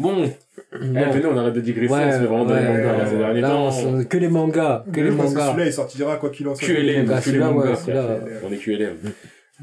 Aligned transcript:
Bon, 0.00 0.24
eh, 0.24 0.78
Non. 0.78 1.10
venez, 1.10 1.26
on 1.26 1.36
arrête 1.36 1.54
de 1.54 1.60
digresser, 1.60 1.92
Ouais, 1.92 2.04
on 2.06 2.12
se 2.12 2.18
fait 2.18 2.24
vraiment 2.24 2.44
dans 2.46 2.54
les 2.56 2.62
mangas 2.66 2.98
ouais, 2.98 3.06
ces 3.10 3.16
derniers 3.18 3.40
là, 3.42 3.48
temps. 3.50 3.68
on 3.86 4.04
que 4.04 4.16
les 4.16 4.28
mangas, 4.28 4.84
que 4.92 5.00
les 5.00 5.10
Parce 5.16 5.30
mangas. 5.34 5.46
Celui-là, 5.50 5.66
il 5.66 5.72
sortira 5.72 6.16
quoi 6.16 6.30
qu'il 6.30 6.48
en 6.48 6.54
soit. 6.54 6.66
QLM, 6.66 7.06
Bah, 7.06 7.20
tous 7.20 7.26
les 7.30 7.32
celui-là, 7.36 7.52
ouais, 7.52 8.20
ouais. 8.24 8.40
On 8.44 8.52
est 8.52 8.56
QLM. 8.56 8.96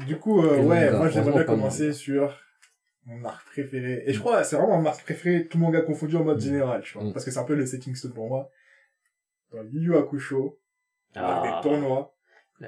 Du 0.06 0.16
coup, 0.16 0.42
euh, 0.44 0.58
ouais, 0.58 0.86
manga, 0.86 0.98
moi 0.98 1.08
j'aimerais 1.08 1.32
bien 1.32 1.44
commencer 1.44 1.92
sur 1.92 2.32
mon 3.04 3.24
arc 3.24 3.44
préféré. 3.50 4.04
Et 4.06 4.12
je 4.12 4.20
crois 4.20 4.44
c'est 4.44 4.54
vraiment 4.56 4.80
mon 4.80 4.86
arc 4.88 5.02
préféré, 5.02 5.46
tout 5.48 5.58
manga 5.58 5.80
confondu 5.80 6.14
en 6.16 6.22
mode 6.24 6.40
général, 6.40 6.82
tu 6.82 6.94
vois. 6.96 7.04
Mm. 7.08 7.12
Parce 7.12 7.24
que 7.24 7.30
c'est 7.32 7.40
un 7.40 7.44
peu 7.44 7.56
le 7.56 7.66
setting 7.66 7.96
stone 7.96 8.12
pour 8.12 8.28
moi. 8.28 8.48
Dans 9.52 9.62
Yu 9.64 9.80
Yu 9.80 9.96
Hakusho, 9.96 10.58
Ah. 11.16 11.40
avec 11.40 11.52
des 11.56 11.60
tournois, 11.68 12.14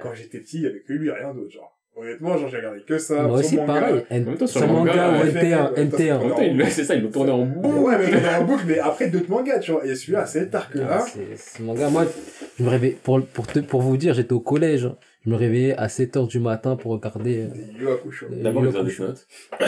quand 0.01 0.13
j'étais 0.13 0.39
petit, 0.39 0.57
il 0.57 0.63
y 0.63 0.67
avait 0.67 0.81
que 0.81 0.91
lui, 0.93 1.09
rien 1.09 1.33
d'autre, 1.33 1.51
genre. 1.51 1.77
Honnêtement, 1.93 2.37
genre 2.37 2.47
j'ai 2.49 2.57
regardé 2.57 2.81
que 2.87 2.97
ça. 2.97 3.23
Moi 3.23 3.39
aussi, 3.39 3.57
manga. 3.57 3.73
pareil. 3.81 4.05
N- 4.09 4.25
même 4.25 4.37
temps, 4.37 4.47
sur 4.47 4.61
le 4.61 4.67
manga, 4.67 5.09
ou 5.09 5.11
ouais, 5.23 5.31
NT1, 5.31 5.71
ouais, 5.73 5.85
NT1. 5.85 6.13
En 6.15 6.19
même 6.25 6.29
temps, 6.35 6.41
il- 6.41 6.71
c'est 6.71 6.83
ça, 6.85 6.95
ils 6.95 7.03
l'ont 7.03 7.11
tourné 7.11 7.31
en 7.31 7.45
bout. 7.45 7.67
Ouais, 7.87 7.95
mais 7.97 8.29
en 8.39 8.43
boucle, 8.45 8.63
mais 8.65 8.79
après 8.79 9.09
d'autres 9.09 9.29
mangas, 9.29 9.59
tu 9.59 9.71
vois. 9.73 9.85
Et 9.85 9.93
celui-là, 9.95 10.25
cet 10.25 10.55
arc-là, 10.55 10.87
Ah, 10.89 11.05
c'est- 11.05 11.35
Ce 11.57 11.61
manga, 11.61 11.89
moi, 11.89 12.05
je 12.57 12.63
me 12.63 12.69
réveillais, 12.69 12.97
pour, 13.03 13.21
pour, 13.25 13.45
te, 13.45 13.59
pour 13.59 13.81
vous 13.81 13.97
dire, 13.97 14.13
j'étais 14.13 14.31
au 14.33 14.39
collège. 14.39 14.85
hein. 14.85 14.95
Je 15.25 15.29
me 15.29 15.35
réveillais 15.35 15.75
à 15.77 15.87
7 15.89 16.15
heures 16.17 16.27
du 16.27 16.39
matin 16.39 16.75
pour 16.77 16.93
regarder. 16.93 17.41
euh, 17.41 17.49
euh, 17.85 17.97
D'abord, 18.41 18.63
ont 18.63 18.83
des 18.83 18.97
notes. 18.97 19.27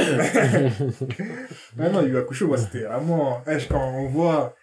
Ouais, 1.78 1.92
non, 1.92 2.02
Yu 2.02 2.10
Yu 2.10 2.18
Hakusho, 2.18 2.48
moi, 2.48 2.58
c'était 2.58 2.86
vraiment, 2.86 3.42
eh, 3.48 3.58
quand 3.70 3.94
on 3.96 4.08
voit 4.08 4.56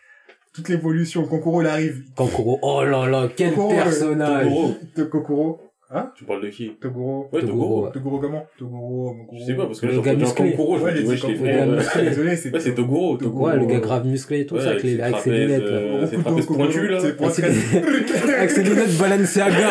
toute 0.52 0.68
l'évolution, 0.68 1.24
Konkuro, 1.26 1.60
il 1.62 1.68
arrive. 1.68 2.02
Kankuro, 2.16 2.58
oh 2.62 2.82
là 2.84 3.06
là, 3.08 3.28
quel 3.36 3.50
Kokoro, 3.50 3.70
personnage 3.74 4.48
Kokoro. 5.10 5.60
Hein? 5.92 6.12
Tu 6.14 6.22
parles 6.24 6.42
de 6.42 6.48
qui? 6.50 6.70
Toguro. 6.80 7.28
Ouais, 7.32 7.40
Toguro, 7.40 7.58
Toguro. 7.64 7.84
ouais. 7.86 7.90
Toguro 7.92 8.18
comment? 8.20 8.46
Toguro, 8.56 9.12
Moguro. 9.14 9.36
Je 9.40 9.44
sais 9.44 9.54
pas, 9.54 9.66
parce 9.66 9.80
que 9.80 9.86
là, 9.86 9.92
un 9.94 10.14
musclé. 10.14 10.50
Kokoro, 10.52 10.78
je 10.78 10.82
me 10.82 10.86
Ouais, 10.86 10.94
dis, 11.02 11.20
Kokoro. 11.20 11.34
frères. 11.36 11.66
gars 11.66 11.72
euh. 11.72 12.08
Désolé, 12.08 12.36
c'est. 12.36 12.52
Ouais, 12.54 12.60
c'est 12.60 12.74
Toguro, 12.74 13.16
Toguro. 13.16 13.46
Ouais, 13.48 13.56
le 13.56 13.66
gars 13.66 13.80
grave 13.80 14.06
musclé 14.06 14.40
et 14.40 14.46
tout 14.46 14.54
Ouais, 14.54 14.60
ça, 14.62 14.70
avec, 14.70 14.82
les, 14.84 15.00
avec 15.00 15.16
ses 15.16 15.30
lunettes. 15.30 15.62
euh, 15.64 16.00
là. 16.02 16.06
ses 16.06 16.16
trapèzes 16.18 16.46
pointus, 16.46 16.90
là. 16.90 16.98
C'est 17.00 17.20
Avec 17.20 17.30
ses, 17.34 17.42
pointu. 17.42 18.30
avec 18.38 18.50
ses 18.50 18.62
lunettes 18.62 18.96
Balenciaga. 18.98 19.68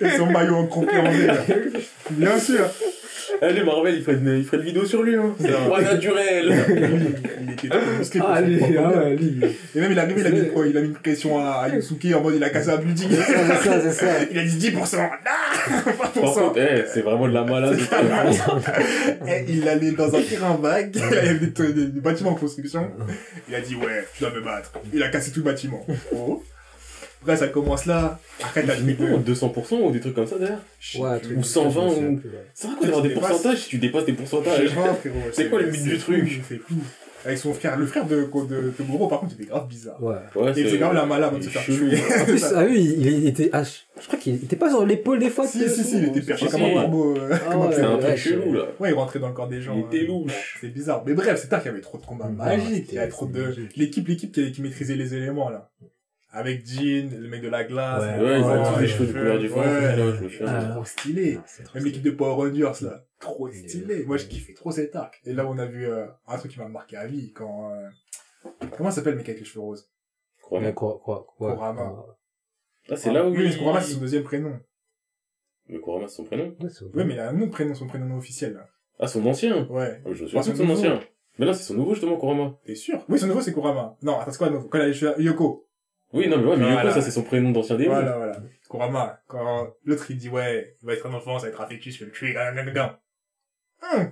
Et 0.00 0.08
son 0.10 0.26
maillot 0.30 0.56
en 0.56 0.66
croqué 0.66 0.98
en. 0.98 1.04
Bien 2.10 2.38
sûr. 2.38 2.66
Allez, 3.42 3.62
Marvel, 3.64 3.94
il 3.96 4.02
ferait 4.02 4.16
une, 4.16 4.38
il 4.38 4.44
ferait 4.44 4.58
une 4.58 4.62
vidéo 4.64 4.84
sur 4.84 5.02
lui, 5.02 5.16
hein. 5.16 5.34
C'est 5.40 5.52
pas 5.52 5.82
naturel. 5.82 6.54
Il 7.48 7.52
était 7.52 7.68
trop 7.68 7.90
musclé 7.98 8.20
ah, 8.26 8.40
lui, 8.40 8.60
ah 8.78 8.88
ouais, 8.98 9.16
lui. 9.16 9.40
Et 9.74 9.80
même, 9.80 9.92
il 9.92 9.96
est 9.96 10.00
arrivé, 10.00 10.20
il 10.20 10.26
a 10.26 10.30
mis 10.30 10.48
quoi? 10.48 10.66
Il 10.66 10.76
a 10.76 10.80
mis 10.82 10.88
une 10.88 10.94
pression 10.94 11.38
à 11.38 11.62
à 11.64 11.68
Yusuke 11.70 12.06
en 12.14 12.20
mode, 12.20 12.34
il 12.36 12.44
a 12.44 12.50
cassé 12.50 12.68
un 12.70 12.76
building. 12.76 13.08
C'est 13.10 13.32
ça, 13.32 13.38
c'est 13.48 13.68
ça, 13.68 13.80
c'est 13.80 13.92
ça. 13.92 14.06
Il 14.30 14.38
a 14.38 14.44
dit 14.44 14.70
10%. 14.70 14.98
Ah! 15.00 15.92
Par 15.98 16.12
20%. 16.12 16.34
contre, 16.34 16.58
eh, 16.58 16.84
c'est 16.92 17.00
vraiment 17.00 17.26
de 17.28 17.32
la 17.32 17.44
malade. 17.44 17.78
Et 19.26 19.44
il 19.48 19.66
allait 19.68 19.92
dans 19.92 20.14
un 20.14 20.20
terrain 20.20 20.58
vague, 20.60 20.90
il 20.94 21.00
y 21.00 21.18
avait 21.18 21.34
des, 21.34 21.46
des- 21.72 21.86
des 21.86 22.00
bâtiments 22.00 22.30
en 22.30 22.34
construction. 22.34 22.90
Il 23.48 23.54
a 23.54 23.60
dit, 23.60 23.74
ouais, 23.74 24.04
tu 24.16 24.22
dois 24.24 24.32
me 24.32 24.40
battre. 24.42 24.72
Il 24.92 25.02
a 25.02 25.08
cassé 25.08 25.30
tout 25.30 25.40
le 25.40 25.44
bâtiment. 25.46 25.84
Oh. 26.14 26.42
Après, 27.26 27.36
ça 27.36 27.48
commence 27.48 27.86
là. 27.86 28.20
Après, 28.40 28.62
t'as 28.62 28.76
le 28.78 28.92
bon, 28.94 29.18
200% 29.20 29.82
ou 29.82 29.90
des 29.90 29.98
trucs 29.98 30.14
comme 30.14 30.28
ça, 30.28 30.38
d'ailleurs 30.38 30.60
Ouais, 30.96 31.18
Ou 31.36 31.42
120 31.42 31.80
comme 31.80 31.90
ça, 31.90 31.96
je 31.96 32.00
me 32.06 32.10
ou-. 32.12 32.20
C'est 32.54 32.66
vrai 32.68 32.76
qu'on 32.78 32.86
avoir 32.86 33.02
des 33.02 33.08
pourcentages 33.10 33.58
si 33.62 33.68
tu 33.70 33.78
dépasses 33.78 34.04
des 34.04 34.12
pourcentages. 34.12 34.70
C'est 35.32 35.50
quoi 35.50 35.60
le 35.60 35.70
but 35.70 35.82
du 35.82 35.98
truc. 35.98 36.40
Avec 37.24 37.38
son 37.38 37.52
frère, 37.52 37.76
le 37.76 37.86
frère 37.86 38.06
de, 38.06 38.20
de 38.20 38.70
Toguro, 38.70 39.08
par 39.08 39.18
contre, 39.18 39.32
il 39.36 39.42
était 39.42 39.50
grave 39.50 39.66
bizarre. 39.66 40.00
Ouais. 40.00 40.14
Ouais, 40.36 40.52
Et 40.56 40.68
c'est 40.70 40.78
grave 40.78 40.94
la 40.94 41.06
malade 41.06 41.32
de 41.34 41.38
il 41.38 41.42
se 41.42 41.48
faire 41.48 41.64
tuer. 41.64 41.98
En 42.20 42.24
plus, 42.24 42.44
ah 42.54 42.64
oui, 42.68 42.94
il, 42.98 43.06
il 43.08 43.26
était, 43.26 43.50
ah, 43.52 43.64
je 43.64 44.06
crois 44.06 44.16
qu'il 44.20 44.36
était 44.36 44.54
pas 44.54 44.70
sur 44.70 44.86
l'épaule 44.86 45.18
des 45.18 45.30
fois. 45.30 45.44
Si, 45.44 45.58
sais, 45.58 45.68
si, 45.68 45.82
si, 45.82 45.96
il 45.98 46.04
était 46.04 46.20
perché 46.20 46.44
Si, 46.46 46.52
comme 46.52 46.60
si. 46.60 46.66
un 46.70 46.82
corbeau. 46.82 47.16
euh, 47.16 47.30
Ah 47.50 47.68
C'est 47.72 47.80
un 47.80 47.98
truc 47.98 48.16
chelou, 48.16 48.52
là. 48.52 48.66
Ouais, 48.78 48.90
il 48.90 48.94
rentrait 48.94 49.18
dans 49.18 49.26
le 49.26 49.34
corps 49.34 49.48
des 49.48 49.60
gens. 49.60 49.74
Il 49.76 49.86
était 49.96 50.04
euh, 50.04 50.06
louche. 50.06 50.58
C'est 50.60 50.68
bizarre. 50.68 51.02
Mais 51.04 51.14
bref, 51.14 51.40
c'est 51.42 51.48
tard 51.48 51.60
qu'il 51.62 51.72
y 51.72 51.74
avait 51.74 51.82
trop 51.82 51.98
de 51.98 52.06
combats 52.06 52.28
magiques. 52.28 52.64
c'était- 52.76 52.92
Il 52.92 52.94
y 52.94 52.98
avait 52.98 53.08
trop 53.08 53.26
c'était 53.26 53.38
de... 53.40 53.68
L'équipe, 53.76 54.06
l'équipe 54.06 54.30
qui, 54.30 54.52
qui 54.52 54.62
maîtrisait 54.62 54.94
les 54.94 55.12
éléments, 55.16 55.50
là. 55.50 55.68
Avec 56.38 56.66
Jean, 56.66 57.08
le 57.18 57.28
mec 57.28 57.40
de 57.42 57.48
la 57.48 57.64
glace. 57.64 58.02
Ouais, 58.02 58.22
Ouais, 58.24 58.38
ils 58.40 58.44
ont 58.44 58.74
tous 58.74 58.80
les 58.80 58.86
cheveux 58.88 59.06
de 59.06 59.12
couleur 59.12 59.38
du 59.38 59.48
vent. 59.48 59.60
Ouais. 59.60 60.44
Ah. 60.46 60.68
Trop 60.72 60.84
stylé. 60.84 61.38
Ah, 61.38 61.62
Même 61.74 61.84
l'équipe 61.84 62.02
de 62.02 62.10
Power 62.10 62.34
Rangers, 62.34 62.84
là. 62.84 63.04
Trop 63.20 63.50
stylé. 63.50 64.04
Moi, 64.04 64.18
je 64.18 64.26
kiffais 64.26 64.52
trop 64.52 64.70
cet 64.70 64.94
arc. 64.96 65.18
Et 65.24 65.32
là, 65.32 65.46
on 65.46 65.56
a 65.58 65.64
vu 65.64 65.86
euh, 65.86 66.06
un 66.26 66.36
truc 66.36 66.52
qui 66.52 66.58
m'a 66.58 66.68
marqué 66.68 66.96
à 66.96 67.06
vie. 67.06 67.32
Quand... 67.32 67.72
euh, 67.72 67.88
Comment 68.76 68.90
ça 68.90 68.96
s'appelle, 68.96 69.12
le 69.14 69.18
mec 69.18 69.28
avec 69.30 69.40
les 69.40 69.46
cheveux 69.46 69.60
roses? 69.60 69.88
Crois-moi. 70.42 70.68
Mais 70.68 70.74
quoi, 70.74 71.00
quoi, 71.02 71.26
quoi. 71.38 71.54
Kurama. 71.54 72.04
Ah, 72.90 72.96
c'est 72.96 73.12
là 73.12 73.26
où 73.26 73.30
Oui, 73.30 73.38
il... 73.44 73.48
mais 73.50 73.56
Kurama, 73.56 73.80
c'est 73.80 73.94
son 73.94 74.00
deuxième 74.00 74.22
prénom. 74.24 74.60
Mais 75.68 75.80
Kurama, 75.80 76.06
c'est 76.06 76.16
son 76.16 76.24
prénom 76.24 76.54
Ouais, 76.60 77.04
mais 77.04 77.14
il 77.14 77.18
a 77.20 77.30
un 77.30 77.40
autre 77.40 77.50
prénom, 77.52 77.74
son 77.74 77.86
prénom 77.86 78.16
officiel, 78.18 78.52
là. 78.52 78.68
Ah, 79.00 79.06
son 79.08 79.24
ancien 79.26 79.66
Ouais. 79.68 80.00
Ah, 80.04 80.10
Je 80.12 80.22
me 80.24 80.28
souviens 80.28 80.42
son 80.42 80.52
de 80.52 80.56
son 80.56 80.68
ancien. 80.70 81.00
Mais 81.38 81.46
là, 81.46 81.52
c'est 81.54 81.64
son 81.64 81.74
nouveau, 81.74 81.92
justement, 81.94 82.18
Kurama. 82.18 82.58
T'es 82.64 82.74
sûr? 82.74 83.04
Oui, 83.08 83.18
son 83.18 83.26
nouveau, 83.26 83.40
c'est 83.40 83.52
Kurama. 83.52 83.96
Non, 84.02 84.18
attends, 84.18 84.30
c'est 84.30 84.38
quoi 84.38 84.48
le 84.48 84.54
nouveau? 84.54 84.68
Quand 84.68 84.78
il 84.78 84.82
a 84.82 84.86
les 84.88 84.94
cheveux... 84.94 85.14
Yoko. 85.20 85.65
Oui, 86.16 86.28
non, 86.28 86.38
mais 86.38 86.46
ouais, 86.46 86.56
mais 86.56 86.72
Voilà. 86.72 86.92
Ça, 86.92 87.00
c'est 87.00 87.10
son 87.10 87.22
prénom 87.22 87.50
d'ancien 87.50 87.76
démon. 87.76 87.94
Voilà, 87.94 88.16
voilà. 88.16 88.36
Kurama, 88.68 89.20
quand 89.28 89.68
l'autre 89.84 90.10
il 90.10 90.16
dit 90.16 90.28
ouais, 90.28 90.76
il 90.82 90.86
va 90.86 90.94
être 90.94 91.06
un 91.06 91.14
enfant, 91.14 91.38
ça 91.38 91.46
va 91.46 91.52
être 91.52 91.60
affectueux, 91.60 91.90
je 91.92 92.00
vais 92.00 92.06
le 92.06 92.12
tuer, 92.12 92.32
gagagagaga. 92.32 93.00
Hum. 93.82 94.10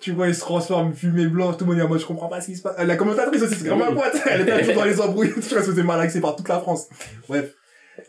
Tu 0.00 0.12
vois, 0.12 0.28
il 0.28 0.34
se 0.34 0.40
transforme, 0.40 0.92
fumée 0.94 1.26
blanche, 1.26 1.56
tout 1.56 1.64
le 1.64 1.70
monde 1.70 1.80
est 1.80 1.82
en 1.82 1.88
mode, 1.88 2.00
je 2.00 2.06
comprends 2.06 2.28
pas 2.28 2.40
ce 2.40 2.46
qui 2.46 2.56
se 2.56 2.62
passe. 2.62 2.78
La 2.78 2.96
commentatrice 2.96 3.42
aussi, 3.42 3.54
c'est 3.54 3.68
comme 3.68 3.78
ma 3.78 3.90
boîte. 3.90 4.22
Elle 4.30 4.42
était 4.42 4.60
toujours 4.60 4.74
dans 4.74 4.84
les 4.84 5.00
embrouilles, 5.00 5.32
tu 5.34 5.40
vois, 5.40 5.58
elle 5.58 5.64
se 5.64 5.70
faisait 5.70 5.82
malaxer 5.82 6.20
par 6.20 6.36
toute 6.36 6.48
la 6.48 6.60
France. 6.60 6.88
Bref. 7.26 7.54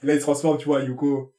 Là, 0.03 0.13
il 0.13 0.17
se 0.17 0.21
transforme, 0.21 0.57
tu 0.57 0.65
vois, 0.65 0.81
Yuko. 0.81 1.33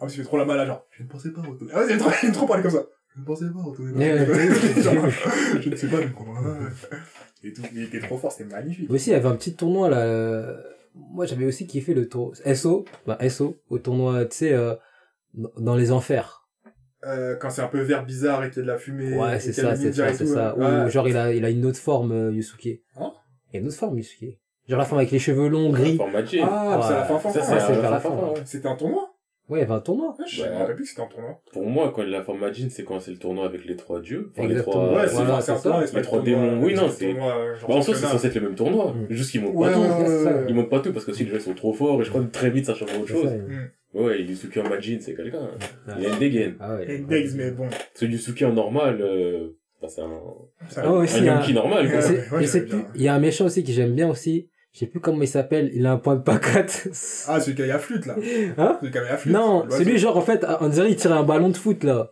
Ah, 0.00 0.06
il 0.08 0.10
fait 0.10 0.24
trop 0.24 0.36
la 0.36 0.44
malade, 0.44 0.66
genre, 0.66 0.84
je 0.90 1.02
ne 1.04 1.08
pensais 1.08 1.30
pas 1.30 1.40
retourner. 1.40 1.72
Ah, 1.74 1.84
aime 1.88 1.98
trop, 1.98 2.10
il 2.22 2.32
trop 2.32 2.46
parler 2.46 2.62
comme 2.62 2.72
ça. 2.72 2.84
Je 3.14 3.20
ne 3.20 3.24
pensais 3.24 3.46
pas 3.46 3.62
retourner. 3.62 4.12
ouais. 4.12 4.26
Genre, 4.82 5.08
je 5.60 5.68
ne 5.68 5.76
sais 5.76 5.86
pas, 5.86 5.98
mais. 5.98 7.48
Et 7.48 7.52
tout, 7.52 7.62
il 7.72 7.84
était 7.84 8.00
trop 8.00 8.18
fort, 8.18 8.32
c'était 8.32 8.52
magnifique. 8.52 8.90
Aussi, 8.90 9.10
il 9.10 9.12
y 9.12 9.16
avait 9.16 9.28
un 9.28 9.36
petit 9.36 9.54
tournoi, 9.54 9.88
là. 9.88 10.56
Euh, 10.94 10.98
Moi, 11.12 11.26
j'avais 11.26 11.44
aussi 11.46 11.66
kiffé 11.66 11.94
le 11.94 12.08
tour 12.08 12.34
SO, 12.54 12.84
bah, 13.06 13.18
SO, 13.28 13.56
au 13.70 13.78
tournoi, 13.78 14.24
tu 14.26 14.36
sais, 14.36 14.52
euh, 14.52 14.74
dans- 15.58 15.74
les 15.76 15.92
enfers. 15.92 16.46
Euh, 17.06 17.36
quand 17.36 17.50
c'est 17.50 17.60
un 17.62 17.68
peu 17.68 17.80
vert 17.80 18.04
bizarre 18.06 18.44
et 18.44 18.48
qu'il 18.50 18.58
y 18.58 18.60
a 18.60 18.62
de 18.62 18.68
la 18.72 18.78
fumée. 18.78 19.16
Ouais, 19.16 19.38
c'est 19.38 19.52
ça, 19.52 19.76
c'est 19.76 19.92
ça, 19.92 20.12
c'est 20.14 20.26
ça. 20.26 20.56
ouais. 20.56 20.86
Ou 20.86 20.90
genre, 20.90 21.06
il 21.08 21.16
a, 21.16 21.32
il 21.34 21.44
a 21.44 21.50
une 21.50 21.66
autre 21.66 21.78
forme, 21.78 22.12
euh, 22.12 22.32
Yusuke. 22.32 22.80
Hein 22.96 23.12
Il 23.50 23.54
y 23.54 23.56
a 23.58 23.60
une 23.60 23.66
autre 23.66 23.76
forme, 23.76 23.98
Yusuke. 23.98 24.38
Genre 24.66 24.78
la 24.78 24.86
forme 24.86 25.00
avec 25.00 25.10
les 25.10 25.18
cheveux 25.18 25.48
longs, 25.48 25.70
gris. 25.70 25.96
Format 25.98 26.24
J. 26.24 26.40
Ah, 26.42 26.80
c'est 26.82 26.94
la 26.94 27.04
fin, 27.04 27.18
fin, 27.18 27.28
fin. 27.30 27.40
ouais. 27.54 28.00
fin, 28.00 28.10
ouais. 28.10 28.40
C'était 28.46 28.68
un 28.68 28.76
tournoi 28.76 29.13
Ouais, 29.50 29.58
il 29.58 29.62
y 29.62 29.64
avait 29.64 29.74
un 29.74 29.80
tournoi. 29.80 30.16
Je 30.26 30.42
Ouais. 30.42 30.48
me 30.50 30.54
rappelle 30.56 30.74
plus 30.76 30.84
que 30.84 30.90
c'était 30.90 31.02
un 31.02 31.06
tournoi. 31.06 31.38
Pour 31.52 31.66
moi, 31.66 31.92
quand 31.94 32.02
la 32.02 32.22
forme 32.22 32.40
Majin, 32.40 32.68
c'est 32.70 32.82
quand 32.82 32.98
c'est 33.00 33.10
le 33.10 33.18
tournoi 33.18 33.44
avec 33.44 33.66
les 33.66 33.76
trois 33.76 34.00
dieux. 34.00 34.30
Enfin, 34.36 34.48
les 34.48 34.56
trois... 34.56 34.94
Ouais, 34.94 35.06
c'est 35.06 35.14
voilà, 35.16 35.40
c'est 35.42 35.52
un 35.52 35.56
c'est 35.56 35.62
tournoi. 35.64 35.80
ça. 35.82 35.86
c'est 35.86 35.92
pas 35.92 35.98
Les 35.98 36.02
le 36.02 36.06
trois 36.06 36.22
démons. 36.22 36.62
Oui, 36.62 36.74
non, 36.74 36.88
c'est- 36.88 37.12
Bah, 37.12 37.34
en 37.68 37.82
soi, 37.82 37.94
c'est 37.94 38.06
censé 38.06 38.26
être 38.28 38.34
le 38.36 38.40
même 38.40 38.54
tournoi. 38.54 38.92
Mm. 38.94 39.06
Juste 39.10 39.30
qu'ils 39.32 39.42
montent 39.42 39.54
Ouais, 39.54 39.68
pas 39.68 39.74
tout. 39.74 39.80
ouais, 39.82 39.88
ouais, 40.08 40.24
ouais. 40.24 40.44
Ils 40.48 40.54
montent 40.54 40.70
pas 40.70 40.80
tout 40.80 40.92
parce 40.94 41.04
que 41.04 41.12
si 41.12 41.24
les 41.24 41.30
gens 41.30 41.40
sont 41.40 41.54
trop 41.54 41.72
forts 41.74 42.00
et 42.00 42.04
je 42.04 42.10
crois 42.10 42.22
que 42.22 42.30
très 42.30 42.48
vite 42.50 42.64
ça 42.66 42.74
change 42.74 42.88
autre 42.94 43.04
C'est 43.06 43.12
chose. 43.12 43.24
ça, 43.28 43.34
Hmm. 43.36 43.68
Ouais, 43.92 44.22
Yusuke 44.22 44.56
en 44.56 44.68
Majin, 44.68 44.96
c'est 45.00 45.14
quelqu'un. 45.14 45.50
Il 45.98 46.06
a 46.06 46.08
une 46.08 46.18
dégaine. 46.18 46.54
Ah 46.58 46.76
ouais. 46.76 46.96
Index, 47.00 47.34
mais 47.34 47.50
bon. 47.52 47.68
Parce 47.68 48.00
que 48.00 48.06
Yusuke 48.06 48.42
en 48.42 48.52
normal, 48.52 48.98
euh, 49.02 49.50
bah, 49.80 49.88
c'est 49.88 50.00
un, 50.00 50.10
Ah 50.78 50.88
un 50.88 51.04
y 51.44 51.52
normal, 51.52 51.90
quoi. 51.90 52.00
C'est- 52.00 52.24
et 52.40 52.46
c'est 52.46 52.66
il 52.96 53.02
y 53.02 53.08
a 53.08 53.14
un 53.14 53.20
méchant 53.20 53.44
aussi 53.44 53.62
que 53.62 53.70
j'aime 53.70 53.94
bien 53.94 54.08
aussi. 54.08 54.48
Je 54.74 54.80
sais 54.80 54.86
plus 54.86 55.00
comment 55.00 55.22
il 55.22 55.28
s'appelle. 55.28 55.70
Il 55.72 55.86
a 55.86 55.92
un 55.92 55.98
point 55.98 56.16
de 56.16 56.22
pancarte. 56.22 56.88
Ah, 57.28 57.40
celui 57.40 57.54
qui 57.56 57.62
a 57.62 57.66
la 57.66 57.78
flûte, 57.78 58.06
là. 58.06 58.16
Hein 58.58 58.76
Celui 58.80 58.90
qui 58.92 58.98
avait 58.98 59.08
la 59.08 59.16
flûte. 59.16 59.32
non, 59.32 59.64
L'oiseau. 59.64 59.78
celui 59.84 59.98
genre 59.98 60.16
en 60.16 60.20
fait, 60.20 60.44
on 60.60 60.68
dirait 60.68 60.90
il 60.90 60.96
tirait 60.96 61.14
un 61.14 61.22
ballon 61.22 61.48
de 61.48 61.56
foot 61.56 61.84
là. 61.84 62.10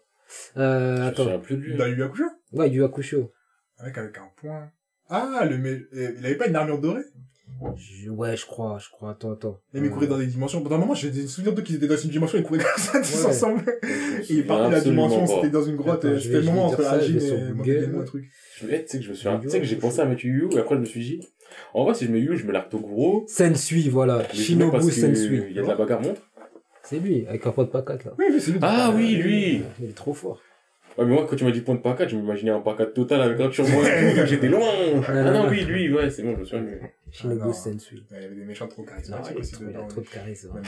Euh, 0.57 0.97
Je 0.97 1.03
attends. 1.03 1.23
souviens 1.25 1.39
plus 1.41 1.57
de 1.57 1.61
lui. 1.63 1.77
Dans 1.77 1.87
Yu 1.87 2.03
Hakusho? 2.03 2.25
Ouais, 2.53 2.71
Yu 2.71 2.85
Hakusho. 2.85 3.33
Un 3.79 3.87
mec 3.87 3.99
avec 3.99 4.17
un 4.17 4.29
point. 4.37 4.71
Ah, 5.11 5.45
le 5.45 5.57
euh, 5.57 6.15
il 6.19 6.25
avait 6.25 6.37
pas 6.37 6.47
une 6.47 6.57
armure 6.57 6.79
dorée? 6.81 7.03
Je- 7.77 8.11
Ouais, 8.11 8.37
je 8.37 8.45
crois, 8.47 8.79
je 8.79 8.89
crois. 8.91 9.11
Attends, 9.11 9.33
attends. 9.33 9.61
Il 9.75 9.89
courait 9.91 10.07
dans 10.07 10.19
des 10.19 10.27
dimensions. 10.27 10.61
Pendant 10.63 10.77
un 10.77 10.79
moment, 10.79 10.95
j'ai 10.95 11.11
des 11.11 11.27
souvenirs 11.27 11.55
d'eux 11.55 11.63
qui 11.63 11.77
étaient 11.77 11.87
dans 11.87 11.97
une 11.97 12.11
dimension, 12.11 12.39
ils 12.39 12.45
couraient 12.45 12.59
comme 12.61 12.69
ça, 12.77 12.99
tous 13.01 13.21
Ouais. 13.23 13.27
ensemble. 13.27 13.65
Et 13.83 13.87
il 14.19 14.25
souviens 14.25 14.43
partait 14.45 14.69
de 14.69 14.73
la 14.73 14.81
dimension, 14.81 15.27
c'était 15.27 15.51
dans 15.51 15.63
une 15.63 15.77
grotte, 15.77 16.05
Attends, 16.05 16.09
et 16.15 16.19
je 16.19 16.25
c'était 16.25 16.39
le 16.41 16.45
moment 16.45 16.67
entre 16.67 16.83
vais 17.13 17.21
sur 17.21 17.37
et 17.37 17.87
le 17.87 18.05
truc. 18.05 18.31
Je 18.57 18.67
tu 18.85 18.89
sais 18.89 18.99
que 18.99 19.05
je 19.05 19.11
me 19.11 19.15
suis, 19.15 19.29
tu 19.43 19.49
sais 19.49 19.59
que 19.61 19.67
j'ai 19.67 19.77
pensé 19.77 20.01
à 20.01 20.05
mettre 20.07 20.25
Yu 20.25 20.49
et 20.53 20.59
après 20.59 20.75
je 20.77 20.81
me 20.81 20.85
suis 20.87 21.01
dit, 21.01 21.21
en 21.75 21.85
vrai, 21.85 21.95
si 21.95 22.07
je 22.07 22.11
mets 22.13 22.21
Yu, 22.21 22.37
je 22.37 22.47
mets 22.47 22.53
l'arc 22.53 22.69
Toguro. 22.71 23.25
Sensui, 23.29 23.89
voilà. 23.89 24.19
mais 24.33 24.39
Shinobu 24.39 24.91
Sensui. 24.91 25.43
Il 25.51 25.57
y 25.57 25.59
a 25.59 25.63
de 25.63 25.69
la 25.69 25.75
bagarre 25.77 26.01
montre. 26.03 26.23
C'est 26.85 26.99
lui, 26.99 27.27
avec 27.29 27.47
un 27.47 27.53
point 27.53 27.65
de 27.65 27.71
pancarte 27.71 28.05
là. 28.05 28.13
Oui, 28.19 28.25
mais 28.33 28.41
c'est 28.41 28.51
lui. 28.53 28.59
Ah 28.63 28.93
oui, 28.95 29.15
lui! 29.15 29.63
Il 29.81 29.91
est 29.91 29.95
trop 29.97 30.13
fort. 30.13 30.41
Ouais, 30.99 31.05
mais 31.07 31.15
moi, 31.15 31.27
quand 31.29 31.37
tu 31.37 31.45
m'as 31.45 31.51
dit 31.51 31.63
point 31.63 31.75
de 31.75 31.81
pancarte, 31.81 32.11
je 32.11 32.17
m'imaginais 32.17 32.51
un 32.51 32.61
pancarte 32.61 32.93
total 32.93 33.23
avec 33.23 33.41
un 33.41 33.49
turbo. 33.49 33.83
J'étais 34.27 34.49
loin! 34.49 34.69
Ah 35.09 35.31
non, 35.31 35.49
oui, 35.49 35.65
lui, 35.65 35.93
ouais, 35.93 36.11
c'est 36.11 36.23
bon, 36.23 36.35
je 36.35 36.41
me 36.41 36.45
souviens. 36.45 36.67
Ah, 37.25 37.27
non. 37.29 37.53
Sensui. 37.53 38.05
Il 38.11 38.15
y 38.15 38.25
avait 38.25 38.35
des 38.35 38.45
méchants 38.45 38.69
trop 38.69 38.83
charismatiques 38.83 39.33
il, 39.33 39.37
est 39.37 39.41
aussi 39.41 39.55
il 39.61 39.89
trop 39.89 40.01
de 40.01 40.09
charisme. 40.09 40.61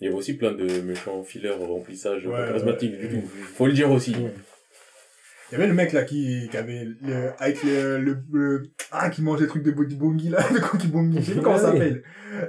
Y 0.00 0.06
avait 0.06 0.16
aussi 0.16 0.34
plein 0.34 0.52
de 0.52 0.80
méchants 0.82 1.22
fileurs 1.22 1.58
remplissage 1.60 2.28
pas 2.28 2.46
charismatiques 2.46 2.98
du 2.98 3.08
tout. 3.08 3.22
Faut 3.54 3.66
le 3.66 3.72
dire 3.72 3.90
aussi. 3.90 4.12
Il 4.12 5.56
y 5.56 5.58
avait 5.58 5.66
le 5.66 5.74
mec 5.74 5.92
là 5.92 6.04
qui, 6.04 6.48
qui 6.50 6.56
avait 6.56 6.84
le, 6.84 7.30
avec 7.38 7.62
le, 7.62 7.98
le, 7.98 8.16
le- 8.32 8.62
ah, 8.90 9.10
qui 9.10 9.20
mange 9.20 9.40
des 9.40 9.46
trucs 9.46 9.62
de 9.62 9.70
bodybongi 9.70 10.30
là, 10.30 10.42
de 10.52 10.58
cookie 10.58 10.86
bongi, 10.86 11.18
je 11.18 11.24
sais 11.26 11.32
plus 11.32 11.42
comment 11.42 11.58
ça 11.58 11.72
s'appelle. 11.72 12.02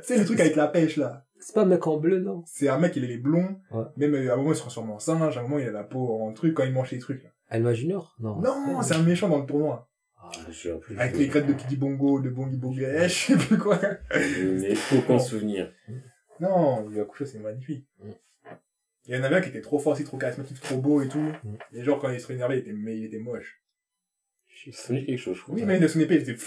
C'est 0.03 0.17
le 0.17 0.23
truc 0.23 0.39
avec 0.39 0.55
la 0.55 0.67
pêche 0.67 0.95
là. 0.95 1.22
C'est 1.45 1.53
pas 1.55 1.63
un 1.63 1.65
mec 1.65 1.85
en 1.87 1.97
bleu, 1.97 2.19
non 2.19 2.41
C'est 2.45 2.69
un 2.69 2.79
mec, 2.79 2.95
il 2.95 3.03
est 3.03 3.17
blond. 3.17 3.59
Ouais. 3.71 3.83
Même 3.97 4.15
euh, 4.15 4.31
à 4.31 4.33
un 4.33 4.37
moment, 4.37 4.51
il 4.51 4.55
se 4.55 4.61
transforme 4.61 4.91
en 4.91 4.99
singe, 4.99 5.37
à 5.37 5.41
un 5.41 5.43
moment, 5.43 5.59
il 5.59 5.67
a 5.67 5.71
la 5.71 5.83
peau 5.83 6.21
en 6.21 6.31
truc 6.31 6.53
quand 6.53 6.63
il 6.63 6.71
mange 6.71 6.91
les 6.91 6.99
trucs 6.99 7.21
là. 7.21 7.29
Alma 7.49 7.73
Junior? 7.73 8.15
Non. 8.19 8.39
Non, 8.39 8.81
c'est 8.81 8.95
un 8.95 9.03
méchant 9.03 9.27
dans 9.27 9.39
le 9.39 9.45
tournoi. 9.45 9.89
Ah, 10.17 10.31
Je 10.49 10.71
plus. 10.71 10.97
Avec 10.97 11.17
les 11.17 11.27
crêtes 11.27 11.45
de 11.45 11.53
Kiki 11.53 11.75
Bongo, 11.75 12.21
de 12.21 12.29
Bongi 12.29 12.55
Bonga, 12.55 13.07
je 13.07 13.13
sais 13.13 13.37
plus 13.37 13.57
quoi. 13.57 13.77
Mais 14.15 14.73
aucun 14.97 15.19
souvenir. 15.19 15.69
Non, 16.39 16.89
Yu 16.89 17.01
Hakusho, 17.01 17.25
c'est 17.25 17.39
magnifique. 17.39 17.85
Mm. 17.99 18.09
Il 19.07 19.15
y 19.15 19.19
en 19.19 19.23
avait 19.23 19.35
un 19.35 19.41
qui 19.41 19.49
était 19.49 19.61
trop 19.61 19.79
fort 19.79 19.93
aussi, 19.93 20.05
trop 20.05 20.17
charismatique, 20.17 20.61
trop 20.61 20.77
beau 20.77 21.01
et 21.01 21.09
tout. 21.09 21.19
Mm. 21.19 21.55
Et 21.73 21.83
genre, 21.83 21.99
quand 21.99 22.09
il 22.09 22.21
se 22.21 22.31
énervé, 22.31 22.55
il 22.55 22.59
était, 22.59 22.73
mais 22.73 22.97
il 22.97 23.05
était 23.05 23.19
moche. 23.19 23.61
Me 24.65 24.99
dit 24.99 25.05
quelque 25.05 25.17
chose, 25.17 25.35
je 25.35 25.41
crois. 25.41 25.55
Oui, 25.55 25.63
mais 25.65 25.77
de 25.77 25.87
son 25.89 25.99
épée, 25.99 26.15
il 26.15 26.21
était 26.21 26.37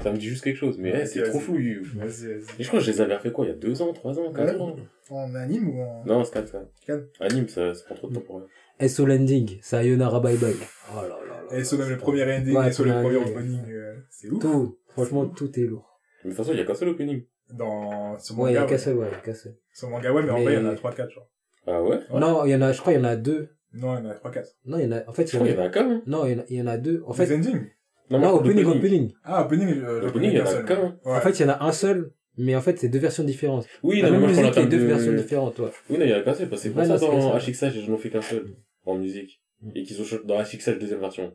Ça 0.00 0.12
me 0.12 0.16
dit 0.18 0.28
juste 0.28 0.44
quelque 0.44 0.56
chose, 0.56 0.78
mais 0.78 0.92
eh, 1.02 1.04
c'est 1.06 1.22
trop 1.24 1.40
flou. 1.40 1.56
Yu. 1.58 1.82
Vas-y, 1.96 2.26
vas-y. 2.28 2.60
Et 2.60 2.62
je 2.62 2.68
crois 2.68 2.78
que 2.78 2.84
je 2.86 2.90
les 2.92 3.00
avais 3.00 3.16
refait 3.16 3.32
quoi, 3.32 3.44
il 3.44 3.48
y 3.48 3.52
a 3.52 3.56
2 3.56 3.82
ans, 3.82 3.92
3 3.92 4.18
ans, 4.20 4.32
4 4.32 4.54
Ouais. 4.54 4.60
ans 4.60 4.76
En 5.10 5.34
anime 5.34 5.68
ou 5.70 5.82
en... 5.82 6.04
Non, 6.06 6.22
c'est 6.24 6.32
4 6.34 6.54
ans. 6.54 6.70
Quatre. 6.86 7.04
Anime, 7.18 7.48
ça, 7.48 7.74
ça 7.74 7.84
prend 7.86 7.94
trop 7.96 8.08
de 8.08 8.14
temps 8.14 8.20
pour 8.20 8.36
rien. 8.78 8.88
SO 8.88 9.04
Landing, 9.04 9.58
Sayonara 9.60 10.20
Bye 10.20 10.36
Bye. 10.36 10.54
Oh 10.92 11.02
là 11.02 11.08
là 11.08 11.16
là. 11.58 11.64
Sur 11.64 11.78
même 11.78 11.88
le 11.90 11.96
premier 11.96 12.22
ending, 12.22 12.56
Ouais, 12.56 12.70
sur 12.72 12.84
le 12.84 12.92
premier 12.92 13.16
opening, 13.16 13.60
euh, 13.68 13.96
c'est 14.10 14.28
ouf. 14.30 14.40
Tout, 14.40 14.78
franchement, 14.88 15.26
tout 15.26 15.58
est 15.58 15.64
lourd. 15.64 15.98
Mais 16.24 16.30
de 16.30 16.36
toute 16.36 16.44
façon, 16.44 16.52
il 16.54 16.58
y 16.58 16.62
a 16.62 16.64
qu'un 16.64 16.74
seul 16.74 16.88
opening. 16.90 17.24
Dans, 17.52 18.16
sur 18.18 18.38
Ouais, 18.38 18.52
il 18.52 18.54
y 18.54 18.58
manga, 18.58 18.60
a 18.60 18.64
ouais. 18.66 18.70
qu'un 18.70 18.78
seul, 18.78 18.96
ouais, 18.96 19.06
il 19.10 19.12
y 19.12 19.16
a 19.16 19.20
qu'un 19.20 19.34
seul. 19.34 19.56
Sur 19.74 19.90
manga, 19.90 20.12
ouais, 20.12 20.22
mais, 20.22 20.30
en 20.30 20.40
vrai, 20.40 20.54
il 20.54 20.62
y 20.62 20.64
en 20.64 20.66
a 20.66 20.74
3-4, 20.74 21.10
genre. 21.10 21.28
Ah 21.66 21.82
ouais. 21.82 21.98
Non, 22.14 22.44
il 22.44 22.52
y 22.52 22.54
en 22.54 22.62
a, 22.62 22.70
je 22.72 22.80
crois, 22.80 22.92
il 22.92 22.96
y 22.96 23.00
en 23.00 23.04
a 23.04 23.16
deux. 23.16 23.48
Non, 23.72 23.98
il 23.98 24.04
y 24.04 24.06
en 24.06 24.10
a 24.10 24.14
3-4. 24.14 24.44
Non, 24.66 24.78
il 24.78 24.84
y 24.84 24.86
en 24.86 24.92
a, 24.92 25.08
en 25.08 25.12
fait, 25.12 25.26
Je 25.28 25.34
crois 25.36 25.48
qu'il 25.48 25.56
y 25.56 25.58
en 25.60 25.64
a 25.64 25.68
qu'un. 25.68 25.90
hein. 25.90 26.02
non, 26.06 26.24
il 26.26 26.32
y 26.32 26.36
en 26.36 26.38
a, 26.38 26.44
il 26.48 26.56
y 26.58 26.62
en 26.62 26.66
a 26.68 26.78
deux. 26.78 27.02
En 27.04 27.10
En 27.10 27.12
fait, 27.12 27.26
fait, 27.26 27.34
ending. 27.34 27.66
Non, 28.10 28.18
mais 28.18 28.26
opening, 28.26 28.64
l'opening. 28.64 28.78
opening. 28.78 29.12
Ah, 29.24 29.44
opening, 29.44 29.68
euh, 29.68 30.00
L'opening, 30.00 30.30
il 30.32 30.38
y 30.38 30.40
en 30.40 30.46
a 30.46 30.62
qu'un. 30.62 30.98
Ouais. 31.04 31.16
En 31.16 31.20
fait, 31.20 31.38
il 31.38 31.42
y 31.42 31.44
en 31.44 31.50
a 31.50 31.64
un 31.64 31.72
seul, 31.72 32.12
mais 32.36 32.56
en 32.56 32.60
fait, 32.60 32.78
c'est 32.78 32.88
deux 32.88 32.98
versions 32.98 33.24
différentes. 33.24 33.66
Oui, 33.82 34.00
La 34.00 34.08
non, 34.08 34.14
mais 34.14 34.20
même 34.20 34.20
moi, 34.20 34.28
je 34.30 34.40
musique 34.40 34.50
et 34.50 34.54
termes 34.54 34.68
deux 34.68 34.80
de... 34.80 34.84
versions 34.86 35.12
différentes, 35.12 35.58
ouais. 35.60 35.70
Oui, 35.88 35.98
non, 35.98 36.04
il 36.04 36.10
y 36.10 36.14
en 36.14 36.18
a 36.18 36.22
qu'un 36.22 36.34
seul, 36.34 36.48
parce 36.48 36.62
que 36.62 36.68
c'est 36.68 36.74
pour 36.74 36.82
Ouais, 36.82 36.88
ça 36.88 36.98
non, 36.98 37.18
dans. 37.18 37.38
HXH, 37.38 37.76
ils 37.76 37.90
en 37.90 37.94
ont 37.94 37.98
fait 37.98 38.10
qu'un 38.10 38.22
seul. 38.22 38.56
En 38.84 38.96
musique. 38.96 39.40
Mm. 39.62 39.70
Et 39.74 39.82
qu'ils 39.82 40.00
ont 40.00 40.04
changé 40.04 40.22
dans 40.24 40.42
HXH 40.42 40.78
deuxième 40.78 41.00
version. 41.00 41.32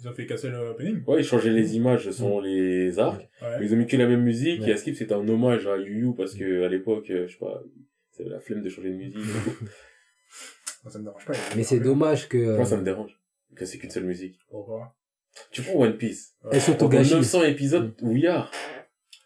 Ils 0.00 0.08
ont 0.08 0.12
fait 0.12 0.26
qu'un 0.26 0.36
seul 0.36 0.54
euh, 0.54 0.70
opening? 0.72 1.02
Ouais, 1.06 1.20
ils 1.20 1.24
changeaient 1.24 1.50
les 1.50 1.76
images 1.76 2.10
selon 2.10 2.40
les 2.40 2.98
arcs. 2.98 3.28
Ouais. 3.40 3.58
Mais 3.58 3.66
ils 3.66 3.74
ont 3.74 3.76
mis 3.76 3.86
que 3.86 3.96
la 3.96 4.06
même 4.06 4.22
musique. 4.22 4.60
Ouais. 4.60 4.70
Et 4.70 4.72
à 4.72 4.76
Skip, 4.76 4.96
c'était 4.96 5.14
un 5.14 5.26
hommage 5.28 5.66
à 5.66 5.76
Yu 5.78 6.00
Yu 6.00 6.14
parce 6.16 6.34
que, 6.34 6.64
à 6.64 6.68
l'époque, 6.68 7.10
euh, 7.10 7.26
je 7.26 7.32
sais 7.32 7.38
pas, 7.38 7.62
c'est 8.10 8.24
la 8.24 8.40
flemme 8.40 8.62
de 8.62 8.68
changer 8.68 8.90
de 8.90 8.96
musique. 8.96 9.16
Moi, 10.84 10.92
ça 10.92 10.98
me 10.98 11.04
dérange 11.04 11.24
pas. 11.24 11.32
Mais 11.56 11.62
c'est 11.62 11.80
dommage 11.80 12.28
que, 12.28 12.56
Moi, 12.56 12.66
ça 12.66 12.76
me 12.76 12.84
dérange. 12.84 13.18
Que 13.56 13.64
c'est 13.64 13.78
qu'une 13.78 13.90
seule 13.90 14.04
musique. 14.04 14.38
Pourquoi? 14.50 14.94
Tu 15.50 15.62
prends 15.62 15.80
One 15.80 15.96
Piece. 15.96 16.34
Ouais. 16.44 16.60
SO 16.60 16.72
Pendant 16.72 16.90
Togashi. 16.90 17.14
900 17.14 17.44
épisodes, 17.44 17.94
Ouillard. 18.02 18.50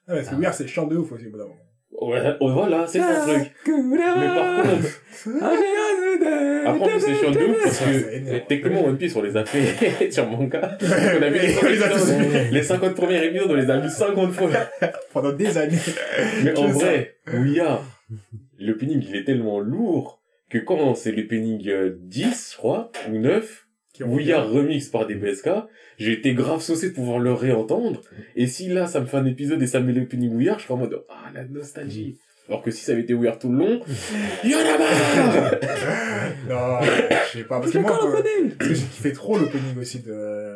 Ah, 0.06 0.14
mais 0.14 0.24
c'est 0.24 0.34
weird, 0.36 0.54
c'est 0.54 0.66
chiant 0.66 0.86
de 0.86 0.96
ouf 0.96 1.12
aussi, 1.12 1.26
au 1.26 1.30
bout 1.30 1.38
d'un 1.38 1.44
moment. 1.44 1.56
Ouais, 2.00 2.20
ouais, 2.20 2.36
voilà, 2.40 2.86
c'est 2.86 3.00
Ah, 3.00 3.24
le 3.26 3.32
truc. 3.34 3.52
Mais 3.66 4.26
par 4.26 4.62
contre, 4.62 4.86
après, 6.66 7.00
c'est 7.00 7.14
chiant 7.16 7.30
de 7.30 7.38
ouf 7.44 7.62
parce 7.62 7.78
que, 7.80 8.38
techniquement, 8.46 8.84
One 8.84 8.96
Piece, 8.96 9.16
on 9.16 9.22
les 9.22 9.36
a 9.36 9.44
fait 9.44 10.10
sur 10.12 10.26
manga. 10.28 10.78
On 10.82 11.22
a 11.22 11.28
vu 11.30 11.38
les, 11.38 11.48
les 11.76 11.82
a 11.82 11.88
tous 11.88 12.10
épisodes, 12.10 12.52
les 12.52 12.62
50 12.62 12.94
premiers 12.94 13.24
épisodes, 13.24 13.50
on 13.50 13.54
les 13.54 13.70
a 13.70 13.78
vus 13.78 13.90
50 13.90 14.32
fois. 14.32 14.50
Pendant 15.12 15.32
des 15.32 15.58
années. 15.58 15.76
Mais 16.44 16.56
en 16.58 16.68
vrai, 16.68 17.16
Ouillard, 17.32 17.84
l'opening, 18.58 19.04
il 19.08 19.16
est 19.16 19.24
tellement 19.24 19.58
lourd 19.60 20.20
que 20.50 20.58
quand 20.58 20.94
c'est 20.94 21.12
l'opening 21.12 21.68
euh, 21.68 21.96
10, 22.00 22.50
je 22.52 22.56
crois, 22.56 22.90
ou 23.10 23.18
9, 23.18 23.44
Qui 23.44 23.67
Ouillard 24.04 24.48
remix 24.48 24.88
par 24.88 25.06
des 25.06 25.14
BSK, 25.14 25.48
j'ai 25.98 26.12
été 26.12 26.34
grave 26.34 26.60
saucé 26.60 26.90
de 26.90 26.94
pouvoir 26.94 27.18
le 27.18 27.32
réentendre. 27.32 28.02
Et 28.36 28.46
si 28.46 28.68
là, 28.68 28.86
ça 28.86 29.00
me 29.00 29.06
fait 29.06 29.16
un 29.16 29.26
épisode 29.26 29.60
et 29.62 29.66
ça 29.66 29.80
me 29.80 29.86
met 29.86 29.98
l'opening 29.98 30.34
Ouillard, 30.34 30.58
je 30.58 30.64
serais 30.64 30.74
en 30.74 30.78
mode, 30.78 31.02
ah, 31.08 31.30
la 31.34 31.44
nostalgie. 31.44 32.18
Alors 32.48 32.62
que 32.62 32.70
si 32.70 32.82
ça 32.82 32.92
avait 32.92 33.02
été 33.02 33.12
Ouillard 33.12 33.38
tout 33.38 33.52
le 33.52 33.58
long, 33.58 33.80
y'en 34.44 34.58
a 34.58 34.78
marre! 34.78 35.54
Non, 36.48 36.78
je 36.80 37.38
sais 37.38 37.44
pas. 37.44 37.60
Parce 37.60 37.72
que 37.72 37.78
moi, 37.78 37.98
quoi, 37.98 38.22
parce 38.58 38.70
que 38.70 38.74
j'ai 38.74 38.86
kiffé 38.86 39.12
trop 39.12 39.36
l'opening 39.36 39.78
aussi 39.78 40.00
de, 40.00 40.47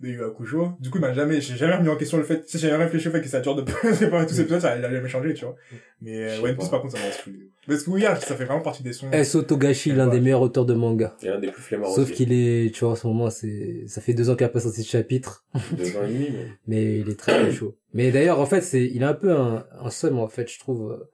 de 0.00 0.08
Yu 0.08 0.24
Hakusho. 0.24 0.72
Du 0.80 0.90
coup, 0.90 0.98
il 0.98 1.00
m'a 1.00 1.12
jamais, 1.12 1.40
j'ai 1.40 1.56
jamais 1.56 1.74
remis 1.76 1.88
en 1.88 1.96
question 1.96 2.18
le 2.18 2.24
fait, 2.24 2.42
tu 2.42 2.50
sais, 2.50 2.58
j'ai 2.58 2.68
jamais 2.68 2.84
réfléchi 2.84 3.08
au 3.08 3.10
fait 3.10 3.20
que 3.20 3.28
ça 3.28 3.40
dure 3.40 3.54
de 3.56 3.64
c'est 3.94 4.10
pas 4.10 4.24
tous 4.24 4.34
ces 4.34 4.42
épisodes, 4.42 4.60
ça, 4.60 4.76
il 4.76 4.84
a 4.84 4.90
jamais 4.90 5.08
changé, 5.08 5.32
tu 5.34 5.44
vois. 5.44 5.56
Mais, 6.00 6.24
euh, 6.24 6.42
One 6.42 6.56
Piece, 6.56 6.66
pas. 6.66 6.72
par 6.72 6.82
contre, 6.82 6.96
ça 6.96 7.04
m'a 7.04 7.12
saoulé. 7.12 7.50
Parce 7.66 7.82
que 7.82 7.90
Weird, 7.90 8.20
ça 8.20 8.36
fait 8.36 8.44
vraiment 8.44 8.62
partie 8.62 8.82
des 8.82 8.92
sons. 8.92 9.10
SO 9.24 9.42
Togashi, 9.42 9.92
l'un 9.92 10.06
des 10.08 10.20
meilleurs 10.20 10.42
auteurs 10.42 10.66
de 10.66 10.74
manga. 10.74 11.16
En 11.24 11.32
a 11.32 11.38
des 11.38 11.50
plus 11.50 11.62
flemmards 11.62 11.94
Sauf 11.94 12.12
qu'il 12.12 12.32
est, 12.32 12.74
tu 12.74 12.84
vois, 12.84 12.92
en 12.92 12.96
ce 12.96 13.06
moment, 13.06 13.30
c'est, 13.30 13.84
ça 13.86 14.00
fait 14.00 14.14
deux 14.14 14.30
ans 14.30 14.36
qu'il 14.36 14.46
a 14.46 14.50
pas 14.50 14.60
sorti 14.60 14.82
de 14.82 14.86
chapitre. 14.86 15.44
Deux 15.72 15.96
ans 15.96 16.04
et 16.04 16.12
demi, 16.12 16.28
mais... 16.30 16.46
mais 16.66 16.98
il 17.00 17.08
est 17.08 17.18
très 17.18 17.32
très 17.40 17.52
chaud. 17.52 17.76
Mais 17.94 18.12
d'ailleurs, 18.12 18.40
en 18.40 18.46
fait, 18.46 18.60
c'est, 18.60 18.84
il 18.84 19.02
a 19.02 19.08
un 19.08 19.14
peu 19.14 19.32
un, 19.32 19.66
un 19.80 19.90
seum, 19.90 20.18
en 20.18 20.28
fait, 20.28 20.50
je 20.50 20.58
trouve. 20.58 21.06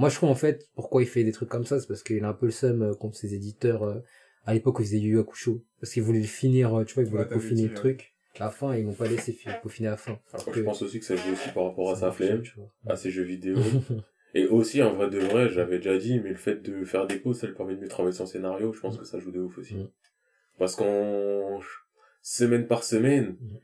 Moi, 0.00 0.08
je 0.08 0.14
trouve, 0.14 0.30
en 0.30 0.34
fait, 0.34 0.66
pourquoi 0.74 1.02
il 1.02 1.06
fait 1.08 1.24
des 1.24 1.32
trucs 1.32 1.50
comme 1.50 1.66
ça, 1.66 1.78
c'est 1.78 1.86
parce 1.86 2.02
qu'il 2.02 2.24
a 2.24 2.28
un 2.28 2.32
peu 2.32 2.46
le 2.46 2.52
seum 2.52 2.82
euh, 2.82 2.94
contre 2.94 3.16
ses 3.16 3.34
éditeurs, 3.34 3.82
euh, 3.82 3.98
à 4.46 4.54
l'époque 4.54 4.78
où 4.78 4.82
il 4.82 4.86
faisait 4.86 4.98
Yu 4.98 5.18
Hakusho. 5.18 5.62
Parce 5.78 5.92
qu'il 5.92 6.02
voulait 6.02 6.20
le 6.20 6.26
finir, 6.26 6.74
euh, 6.74 6.84
tu 6.84 6.94
vois, 6.94 7.02
il 7.02 7.08
voulait 7.10 7.24
Ouais, 7.24 7.28
t'avais 7.28 7.40
peaufiner 7.40 7.64
le 7.64 7.68
ouais. 7.68 7.74
truc. 7.74 8.14
À 8.40 8.44
la 8.44 8.50
fin, 8.50 8.74
ils 8.74 8.84
m'ont 8.86 8.94
pas 8.94 9.06
laissé 9.06 9.32
fi- 9.32 9.48
peaufiner 9.62 9.88
à 9.88 9.92
la 9.92 9.96
fin. 9.96 10.18
Après, 10.32 10.50
Que- 10.50 10.58
je 10.58 10.62
pense 10.64 10.82
aussi 10.82 10.98
que 10.98 11.04
ça 11.04 11.14
joue 11.16 11.32
aussi 11.32 11.48
par 11.54 11.64
rapport 11.64 11.90
à 11.90 11.96
sa 11.96 12.10
flemme, 12.10 12.42
à 12.88 12.96
ses 12.96 13.10
jeux 13.10 13.22
vidéo. 13.22 13.56
Et 14.34 14.46
aussi, 14.46 14.80
en 14.82 14.94
vrai 14.94 15.10
de 15.10 15.18
vrai, 15.18 15.48
j'avais 15.50 15.78
déjà 15.78 15.98
dit, 15.98 16.20
mais 16.20 16.30
le 16.30 16.36
fait 16.36 16.62
de 16.62 16.84
faire 16.84 17.06
des 17.06 17.16
pauses, 17.16 17.40
ça 17.40 17.46
lui 17.48 17.54
permet 17.54 17.74
de 17.74 17.80
mieux 17.80 17.88
travailler 17.88 18.14
son 18.16 18.26
scénario, 18.26 18.72
je 18.72 18.80
pense 18.80 18.96
que 18.96 19.04
ça 19.04 19.18
joue 19.18 19.30
de 19.32 19.40
ouf 19.40 19.58
aussi. 19.58 19.74
Mm. 19.74 19.88
Parce 20.58 20.74
qu'en 20.76 21.60
semaine 22.22 22.66
par 22.66 22.84
semaine, 22.84 23.36
Mm. 23.40 23.56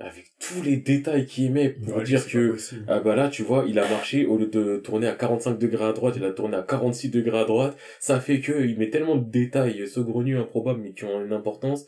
avec 0.00 0.24
tous 0.40 0.62
les 0.62 0.76
détails 0.78 1.26
qu'il 1.26 1.52
met 1.52 1.68
pour 1.70 1.96
Ouais, 1.98 2.02
dire 2.04 2.26
que, 2.26 2.56
ah 2.88 3.00
bah 3.00 3.14
là, 3.14 3.28
tu 3.28 3.42
vois, 3.42 3.64
il 3.68 3.78
a 3.78 3.88
marché, 3.88 4.24
au 4.26 4.38
lieu 4.38 4.46
de 4.46 4.78
tourner 4.78 5.06
à 5.08 5.14
45 5.14 5.58
degrés 5.58 5.84
à 5.84 5.92
droite, 5.92 6.14
il 6.16 6.24
a 6.24 6.32
tourné 6.32 6.56
à 6.56 6.62
46 6.62 7.10
degrés 7.10 7.38
à 7.38 7.44
droite. 7.44 7.76
Ça 8.00 8.18
fait 8.18 8.40
que 8.40 8.64
il 8.64 8.78
met 8.78 8.90
tellement 8.90 9.16
de 9.16 9.30
détails 9.30 9.86
saugrenus, 9.86 10.38
improbables, 10.38 10.80
mais 10.80 10.92
qui 10.92 11.04
ont 11.04 11.24
une 11.24 11.32
importance. 11.32 11.86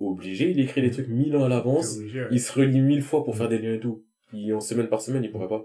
Obligé, 0.00 0.50
il 0.50 0.60
écrit 0.60 0.80
les 0.82 0.90
trucs 0.90 1.08
mille 1.08 1.36
ans 1.36 1.44
à 1.44 1.48
l'avance. 1.48 1.98
Ouais. 1.98 2.26
Il 2.30 2.40
se 2.40 2.52
relie 2.52 2.80
mille 2.80 3.02
fois 3.02 3.24
pour 3.24 3.36
faire 3.36 3.48
des 3.48 3.58
liens 3.58 3.74
et 3.74 3.80
tout. 3.80 4.04
Il, 4.32 4.52
en 4.52 4.60
semaine 4.60 4.88
par 4.88 5.00
semaine, 5.00 5.22
il 5.24 5.30
pourrait 5.30 5.48
pas. 5.48 5.64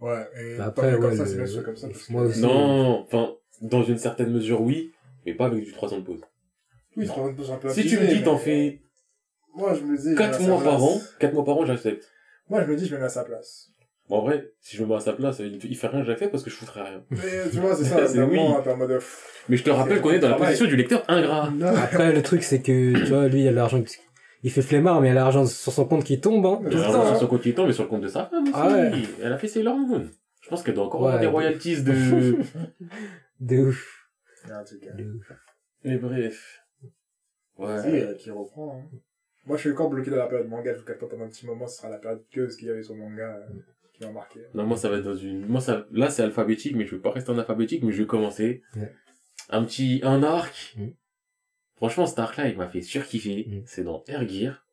Ouais, 0.00 0.26
et 0.38 0.56
Bah 0.58 0.66
après, 0.66 0.92
comme 0.92 1.04
ouais, 1.04 1.16
ça, 1.16 1.22
le- 1.24 1.28
c'est 1.28 1.36
bien 1.36 1.46
sûr 1.46 1.64
comme 1.64 1.76
ça. 1.76 1.88
Parce 1.88 2.06
que... 2.06 2.12
aussi. 2.14 2.40
Non, 2.42 3.00
enfin, 3.04 3.34
dans 3.62 3.82
une 3.82 3.98
certaine 3.98 4.30
mesure, 4.32 4.60
oui, 4.60 4.92
mais 5.24 5.34
pas 5.34 5.46
avec 5.46 5.64
du 5.64 5.72
3 5.72 5.94
ans 5.94 5.98
de 5.98 6.04
pause. 6.04 6.20
Oui, 6.96 7.06
trop 7.06 7.28
une 7.28 7.36
pause 7.36 7.50
un 7.50 7.56
peu 7.56 7.68
Si 7.70 7.86
tu 7.86 7.98
me 7.98 8.06
dis, 8.06 8.22
t'en 8.22 8.34
mais- 8.34 8.38
fais 8.40 8.82
Moi, 9.54 9.74
je 9.74 9.82
me 9.84 9.96
dis. 9.96 10.10
je 10.12 10.16
4 10.16 10.40
me 10.40 10.46
mets 10.46 10.52
à 10.52 10.54
mois 10.56 10.64
par 10.64 10.82
an, 10.84 11.00
4 11.20 11.32
mois 11.34 11.44
par 11.44 11.56
an, 11.58 11.64
j'accepte. 11.66 12.10
Moi, 12.50 12.62
je 12.64 12.70
me 12.70 12.76
dis, 12.76 12.86
je 12.86 12.94
me 12.94 12.98
mets 13.00 13.06
à 13.06 13.08
sa 13.08 13.24
place. 13.24 13.68
Bon, 14.08 14.16
en 14.18 14.22
vrai, 14.22 14.52
si 14.60 14.76
je 14.76 14.82
me 14.82 14.88
mets 14.88 14.96
à 14.96 15.00
sa 15.00 15.12
place, 15.12 15.38
il, 15.38 15.64
il 15.64 15.76
fait 15.76 15.86
rien, 15.86 16.02
j'accepte 16.04 16.32
parce 16.32 16.42
que 16.42 16.50
je 16.50 16.56
foutrais 16.56 16.82
rien. 16.82 17.04
Mais, 17.10 17.18
tu 17.50 17.58
vois, 17.60 17.74
c'est 17.74 17.84
ça, 17.84 17.96
C'est 18.06 18.14
c'est 18.14 18.18
vraiment, 18.20 18.58
oui. 18.60 18.68
en 18.70 18.76
mode, 18.76 19.00
Mais 19.48 19.56
je 19.56 19.62
te 19.64 19.70
rappelle 19.70 20.00
qu'on 20.00 20.10
est 20.10 20.18
dans 20.18 20.28
la 20.30 20.36
position 20.36 20.66
du 20.66 20.76
lecteur 20.76 21.04
ingrat. 21.08 21.50
non. 21.50 21.68
Après, 21.68 22.12
le 22.12 22.22
truc, 22.22 22.42
c'est 22.42 22.60
que, 22.60 22.92
tu 22.98 23.04
vois, 23.06 23.28
lui, 23.28 23.42
il 23.42 23.48
a 23.48 23.52
l'argent, 23.52 23.82
qui- 23.82 23.96
il 24.42 24.50
fait 24.50 24.60
flemmard, 24.62 25.00
mais 25.00 25.08
il 25.08 25.10
a 25.12 25.14
l'argent 25.14 25.46
sur 25.46 25.72
son 25.72 25.84
compte 25.86 26.02
qui 26.04 26.20
tombe, 26.20 26.44
hein. 26.46 26.58
Mais 26.62 26.70
Tout 26.70 26.76
le 26.78 26.82
c'est 26.82 26.88
temps, 26.90 27.02
ça, 27.02 27.06
sur 27.06 27.14
hein. 27.16 27.18
son 27.20 27.26
compte 27.28 27.46
il 27.46 27.54
tombe, 27.54 27.66
mais 27.68 27.72
sur 27.72 27.84
le 27.84 27.88
compte 27.88 28.02
de 28.02 28.08
sa 28.08 28.26
femme 28.26 28.42
aussi. 28.42 28.52
Ah 28.54 28.68
ouais. 28.72 28.90
Elle 29.22 29.32
a 29.32 29.38
fait 29.38 29.46
ses 29.48 29.62
langues. 29.62 30.08
Je 30.42 30.48
pense 30.48 30.64
qu'elle 30.64 30.74
doit 30.74 30.84
encore 30.86 31.02
Ouais, 31.02 31.06
avoir 31.12 31.20
des 31.20 31.26
de- 31.26 31.30
royalties 31.32 31.82
de... 31.82 32.36
De 33.40 33.58
ouf. 33.58 34.08
Il 34.44 34.48
y 34.50 34.52
a 34.52 34.58
un 34.58 34.64
truc, 34.64 34.82
hein. 34.90 34.94
De 34.98 35.04
ouf. 35.04 35.32
Mais 35.84 35.96
bref. 35.96 36.58
Si, 36.80 37.62
Ouais. 37.62 38.02
euh, 38.02 38.14
qui 38.14 38.30
reprend. 38.30 38.76
Hein. 38.80 38.96
Moi, 39.46 39.56
je 39.56 39.62
suis 39.62 39.70
encore 39.72 39.90
bloqué 39.90 40.10
dans 40.10 40.16
la 40.16 40.26
période 40.26 40.48
manga. 40.48 40.72
Je 40.74 40.78
vous 40.80 40.84
cache 40.84 40.98
pas 40.98 41.06
pendant 41.06 41.24
un 41.24 41.28
petit 41.28 41.46
moment. 41.46 41.66
Ce 41.68 41.76
sera 41.78 41.88
la 41.88 41.98
période 41.98 42.22
que 42.32 42.48
ce 42.48 42.56
qu'il 42.56 42.68
y 42.68 42.70
avait 42.70 42.82
sur 42.82 42.94
le 42.94 43.00
manga 43.00 43.22
euh, 43.36 43.54
qui 44.06 44.12
marqué. 44.12 44.40
Non, 44.54 44.64
moi, 44.64 44.76
ça 44.76 44.88
va 44.88 44.98
être 44.98 45.04
dans 45.04 45.16
une... 45.16 45.46
Moi, 45.46 45.60
ça... 45.60 45.86
là, 45.92 46.10
c'est 46.10 46.22
alphabétique, 46.22 46.76
mais 46.76 46.86
je 46.86 46.96
vais 46.96 47.02
pas 47.02 47.10
rester 47.10 47.30
en 47.30 47.38
alphabétique, 47.38 47.82
mais 47.82 47.92
je 47.92 48.02
vais 48.02 48.06
commencer. 48.06 48.62
Ouais. 48.76 48.92
Un 49.50 49.64
petit... 49.64 50.00
Un 50.02 50.22
arc. 50.22 50.74
Mm. 50.76 50.88
Franchement, 51.76 52.06
cet 52.06 52.18
arc-là, 52.18 52.48
il 52.48 52.56
m'a 52.56 52.68
fait 52.68 52.82
surkiffer. 52.82 53.46
Mm. 53.48 53.62
C'est 53.66 53.84
dans 53.84 54.04
Air 54.06 54.28
Gear. 54.28 54.66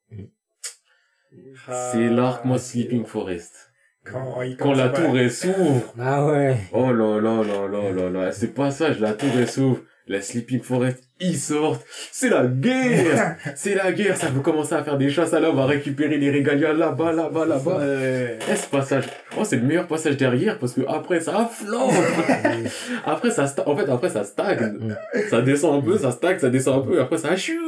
Ah, 1.67 1.91
C'est 1.91 2.09
l'arc, 2.09 2.45
moi, 2.45 2.57
Sleeping 2.57 3.05
Forest. 3.05 3.69
Quand, 4.03 4.73
la 4.73 4.89
tour, 4.89 5.17
elle 5.17 5.31
s'ouvre. 5.31 5.93
Ah 5.99 6.25
ouais. 6.25 6.57
Oh 6.71 6.91
là 6.91 7.19
là 7.19 7.43
là 7.43 7.67
là 7.67 7.91
là 7.91 8.09
là. 8.09 8.31
C'est 8.31 8.53
pas 8.53 8.71
ça, 8.71 8.89
la 8.89 9.13
tour, 9.13 9.29
elle 9.35 9.47
s'ouvre. 9.47 9.83
La 10.09 10.23
Sleeping 10.23 10.63
Forest, 10.63 11.03
ils 11.19 11.37
sortent. 11.37 11.85
C'est 12.11 12.29
la 12.29 12.47
guerre! 12.47 13.37
C'est 13.55 13.75
la 13.75 13.91
guerre, 13.91 14.17
ça 14.17 14.29
veut 14.29 14.41
commencer 14.41 14.73
à 14.73 14.83
faire 14.83 14.97
des 14.97 15.11
chasses 15.11 15.35
à 15.35 15.39
l'homme, 15.39 15.55
va 15.55 15.67
récupérer 15.67 16.17
les 16.17 16.31
régalias 16.31 16.73
là-bas, 16.73 17.13
là-bas, 17.13 17.45
là-bas. 17.45 17.79
Eh, 17.83 18.55
ce 18.55 18.67
passage, 18.69 19.03
je 19.05 19.29
crois 19.29 19.43
que 19.43 19.49
c'est 19.49 19.57
le 19.57 19.67
meilleur 19.67 19.85
passage 19.85 20.17
derrière 20.17 20.57
parce 20.57 20.73
que 20.73 20.81
après 20.87 21.19
ça 21.19 21.47
flambe. 21.53 21.91
après 23.05 23.29
ça 23.29 23.53
en 23.67 23.77
fait 23.77 23.87
après 23.87 24.09
ça 24.09 24.23
stagne. 24.23 24.95
Ça 25.29 25.43
descend 25.43 25.77
un 25.77 25.81
peu, 25.85 25.95
ça 25.95 26.11
stagne, 26.11 26.39
ça 26.39 26.49
descend 26.49 26.81
un 26.81 26.87
peu 26.87 26.97
et 26.97 27.01
après 27.01 27.19
ça 27.19 27.35
chute. 27.35 27.59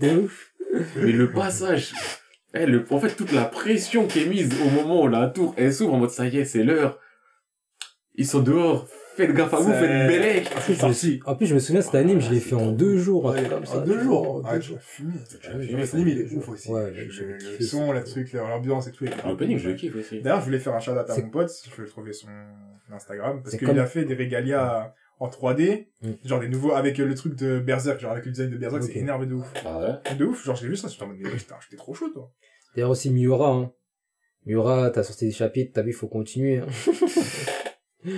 Mais 0.00 1.12
le 1.12 1.30
passage, 1.30 1.92
eh, 2.54 2.64
le, 2.64 2.86
en 2.88 3.00
fait 3.00 3.10
toute 3.10 3.32
la 3.32 3.44
pression 3.44 4.06
qui 4.06 4.22
est 4.22 4.26
mise 4.26 4.48
au 4.64 4.70
moment 4.70 5.02
où 5.02 5.08
la 5.08 5.26
tour 5.26 5.54
elle 5.58 5.74
s'ouvre 5.74 5.92
en 5.92 5.98
mode 5.98 6.10
ça 6.10 6.26
y 6.26 6.38
est, 6.38 6.46
c'est 6.46 6.64
l'heure. 6.64 6.98
Ils 8.14 8.26
sont 8.26 8.40
dehors. 8.40 8.88
Faites 9.26 9.34
gaffe 9.36 9.54
à 9.54 9.56
vous, 9.58 9.70
C'est- 9.72 9.78
faites 9.80 10.08
bélec. 10.08 10.50
En 10.56 10.60
plus, 10.60 10.74
je 10.74 10.86
me 10.86 10.92
suis- 10.92 11.20
en 11.26 11.34
plus, 11.36 11.46
je 11.46 11.54
me 11.54 11.58
souviens, 11.60 11.82
cet 11.82 11.94
anime, 11.94 12.20
je 12.20 12.30
l'ai 12.30 12.40
fait 12.40 12.54
en 12.54 12.72
deux 12.72 12.96
jours, 12.96 13.24
Ouais, 13.26 13.42
comme 13.48 13.64
ça. 13.66 13.78
en 13.78 13.84
deux 13.84 14.00
jours. 14.00 14.36
En 14.36 14.42
Ah, 14.44 14.54
deux 14.54 14.60
tu 14.60 14.68
jours. 14.68 14.78
fumer. 14.80 15.12
vas 15.12 15.38
fumer, 15.60 15.66
Le 15.80 15.86
ça. 15.86 15.96
film, 15.96 16.08
il 16.08 16.18
est 16.20 16.32
ouf 16.34 16.48
aussi. 16.48 16.70
Ouais, 16.70 16.90
Le- 16.90 17.10
j'ai 17.10 17.24
le, 17.24 17.36
kiffé 17.36 17.64
son, 17.64 17.92
le 17.92 18.02
truc, 18.04 18.32
l'ambiance 18.32 18.86
et 18.88 18.92
tout. 18.92 19.04
L'opening, 19.26 19.58
je 19.58 19.68
le 19.70 19.74
kiffe 19.76 19.94
aussi. 19.96 20.20
D'ailleurs, 20.22 20.40
je 20.40 20.44
voulais 20.46 20.58
faire 20.58 20.74
un 20.74 20.80
shout-out 20.80 21.08
à 21.08 21.16
mon 21.18 21.30
pote, 21.30 21.50
je 21.76 21.82
vais 21.82 21.88
trouver 21.88 22.12
son 22.12 22.28
Instagram, 22.92 23.42
parce 23.42 23.56
qu'il 23.56 23.78
a 23.78 23.86
fait 23.86 24.04
des 24.04 24.14
régalias 24.14 24.94
en 25.20 25.28
3D, 25.28 25.88
Mm. 26.02 26.08
genre 26.24 26.40
des 26.40 26.48
nouveaux, 26.48 26.72
avec 26.72 26.98
euh, 26.98 27.04
le 27.06 27.14
truc 27.14 27.34
de 27.36 27.58
Berserk, 27.60 28.00
genre 28.00 28.12
avec 28.12 28.24
le 28.24 28.32
design 28.32 28.50
de 28.50 28.56
Berserk, 28.56 28.82
c'est 28.84 28.96
énervé 28.96 29.26
de 29.26 29.34
ouf. 29.34 29.52
Ah 29.66 29.78
ouais? 30.08 30.16
De 30.16 30.24
ouf, 30.24 30.44
genre 30.44 30.56
j'ai 30.56 30.66
vu 30.66 30.76
ça, 30.76 30.88
j'étais 30.88 31.02
en 31.02 31.08
mode, 31.08 31.18
mais 31.20 31.28
putain, 31.30 31.56
j'étais 31.62 31.76
trop 31.76 31.92
chaud, 31.94 32.08
toi. 32.08 32.32
D'ailleurs 32.74 32.90
aussi 32.90 33.10
Miura, 33.10 33.50
hein. 33.52 33.72
Miura, 34.46 34.88
t'as 34.90 35.02
sorti 35.02 35.26
des 35.26 35.32
chapitres, 35.32 35.72
t'as 35.74 35.82
vu, 35.82 35.92
faut 35.92 36.08
continuer, 36.08 36.58
hein. 36.60 36.66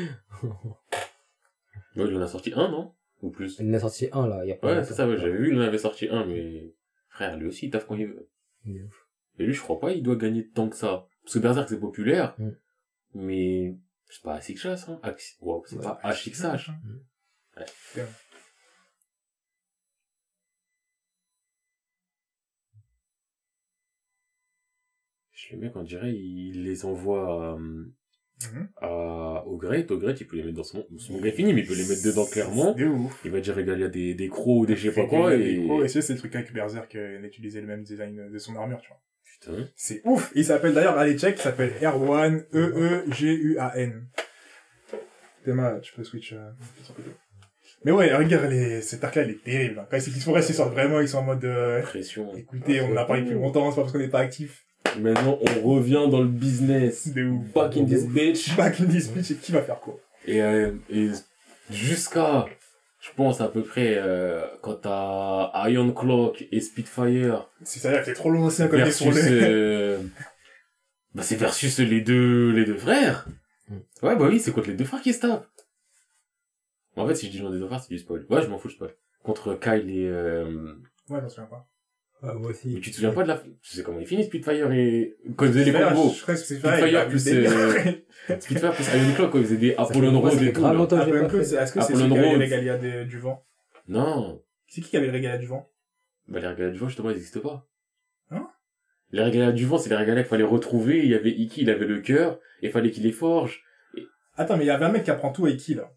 Ouais, 1.97 2.05
il 2.09 2.17
en 2.17 2.23
a 2.23 2.27
sorti 2.29 2.53
un, 2.55 2.69
non? 2.71 2.95
Ou 3.21 3.31
plus? 3.31 3.59
Il 3.61 3.69
en 3.71 3.75
a 3.75 3.79
sorti 3.81 4.09
un, 4.13 4.27
là, 4.27 4.45
il 4.45 4.49
y 4.49 4.53
a 4.53 4.57
pas 4.57 4.75
Ouais, 4.75 4.85
c'est 4.85 4.95
ça, 4.95 5.07
ouais, 5.07 5.19
j'avais 5.19 5.37
vu, 5.37 5.51
il 5.53 5.59
en 5.59 5.63
avait 5.63 5.79
sorti 5.79 6.09
un, 6.09 6.25
mais... 6.25 6.75
Frère, 7.09 7.37
lui 7.37 7.47
aussi, 7.47 7.67
il 7.67 7.71
taffe 7.71 7.87
quand 7.87 7.97
il 7.97 8.07
veut. 8.07 8.31
Et 9.39 9.45
lui, 9.45 9.53
je 9.53 9.61
crois 9.61 9.79
pas, 9.79 9.93
il 9.93 10.03
doit 10.03 10.17
gagner 10.17 10.49
tant 10.49 10.69
que 10.69 10.77
ça. 10.77 11.07
Parce 11.23 11.35
que 11.35 11.39
Berserk, 11.41 11.69
c'est 11.69 11.81
populaire, 11.81 12.35
Mm. 12.39 12.51
mais... 13.15 13.77
C'est 14.09 14.23
pas 14.23 14.41
ça, 14.41 14.75
hein. 14.91 15.01
Axi- 15.03 15.37
Wow, 15.41 15.65
c'est 15.67 15.77
Ouais. 15.77 15.83
pas 15.83 16.01
HXH. 16.05 16.71
Le 25.51 25.59
mec, 25.59 25.77
on 25.77 25.83
dirait, 25.83 26.15
il 26.15 26.63
les 26.65 26.85
envoie 26.85 27.57
euh, 27.59 27.85
À, 28.81 29.45
au 29.47 29.57
Great. 29.57 29.91
Au 29.91 29.99
Great, 29.99 30.21
il 30.21 30.27
peut 30.27 30.37
les 30.37 30.43
mettre 30.45 30.57
dans 30.57 30.65
son, 30.65 30.85
son 30.99 31.19
gré 31.19 31.33
fini, 31.33 31.53
mais 31.55 31.61
il 31.61 31.67
peut 31.67 31.75
les 31.75 31.87
mettre 31.87 32.03
dedans 32.05 32.27
clairement. 32.27 32.73
De 32.73 32.87
ouf. 32.87 33.21
Il 33.25 33.31
va 33.31 33.41
dire 33.41 33.55
régaler 33.55 33.85
à 33.85 33.89
des, 33.89 34.15
des 34.15 34.29
crocs 34.29 34.47
ou 34.63 34.67
des 34.67 34.77
je 34.77 34.91
sais 34.91 34.95
pas 34.95 35.07
quoi, 35.07 35.35
et... 35.35 35.39
des 35.39 35.57
gros, 35.63 35.83
et 35.85 35.89
c'est 35.89 36.09
le 36.09 36.19
truc 36.19 36.35
avec 36.35 36.53
Berserk, 36.53 36.95
euh, 36.95 37.17
il 37.19 37.25
a 37.25 37.29
utilisé 37.29 37.61
le 37.61 37.67
même 37.67 37.83
design 37.83 38.31
de 38.31 38.39
son 38.39 38.57
armure, 38.57 38.81
tu 38.81 38.89
vois. 38.89 39.01
Putain. 39.41 39.69
C'est 39.77 40.01
ouf. 40.05 40.31
Il 40.35 40.45
s'appelle 40.45 40.73
d'ailleurs, 40.75 40.99
allez 40.99 41.19
check, 41.19 41.37
il 41.39 41.43
s'appelle 41.43 41.73
Erwan, 41.83 42.45
E 42.55 42.59
E-E-G-U-A-N. 42.59 44.07
Théma, 45.45 45.81
tu 45.81 45.93
peux 45.95 46.05
switch, 46.05 46.33
euh, 46.35 46.51
côté. 46.95 47.11
Mais 47.85 47.91
ouais, 47.91 48.15
regarde, 48.15 48.49
les, 48.51 48.81
cet 48.81 49.03
arc-là, 49.03 49.25
il 49.25 49.31
est 49.31 49.43
terrible. 49.43 49.81
hein. 49.81 49.87
Quand 49.91 49.97
ils 49.97 50.03
se 50.03 50.21
forest, 50.21 50.49
ils 50.51 50.55
sortent 50.55 50.73
vraiment, 50.73 51.01
ils 51.01 51.09
sont 51.09 51.19
en 51.19 51.23
mode, 51.25 51.45
euh, 51.45 51.83
Pression. 51.83 52.33
écoutez, 52.37 52.81
on 52.81 52.93
en 52.93 52.97
a 52.97 53.05
parlé 53.05 53.23
depuis 53.23 53.35
longtemps, 53.35 53.71
c'est 53.71 53.77
pas 53.77 53.83
parce 53.83 53.93
qu'on 53.93 53.99
n'est 53.99 54.09
pas 54.09 54.21
actif. 54.21 54.65
Maintenant, 54.99 55.39
on 55.41 55.63
revient 55.63 56.07
dans 56.11 56.21
le 56.21 56.29
business. 56.29 57.09
De 57.09 57.25
ouf. 57.25 57.53
Back 57.53 57.77
in 57.77 57.85
this 57.87 58.07
bitch. 58.07 58.57
Back 58.57 58.81
in 58.81 58.87
this 58.87 59.09
bitch, 59.11 59.31
et 59.31 59.37
qui 59.37 59.53
va 59.53 59.63
faire 59.63 59.81
quoi? 59.81 59.99
Et, 60.27 60.43
euh, 60.43 60.73
et 60.91 61.09
jusqu'à, 61.71 62.47
je 63.01 63.11
pense 63.17 63.41
à 63.41 63.49
peu 63.49 63.63
près, 63.63 63.97
euh, 63.97 64.45
quand 64.61 64.75
t'as 64.75 65.69
Iron 65.69 65.93
Clock 65.93 66.45
et 66.53 66.61
Spitfire 66.61 67.49
C'est 67.65 67.81
ça, 67.81 68.05
c'est 68.05 68.13
trop 68.15 68.31
long 68.31 68.45
aussi, 68.45 68.63
hein, 68.63 68.69
quand 68.71 68.77
il 68.77 68.87
est 68.87 68.91
sur 68.93 69.11
versus, 69.11 69.31
le... 69.31 69.41
euh, 69.43 69.99
bah 71.15 71.23
c'est 71.23 71.37
versus 71.37 71.79
les 71.79 72.01
deux, 72.01 72.51
les 72.53 72.65
deux 72.65 72.77
frères. 72.79 73.27
Mm. 73.69 73.77
Ouais, 74.03 74.17
bah 74.17 74.27
oui, 74.29 74.39
c'est 74.39 74.53
contre 74.53 74.69
les 74.69 74.75
deux 74.77 74.85
frères 74.85 75.03
qui 75.03 75.13
se 75.13 75.21
tapent. 75.21 75.47
En 76.97 77.07
fait, 77.09 77.15
si 77.15 77.27
je 77.27 77.33
dis 77.33 77.39
le 77.39 77.45
nom 77.45 77.51
des 77.51 77.59
deux 77.59 77.67
frères, 77.67 77.83
c'est 77.83 77.89
du 77.89 77.99
spoil. 77.99 78.27
Ouais, 78.29 78.43
je 78.43 78.49
m'en 78.49 78.59
fous, 78.59 78.69
je 78.69 78.75
spoil. 78.75 78.95
Contre 79.23 79.55
Kyle 79.55 79.89
et, 79.91 80.07
euh, 80.07 80.75
Ouais, 81.09 81.19
je 81.19 81.23
m'en 81.25 81.29
souviens 81.29 81.47
pas. 81.47 81.67
Ah, 82.25 82.35
moi 82.35 82.51
aussi. 82.51 82.69
mais 82.75 82.81
tu 82.81 82.91
te 82.91 82.95
souviens 82.95 83.13
pas 83.13 83.25
de 83.25 83.29
la, 83.29 83.39
tu 83.39 83.49
sais 83.63 83.83
comment 83.83 83.99
il 83.99 84.07
finit 84.07 84.23
Spitfire 84.23 84.71
et, 84.71 85.17
quand 85.35 85.45
ils 85.45 85.53
faisaient 85.53 85.65
les 85.65 85.73
combos. 85.73 86.15
Je 86.17 86.23
crois 86.23 86.35
que 86.35 86.41
c'est 86.41 86.55
Spitfire 86.55 87.09
plus, 87.09 87.29
euh, 87.29 87.93
Spitfire 88.39 88.73
plus 88.73 88.85
Iron 88.95 89.15
Clock, 89.17 89.33
quand 89.33 89.39
ils 89.39 89.45
faisaient 89.45 89.57
des 89.57 89.75
Apollon 89.75 90.21
Road 90.21 90.41
et 90.41 90.53
tout. 90.53 90.65
est-ce 90.65 91.73
que 91.73 91.81
c'est 91.81 91.95
celui 91.95 92.09
qui 92.09 92.19
avait 92.19 92.29
les 92.31 92.37
régalia 92.37 93.05
du 93.05 93.19
vent? 93.19 93.45
Non. 93.89 94.41
C'est 94.69 94.83
qui 94.83 94.91
qui 94.91 94.97
avait 94.97 95.07
les 95.07 95.13
régalia 95.13 95.37
du 95.39 95.47
vent? 95.47 95.69
Bah, 96.29 96.39
les 96.39 96.47
régalia 96.47 96.71
du 96.71 96.79
vent, 96.79 96.87
justement, 96.87 97.11
ils 97.11 97.15
n'existent 97.15 97.41
pas. 97.41 97.69
Hein? 98.31 98.49
Les 99.11 99.23
régalia 99.23 99.51
du 99.51 99.67
vent, 99.67 99.79
c'est 99.79 99.91
les 99.91 99.97
régalia 99.97 100.23
qu'il 100.23 100.31
fallait 100.31 100.45
retrouver. 100.45 101.01
Il 101.01 101.11
y 101.11 101.15
avait 101.17 101.33
Iki, 101.33 101.63
il 101.63 101.71
avait 101.71 101.87
le 101.87 102.01
cœur, 102.01 102.39
et 102.63 102.67
il 102.67 102.73
fallait 102.73 102.93
qu'il 102.93 103.03
les 103.03 103.13
forge. 103.13 103.65
Attends, 104.37 104.57
mais 104.57 104.65
il 104.65 104.69
y 104.69 104.71
avait 104.71 104.85
un 104.85 104.93
mec 104.93 105.03
qui 105.03 105.11
apprend 105.11 105.33
tout 105.33 105.47
à 105.47 105.51
Iki, 105.51 105.75
là. 105.75 105.93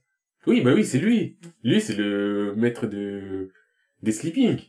Oui, 0.48 0.62
bah 0.62 0.74
oui, 0.74 0.84
c'est 0.84 1.00
lui. 1.00 1.38
Lui, 1.64 1.82
c'est 1.82 1.96
le 1.96 2.54
maître 2.56 2.88
de, 2.88 3.52
des 4.02 4.12
sleeping. 4.12 4.60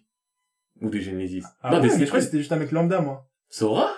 Ou 0.82 0.90
des 0.90 1.00
Genesis. 1.00 1.42
Ah 1.62 1.70
non, 1.70 1.80
ouais, 1.80 1.88
mais 1.98 2.00
je 2.00 2.04
crois 2.06 2.18
que 2.18 2.24
c'était 2.24 2.38
juste 2.38 2.52
un 2.52 2.56
mec 2.56 2.70
lambda, 2.72 3.00
moi. 3.00 3.26
Sora? 3.48 3.88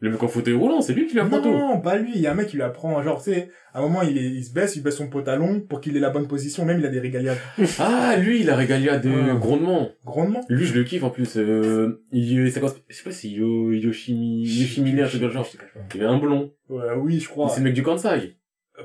Le 0.00 0.10
mec 0.10 0.22
en 0.22 0.28
fauteuil 0.28 0.54
roulant, 0.54 0.82
c'est 0.82 0.92
lui 0.92 1.06
qui 1.06 1.14
lui 1.14 1.20
apprend 1.20 1.36
Non, 1.38 1.42
tout. 1.42 1.50
non, 1.50 1.80
pas 1.80 1.96
lui. 1.96 2.12
Il 2.14 2.20
y 2.20 2.26
a 2.26 2.32
un 2.32 2.34
mec 2.34 2.48
qui 2.48 2.56
lui 2.56 2.62
apprend, 2.62 3.00
genre, 3.02 3.22
tu 3.22 3.32
sais, 3.32 3.48
à 3.72 3.78
un 3.78 3.82
moment, 3.82 4.02
il, 4.02 4.18
est, 4.18 4.22
il 4.24 4.44
se 4.44 4.52
baisse, 4.52 4.76
il 4.76 4.82
baisse 4.82 4.96
son 4.96 5.08
pantalon 5.08 5.60
pour 5.60 5.80
qu'il 5.80 5.96
ait 5.96 6.00
la 6.00 6.10
bonne 6.10 6.26
position. 6.28 6.64
Même, 6.66 6.80
il 6.80 6.84
a 6.86 6.90
des 6.90 7.00
régalias 7.00 7.36
Ah, 7.78 8.16
lui, 8.18 8.40
il 8.40 8.50
a 8.50 8.56
régalia 8.56 8.98
de 8.98 9.32
grondement. 9.38 9.88
grandement. 10.04 10.40
Lui, 10.50 10.66
je 10.66 10.74
le 10.74 10.84
kiffe, 10.84 11.04
en 11.04 11.10
plus, 11.10 11.36
euh, 11.38 12.02
il, 12.12 12.50
c'est 12.52 12.60
quoi, 12.60 12.74
je 12.88 12.94
sais 12.94 13.04
pas 13.04 13.12
si 13.12 13.32
Yo, 13.32 13.72
Yoshimi, 13.72 14.42
Yoshimine, 14.42 15.00
un 15.00 15.06
truc 15.06 15.20
dans 15.22 15.28
le 15.28 15.32
genre. 15.32 15.48
Il 15.94 16.02
est 16.02 16.04
un 16.04 16.18
blond. 16.18 16.52
Ouais, 16.68 16.84
oui, 16.98 17.18
je 17.20 17.28
crois. 17.28 17.48
C'est 17.48 17.60
le 17.60 17.64
mec 17.64 17.74
du 17.74 17.82
Kansai. 17.82 18.36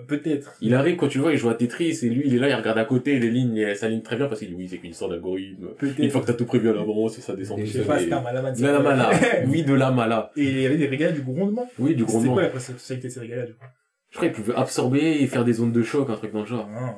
Peut-être. 0.08 0.54
Il 0.62 0.76
arrive, 0.76 0.98
quand 0.98 1.08
tu 1.08 1.18
le 1.18 1.24
vois, 1.24 1.32
il 1.34 1.38
joue 1.38 1.50
à 1.50 1.56
Tetris, 1.56 1.98
et 2.04 2.10
lui, 2.10 2.24
il 2.26 2.36
est 2.36 2.40
là, 2.40 2.48
il 2.50 2.54
regarde 2.54 2.78
à 2.78 2.86
côté, 2.86 3.18
les 3.20 3.30
lignes, 3.32 3.58
elles 3.58 3.76
s'alignent 3.76 4.04
très 4.04 4.16
bien, 4.18 4.28
parce 4.28 4.40
qu'il 4.40 4.50
dit, 4.50 4.56
oui, 4.56 4.68
c'est 4.70 4.78
qu'une 4.78 4.94
sorte 4.94 5.12
d'algorithme. 5.12 5.70
Une 5.98 6.10
fois 6.12 6.22
que 6.22 6.28
t'as 6.28 6.34
tout 6.34 6.46
prévu 6.46 6.70
à 6.70 6.74
l'avance, 6.74 7.20
ça 7.20 7.36
descend 7.36 7.58
Je 7.60 7.64
tout 7.64 7.70
Je 7.72 7.78
sais 7.80 7.88
pas, 7.88 7.98
et- 7.98 8.04
c'était 8.04 8.14
un 8.14 8.22
malaman. 8.22 8.54
De 8.54 8.66
la 8.66 8.80
mala. 8.80 9.10
Oui, 9.48 9.64
de 9.64 9.74
la 9.74 9.92
mala. 9.92 10.32
Et 10.38 10.44
il 10.44 10.62
y 10.62 10.66
avait 10.66 10.78
des 10.78 10.88
régalias 10.88 11.14
du 11.14 11.22
grondement. 11.22 11.68
Oui, 11.80 11.96
du 11.96 12.06
grondement. 12.06 12.34
quoi 12.34 12.44
la 12.44 12.60
spécialité 12.60 13.08
de 13.08 13.14
ces 13.14 13.20
régalias, 13.20 13.46
du 13.48 13.54
coup? 13.54 13.66
Je 14.12 14.18
crois 14.18 14.30
qu'il 14.30 14.44
pouvait 14.44 14.56
absorber 14.58 15.22
et 15.22 15.28
faire 15.28 15.44
des 15.46 15.54
zones 15.54 15.72
de 15.72 15.82
choc, 15.84 16.10
un 16.10 16.16
truc 16.16 16.34
dans 16.34 16.40
le 16.42 16.46
genre. 16.48 16.68
Ah. 16.76 16.96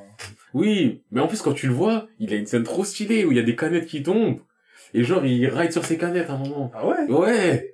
Oui, 0.53 1.01
mais 1.12 1.21
en 1.21 1.27
plus, 1.27 1.41
quand 1.41 1.53
tu 1.53 1.67
le 1.67 1.74
vois, 1.74 2.07
il 2.19 2.33
a 2.33 2.38
une 2.38 2.45
scène 2.45 2.63
trop 2.63 2.83
stylée 2.83 3.25
où 3.25 3.31
il 3.31 3.38
y 3.38 3.39
a 3.39 3.43
des 3.43 3.55
canettes 3.55 3.86
qui 3.86 4.01
tombent. 4.03 4.39
Et 4.93 5.03
genre, 5.03 5.25
il 5.25 5.45
ride 5.48 5.71
sur 5.71 5.86
ses 5.86 5.98
canettes 5.98 6.29
à 6.29 6.33
un 6.33 6.38
moment. 6.38 6.71
Ah 6.74 6.86
ouais? 6.88 7.05
Ouais! 7.10 7.74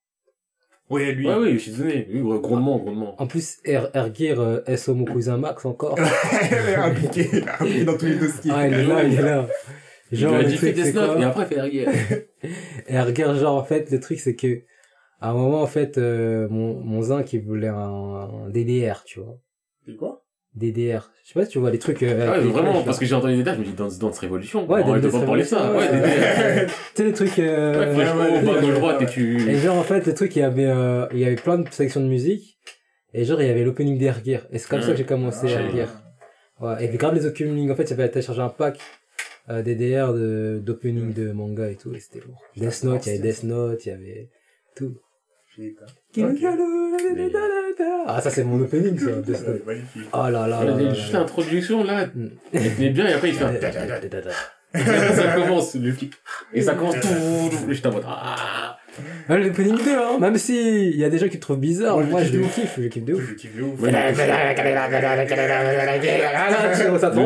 euh, 0.91 0.95
Ouais, 0.95 1.11
lui. 1.13 1.27
Ouais, 1.27 1.35
oui, 1.35 1.51
Yoshitsune. 1.53 2.05
Oui, 2.11 2.21
ouais, 2.21 2.39
grondement, 2.39 2.77
grondement. 2.79 3.21
En 3.21 3.27
plus, 3.27 3.57
Er- 3.65 3.89
Ergir 3.93 4.39
euh, 4.39 4.59
est 4.65 4.75
mon 4.93 5.05
cousin 5.05 5.37
Max 5.37 5.65
encore. 5.65 5.97
impliqué, 6.77 7.43
impliqué 7.59 7.83
dans 7.85 7.97
tous 7.97 8.05
les 8.05 8.15
dossiers. 8.15 8.51
Ah, 8.53 8.67
il 8.67 8.73
est 8.73 8.83
là, 8.83 9.03
il 9.03 9.13
est 9.13 9.21
là. 9.21 9.47
Il 10.11 10.19
lui 10.19 10.25
a 10.25 10.43
dit 10.43 10.57
fais 10.57 10.73
truc, 10.73 10.83
des 10.85 10.91
quoi 10.93 11.19
et 11.19 11.23
après, 11.23 11.45
fait 11.45 11.55
Ergir, 11.55 11.89
genre, 13.35 13.55
en 13.55 13.63
fait, 13.63 13.89
le 13.91 13.99
truc, 13.99 14.19
c'est 14.19 14.35
que, 14.35 14.61
à 15.21 15.29
un 15.29 15.33
moment, 15.33 15.61
en 15.61 15.67
fait, 15.67 15.97
euh, 15.97 16.47
mon, 16.49 16.81
mon 16.81 17.01
zinc, 17.01 17.31
il 17.33 17.41
voulait 17.41 17.67
un, 17.69 17.75
un 17.77 18.49
DDR, 18.49 19.03
tu 19.05 19.19
vois. 19.21 19.37
C'est 19.85 19.95
quoi? 19.95 20.25
DDR. 20.55 21.11
Je 21.31 21.39
sais 21.39 21.39
pas 21.39 21.45
si 21.45 21.51
tu 21.53 21.59
vois 21.59 21.71
les 21.71 21.79
trucs, 21.79 22.03
euh, 22.03 22.25
Ah 22.27 22.31
ouais, 22.39 22.45
vraiment, 22.49 22.71
flèches, 22.73 22.85
parce 22.85 22.99
que 22.99 23.05
j'ai 23.05 23.15
entendu 23.15 23.37
des 23.37 23.43
dates, 23.43 23.55
je 23.55 23.61
me 23.61 23.65
dis 23.65 23.71
Dance 23.71 23.97
Dance 23.97 24.19
Révolution. 24.19 24.69
Ouais, 24.69 24.81
on 24.83 24.95
des- 24.95 24.99
des 24.99 25.09
pas 25.09 25.21
parler 25.21 25.43
de 25.43 25.47
ça. 25.47 25.71
Ouais, 25.71 25.87
des 25.89 25.99
des- 26.01 26.65
Tu 26.67 26.73
sais, 26.95 27.03
les 27.05 27.13
trucs, 27.13 27.39
euh, 27.39 27.79
Ouais, 27.95 27.95
ouais, 27.95 28.51
ouais, 28.53 28.61
gauche, 28.61 28.73
droite, 28.75 29.01
et 29.01 29.05
tu... 29.05 29.49
Et 29.49 29.55
genre, 29.55 29.77
en 29.77 29.83
fait, 29.83 30.05
le 30.05 30.13
truc, 30.13 30.35
il 30.35 30.39
y 30.39 30.41
avait, 30.41 30.65
euh, 30.65 31.05
il 31.13 31.19
y 31.19 31.25
avait 31.25 31.37
plein 31.37 31.57
de 31.59 31.69
sections 31.71 32.01
de 32.01 32.07
musique. 32.07 32.57
Et 33.13 33.23
genre, 33.23 33.41
il 33.41 33.47
y 33.47 33.49
avait 33.49 33.63
l'opening 33.63 33.97
d'Ergir. 33.97 34.45
Et 34.51 34.57
c'est 34.59 34.67
comme 34.67 34.81
ça 34.81 34.91
que 34.91 34.97
j'ai 34.97 35.05
commencé 35.05 35.47
Ah. 35.55 35.61
Ergir. 35.61 35.87
Ouais. 36.59 36.83
Et 36.83 36.89
puis, 36.89 36.97
grave 36.97 37.15
les 37.15 37.25
openings, 37.25 37.71
en 37.71 37.75
fait, 37.75 37.87
j'avais 37.87 38.09
téléchargé 38.09 38.41
un 38.41 38.49
pack, 38.49 38.77
euh, 39.49 39.61
DDR 39.61 40.13
de, 40.13 40.59
d'opening 40.61 41.13
de 41.13 41.31
manga 41.31 41.69
et 41.69 41.75
tout, 41.77 41.95
et 41.95 42.01
c'était 42.01 42.19
lourd. 42.27 42.41
Death 42.57 42.83
Note, 42.83 43.05
il 43.05 43.13
y 43.13 43.17
avait 43.19 43.21
Death 43.31 43.43
Note, 43.43 43.85
il 43.85 43.89
y 43.89 43.91
avait 43.93 44.29
tout. 44.75 44.97
Putain. 45.55 45.85
Ah, 48.07 48.21
ça, 48.21 48.29
c'est 48.29 48.43
mon 48.43 48.59
opening, 48.61 48.97
ça. 48.99 49.11
Magnifique. 49.65 50.09
Oh 50.13 50.29
là 50.29 50.29
là 50.29 50.47
là. 50.47 50.63
Là 50.63 50.89
a 50.89 50.93
juste 50.93 51.13
là. 51.13 51.19
l'introduction, 51.19 51.83
là. 51.83 52.07
Il 52.53 52.75
tenait 52.75 52.89
bien, 52.89 53.07
et 53.07 53.13
après, 53.13 53.29
il 53.29 53.35
fait 53.35 53.45
un... 53.45 53.53
ça 54.73 55.33
commence, 55.35 55.75
le 55.75 55.91
petit... 55.91 56.11
Et 56.53 56.61
ça 56.61 56.73
commence 56.75 56.99
tout... 56.99 57.07
Et 57.69 57.73
je 57.73 57.81
t'envoie... 57.81 58.01
Ah 58.05 58.77
Ah, 59.29 59.37
l'opening 59.37 59.77
2, 59.77 59.91
hein. 59.91 60.17
Même 60.19 60.37
si 60.37 60.89
il 60.89 60.97
y 60.97 61.03
a 61.05 61.09
des 61.09 61.17
gens 61.17 61.27
qui 61.27 61.35
le 61.35 61.39
trouvent 61.39 61.59
bizarre, 61.59 61.95
Moi, 61.97 62.05
je 62.05 62.09
moi, 62.11 62.21
je 62.23 62.25
kiffe 62.27 62.33
de 62.33 62.39
le 62.39 62.47
kiffe, 62.47 62.79
je 62.79 62.87
kiffe 62.87 63.05
de 63.05 63.13
ouf. 63.13 63.29
Je 63.29 63.33
kiffe 63.35 63.55
de 63.55 63.63
ouf. 63.63 63.81
Le 63.81 63.91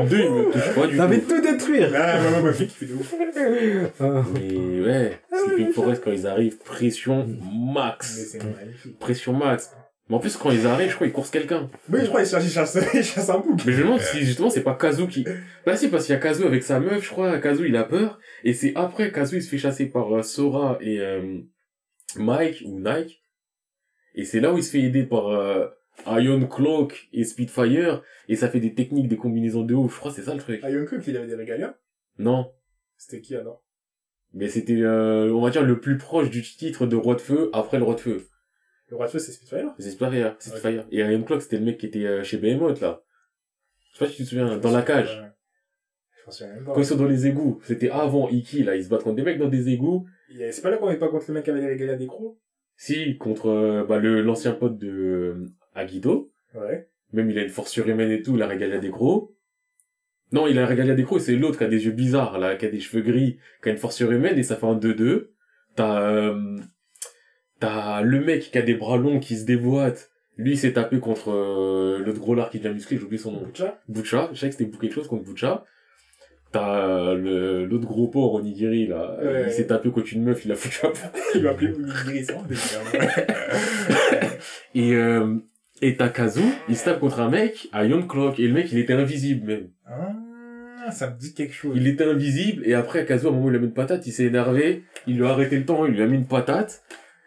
2, 0.07 0.17
il 0.17 0.31
me 0.31 0.51
touche 0.51 0.73
pas 0.75 0.87
du 0.87 0.97
T'as 0.97 1.05
envie 1.05 1.17
de 1.17 1.23
tout. 1.23 1.41
détruire. 1.41 1.91
Ah, 1.95 2.19
ouais, 2.19 2.37
ouais, 2.37 2.41
ouais, 2.49 2.55
il 2.59 2.67
kiffe 2.67 2.89
de 2.89 2.93
ouf. 2.95 3.13
Ah. 3.99 4.23
Mais 4.33 4.81
ouais, 4.81 5.19
Sleeping 5.33 5.71
Forest, 5.73 6.01
quand 6.03 6.11
ils 6.11 6.27
arrivent, 6.27 6.57
pression 6.57 7.27
max. 7.73 8.37
Pression 8.99 9.33
max. 9.33 9.71
Mais 10.07 10.15
en 10.15 10.19
plus, 10.19 10.37
quand 10.37 10.51
ils 10.51 10.67
arrivent, 10.67 10.89
je 10.89 10.95
crois 10.95 11.07
qu'ils 11.07 11.13
coursent 11.15 11.31
quelqu'un. 11.31 11.69
Oui, 11.89 11.99
je 12.01 12.07
crois 12.07 12.21
qu'il 12.21 12.29
cherche, 12.29 12.43
il 12.43 12.51
chasse, 12.51 12.77
il 12.93 13.03
chasse 13.03 13.29
un 13.29 13.39
bouc. 13.39 13.59
Mais 13.65 13.73
je 13.73 13.79
me 13.79 13.83
demande 13.85 14.01
si 14.01 14.19
justement 14.19 14.49
c'est 14.51 14.63
pas 14.63 14.75
Kazu 14.75 15.07
qui. 15.07 15.25
Bah 15.65 15.75
si, 15.75 15.87
parce 15.89 16.05
qu'il 16.05 16.13
y 16.13 16.17
a 16.17 16.21
Kazu 16.21 16.43
avec 16.43 16.63
sa 16.63 16.79
meuf, 16.79 17.03
je 17.03 17.09
crois. 17.09 17.39
Kazu 17.39 17.67
il 17.67 17.75
a 17.75 17.83
peur. 17.83 18.19
Et 18.43 18.53
c'est 18.53 18.73
après 18.75 19.11
Kazu 19.11 19.37
il 19.37 19.41
se 19.41 19.49
fait 19.49 19.57
chasser 19.57 19.87
par 19.87 20.15
euh, 20.15 20.21
Sora 20.21 20.77
et 20.81 20.99
euh, 20.99 21.39
Mike 22.17 22.61
ou 22.65 22.79
Nike. 22.79 23.23
Et 24.13 24.25
c'est 24.25 24.39
là 24.39 24.53
où 24.53 24.57
il 24.57 24.63
se 24.63 24.71
fait 24.71 24.81
aider 24.81 25.03
par 25.03 25.27
euh, 25.29 25.67
Iron 26.05 26.45
Cloak 26.45 27.09
et 27.11 27.23
Spitfire. 27.23 28.03
Et 28.27 28.35
ça 28.35 28.47
fait 28.47 28.59
des 28.59 28.75
techniques, 28.75 29.07
des 29.07 29.17
combinaisons 29.17 29.63
de 29.63 29.73
ouf. 29.73 29.95
Je 29.95 29.99
crois 29.99 30.11
c'est 30.11 30.23
ça 30.23 30.33
le 30.33 30.39
truc. 30.39 30.59
Ah, 30.63 30.69
Yonko, 30.69 30.97
il 31.05 31.17
avait 31.17 31.27
des 31.27 31.35
régaliens? 31.35 31.73
Non. 32.19 32.51
C'était 32.97 33.21
qui 33.21 33.35
alors? 33.35 33.63
Mais 34.33 34.49
c'était, 34.49 34.81
euh, 34.81 35.31
on 35.33 35.41
va 35.41 35.49
dire, 35.49 35.63
le 35.63 35.79
plus 35.79 35.97
proche 35.97 36.29
du 36.29 36.41
titre 36.41 36.85
de 36.85 36.95
Roi 36.95 37.15
de 37.15 37.21
Feu 37.21 37.49
après 37.53 37.77
le 37.77 37.85
Roi 37.85 37.95
de 37.95 38.01
Feu. 38.01 38.27
Le 38.89 38.97
roi 38.97 39.07
de 39.07 39.11
feu, 39.11 39.19
c'est 39.19 39.31
Spitfire 39.31 39.73
C'est 39.79 39.91
Spitfire. 39.91 40.35
C'est 40.39 40.49
Spitfire. 40.51 40.85
Et 40.91 40.97
Iron 40.99 41.23
Clock, 41.23 41.41
c'était 41.41 41.57
le 41.57 41.65
mec 41.65 41.77
qui 41.77 41.87
était 41.87 42.05
euh, 42.05 42.23
chez 42.23 42.37
Behemoth, 42.37 42.81
là. 42.81 43.01
Je 43.93 43.97
sais 43.99 44.05
pas 44.05 44.11
si 44.11 44.17
tu 44.17 44.23
te 44.23 44.29
souviens, 44.29 44.57
dans 44.57 44.71
la 44.71 44.81
cage. 44.83 45.17
Ouais. 45.21 45.29
Je 46.19 46.25
m'en 46.25 46.31
souviens 46.31 46.53
même 46.53 46.65
pas. 46.65 46.73
Quand 46.73 46.81
ils 46.81 46.85
sont 46.85 46.95
dans 46.97 47.05
les 47.07 47.27
égouts. 47.27 47.59
C'était 47.63 47.89
avant 47.89 48.29
Iki, 48.29 48.63
là. 48.63 48.75
Ils 48.75 48.83
se 48.83 48.89
battent 48.89 49.03
contre 49.03 49.15
des 49.15 49.23
mecs 49.23 49.37
dans 49.39 49.47
des 49.47 49.69
égouts. 49.69 50.05
Il 50.29 50.43
a- 50.43 50.51
C'est 50.51 50.61
pas 50.61 50.69
là 50.69 50.77
qu'on 50.77 50.89
est 50.91 50.97
pas 50.97 51.07
contre 51.09 51.25
le 51.29 51.33
mec 51.35 51.43
qui 51.45 51.49
avait 51.51 51.61
les 51.61 51.67
régalades 51.67 51.97
d'écrou 51.99 52.37
Si, 52.75 53.17
contre, 53.17 53.47
euh, 53.49 53.85
bah, 53.87 53.97
le, 53.99 54.21
l'ancien 54.21 54.51
pote 54.53 54.77
de 54.77 54.89
euh, 54.89 55.45
Agito. 55.73 56.31
Ouais. 56.53 56.89
Même 57.13 57.29
il 57.31 57.37
a 57.39 57.43
une 57.43 57.49
force 57.49 57.71
surhumaine 57.71 58.11
et 58.11 58.21
tout, 58.21 58.35
la 58.35 58.47
régalia 58.47 58.79
des 58.79 58.89
gros. 58.89 59.35
Non, 60.31 60.47
il 60.47 60.57
a 60.57 60.61
la 60.61 60.67
régalia 60.67 60.95
des 60.95 61.03
gros, 61.03 61.19
c'est 61.19 61.35
l'autre 61.35 61.57
qui 61.59 61.63
a 61.63 61.67
des 61.67 61.85
yeux 61.85 61.91
bizarres, 61.91 62.39
là, 62.39 62.55
qui 62.55 62.65
a 62.65 62.69
des 62.69 62.79
cheveux 62.79 63.03
gris, 63.03 63.37
qui 63.63 63.69
a 63.69 63.71
une 63.71 63.77
force 63.77 63.95
surhumaine, 63.95 64.37
et 64.37 64.43
ça 64.43 64.55
fait 64.57 64.65
un 64.65 64.75
2-2. 64.75 65.31
T'as, 65.75 66.01
euh, 66.01 66.57
t'as 67.65 68.01
le 68.01 68.19
mec 68.19 68.51
qui 68.51 68.57
a 68.57 68.61
des 68.61 68.75
bras 68.75 68.97
longs 68.97 69.19
qui 69.19 69.37
se 69.37 69.45
déboîte. 69.45 70.11
Lui, 70.37 70.51
il 70.51 70.57
s'est 70.57 70.73
tapé 70.73 70.99
contre 70.99 71.31
euh, 71.31 71.99
l'autre 71.99 72.19
gros 72.19 72.35
lard 72.35 72.49
qui 72.49 72.59
devient 72.59 72.73
musclé, 72.73 72.97
j'ai 72.97 73.03
oublié 73.03 73.21
son 73.21 73.31
nom. 73.31 73.41
Butcha 73.41 73.79
Butcha, 73.87 74.29
je 74.33 74.39
sais 74.39 74.49
que 74.49 74.55
c'était 74.55 74.69
quelque 74.77 74.93
chose 74.93 75.07
contre 75.07 75.23
Butcha. 75.23 75.63
T'as 76.51 77.13
le, 77.13 77.65
l'autre 77.65 77.87
gros 77.87 78.07
porc, 78.07 78.35
Onigiri, 78.35 78.87
là. 78.87 79.17
Ouais. 79.21 79.45
Il 79.47 79.51
s'est 79.51 79.67
tapé 79.67 79.89
contre 79.89 80.13
une 80.13 80.23
meuf, 80.23 80.45
il 80.45 80.51
a 80.51 80.55
foutu 80.55 80.85
un 80.85 80.91
Il 81.35 81.43
m'a 81.43 81.51
appelé 81.51 81.73
Onigiri, 81.73 82.25
c'est 82.25 82.35
délire. 82.47 84.31
Et, 84.75 84.93
euh, 84.93 85.35
et 85.81 85.95
t'as 85.97 86.09
Kazu, 86.09 86.41
il 86.69 86.77
se 86.77 86.85
tape 86.85 86.99
contre 86.99 87.19
un 87.19 87.29
mec 87.29 87.67
à 87.71 87.85
Young 87.85 88.07
Clock, 88.07 88.39
et 88.39 88.47
le 88.47 88.53
mec, 88.53 88.71
il 88.71 88.77
était 88.77 88.93
invisible, 88.93 89.47
même. 89.47 89.69
Ah, 89.85 90.91
ça 90.91 91.09
me 91.09 91.17
dit 91.17 91.33
quelque 91.33 91.53
chose. 91.53 91.75
Il 91.75 91.87
était 91.87 92.05
invisible, 92.05 92.63
et 92.65 92.73
après, 92.73 93.05
Kazu, 93.05 93.25
à 93.25 93.29
un 93.29 93.33
moment, 93.33 93.49
il 93.49 93.55
a 93.55 93.59
mis 93.59 93.65
une 93.65 93.73
patate, 93.73 94.05
il 94.05 94.11
s'est 94.11 94.25
énervé, 94.25 94.83
il 95.07 95.17
lui 95.17 95.25
a 95.25 95.29
arrêté 95.29 95.57
le 95.57 95.65
temps, 95.65 95.85
il 95.85 95.93
lui 95.93 96.01
a 96.01 96.07
mis 96.07 96.17
une 96.17 96.27
patate, 96.27 96.83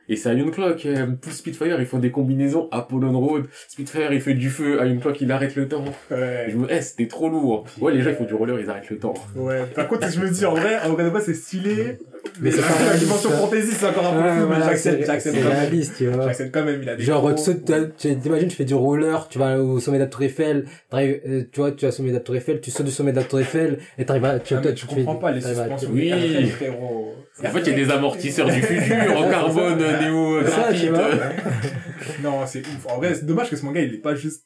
et 0.09 0.17
c'est 0.17 0.35
Iron 0.37 0.51
Clock, 0.51 0.87
euh, 0.87 1.07
plus 1.07 1.33
Spitfire, 1.33 1.81
ils 1.81 1.87
font 1.87 1.99
des 1.99 2.11
combinaisons, 2.11 2.69
Apollon 2.71 3.19
Road, 3.19 3.47
Spitfire, 3.69 4.13
il 4.13 4.21
fait 4.21 4.35
du 4.35 4.51
feu, 4.51 4.79
Iron 4.85 4.99
Clock, 4.99 5.21
il 5.21 5.31
arrête 5.33 5.55
le 5.57 5.69
temps. 5.69 5.85
Ouais. 6.11 6.47
je 6.51 6.57
me, 6.57 6.67
eh, 6.71 6.81
c'était 6.81 7.09
trop 7.09 7.29
lourd. 7.29 7.67
Ouais, 7.81 7.93
les 7.93 8.03
gens, 8.03 8.11
ils 8.11 8.17
font 8.17 8.25
du 8.25 8.35
roller, 8.35 8.59
ils 8.59 8.71
arrêtent 8.71 8.91
le 8.91 8.99
temps. 8.99 9.15
Ouais. 9.37 9.65
Par 9.75 9.89
contre, 9.89 10.11
je 10.11 10.21
me 10.21 10.31
dis, 10.31 10.45
en 10.47 10.55
vrai, 10.55 10.79
en 10.85 10.95
vrai, 10.95 11.21
c'est 11.21 11.35
stylé. 11.35 11.99
Mais 12.41 12.51
Mais 12.51 12.51
c'est 12.53 12.61
la, 12.61 12.67
pas 12.69 12.93
la 12.93 12.97
dimension 12.97 13.31
fantasy, 13.31 13.73
c'est 13.73 13.87
encore 13.87 14.07
un 14.07 14.23
peu 14.23 14.41
fou, 14.41 14.47
mais 14.49 14.57
j'accepte, 14.65 15.07
j'accepte 15.07 15.37
quand 15.37 15.43
même. 15.49 15.53
réaliste, 15.59 15.95
tu 15.99 16.07
vois. 16.07 16.25
J'accepte 16.27 16.55
quand 16.55 16.65
même, 16.65 16.83
il 16.83 16.89
a 16.89 16.97
des 16.97 17.03
Genre, 17.03 17.35
tu 17.35 18.17
t'imagines, 18.17 18.49
tu 18.49 18.57
fais 18.57 18.65
du 18.65 18.75
roller, 18.75 19.29
tu 19.29 19.39
vas 19.39 19.59
au 19.61 19.81
sommet 19.81 19.99
de 19.99 20.05
la 20.05 20.09
Tour 20.09 20.23
Eiffel, 20.23 20.67
euh, 20.95 21.45
tu 21.53 21.61
vois, 21.61 21.73
tu 21.73 21.85
vas 21.85 21.89
au 21.89 21.93
sommet 21.93 22.11
de 22.11 22.15
la 22.15 22.21
Tour 22.21 22.37
Eiffel, 22.37 22.61
tu 22.61 22.71
sautes 22.71 22.87
du 22.87 22.93
sommet 22.93 23.13
de 23.13 23.17
la 23.17 23.25
Tour 23.25 23.41
Eiffel, 23.41 23.79
et 23.99 24.05
t'arrives 24.05 24.25
à, 24.25 24.39
tu, 24.39 24.55
Ah, 24.55 24.73
tu 24.73 24.87
comprends 24.87 25.17
pas 25.17 25.33
les 25.33 25.41
suspensions. 25.41 25.91
Oui. 25.93 26.13
En 26.13 27.49
fait, 27.51 27.61
il 27.61 27.69
y 27.71 27.73
a 27.83 27.85
des 27.87 27.91
amortisseurs 27.91 28.49
du 28.49 28.63
futur, 28.63 28.97
en 29.17 29.29
carbone, 29.31 29.79
néo, 30.01 30.45
Ça, 30.45 30.73
tu 30.73 30.87
graphite. 30.87 30.91
vois. 30.91 31.09
Non, 32.23 32.47
c'est 32.47 32.61
ouf. 32.61 32.87
En 32.89 32.97
vrai, 32.99 33.15
c'est 33.15 33.27
dommage 33.27 33.51
que 33.51 33.57
ce 33.57 33.65
manga, 33.65 33.81
il 33.81 33.95
est 33.95 33.99
pas 33.99 34.15
juste... 34.15 34.45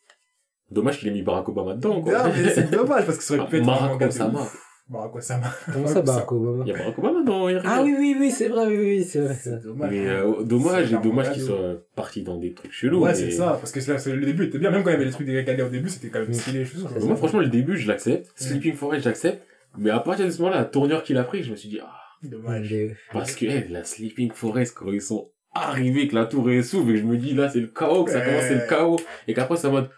Dommage 0.70 0.98
qu'il 0.98 1.08
ait 1.08 1.12
mis 1.12 1.22
Barack 1.22 1.48
Obama 1.48 1.74
dedans, 1.74 2.00
quoi. 2.02 2.12
Non, 2.12 2.32
mais 2.34 2.50
c'est 2.50 2.70
dommage, 2.70 3.04
parce 3.06 3.18
que 3.18 3.24
ça 3.24 3.34
aurait 3.34 3.46
pu 3.46 3.56
être 3.58 3.62
un 3.62 3.66
Barack 3.66 3.90
manga 3.92 4.06
de 4.06 4.10
Osama. 4.12 4.40
ouf. 4.40 4.58
Barack 4.88 5.14
Osama. 5.16 5.46
Comment 5.72 5.86
ça, 5.94 6.02
Barack 6.02 6.32
Obama? 6.32 6.64
Il 6.66 6.70
y 6.70 6.74
a 6.74 6.78
Barack 6.78 6.98
Obama 6.98 7.22
dans 7.24 7.48
Iron 7.48 7.62
Ah 7.64 7.82
oui, 7.82 7.94
oui, 7.98 8.16
oui, 8.18 8.30
c'est 8.30 8.48
vrai, 8.48 8.66
oui, 8.66 8.76
oui, 8.78 9.04
c'est 9.04 9.20
vrai. 9.20 9.34
c'est 9.34 9.50
vrai. 9.50 9.58
C'est 9.62 9.66
dommage. 9.68 9.90
Mais 9.90 10.06
euh, 10.08 10.42
dommage, 10.42 10.88
C'est 10.90 10.94
et 10.94 10.98
dommage 11.02 11.32
qu'ils 11.32 11.42
soient 11.42 11.76
partis 11.94 12.22
dans 12.22 12.36
des 12.38 12.52
trucs 12.52 12.72
chelous. 12.72 13.00
Ouais, 13.00 13.10
mais- 13.10 13.14
c'est 13.14 13.30
ça, 13.30 13.56
parce 13.60 13.72
que 13.72 13.80
c'est 13.80 13.92
là, 13.92 13.98
c'est- 13.98 14.12
le 14.14 14.24
début 14.26 14.44
était 14.46 14.58
bien, 14.58 14.70
même 14.70 14.82
quand 14.82 14.90
il 14.90 14.94
y 14.94 14.96
avait 14.96 15.04
les 15.06 15.10
trucs 15.12 15.26
des 15.26 15.36
régalés 15.36 15.62
au 15.62 15.68
début, 15.68 15.88
c'était 15.88 16.08
quand 16.08 16.20
même 16.20 16.28
Mm. 16.28 16.34
stylé, 16.34 16.64
je 16.64 16.78
trouve. 16.78 17.06
Moi, 17.06 17.16
franchement, 17.16 17.40
le 17.40 17.48
début, 17.48 17.76
je 17.76 17.88
l'accepte. 17.88 18.30
Sleeping 18.36 18.74
Forest, 18.74 19.04
j'accepte. 19.04 19.42
Mais 19.78 19.90
à 19.90 20.00
partir 20.00 20.26
de 20.26 20.30
ce 20.30 20.38
moment-là, 20.42 20.58
la 20.60 20.64
tournure 20.66 21.02
qu'il 21.02 21.16
a 21.16 21.24
pris, 21.24 21.42
je 21.42 21.50
me 21.52 21.56
suis 21.56 21.68
dit, 21.70 21.80
ah, 21.82 21.90
Dommage. 22.22 22.72
Parce 23.12 23.34
que, 23.34 23.46
eh, 23.46 23.66
la 23.68 23.82
Sleeping 23.84 24.30
Forest, 24.32 24.76
quand 24.78 24.92
ils 24.92 25.00
sont 25.00 25.30
arrivés, 25.54 26.06
que 26.06 26.14
la 26.14 26.24
tour 26.26 26.48
est 26.50 26.62
s'ouvre, 26.62 26.90
et 26.90 26.94
que 26.94 27.00
je 27.00 27.04
me 27.04 27.16
dis, 27.16 27.34
là, 27.34 27.48
c'est 27.48 27.58
le 27.60 27.66
chaos, 27.66 28.04
que 28.04 28.10
ça 28.12 28.20
commence, 28.20 28.42
c'est 28.42 28.54
le 28.54 28.68
chaos. 28.68 28.96
Et 29.26 29.34
qu'après, 29.34 29.56
ça 29.56 29.70
mode, 29.70 29.88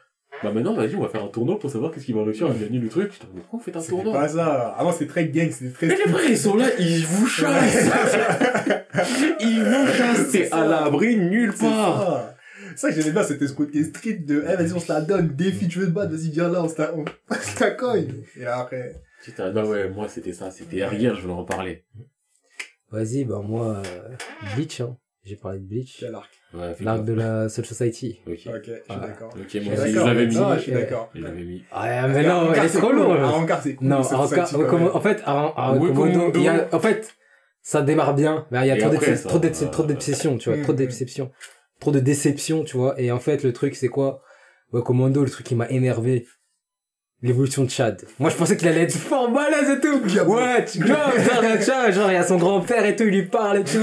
bah 0.42 0.50
maintenant, 0.52 0.74
vas-y, 0.74 0.94
on 0.94 1.00
va 1.00 1.08
faire 1.08 1.24
un 1.24 1.28
tournoi 1.28 1.58
pour 1.58 1.70
savoir 1.70 1.92
qu'est-ce 1.92 2.04
qu'il 2.04 2.14
va 2.14 2.24
réussir 2.24 2.46
à 2.50 2.54
gagner 2.54 2.78
le 2.78 2.88
truc. 2.88 3.12
Putain, 3.12 3.28
mais 3.34 3.40
pourquoi 3.40 3.60
on 3.60 3.62
fait 3.62 3.76
un 3.76 3.80
tournoi? 3.82 4.12
pas 4.12 4.28
ça. 4.28 4.74
Avant, 4.76 4.92
c'était 4.92 5.06
très 5.06 5.28
gang, 5.28 5.50
c'était 5.50 5.72
très... 5.72 5.86
Mais 5.86 5.96
les 5.96 6.10
vrais, 6.10 6.30
ils 6.30 6.38
sont 6.38 6.56
là, 6.56 6.66
ils 6.78 7.06
vous 7.06 7.26
chassent! 7.26 7.90
ils 9.40 9.62
vous 9.62 9.92
chassent, 9.92 10.28
c'est 10.30 10.52
à 10.52 10.66
l'abri 10.66 11.16
nulle 11.16 11.52
C'est 11.54 11.64
part! 11.64 11.98
ça. 11.98 12.36
Ça, 12.76 12.90
j'aimais 12.90 13.12
bien, 13.12 13.22
c'était 13.22 13.46
ce 13.46 13.52
côté 13.52 13.84
street 13.84 14.24
de, 14.26 14.44
eh, 14.48 14.56
vas-y, 14.56 14.72
on 14.72 14.80
se 14.80 14.92
la 14.92 15.00
donne, 15.00 15.28
défi, 15.28 15.68
tu 15.68 15.78
veux 15.78 15.86
te 15.86 15.92
battre, 15.92 16.12
vas-y, 16.12 16.30
viens 16.30 16.48
là, 16.48 16.62
on 16.62 16.68
se 16.68 16.80
la, 16.80 16.94
on, 16.94 17.04
on 17.30 17.34
se 17.34 17.60
la 17.60 17.70
cogne. 17.70 18.12
Et 18.36 18.46
après, 18.46 19.00
Putain, 19.22 19.52
non, 19.52 19.64
ouais, 19.64 19.88
moi, 19.88 20.06
c'était 20.08 20.34
ça, 20.34 20.50
c'était 20.50 20.76
hier, 20.76 21.14
je 21.14 21.22
voulais 21.22 21.32
en 21.32 21.44
parler. 21.44 21.84
Vas-y, 22.90 23.24
bah, 23.24 23.40
moi, 23.42 23.82
euh, 23.86 24.16
Bleach, 24.54 24.80
hein. 24.82 24.98
J'ai 25.24 25.36
parlé 25.36 25.58
de 25.58 25.64
Bleach. 25.64 25.96
quel 25.98 26.14
arc. 26.14 26.30
Ouais, 26.54 26.76
L'arc 26.80 27.04
de 27.04 27.12
la 27.12 27.48
Soul 27.48 27.64
Society. 27.64 28.20
Ok. 28.26 28.32
Ok, 28.32 28.62
je 28.66 28.72
suis 28.72 28.82
Ah. 28.88 28.96
d'accord. 28.96 29.34
Ok, 29.34 29.62
moi 29.64 29.74
aussi, 29.74 29.92
je 29.92 29.98
l'avais 29.98 30.26
mis. 30.26 30.36
Ah, 30.38 30.54
je 30.56 30.62
suis 30.62 30.72
d'accord. 30.72 31.10
Mis. 31.14 31.64
Ah, 31.72 32.08
mais 32.08 32.22
non, 32.26 32.52
il 32.54 32.62
est 32.62 32.68
trop 32.68 32.92
long. 32.92 33.12
Un 33.12 33.18
là. 33.18 33.28
rencard, 33.28 33.62
c'est 33.62 33.74
cool. 33.74 33.88
Non, 33.88 34.02
c'est 34.02 34.14
en, 34.14 34.28
fait, 34.28 34.40
il 36.34 36.42
y 36.42 36.48
a, 36.48 36.68
en 36.72 36.80
fait, 36.80 37.16
ça 37.62 37.82
démarre 37.82 38.14
bien, 38.14 38.46
mais 38.50 38.60
il 38.60 38.68
y 38.68 38.70
a 38.70 38.76
trop 38.76 38.92
ça, 38.92 39.28
trop 39.28 39.38
d'excès- 39.38 39.64
euh, 39.66 39.70
trop 39.70 39.82
de 39.84 39.94
déception, 39.94 40.36
tu 40.38 40.50
vois, 40.50 40.58
mm, 40.58 40.62
trop 40.62 40.72
de 40.74 40.82
mm. 40.82 40.86
déception, 40.86 41.30
trop 41.80 41.90
de 41.90 42.00
déception, 42.00 42.62
tu 42.62 42.76
vois. 42.76 43.00
Et 43.00 43.10
en 43.10 43.18
fait, 43.18 43.42
le 43.42 43.52
truc, 43.52 43.74
c'est 43.74 43.88
quoi? 43.88 44.22
Ouais, 44.72 44.82
Commando, 44.82 45.24
le 45.24 45.30
truc 45.30 45.46
qui 45.46 45.54
m'a 45.54 45.68
énervé. 45.70 46.26
L'évolution 47.24 47.64
de 47.64 47.70
Chad. 47.70 48.02
Moi, 48.20 48.28
je 48.28 48.36
pensais 48.36 48.54
qu'il 48.54 48.68
allait 48.68 48.82
être 48.82 48.92
fort 48.92 49.30
balèze 49.30 49.70
et 49.70 49.80
tout. 49.80 49.98
Ouais, 50.30 50.62
tu 50.70 50.84
vois, 50.84 51.90
genre, 51.90 52.10
il 52.10 52.14
y 52.14 52.16
a 52.16 52.22
son 52.22 52.36
grand-père 52.36 52.84
et 52.84 52.94
tout, 52.94 53.04
il 53.04 53.14
lui 53.14 53.22
parle 53.22 53.60
et 53.60 53.64
tout. 53.64 53.78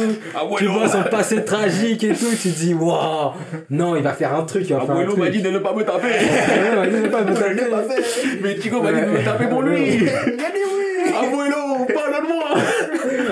tu 0.60 0.68
vois 0.68 0.88
son 0.88 1.02
passé 1.10 1.44
tragique 1.44 2.04
et 2.04 2.14
tout, 2.14 2.30
tu 2.40 2.52
te 2.52 2.60
dis, 2.60 2.76
waouh. 2.76 3.32
Non, 3.72 3.96
il 3.96 4.04
va 4.04 4.14
faire 4.14 4.36
un 4.36 4.44
truc, 4.44 4.70
il 4.70 4.76
va 4.76 4.82
faire 4.82 4.92
un 4.92 4.94
Abuelo 4.94 5.14
truc. 5.14 5.24
m'a 5.24 5.30
dit 5.32 5.42
de 5.42 5.50
ne 5.50 5.58
pas 5.58 5.74
me 5.74 5.84
taper. 5.84 6.08
Ouais, 6.12 6.78
ouais, 6.78 6.90
il 6.94 7.10
va 7.10 7.10
pas 7.10 7.24
me 7.24 7.34
taper. 7.34 8.04
Mais 8.44 8.62
Chico 8.62 8.80
m'a 8.80 8.94
dit 8.94 9.02
de 9.02 9.06
me 9.08 9.26
taper 9.26 9.48
pour 9.48 9.64
lui. 9.64 10.08
Abuelo, 11.08 11.86
pardonne-moi. 11.96 12.46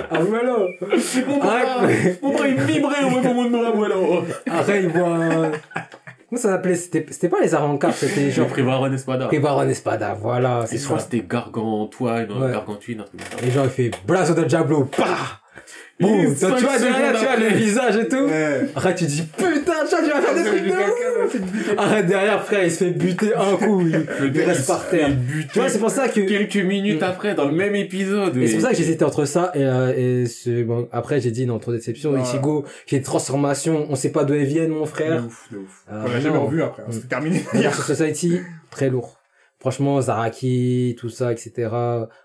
Ah, 0.10 0.20
voilà. 0.28 0.56
Mon 1.28 1.38
bras, 1.38 1.60
mon 2.24 2.32
bras, 2.32 2.48
il 2.48 2.56
vibrait 2.56 3.04
au 3.04 3.10
moment 3.12 3.44
de 3.46 3.50
mon 3.50 3.64
abuelo. 3.64 4.24
Après, 4.50 4.82
il 4.82 4.90
voit. 4.90 5.52
Comment 6.30 6.42
ça 6.42 6.50
s'appelait? 6.50 6.76
C'était 6.76 7.06
c'était 7.10 7.30
pas 7.30 7.42
les 7.42 7.54
Arancars, 7.56 7.94
c'était 7.94 8.30
genre... 8.32 8.48
Privaron 8.48 8.92
Espada. 8.94 9.26
Privaron 9.28 9.68
Espada, 9.68 10.16
voilà, 10.20 10.62
Et 10.64 10.68
c'est 10.68 10.78
je 10.78 10.86
crois 10.86 10.98
que 10.98 11.04
c'était 11.04 11.26
Gargantuine, 11.28 12.28
Ouais. 12.32 12.52
Gargantuine, 12.52 13.00
un 13.02 13.04
truc 13.04 13.20
comme 13.30 13.40
ça. 13.40 13.46
Et 13.48 13.52
genre, 13.52 13.66
il 13.66 13.72
fait 13.72 13.92
Blazo 14.06 14.34
de 14.36 14.44
Diablo, 14.44 14.86
pah 14.86 15.06
Boum 16.00 16.34
tu 16.34 16.46
vois 16.46 16.78
derrière, 16.80 17.14
tu 17.20 17.26
vois 17.26 17.36
le 17.36 17.48
visage 17.58 17.98
et 17.98 18.08
tout. 18.08 18.16
Ouais. 18.26 18.70
Après, 18.74 18.96
tu 18.96 19.06
dis, 19.06 19.24
putain, 19.24 19.59
de 20.52 20.70
ouf 20.72 21.74
Arrête 21.78 22.06
derrière, 22.08 22.44
frère, 22.44 22.64
il 22.64 22.72
se 22.72 22.84
fait 22.86 22.92
buter 22.92 23.34
un 23.36 23.56
coup, 23.56 23.82
il, 23.82 24.06
il 24.34 24.42
reste 24.42 24.62
il 24.62 24.66
par 24.68 24.84
se 24.86 24.90
terre. 24.92 25.08
fait 25.08 25.14
buter. 25.16 25.50
Tu 25.54 25.60
vois, 25.60 25.70
c'est 25.70 25.80
pour 25.80 25.92
ça 25.92 26.08
que... 26.10 26.20
Quelques 26.22 26.56
minutes 26.58 27.04
après, 27.04 27.36
dans 27.36 27.46
le 27.46 27.54
même 27.54 27.76
épisode. 27.76 28.36
Et 28.38 28.48
c'est 28.48 28.54
pour 28.56 28.64
ça 28.64 28.72
que 28.72 28.78
j'hésitais 28.78 29.04
entre 29.06 29.26
ça 29.26 29.52
et, 29.56 29.64
euh, 29.64 29.94
et 30.24 30.26
ce, 30.26 30.64
bon, 30.64 30.88
après 30.92 31.20
j'ai 31.22 31.32
dit 31.32 31.46
non, 31.46 31.60
trop 31.60 31.72
de 31.72 31.78
déception. 31.78 32.12
Ouais. 32.12 32.22
Ichigo, 32.22 32.66
qui 32.86 32.96
est 32.96 33.02
transformation, 33.02 33.86
on 33.90 33.96
sait 33.96 34.12
pas 34.12 34.24
d'où 34.24 34.34
elles 34.34 34.46
viennent, 34.46 34.72
mon 34.72 34.82
De 34.82 34.86
frère. 34.88 35.26
ouf, 35.26 35.48
de 35.52 35.58
ouf. 35.58 35.84
Ah, 35.90 36.04
On 36.06 36.12
l'a 36.12 36.20
jamais 36.20 36.38
revu 36.38 36.62
après, 36.64 36.84
hein, 36.84 36.92
c'était 36.92 37.08
terminé. 37.08 37.40
Sur 37.54 37.84
Society, 37.84 38.40
très 38.72 38.90
lourd. 38.90 39.16
Franchement, 39.62 40.00
Zaraki, 40.00 40.96
tout 40.98 41.10
ça, 41.10 41.34
etc. 41.34 41.68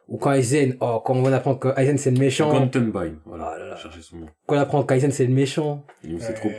Ou 0.06 0.18
quand 0.18 0.30
Aizen, 0.32 0.76
oh, 0.80 1.00
quand 1.04 1.14
on 1.16 1.32
apprend 1.32 1.56
que 1.56 1.68
Aizen 1.76 1.98
c'est 1.98 2.12
le 2.12 2.18
méchant. 2.18 2.52
Gantenbein. 2.52 3.14
Voilà. 3.26 3.54
Ah 3.56 3.58
là 3.58 3.66
là. 3.70 3.76
Cherchez 3.76 4.02
son 4.02 4.18
nom. 4.18 4.26
Quand 4.46 4.54
on 4.54 4.60
apprend 4.60 4.84
qu'Aizen 4.84 5.10
c'est 5.10 5.26
le 5.26 5.34
méchant. 5.34 5.84
Il 6.04 6.22
C'est 6.22 6.34
trop. 6.34 6.50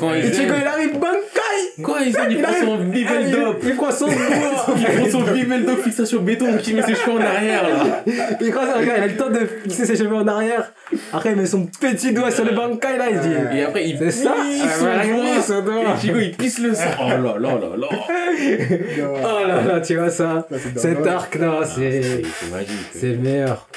Quand 0.00 0.14
Ichigo 0.14 0.54
il 0.58 0.66
arrive, 0.66 0.98
Bankai! 0.98 1.82
Quand 1.82 1.98
Aizen, 1.98 2.26
il 2.30 2.42
prend 2.42 2.52
son 2.52 2.76
Viveldop. 2.78 3.58
Il 3.62 3.76
prend 3.76 3.90
son 3.90 4.06
bois! 4.06 4.14
Il 4.76 4.84
prend 4.84 5.10
son 5.10 5.22
Viveldop 5.32 5.82
fixation 5.82 6.22
béton 6.22 6.56
qui 6.58 6.74
met 6.74 6.82
ses 6.82 6.94
cheveux 6.94 7.12
en 7.12 7.20
arrière, 7.20 7.62
là. 7.68 8.02
Il 8.40 8.50
croise 8.50 8.68
gars, 8.86 8.96
il 8.96 9.02
a 9.02 9.06
le 9.06 9.16
temps 9.16 9.30
de 9.30 9.46
fixer 9.64 9.84
ses 9.84 9.96
cheveux 9.96 10.16
en 10.16 10.26
arrière. 10.26 10.72
Après, 11.12 11.32
il 11.32 11.36
met 11.36 11.46
son 11.46 11.66
petit 11.66 12.12
doigt 12.12 12.30
sur 12.30 12.44
le 12.44 12.52
Bankai 12.52 12.96
là, 12.96 13.10
il 13.10 13.16
se 13.18 13.22
dit. 13.22 13.58
Et 13.58 13.64
après, 13.64 13.88
il 13.88 13.98
C'est 13.98 14.10
ça? 14.10 14.34
pisse 14.34 14.62
Ah, 14.82 15.04
il 15.04 15.42
son 15.42 15.62
doigt. 15.62 15.96
Chico, 16.00 16.18
il 16.18 16.32
pisse 16.32 16.58
le 16.58 16.74
sang. 16.74 16.84
Oh 17.00 17.08
là 17.08 17.16
là 17.18 17.34
là 17.38 17.76
là. 17.76 17.88
Oh 19.22 19.46
là 19.46 19.62
là, 19.62 19.80
tu 19.80 19.96
vois 19.96 20.10
ça? 20.10 20.46
Cet 20.76 21.06
arc, 21.06 21.36
non, 21.38 21.60
c'est... 21.64 22.22
C'est 22.22 22.50
magique. 22.50 22.86
C'est 22.94 23.08
le 23.08 23.18
meilleur. 23.18 23.68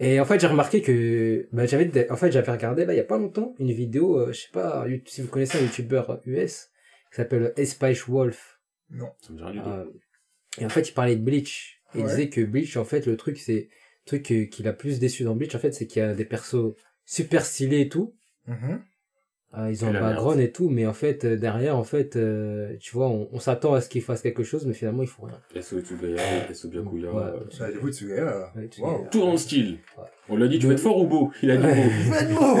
Et 0.00 0.20
en 0.20 0.24
fait, 0.24 0.38
j'ai 0.40 0.46
remarqué 0.46 0.80
que, 0.82 1.48
bah, 1.52 1.66
j'avais, 1.66 2.10
en 2.10 2.16
fait, 2.16 2.30
j'avais 2.30 2.52
regardé, 2.52 2.84
là, 2.84 2.94
il 2.94 2.96
y 2.96 3.00
a 3.00 3.04
pas 3.04 3.18
longtemps, 3.18 3.54
une 3.58 3.72
vidéo, 3.72 4.18
euh, 4.20 4.32
je 4.32 4.40
sais 4.42 4.52
pas, 4.52 4.86
si 5.06 5.22
vous 5.22 5.28
connaissez 5.28 5.58
un 5.58 5.62
youtubeur 5.62 6.20
US, 6.24 6.70
qui 7.10 7.16
s'appelle 7.16 7.52
Espice 7.56 8.06
Wolf. 8.06 8.60
Ça 9.20 9.32
me 9.32 9.38
dit 9.38 9.42
rien 9.44 9.52
du 9.52 9.58
tout. 9.60 9.68
Euh, 9.68 9.84
et 10.58 10.64
en 10.64 10.68
fait, 10.68 10.88
il 10.88 10.92
parlait 10.92 11.16
de 11.16 11.22
Bleach. 11.22 11.80
Et 11.94 11.98
il 11.98 12.04
disait 12.10 12.28
que 12.28 12.40
Bleach, 12.42 12.76
en 12.76 12.84
fait, 12.84 13.06
le 13.06 13.16
truc, 13.16 13.38
c'est, 13.38 13.68
le 13.70 14.06
truc 14.06 14.24
que- 14.26 14.44
qui 14.44 14.62
l'a 14.62 14.72
plus 14.72 14.98
déçu 14.98 15.24
dans 15.24 15.34
Bleach, 15.34 15.54
en 15.54 15.58
fait, 15.58 15.72
c'est 15.72 15.86
qu'il 15.86 16.00
y 16.00 16.04
a 16.04 16.14
des 16.14 16.24
persos 16.24 16.74
super 17.04 17.44
stylés 17.44 17.80
et 17.80 17.88
tout. 17.88 18.14
Mhm. 18.46 18.82
Euh, 19.56 19.70
ils 19.70 19.82
ont 19.82 19.88
un 19.88 19.92
background 19.98 20.40
et 20.40 20.52
tout, 20.52 20.68
mais 20.68 20.86
en 20.86 20.92
fait, 20.92 21.24
euh, 21.24 21.36
derrière, 21.36 21.74
en 21.76 21.82
fait, 21.82 22.16
euh, 22.16 22.74
tu 22.80 22.92
vois, 22.94 23.08
on, 23.08 23.30
on 23.32 23.40
s'attend 23.40 23.72
à 23.72 23.80
ce 23.80 23.88
qu'ils 23.88 24.02
fassent 24.02 24.20
quelque 24.20 24.42
chose, 24.42 24.66
mais 24.66 24.74
finalement, 24.74 25.02
ils 25.02 25.08
font 25.08 25.22
rien. 25.24 25.62
SO 25.62 25.80
Tsugaya, 25.80 26.52
SO 26.52 26.68
Byakuya. 26.68 27.10
Ouais. 27.10 27.22
euh, 27.22 27.40
Ah, 27.60 27.64
j'avoue, 27.72 27.90
Tsugaya. 27.90 28.52
Ouais, 28.54 28.68
tu 28.70 28.82
Wow. 28.82 29.04
dis, 29.04 29.08
Tout 29.10 29.20
dans 29.20 29.32
le 29.32 29.38
style. 29.38 29.78
Ouais. 29.96 30.04
On 30.28 30.36
l'a 30.36 30.48
dit, 30.48 30.58
tu 30.58 30.66
vas 30.66 30.74
être 30.74 30.80
fort 30.80 30.98
ou 30.98 31.06
beau? 31.06 31.30
Il 31.42 31.50
a 31.50 31.56
dit 31.56 31.64
Ouais. 31.64 31.74
beau. 32.34 32.58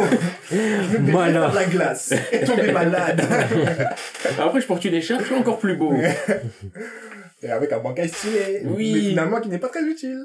Je 0.50 0.56
vais 0.96 1.12
Malin. 1.12 1.32
faire 1.42 1.50
de 1.50 1.54
la 1.56 1.64
glace 1.66 2.14
et 2.32 2.44
tomber 2.46 2.72
malade. 2.72 3.20
Après, 4.38 4.60
je 4.62 4.66
porte 4.66 4.82
une 4.86 4.94
écharpe, 4.94 5.20
je 5.20 5.26
suis 5.26 5.34
encore 5.34 5.58
plus 5.58 5.76
beau. 5.76 5.92
Et 7.42 7.50
avec 7.50 7.70
un 7.72 7.78
bancaille 7.80 8.08
stylé. 8.08 8.62
Oui. 8.64 8.92
Mais 8.94 9.00
finalement, 9.10 9.40
qui 9.40 9.48
n'est 9.48 9.58
pas 9.58 9.68
très 9.68 9.82
utile. 9.84 10.24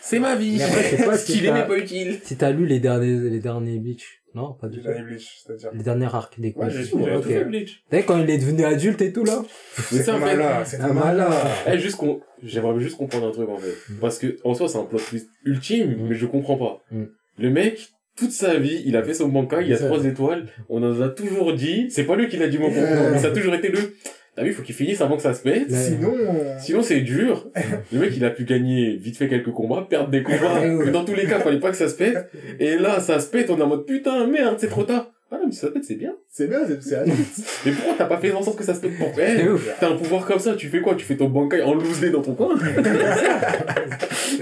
C'est 0.00 0.18
ma 0.18 0.36
vie. 0.36 0.56
Mais 0.56 0.64
après, 0.64 0.96
je 0.96 1.04
pas 1.04 1.16
Stylé 1.18 1.52
mais 1.52 1.66
pas 1.66 1.76
utile. 1.76 2.18
Si 2.24 2.36
t'as 2.36 2.50
lu 2.50 2.64
les 2.64 2.80
derniers, 2.80 3.28
les 3.28 3.40
derniers 3.40 3.78
Bleach, 3.78 4.19
non, 4.34 4.54
pas 4.54 4.68
du 4.68 4.78
tout. 4.78 4.84
dernier 4.84 5.02
Bleach, 5.02 5.42
c'est-à-dire. 5.44 5.70
Les 5.72 5.82
derniers 5.82 6.14
arcs 6.14 6.38
des 6.40 6.52
Ouais, 6.56 6.70
j'ai 6.70 6.84
J'ai 6.84 6.90
tout 6.90 7.22
fait, 7.22 7.44
Bleach. 7.44 7.82
T'as 7.90 7.98
vu 7.98 8.04
quand 8.04 8.18
il 8.18 8.30
est 8.30 8.38
devenu 8.38 8.64
adulte 8.64 9.00
et 9.02 9.12
tout, 9.12 9.24
là? 9.24 9.38
En 9.40 9.42
fait, 9.44 10.18
malin, 10.18 10.64
c'est 10.64 10.80
un 10.80 10.92
malin. 10.92 11.30
Eh, 11.66 11.78
juste 11.78 11.96
qu'on, 11.96 12.20
j'aimerais 12.42 12.80
juste 12.80 12.96
comprendre 12.96 13.26
un 13.28 13.32
truc, 13.32 13.48
en 13.48 13.58
fait. 13.58 13.74
Parce 14.00 14.18
que, 14.18 14.36
en 14.44 14.54
soi, 14.54 14.68
c'est 14.68 14.78
un 14.78 14.84
plot 14.84 14.98
twist 14.98 15.28
ultime, 15.44 15.96
Mm. 15.96 16.08
mais 16.08 16.14
je 16.14 16.26
comprends 16.26 16.56
pas. 16.56 16.82
Mm. 16.90 17.04
Le 17.38 17.50
mec, 17.50 17.88
toute 18.16 18.32
sa 18.32 18.56
vie, 18.58 18.82
il 18.84 18.96
a 18.96 19.02
fait 19.02 19.14
son 19.14 19.28
banca, 19.28 19.62
il 19.62 19.72
a 19.72 19.76
C'est 19.76 19.86
trois 19.86 20.04
étoiles, 20.04 20.46
on 20.68 20.82
en 20.82 21.00
a 21.00 21.08
toujours 21.08 21.54
dit, 21.54 21.90
c'est 21.90 22.04
pas 22.04 22.16
lui 22.16 22.28
qui 22.28 22.36
l'a 22.36 22.48
dit, 22.48 22.58
mon 22.58 22.68
mais 23.12 23.18
ça 23.18 23.28
a 23.28 23.30
toujours 23.30 23.54
été 23.54 23.68
le, 23.68 23.94
t'as 24.40 24.46
vu, 24.46 24.54
faut 24.54 24.62
qu'il 24.62 24.74
finisse 24.74 25.02
avant 25.02 25.16
que 25.16 25.22
ça 25.22 25.34
se 25.34 25.42
pète. 25.42 25.70
Ouais. 25.70 25.76
Sinon, 25.76 26.14
Sinon, 26.58 26.82
c'est 26.82 27.00
dur. 27.02 27.46
Le 27.92 27.98
mec, 27.98 28.12
il 28.16 28.24
a 28.24 28.30
pu 28.30 28.44
gagner 28.44 28.96
vite 28.96 29.18
fait 29.18 29.28
quelques 29.28 29.50
combats, 29.50 29.86
perdre 29.88 30.08
des 30.08 30.22
combats. 30.22 30.60
Ouais. 30.60 30.84
Mais 30.86 30.90
dans 30.90 31.04
tous 31.04 31.14
les 31.14 31.26
cas, 31.26 31.40
fallait 31.40 31.60
pas 31.60 31.70
que 31.70 31.76
ça 31.76 31.88
se 31.88 31.94
pète. 31.94 32.30
Et 32.58 32.78
là, 32.78 33.00
ça 33.00 33.20
se 33.20 33.28
pète, 33.28 33.50
on 33.50 33.58
est 33.58 33.62
en 33.62 33.66
mode, 33.66 33.84
putain, 33.84 34.26
merde, 34.26 34.56
c'est 34.58 34.68
trop 34.68 34.84
tard. 34.84 35.10
Ah 35.30 35.36
non, 35.36 35.42
mais 35.46 35.52
si 35.52 35.58
ça 35.58 35.66
se 35.68 35.72
pète, 35.72 35.84
c'est 35.84 35.94
bien. 35.94 36.12
c'est 36.26 36.48
bien, 36.48 36.60
c'est. 36.80 37.04
Mais 37.66 37.72
pourquoi 37.72 37.94
t'as 37.98 38.06
pas 38.06 38.16
fait 38.18 38.32
en 38.32 38.42
sorte 38.42 38.56
que 38.58 38.64
ça 38.64 38.74
se 38.74 38.80
pète 38.80 38.98
pour 38.98 39.12
C'est 39.14 39.48
ouf. 39.48 39.76
T'as 39.78 39.90
un 39.90 39.96
pouvoir 39.96 40.24
comme 40.24 40.40
ça, 40.40 40.54
tu 40.54 40.68
fais 40.68 40.80
quoi? 40.80 40.94
Tu 40.96 41.04
fais 41.04 41.16
ton 41.16 41.28
bankai 41.28 41.62
en 41.62 41.74
loose 41.74 42.00
dans 42.10 42.22
ton 42.22 42.34
coin? 42.34 42.56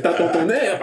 T'attends 0.02 0.28
ton 0.28 0.48
air 0.48 0.80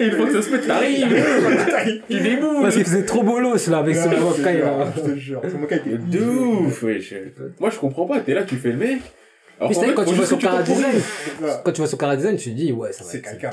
Une 0.00 0.12
fois 0.12 0.26
que 0.26 0.32
ça 0.32 0.42
se 0.42 0.50
pète, 0.50 0.66
t'arrives 0.66 1.06
Tu 2.10 2.20
déboules 2.20 2.62
Parce 2.62 2.74
qu'il 2.76 2.84
faisait 2.84 3.04
trop 3.04 3.22
bolos, 3.22 3.68
là, 3.68 3.78
avec 3.78 3.96
son 3.96 4.10
Non, 4.10 4.20
bankai, 4.20 4.42
c'est 4.42 4.58
là. 4.60 4.92
sûr, 4.94 5.02
Je 5.06 5.10
te 5.12 5.18
jure, 5.18 5.42
son 5.50 5.58
bancaille 5.58 5.80
était 5.86 5.96
De 6.18 6.24
ouf, 6.24 6.82
wesh. 6.82 7.14
Moi, 7.58 7.70
je 7.70 7.78
comprends 7.78 8.06
pas, 8.06 8.20
t'es 8.20 8.34
là, 8.34 8.42
tu 8.44 8.56
fais 8.56 8.70
le 8.70 8.76
mec. 8.78 9.00
Alors 9.60 9.74
fait, 9.74 9.94
quand 9.94 10.04
tu 10.04 10.14
vois 10.14 10.26
son 10.26 10.36
que 10.36 10.40
tu 10.40 10.46
cara 10.46 10.62
design, 10.62 10.82
temporises. 10.82 11.04
Voilà. 11.38 11.62
quand 11.64 11.72
tu 11.72 11.78
vois 11.78 11.86
son 11.86 11.96
cara 11.98 12.16
design, 12.16 12.36
tu 12.38 12.50
te 12.50 12.54
dis, 12.56 12.72
ouais, 12.72 12.92
ça 12.92 13.04
va 13.04 13.10
C'est 13.10 13.18
être 13.18 13.38
quelqu'un. 13.38 13.50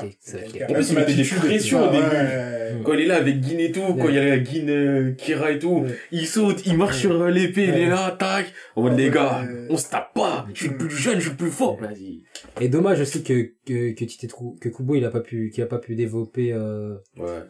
En 0.68 0.72
plus, 0.72 0.90
il 0.90 0.94
mettait 0.96 1.14
des 1.14 1.24
pressions 1.24 1.86
au 1.86 1.92
début. 1.92 2.82
Quand 2.84 2.92
il 2.94 3.00
est 3.00 3.06
là 3.06 3.16
avec 3.16 3.40
Guin 3.40 3.58
et 3.58 3.72
tout, 3.72 3.94
quand 3.94 4.08
il 4.08 4.14
y 4.14 4.18
a 4.18 4.38
Guin 4.38 4.68
euh, 4.68 5.12
Kira 5.12 5.50
et 5.52 5.58
tout, 5.58 5.84
il 6.10 6.26
saute, 6.26 6.64
il 6.66 6.76
marche 6.76 6.98
sur 6.98 7.20
euh, 7.20 7.30
l'épée, 7.30 7.64
il 7.64 7.74
est 7.74 7.88
là, 7.88 8.16
tac. 8.18 8.46
En 8.76 8.82
mode, 8.82 8.96
les 8.96 9.10
gars, 9.10 9.44
on 9.68 9.76
se 9.76 9.90
tape 9.90 10.14
pas. 10.14 10.46
Je 10.54 10.60
suis 10.60 10.68
le 10.70 10.76
plus 10.78 10.90
jeune, 10.90 11.16
je 11.16 11.22
suis 11.22 11.30
le 11.30 11.36
plus 11.36 11.50
fort. 11.50 11.78
Vas-y. 11.78 12.22
Et 12.60 12.68
dommage 12.68 13.00
aussi 13.00 13.22
que, 13.22 13.50
que, 13.66 13.92
que 13.92 14.04
que 14.60 14.68
Kubo, 14.68 14.94
il 14.94 15.04
a 15.04 15.10
pas 15.10 15.20
pu, 15.20 15.50
qu'il 15.52 15.62
a 15.62 15.66
pas 15.66 15.78
pu 15.78 15.94
développer, 15.94 16.52
euh. 16.52 16.96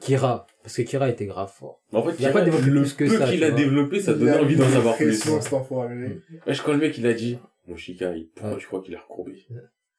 Kira. 0.00 0.46
Parce 0.62 0.76
que 0.76 0.82
Kira 0.82 1.08
était 1.08 1.26
grave 1.26 1.50
fort. 1.56 1.80
En 1.92 2.02
fait, 2.02 2.14
Il 2.18 2.26
a 2.26 2.30
pas 2.30 2.42
développé 2.42 2.70
plus 2.70 2.92
que 2.92 3.04
peu 3.04 3.18
ça, 3.18 3.26
qu'il 3.26 3.42
a 3.42 3.50
développé, 3.50 4.00
ça 4.00 4.12
donnait 4.12 4.38
envie 4.38 4.56
d'en 4.56 4.68
savoir 4.68 4.96
plus. 4.96 5.22
enfoiré. 5.52 6.20
Wesh, 6.46 6.60
quand 6.60 6.72
le 6.72 6.78
mec, 6.78 6.98
il 6.98 7.06
a 7.06 7.14
dit, 7.14 7.38
mon 7.68 7.76
Shikai, 7.76 8.28
pourquoi 8.34 8.52
Ouais. 8.54 8.58
tu 8.60 8.66
crois 8.66 8.82
qu'il 8.82 8.94
a 8.96 9.00
recourbé? 9.00 9.46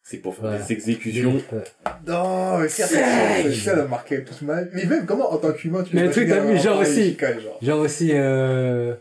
C'est 0.01 0.17
pour 0.17 0.33
faire 0.35 0.45
Ouais. 0.51 0.57
des 0.65 0.73
exécutions. 0.73 1.33
Ouais. 1.51 1.63
Non, 2.07 2.57
mais 2.57 2.67
ça, 2.69 2.85
Ouais. 2.85 3.51
ça, 3.53 3.75
ça 3.75 3.83
a 3.83 3.87
marqué 3.87 4.23
toute 4.23 4.41
ma 4.41 4.63
vie. 4.63 4.69
Mais 4.73 4.85
même, 4.85 5.05
comment, 5.05 5.31
en 5.31 5.37
tant 5.37 5.51
qu'humain, 5.53 5.83
tu 5.83 5.95
Mais 5.95 6.03
le 6.03 6.11
truc, 6.11 6.27
t'as 6.27 6.39
vu, 6.39 6.57
genre 6.57 6.77
pareil 6.79 6.91
aussi. 6.91 7.09
Shikai, 7.11 7.39
genre. 7.41 7.59
Genre 7.61 7.79
aussi, 7.79 8.09
euh, 8.13 8.95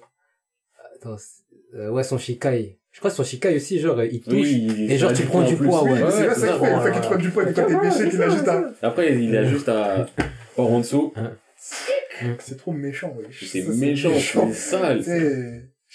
attends, 0.96 1.16
c'est- 1.16 1.76
euh, 1.78 1.90
ouais, 1.90 2.02
son 2.02 2.18
Shikai. 2.18 2.78
Je 2.92 2.98
crois 2.98 3.10
que 3.10 3.16
son 3.16 3.24
Shikai 3.24 3.54
aussi, 3.56 3.78
genre, 3.78 4.02
il 4.02 4.20
touche. 4.20 4.32
Oui, 4.34 4.86
Et 4.90 4.98
genre, 4.98 5.10
ça 5.10 5.16
tu 5.16 5.22
prends 5.22 5.42
du 5.42 5.56
poids, 5.56 5.84
ouais. 5.84 5.98
C'est 6.10 6.26
là, 6.26 6.34
c'est 6.34 6.40
ça 6.40 6.46
ça. 6.46 6.58
qu'il 6.58 6.66
fait. 6.66 6.74
Il 6.74 6.82
fait 6.82 6.92
qu'il 6.92 7.00
te 7.00 7.06
prenne 7.06 7.20
du 7.20 7.30
poids 7.30 7.42
et 7.44 7.46
que 7.46 7.52
toi 7.52 7.64
t'es 7.64 7.74
Ouais, 7.74 7.80
péché, 7.80 7.96
c'est 7.98 8.10
qu'il 8.10 8.22
a 8.22 8.28
juste 8.28 8.44
c'est 8.44 8.50
un. 8.50 8.72
Après, 8.82 9.14
il 9.22 9.36
a 9.36 9.44
juste 9.44 9.68
à, 9.68 10.06
par 10.56 10.66
en 10.66 10.78
dessous. 10.80 11.14
C'est 12.40 12.56
trop 12.58 12.72
méchant, 12.72 13.14
ouais. 13.16 13.24
C'est 13.30 13.62
Ça, 13.62 13.70
méchant, 13.72 14.10
c'est 14.14 14.52
sale. 14.52 15.02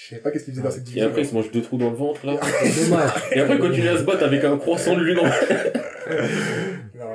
Je 0.09 0.15
sais 0.15 0.21
pas 0.21 0.31
qu'est-ce 0.31 0.45
qu'il 0.45 0.53
faisait 0.53 0.63
dans 0.63 0.71
cette 0.71 0.81
Et 0.81 0.85
division. 0.85 1.07
après, 1.07 1.21
il 1.21 1.25
se 1.27 1.33
mange 1.33 1.49
deux 1.51 1.61
trous 1.61 1.77
dans 1.77 1.89
le 1.91 1.95
ventre, 1.95 2.25
là. 2.25 2.33
Dommage. 2.33 3.11
Et 3.35 3.39
après, 3.39 3.57
quand 3.59 3.71
il 3.71 3.87
à 3.87 3.97
se 3.97 4.03
battre 4.03 4.23
avec 4.23 4.43
un 4.43 4.57
croissant 4.57 4.97
de 4.97 5.03
lune 5.03 5.19
en 5.19 5.23
Non, 6.95 7.05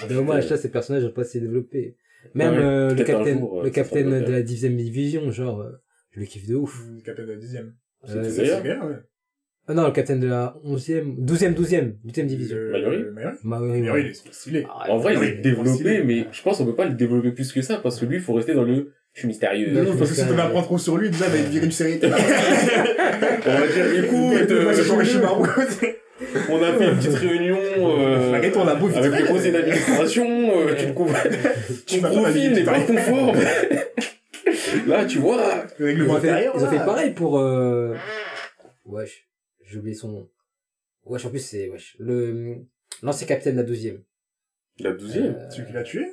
non, 0.00 0.06
Dommage, 0.08 0.48
ça, 0.48 0.56
ces 0.56 0.70
personnages 0.70 1.04
n'ont 1.04 1.12
pas 1.12 1.22
assez 1.22 1.40
développé. 1.40 1.96
Même 2.34 2.54
Ouais, 2.54 2.58
euh, 2.64 2.94
le 2.94 3.04
capitaine, 3.04 3.38
jour, 3.38 3.60
euh, 3.60 3.64
le 3.64 3.70
capitaine 3.70 4.24
de 4.24 4.32
la 4.32 4.42
dixième 4.42 4.76
division, 4.76 5.30
genre, 5.30 5.60
euh, 5.60 5.70
je 6.10 6.20
le 6.20 6.26
kiffe 6.26 6.48
de 6.48 6.54
ouf. 6.56 6.82
Le 6.96 7.02
capitaine 7.02 7.26
de 7.26 7.32
la 7.32 7.38
dixième. 7.38 7.74
C'est 8.04 8.16
Euh, 8.16 8.24
C'est 8.30 8.42
ouais. 8.62 8.96
Ah 9.66 9.72
non, 9.74 9.86
le 9.86 9.92
capitaine 9.92 10.20
de 10.20 10.26
la 10.26 10.56
onzième, 10.64 11.14
douzième, 11.24 11.54
douzième, 11.54 11.96
douzième 12.04 12.26
division. 12.26 12.56
Le- 12.56 12.70
Mayuri 12.72 13.04
Mayuri 13.44 13.90
ouais. 13.90 14.00
il 14.02 14.06
est 14.08 14.32
stylé. 14.32 14.66
Ah, 14.68 14.90
En 14.90 14.98
vrai, 14.98 15.14
il 15.16 15.22
est 15.22 15.36
développé, 15.40 16.02
mais 16.02 16.26
je 16.32 16.42
pense 16.42 16.58
qu'on 16.58 16.66
peut 16.66 16.74
pas 16.74 16.84
le 16.86 16.94
développer 16.94 17.30
plus 17.32 17.50
que 17.52 17.62
ça, 17.62 17.78
parce 17.78 17.98
que 17.98 18.04
lui, 18.06 18.16
il 18.16 18.22
faut 18.22 18.34
rester 18.34 18.52
dans 18.54 18.64
le, 18.64 18.92
je 19.14 19.20
suis 19.20 19.28
mystérieux. 19.28 19.70
Non, 19.72 19.82
non, 19.84 19.96
parce 19.96 20.10
que 20.10 20.16
si 20.16 20.26
t'en 20.26 20.38
apprends 20.38 20.62
trop 20.62 20.78
sur 20.78 20.96
lui, 20.96 21.08
déjà, 21.08 21.26
il 21.26 21.32
va 21.32 21.38
être 21.38 21.48
viré 21.48 21.66
du 21.66 21.72
série. 21.72 22.00
On 22.02 22.08
va 22.08 23.66
dire, 23.68 24.04
écoute, 24.04 24.50
euh, 24.50 25.94
on 26.48 26.62
a 26.62 26.72
fait 26.74 26.88
une 26.90 26.96
petite 26.96 27.14
réunion, 27.14 27.58
euh, 27.78 28.30
Malgré 28.30 28.52
ton 28.52 28.64
labo, 28.64 28.86
vite 28.86 28.96
avec 28.96 29.20
le 29.20 29.26
conseil 29.26 29.52
d'administration, 29.52 30.24
euh, 30.58 30.74
tu 30.76 30.86
le 30.86 30.92
couvres, 30.92 31.16
Tu 31.86 31.96
ton 31.96 32.02
m'as 32.02 32.08
pas 32.10 32.14
profil 32.16 32.52
dit, 32.52 32.60
n'est 32.60 32.64
pas 32.64 32.80
conforme. 32.80 33.36
Là, 34.86 35.04
tu 35.06 35.18
vois, 35.18 35.66
Le 35.78 35.92
Ils 35.92 36.02
ont 36.02 36.20
fait, 36.20 36.30
intérieur. 36.30 36.54
ils 36.56 36.64
ont 36.64 36.70
fait 36.70 36.84
pareil 36.84 37.12
pour, 37.12 37.38
euh... 37.38 37.94
wesh, 38.86 39.28
j'ai 39.64 39.78
oublié 39.78 39.94
son 39.94 40.08
nom. 40.08 40.28
Wesh, 41.04 41.24
en 41.26 41.30
plus, 41.30 41.40
c'est, 41.40 41.68
wesh, 41.68 41.96
le, 41.98 42.56
l'ancien 43.02 43.26
capitaine 43.26 43.54
de 43.56 43.60
la 43.60 43.66
douzième. 43.66 44.00
la 44.78 44.92
douzième. 44.92 45.34
Euh, 45.34 45.50
Celui 45.50 45.66
qui 45.66 45.72
l'a 45.72 45.82
tué? 45.82 46.06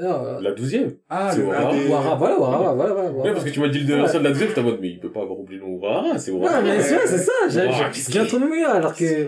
Non, 0.00 0.24
euh, 0.26 0.40
La 0.40 0.52
douzième. 0.52 0.92
Ah, 1.10 1.30
C'est 1.32 1.40
le 1.40 1.46
Wara. 1.46 1.70
un 1.70 1.76
des- 1.76 1.86
Wara, 1.88 2.14
voilà, 2.16 2.38
Wara, 2.38 2.58
voilà, 2.74 2.92
voilà, 2.92 3.08
Ouais, 3.08 3.12
voilà. 3.14 3.32
parce 3.32 3.44
que 3.44 3.50
tu 3.50 3.60
m'as 3.60 3.68
dit 3.68 3.80
le 3.80 3.96
l'ancien 3.96 4.18
de 4.20 4.24
la 4.24 4.30
douzième, 4.30 4.48
j'étais 4.48 4.60
en 4.60 4.64
mode, 4.64 4.78
mais 4.80 4.88
il 4.90 5.00
peut 5.00 5.10
pas 5.12 5.22
avoir 5.22 5.38
oublié 5.38 5.60
le 5.60 5.66
nom 5.66 5.74
Ouara, 5.74 6.18
c'est 6.18 6.30
Ouara. 6.30 6.58
Ouais, 6.58 6.62
mais 6.64 6.80
c'est 6.80 6.94
vrai, 6.96 7.06
c'est 7.06 7.18
ça, 7.18 7.32
j'ai, 7.48 7.60
Ouara, 7.66 7.90
j'ai- 7.92 8.36
un 8.36 8.38
mémoire, 8.38 8.74
alors 8.76 8.94
que, 8.94 9.26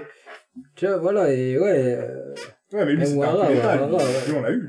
tu 0.77 0.87
vois, 0.87 0.97
voilà, 0.99 1.33
et 1.33 1.59
ouais, 1.59 1.97
euh, 1.99 2.35
Ouais, 2.73 2.85
mais 2.87 2.93
lui, 2.95 3.05
un 3.05 3.17
ouais. 3.17 3.27
Lui, 3.53 4.35
on 4.37 4.43
l'a 4.43 4.51
eu. 4.53 4.69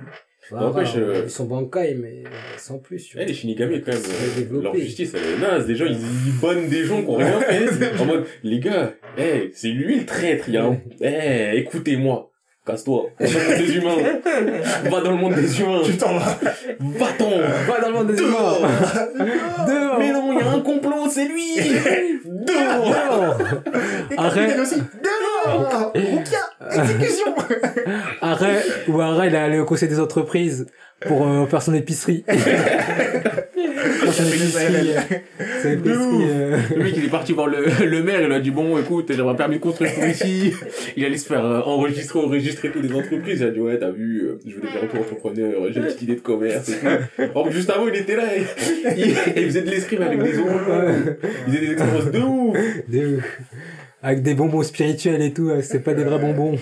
Wara, 0.51 0.65
N'empêche, 0.67 0.93
euh, 0.97 1.21
ils 1.23 1.29
sont 1.31 1.45
bankai, 1.45 1.95
mais 1.99 2.23
sans 2.57 2.77
plus, 2.77 3.03
tu 3.03 3.15
Eh, 3.15 3.19
vois. 3.21 3.25
les 3.27 3.33
Shinigami, 3.33 3.81
quand 3.81 3.93
même, 3.93 3.99
C'est 3.99 4.51
euh, 4.53 4.61
leur 4.61 4.75
justice, 4.75 5.15
elle 5.15 5.33
est 5.33 5.41
naze. 5.41 5.65
Des 5.65 5.75
gens, 5.75 5.85
ils, 5.85 5.93
ils 5.97 6.39
bonnent 6.39 6.67
des 6.69 6.83
gens 6.83 7.01
qui 7.01 7.09
ont 7.09 7.15
rien 7.15 7.39
fait. 7.41 7.65
en 7.99 8.05
mode, 8.05 8.25
les 8.43 8.59
gars, 8.59 8.93
eh, 9.17 9.49
c'est 9.55 9.69
lui 9.69 10.01
le 10.01 10.05
traître, 10.05 10.45
il 10.47 10.53
y 10.53 10.57
a 10.57 10.65
un... 10.65 10.77
Eh, 11.01 11.57
écoutez-moi. 11.57 12.31
Casse-toi. 12.65 13.03
Monde 13.19 13.57
des 13.59 13.75
humains. 13.75 13.95
Va 14.89 15.01
dans 15.01 15.11
le 15.11 15.17
monde 15.17 15.35
des 15.35 15.61
humains. 15.61 15.81
Tu 15.85 15.97
t'en 15.97 16.17
vas. 16.17 16.35
Va-t'en. 16.79 17.29
Va 17.67 17.79
dans 17.81 17.87
le 17.89 17.93
monde 17.93 18.07
des 18.07 18.15
Dehors. 18.15 18.57
humains! 18.59 19.65
Dehors! 19.67 19.99
Mais 19.99 20.11
non, 20.11 20.31
il 20.33 20.39
y 20.39 20.41
a 20.41 20.51
un 20.51 20.59
complot, 20.61 21.07
c'est 21.11 21.25
lui. 21.25 21.57
Dehors. 22.25 22.89
Dehors! 22.89 23.37
Et 24.11 24.17
Arrête. 24.17 24.59
aussi. 24.59 24.75
Dehors 25.03 25.91
Exécution 26.71 27.35
Arrêt, 28.21 28.63
ou 28.87 28.99
arrêt, 28.99 29.27
il 29.27 29.35
est 29.35 29.37
allé 29.37 29.59
au 29.59 29.65
conseil 29.65 29.87
des 29.87 29.99
entreprises 29.99 30.65
pour 31.05 31.27
euh, 31.27 31.45
faire 31.45 31.61
son 31.61 31.73
épicerie. 31.75 32.25
Le 36.75 36.83
mec, 36.83 36.93
il 36.97 37.05
est 37.05 37.09
parti 37.09 37.33
voir 37.33 37.47
le, 37.47 37.65
le 37.85 38.03
maire, 38.03 38.21
il 38.21 38.31
a 38.31 38.39
dit, 38.39 38.51
bon, 38.51 38.77
écoute, 38.77 39.11
j'aimerais 39.13 39.31
un 39.31 39.35
permis 39.35 39.55
de 39.57 39.61
construire 39.61 39.93
pour 39.93 40.05
ici. 40.05 40.53
Il 40.95 41.05
allait 41.05 41.17
se 41.17 41.27
faire 41.27 41.45
euh, 41.45 41.61
enregistrer, 41.61 42.19
enregistrer 42.19 42.71
toutes 42.71 42.83
les 42.83 42.93
entreprises. 42.93 43.39
Il 43.41 43.47
a 43.47 43.51
dit, 43.51 43.59
ouais, 43.59 43.77
t'as 43.79 43.91
vu, 43.91 44.21
euh, 44.27 44.39
je 44.45 44.55
veux 44.55 44.61
devenir 44.61 44.83
auto-entrepreneur, 44.83 45.53
j'ai 45.71 45.79
une 45.79 45.85
petite 45.85 46.01
idée 46.03 46.15
de 46.15 46.21
commerce 46.21 46.69
et 46.69 46.73
tout. 46.79 47.23
Or, 47.35 47.51
juste 47.51 47.69
avant, 47.69 47.87
il 47.87 47.95
était 47.95 48.15
là, 48.15 48.35
et, 48.35 48.43
il, 48.97 49.07
il 49.37 49.45
faisait 49.45 49.61
de 49.61 49.69
l'escrime 49.69 50.01
avec 50.01 50.21
des 50.21 50.33
euros. 50.37 50.49
Il 51.47 51.53
faisait 51.53 51.65
des 51.65 51.71
expériences 51.73 52.11
de 52.11 52.19
ouf. 52.19 52.57
de- 52.89 53.19
avec 54.03 54.21
des 54.21 54.35
bonbons 54.35 54.61
spirituels 54.61 55.21
et 55.23 55.33
tout, 55.33 55.49
c'est 55.61 55.79
pas 55.79 55.93
des 55.95 56.03
vrais 56.03 56.19
bonbons. 56.19 56.57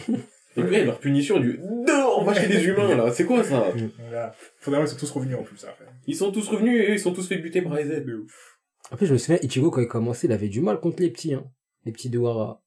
Et 0.56 0.62
puis, 0.64 0.84
leur 0.86 1.00
punition 1.00 1.40
du, 1.40 1.60
dehors, 1.86 2.20
on 2.22 2.24
va 2.24 2.34
chez 2.34 2.48
les 2.48 2.64
humains, 2.66 2.96
là. 2.96 3.06
C'est 3.12 3.26
quoi 3.26 3.44
ça? 3.44 3.66
Voilà. 4.10 4.34
Faudrait 4.60 4.82
ils 4.82 4.88
sont 4.88 4.96
tous 4.98 5.12
revenus 5.12 5.36
en 5.38 5.42
plus, 5.44 5.58
après. 5.64 5.86
Ils 6.08 6.16
sont 6.16 6.32
tous 6.32 6.48
revenus 6.50 6.82
et 6.82 6.92
eux, 6.92 6.94
ils 6.94 7.00
sont 7.00 7.14
tous 7.14 7.28
fait 7.28 7.38
buter 7.38 7.62
par. 7.62 7.74
De 7.74 8.16
ouf. 8.24 8.60
En 8.92 8.98
plus, 8.98 9.08
je 9.08 9.14
me 9.14 9.18
souviens, 9.18 9.40
Ichigo, 9.42 9.72
quand 9.72 9.82
il 9.82 9.88
commençait, 9.88 10.28
il 10.28 10.34
avait 10.34 10.50
du 10.50 10.62
mal 10.62 10.80
contre 10.80 11.02
les 11.02 11.10
petits, 11.10 11.34
hein. 11.34 11.46
Les 11.86 11.92
petits 11.92 12.10
de 12.10 12.18
Wara. 12.20 12.62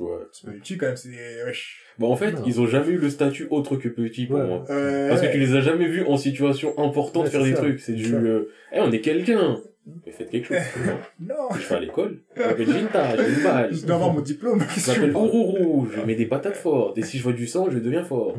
Ouais. 0.00 0.18
C'est 0.32 0.46
pas 0.46 0.54
utile 0.56 0.78
quand 0.78 0.86
même, 0.86 0.96
c'est 0.96 1.10
des... 1.10 1.42
Wesh. 1.44 1.82
Bon, 1.98 2.10
en 2.10 2.16
fait, 2.16 2.32
Non. 2.32 2.42
ils 2.46 2.60
ont 2.60 2.66
jamais 2.66 2.92
eu 2.92 2.96
le 2.98 3.10
statut 3.10 3.46
autre 3.50 3.76
que 3.76 3.88
petit 3.88 4.26
pour 4.26 4.38
Ouais. 4.38 4.46
moi. 4.46 4.64
Euh... 4.70 5.08
Parce 5.10 5.20
que 5.20 5.30
tu 5.30 5.38
les 5.38 5.54
as 5.54 5.60
jamais 5.60 5.86
vus 5.86 6.02
en 6.04 6.16
situation 6.16 6.78
importante 6.78 7.24
Ouais, 7.24 7.30
faire 7.30 7.42
des 7.44 7.50
ça. 7.54 7.58
trucs. 7.58 7.80
C'est 7.80 7.92
du, 7.92 8.14
euh, 8.14 8.50
eh, 8.72 8.80
on 8.80 8.90
est 8.90 9.00
quelqu'un. 9.02 9.60
Mais 10.06 10.12
faites 10.12 10.30
quelque 10.30 10.46
chose. 10.48 10.56
Non 11.20 11.34
je 11.54 11.68
vais 11.68 11.74
à 11.74 11.80
l'école. 11.80 12.22
Je 12.36 12.40
m'appelle 12.42 12.70
Jinta, 12.72 13.16
j'ai 13.16 13.28
une 13.34 13.42
balle. 13.42 13.74
Je 13.74 13.84
dois 13.84 13.96
avoir 13.96 14.12
mon 14.14 14.20
diplôme. 14.22 14.60
Je 14.76 14.90
m'appelle 14.90 15.10
Ururu, 15.10 15.90
je 15.94 16.00
mets 16.02 16.14
des 16.14 16.26
patates 16.26 16.56
fortes. 16.56 16.96
Et 16.98 17.02
si 17.02 17.18
je 17.18 17.22
vois 17.24 17.32
du 17.34 17.46
sang, 17.46 17.68
je 17.70 17.78
deviens 17.78 18.04
fort. 18.04 18.36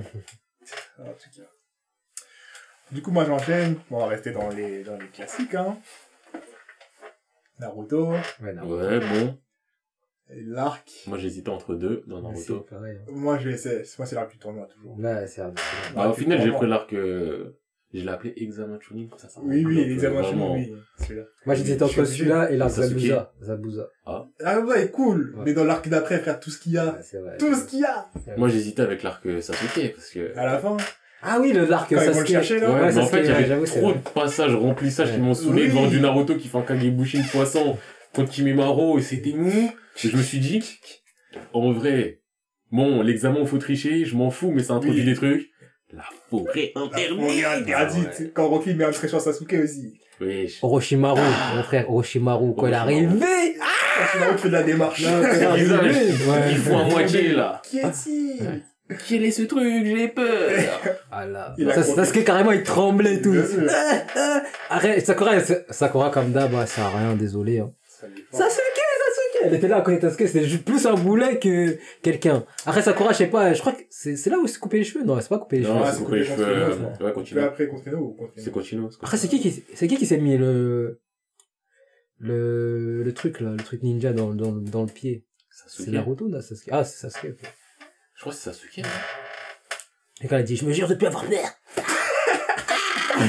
Ah, 0.98 1.02
en 1.02 1.06
tout 1.06 1.30
cas. 1.40 1.44
Du 2.94 3.02
coup, 3.02 3.12
moi, 3.12 3.26
j'enchaîne. 3.26 3.76
Bon, 3.90 3.98
on 3.98 4.00
va 4.02 4.08
rester 4.08 4.32
dans 4.32 4.50
les, 4.50 4.84
dans 4.84 4.98
les 4.98 5.08
classiques, 5.08 5.56
hein. 5.56 5.78
Naruto, 7.60 8.12
Ouais, 8.42 8.54
non. 8.54 8.64
Ouais, 8.68 9.00
bon. 9.00 9.38
et 10.30 10.42
l'arc. 10.44 10.90
Moi, 11.08 11.18
j'hésitais 11.18 11.50
entre 11.50 11.76
deux 11.76 12.04
dans 12.08 12.22
Naruto. 12.22 12.62
pareil. 12.62 12.98
hein. 13.02 13.06
Moi, 13.12 13.38
je 13.40 13.50
vais 13.50 13.56
essayer. 13.56 13.84
Moi, 13.98 14.06
c'est 14.06 14.16
l'arc 14.16 14.32
du 14.32 14.38
tournoi, 14.38 14.68
toujours. 14.68 14.98
Là, 15.00 15.26
c'est 15.28 15.42
un- 15.42 15.54
Bah, 15.96 16.10
au 16.10 16.14
final, 16.14 16.42
j'ai 16.42 16.52
pris 16.52 16.68
l'arc, 16.68 16.92
euh, 16.94 17.58
je 17.94 18.02
l'ai 18.02 18.10
appelé 18.10 18.34
Examen 18.38 18.80
Chunin, 18.80 19.08
comme 19.08 19.20
ça, 19.20 19.30
ça 19.30 19.40
Oui, 19.44 19.64
oui, 19.66 19.96
vraiment. 19.98 20.54
oui, 20.56 20.74
celui-là. 21.00 21.24
Moi, 21.46 21.56
suis 21.56 21.84
entre 21.84 22.06
celui-là 22.06 22.52
et 22.52 22.58
l'arc 22.58 22.72
Sasuke. 22.72 22.98
Zabuza. 23.00 23.34
Zabuza. 23.42 23.90
Ah, 24.06 24.60
ouais, 24.62 24.90
cool. 24.92 25.36
Ouais. 25.38 25.44
Mais 25.46 25.54
dans 25.54 25.64
l'arc 25.66 25.88
d'après, 25.88 26.20
frère, 26.20 26.40
tout 26.40 26.50
ce 26.50 26.60
qu'il 26.60 26.74
y 26.74 26.78
a. 26.78 26.94
Ouais, 26.94 27.02
c'est 27.04 27.20
vrai. 27.20 27.38
Tout 27.38 27.54
ce 27.56 27.66
qu'il 27.66 27.80
y 27.80 27.86
a. 27.86 28.10
Moi, 28.38 28.50
j'hésitais 28.50 28.82
avec 28.82 29.04
l'arc 29.04 29.26
euh, 29.28 29.42
Sasuke, 29.42 29.94
parce 29.96 30.10
que... 30.10 30.36
À 30.38 30.46
la 30.46 30.58
fin. 30.60 30.78
Ah 31.26 31.40
oui, 31.42 31.54
le 31.54 31.66
l'arc 31.66 31.90
Quand 31.94 31.96
ils 31.96 32.00
vont 32.02 32.08
le 32.08 32.14
Sasuke. 32.14 32.28
chercher, 32.28 32.60
là. 32.60 32.70
Ouais, 32.72 32.82
mais 32.82 32.88
en 32.88 32.92
Sasuke, 32.92 33.10
fait, 33.12 33.20
il 33.22 33.28
y 33.28 33.32
avait 33.32 33.46
j'avoue, 33.48 33.66
c'est 33.66 33.80
trop 33.80 33.90
vrai. 33.92 34.00
de 34.04 34.10
passages, 34.10 34.56
remplissages 34.56 35.12
qui 35.14 35.20
m'ont 35.20 35.34
saoulé 35.34 35.64
Oui. 35.64 35.68
devant 35.70 35.88
du 35.88 36.00
Naruto 36.02 36.36
qui 36.36 36.48
fait 36.48 36.58
un 36.58 36.62
Kagebushi 36.64 37.20
de 37.24 37.28
poisson 37.28 37.78
contre 38.14 38.30
Kimimaro 38.32 38.98
et 38.98 39.02
c'était 39.02 39.34
mou. 39.34 39.72
Et 40.04 40.08
je 40.10 40.18
me 40.18 40.22
suis 40.22 40.40
dit, 40.40 40.64
en 41.54 41.72
vrai, 41.72 42.20
bon, 42.72 43.02
l'examen, 43.02 43.46
faut 43.46 43.58
tricher, 43.58 44.06
je 44.06 44.16
m'en 44.16 44.32
fous, 44.32 44.52
mais 44.52 44.64
ça 44.64 44.74
introduit 44.74 45.00
Oui. 45.02 45.06
des 45.06 45.14
trucs. 45.16 45.50
La 45.94 46.04
forêt 46.30 46.72
La 46.76 46.82
interdite. 46.82 47.46
interdite. 47.46 48.08
Ah 48.18 48.22
ouais. 48.24 48.32
Quand 48.34 48.48
Rocky 48.48 48.74
met 48.74 48.84
un 48.84 48.92
trait 48.92 49.08
sur 49.08 49.22
Sasuke 49.22 49.54
aussi. 49.64 50.00
Oui, 50.20 50.48
je- 50.48 50.56
Orochimaru, 50.66 51.22
mon 51.56 51.64
frère 51.64 51.90
Orochimaru, 51.90 52.54
quand 52.58 52.68
il 52.68 52.74
est 52.74 52.76
arrivé. 52.76 53.08
Quand 54.14 54.20
Naruto 54.20 54.38
fait 54.40 54.48
de 54.50 54.54
la 54.54 54.64
démarche. 54.64 55.04
Non, 55.04 55.22
quand 55.22 55.56
il 55.56 55.64
est 55.64 55.72
arrivé, 55.72 56.00
ouais. 56.00 56.52
il 56.52 56.58
faut 56.58 56.76
à 56.76 56.84
moitié, 56.86 57.34
là. 57.34 57.62
Qui 57.64 57.78
est-il? 57.80 58.62
Quel 59.08 59.24
est 59.24 59.32
ce 59.32 59.44
truc? 59.44 59.86
J'ai 59.86 60.08
peur. 60.10 60.52
Ah 61.12 61.26
là. 61.26 61.54
Il 61.58 61.70
a 61.70 61.74
Ça, 61.76 61.84
compris. 61.84 62.06
Sasuke 62.06 62.26
carrément 62.26 62.52
il 62.52 62.64
tremblait 62.64 63.22
tout. 63.22 63.34
Ah, 63.70 64.04
ah. 64.16 64.44
Arrête, 64.70 65.06
Sakura, 65.06 65.40
Sakura 65.70 66.10
comme 66.10 66.32
d'hab, 66.32 66.54
ouais, 66.54 66.66
ça 66.68 66.86
a 66.88 66.90
rien, 66.98 67.16
désolé. 67.16 67.60
Hein. 67.60 67.72
Ça 68.32 68.50
Sasuke 68.50 68.62
Elle 69.44 69.54
était 69.56 69.68
là 69.70 69.78
à 69.78 69.82
côté 69.82 69.98
de 69.98 70.02
Sasuke, 70.10 70.28
c'était 70.28 70.44
juste 70.46 70.66
plus 70.66 70.86
un 70.86 70.96
boulet 70.96 71.40
que 71.40 71.78
quelqu'un. 72.02 72.46
Après 72.66 72.82
Sakura, 72.82 73.14
je 73.14 73.20
sais 73.20 73.28
pas, 73.28 73.54
je 73.54 73.62
crois 73.62 73.72
que 73.74 73.84
c'est 73.90 74.16
c'est 74.18 74.30
là 74.30 74.38
où 74.38 74.44
il 74.44 74.50
s'est 74.50 74.60
coupé 74.60 74.80
les 74.80 74.84
cheveux? 74.84 75.06
Non, 75.06 75.20
c'est 75.22 75.30
pas 75.30 75.40
coupé 75.40 75.60
les 75.60 75.64
Non, 75.64 75.76
cheveux. 75.80 75.84
Ah, 75.86 75.92
c'est 75.92 75.98
c'est 76.00 76.04
coupé 76.04 76.18
les 76.20 76.26
cheveux. 76.26 76.46
euh, 76.46 77.06
Ouais, 77.06 77.14
continue. 77.14 77.40
après 77.42 77.68
contre 77.68 77.88
Ino 77.88 77.98
ou 78.00 78.12
contre 78.14 78.34
Ino 78.36 78.44
C'est 78.46 78.52
continue. 78.52 78.86
Après, 79.02 79.18
c'est 79.18 79.28
qui 79.30 79.40
qui, 79.40 79.64
c'est 79.74 79.88
qui 79.88 79.98
qui 79.98 80.06
s'est 80.06 80.18
mis 80.18 80.38
le, 80.38 81.00
le, 82.20 83.04
le 83.04 83.14
truc 83.14 83.40
là, 83.40 83.52
le 83.52 83.64
truc 83.64 83.82
ninja 83.84 84.14
dans, 84.14 84.34
dans, 84.34 84.52
dans 84.52 84.82
le 84.82 84.88
pied? 84.92 85.26
C'est. 85.68 85.90
Naruto, 85.92 86.28
là, 86.28 86.42
Sasuke? 86.42 86.70
Ah, 86.72 86.84
c'est 86.84 87.10
Sasuke, 87.10 87.32
ok. 87.32 87.50
Je 88.16 88.22
crois 88.22 88.32
que 88.34 88.38
c'est 88.40 88.50
Sasuke. 88.52 88.80
hein. 88.80 88.88
Et 90.24 90.28
quand 90.28 90.36
elle 90.36 90.42
a 90.42 90.44
dit, 90.44 90.56
je 90.56 90.66
me 90.66 90.72
jure 90.74 90.88
de 90.88 90.96
plus 90.96 91.08
avoir 91.08 91.26
peur. 91.26 91.40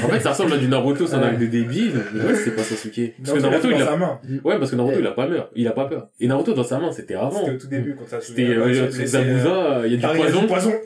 En 0.03 0.07
fait, 0.09 0.19
ça 0.19 0.31
ressemble 0.31 0.53
à 0.53 0.57
du 0.57 0.67
Naruto, 0.67 1.05
c'est 1.07 1.15
un 1.15 1.21
acte 1.23 1.39
de 1.39 1.45
débile. 1.45 1.93
Mais 2.13 2.23
ouais, 2.25 2.35
c'est 2.35 2.51
pas 2.55 2.63
Sasuke. 2.63 3.13
Parce 3.23 3.37
que 3.37 3.43
Naruto, 3.43 3.69
il 3.69 3.81
a 3.81 3.85
sa 3.85 3.95
main. 3.95 4.19
Ouais, 4.43 4.57
parce 4.59 4.71
que 4.71 4.75
Naruto, 4.75 4.95
Ouais. 4.95 5.01
il 5.01 5.07
a 5.07 5.11
pas 5.11 5.27
peur. 5.27 5.49
Il 5.55 5.67
a 5.67 5.71
pas 5.71 5.85
peur. 5.85 6.07
Et 6.19 6.27
Naruto, 6.27 6.53
dans 6.53 6.63
sa 6.63 6.79
main, 6.79 6.91
c'était 6.91 7.15
avant. 7.15 7.39
C'était 7.39 7.51
au 7.51 7.57
tout 7.59 7.67
début 7.67 7.95
quand 7.95 8.07
ça 8.07 8.19
se 8.21 8.27
C'était, 8.27 8.45
euh, 8.49 8.89
Zabuza, 9.05 9.81
il 9.85 9.91
y 9.93 9.95
a 9.95 9.97
du 9.97 10.05
Ah, 10.05 10.11
il 10.15 10.19
y 10.19 10.21
a 10.21 10.25
poison. 10.25 10.41
du 10.41 10.47
poison. 10.47 10.73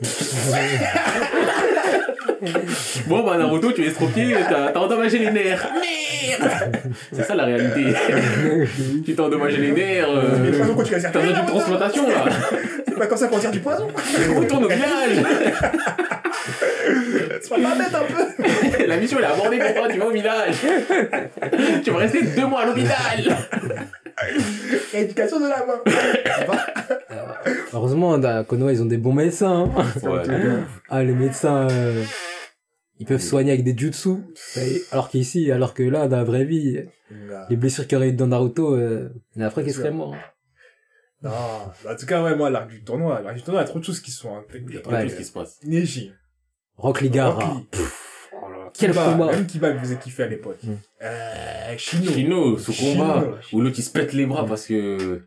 Bon, 3.06 3.22
bah, 3.24 3.36
Naruto, 3.36 3.72
tu 3.72 3.82
es 3.84 3.88
estropié, 3.88 4.34
t'as, 4.48 4.72
t'as 4.72 4.80
endommagé 4.80 5.18
les 5.18 5.30
nerfs. 5.30 5.66
Merde! 6.38 6.50
C'est 7.12 7.22
ça, 7.24 7.34
la 7.34 7.44
réalité. 7.44 7.84
tu 9.04 9.14
t'as 9.14 9.22
endommagé 9.22 9.56
les 9.58 9.72
nerfs, 9.72 10.08
Mais 10.42 10.50
le 10.50 10.54
euh, 10.54 10.58
poison 10.58 10.74
quand 10.74 10.82
tu 10.84 10.92
vas 10.92 10.98
dire. 10.98 11.10
t'as 11.12 11.20
besoin 11.20 11.36
d'une 11.38 11.46
transplantation, 11.46 12.08
là. 12.08 12.24
C'est 12.88 12.98
pas 12.98 13.06
comme 13.06 13.18
ça 13.18 13.28
qu'on 13.28 13.38
tire 13.38 13.50
du 13.50 13.60
poison. 13.60 13.88
Retourne 14.36 14.64
au 14.64 14.68
village. 14.68 15.24
Sois 17.42 17.56
pas 17.58 17.74
bête 17.76 17.94
un 17.94 18.04
peu. 18.04 18.86
La 18.86 18.96
mission, 18.96 19.18
elle 19.18 19.24
est 19.24 19.28
abordée 19.28 19.58
pour 19.58 19.74
toi, 19.74 19.88
tu 19.90 19.98
vas 19.98 20.06
au 20.06 20.10
village. 20.10 20.54
tu 21.84 21.90
vas 21.90 21.98
rester 21.98 22.22
deux 22.22 22.46
mois 22.46 22.62
à 22.62 22.66
l'hôpital. 22.66 23.36
Éducation 24.92 25.40
de 25.40 25.48
la 25.48 25.64
main. 25.66 25.80
Heureusement, 27.72 28.14
à 28.14 28.44
Konoha, 28.44 28.72
ils 28.72 28.82
ont 28.82 28.86
des 28.86 28.98
bons 28.98 29.12
médecins. 29.14 29.70
hein. 29.76 29.84
Ouais. 30.02 30.22
Ah, 30.90 31.02
les 31.02 31.12
médecins, 31.12 31.68
euh, 31.70 32.02
ils 33.00 33.06
peuvent 33.06 33.20
soigner 33.20 33.50
avec 33.52 33.64
des 33.64 33.76
jutsu. 33.76 34.18
Alors 34.92 35.08
qu'ici, 35.08 35.50
alors 35.50 35.72
que 35.74 35.82
là, 35.82 36.06
dans 36.06 36.18
la 36.18 36.24
vraie 36.24 36.44
vie, 36.44 36.84
les 37.48 37.56
blessures 37.56 37.84
qu'il 37.86 37.94
y 37.94 37.96
aurait 37.96 38.10
eu 38.10 38.12
dans 38.12 38.26
Naruto, 38.26 38.76
euh, 38.76 39.08
il 39.34 39.40
y 39.40 39.42
en 39.42 39.46
a 39.46 39.48
après 39.48 39.64
qui 39.64 39.72
sûr. 39.72 39.92
morts. 39.92 40.14
Non, 41.22 41.30
en 41.30 41.96
tout 41.98 42.06
cas, 42.06 42.22
ouais, 42.22 42.36
moi, 42.36 42.48
l'arc 42.50 42.68
du 42.68 42.84
tournoi, 42.84 43.20
l'arc 43.20 43.36
du 43.36 43.42
tournoi, 43.42 43.62
il 43.62 43.64
y 43.64 43.68
a 43.68 43.70
trop 43.70 43.78
de 43.78 43.84
choses 43.84 44.00
qui 44.00 44.10
sont 44.10 44.42
Il 44.54 44.74
y 44.74 44.78
a 44.78 44.80
trop 44.80 44.92
de 44.92 45.00
choses 45.00 45.16
qui 45.16 45.24
se 45.24 45.32
passent. 45.32 45.58
Neji. 45.64 46.12
Rock 46.76 47.00
Ligara. 47.00 47.32
Rock 47.32 47.66
Lee. 47.74 47.80
Oh 48.32 48.46
Quel 48.72 48.92
Kiba, 48.92 49.04
combat. 49.12 49.32
Même 49.32 49.46
Kiba 49.46 49.74
me 49.74 49.78
faisait 49.80 49.98
kiffer 49.98 50.22
à 50.22 50.26
l'époque. 50.28 50.62
Mm. 50.62 50.72
Euh, 51.02 51.76
Shino. 51.76 52.12
Shino, 52.12 52.58
ce 52.58 52.70
combat, 52.70 53.40
Shino. 53.42 53.58
où 53.58 53.60
l'autre 53.62 53.76
il 53.78 53.82
se 53.82 53.90
pète 53.90 54.12
les 54.12 54.24
bras 54.26 54.46
parce 54.46 54.66
que... 54.66 55.22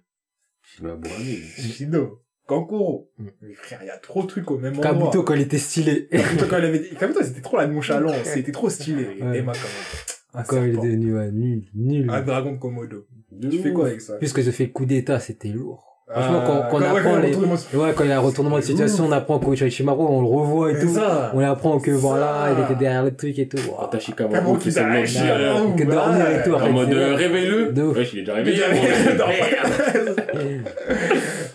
Shino 0.64 0.92
a 0.92 0.96
bourré. 0.96 1.42
Shino. 1.58 2.23
Kankuro. 2.48 3.10
Mm. 3.18 3.26
Mais 3.42 3.54
frère, 3.54 3.80
il 3.84 3.88
y 3.88 3.90
a 3.90 3.98
trop 3.98 4.22
de 4.24 4.28
trucs 4.28 4.50
au 4.52 4.58
même 4.58 4.74
endroit. 4.78 4.92
Kabuto 4.94 5.24
quand 5.24 5.34
il 5.36 5.42
était 5.42 5.58
stylé. 5.58 6.08
Kabuto, 6.12 6.46
quand 6.50 6.58
il 6.58 6.66
avait 6.66 6.80
dit, 6.80 6.90
Kabuto, 7.00 7.22
c'était 7.24 7.42
trop 7.42 7.58
la 7.58 7.68
nonchalance. 7.68 8.16
C'était 8.24 8.52
trop 8.52 8.70
stylé. 8.70 9.06
Ouais. 9.22 9.40
Dema, 9.40 9.52
quand 9.54 9.60
même. 9.60 10.34
Un 10.36 10.44
Quand 10.44 10.64
il 10.64 10.70
est 10.74 10.78
devenu 10.78 11.16
ouais, 11.16 11.32
nul, 11.32 11.64
nul. 11.76 12.10
Un 12.12 12.22
dragon 12.22 12.54
de 12.54 12.58
Komodo. 12.58 13.06
Tu 13.42 13.60
fais 13.60 13.72
quoi 13.72 13.88
avec 13.88 14.02
ça? 14.02 14.16
Plus 14.18 14.34
que 14.34 14.42
je 14.42 14.52
fais 14.52 14.70
coup 14.70 14.86
d'état, 14.86 15.20
c'était 15.20 15.48
lourd. 15.50 15.90
Franchement, 16.08 16.42
Ah, 16.44 16.46
quand, 16.46 16.62
quand 16.70 16.78
on 16.78 16.80
ouais, 16.94 17.00
apprend 17.00 17.14
quand 17.14 17.20
les... 17.20 17.36
ouais, 17.78 17.94
quand 17.96 18.04
il 18.04 18.10
y 18.10 18.12
a 18.12 18.18
un 18.18 18.20
retournement 18.20 18.58
de 18.58 18.62
situation, 18.62 19.06
on 19.06 19.12
apprend 19.14 19.40
qu'au 19.40 19.56
Shimaru, 19.56 20.02
on 20.04 20.22
le 20.22 20.28
revoit 20.28 20.72
et 20.72 20.76
C'est 20.76 20.82
tout. 20.88 20.94
ça. 20.96 21.32
On 21.34 21.40
apprend 21.40 21.80
que 21.80 21.92
voilà, 21.92 22.48
ça. 22.48 22.56
il 22.58 22.64
était 22.66 22.76
derrière 22.80 23.04
le 23.04 23.16
truc 23.16 23.40
et 23.40 23.48
tout. 23.48 23.58
Quand 23.58 23.84
Wow. 23.84 23.88
t'as 23.92 23.98
Kabuto 24.00 24.06
Shikamaru 24.06 24.60
qui 24.60 24.72
se 24.72 24.80
en 24.80 25.76
que 25.76 25.84
dormir 25.84 26.30
et 26.30 26.44
tout, 26.44 26.50
ouais. 26.52 26.62
en 26.62 26.72
mode 26.72 26.94
euh, 26.94 27.16
réveille-le. 27.16 27.72
De 27.72 27.84
ouf. 27.84 27.96
Wesh, 27.98 28.14
il 28.14 28.20
est 28.20 28.24
déjà 28.24 28.42
Il 28.42 28.48
est 28.60 28.66
réveillé. 28.66 30.62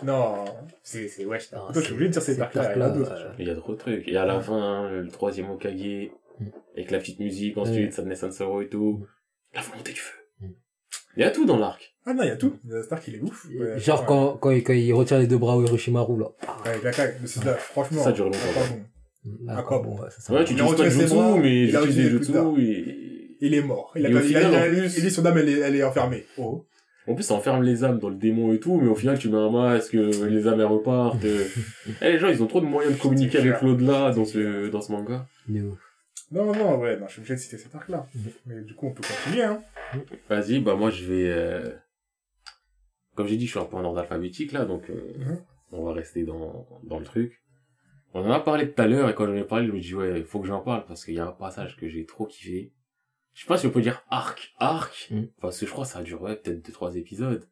Non, 0.05 0.45
c'est, 0.91 1.09
c'est, 1.09 1.25
ouais, 1.25 1.39
Toi, 1.51 1.71
je 1.75 1.81
suis 1.81 1.93
obligé 1.93 2.09
de 2.09 2.13
dire 2.13 2.23
ces 2.23 2.35
ces 2.35 2.41
arcs-là, 2.41 2.63
il 2.75 2.79
y 2.79 2.83
en 2.83 2.83
a 2.83 2.87
arcs-là, 2.87 2.99
d'autres. 2.99 3.13
euh, 3.13 3.33
Il 3.39 3.47
y 3.47 3.51
a 3.51 3.55
trop 3.55 3.73
de 3.73 3.79
trucs. 3.79 4.09
Et 4.09 4.17
à 4.17 4.25
la 4.25 4.41
fin, 4.41 4.57
hein, 4.57 4.91
le 4.91 5.09
troisième 5.11 5.51
Okage, 5.51 6.11
Mm. 6.41 6.45
avec 6.77 6.91
la 6.93 6.99
petite 6.99 7.19
musique, 7.21 7.59
ensuite, 7.59 7.93
Sadness 7.93 8.21
Sansoro 8.21 8.63
et 8.63 8.69
tout. 8.69 9.01
Mm. 9.01 9.07
La 9.57 9.61
volonté 9.63 9.93
du 9.93 10.01
feu. 10.01 10.15
Mm. 10.41 10.47
Il 11.17 11.21
y 11.23 11.25
a 11.25 11.31
tout 11.31 11.45
dans 11.47 11.59
l'arc. 11.59 11.95
Ah 12.07 12.15
non, 12.15 12.23
il 12.23 12.29
y 12.29 12.31
a 12.31 12.37
tout. 12.37 12.57
Stark, 12.85 13.03
il 13.09 13.17
est 13.17 13.21
ouf. 13.21 13.47
Ouais, 13.59 13.79
Genre 13.79 14.01
ouais. 14.01 14.07
quand, 14.07 14.37
quand, 14.39 14.51
il- 14.51 14.63
quand 14.63 14.73
il 14.73 14.93
retient 14.95 15.19
les 15.19 15.27
deux 15.27 15.37
bras 15.39 15.57
au 15.57 15.65
Hiroshimaru, 15.65 16.19
là. 16.21 16.27
Ouais, 16.65 16.81
la 16.83 16.91
claque. 16.93 17.17
Mais 17.21 17.27
c'est 17.27 17.45
là, 17.45 17.55
franchement. 17.55 18.03
Ça 18.05 18.13
dure 18.13 18.27
longtemps. 18.27 18.39
c'est 19.25 19.51
À 19.53 19.63
quoi 19.63 19.81
bon 19.83 19.99
ouais, 20.01 20.09
ça, 20.11 20.21
ça 20.21 20.45
tu 20.45 20.53
utilises 20.55 20.75
pas 20.75 20.89
jutsu, 20.89 21.15
bras, 21.15 21.37
mais 21.39 21.65
il 21.65 21.77
a 21.77 21.81
j'utilise 21.83 22.05
des 22.05 22.11
jutsu 22.11 22.33
et... 22.61 23.37
Il 23.41 23.55
est 23.55 23.63
mort. 23.63 23.93
Il 23.97 24.07
a 24.07 24.11
Et 24.11 24.13
pas, 24.13 24.23
il 24.23 24.37
a, 24.37 24.67
il 24.69 24.89
dit 24.89 25.11
son 25.11 25.25
âme, 25.27 25.39
elle 25.39 25.49
est, 25.49 25.59
elle 25.61 25.77
est 25.77 25.83
enfermée. 25.85 26.25
Oh. 26.39 26.65
En 27.09 27.15
plus, 27.15 27.23
ça 27.25 27.35
enferme 27.35 27.63
les 27.63 27.85
âmes 27.85 27.99
dans 27.99 28.11
le 28.11 28.17
démon 28.17 28.53
et 28.53 28.61
tout, 28.61 28.79
mais 28.81 28.89
au 28.89 28.95
final, 28.95 29.19
tu 29.19 29.29
mets 29.31 29.37
un 29.39 29.51
masque, 29.51 29.95
euh, 29.95 30.29
les 30.29 30.47
âmes, 30.47 30.61
elles 30.61 30.67
repartent. 30.67 31.25
euh. 31.25 31.45
Eh, 32.03 32.13
les 32.13 32.19
gens, 32.19 32.29
ils 32.29 32.43
ont 32.43 32.47
trop 32.47 32.61
de 32.61 32.67
moyens 32.67 32.95
de 32.97 33.01
communiquer 33.01 33.39
avec 33.39 33.63
l'au-delà 33.63 34.11
dans 34.13 34.25
ce, 34.27 34.69
dans 34.69 34.81
ce 34.83 34.93
manga. 34.93 35.27
Non, 36.31 36.53
non, 36.55 36.79
ouais, 36.79 36.99
non, 36.99 37.07
je 37.07 37.13
suis 37.13 37.21
obligé 37.21 37.35
de 37.35 37.41
citer 37.41 37.57
cet 37.57 37.75
arc-là. 37.75 38.07
Mais 38.47 38.61
du 38.61 38.75
coup, 38.75 38.87
on 38.89 38.93
peut 38.93 39.03
continuer, 39.03 39.45
hein. 39.45 39.63
Vas-y, 40.29 40.61
bah 40.61 40.75
moi, 40.75 40.91
je 40.91 41.05
vais... 41.07 41.31
euh, 41.31 41.71
Comme 43.15 43.27
j'ai 43.27 43.37
dit, 43.39 43.47
je 43.47 43.53
suis 43.53 43.61
un 43.61 43.65
peu 43.65 43.77
en 43.77 43.85
ordre 43.85 43.99
alphabétique, 44.01 44.53
là, 44.53 44.65
donc 44.67 44.91
euh, 44.91 45.13
Mhm. 45.19 45.39
on 45.73 45.85
va 45.85 45.93
rester 45.95 46.25
dans, 46.25 46.67
dans 46.85 46.99
le 46.99 47.05
truc. 47.07 47.41
On 48.15 48.21
en 48.21 48.31
a 48.31 48.41
parlé 48.41 48.71
tout 48.71 48.81
à 48.83 48.87
l'heure, 48.87 49.09
et 49.09 49.15
quand 49.15 49.27
j'en 49.27 49.35
ai 49.35 49.45
parlé, 49.45 49.67
je 49.67 49.73
me 49.73 49.81
dis, 49.81 49.95
ouais, 49.95 50.19
il 50.19 50.25
faut 50.25 50.41
que 50.41 50.47
j'en 50.47 50.61
parle, 50.61 50.85
parce 50.87 51.05
qu'il 51.05 51.15
y 51.15 51.19
a 51.21 51.27
un 51.27 51.33
passage 51.33 51.77
que 51.77 51.89
j'ai 51.89 52.05
trop 52.05 52.27
kiffé. 52.27 52.73
Je 53.39 53.45
sais 53.45 53.47
pas 53.49 53.57
si 53.57 53.69
on 53.69 53.71
peut 53.71 53.81
dire 53.81 54.03
arc, 54.11 54.53
arc, 54.59 55.07
Mhm. 55.13 55.29
parce 55.41 55.61
que 55.61 55.67
je 55.67 55.71
crois 55.71 55.85
que 55.85 55.91
ça 55.93 56.01
a 56.01 56.03
duré 56.03 56.35
peut-être 56.41 56.61
deux, 56.67 56.73
trois 56.73 56.97
épisodes. 56.97 57.49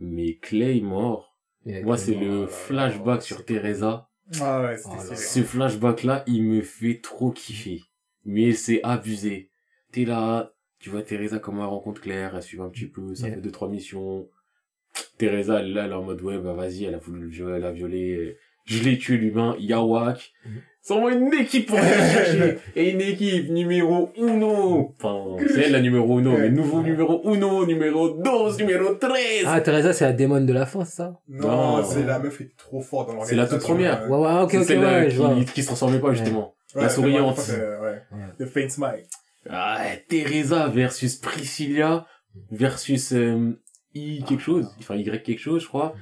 Mais 0.00 0.36
Clay 0.36 0.80
mort, 0.80 1.36
Et 1.66 1.82
moi, 1.82 1.98
c'est 1.98 2.14
le 2.14 2.36
là 2.36 2.40
là, 2.42 2.46
flashback 2.46 3.20
sur 3.22 3.44
Teresa. 3.44 4.08
Ah 4.40 4.62
ouais, 4.62 4.78
c'était 4.78 4.96
Oh 4.98 5.10
là. 5.10 5.16
Ce 5.16 5.42
flashback-là, 5.42 6.24
il 6.26 6.44
me 6.44 6.62
fait 6.62 7.00
trop 7.02 7.32
kiffer. 7.32 7.82
Mais 8.24 8.52
c'est 8.52 8.80
abusé. 8.82 9.50
T'es 9.92 10.06
là, 10.06 10.54
tu 10.78 10.88
vois 10.88 11.02
Teresa 11.02 11.38
comment 11.38 11.64
elle 11.64 11.68
rencontre 11.68 12.00
Claire, 12.00 12.34
elle 12.34 12.42
suit 12.42 12.58
un 12.62 12.70
petit 12.70 12.86
peu, 12.86 13.14
ça 13.14 13.26
Yeah. 13.26 13.34
fait 13.34 13.42
deux, 13.42 13.50
trois 13.50 13.68
missions. 13.68 14.26
Teresa, 15.18 15.60
elle 15.60 15.66
est 15.68 15.74
là, 15.74 15.84
elle 15.84 15.90
est 15.90 15.94
en 15.94 16.02
mode, 16.02 16.22
ouais, 16.22 16.38
bah 16.38 16.54
vas-y, 16.54 16.84
elle 16.84 16.94
a 16.94 16.98
voulu 16.98 17.20
le 17.20 17.28
violer, 17.28 17.56
elle 17.56 17.64
a 17.66 17.72
violé. 17.72 18.38
Je 18.64 18.82
l'ai 18.82 18.96
tué 18.96 19.18
l'humain, 19.18 19.54
Yawak. 19.58 20.32
Mhm. 20.46 20.62
C'est 20.82 20.94
vraiment 20.94 21.10
une 21.10 21.34
équipe 21.34 21.66
pour 21.66 21.78
aller 21.78 21.88
le 21.90 22.10
chercher. 22.12 22.58
Et 22.74 22.90
une 22.90 23.00
équipe 23.02 23.50
numéro 23.50 24.10
uno. 24.16 24.94
Enfin, 24.98 25.36
c'est 25.52 25.64
elle 25.64 25.72
la 25.72 25.80
numéro 25.80 26.18
uno, 26.18 26.36
mais 26.38 26.48
nouveau 26.50 26.82
numéro 26.82 27.20
uno, 27.30 27.66
numéro 27.66 28.08
12, 28.10 28.58
numéro 28.58 28.94
13. 28.94 29.44
Ah, 29.46 29.60
Teresa, 29.60 29.92
c'est 29.92 30.06
la 30.06 30.12
démon 30.14 30.40
de 30.40 30.52
la 30.52 30.64
fin, 30.66 30.84
c'est 30.86 30.96
ça? 30.96 31.20
Non, 31.28 31.76
Non. 31.78 31.84
c'est 31.84 32.04
la 32.04 32.18
meuf 32.18 32.38
qui 32.38 32.44
est 32.44 32.56
trop 32.56 32.80
forte 32.80 33.14
dans 33.14 33.22
C'est 33.24 33.34
la 33.34 33.46
toute 33.46 33.66
l'organisation. 33.68 33.74
première. 33.74 34.10
Ouais, 34.10 34.36
ouais, 34.36 34.42
ok, 34.42 34.50
c'est 34.52 34.58
ok, 34.58 34.64
celle 34.64 34.78
ouais, 34.80 35.10
je 35.10 35.16
vois. 35.18 35.34
qui, 35.34 35.44
qui 35.44 35.62
se 35.62 35.66
transformait 35.66 35.98
pas, 35.98 36.12
justement. 36.14 36.54
ouais, 36.74 36.82
la 36.82 36.88
souriante. 36.88 37.38
Ouais. 37.38 38.02
The 38.38 38.46
Faint 38.48 38.68
Smile. 38.70 39.04
Ah, 39.50 39.82
Teresa 40.08 40.68
versus 40.68 41.16
Priscilla 41.16 42.06
versus 42.50 43.12
euh, 43.12 43.58
I 43.94 44.22
quelque 44.26 44.40
chose, 44.42 44.66
enfin 44.78 44.94
Y 44.96 45.22
quelque 45.22 45.38
chose, 45.40 45.62
je 45.62 45.68
crois. 45.68 45.94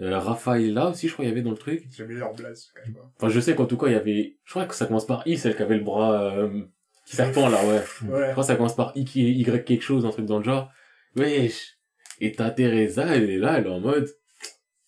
Euh, 0.00 0.18
Rafaela 0.18 0.88
aussi, 0.90 1.06
je 1.08 1.12
crois, 1.12 1.24
il 1.24 1.28
y 1.28 1.30
avait 1.30 1.42
dans 1.42 1.50
le 1.52 1.56
truc. 1.56 1.84
J'ai 1.96 2.04
mis 2.04 2.14
leur 2.14 2.34
blase, 2.34 2.70
je 2.86 2.92
pas. 2.92 3.12
Enfin, 3.16 3.28
je 3.28 3.38
sais 3.40 3.54
qu'en 3.54 3.66
tout 3.66 3.76
cas, 3.76 3.86
il 3.86 3.92
y 3.92 3.96
avait... 3.96 4.36
Je 4.44 4.50
crois 4.50 4.66
que 4.66 4.74
ça 4.74 4.86
commence 4.86 5.06
par 5.06 5.26
I, 5.26 5.36
celle 5.38 5.54
qui 5.56 5.62
avait 5.62 5.76
le 5.78 5.84
bras... 5.84 6.34
Euh, 6.36 6.62
Qui 7.06 7.16
serpent, 7.16 7.48
là, 7.48 7.64
ouais. 7.64 7.82
Je 8.00 8.06
Ouais. 8.06 8.30
crois 8.32 8.42
que 8.42 8.46
ça 8.48 8.56
commence 8.56 8.74
par 8.74 8.92
I, 8.96 9.02
Y 9.14 9.64
quelque 9.64 9.82
chose, 9.82 10.04
un 10.04 10.10
truc 10.10 10.26
dans 10.26 10.38
le 10.38 10.44
genre. 10.44 10.70
Wesh. 11.16 11.78
Et 12.20 12.32
t'as 12.32 12.50
Teresa, 12.50 13.06
elle 13.14 13.30
est 13.30 13.38
là, 13.38 13.58
elle 13.58 13.66
est 13.66 13.70
en 13.70 13.80
mode, 13.80 14.08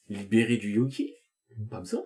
libérée 0.08 0.56
du 0.56 0.72
yogi. 0.72 1.12
Pas 1.70 1.80
besoin. 1.80 2.02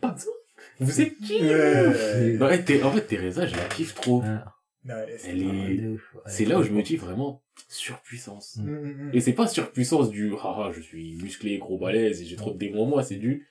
Pas 0.00 0.08
besoin. 0.12 0.32
Vous 0.80 1.00
êtes 1.00 1.16
qui? 1.18 1.40
Ouais. 1.42 2.36
Ouais, 2.38 2.62
Thé- 2.64 2.82
en 2.82 2.90
fait, 2.90 3.02
Teresa, 3.02 3.46
je 3.46 3.54
la 3.56 3.64
kiffe 3.64 3.94
trop. 3.94 4.22
Ah, 4.24 4.54
Ouais, 4.88 5.14
c'est- 5.18 5.30
Elle 5.30 5.42
est, 5.42 5.76
de 5.76 5.88
ouf. 5.90 6.14
Ouais, 6.14 6.20
c'est 6.26 6.44
là 6.46 6.58
où 6.58 6.62
je 6.62 6.70
me 6.72 6.82
dis 6.82 6.96
vraiment, 6.96 7.42
surpuissance. 7.68 8.56
Mm, 8.56 8.70
mm, 8.70 9.08
mm. 9.08 9.10
Et 9.12 9.20
c'est 9.20 9.32
pas 9.34 9.46
surpuissance 9.46 10.10
du, 10.10 10.32
haha, 10.34 10.70
je 10.72 10.80
suis 10.80 11.16
musclé, 11.16 11.58
gros 11.58 11.78
balèze 11.78 12.22
et 12.22 12.24
j'ai 12.24 12.36
trop 12.36 12.52
de 12.52 12.58
démons 12.58 12.84
en 12.84 12.86
moi, 12.86 13.02
c'est 13.02 13.16
du 13.16 13.46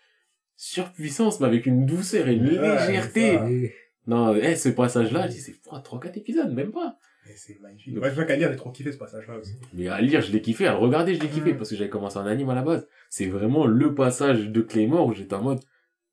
surpuissance, 0.56 1.40
mais 1.40 1.48
avec 1.48 1.66
une 1.66 1.86
douceur 1.86 2.28
et 2.28 2.34
une 2.34 2.48
Ouais, 2.48 2.58
légèreté. 2.60 3.74
Non, 4.08 4.36
eh, 4.36 4.56
ce 4.56 4.70
passage-là, 4.70 5.28
je 5.28 5.34
dis, 5.34 5.40
c'est 5.40 5.54
quoi, 5.62 5.80
3-4 5.82 6.18
épisodes, 6.18 6.52
même 6.54 6.72
pas. 6.72 6.98
Et 7.30 7.36
c'est 7.36 7.60
magnifique. 7.60 7.96
Moi, 7.96 8.10
je 8.10 8.16
vois 8.16 8.26
qu'à 8.26 8.36
lire, 8.36 8.50
j'ai 8.50 8.58
trop 8.58 8.72
kiffé 8.72 8.92
ce 8.92 8.98
passage-là 8.98 9.38
aussi. 9.38 9.54
Mais 9.74 9.88
à 9.88 10.02
lire, 10.02 10.22
je 10.22 10.32
l'ai 10.32 10.42
kiffé, 10.42 10.66
à 10.66 10.72
le 10.72 10.80
regarder, 10.80 11.14
je 11.14 11.22
l'ai 11.22 11.30
kiffé, 11.30 11.54
parce 11.54 11.70
que 11.70 11.76
j'avais 11.76 11.90
commencé 11.90 12.18
en 12.18 12.26
anime 12.26 12.50
à 12.50 12.56
la 12.56 12.64
base. 12.64 12.88
C'est 13.10 13.28
vraiment 13.28 13.68
le 13.68 13.94
passage 13.94 14.50
de 14.50 14.62
Claymore 14.62 15.06
où 15.08 15.14
j'étais 15.14 15.36
en 15.36 15.44
mode, 15.44 15.60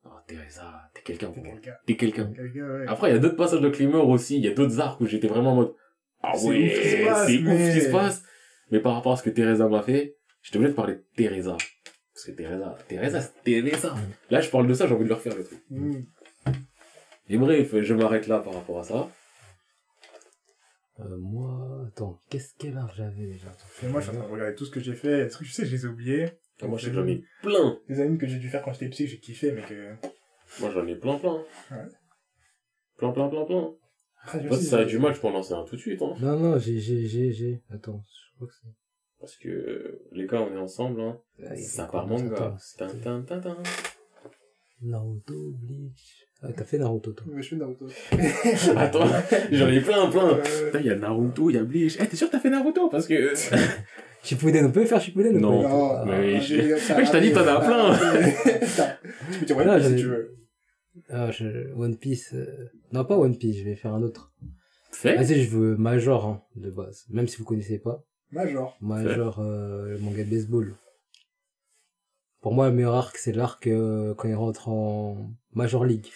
oh, 0.04 0.10
Teresa, 0.26 0.85
quelqu'un 1.06 1.32
moi. 1.34 1.52
quelqu'un. 1.52 1.74
T'es 1.86 1.96
quelqu'un. 1.96 2.32
Quelqu'un, 2.34 2.78
ouais. 2.78 2.84
Après, 2.88 3.10
il 3.10 3.14
y 3.14 3.16
a 3.16 3.18
d'autres 3.18 3.36
passages 3.36 3.60
de 3.60 3.68
Claymore 3.68 4.08
aussi, 4.08 4.36
il 4.36 4.44
y 4.44 4.48
a 4.48 4.54
d'autres 4.54 4.80
arcs 4.80 5.00
où 5.00 5.06
j'étais 5.06 5.28
vraiment 5.28 5.52
en 5.52 5.56
mode, 5.56 5.74
ah 6.22 6.32
C'est 6.34 6.48
ouais, 6.48 6.66
ouf 6.66 7.06
passe, 7.06 7.26
c'est 7.26 7.38
ouf 7.38 7.60
ce 7.60 7.78
qui 7.78 7.80
se 7.84 7.90
passe. 7.90 8.22
Mais 8.70 8.80
par 8.80 8.94
rapport 8.94 9.12
à 9.12 9.16
ce 9.16 9.22
que 9.22 9.30
Teresa 9.30 9.68
m'a 9.68 9.82
fait, 9.82 10.16
j'étais 10.42 10.56
obligé 10.56 10.72
de 10.72 10.76
parler 10.76 10.94
de 10.94 11.04
Teresa. 11.16 11.56
Parce 12.12 12.26
que 12.26 12.32
Teresa, 12.32 12.76
Teresa, 12.88 13.20
c'est 13.20 13.42
Teresa. 13.44 13.94
Là, 14.30 14.40
je 14.40 14.50
parle 14.50 14.66
de 14.66 14.74
ça, 14.74 14.86
j'ai 14.86 14.94
envie 14.94 15.04
de 15.04 15.08
le 15.08 15.14
refaire 15.14 15.36
le 15.36 15.44
truc. 15.44 15.60
Mm. 15.70 16.00
Et 17.28 17.38
bref, 17.38 17.80
je 17.80 17.94
m'arrête 17.94 18.26
là 18.26 18.40
par 18.40 18.54
rapport 18.54 18.80
à 18.80 18.84
ça. 18.84 19.08
Euh, 21.00 21.16
moi, 21.18 21.84
attends, 21.86 22.18
qu'est-ce 22.30 22.54
quel 22.58 22.76
art 22.78 22.92
j'avais 22.96 23.26
déjà? 23.26 23.48
Et 23.82 23.88
moi, 23.88 24.00
je 24.00 24.08
suis 24.08 24.16
en 24.16 24.20
train 24.20 24.28
de 24.28 24.32
regarder 24.32 24.54
tout 24.54 24.64
ce 24.64 24.70
que 24.70 24.80
j'ai 24.80 24.94
fait. 24.94 25.26
Est-ce 25.26 25.36
que 25.36 25.44
tu 25.44 25.50
sais, 25.50 25.66
je 25.66 25.72
les 25.72 25.84
ai 25.84 25.88
oubliés. 25.88 26.30
Moi, 26.62 26.78
je 26.78 26.84
sais 26.84 26.90
que 26.90 26.96
j'en 26.96 27.06
ai 27.06 27.22
plein. 27.42 27.78
Des 27.88 28.00
animes 28.00 28.16
que 28.16 28.26
j'ai 28.26 28.38
dû 28.38 28.48
faire 28.48 28.62
quand 28.62 28.72
j'étais 28.72 28.88
que 28.88 29.10
j'ai 29.10 29.18
kiffé, 29.18 29.52
mais 29.52 29.62
que... 29.62 29.92
Moi, 30.60 30.70
j'en 30.72 30.86
ai 30.86 30.94
plein, 30.96 31.16
plein. 31.18 31.34
Ouais. 31.70 31.76
Plein, 32.98 33.12
plein, 33.12 33.28
plein, 33.28 33.44
plein. 33.44 33.70
Ah, 34.28 34.38
j'ai 34.40 34.48
Toi, 34.48 34.56
si 34.58 34.64
ça 34.64 34.78
a 34.78 34.84
du 34.84 34.98
mal, 34.98 35.14
je 35.14 35.20
peux 35.20 35.26
en 35.28 35.32
lancer 35.32 35.52
un 35.52 35.64
tout 35.64 35.76
de 35.76 35.80
suite, 35.80 36.00
hein. 36.02 36.14
Non, 36.20 36.38
non, 36.38 36.58
j'ai, 36.58 36.78
j'ai, 36.80 37.06
j'ai, 37.06 37.30
j'ai. 37.32 37.62
Attends, 37.72 38.02
je 38.08 38.36
crois 38.36 38.48
que 38.48 38.54
c'est. 38.54 38.68
Parce 39.20 39.36
que, 39.36 40.00
les 40.12 40.26
gars, 40.26 40.40
on 40.42 40.54
est 40.54 40.58
ensemble, 40.60 41.00
hein. 41.00 41.18
Ah, 41.44 41.54
Ça 41.56 41.84
part 41.86 42.06
manga. 42.06 42.56
Naruto, 44.82 45.52
Bleach. 45.62 46.26
Ah, 46.42 46.48
t'as 46.54 46.64
fait 46.64 46.76
Naruto, 46.78 47.12
toi. 47.12 47.26
Ouais, 47.32 47.40
je 47.40 47.46
suis 47.46 47.56
Naruto. 47.56 47.86
Attends, 48.76 49.06
j'en 49.50 49.68
ai 49.68 49.80
plein, 49.80 50.10
plein. 50.10 50.28
Euh, 50.36 50.66
Putain, 50.66 50.80
il 50.80 50.86
y 50.86 50.90
a 50.90 50.96
Naruto, 50.96 51.48
il 51.50 51.56
y 51.56 51.58
a 51.58 51.64
Bleach. 51.64 51.96
Eh, 51.98 52.06
t'es 52.06 52.16
sûr 52.16 52.26
que 52.28 52.32
t'as 52.32 52.40
fait 52.40 52.50
Naruto? 52.50 52.88
Parce 52.90 53.06
que... 53.06 53.32
Shippuden, 54.22 54.66
on 54.66 54.72
peut 54.72 54.84
faire 54.84 55.00
Shippuden 55.00 55.36
ou 55.36 55.40
Non. 55.40 55.62
pas? 55.62 55.68
Non, 55.68 55.90
Ah, 55.92 56.04
mais 56.04 56.36
ah, 56.36 56.40
je- 56.40 56.56
Ouais, 56.94 57.04
je 57.06 57.10
t'ai 57.12 57.20
dit, 57.22 57.32
t'en 57.32 57.46
as 57.46 57.60
plein. 57.60 57.96
Tu 59.32 59.38
peux 59.38 59.46
dire 59.46 59.56
Non, 59.64 59.72
ouais, 59.74 59.80
j'en 59.80 59.88
si 59.88 59.94
ai- 59.94 59.96
tu 59.96 60.06
veux. 60.06 60.36
Ah, 61.10 61.30
je... 61.30 61.72
One 61.74 61.96
Piece. 61.96 62.32
euh, 62.34 62.70
Non, 62.92 63.04
pas 63.04 63.16
One 63.16 63.36
Piece, 63.36 63.58
je 63.58 63.64
vais 63.64 63.76
faire 63.76 63.94
un 63.94 64.02
autre. 64.02 64.32
Fait? 64.92 65.16
Vas-y, 65.16 65.42
je 65.42 65.50
veux 65.50 65.76
Major, 65.76 66.26
hein, 66.26 66.42
de 66.56 66.70
base. 66.70 67.04
Même 67.10 67.28
si 67.28 67.36
vous 67.36 67.44
connaissez 67.44 67.78
pas. 67.78 68.04
Major. 68.30 68.76
Major, 68.80 69.38
euh, 69.40 69.90
le 69.90 69.98
manga 69.98 70.24
de 70.24 70.30
baseball. 70.30 70.74
Pour 72.40 72.54
moi, 72.54 72.68
le 72.68 72.74
meilleur 72.74 72.94
arc, 72.94 73.16
c'est 73.16 73.32
l'arc 73.32 73.66
euh, 73.66 74.14
quand 74.14 74.28
il 74.28 74.34
rentre 74.34 74.68
en 74.68 75.30
Major 75.52 75.84
League. 75.84 76.06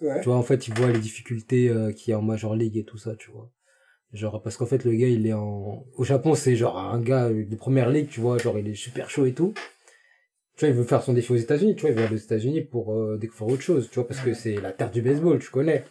Ouais. 0.00 0.20
Tu 0.20 0.26
vois, 0.26 0.36
en 0.36 0.42
fait, 0.42 0.68
il 0.68 0.74
voit 0.74 0.90
les 0.90 0.98
difficultés 0.98 1.68
euh, 1.68 1.92
qu'il 1.92 2.10
y 2.10 2.14
a 2.14 2.18
en 2.18 2.22
Major 2.22 2.54
League 2.54 2.76
et 2.76 2.84
tout 2.84 2.98
ça, 2.98 3.16
tu 3.16 3.30
vois. 3.30 3.50
Genre, 4.12 4.42
parce 4.42 4.56
qu'en 4.56 4.66
fait, 4.66 4.84
le 4.84 4.92
gars, 4.92 5.08
il 5.08 5.26
est 5.26 5.32
en... 5.32 5.84
Au 5.94 6.04
Japon, 6.04 6.34
c'est 6.34 6.56
genre 6.56 6.78
un 6.78 7.00
gars 7.00 7.30
de 7.30 7.56
première 7.56 7.90
ligue, 7.90 8.08
tu 8.08 8.20
vois, 8.20 8.38
genre, 8.38 8.58
il 8.58 8.68
est 8.68 8.74
super 8.74 9.10
chaud 9.10 9.26
et 9.26 9.34
tout. 9.34 9.54
Tu 10.58 10.64
vois, 10.66 10.74
il 10.74 10.74
veut 10.76 10.84
faire 10.84 11.02
son 11.02 11.12
défi 11.12 11.30
aux 11.32 11.36
États-Unis, 11.36 11.76
tu 11.76 11.82
vois, 11.82 11.90
il 11.90 11.96
veut 11.96 12.02
aller 12.04 12.14
aux 12.14 12.18
États-Unis 12.18 12.62
pour 12.62 12.92
euh, 12.92 13.16
découvrir 13.16 13.54
autre 13.54 13.62
chose, 13.62 13.88
tu 13.90 13.94
vois, 14.00 14.08
parce 14.08 14.20
que 14.20 14.34
c'est 14.34 14.56
la 14.60 14.72
terre 14.72 14.90
du 14.90 15.00
baseball, 15.02 15.38
tu 15.38 15.50
connais. 15.50 15.84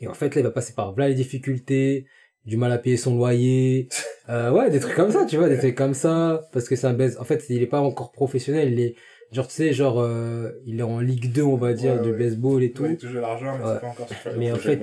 Et 0.00 0.06
en 0.06 0.14
fait, 0.14 0.34
là, 0.34 0.40
il 0.40 0.44
va 0.44 0.50
passer 0.50 0.72
par 0.74 0.94
là 0.96 1.08
les 1.08 1.14
difficultés, 1.14 2.06
du 2.44 2.56
mal 2.56 2.70
à 2.72 2.78
payer 2.78 2.96
son 2.96 3.16
loyer, 3.16 3.88
euh, 4.28 4.50
ouais, 4.52 4.70
des 4.70 4.78
trucs 4.78 4.94
comme 4.94 5.10
ça, 5.10 5.24
tu 5.26 5.36
vois, 5.36 5.48
des 5.48 5.58
trucs 5.58 5.74
comme 5.74 5.94
ça, 5.94 6.48
parce 6.52 6.68
que 6.68 6.76
c'est 6.76 6.86
un 6.86 6.92
base. 6.94 7.16
En 7.18 7.24
fait, 7.24 7.44
il 7.48 7.60
est 7.62 7.66
pas 7.66 7.80
encore 7.80 8.12
professionnel, 8.12 8.72
il 8.72 8.78
est, 8.80 8.94
genre, 9.32 9.48
tu 9.48 9.54
sais, 9.54 9.72
genre, 9.72 10.00
euh, 10.00 10.50
il 10.64 10.78
est 10.78 10.82
en 10.84 11.00
Ligue 11.00 11.32
2, 11.32 11.42
on 11.42 11.56
va 11.56 11.72
dire, 11.72 11.94
Ouais, 11.94 12.02
du 12.02 12.10
ouais. 12.12 12.18
baseball 12.18 12.62
et 12.62 12.70
tout. 12.70 12.84
Ouais, 12.84 12.90
il 12.92 12.98
touche 12.98 13.14
de 13.14 13.18
l'argent, 13.18 13.56
mais 13.58 13.64
Ouais. 13.64 13.70
c'est 13.74 13.80
pas 13.80 13.86
encore 13.88 14.08
super. 14.08 14.36
Mais 14.38 14.52
en 14.52 14.56
fait-. 14.56 14.80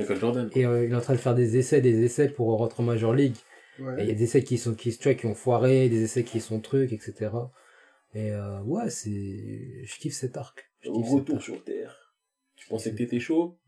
Et 0.58 0.66
euh, 0.66 0.86
il 0.86 0.92
est 0.92 0.96
en 0.96 1.00
train 1.02 1.14
de 1.14 1.20
faire 1.20 1.36
des 1.36 1.56
essais, 1.58 1.80
des 1.80 2.04
essais 2.04 2.28
pour 2.28 2.58
rentrer 2.58 2.84
en 2.84 2.86
Major 2.86 3.14
League. 3.14 3.36
Et 3.80 4.02
il 4.04 4.08
y 4.08 4.12
a 4.12 4.14
des 4.14 4.24
essais 4.26 4.44
qui 4.44 4.58
sont, 4.58 4.74
qui, 4.74 4.96
tu 4.98 5.04
vois, 5.04 5.14
qui 5.14 5.26
ont 5.26 5.34
foiré, 5.36 5.88
des 5.88 6.04
essais 6.04 6.24
qui 6.24 6.40
sont 6.42 6.60
trucs, 6.60 6.92
etc. 6.92 7.30
Et 8.14 8.32
euh, 8.32 8.62
ouais, 8.64 8.90
c'est, 8.90 9.84
je 9.86 10.00
kiffe 10.00 10.16
cet 10.16 10.38
arc. 10.38 10.70
Je 10.82 10.90
kiffe 10.92 11.06
cet 11.06 11.14
Retour 11.14 11.36
arc. 11.36 11.44
sur 11.46 11.64
Terre. 11.64 12.16
Tu 12.56 12.68
pensais 12.68 12.92
que 12.92 12.98
t'étais 12.98 13.20
chaud? 13.20 13.60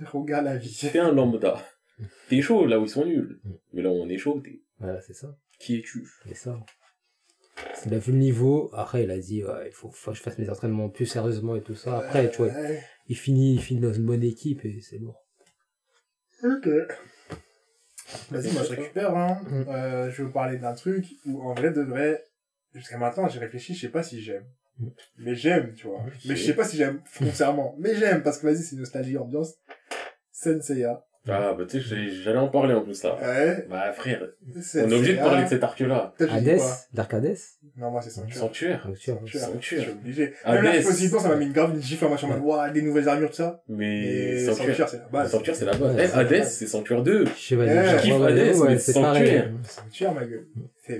Regarde 0.00 0.44
la 0.44 0.56
vie. 0.56 0.76
T'es 0.92 0.98
un 0.98 1.12
lambda. 1.12 1.64
T'es 2.28 2.40
chaud 2.40 2.64
là 2.66 2.78
où 2.78 2.84
ils 2.84 2.88
sont 2.88 3.04
nuls. 3.04 3.40
Mais 3.72 3.82
là 3.82 3.90
où 3.90 3.94
on 3.94 4.08
est 4.08 4.18
chaud, 4.18 4.40
t'es... 4.40 4.62
Voilà, 4.78 5.00
c'est 5.02 5.14
ça. 5.14 5.36
Qui 5.58 5.78
es-tu? 5.78 6.06
C'est 6.26 6.36
ça. 6.36 6.60
Il 7.86 7.92
a 7.94 7.98
vu 7.98 8.12
le 8.12 8.18
niveau. 8.18 8.70
Après, 8.72 9.02
il 9.02 9.10
a 9.10 9.18
dit, 9.18 9.42
ouais, 9.44 9.66
il 9.66 9.72
faut, 9.72 9.90
faut 9.90 10.12
que 10.12 10.16
je 10.16 10.22
fasse 10.22 10.38
mes 10.38 10.48
entraînements 10.48 10.88
plus 10.88 11.06
sérieusement 11.06 11.56
et 11.56 11.62
tout 11.62 11.74
ça. 11.74 11.98
Après, 11.98 12.30
tu 12.30 12.36
vois, 12.38 12.46
Ouais. 12.52 12.80
il 13.08 13.16
finit, 13.16 13.54
il 13.54 13.60
finit 13.60 13.80
dans 13.80 13.92
une 13.92 14.06
bonne 14.06 14.22
équipe 14.22 14.64
et 14.64 14.80
c'est 14.80 14.98
lourd. 14.98 15.26
Ok. 16.44 16.68
Vas-y, 18.30 18.52
moi 18.52 18.62
je 18.62 18.68
récupère. 18.70 19.16
Hein. 19.16 19.40
Mm. 19.50 19.64
Euh, 19.68 20.10
je 20.10 20.18
vais 20.18 20.24
vous 20.24 20.32
parler 20.32 20.56
d'un 20.58 20.72
truc 20.74 21.04
où 21.26 21.42
en 21.42 21.54
vrai 21.54 21.72
de 21.72 21.82
vrai, 21.82 22.24
jusqu'à 22.74 22.98
maintenant 22.98 23.28
j'ai 23.28 23.38
réfléchi, 23.38 23.74
je 23.74 23.80
sais 23.82 23.88
pas 23.90 24.02
si 24.02 24.22
j'aime. 24.22 24.46
Mm. 24.78 24.88
Mais 25.18 25.34
j'aime, 25.34 25.74
tu 25.74 25.86
vois. 25.86 26.04
Mais 26.26 26.36
je 26.36 26.44
sais 26.44 26.54
pas 26.54 26.64
si 26.64 26.76
j'aime 26.76 27.02
foncièrement. 27.06 27.74
Mais 27.78 27.94
j'aime 27.96 28.22
parce 28.22 28.38
que 28.38 28.46
vas-y, 28.46 28.62
c'est 28.62 28.76
nostalgie 28.76 29.16
ambiance. 29.16 29.54
Senseiya. 30.30 31.04
Ah, 31.30 31.54
bah 31.58 31.64
tu 31.68 31.80
sais, 31.82 32.08
j'allais 32.24 32.38
en 32.38 32.48
parler 32.48 32.74
en 32.74 32.82
plus 32.82 33.02
là. 33.02 33.16
Ouais. 33.20 33.66
Bah 33.68 33.92
frère, 33.92 34.22
Senseiya. 34.54 34.86
on 34.86 34.90
est 34.90 34.94
obligé 34.94 35.12
de 35.14 35.18
parler 35.18 35.44
de 35.44 35.48
cet 35.48 35.62
arc-là. 35.62 36.14
Hades, 36.20 36.58
Hades. 36.96 37.36
Non, 37.76 37.90
moi 37.90 38.00
c'est 38.00 38.10
Sanctuaire. 38.10 38.38
Sanctuaire. 38.38 38.82
Sanctuaire. 38.84 39.16
Sanctuaire. 39.18 39.42
Sanctuaire. 39.42 39.80
Je 39.80 39.84
suis 39.84 39.92
obligé. 39.92 40.32
Hades. 40.44 40.62
Même 40.62 40.74
la 40.76 40.82
position, 40.82 41.18
ça 41.20 41.28
m'a 41.28 41.36
mis 41.36 41.46
une 41.46 41.52
grave 41.52 41.74
une 41.74 41.82
gifle 41.82 42.04
en 42.06 42.10
machin, 42.10 42.26
en 42.26 42.30
mode, 42.30 42.40
ouah, 42.42 42.70
des 42.70 42.82
nouvelles 42.82 43.08
armures, 43.08 43.30
tout 43.30 43.36
ça. 43.36 43.62
Mais 43.68 44.04
Et 44.06 44.44
Sanctuaire. 44.46 44.66
Sanctuaire, 44.76 44.88
c'est 44.88 44.96
la 44.98 45.08
base. 45.08 45.30
Sanctuaire, 45.30 45.56
c'est 45.56 45.64
la 45.64 45.74
base. 45.76 45.96
Ouais, 45.96 46.08
Eh, 46.14 46.18
Hades, 46.18 46.30
base. 46.30 46.52
c'est 46.54 46.66
Sanctuaire 46.66 47.02
2. 47.02 47.24
Chevalier 47.36 47.74
d'or. 47.74 48.00
kiffe 48.00 48.14
Hades, 48.22 48.56
mais 48.66 48.78
c'est 48.78 48.92
Sanctuaire. 48.92 49.50
Sanctuaire, 49.64 50.14
ma 50.14 50.24
gueule. 50.24 50.46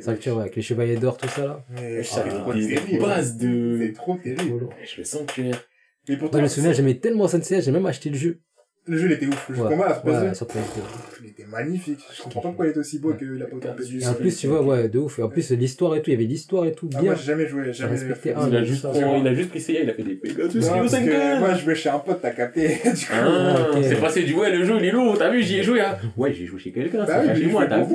Sanctuaire, 0.03 0.35
ouais, 0.37 0.41
avec 0.43 0.57
les 0.57 0.63
chevaliers 0.63 0.97
d'or, 0.97 1.17
tout 1.17 1.29
ça 1.29 1.45
là. 1.47 1.65
Mais 1.71 2.03
c'est 2.03 2.21
fait 2.23 2.29
trop 2.29 2.53
des 2.53 2.69
terrible. 2.75 3.03
bases 3.03 3.37
de... 3.39 3.79
C'est 3.81 3.93
trop 3.95 4.17
terrible. 4.17 4.69
Je 4.85 4.95
fais 4.97 5.05
Sanctuaire. 5.05 5.65
Mais 6.09 6.17
pourtant, 6.17 6.39
Moi, 6.39 6.47
je 6.47 6.51
me 6.51 6.55
souviens, 6.55 6.73
j'aimais 6.73 6.99
tellement 6.99 7.29
Sensei, 7.29 7.61
j'ai 7.61 7.71
même 7.71 7.85
acheté 7.87 8.09
le 8.11 8.17
jeu. 8.17 8.41
Le 8.89 8.97
jeu 8.97 9.07
il 9.07 9.13
était 9.13 9.27
ouf. 9.27 9.47
Le 9.49 9.55
jeu 9.57 9.63
Ouais, 9.63 9.69
combat, 9.71 10.03
la 10.05 10.13
ouais, 10.13 10.29
PS2, 10.31 10.35
sur 10.35 10.47
PS2. 10.47 10.61
il 11.23 11.29
était 11.31 11.45
magnifique. 11.47 12.01
Je 12.17 12.23
comprends 12.23 12.41
pas 12.41 12.49
pourquoi 12.49 12.67
il 12.67 12.71
est 12.73 12.79
aussi 12.79 12.99
beau 12.99 13.13
qu'il 13.15 13.41
a 13.43 13.47
pas 13.47 13.57
autant 13.57 13.75
de 13.75 13.83
Et 13.85 14.07
en 14.07 14.13
PS2. 14.13 14.17
plus, 14.17 14.37
tu 14.37 14.47
vois, 14.49 14.63
ouais, 14.63 14.89
de 14.89 14.99
ouf. 14.99 15.19
Et 15.19 15.23
en 15.23 15.29
plus, 15.29 15.51
l'histoire 15.53 15.95
et 15.97 16.03
tout, 16.03 16.11
il 16.11 16.15
y 16.15 16.17
avait 16.17 16.25
l'histoire 16.25 16.65
et 16.67 16.73
tout, 16.73 16.89
Ah, 16.95 17.01
bien. 17.01 17.11
moi, 17.11 17.15
j'ai 17.21 17.27
jamais 17.27 17.47
joué, 17.47 17.63
j'ai 17.67 17.73
jamais 17.73 17.93
respecté 17.93 18.31
Il 18.49 18.57
a 18.57 18.65
juste 18.65 18.87
il 18.95 19.27
a 19.27 19.35
juste 19.35 19.59
Seiya, 19.59 19.83
il 19.83 19.91
a 19.91 19.95
fait 19.95 20.03
des 20.03 20.17
Kyosenkan. 20.17 21.39
moi, 21.41 21.55
je 21.55 21.65
jouais 21.65 21.75
chez 21.75 21.89
un 21.89 21.99
pote, 21.99 22.19
t'as 22.23 22.31
capté. 22.31 22.69
Du 22.85 22.91
coup, 23.07 23.13
Ah, 23.13 23.69
ok. 23.73 23.79
c'est 23.83 24.01
passé 24.01 24.23
du 24.25 24.35
ouais, 24.35 24.55
le 24.57 24.65
jeu 24.65 24.75
il 24.79 24.85
est 24.87 24.91
lourd, 24.91 25.17
t'as 25.19 25.31
vu, 25.31 25.43
j'y 25.43 25.59
ai 25.59 25.63
joué, 25.63 25.81
hein. 25.81 25.97
Ouais, 26.17 26.33
j'ai 26.33 26.47
joué 26.47 26.59
chez 26.59 26.73
quelqu'un, 26.73 27.05
Bah 27.05 27.23
c'est 27.27 27.41
chez 27.41 27.47
moi, 27.47 27.67
t'as 27.67 27.83
vu. 27.83 27.95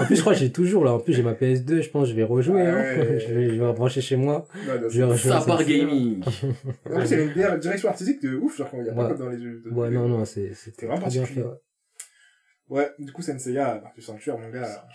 En 0.00 0.04
plus, 0.06 0.16
je 0.16 0.20
crois 0.20 0.32
que 0.34 0.38
j'ai 0.38 0.50
toujours 0.50 0.84
là. 0.84 0.92
En 0.92 0.98
plus, 0.98 1.12
j'ai 1.12 1.22
ma 1.22 1.32
PS2, 1.32 1.82
je 1.82 1.90
pense 1.90 2.04
que 2.04 2.10
je 2.10 2.14
vais 2.16 2.24
rejouer. 2.24 2.62
Hein. 2.62 2.74
Ouais. 2.74 3.18
je, 3.28 3.34
vais, 3.34 3.48
je 3.50 3.54
vais 3.60 3.66
rebrancher 3.66 4.00
chez 4.00 4.16
moi. 4.16 4.46
Vais 4.90 5.16
Ça 5.16 5.42
part 5.46 5.64
gaming. 5.64 6.20
En 6.22 6.98
plus, 7.00 7.10
il 7.10 7.16
y 7.16 7.20
a 7.20 7.22
une 7.24 7.32
dire- 7.32 7.58
direction 7.58 7.88
artistique 7.88 8.22
de 8.22 8.36
ouf, 8.36 8.56
genre, 8.58 8.68
quand 8.70 8.78
il 8.80 8.86
y 8.86 8.88
a 8.88 8.92
pas 8.92 9.02
Ouais. 9.04 9.08
comme 9.10 9.18
dans 9.18 9.28
les 9.30 9.38
jeux. 9.42 9.62
Ouais, 9.72 9.90
non, 9.90 10.08
non, 10.18 10.24
c'est 10.24 10.54
c'est 10.54 10.72
C'est 10.78 10.86
vraiment 10.86 11.06
bien 11.08 11.20
particulier. 11.22 11.42
fait. 11.42 11.48
Ouais. 11.48 11.54
Ouais, 12.70 12.90
du 12.98 13.12
coup, 13.12 13.20
Senseiya, 13.20 13.82
du 13.94 14.00
Sanctuaire, 14.00 14.38
mon 14.38 14.48
gars. 14.48 14.86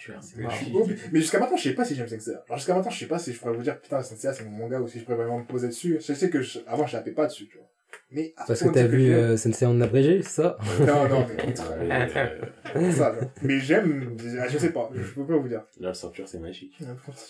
Mais 1.12 1.20
jusqu'à 1.22 1.40
maintenant, 1.40 1.56
je 1.56 1.64
sais 1.64 1.74
pas 1.76 1.86
si 1.86 1.94
j'aime 1.96 2.08
Senseiya. 2.08 2.44
Alors, 2.48 2.58
jusqu'à 2.58 2.74
maintenant, 2.74 2.90
je 2.90 2.98
sais 3.00 3.06
pas 3.06 3.20
si 3.20 3.32
je 3.32 3.40
pourrais 3.40 3.54
vous 3.54 3.62
dire, 3.62 3.80
putain, 3.80 4.02
Senseiya, 4.02 4.34
c'est 4.34 4.44
mon 4.46 4.52
manga 4.58 4.80
ou 4.80 4.88
si 4.88 5.00
je 5.00 5.04
pourrais 5.04 5.18
vraiment 5.18 5.38
me 5.40 5.46
poser 5.46 5.68
dessus. 5.68 6.00
Je 6.06 6.14
sais 6.14 6.30
que 6.32 6.42
je- 6.42 6.60
avant, 6.66 6.88
je 6.88 6.94
tapais 6.94 7.12
pas 7.12 7.28
dessus, 7.28 7.48
tu 7.48 7.58
vois. 7.58 7.68
Mais, 8.12 8.34
à 8.38 8.46
Parce 8.46 8.60
ce 8.60 8.66
que 8.66 8.70
t'as 8.70 8.88
vu 8.88 9.12
euh, 9.12 9.38
Sensei 9.38 9.66
en 9.68 9.80
abrégé, 9.82 10.24
c'est 10.24 10.30
ça? 10.42 10.58
Non, 10.80 11.08
non, 11.08 11.28
mais 11.28 11.56
ça. 12.92 13.16
Mais 13.44 13.60
j'aime, 13.60 14.18
je 14.20 14.58
sais 14.58 14.72
pas, 14.72 14.90
je 14.96 15.14
peux 15.14 15.26
pas 15.28 15.38
vous 15.38 15.48
dire. 15.48 15.64
Là, 15.80 15.90
le 15.90 15.94
Sanctuaire, 15.94 16.28
c'est 16.28 16.40
magique. 16.40 16.76
Que 16.80 16.86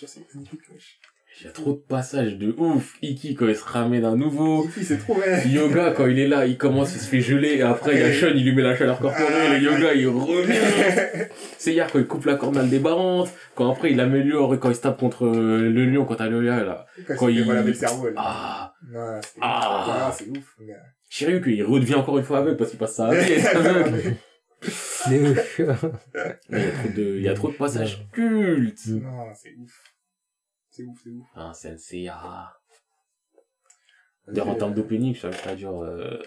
c'est 0.07 0.21
magnifique, 0.33 0.61
wesh. 0.73 0.99
Il 1.41 1.45
y 1.45 1.47
a 1.47 1.51
trop 1.51 1.71
de 1.73 1.77
passages 1.77 2.37
de 2.37 2.53
ouf. 2.57 2.97
Iki, 3.01 3.35
quand 3.35 3.47
il 3.47 3.55
se 3.55 3.63
ramène 3.63 4.03
à 4.03 4.13
nouveau. 4.15 4.67
C'est 4.81 4.97
trop, 4.97 5.15
ouais. 5.15 5.47
Yoga, 5.47 5.91
quand 5.95 6.07
il 6.07 6.19
est 6.19 6.27
là, 6.27 6.45
il 6.45 6.57
commence, 6.57 6.93
il 6.95 6.99
se 6.99 7.07
fait 7.07 7.21
geler, 7.21 7.55
et 7.57 7.61
après, 7.61 7.93
il 7.95 7.99
y 8.01 8.03
a 8.03 8.11
Sean, 8.13 8.33
il 8.35 8.43
lui 8.43 8.53
met 8.53 8.61
la 8.63 8.75
chaleur 8.75 8.99
corporelle, 8.99 9.61
et 9.61 9.63
Yoga, 9.63 9.93
il 9.93 10.07
revient. 10.07 10.59
C'est 11.57 11.71
hier, 11.73 11.87
quand 11.91 11.99
il 11.99 12.07
coupe 12.07 12.25
la 12.25 12.35
cornale 12.35 12.69
des 12.69 12.79
barrantes, 12.79 13.31
quand 13.55 13.71
après, 13.71 13.91
il 13.91 13.99
améliore, 14.01 14.53
et 14.55 14.59
quand 14.59 14.69
il 14.69 14.75
se 14.75 14.81
tape 14.81 14.99
contre 14.99 15.27
euh, 15.27 15.69
le 15.69 15.85
lion, 15.85 16.03
quand 16.05 16.15
t'as 16.15 16.27
le 16.27 16.41
lion, 16.41 16.57
là. 16.65 16.85
Quand, 17.07 17.15
Quand 17.15 17.27
il 17.29 17.37
il- 17.37 17.43
voilà 17.45 17.61
le 17.61 17.73
cerveau, 17.73 18.07
là. 18.07 18.13
Ah, 18.17 18.73
Ouais, 18.91 19.19
Ah. 19.41 20.07
ah, 20.09 20.15
c'est 20.17 20.27
ouf, 20.29 20.55
gars. 20.61 20.73
Shiryu, 21.09 21.41
qu'il 21.41 21.63
redevient 21.63 21.95
encore 21.95 22.17
une 22.17 22.23
fois 22.25 22.39
aveugle, 22.39 22.57
parce 22.57 22.71
qu'il 22.71 22.79
passe 22.79 22.95
ça 22.95 23.07
à 23.07 23.15
pied, 23.15 23.37
Ouais. 23.37 24.17
Mais 25.09 25.19
ouf. 25.29 25.61
Mais 26.49 26.59
il 26.59 26.59
y 26.59 26.67
a 26.67 26.71
trop 26.71 26.89
de, 26.97 27.15
il 27.17 27.23
y 27.23 27.29
a 27.29 27.33
trop 27.33 27.47
de 27.49 27.53
passages 27.55 28.05
cultes. 28.11 28.87
Non, 28.87 29.27
c'est 29.33 29.53
ouf. 29.57 29.71
C'est 30.79 30.85
ouf, 30.85 30.97
c'est 31.03 31.09
ouf. 31.09 31.27
Ah, 31.35 31.51
Senseiya. 31.53 32.53
D'ailleurs, 34.27 34.47
en 34.47 34.55
termes 34.55 34.73
d'opening, 34.73 35.13
je 35.13 35.19
savais 35.19 35.37
pas 35.43 35.53
dire, 35.53 35.75
euh... 35.75 36.21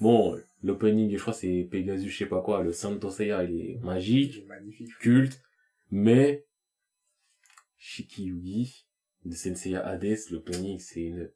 bon, 0.00 0.38
l'opening, 0.62 1.10
je 1.16 1.20
crois, 1.20 1.32
c'est 1.32 1.66
Pegasus, 1.68 2.08
je 2.08 2.18
sais 2.18 2.26
pas 2.26 2.40
quoi, 2.40 2.62
le 2.62 2.70
Santo 2.72 3.10
Seiya, 3.10 3.42
il 3.42 3.70
est 3.70 3.78
magique, 3.82 4.34
C'est 4.34 4.46
magnifique. 4.46 4.96
culte, 5.00 5.42
mais, 5.90 6.46
Shikiyugi, 7.76 8.86
de 9.24 9.34
Senseiya 9.34 9.84
Hades, 9.84 10.18
l'opening, 10.30 10.78
c'est 10.78 11.00
une, 11.00 11.32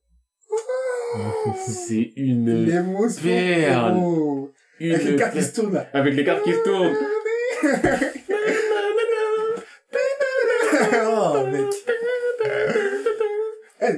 c'est 1.56 2.12
une, 2.14 2.66
perle. 2.66 3.10
frérot. 3.10 4.52
une, 4.78 4.92
Avec 4.92 5.06
les 5.08 5.16
cartes 5.16 5.34
qui 5.34 5.42
se 5.42 5.54
tournent 5.54 5.84
avec 5.92 6.14
les 6.14 6.24
cartes 6.24 6.44
qui 6.44 6.52
se 6.52 6.62
tournent. 6.62 8.14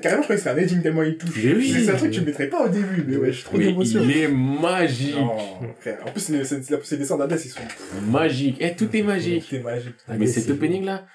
carrément, 0.01 0.23
je 0.23 0.27
croyais 0.27 0.43
que 0.43 0.49
c'était 0.49 0.61
un 0.61 0.63
edging 0.63 0.83
tellement 0.83 1.03
il 1.03 1.17
touche. 1.17 1.31
Oui, 1.37 1.71
c'est 1.85 1.91
un 1.91 1.97
truc 1.97 2.11
que 2.11 2.17
tu 2.17 2.23
mettrais 2.23 2.49
pas 2.49 2.65
au 2.65 2.69
début, 2.69 3.05
mais 3.07 3.17
ouais, 3.17 3.33
je 3.33 3.39
suis 3.39 3.45
trop 3.45 3.59
d'émotion. 3.59 4.03
Il 4.03 4.17
est 4.17 4.29
magique. 4.29 5.17
En 5.17 6.11
plus, 6.11 6.29
les, 6.31 6.39
les, 6.39 6.45
les 6.91 6.97
dessins 6.97 7.17
d'Adas, 7.17 7.43
ils 7.45 7.51
sont 7.51 7.61
magiques. 8.11 8.63
Tout 8.77 8.89
est 8.97 9.03
magique. 9.03 9.49
Tout 9.49 9.57
est 9.57 9.63
magique. 9.63 9.95
Mais 10.19 10.27
cet 10.27 10.51
opening 10.51 10.85
là. 10.85 11.07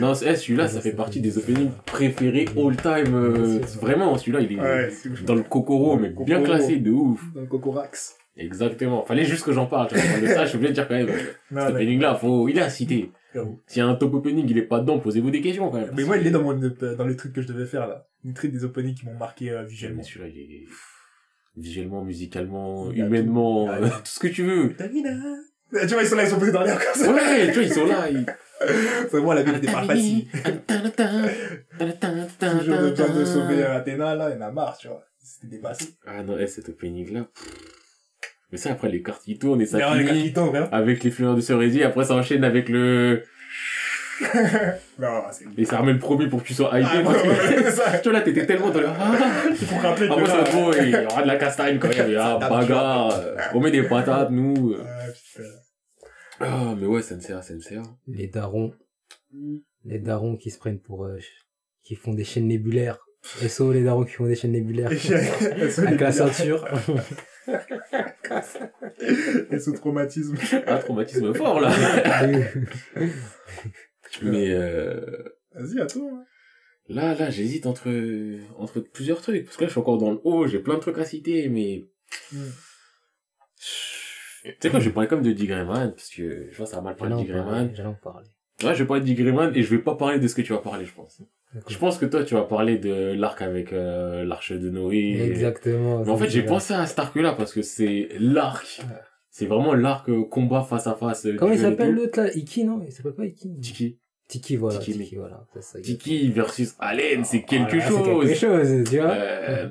Non, 0.00 0.14
celui-là, 0.14 0.68
ça 0.68 0.80
fait 0.80 0.92
partie 0.92 1.20
des 1.20 1.38
openings 1.38 1.70
préférés 1.86 2.46
all 2.56 2.76
time. 2.76 3.14
Vraiment, 3.80 4.16
celui-là, 4.16 4.40
il 4.40 4.52
est 4.52 5.24
dans 5.24 5.34
le 5.34 5.42
Kokoro, 5.42 5.96
mais 5.98 6.12
bien 6.24 6.42
classé 6.42 6.76
de 6.76 6.90
ouf. 6.90 7.20
Dans 7.34 7.40
le 7.40 7.46
Kokorax. 7.46 8.16
Exactement. 8.36 9.04
Fallait 9.04 9.24
juste 9.24 9.44
que 9.44 9.52
j'en 9.52 9.66
parle. 9.66 9.88
Tu 9.88 9.94
vois, 9.96 10.20
de 10.20 10.26
ça, 10.26 10.42
je 10.44 10.48
suis 10.48 10.56
obligé 10.56 10.70
de 10.70 10.74
dire 10.74 10.88
quand 10.88 10.94
même. 10.94 11.08
euh, 11.08 11.18
Cet 11.18 11.52
non. 11.52 11.66
opening 11.68 12.00
là, 12.00 12.14
faut, 12.14 12.48
il 12.48 12.58
est. 12.58 12.68
Frérot. 13.30 13.60
S'il 13.66 13.78
y 13.78 13.82
a 13.82 13.86
un 13.88 13.94
top 13.96 14.14
opening, 14.14 14.46
il 14.48 14.58
est 14.58 14.62
pas 14.62 14.80
dedans, 14.80 14.98
posez-vous 15.00 15.30
des 15.30 15.40
questions 15.40 15.70
quand 15.70 15.78
même. 15.80 15.90
Mais 15.96 16.04
moi, 16.04 16.16
il 16.18 16.26
est 16.26 16.30
dans, 16.30 16.42
mon, 16.42 16.54
dans 16.54 17.06
les 17.06 17.16
trucs 17.16 17.32
que 17.32 17.42
je 17.42 17.48
devais 17.48 17.66
faire 17.66 17.86
là. 17.88 18.06
Les 18.24 18.32
trucs 18.32 18.52
des 18.52 18.64
openings 18.64 18.94
qui 18.94 19.06
m'ont 19.06 19.14
marqué 19.18 19.50
euh, 19.50 19.62
visuellement. 19.64 19.98
Mais 19.98 20.02
celui-là, 20.04 20.28
il 20.28 20.40
est 20.40 20.64
visuellement, 21.56 22.04
musicalement, 22.04 22.90
humainement, 22.92 23.66
tout. 23.66 23.72
euh, 23.84 23.88
tout 23.88 24.00
ce 24.04 24.20
que 24.20 24.28
tu 24.28 24.42
veux. 24.44 24.74
Eh, 24.80 25.86
Tu 25.86 25.94
vois, 25.94 26.02
ils 26.02 26.06
sont 26.08 26.16
là, 26.16 26.24
ils 26.24 26.28
sont 26.30 26.38
posés 26.38 26.52
dans 26.52 26.62
l'air 26.62 26.78
comme 26.78 27.02
ça. 27.02 27.12
Ouais, 27.12 27.46
tu 27.48 27.52
vois, 27.54 27.62
ils 27.62 27.72
sont 27.72 27.86
là. 27.86 28.08
Ils... 28.10 28.24
C'est 29.10 29.20
moi, 29.20 29.34
la 29.34 29.42
vie 29.42 29.60
des 29.60 29.66
pas 29.66 29.82
facile. 29.84 30.26
Toujours 32.38 32.80
le 32.80 32.94
temps 32.94 33.12
de 33.14 33.24
sauver 33.24 33.62
Athéna, 33.64 34.14
là, 34.14 34.30
il 34.30 34.34
y 34.34 34.42
en 34.42 34.46
a 34.46 34.50
marre, 34.52 34.76
tu 34.78 34.88
vois. 34.88 35.04
C'était 35.18 35.48
dépassé. 35.56 35.94
Ah 36.06 36.22
non, 36.22 36.36
eh, 36.38 36.46
cet 36.46 36.68
opening 36.68 37.12
là. 37.12 37.26
Mais 38.54 38.58
ça, 38.58 38.70
après, 38.70 38.88
les 38.88 39.02
cartes 39.02 39.24
qui 39.24 39.36
tournent 39.36 39.60
et 39.60 39.66
ça 39.66 39.78
les 39.96 40.30
vraiment. 40.30 40.68
avec 40.70 41.02
les 41.02 41.10
fleurs 41.10 41.34
de 41.34 41.40
Cerésie. 41.40 41.82
Après, 41.82 42.04
ça 42.04 42.14
enchaîne 42.14 42.44
avec 42.44 42.68
le. 42.68 43.24
Non, 44.96 45.22
c'est. 45.32 45.44
Et 45.58 45.64
ça 45.64 45.78
remet 45.78 45.92
le 45.92 45.98
premier 45.98 46.28
pour 46.28 46.40
que 46.40 46.46
tu 46.46 46.54
sois 46.54 46.70
hypé. 46.78 46.88
Ah, 46.88 47.00
parce 47.02 47.20
que... 47.20 47.28
c'est 47.64 47.70
ça. 47.72 47.98
tu 47.98 48.10
vois, 48.10 48.20
là, 48.20 48.24
t'étais 48.24 48.46
tellement 48.46 48.70
dans 48.70 48.78
le. 48.78 48.86
Ah 48.86 49.16
Il 49.50 49.56
faut 49.56 49.76
rappeler 49.76 50.06
Après, 50.08 50.26
ça 50.26 50.36
là. 50.36 50.44
trop, 50.44 50.72
il 50.72 50.90
y 50.90 50.94
aura 50.94 51.22
de 51.22 51.26
la 51.26 51.34
castagne 51.34 51.80
quand 51.80 51.88
même. 51.88 52.06
Il 52.06 52.12
y 52.12 52.16
a 52.16 52.38
Ça 52.40 52.48
bagarre. 52.48 53.20
On 53.54 53.60
met 53.60 53.72
des 53.72 53.82
patates, 53.82 54.30
nous. 54.30 54.76
Ah, 54.78 55.06
putain. 55.10 55.48
Ah, 56.38 56.74
mais 56.78 56.86
ouais, 56.86 57.02
Senseiya, 57.02 57.42
Senseiya. 57.42 57.82
Les 58.06 58.28
darons. 58.28 58.72
Les 59.84 59.98
darons 59.98 60.36
qui 60.36 60.52
se 60.52 60.58
prennent 60.60 60.78
pour, 60.78 61.06
euh, 61.06 61.18
qui 61.82 61.96
font 61.96 62.14
des 62.14 62.22
chaînes 62.22 62.46
nébulaires. 62.46 63.00
SO, 63.48 63.72
les 63.72 63.82
darons 63.82 64.04
qui 64.04 64.12
font 64.12 64.26
des 64.26 64.36
chaînes 64.36 64.52
nébulaires. 64.52 64.92
Avec 64.92 66.00
la 66.00 66.12
ceinture. 66.12 66.68
Et 69.50 69.58
sous 69.58 69.72
traumatisme. 69.72 70.36
Ah, 70.66 70.78
traumatisme 70.78 71.34
fort, 71.36 71.60
là. 71.60 71.70
mais 74.22 74.50
euh... 74.50 75.00
Vas-y, 75.52 75.80
à 75.80 75.86
toi. 75.86 76.02
hein. 76.12 76.24
là, 76.88 77.14
là, 77.14 77.30
j'hésite 77.30 77.66
entre, 77.66 77.88
entre 78.56 78.80
plusieurs 78.80 79.20
trucs. 79.20 79.44
Parce 79.44 79.56
que 79.56 79.62
là, 79.62 79.68
je 79.68 79.72
suis 79.72 79.80
encore 79.80 79.98
dans 79.98 80.10
le 80.10 80.20
haut, 80.24 80.46
j'ai 80.46 80.58
plein 80.58 80.74
de 80.74 80.80
trucs 80.80 80.98
à 80.98 81.04
citer, 81.04 81.48
mais... 81.48 81.84
Hmm. 82.32 82.50
Tu 84.44 84.52
sais 84.60 84.70
quoi, 84.70 84.78
je 84.80 84.86
vais 84.86 84.92
parler 84.94 85.08
comme 85.08 85.22
de 85.22 85.32
Dick 85.32 85.48
Grayman, 85.48 85.92
parce 85.92 86.10
que 86.10 86.48
je 86.50 86.56
vois 86.56 86.66
ça 86.66 86.78
a 86.78 86.80
mal 86.82 86.96
parlé 86.96 87.24
de 87.24 87.32
parler. 87.32 87.70
J'allais 87.74 87.88
en 87.88 87.94
parler. 87.94 88.28
Ouais, 88.62 88.74
je 88.74 88.82
vais 88.82 88.86
parler 88.86 89.02
Dick 89.02 89.18
Grayman 89.18 89.50
et 89.54 89.62
je 89.62 89.70
vais 89.70 89.82
pas 89.82 89.94
parler 89.96 90.18
de 90.20 90.28
ce 90.28 90.34
que 90.34 90.42
tu 90.42 90.52
vas 90.52 90.58
parler, 90.58 90.84
je 90.84 90.92
pense. 90.94 91.20
Je 91.68 91.78
pense 91.78 91.98
que 91.98 92.06
toi, 92.06 92.24
tu 92.24 92.34
vas 92.34 92.42
parler 92.42 92.78
de 92.78 93.12
l'arc 93.14 93.40
avec 93.42 93.72
euh, 93.72 94.24
l'arche 94.24 94.52
de 94.52 94.70
Noé. 94.70 95.20
Exactement. 95.22 96.02
Mais 96.04 96.10
en 96.10 96.16
fait, 96.16 96.28
j'ai 96.30 96.42
pensé 96.42 96.74
à 96.74 96.84
cet 96.86 96.98
arc-là 96.98 97.32
parce 97.32 97.52
que 97.52 97.62
c'est 97.62 98.08
l'arc. 98.18 98.80
Ouais. 98.82 98.96
C'est 99.30 99.46
vraiment 99.46 99.74
l'arc 99.74 100.08
euh, 100.08 100.24
combat 100.24 100.62
face 100.62 100.86
à 100.86 100.94
face. 100.94 101.26
euh, 101.26 101.36
Comment 101.36 101.52
il 101.52 101.58
s'appelle 101.58 101.92
l'autre 101.94 102.20
là? 102.20 102.32
Iki, 102.34 102.64
non? 102.64 102.80
Il 102.86 102.92
s'appelle 102.92 103.14
pas 103.14 103.24
Iki 103.26 103.58
Tiki. 103.60 103.98
Tiki, 104.28 104.56
voilà. 104.56 104.78
Tiki, 104.78 104.98
Tiki, 104.98 105.16
voilà. 105.16 105.44
Ça. 105.60 105.80
Tiki 105.80 106.30
versus 106.30 106.74
Allen, 106.78 107.24
c'est 107.24 107.42
quelque 107.42 107.76
Voilà, 107.76 107.88
chose. 107.88 108.26
C'est 108.28 108.28
quelque 108.28 108.40
chose, 108.40 108.90
tu 108.90 108.98
vois 108.98 109.10
Euh, 109.12 109.68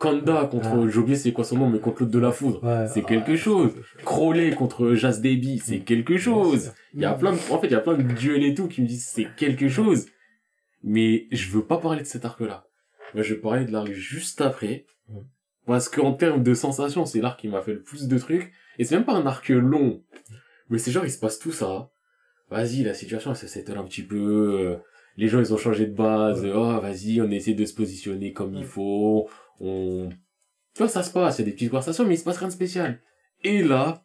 Kanda 0.00 0.46
contre, 0.50 0.66
Ah. 0.72 0.88
j'ai 0.90 0.98
oublié 0.98 1.16
c'est 1.16 1.32
quoi 1.32 1.44
son 1.44 1.58
nom, 1.58 1.68
mais 1.70 1.78
contre 1.78 2.00
l'autre 2.02 2.12
de 2.12 2.18
la 2.18 2.32
foudre. 2.32 2.64
Ouais. 2.64 2.88
c'est 2.88 3.02
quelque 3.02 3.36
chose. 3.36 3.70
Crowley 4.04 4.50
contre 4.54 4.94
Jas 4.94 5.20
Baby, 5.22 5.60
c'est 5.62 5.80
quelque 5.80 6.16
chose. 6.16 6.72
Il 6.94 7.00
y 7.00 7.04
a 7.04 7.12
plein 7.12 7.32
de, 7.32 7.38
en 7.52 7.58
fait, 7.60 7.66
il 7.68 7.72
y 7.72 7.76
a 7.76 7.80
plein 7.80 7.94
de 7.98 8.02
duels 8.02 8.42
et 8.44 8.54
tout 8.54 8.66
qui 8.66 8.80
me 8.82 8.86
disent 8.86 9.06
c'est 9.06 9.28
quelque 9.36 9.68
chose. 9.68 10.06
Mais 10.82 11.26
je 11.30 11.50
veux 11.50 11.64
pas 11.64 11.76
parler 11.78 12.00
de 12.00 12.06
cet 12.06 12.24
arc-là. 12.24 12.64
Moi, 13.14 13.22
je 13.22 13.34
vais 13.34 13.40
parler 13.40 13.64
de 13.66 13.72
l'arc 13.72 13.92
juste 13.92 14.40
après. 14.40 14.86
Mm. 15.08 15.18
Parce 15.66 15.88
qu'en 15.90 16.14
termes 16.14 16.42
de 16.42 16.54
sensations, 16.54 17.04
c'est 17.04 17.20
l'arc 17.20 17.38
qui 17.38 17.48
m'a 17.48 17.60
fait 17.60 17.74
le 17.74 17.82
plus 17.82 18.08
de 18.08 18.18
trucs. 18.18 18.50
Et 18.78 18.84
c'est 18.84 18.94
même 18.96 19.04
pas 19.04 19.12
un 19.14 19.26
arc 19.26 19.48
long. 19.50 20.02
Mais 20.70 20.78
c'est 20.78 20.90
genre, 20.90 21.04
il 21.04 21.10
se 21.10 21.18
passe 21.18 21.38
tout 21.38 21.52
ça. 21.52 21.90
Vas-y, 22.50 22.82
la 22.82 22.94
situation, 22.94 23.30
elle 23.32 23.36
se 23.36 23.46
s'étale 23.46 23.76
un 23.78 23.84
petit 23.84 24.02
peu. 24.02 24.16
euh, 24.16 24.76
Les 25.16 25.28
gens, 25.28 25.38
ils 25.40 25.52
ont 25.52 25.58
changé 25.58 25.86
de 25.86 25.94
base. 25.94 26.46
Oh, 26.46 26.80
vas-y, 26.80 27.20
on 27.20 27.30
essaie 27.30 27.52
de 27.54 27.64
se 27.66 27.74
positionner 27.74 28.32
comme 28.32 28.54
il 28.54 28.64
faut. 28.64 29.28
On, 29.60 30.08
tu 30.74 30.78
vois, 30.78 30.88
ça 30.88 31.02
se 31.02 31.12
passe. 31.12 31.38
Il 31.38 31.42
y 31.42 31.44
a 31.44 31.46
des 31.46 31.52
petites 31.52 31.70
conversations, 31.70 32.06
mais 32.06 32.14
il 32.14 32.18
se 32.18 32.24
passe 32.24 32.38
rien 32.38 32.48
de 32.48 32.52
spécial. 32.52 33.00
Et 33.42 33.62
là, 33.62 34.04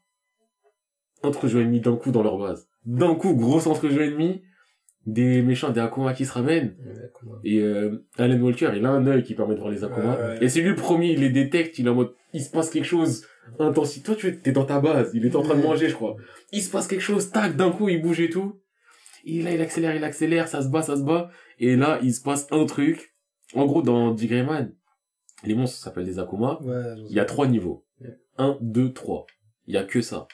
entrejeu 1.24 1.62
ennemi 1.62 1.80
d'un 1.80 1.96
coup 1.96 2.12
dans 2.12 2.24
leur 2.24 2.38
base. 2.38 2.68
D'un 2.86 3.16
coup, 3.16 3.36
gros 3.36 3.68
entrejeu 3.68 4.04
ennemi. 4.04 4.44
Des 5.06 5.44
méchants, 5.44 5.70
des 5.70 5.82
Akuma 5.82 6.14
qui 6.14 6.26
se 6.26 6.34
ramènent. 6.34 6.76
Ouais, 7.24 7.38
Et 7.44 7.60
euh, 7.60 8.08
Alan 8.18 8.40
Walker, 8.40 8.72
il 8.76 8.84
a 8.86 8.90
un 8.90 9.06
œil 9.06 9.22
qui 9.22 9.36
permet 9.36 9.54
de 9.54 9.60
voir 9.60 9.72
les 9.72 9.84
Akuma. 9.84 10.16
Ouais, 10.16 10.24
ouais. 10.24 10.38
Et 10.44 10.50
c'est 10.50 10.62
lui 10.62 10.70
le 10.70 10.76
premier, 10.76 11.12
il 11.12 11.20
les 11.20 11.30
détecte, 11.30 11.78
il 11.78 11.86
est 11.86 11.90
en 11.90 11.94
mode, 11.94 12.14
il 12.34 12.42
se 12.42 12.50
passe 12.50 12.72
quelque 12.72 12.86
chose 12.86 13.24
intensif. 13.60 14.02
Toi, 14.02 14.16
tu 14.16 14.42
es 14.44 14.52
dans 14.52 14.66
ta 14.66 14.80
base, 14.80 15.12
il 15.14 15.24
était 15.24 15.36
en 15.36 15.44
train 15.44 15.56
de 15.56 15.62
manger, 15.62 15.90
je 15.90 15.94
crois. 15.94 16.16
Il 16.52 16.64
se 16.64 16.72
passe 16.72 16.88
quelque 16.88 17.02
chose, 17.02 17.30
tac, 17.30 17.56
d'un 17.56 17.70
coup, 17.70 17.88
il 17.88 18.02
bouge 18.02 18.20
et 18.20 18.32
tout. 18.32 18.60
Et 19.26 19.44
là, 19.44 19.52
il 19.52 19.62
accélère, 19.62 19.96
il 19.96 20.04
accélère, 20.04 20.48
ça 20.48 20.64
se 20.64 20.70
bat, 20.70 20.82
ça 20.82 20.96
se 20.96 21.04
bat. 21.04 21.30
Et 21.60 21.76
là, 21.76 22.00
il 22.02 22.12
se 22.12 22.22
passe 22.22 22.48
un 22.50 22.66
truc. 22.66 23.14
En 23.54 23.68
gros, 23.68 23.84
dans 23.84 24.12
Dick 24.12 24.32
Grayman, 24.32 24.74
les 25.46 25.56
monstres 25.56 25.78
s'appellent 25.78 26.06
des 26.06 26.20
Akuma. 26.20 26.60
Ouais, 26.64 26.96
Il 27.10 27.12
y 27.16 27.20
a 27.20 27.26
trois 27.26 27.48
niveaux. 27.48 27.84
Ouais. 28.02 28.18
Un, 28.38 28.58
deux, 28.62 28.92
trois. 28.94 29.26
Il 29.68 29.74
y 29.74 29.78
a 29.78 29.84
que 29.84 30.02
ça. 30.02 30.28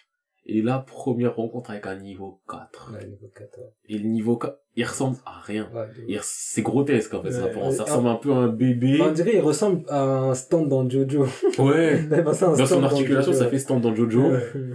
Et 0.47 0.63
là, 0.63 0.79
première 0.85 1.35
rencontre 1.35 1.69
avec 1.69 1.85
un 1.85 1.95
niveau 1.95 2.41
4. 2.49 2.93
Ouais, 2.93 3.05
niveau 3.05 3.27
14. 3.33 3.67
Et 3.87 3.99
le 3.99 4.09
niveau 4.09 4.37
4, 4.37 4.57
il 4.75 4.83
ressemble 4.85 5.17
à 5.23 5.39
rien. 5.39 5.69
Ouais, 5.73 6.17
C'est 6.23 6.63
grotesque, 6.63 7.13
en 7.13 7.21
fait. 7.21 7.31
ça, 7.31 7.45
ressemble 7.83 8.07
un 8.07 8.15
peu 8.15 8.31
à 8.31 8.37
un 8.37 8.47
bébé. 8.47 8.97
Bah, 8.97 9.05
on 9.09 9.13
dirait 9.13 9.35
il 9.35 9.39
ressemble 9.41 9.83
à 9.87 10.01
un 10.03 10.33
stand 10.33 10.67
dans 10.67 10.89
Jojo. 10.89 11.27
Ouais. 11.59 12.01
Dans 12.23 12.33
son 12.65 12.83
articulation, 12.83 13.33
ça 13.33 13.47
fait 13.49 13.59
stand 13.59 13.81
dans 13.81 13.93
Jojo. 13.93 14.31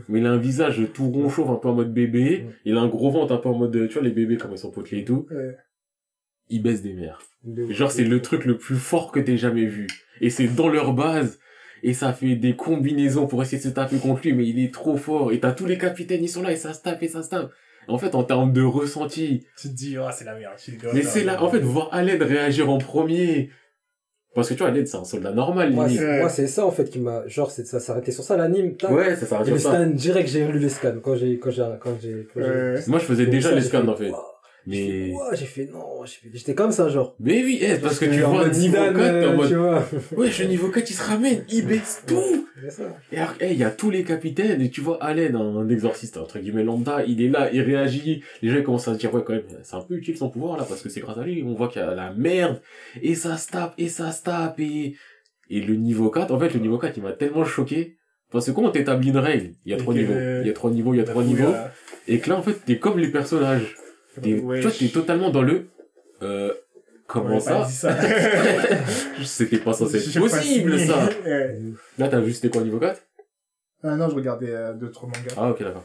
Mais 0.09 0.20
il 0.20 0.26
a 0.26 0.30
un 0.30 0.39
visage 0.39 0.80
tout 0.95 1.11
rond 1.11 1.28
chauve, 1.28 1.51
un 1.51 1.57
peu 1.57 1.68
en 1.68 1.74
mode 1.74 1.93
bébé. 1.93 2.47
Il 2.64 2.76
a 2.76 2.80
un 2.80 2.89
gros 2.89 3.11
ventre 3.11 3.34
un 3.34 3.39
peu 3.39 3.49
en 3.49 3.59
mode, 3.59 3.89
tu 3.89 3.95
vois, 3.95 4.03
les 4.03 4.12
bébés, 4.12 4.37
comme 4.37 4.53
ils 4.53 4.59
sont 4.59 4.70
potelés 4.70 5.01
et 5.03 5.05
tout. 5.05 5.26
Ouais. 5.32 5.57
Il 6.49 6.62
baisse 6.62 6.80
des 6.80 6.93
mères. 6.95 7.20
De- 7.43 7.68
Genre, 7.72 7.91
c'est 7.91 8.05
le 8.05 8.22
truc 8.22 8.45
le 8.45 8.57
plus 8.57 8.76
fort 8.76 9.11
que 9.11 9.18
t'aies 9.18 9.37
jamais 9.37 9.66
vu. 9.66 9.89
Et 10.20 10.30
c'est 10.30 10.48
dans 10.48 10.68
leur 10.68 10.92
base. 10.92 11.38
Et 11.82 11.92
ça 11.92 12.12
fait 12.12 12.36
des 12.36 12.56
combinaisons 12.56 13.26
pour 13.26 13.42
essayer 13.42 13.58
de 13.58 13.62
se 13.62 13.68
taper 13.68 13.96
contre 13.98 14.22
lui, 14.22 14.32
mais 14.32 14.46
il 14.46 14.58
est 14.64 14.72
trop 14.72 14.96
fort. 14.96 15.32
Et 15.32 15.40
t'as 15.40 15.52
tous 15.52 15.66
les 15.66 15.78
capitaines, 15.78 16.22
ils 16.24 16.28
sont 16.28 16.42
là, 16.42 16.52
et 16.52 16.56
ça 16.56 16.72
se 16.72 16.82
tape, 16.82 17.02
et 17.02 17.08
ça 17.08 17.22
se 17.22 17.28
tape. 17.28 17.50
En 17.88 17.98
fait, 17.98 18.14
en 18.16 18.24
termes 18.24 18.52
de 18.52 18.62
ressenti, 18.62 19.46
Tu 19.60 19.68
te 19.68 19.74
dis, 19.74 19.96
oh, 19.98 20.08
c'est 20.12 20.24
la 20.24 20.34
merde. 20.34 20.54
Mais 20.92 21.02
c'est 21.02 21.22
là, 21.22 21.40
en 21.42 21.48
fait, 21.50 21.60
voir 21.60 21.88
Aled 21.92 22.20
réagir 22.22 22.68
en 22.70 22.78
premier. 22.78 23.50
Parce 24.34 24.48
que 24.48 24.54
tu 24.54 24.58
vois, 24.60 24.68
Aled, 24.68 24.86
c'est 24.86 24.96
un 24.96 25.04
soldat 25.04 25.32
normal, 25.32 25.72
Moi, 25.72 25.88
c'est 25.88 26.18
moi, 26.20 26.28
c'est 26.28 26.46
ça, 26.46 26.66
en 26.66 26.70
fait, 26.70 26.90
qui 26.90 26.98
m'a, 26.98 27.26
genre, 27.28 27.50
c'est, 27.50 27.66
ça 27.66 27.78
s'arrêtait 27.78 28.10
sur 28.10 28.24
ça, 28.24 28.36
l'anime. 28.36 28.74
Ouais, 28.90 29.14
ça 29.16 29.38
le 29.38 29.44
sur 29.46 29.60
ça. 29.60 29.72
scan, 29.72 29.86
direct, 29.90 30.28
j'ai 30.28 30.46
lu 30.46 30.58
les 30.58 30.68
scans, 30.68 30.98
quand 31.02 31.14
j'ai, 31.16 31.38
quand 31.38 31.50
j'ai, 31.50 31.62
quand 31.80 31.96
j'ai, 32.02 32.26
quand 32.34 32.40
j'ai- 32.40 32.46
Ouais. 32.48 32.74
Moi, 32.88 32.98
je 32.98 33.04
faisais 33.04 33.26
déjà 33.26 33.50
ça, 33.50 33.54
les 33.54 33.62
scans, 33.62 33.86
en 33.86 33.96
fait. 33.96 34.10
Mais, 34.66 35.14
j'ai 35.34 35.46
fait, 35.46 35.70
non, 35.72 36.04
j'étais 36.32 36.56
comme 36.56 36.72
ça, 36.72 36.88
genre. 36.88 37.14
mais 37.20 37.44
oui, 37.44 37.60
eh, 37.62 37.76
parce 37.76 38.00
que 38.00 38.06
tu 38.06 38.20
vois, 38.20 38.44
mode 38.44 38.52
niveau 38.52 38.76
Zidane, 38.76 38.96
4, 38.96 39.20
t'es 39.20 39.26
en 39.26 39.30
euh, 39.30 39.36
mode, 39.36 39.48
tu 39.48 39.54
vois. 39.54 39.88
ouais, 40.16 40.30
je 40.30 40.42
niveau 40.42 40.68
4, 40.68 40.90
il 40.90 40.92
se 40.92 41.02
ramène, 41.04 41.44
il 41.48 41.66
baisse 41.66 42.02
tout. 42.04 42.48
Ça. 42.68 42.82
Et 43.12 43.18
alors, 43.18 43.34
eh, 43.40 43.52
il 43.52 43.58
y 43.58 43.64
a 43.64 43.70
tous 43.70 43.90
les 43.90 44.02
capitaines, 44.02 44.60
et 44.60 44.70
tu 44.70 44.80
vois, 44.80 45.00
Allen, 45.00 45.36
un 45.36 45.68
exorciste, 45.68 46.16
entre 46.16 46.40
guillemets, 46.40 46.64
lambda, 46.64 47.04
il 47.04 47.22
est 47.22 47.28
là, 47.28 47.48
il 47.52 47.60
réagit. 47.60 48.24
Les 48.42 48.48
gens, 48.48 48.56
ils 48.56 48.64
commencent 48.64 48.88
à 48.88 48.94
se 48.94 48.98
dire, 48.98 49.14
ouais, 49.14 49.22
quand 49.24 49.34
même, 49.34 49.44
c'est 49.62 49.76
un 49.76 49.82
peu 49.82 49.94
utile 49.94 50.16
son 50.16 50.30
pouvoir, 50.30 50.56
là, 50.56 50.64
parce 50.68 50.82
que 50.82 50.88
c'est 50.88 51.00
grâce 51.00 51.18
à 51.18 51.22
lui, 51.22 51.44
on 51.44 51.54
voit 51.54 51.68
qu'il 51.68 51.80
y 51.80 51.84
a 51.84 51.94
la 51.94 52.12
merde, 52.12 52.60
et 53.02 53.14
ça 53.14 53.36
se 53.36 53.48
tape, 53.48 53.74
et 53.78 53.88
ça 53.88 54.10
se 54.10 54.24
tape, 54.24 54.58
et 54.58 54.96
Et 55.48 55.60
le 55.60 55.76
niveau 55.76 56.10
4, 56.10 56.32
en 56.32 56.40
fait, 56.40 56.52
le 56.54 56.60
niveau 56.60 56.78
4, 56.78 56.96
il 56.96 57.04
m'a 57.04 57.12
tellement 57.12 57.44
choqué. 57.44 57.98
Parce 58.32 58.46
que 58.46 58.50
quand 58.50 58.62
on 58.62 58.70
t'établit 58.70 59.10
une 59.10 59.18
règle, 59.18 59.52
il 59.64 59.70
y 59.70 59.74
a 59.74 59.78
trois 59.78 59.94
niveaux. 59.94 60.12
Il 60.40 60.46
y 60.48 60.50
a 60.50 60.52
trois 60.52 60.72
niveaux, 60.72 60.92
il 60.94 60.96
y 60.96 61.00
a 61.00 61.04
trois 61.04 61.22
niveaux. 61.22 61.54
Et 62.08 62.18
que 62.18 62.30
là, 62.30 62.36
en 62.36 62.42
fait, 62.42 62.54
t'es 62.64 62.78
comme 62.78 62.98
les 62.98 63.12
personnages. 63.12 63.76
T'es, 64.22 64.40
Ouais, 64.40 64.60
tu 64.60 64.66
vois, 64.66 64.76
t'es 64.76 64.88
totalement 64.88 65.30
dans 65.30 65.42
le, 65.42 65.68
euh, 66.22 66.52
comment 67.06 67.34
Ouais, 67.34 67.40
ça? 67.40 67.64
ça. 67.64 67.96
C'était 69.24 69.58
pas 69.58 69.72
censé 69.72 69.96
être 69.98 70.18
possible, 70.18 70.78
ça. 70.78 71.08
Là, 71.98 72.08
t'as 72.08 72.20
vu, 72.20 72.32
c'était 72.32 72.50
quoi, 72.50 72.62
niveau 72.62 72.78
4? 72.78 73.00
Ah 73.82 73.96
non, 73.96 74.08
je 74.08 74.14
regardais 74.14 74.50
euh, 74.50 74.72
deux, 74.74 74.90
trois 74.90 75.08
mangas. 75.08 75.34
Ah, 75.36 75.50
ok, 75.50 75.62
d'accord. 75.62 75.82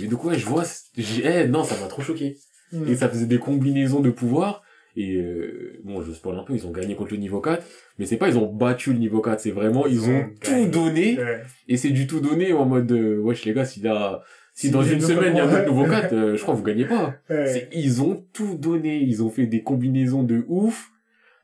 Et 0.00 0.06
du 0.06 0.16
coup, 0.16 0.28
ouais, 0.28 0.38
je 0.38 0.46
vois, 0.46 0.64
j'ai, 0.96 1.26
eh, 1.26 1.48
non, 1.48 1.64
ça 1.64 1.74
m'a 1.80 1.88
trop 1.88 2.02
choqué. 2.02 2.36
Hmm. 2.72 2.86
Et 2.86 2.94
ça 2.96 3.08
faisait 3.08 3.26
des 3.26 3.38
combinaisons 3.38 4.00
de 4.00 4.10
pouvoirs. 4.10 4.62
Et 4.96 5.16
euh, 5.16 5.80
bon, 5.84 6.02
je 6.02 6.12
spoil 6.12 6.38
un 6.38 6.42
peu, 6.42 6.54
ils 6.54 6.66
ont 6.66 6.70
gagné 6.70 6.94
contre 6.96 7.12
le 7.12 7.18
niveau 7.18 7.40
4. 7.40 7.64
Mais 7.98 8.06
c'est 8.06 8.16
pas, 8.16 8.28
ils 8.28 8.36
ont 8.38 8.52
battu 8.52 8.92
le 8.92 8.98
niveau 8.98 9.20
4. 9.20 9.40
C'est 9.40 9.50
vraiment, 9.50 9.86
ils 9.86 10.08
ont 10.08 10.24
tout 10.42 10.66
donné. 10.66 11.18
Et 11.66 11.76
c'est 11.76 11.90
du 11.90 12.06
tout 12.06 12.20
donné 12.20 12.52
en 12.52 12.64
mode, 12.66 12.90
euh, 12.92 13.18
wesh 13.18 13.44
les 13.44 13.54
gars, 13.54 13.64
si, 13.64 13.80
là, 13.80 14.22
si 14.58 14.70
dans 14.70 14.82
une 14.82 15.00
semaine, 15.00 15.34
il 15.34 15.36
y 15.36 15.40
a 15.40 15.44
un 15.44 15.64
nouveau 15.64 15.86
4, 15.86 16.12
euh, 16.12 16.36
je 16.36 16.42
crois 16.42 16.52
que 16.52 16.58
vous 16.58 16.64
gagnez 16.64 16.84
pas. 16.84 17.14
Ouais. 17.30 17.68
Ils 17.70 18.02
ont 18.02 18.24
tout 18.32 18.56
donné. 18.56 18.98
Ils 18.98 19.22
ont 19.22 19.30
fait 19.30 19.46
des 19.46 19.62
combinaisons 19.62 20.24
de 20.24 20.44
ouf. 20.48 20.90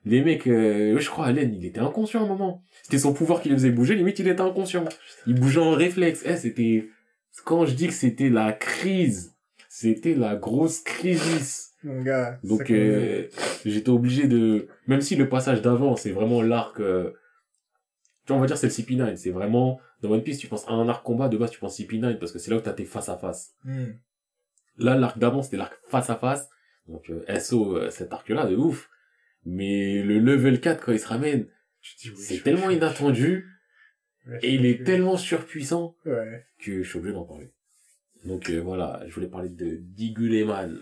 Les 0.05 0.21
mecs, 0.21 0.49
euh, 0.49 0.99
je 0.99 1.09
crois, 1.09 1.27
Allen, 1.27 1.55
il 1.55 1.65
était 1.65 1.79
inconscient 1.79 2.23
à 2.23 2.25
un 2.25 2.27
moment. 2.27 2.65
C'était 2.83 2.99
son 2.99 3.15
pouvoir 3.15 3.41
qui 3.41 3.51
le 3.51 3.55
faisait 3.55 3.71
bouger. 3.71 3.95
Limite, 3.95 4.19
il 4.19 4.27
était 4.27 4.41
inconscient. 4.41 4.85
Il 5.29 5.39
bougeait 5.39 5.61
en 5.61 5.71
réflexe. 5.71 6.25
Eh, 6.27 6.35
c'était, 6.35 6.89
quand 7.45 7.67
je 7.67 7.75
dis 7.75 7.87
que 7.87 7.93
c'était 7.93 8.31
la 8.31 8.53
crise, 8.53 9.33
c'était 9.69 10.17
la 10.17 10.35
grosse 10.35 10.81
crise. 10.81 11.71
Gars. 11.85 12.41
Donc 12.43 12.71
euh, 12.71 13.29
j'étais 13.65 13.91
obligé 13.91 14.27
de 14.27 14.69
même 14.87 15.03
si 15.03 15.17
le 15.17 15.29
passage 15.29 15.61
d'avant 15.61 15.97
c'est 15.97 16.13
vraiment 16.13 16.41
l'arc 16.41 16.81
euh, 16.81 17.11
tu 18.25 18.29
vois 18.29 18.39
on 18.39 18.41
va 18.41 18.47
dire 18.47 18.57
c'est 18.57 18.69
le 18.69 18.73
CP9 18.73 19.17
c'est 19.17 19.29
vraiment 19.29 19.81
dans 20.05 20.13
One 20.13 20.23
Piece 20.23 20.39
tu 20.39 20.47
penses 20.49 20.67
à 20.69 20.73
un 20.73 20.89
arc 20.89 21.05
combat 21.05 21.29
de 21.29 21.37
base 21.37 21.51
tu 21.51 21.59
penses 21.59 21.79
CP9 21.79 22.19
parce 22.19 22.33
que 22.33 22.39
c'est 22.39 22.51
là 22.51 22.57
où 22.59 22.61
t'as 22.61 22.73
tes 22.73 22.85
face 22.85 23.09
à 23.09 23.17
face. 23.17 23.55
Hmm. 23.65 23.93
là 24.79 24.97
l'arc 24.97 25.19
d'avant 25.19 25.43
c'était 25.43 25.57
l'arc 25.57 25.75
face 25.89 26.11
à 26.11 26.17
face. 26.17 26.49
Donc 26.87 27.11
euh, 27.11 27.25
SO 27.41 27.77
euh, 27.77 27.91
cet 27.91 28.13
arc 28.13 28.29
là 28.29 28.47
de 28.47 28.57
ouf. 28.57 28.91
Mais 29.45 30.03
le 30.03 30.19
level 30.19 30.61
4 30.61 30.85
quand 30.85 30.93
il 30.93 31.01
se 31.01 31.09
ramène 31.09 31.49
oui, 32.07 32.13
c'est 32.17 32.43
tellement 32.43 32.71
inattendu. 32.71 33.47
Ouais, 34.27 34.39
et 34.43 34.55
il 34.55 34.65
est 34.65 34.85
tellement 34.85 35.19
surpuissant 35.19 35.97
Ouais. 36.07 36.47
que 36.59 36.83
je 36.83 36.89
suis 36.89 36.99
obligé 36.99 37.13
d'en 37.15 37.25
parler. 37.27 37.53
Donc 38.25 38.49
euh, 38.49 38.59
voilà 38.61 39.03
je 39.07 39.15
voulais 39.15 39.29
parler 39.29 39.51
de 39.51 39.77
Diguleman 39.83 40.79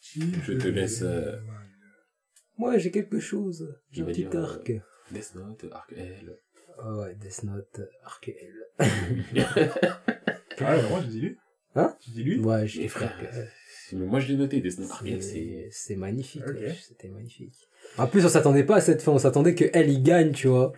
Je 0.00 0.52
te 0.54 0.68
laisse, 0.68 1.02
euh, 1.02 1.36
Moi, 2.56 2.78
j'ai 2.78 2.90
quelque 2.90 3.18
chose. 3.20 3.76
J'ai 3.90 4.00
Il 4.00 4.04
un 4.04 4.06
petit 4.06 4.20
dire, 4.24 4.34
euh, 4.34 4.44
arc. 4.44 4.72
Death 5.10 5.34
Note 5.34 5.66
arc 5.72 5.92
L 5.94 6.38
Ah 6.82 6.96
ouais, 6.96 7.14
Death 7.14 7.44
Note, 7.44 7.80
arc 8.04 8.28
L. 8.28 8.88
Ah, 10.60 10.76
moi, 10.88 11.00
je 11.02 11.06
dis 11.06 11.20
lui. 11.20 11.36
Hein 11.76 11.94
Tu 12.00 12.10
dis 12.10 12.22
lui? 12.22 12.38
Ouais, 12.40 12.66
j'ai 12.66 12.84
Et 12.84 12.88
frère. 12.88 13.12
frère, 13.16 13.48
mais 13.92 14.06
moi 14.06 14.20
je 14.20 14.28
l'ai 14.28 14.36
noté, 14.36 14.60
Death 14.60 14.78
Note 14.78 14.90
Arc 14.90 15.06
L, 15.06 15.68
C'est 15.70 15.96
magnifique, 15.96 16.42
c'était 16.80 17.08
magnifique. 17.08 17.54
En 17.98 18.06
plus, 18.06 18.24
on 18.24 18.28
s'attendait 18.28 18.64
pas 18.64 18.76
à 18.76 18.80
cette 18.80 19.02
fin, 19.02 19.12
on 19.12 19.18
s'attendait 19.18 19.54
que 19.54 19.64
elle 19.72 19.90
y 19.90 20.00
gagne, 20.00 20.32
tu 20.32 20.48
vois. 20.48 20.72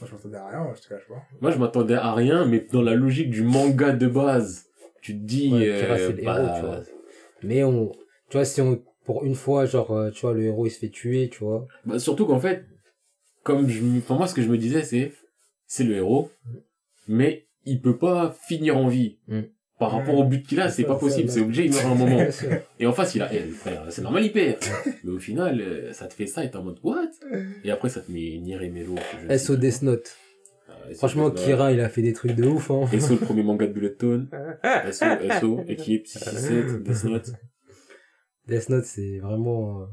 Moi, 0.00 0.08
je 0.08 0.14
m'attendais 0.14 0.36
à 0.36 0.48
rien, 0.48 0.64
moi, 0.64 0.74
je 0.76 0.82
te 0.82 0.88
cache 0.88 1.06
pas. 1.08 1.22
Moi 1.40 1.50
je 1.50 1.58
m'attendais 1.58 1.94
à 1.94 2.12
rien, 2.14 2.44
mais 2.44 2.66
dans 2.72 2.82
la 2.82 2.94
logique 2.94 3.30
du 3.30 3.42
manga 3.42 3.92
de 3.92 4.06
base, 4.06 4.66
tu 5.00 5.12
te 5.14 5.24
dis... 5.24 5.52
Ouais, 5.52 5.68
euh, 5.68 5.96
c'est 6.08 6.12
le 6.16 6.24
bah, 6.24 6.40
héros, 6.40 6.54
tu 6.54 6.66
vois. 6.66 6.80
Mais 7.42 7.64
on, 7.64 7.92
tu 8.28 8.36
vois, 8.36 8.44
si 8.44 8.60
on, 8.60 8.82
pour 9.04 9.24
une 9.24 9.34
fois, 9.34 9.66
genre, 9.66 9.92
euh, 9.92 10.10
tu 10.10 10.22
vois, 10.22 10.34
le 10.34 10.44
héros 10.44 10.66
il 10.66 10.70
se 10.70 10.78
fait 10.78 10.88
tuer, 10.88 11.28
tu 11.28 11.44
vois. 11.44 11.66
bah, 11.84 11.98
surtout 11.98 12.26
qu'en 12.26 12.40
fait, 12.40 12.64
comme 13.42 13.68
je, 13.68 13.82
enfin 13.98 14.16
moi 14.16 14.26
ce 14.26 14.34
que 14.34 14.42
je 14.42 14.48
me 14.48 14.58
disais 14.58 14.82
c'est, 14.82 15.12
c'est 15.66 15.84
le 15.84 15.96
héros, 15.96 16.30
mais 17.08 17.46
il 17.64 17.80
peut 17.80 17.96
pas 17.96 18.34
finir 18.46 18.76
en 18.76 18.88
vie. 18.88 19.18
Mm. 19.28 19.42
Par 19.78 19.90
rapport 19.90 20.14
au 20.14 20.24
but 20.24 20.46
qu'il 20.46 20.60
a, 20.60 20.70
C'est 20.70 20.84
pas 20.84 20.94
possible, 20.94 21.28
c'est 21.28 21.40
obligé, 21.40 21.64
il 21.64 21.72
meurt 21.72 21.84
à 21.84 21.88
un 21.88 21.94
moment. 21.96 22.24
Et 22.78 22.86
en 22.86 22.92
face, 22.92 23.16
il 23.16 23.22
a, 23.22 23.34
eh, 23.34 23.40
frère, 23.50 23.84
c'est 23.88 24.02
normal, 24.02 24.24
il 24.24 24.32
perd. 24.32 24.58
Mais 25.02 25.10
au 25.10 25.18
final, 25.18 25.60
euh, 25.60 25.92
ça 25.92 26.06
te 26.06 26.14
fait 26.14 26.26
ça 26.26 26.44
et 26.44 26.50
t'es 26.50 26.56
en 26.56 26.62
mode, 26.62 26.78
what? 26.84 27.10
Et 27.64 27.72
après, 27.72 27.88
ça 27.88 28.00
te 28.00 28.10
met 28.10 28.38
Nier 28.38 28.58
et 28.62 28.70
Melo. 28.70 28.94
SO. 29.36 29.56
Death 29.56 29.82
Note. 29.82 30.16
Ah, 30.68 30.94
Franchement. 30.94 31.30
Kira, 31.30 31.72
il 31.72 31.80
a 31.80 31.88
fait 31.88 32.02
des 32.02 32.12
trucs 32.12 32.36
de 32.36 32.44
ouf, 32.44 32.70
hein. 32.70 32.86
SO, 33.00 33.14
le 33.14 33.18
premier 33.18 33.42
manga 33.42 33.66
de 33.66 33.72
Bullet 33.72 33.94
Tone. 33.94 34.28
SO, 34.92 35.06
SO, 35.40 35.64
équipe 35.66 36.06
667, 36.06 36.82
Death 36.84 37.04
Note. 37.04 37.32
Death 38.46 38.68
Note, 38.68 38.84
c'est 38.84 39.18
vraiment 39.18 39.80
euh, 39.80 39.86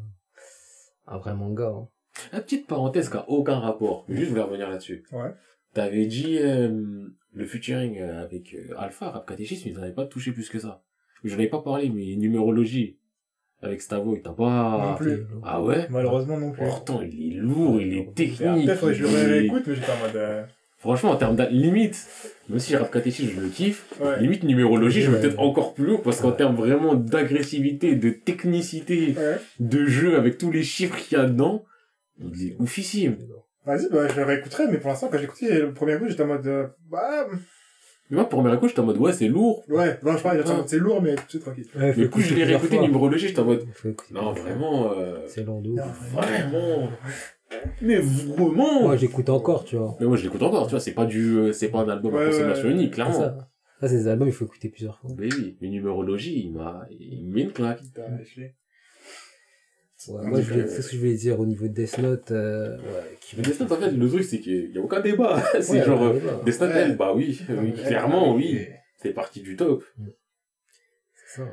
un 1.07 1.17
vrai 1.17 1.33
manga. 1.33 1.69
Hein. 1.69 1.87
La 2.33 2.41
petite 2.41 2.67
parenthèse 2.67 3.09
qui 3.09 3.17
a 3.17 3.27
aucun 3.29 3.59
rapport. 3.59 4.05
Juste, 4.09 4.25
je 4.25 4.29
voulais 4.29 4.41
revenir 4.41 4.69
là-dessus. 4.69 5.03
Ouais. 5.11 5.31
T'avais 5.73 6.05
dit, 6.05 6.37
euh, 6.39 7.07
le 7.33 7.45
featuring 7.45 7.97
euh, 7.99 8.23
avec 8.23 8.53
euh, 8.53 8.73
Alpha, 8.77 9.09
Rap 9.09 9.27
Catéchisme, 9.27 9.69
ils 9.69 9.75
n'avaient 9.75 9.93
pas 9.93 10.05
touché 10.05 10.31
plus 10.31 10.49
que 10.49 10.59
ça. 10.59 10.83
J'en 11.23 11.35
avais 11.35 11.47
pas 11.47 11.61
parlé, 11.61 11.89
mais 11.89 12.15
numérologie. 12.15 12.97
Avec 13.63 13.81
Stavo, 13.81 14.15
il 14.15 14.23
t'a 14.23 14.31
pas... 14.31 14.89
Non 14.91 14.95
plus. 14.95 15.23
Ah 15.43 15.61
ouais? 15.61 15.85
Malheureusement, 15.91 16.39
non 16.39 16.51
plus. 16.51 16.65
Pourtant, 16.65 17.01
il 17.03 17.33
est 17.33 17.39
lourd, 17.39 17.79
il 17.79 17.93
est 17.95 18.13
technique. 18.15 18.65
Peut-être 18.65 18.87
que 18.87 18.93
je 18.93 19.03
le 19.03 19.09
réécoute, 19.31 19.63
mais 19.67 19.75
j'étais 19.75 19.91
en 19.91 19.99
mode, 19.99 20.15
euh, 20.15 20.43
Franchement, 20.79 21.11
en 21.11 21.15
termes 21.15 21.35
de 21.35 21.43
limite, 21.43 22.07
même 22.49 22.57
si 22.57 22.75
Rap 22.75 22.91
Catéchisme, 22.91 23.29
je 23.35 23.39
le 23.39 23.49
kiffe, 23.49 23.85
ouais. 24.01 24.19
limite 24.19 24.41
numérologie, 24.43 25.03
je 25.03 25.11
vais 25.11 25.21
peut-être 25.21 25.39
encore 25.39 25.75
plus 25.75 25.91
haut, 25.91 25.97
parce 25.99 26.19
qu'en 26.21 26.31
Ouais. 26.31 26.37
termes 26.37 26.55
vraiment 26.55 26.95
d'agressivité, 26.95 27.95
de 27.95 28.09
technicité, 28.09 29.13
Ouais. 29.15 29.37
de 29.59 29.85
jeu, 29.85 30.15
avec 30.17 30.39
tous 30.39 30.49
les 30.49 30.63
chiffres 30.63 30.97
qu'il 30.97 31.19
y 31.19 31.21
a 31.21 31.25
dedans, 31.27 31.63
il 32.19 32.47
est 32.47 32.55
oufissime. 32.57 33.15
Vas-y, 33.65 33.89
bah, 33.89 34.07
je 34.07 34.15
le 34.19 34.23
réécouterai, 34.25 34.67
mais 34.71 34.77
pour 34.79 34.89
l'instant, 34.89 35.07
quand 35.11 35.17
j'ai 35.17 35.25
écouté 35.25 35.59
le 35.59 35.73
premier 35.73 35.97
coup, 35.97 36.05
j'étais 36.07 36.23
en 36.23 36.27
mode, 36.27 36.47
euh, 36.47 36.67
bah, 36.89 37.27
Mais 38.09 38.15
moi, 38.17 38.27
pour 38.27 38.41
mes 38.43 38.57
coup, 38.57 38.67
j'étais 38.67 38.79
en 38.79 38.85
mode, 38.85 38.97
ouais, 38.97 39.13
c'est 39.13 39.27
lourd. 39.27 39.63
ouais, 39.69 39.99
bon, 40.01 40.17
je 40.17 40.23
parle, 40.23 40.37
j'étais 40.37 40.49
en 40.49 40.53
Ah. 40.53 40.57
mode, 40.57 40.69
c'est 40.69 40.79
lourd, 40.79 41.01
mais 41.01 41.15
c'est 41.29 41.39
tranquille. 41.39 41.65
Ouais, 41.75 41.93
du 41.93 42.09
coup, 42.09 42.19
je 42.21 42.33
l'ai 42.33 42.43
réécouté 42.43 42.79
numérologie, 42.79 43.27
j'étais 43.27 43.39
en 43.39 43.45
mode, 43.45 43.65
non, 44.11 44.33
vraiment, 44.33 44.91
euh, 44.93 45.19
C'est 45.27 45.47
ouf. 45.47 46.11
vraiment, 46.11 46.89
mais 47.81 47.97
vraiment. 47.99 48.81
Moi, 48.81 48.95
j'écoute 48.97 49.29
encore, 49.29 49.63
tu 49.65 49.75
vois. 49.75 49.95
Mais 49.99 50.07
moi, 50.07 50.17
je 50.17 50.23
l'écoute 50.23 50.41
encore, 50.41 50.65
tu 50.65 50.71
vois, 50.71 50.79
c'est 50.79 50.93
pas 50.93 51.05
du, 51.05 51.37
euh, 51.37 51.51
c'est 51.53 51.69
pas 51.69 51.79
un 51.79 51.89
album 51.89 52.13
Ouais, 52.15 52.23
à 52.23 52.25
consommation 52.27 52.67
ouais. 52.67 52.73
unique, 52.73 52.93
clairement. 52.93 53.13
Ça, 53.13 53.37
ça 53.79 53.87
c'est 53.87 53.97
des 53.97 54.07
albums, 54.07 54.27
il 54.27 54.33
faut 54.33 54.45
écouter 54.45 54.69
plusieurs 54.69 54.97
fois. 54.99 55.11
Mais 55.17 55.27
oui, 55.33 55.57
mais 55.61 55.69
numérologie, 55.69 56.45
il 56.45 56.53
m'a, 56.53 56.85
il 56.89 57.27
met 57.27 57.41
une 57.43 57.51
claque. 57.51 57.81
Putain, 57.81 58.03
je 58.23 58.41
l'ai. 58.41 58.55
Ouais, 60.07 60.25
moi, 60.27 60.39
c'est 60.41 60.81
ce 60.81 60.87
que 60.89 60.93
je 60.95 60.97
voulais 60.99 61.13
dire 61.15 61.39
au 61.39 61.45
niveau 61.45 61.67
de 61.67 61.73
Death 61.73 61.97
Note. 61.99 62.31
Euh, 62.31 62.77
ouais, 62.77 63.17
qui 63.21 63.35
Mais 63.37 63.43
Death 63.43 63.59
Note, 63.59 63.71
en 63.71 63.75
fait, 63.77 63.91
le 63.91 64.07
truc, 64.09 64.23
c'est 64.23 64.39
qu'il 64.39 64.71
y 64.71 64.77
a 64.77 64.81
aucun 64.81 64.99
débat. 65.01 65.41
c'est 65.61 65.71
Ouais, 65.79 65.83
genre, 65.85 66.01
ouais, 66.01 66.07
euh, 66.07 66.13
ouais. 66.37 66.43
Death 66.45 66.61
Note, 66.61 66.69
Ouais. 66.71 66.79
elle, 66.81 66.97
bah 66.97 67.13
oui, 67.15 67.39
oui, 67.49 67.55
Ouais, 67.55 67.71
clairement, 67.85 68.35
ouais, 68.35 68.43
oui. 68.43 68.53
ouais. 68.55 68.75
C'est 68.97 69.13
parti 69.13 69.41
du 69.41 69.55
top. 69.55 69.83
C'est 71.13 71.41
ça. 71.41 71.47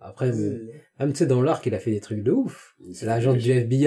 Après, 0.00 0.32
mais- 0.32 0.48
Ouais. 0.48 0.82
même 1.00 1.12
tu 1.12 1.18
sais, 1.18 1.26
dans 1.26 1.42
l'arc, 1.42 1.64
il 1.66 1.74
a 1.74 1.78
fait 1.78 1.92
des 1.92 2.00
trucs 2.00 2.22
de 2.22 2.32
ouf. 2.32 2.74
C'est 2.92 3.06
L'agent 3.06 3.34
du 3.34 3.50
FBI 3.50 3.86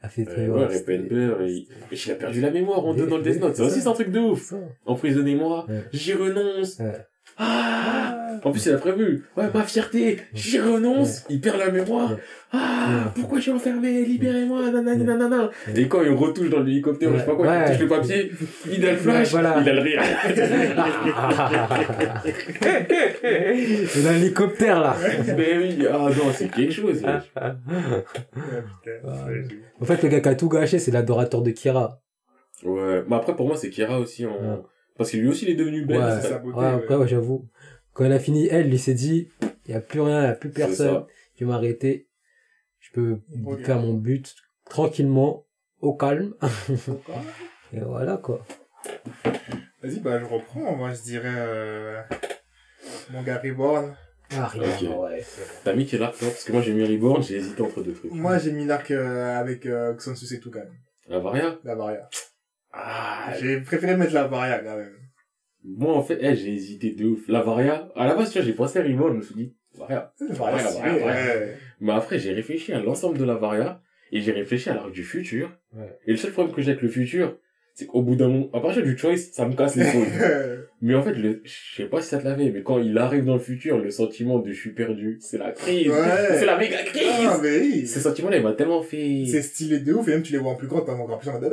a 0.00 0.08
fait 0.08 0.22
des 0.24 0.30
Euh, 0.30 0.34
trucs. 0.34 0.54
ouais, 0.70 0.74
c'était- 0.76 0.96
Repenber, 0.96 1.36
il... 1.48 1.68
il 1.92 2.10
a 2.10 2.14
perdu 2.14 2.40
la 2.40 2.50
mémoire 2.50 2.84
en 2.86 2.94
deux 2.94 3.06
dans 3.06 3.18
le 3.18 3.22
Death 3.22 3.40
Note. 3.40 3.56
Ça 3.56 3.64
c'est 3.64 3.70
aussi, 3.70 3.80
c'est 3.82 3.88
un 3.88 3.92
truc 3.92 4.10
de 4.10 4.20
ouf. 4.20 4.54
Emprisonnez-moi, 4.86 5.66
Ouais. 5.68 5.82
j'y 5.92 6.14
renonce. 6.14 6.80
Ah 7.38 8.14
en 8.44 8.52
plus, 8.52 8.66
il 8.66 8.72
a 8.72 8.78
prévu. 8.78 9.24
Ouais, 9.36 9.46
ma 9.52 9.64
fierté, 9.64 10.20
j'y 10.32 10.60
renonce. 10.60 11.24
Il 11.28 11.40
perd 11.40 11.58
la 11.58 11.72
mémoire. 11.72 12.16
Ah, 12.52 13.12
pourquoi 13.16 13.40
j'ai 13.40 13.50
enfermé? 13.50 14.04
Libérez-moi, 14.04 14.70
nanana. 14.70 15.50
Ouais. 15.66 15.80
Et 15.80 15.88
quand 15.88 16.02
il 16.02 16.10
retouche 16.12 16.48
dans 16.48 16.60
l'hélicoptère, 16.60 17.12
je 17.12 17.18
sais 17.18 17.26
pas 17.26 17.34
quoi, 17.34 17.48
Ouais. 17.48 17.64
il 17.66 17.72
touche 17.72 17.80
le 17.80 17.88
papier, 17.88 18.30
il 18.70 18.86
a 18.86 18.92
le 18.92 18.96
flash, 18.96 19.30
Voilà. 19.32 19.56
il 19.60 19.68
a 19.68 19.72
le 19.74 19.80
rire. 19.80 20.00
Il 23.96 24.06
a 24.06 24.10
un 24.10 24.14
hélicoptère 24.16 24.80
là. 24.80 24.96
Mais 25.36 25.56
oui, 25.58 25.86
ah 25.90 26.08
non, 26.16 26.32
c'est 26.32 26.50
quelque 26.50 26.72
chose. 26.72 27.02
En 29.80 29.84
fait, 29.84 30.02
le 30.02 30.08
gars 30.08 30.20
qui 30.20 30.28
a 30.28 30.34
tout 30.34 30.48
gâché, 30.48 30.78
c'est 30.78 30.90
l'adorateur 30.90 31.42
de 31.42 31.50
Kira. 31.50 32.00
Ouais, 32.64 33.04
mais 33.08 33.16
après, 33.16 33.36
pour 33.36 33.46
moi, 33.46 33.56
c'est 33.56 33.70
Kira 33.70 34.00
aussi 34.00 34.26
en... 34.26 34.64
Parce 34.98 35.12
que 35.12 35.16
lui 35.16 35.28
aussi, 35.28 35.44
il 35.44 35.50
est 35.52 35.54
devenu 35.54 35.86
belle. 35.86 35.98
Ouais, 35.98 36.10
c'est 36.16 36.22
sa 36.22 36.28
ça. 36.28 36.38
beauté, 36.38 36.58
ouais, 36.58 36.66
après, 36.66 36.96
ouais, 36.96 37.08
j'avoue. 37.08 37.48
Quand 37.94 38.04
elle 38.04 38.12
a 38.12 38.18
fini, 38.18 38.48
elle, 38.48 38.72
il 38.72 38.78
s'est 38.78 38.94
dit, 38.94 39.28
il 39.66 39.70
y 39.70 39.74
a 39.74 39.80
plus 39.80 40.00
rien, 40.00 40.22
il 40.22 40.26
y 40.26 40.30
a 40.30 40.34
plus 40.34 40.50
personne. 40.50 41.04
Je 41.36 41.44
vais 41.44 41.50
m'arrêter. 41.50 42.08
Je 42.80 42.90
peux 42.92 43.20
faire 43.64 43.78
mon 43.78 43.94
but 43.94 44.34
tranquillement, 44.68 45.46
au 45.80 45.94
calme. 45.94 46.34
Et 47.72 47.80
voilà, 47.80 48.16
quoi. 48.16 48.44
Vas-y, 49.82 50.00
bah, 50.00 50.18
je 50.18 50.24
reprends. 50.24 50.74
Moi, 50.74 50.92
je 50.92 51.02
dirais, 51.02 51.34
euh, 51.36 52.00
mon 53.10 53.22
gars 53.22 53.38
Reborn. 53.38 53.94
Ah, 54.32 54.46
rien. 54.46 54.96
Ouais. 54.96 55.24
T'as 55.64 55.74
mis 55.74 55.86
quel 55.86 56.02
arc, 56.02 56.18
toi? 56.18 56.28
Parce 56.28 56.44
que 56.44 56.52
moi, 56.52 56.60
j'ai 56.60 56.72
mis 56.74 56.84
Reborn, 56.84 57.22
j'ai 57.22 57.36
hésité 57.36 57.62
entre 57.62 57.82
deux 57.82 57.92
trucs. 57.92 58.10
Moi, 58.12 58.38
j'ai 58.38 58.52
mis 58.52 58.66
l'arc 58.66 58.90
euh, 58.90 59.38
avec 59.38 59.64
euh, 59.66 59.94
Xansus 59.94 60.34
et 60.34 60.40
tout, 60.40 60.50
quand 60.50 60.58
même. 60.60 60.74
La 61.08 61.18
Varia? 61.20 61.58
La 61.64 61.74
Varia. 61.74 62.08
Ah, 62.80 63.32
J'ai 63.40 63.60
préféré 63.60 63.96
mettre 63.96 64.14
la 64.14 64.26
Varia, 64.28 64.60
quand 64.60 64.76
même. 64.76 64.94
moi, 65.64 65.94
en 65.96 66.02
fait, 66.02 66.18
eh, 66.20 66.36
j'ai 66.36 66.52
hésité 66.52 66.92
de 66.92 67.06
ouf. 67.06 67.26
La 67.28 67.42
Varia, 67.42 67.90
à 67.96 68.06
la 68.06 68.14
base, 68.14 68.30
tu 68.30 68.38
vois, 68.38 68.46
j'ai 68.46 68.52
pensé 68.52 68.78
à 68.78 68.82
Reborn, 68.82 69.12
je 69.14 69.16
me 69.18 69.22
suis 69.22 69.34
dit, 69.34 69.56
Varia. 69.76 70.12
Varia, 70.30 70.56
Ouais, 70.56 70.62
la 70.62 70.68
c'est- 70.68 70.80
Varia, 70.80 71.06
ouais. 71.06 71.54
Mais 71.80 71.92
après, 71.92 72.18
j'ai 72.18 72.32
réfléchi 72.32 72.72
à 72.72 72.80
l'ensemble 72.80 73.18
de 73.18 73.24
la 73.24 73.34
Varia, 73.34 73.82
et 74.12 74.20
j'ai 74.20 74.32
réfléchi 74.32 74.70
à 74.70 74.74
l'arc 74.74 74.92
du 74.92 75.02
futur. 75.04 75.50
Ouais. 75.72 75.98
Et 76.06 76.12
le 76.12 76.16
seul 76.16 76.30
problème 76.32 76.54
que 76.54 76.62
j'ai 76.62 76.70
avec 76.70 76.82
le 76.82 76.88
futur, 76.88 77.36
c'est 77.78 77.86
qu'au 77.86 78.02
bout 78.02 78.16
d'un 78.16 78.26
moment, 78.26 78.46
à 78.52 78.58
partir 78.58 78.82
du 78.82 78.98
choice, 78.98 79.16
ça 79.32 79.46
me 79.46 79.54
casse 79.54 79.76
les 79.76 79.84
couilles. 79.92 80.08
mais 80.82 80.96
en 80.96 81.02
fait, 81.04 81.12
le, 81.12 81.40
je 81.44 81.76
sais 81.76 81.84
pas 81.88 82.00
si 82.02 82.08
ça 82.08 82.18
te 82.18 82.24
l'avait, 82.24 82.50
mais 82.50 82.62
quand 82.64 82.80
il 82.80 82.98
arrive 82.98 83.24
dans 83.24 83.34
le 83.34 83.38
futur, 83.38 83.78
le 83.78 83.88
sentiment 83.92 84.40
de 84.40 84.50
je 84.50 84.58
suis 84.58 84.72
perdu, 84.72 85.18
c'est 85.20 85.38
la 85.38 85.52
crise. 85.52 85.86
Ouais. 85.88 85.94
C'est 86.34 86.44
la 86.46 86.58
méga 86.58 86.82
crise. 86.82 87.06
Ah, 87.24 87.38
mais 87.40 87.56
oui. 87.60 87.86
Ce 87.86 88.00
sentiment-là, 88.00 88.38
il 88.38 88.42
m'a 88.42 88.54
tellement 88.54 88.82
fait... 88.82 89.22
C'est 89.30 89.42
stylé 89.42 89.78
de 89.78 89.92
ouf, 89.94 90.08
et 90.08 90.10
même 90.10 90.22
tu 90.22 90.32
les 90.32 90.38
vois 90.38 90.50
en 90.50 90.56
plus 90.56 90.66
grand, 90.66 90.80
t'as 90.80 90.92
encore 90.92 91.20
plus 91.20 91.28
en 91.30 91.34
mode. 91.34 91.48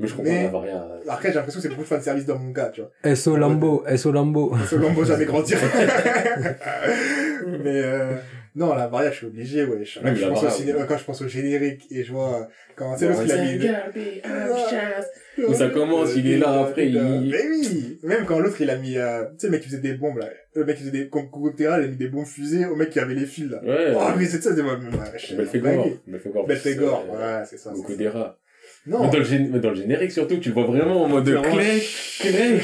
Mais 0.00 0.06
je 0.08 0.14
comprends 0.14 0.32
Mais- 0.32 0.44
pas, 0.46 0.52
Varia. 0.52 0.88
Après, 1.06 1.28
j'ai 1.28 1.34
l'impression 1.34 1.58
que 1.60 1.64
c'est 1.64 1.68
beaucoup 1.68 1.82
de 1.82 1.86
fan 1.88 2.00
service 2.00 2.24
dans 2.24 2.38
mon 2.38 2.54
cas, 2.54 2.70
tu 2.70 2.80
vois. 2.80 3.14
SO 3.14 3.36
Lambo, 3.36 3.84
SO 3.94 4.10
Lambo. 4.10 4.54
Ce 4.70 4.76
Lambo 4.76 5.04
jamais 5.04 5.26
grandir. 5.26 5.58
mais 7.46 7.82
euh, 7.84 8.14
non, 8.54 8.74
la 8.74 8.86
Varia, 8.88 9.10
je 9.10 9.16
suis 9.16 9.26
obligé, 9.26 9.64
ouais. 9.64 9.84
Je, 9.84 10.00
Ouais, 10.00 10.14
je 10.14 10.20
la 10.22 10.28
pense 10.28 10.38
au 10.38 10.42
Varia, 10.46 10.50
ciné- 10.58 10.74
ouais. 10.74 10.84
quand 10.88 10.98
je 10.98 11.04
pense 11.04 11.22
au 11.22 11.28
générique 11.28 11.86
et 11.90 12.04
je 12.04 12.12
vois 12.12 12.48
quand 12.76 12.96
c'est 12.96 13.08
l'autre 13.08 13.24
qui 13.24 13.32
a 13.32 13.44
mis. 13.44 13.58
Où 15.48 15.54
ça 15.54 15.68
commence, 15.70 16.14
il 16.16 16.30
est 16.30 16.38
là, 16.38 16.60
après, 16.64 16.88
il- 16.88 17.00
Mais 17.30 17.48
oui 17.48 17.98
Même 18.02 18.26
quand 18.26 18.38
l'autre, 18.38 18.60
il 18.60 18.68
a 18.70 18.76
mis, 18.76 18.96
euh, 18.98 19.24
tu 19.30 19.38
sais, 19.38 19.46
le 19.46 19.52
mec 19.52 19.62
qui 19.62 19.68
faisait 19.68 19.80
des 19.80 19.94
bombes, 19.94 20.18
là. 20.18 20.28
Le 20.54 20.64
mec 20.64 20.76
qui 20.76 20.82
faisait 20.82 20.92
des, 20.92 21.08
comme 21.08 21.30
Coupera, 21.30 21.80
il 21.80 21.84
a 21.84 21.88
mis 21.88 21.96
des 21.96 22.08
bombes 22.08 22.26
fusées 22.26 22.66
au 22.66 22.76
mec 22.76 22.90
qui 22.90 22.98
avait 23.00 23.14
les 23.14 23.24
fils, 23.26 23.48
là. 23.50 23.62
Ouais. 23.64 23.94
Oh, 23.96 24.00
mais 24.18 24.26
c'est 24.26 24.42
ça, 24.42 24.54
c'est 24.54 24.62
moi, 24.62 24.78
je- 25.16 25.34
Belphégor. 25.36 25.88
Belphégor. 26.06 26.46
Belphégor, 26.46 27.04
c'est- 27.06 27.16
ouais, 27.16 27.42
c'est 27.46 27.56
ça. 27.58 27.70
Beaucoup 27.70 27.92
ça. 27.92 27.98
des 27.98 28.08
rats. 28.08 28.38
Non. 28.84 29.04
Mais 29.04 29.10
dans 29.10 29.18
le, 29.18 29.24
gén- 29.24 29.48
mais 29.50 29.60
dans 29.60 29.68
le 29.70 29.76
générique 29.76 30.10
surtout, 30.10 30.38
tu 30.38 30.48
le 30.48 30.54
vois 30.54 30.64
vraiment 30.64 31.04
en 31.04 31.08
mode 31.08 31.24
clé, 31.24 31.82
clé. 32.18 32.58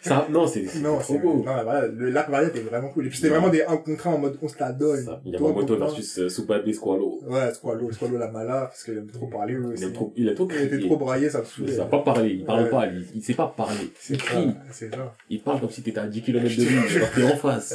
Ça, 0.00 0.26
non, 0.30 0.46
c'est 0.46 0.64
non, 0.80 0.98
trop 0.98 1.18
beau. 1.18 1.44
non, 1.44 1.52
le 1.96 2.10
l'arc 2.10 2.30
Varia 2.30 2.48
était 2.48 2.60
vraiment 2.60 2.88
cool. 2.90 3.06
Et 3.06 3.08
puis 3.08 3.18
c'était 3.18 3.30
vraiment 3.30 3.48
des 3.48 3.62
un 3.62 3.80
en 4.04 4.18
mode 4.18 4.38
on 4.40 4.46
se 4.48 4.54
la 4.60 4.70
donne. 4.72 5.04
Ça. 5.04 5.20
Il 5.24 5.32
y 5.32 5.36
a 5.36 5.40
Mamoto 5.40 5.76
versus 5.76 6.18
euh, 6.20 6.28
Soupape 6.28 6.70
Squalo. 6.70 7.20
Ouais, 7.26 7.52
Squalo, 7.52 7.90
Squalo 7.90 8.16
la 8.16 8.30
mala, 8.30 8.66
parce 8.66 8.84
qu'il 8.84 8.96
aime 8.96 9.10
trop 9.10 9.26
parler, 9.26 9.54
lui 9.54 9.64
Il 9.66 9.72
aussi. 9.72 9.84
a 9.86 9.90
trop, 9.90 10.12
il 10.16 10.28
a 10.28 10.34
trop 10.34 10.48
Il 10.50 10.56
était 10.62 10.68
crié. 10.76 10.86
trop 10.86 10.96
braillé, 10.96 11.28
ça 11.30 11.38
me 11.38 11.44
Il 11.44 11.48
saoulait. 11.48 11.72
sait 11.72 11.90
pas 11.90 11.98
parler, 12.02 12.30
il 12.30 12.44
parle 12.44 12.62
Ouais. 12.64 12.70
pas, 12.70 12.86
lui. 12.86 13.04
Il 13.14 13.22
sait 13.22 13.34
pas 13.34 13.52
parler. 13.56 13.90
C'est 13.98 14.14
Il 14.14 14.22
crie. 14.22 14.50
c'est 14.70 14.90
ça. 14.94 15.14
Il 15.30 15.42
parle 15.42 15.60
comme 15.60 15.70
si 15.70 15.82
t'étais 15.82 15.98
à 16.00 16.06
10 16.06 16.22
km 16.22 16.44
de 16.56 16.62
lui, 16.62 16.78
alors 16.96 17.10
t'es 17.10 17.24
en 17.24 17.36
face. 17.36 17.74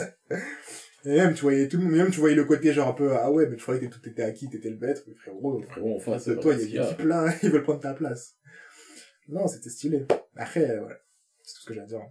Et 1.05 1.09
même, 1.09 1.33
tu 1.33 1.41
voyais 1.41 1.67
tout 1.67 1.77
le 1.77 1.83
monde, 1.83 1.93
même 1.93 2.11
tu 2.11 2.19
voyais 2.19 2.35
le 2.35 2.45
côté 2.45 2.71
genre 2.71 2.87
un 2.87 2.93
peu, 2.93 3.13
ah 3.15 3.29
ouais, 3.31 3.47
mais 3.47 3.57
tu 3.57 3.61
croyais 3.63 3.81
que 3.81 3.93
tout 3.93 4.07
était 4.07 4.23
acquis, 4.23 4.49
t'étais 4.49 4.69
le 4.69 4.77
maître, 4.77 5.03
mais 5.07 5.15
frérot, 5.15 5.61
Frérot, 5.63 5.95
en 5.97 5.99
face. 5.99 6.27
de 6.27 6.35
toi, 6.35 6.53
il 6.53 6.71
y 6.71 6.77
a 6.77 6.83
des 6.83 6.89
types 6.95 7.05
là, 7.05 7.33
ils 7.43 7.49
veulent 7.49 7.63
prendre 7.63 7.81
ta 7.81 7.93
place. 7.93 8.37
Non, 9.27 9.47
c'était 9.47 9.69
stylé. 9.69 10.05
Après, 10.35 10.69
euh, 10.69 10.79
voilà. 10.79 10.97
C'est 11.41 11.55
tout 11.55 11.61
ce 11.61 11.65
que 11.65 11.73
j'ai 11.73 11.81
à 11.81 11.85
dire. 11.85 12.01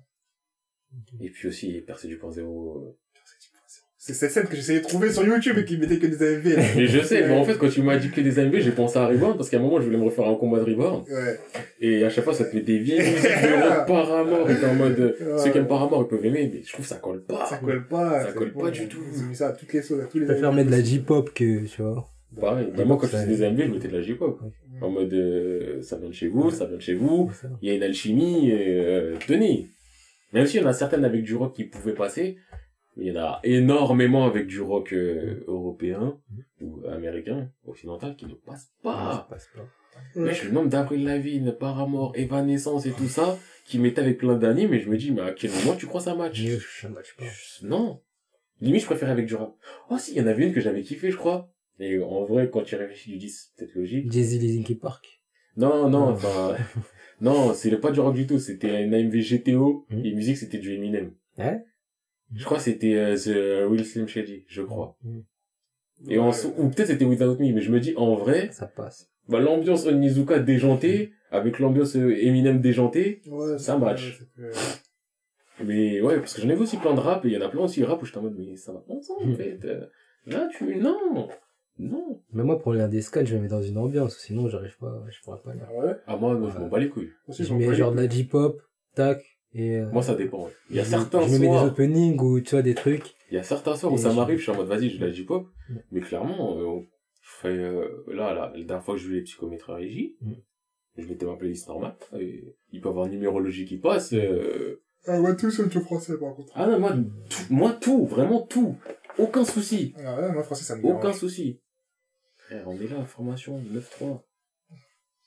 Et 1.20 1.30
puis 1.30 1.48
aussi, 1.48 1.80
Percé 1.80 2.08
du 2.08 2.18
point 2.18 2.30
zéro. 2.30 2.98
C'est 4.04 4.14
cette 4.14 4.32
scène 4.32 4.46
que 4.46 4.56
j'essayais 4.56 4.80
de 4.80 4.84
trouver 4.84 5.12
sur 5.12 5.24
YouTube 5.24 5.58
et 5.58 5.64
qui 5.64 5.76
mettait 5.76 6.00
que 6.00 6.08
des 6.08 6.20
AFV, 6.20 6.56
là. 6.56 6.62
Mais 6.74 6.86
je 6.88 7.00
sais, 7.02 7.24
mais 7.24 7.36
en 7.36 7.44
fait, 7.44 7.56
quand 7.56 7.68
tu 7.68 7.82
m'as 7.82 7.96
dit 7.98 8.10
que 8.10 8.20
des 8.20 8.40
AMV, 8.40 8.58
j'ai 8.58 8.72
pensé 8.72 8.98
à 8.98 9.06
Reborn, 9.06 9.36
parce 9.36 9.48
qu'à 9.48 9.58
un 9.58 9.60
moment, 9.60 9.80
je 9.80 9.84
voulais 9.84 9.96
me 9.96 10.02
refaire 10.02 10.26
un 10.26 10.34
combat 10.34 10.58
de 10.58 10.64
Reborn. 10.64 11.04
Ouais. 11.08 11.38
Et 11.80 12.04
à 12.04 12.10
chaque 12.10 12.24
fois, 12.24 12.34
ça 12.34 12.46
te 12.46 12.56
met 12.56 12.62
des 12.62 12.80
vieilles 12.80 12.98
musiques 12.98 13.22
de 13.22 13.86
Paramore, 13.86 14.50
et 14.50 14.58
t'es 14.58 14.66
en 14.66 14.74
mode, 14.74 15.16
ceux 15.38 15.52
qui 15.52 15.58
aiment 15.58 15.68
Paramore, 15.68 16.02
ils 16.02 16.08
peuvent 16.08 16.26
aimer, 16.26 16.50
mais 16.52 16.62
je 16.64 16.72
trouve 16.72 16.84
que 16.84 16.88
ça 16.88 16.96
colle 16.96 17.22
pas. 17.22 17.46
Ça 17.46 17.58
colle 17.58 17.86
pas. 17.86 18.24
Ça 18.24 18.32
colle 18.32 18.50
bon. 18.50 18.62
pas 18.62 18.70
du 18.72 18.88
tout. 18.88 18.98
Ils 19.14 19.22
ont 19.22 19.26
mis 19.26 19.36
ça 19.36 19.50
à 19.50 19.52
toutes 19.52 19.72
les 19.72 19.82
sauces, 19.82 20.00
à 20.02 20.06
tous 20.06 20.18
les 20.18 20.26
Je 20.26 20.32
préfère 20.32 20.48
AFV. 20.48 20.56
mettre 20.56 20.70
de 20.70 20.76
la 20.76 20.82
J-pop 20.82 21.32
que, 21.32 21.64
tu 21.64 21.82
vois. 21.82 22.08
Pareil. 22.40 22.72
Bah, 22.76 22.84
moi, 22.84 22.98
quand 23.00 23.06
je 23.06 23.12
faisais 23.12 23.26
des 23.28 23.44
AMV, 23.44 23.66
je 23.66 23.70
mettais 23.70 23.86
de 23.86 23.96
la 23.96 24.02
J-pop. 24.02 24.40
En 24.80 24.90
mode, 24.90 25.14
euh, 25.14 25.80
ça 25.80 25.96
vient 25.96 26.08
de 26.08 26.14
chez 26.14 26.26
vous, 26.26 26.50
ça 26.50 26.64
vient 26.64 26.76
de 26.76 26.82
chez 26.82 26.94
vous. 26.94 27.30
Il 27.62 27.68
y 27.68 27.70
a 27.70 27.76
une 27.76 27.84
alchimie, 27.84 28.50
euh, 28.50 29.14
tenez. 29.28 29.68
Même 30.32 30.46
s'il 30.46 30.60
y 30.60 30.64
en 30.64 30.66
a 30.66 30.72
certaines 30.72 31.04
avec 31.04 31.22
du 31.22 31.36
rock 31.36 31.54
qui 31.54 31.62
pouvaient 31.62 31.94
passer, 31.94 32.36
il 32.96 33.06
y 33.06 33.12
en 33.12 33.22
a 33.22 33.40
énormément 33.44 34.24
avec 34.26 34.46
du 34.46 34.60
rock 34.60 34.92
euh, 34.92 35.44
européen 35.46 36.18
ou 36.60 36.82
américain, 36.86 37.50
occidental, 37.66 38.16
qui 38.16 38.26
ne 38.26 38.34
passe 38.34 38.70
Ah, 38.84 39.10
ça 39.12 39.18
pas. 39.18 39.26
passe 39.30 39.48
pas. 39.54 39.66
Mais 40.16 40.32
je 40.34 40.46
le 40.46 40.52
nombre 40.52 40.68
d'Avril 40.68 41.04
Lavigne, 41.04 41.52
Paramore, 41.52 42.12
Evanescence 42.16 42.86
et 42.86 42.92
tout 42.92 43.08
ça, 43.08 43.38
qui 43.66 43.78
mettaient 43.78 44.00
avec 44.00 44.18
plein 44.18 44.36
d'animes, 44.36 44.72
et 44.74 44.80
je 44.80 44.88
me 44.88 44.96
dis, 44.96 45.10
mais 45.10 45.20
à 45.22 45.32
quel 45.32 45.50
moment 45.50 45.74
tu 45.76 45.86
crois 45.86 46.00
ça 46.00 46.14
match? 46.14 46.42
Mieux, 46.42 46.58
ça 46.80 46.88
match 46.88 47.14
pas. 47.16 47.24
Non. 47.62 48.00
Limite, 48.60 48.82
je 48.82 48.86
préférais 48.86 49.12
avec 49.12 49.26
du 49.26 49.34
rap. 49.34 49.54
Oh 49.90 49.98
si, 49.98 50.12
il 50.12 50.18
y 50.18 50.20
en 50.20 50.26
avait 50.26 50.46
une 50.46 50.52
que 50.54 50.60
j'avais 50.60 50.82
kiffé, 50.82 51.10
je 51.10 51.16
crois. 51.16 51.50
Et 51.80 51.98
en 52.02 52.24
vrai, 52.24 52.48
quand 52.50 52.62
tu 52.62 52.76
réfléchis, 52.76 53.10
tu 53.12 53.18
dis, 53.18 53.28
c'est 53.30 53.48
peut-être 53.56 53.74
logique. 53.74 54.10
Jay-Z, 54.12 54.40
les 54.40 54.52
Linkin 54.56 54.74
Park. 54.80 55.04
Non, 55.56 55.90
non, 55.90 56.08
enfin, 56.10 56.56
non, 57.20 57.52
c'est 57.54 57.74
pas 57.78 57.90
du 57.90 58.00
rock 58.00 58.14
du 58.14 58.26
tout, 58.26 58.38
c'était 58.38 58.82
une 58.84 58.94
AMV 58.94 59.20
GTO, 59.20 59.86
Mhm. 59.90 60.06
et 60.06 60.14
musique, 60.14 60.36
c'était 60.38 60.58
du 60.58 60.72
Eminem. 60.74 61.12
Ouais. 61.38 61.62
Je 62.34 62.44
crois 62.44 62.56
que 62.58 62.62
c'était 62.64 62.94
euh, 62.94 63.16
The 63.16 63.70
Will 63.70 63.84
Slim 63.84 64.06
Shady, 64.08 64.44
je 64.48 64.62
crois. 64.62 64.96
Mm. 65.02 65.20
Et 66.08 66.18
en 66.18 66.30
ou 66.30 66.68
peut-être 66.68 66.86
c'était 66.88 67.04
Without 67.04 67.36
Me, 67.38 67.52
mais 67.52 67.60
je 67.60 67.70
me 67.70 67.78
dis, 67.78 67.94
en 67.96 68.14
vrai, 68.16 68.48
Ça 68.52 68.66
passe. 68.66 69.10
bah, 69.28 69.38
l'ambiance 69.40 69.86
Onizuka 69.86 70.38
déjantée, 70.40 71.12
avec 71.30 71.58
l'ambiance 71.58 71.94
euh, 71.96 72.16
Eminem 72.24 72.60
déjantée, 72.60 73.20
Ouais, 73.28 73.58
Ça 73.58 73.78
match. 73.78 74.20
mais 75.64 76.00
ouais, 76.00 76.18
parce 76.18 76.34
que 76.34 76.42
j'en 76.42 76.48
ai 76.48 76.54
vu 76.54 76.62
aussi 76.62 76.76
plein 76.78 76.94
de 76.94 77.00
rap, 77.00 77.24
et 77.24 77.28
il 77.28 77.34
y 77.34 77.36
en 77.36 77.40
a 77.42 77.48
plein 77.48 77.60
aussi 77.62 77.84
rap 77.84 78.02
où 78.02 78.04
j'étais 78.06 78.18
en 78.18 78.22
mode, 78.22 78.34
mais 78.36 78.56
ça 78.56 78.72
va 78.72 78.80
pas 78.80 78.94
ensemble, 78.94 79.24
en 79.24 79.26
Mm. 79.28 79.36
fait. 79.36 79.58
Euh, 79.64 79.86
Là, 80.26 80.48
tu, 80.56 80.76
non, 80.76 80.96
non. 81.78 82.20
Mais 82.32 82.44
moi, 82.44 82.60
pour 82.60 82.74
des 82.76 83.02
scans, 83.02 83.24
je 83.24 83.34
me 83.34 83.40
mets 83.40 83.48
dans 83.48 83.60
une 83.62 83.76
ambiance, 83.76 84.16
sinon 84.18 84.48
j'arrive 84.48 84.76
pas, 84.78 85.02
je 85.10 85.20
pourrais 85.22 85.40
pas 85.42 85.52
lire. 85.52 85.66
Ah 85.68 85.74
ouais? 85.84 85.94
Ah, 86.06 86.16
moi, 86.16 86.34
non, 86.36 86.48
je 86.48 86.58
m'en 86.60 86.68
bats 86.68 86.78
les 86.78 86.88
couilles. 86.88 87.10
Aussi, 87.26 87.42
Je 87.44 87.52
m'en 87.52 87.58
mets 87.58 87.74
genre 87.74 87.90
de 87.90 87.96
la 87.96 88.08
J-pop, 88.08 88.62
tac, 88.94 89.20
et 89.54 89.76
euh, 89.76 89.90
Moi, 89.92 90.02
ça 90.02 90.14
dépend, 90.14 90.44
ouais. 90.46 90.52
Il 90.70 90.76
y 90.76 90.80
a 90.80 90.84
je- 90.84 90.90
certains 90.90 91.20
je 91.22 91.26
me 91.26 91.32
mets 91.32 91.38
des 91.40 91.46
soirs, 91.46 91.64
openings 91.66 92.20
ou 92.20 92.40
tu 92.40 92.50
vois 92.50 92.62
des 92.62 92.74
trucs. 92.74 93.14
il 93.30 93.34
y 93.34 93.38
a 93.38 93.42
certains 93.42 93.76
soirs 93.76 93.92
où 93.92 93.98
ça 93.98 94.12
m'arrive, 94.12 94.38
je 94.38 94.42
suis 94.42 94.50
en 94.52 94.56
mode, 94.56 94.66
vas-y, 94.68 94.90
je 94.90 95.00
la 95.04 95.10
J-pop. 95.10 95.46
Mm. 95.68 95.74
Mais 95.92 96.00
clairement, 96.00 96.58
euh, 96.58 96.64
on- 96.64 96.86
je 97.22 97.30
ferais, 97.30 97.56
euh, 97.58 98.04
là, 98.08 98.34
là, 98.34 98.52
la 98.54 98.64
dernière 98.64 98.84
fois 98.84 98.94
que 98.94 99.00
je 99.00 99.06
jouais 99.06 99.16
les 99.16 99.22
psychométries 99.22 99.72
régie, 99.72 100.16
Mm. 100.20 100.32
je 100.98 101.06
mettais 101.06 101.26
ma 101.26 101.36
playlist 101.36 101.68
normale, 101.68 101.96
et 102.18 102.56
il 102.72 102.80
peut 102.80 102.88
y 102.88 102.90
avoir 102.90 103.06
une 103.06 103.12
numérologie 103.12 103.64
qui 103.64 103.78
passe, 103.78 104.12
euh, 104.12 104.82
Ah 105.06 105.20
ouais, 105.20 105.34
tout 105.36 105.50
seul, 105.50 105.68
le 105.72 105.80
français, 105.80 106.16
par 106.18 106.34
contre. 106.34 106.52
ah 106.54 106.66
non, 106.66 106.78
moi, 106.80 106.92
tout, 106.92 107.10
moi, 107.50 107.72
tout, 107.72 108.06
vraiment 108.06 108.40
tout. 108.42 108.76
Aucun 109.18 109.44
souci. 109.44 109.92
Ah 109.98 110.20
ouais, 110.20 110.32
moi, 110.32 110.42
français, 110.42 110.64
ça 110.64 110.76
me 110.76 110.84
Aucun 110.86 111.12
souci. 111.12 111.60
Frère, 112.36 112.66
on 112.68 112.74
est 112.80 112.88
là, 112.88 113.04
formation, 113.04 113.60
9-3. 113.72 114.24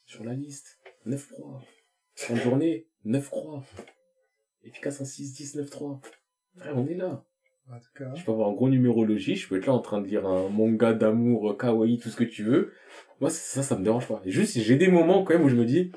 Sur 0.05 0.23
la 0.23 0.33
liste, 0.33 0.79
9-3. 1.05 1.61
Fin 2.15 2.33
de 2.35 2.39
journée, 2.39 2.87
9 3.03 3.29
croix. 3.29 3.63
Efficace 4.65 5.01
en 5.01 5.03
6-10, 5.05 5.57
9-3. 5.57 5.99
Frère, 6.57 6.77
on 6.77 6.87
est 6.87 6.95
là. 6.95 7.23
En 7.71 7.79
tout 7.79 7.85
cas. 7.97 8.13
Je 8.15 8.23
peux 8.23 8.31
avoir 8.31 8.49
un 8.49 8.53
gros 8.53 8.69
numérologie, 8.69 9.35
je 9.35 9.47
peux 9.47 9.57
être 9.57 9.65
là 9.65 9.73
en 9.73 9.79
train 9.79 9.99
de 10.01 10.07
lire 10.07 10.25
un 10.27 10.49
manga 10.49 10.93
d'amour, 10.93 11.51
euh, 11.51 11.55
kawaii, 11.55 11.97
tout 11.97 12.09
ce 12.09 12.15
que 12.15 12.23
tu 12.23 12.43
veux. 12.43 12.71
Moi, 13.19 13.29
ça, 13.29 13.63
ça 13.63 13.75
me 13.77 13.83
dérange 13.83 14.07
pas. 14.07 14.21
Et 14.25 14.29
Juste, 14.31 14.59
j'ai 14.59 14.75
des 14.75 14.87
moments 14.87 15.23
quand 15.23 15.33
même 15.33 15.43
où 15.43 15.49
je 15.49 15.55
me 15.55 15.65
dis, 15.65 15.91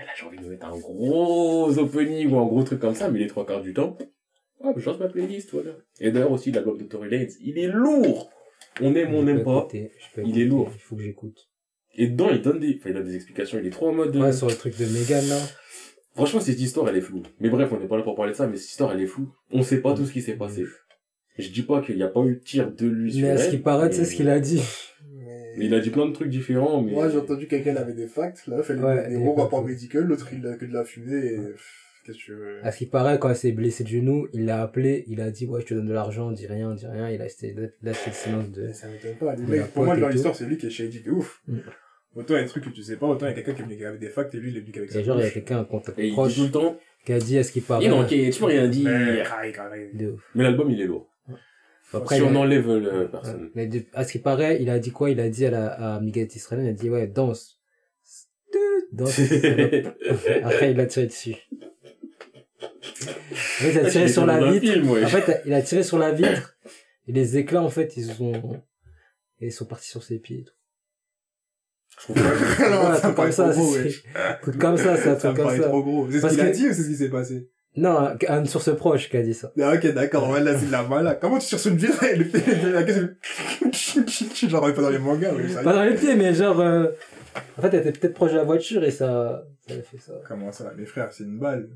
eh, 0.00 0.04
là, 0.04 0.10
j'ai 0.16 0.24
envie 0.26 0.38
de 0.38 0.44
me 0.44 0.50
mettre 0.50 0.66
un 0.66 0.78
gros 0.78 1.76
opening 1.78 2.30
ou 2.30 2.38
un 2.38 2.46
gros 2.46 2.62
truc 2.62 2.78
comme 2.80 2.94
ça, 2.94 3.10
mais 3.10 3.18
les 3.18 3.26
trois 3.26 3.44
quarts 3.44 3.62
du 3.62 3.74
temps, 3.74 3.98
hop, 4.60 4.78
je 4.78 4.88
lance 4.88 5.00
ma 5.00 5.08
playlist, 5.08 5.50
voilà. 5.52 5.72
Et 5.98 6.12
d'ailleurs 6.12 6.30
aussi, 6.32 6.52
l'album 6.52 6.78
de 6.78 6.84
Tory 6.84 7.10
Lanez, 7.10 7.28
il 7.40 7.58
est 7.58 7.66
lourd! 7.68 8.30
On 8.80 8.94
aime, 8.94 9.12
on 9.14 9.24
n'aime 9.24 9.42
pas. 9.42 9.60
écouter, 9.62 9.90
Il 10.18 10.22
écouter, 10.22 10.40
est 10.42 10.44
lourd. 10.44 10.70
Il 10.72 10.80
faut 10.80 10.94
que 10.96 11.02
j'écoute. 11.02 11.48
Et 11.94 12.06
dedans, 12.06 12.28
il 12.30 12.42
donne 12.42 12.60
des, 12.60 12.76
enfin, 12.78 12.90
il 12.90 12.94
donne 12.94 13.06
des 13.06 13.16
explications, 13.16 13.58
il 13.58 13.66
est 13.66 13.70
trop 13.70 13.88
en 13.88 13.92
mode, 13.92 14.14
Ouais, 14.14 14.32
sur 14.32 14.46
le 14.46 14.54
truc 14.54 14.76
de 14.78 14.84
Megan, 14.86 15.26
là. 15.28 15.36
Franchement, 16.14 16.40
cette 16.40 16.60
histoire, 16.60 16.88
elle 16.88 16.96
est 16.96 17.00
floue. 17.02 17.22
Mais 17.40 17.48
bref, 17.50 17.70
on 17.72 17.78
n'est 17.80 17.86
pas 17.88 17.96
là 17.96 18.02
pour 18.02 18.14
parler 18.16 18.32
de 18.32 18.36
ça, 18.36 18.46
mais 18.46 18.56
cette 18.56 18.70
histoire, 18.70 18.92
elle 18.92 19.00
est 19.00 19.06
floue. 19.06 19.32
On 19.50 19.62
sait 19.62 19.80
pas 19.80 19.94
tout 19.94 20.04
ce 20.06 20.12
qui 20.12 20.22
s'est 20.22 20.36
passé. 20.36 20.64
Je 21.38 21.48
dis 21.50 21.62
pas 21.62 21.80
qu'il 21.82 21.96
n'y 21.96 22.02
a 22.02 22.08
pas 22.08 22.20
eu 22.24 22.34
de 22.34 22.40
tir 22.40 22.72
de 22.72 22.86
lui 22.86 23.12
sur 23.12 23.22
Mais 23.22 23.30
à 23.30 23.38
ce 23.38 23.50
qui 23.50 23.58
paraît, 23.58 23.88
tu 23.90 23.96
sais 23.96 24.02
mais- 24.02 24.06
ce 24.08 24.14
qu'il 24.16 24.28
a 24.28 24.40
dit. 24.40 24.62
Mais... 25.12 25.54
Il 25.60 25.72
a 25.74 25.80
dit 25.80 25.90
plein 25.90 26.06
de 26.06 26.12
trucs 26.12 26.30
différents, 26.30 26.82
mais... 26.82 26.92
Moi, 26.92 27.08
j'ai 27.10 27.18
entendu 27.18 27.46
quelqu'un 27.46 27.76
avait 27.76 27.92
des 27.92 28.08
facts, 28.08 28.46
là, 28.48 28.62
fait 28.62 28.74
Ouais, 28.74 29.08
des 29.08 29.24
facts, 29.24 29.38
rapports 29.38 29.64
médicaux, 29.64 30.00
l'autre, 30.00 30.28
il 30.32 30.44
a 30.46 30.56
que 30.56 30.64
de 30.64 30.72
la 30.74 30.84
fumée, 30.84 31.26
et... 31.34 31.36
pff, 31.36 31.84
Qu'est-ce 32.04 32.18
que 32.18 32.22
tu 32.22 32.32
veux? 32.32 32.58
À 32.64 32.72
ce 32.72 32.78
qui 32.78 32.86
paraît, 32.86 33.18
quand 33.18 33.28
elle 33.28 33.36
s'est 33.36 33.52
blessée 33.52 33.84
de 33.84 33.88
genou, 33.88 34.28
il 34.32 34.46
l'a 34.46 34.62
appelé, 34.62 35.04
il 35.08 35.20
a 35.20 35.30
dit, 35.30 35.46
ouais, 35.46 35.60
je 35.60 35.66
te 35.66 35.74
donne 35.74 35.86
de 35.86 35.92
l'argent, 35.92 36.32
dis 36.32 36.46
rien, 36.46 36.74
dis 36.74 36.86
rien, 36.86 37.10
il 37.10 37.20
a 37.20 37.24
resté, 37.24 37.54
là, 37.82 37.92
c'est 37.92 38.10
le 38.10 38.14
silence 38.16 38.50
de... 38.50 38.62
Mais 38.68 38.72
ça 38.72 38.88
m'étonne 38.88 39.16
pas. 39.16 39.34
Les 39.36 39.42
Il 39.42 39.48
mecs, 39.48 39.66
pour 39.66 39.84
moi, 39.84 39.96
dans 39.96 40.08
l'histoire, 40.08 40.34
c'est 40.34 40.46
lui 40.46 40.56
qui 40.56 40.66
est 40.66 40.70
shady 40.70 41.02
de 41.02 41.10
ouf. 41.10 41.42
Autant 42.14 42.34
il 42.34 42.36
y 42.38 42.40
a 42.40 42.42
des 42.42 42.48
trucs 42.48 42.64
que 42.64 42.70
tu 42.70 42.82
sais 42.82 42.96
pas, 42.96 43.06
autant 43.06 43.26
il 43.26 43.30
y 43.30 43.32
a 43.32 43.34
quelqu'un 43.34 43.52
qui 43.54 43.62
est 43.62 43.64
venu 43.64 43.86
avec 43.86 44.00
des 44.00 44.08
facts 44.08 44.34
et 44.34 44.38
lui, 44.38 44.50
il 44.50 44.56
est 44.56 44.60
venu 44.60 44.72
qu'avec 44.72 44.90
sa 44.90 45.00
Et 45.00 45.04
genre, 45.04 45.18
il 45.18 45.24
y 45.24 45.26
a 45.26 45.30
quelqu'un, 45.30 45.60
un 45.60 45.64
contact 45.64 45.98
Et 45.98 46.04
il 46.04 46.08
dit 46.08 46.12
proche, 46.12 46.34
tout 46.34 46.44
le 46.44 46.50
temps, 46.50 46.76
qui 47.04 47.12
a 47.12 47.18
dit, 47.18 47.38
à 47.38 47.44
ce 47.44 47.52
qui 47.52 47.60
paraît... 47.60 47.84
il 47.84 47.90
tu 48.30 48.40
peux 48.40 48.46
rien 48.46 48.66
Mais, 48.66 49.22
ouf. 50.06 50.30
Mais 50.34 50.42
l'album, 50.42 50.70
il 50.70 50.80
est 50.80 50.86
lourd. 50.86 51.08
Après, 51.92 52.16
si 52.16 52.22
on 52.22 52.34
a- 52.34 52.38
enlève 52.38 52.70
le 52.70 53.08
personne. 53.10 53.50
Mais 53.54 53.66
de- 53.66 53.84
à 53.94 54.04
ce 54.04 54.12
qui 54.12 54.18
paraît, 54.18 54.58
il 54.60 54.68
a 54.68 54.78
dit 54.78 54.90
quoi? 54.90 55.10
Il 55.10 55.20
a 55.20 55.28
dit 55.28 55.46
à 55.46 55.50
la 55.50 55.66
à 55.68 56.00
Miguel 56.00 56.28
Israël, 56.34 56.62
il 56.64 56.68
a 56.68 56.72
dit 56.72 56.90
ouais 56.90 57.06
danse, 57.06 57.58
danse. 58.92 59.18
Après 60.42 60.72
il 60.72 60.80
a 60.80 60.86
tiré 60.86 61.06
dessus. 61.06 61.34
En 62.60 62.66
fait, 63.64 63.70
il 63.72 63.78
a 63.78 63.90
tiré 63.90 64.08
sur 64.08 64.26
la 64.26 64.52
vitre. 64.52 64.72
Film, 64.72 64.90
ouais. 64.90 65.04
En 65.04 65.08
fait, 65.08 65.42
il 65.46 65.54
a 65.54 65.62
tiré 65.62 65.82
sur 65.82 65.98
la 65.98 66.12
vitre 66.12 66.56
et 67.06 67.12
les 67.12 67.38
éclats 67.38 67.62
en 67.62 67.70
fait 67.70 67.96
ils 67.96 68.04
sont 68.04 68.62
ils 69.40 69.52
sont 69.52 69.64
partis 69.66 69.88
sur 69.88 70.02
ses 70.02 70.18
pieds. 70.18 70.40
Et 70.40 70.44
tout. 70.44 70.52
Je 71.98 72.04
trouve 72.04 72.16
pas- 72.16 72.70
Non, 72.70 72.94
ça 72.94 73.10
comme 73.12 73.32
ça, 73.32 73.50
trop 73.50 73.60
gros, 73.62 73.72
c'est 73.74 73.82
wesh. 73.84 74.02
un 74.14 74.34
truc 74.42 74.58
comme 74.58 74.76
ça, 74.76 74.96
c'est 74.96 75.08
un 75.10 75.14
Ça 75.14 75.16
truc 75.28 75.36
comme 75.36 75.44
paraît 75.46 75.58
ça. 75.58 75.68
trop 75.68 75.82
gros. 75.82 76.08
C'est 76.10 76.16
ce 76.18 76.22
Parce 76.22 76.34
qu'il 76.34 76.42
a 76.44 76.50
dit 76.50 76.68
ou 76.68 76.72
c'est 76.72 76.82
ce 76.82 76.88
qui 76.88 76.96
s'est 76.96 77.08
passé? 77.10 77.48
Non, 77.76 77.98
un- 78.28 78.38
une 78.40 78.46
source 78.46 78.74
proche 78.76 79.08
qui 79.08 79.16
a 79.16 79.22
dit 79.22 79.34
ça. 79.34 79.52
Ah, 79.60 79.72
ok, 79.74 79.86
d'accord, 79.94 80.28
ouais, 80.30 80.40
là, 80.40 80.56
c'est 80.58 80.66
de 80.66 80.72
la 80.72 80.82
malade. 80.82 81.18
Comment 81.20 81.38
tu 81.38 81.46
tires 81.46 81.60
sur 81.60 81.70
une 81.70 81.76
vitre 81.78 82.02
et 82.04 82.16
le 82.16 82.24
fait, 82.24 82.70
la 82.72 82.82
question, 82.82 83.08
genre, 84.48 84.62
pas 84.74 84.82
dans 84.82 84.90
les 84.90 84.98
mangas, 84.98 85.32
ouais, 85.34 85.48
ça. 85.48 85.62
Pas 85.62 85.72
dans 85.74 85.84
les 85.84 85.94
pieds, 85.94 86.14
mais 86.16 86.34
genre, 86.34 86.58
euh, 86.60 86.86
en 87.56 87.62
fait, 87.62 87.68
elle 87.74 87.86
était 87.86 87.92
peut-être 87.92 88.14
proche 88.14 88.32
de 88.32 88.36
la 88.38 88.44
voiture 88.44 88.82
et 88.84 88.90
ça, 88.90 89.44
qui 89.66 89.72
avait 89.72 89.82
fait 89.82 89.98
ça. 89.98 90.12
Comment 90.26 90.50
ça? 90.50 90.72
Mes 90.76 90.86
frères, 90.86 91.08
c'est 91.12 91.24
une 91.24 91.38
balle. 91.38 91.68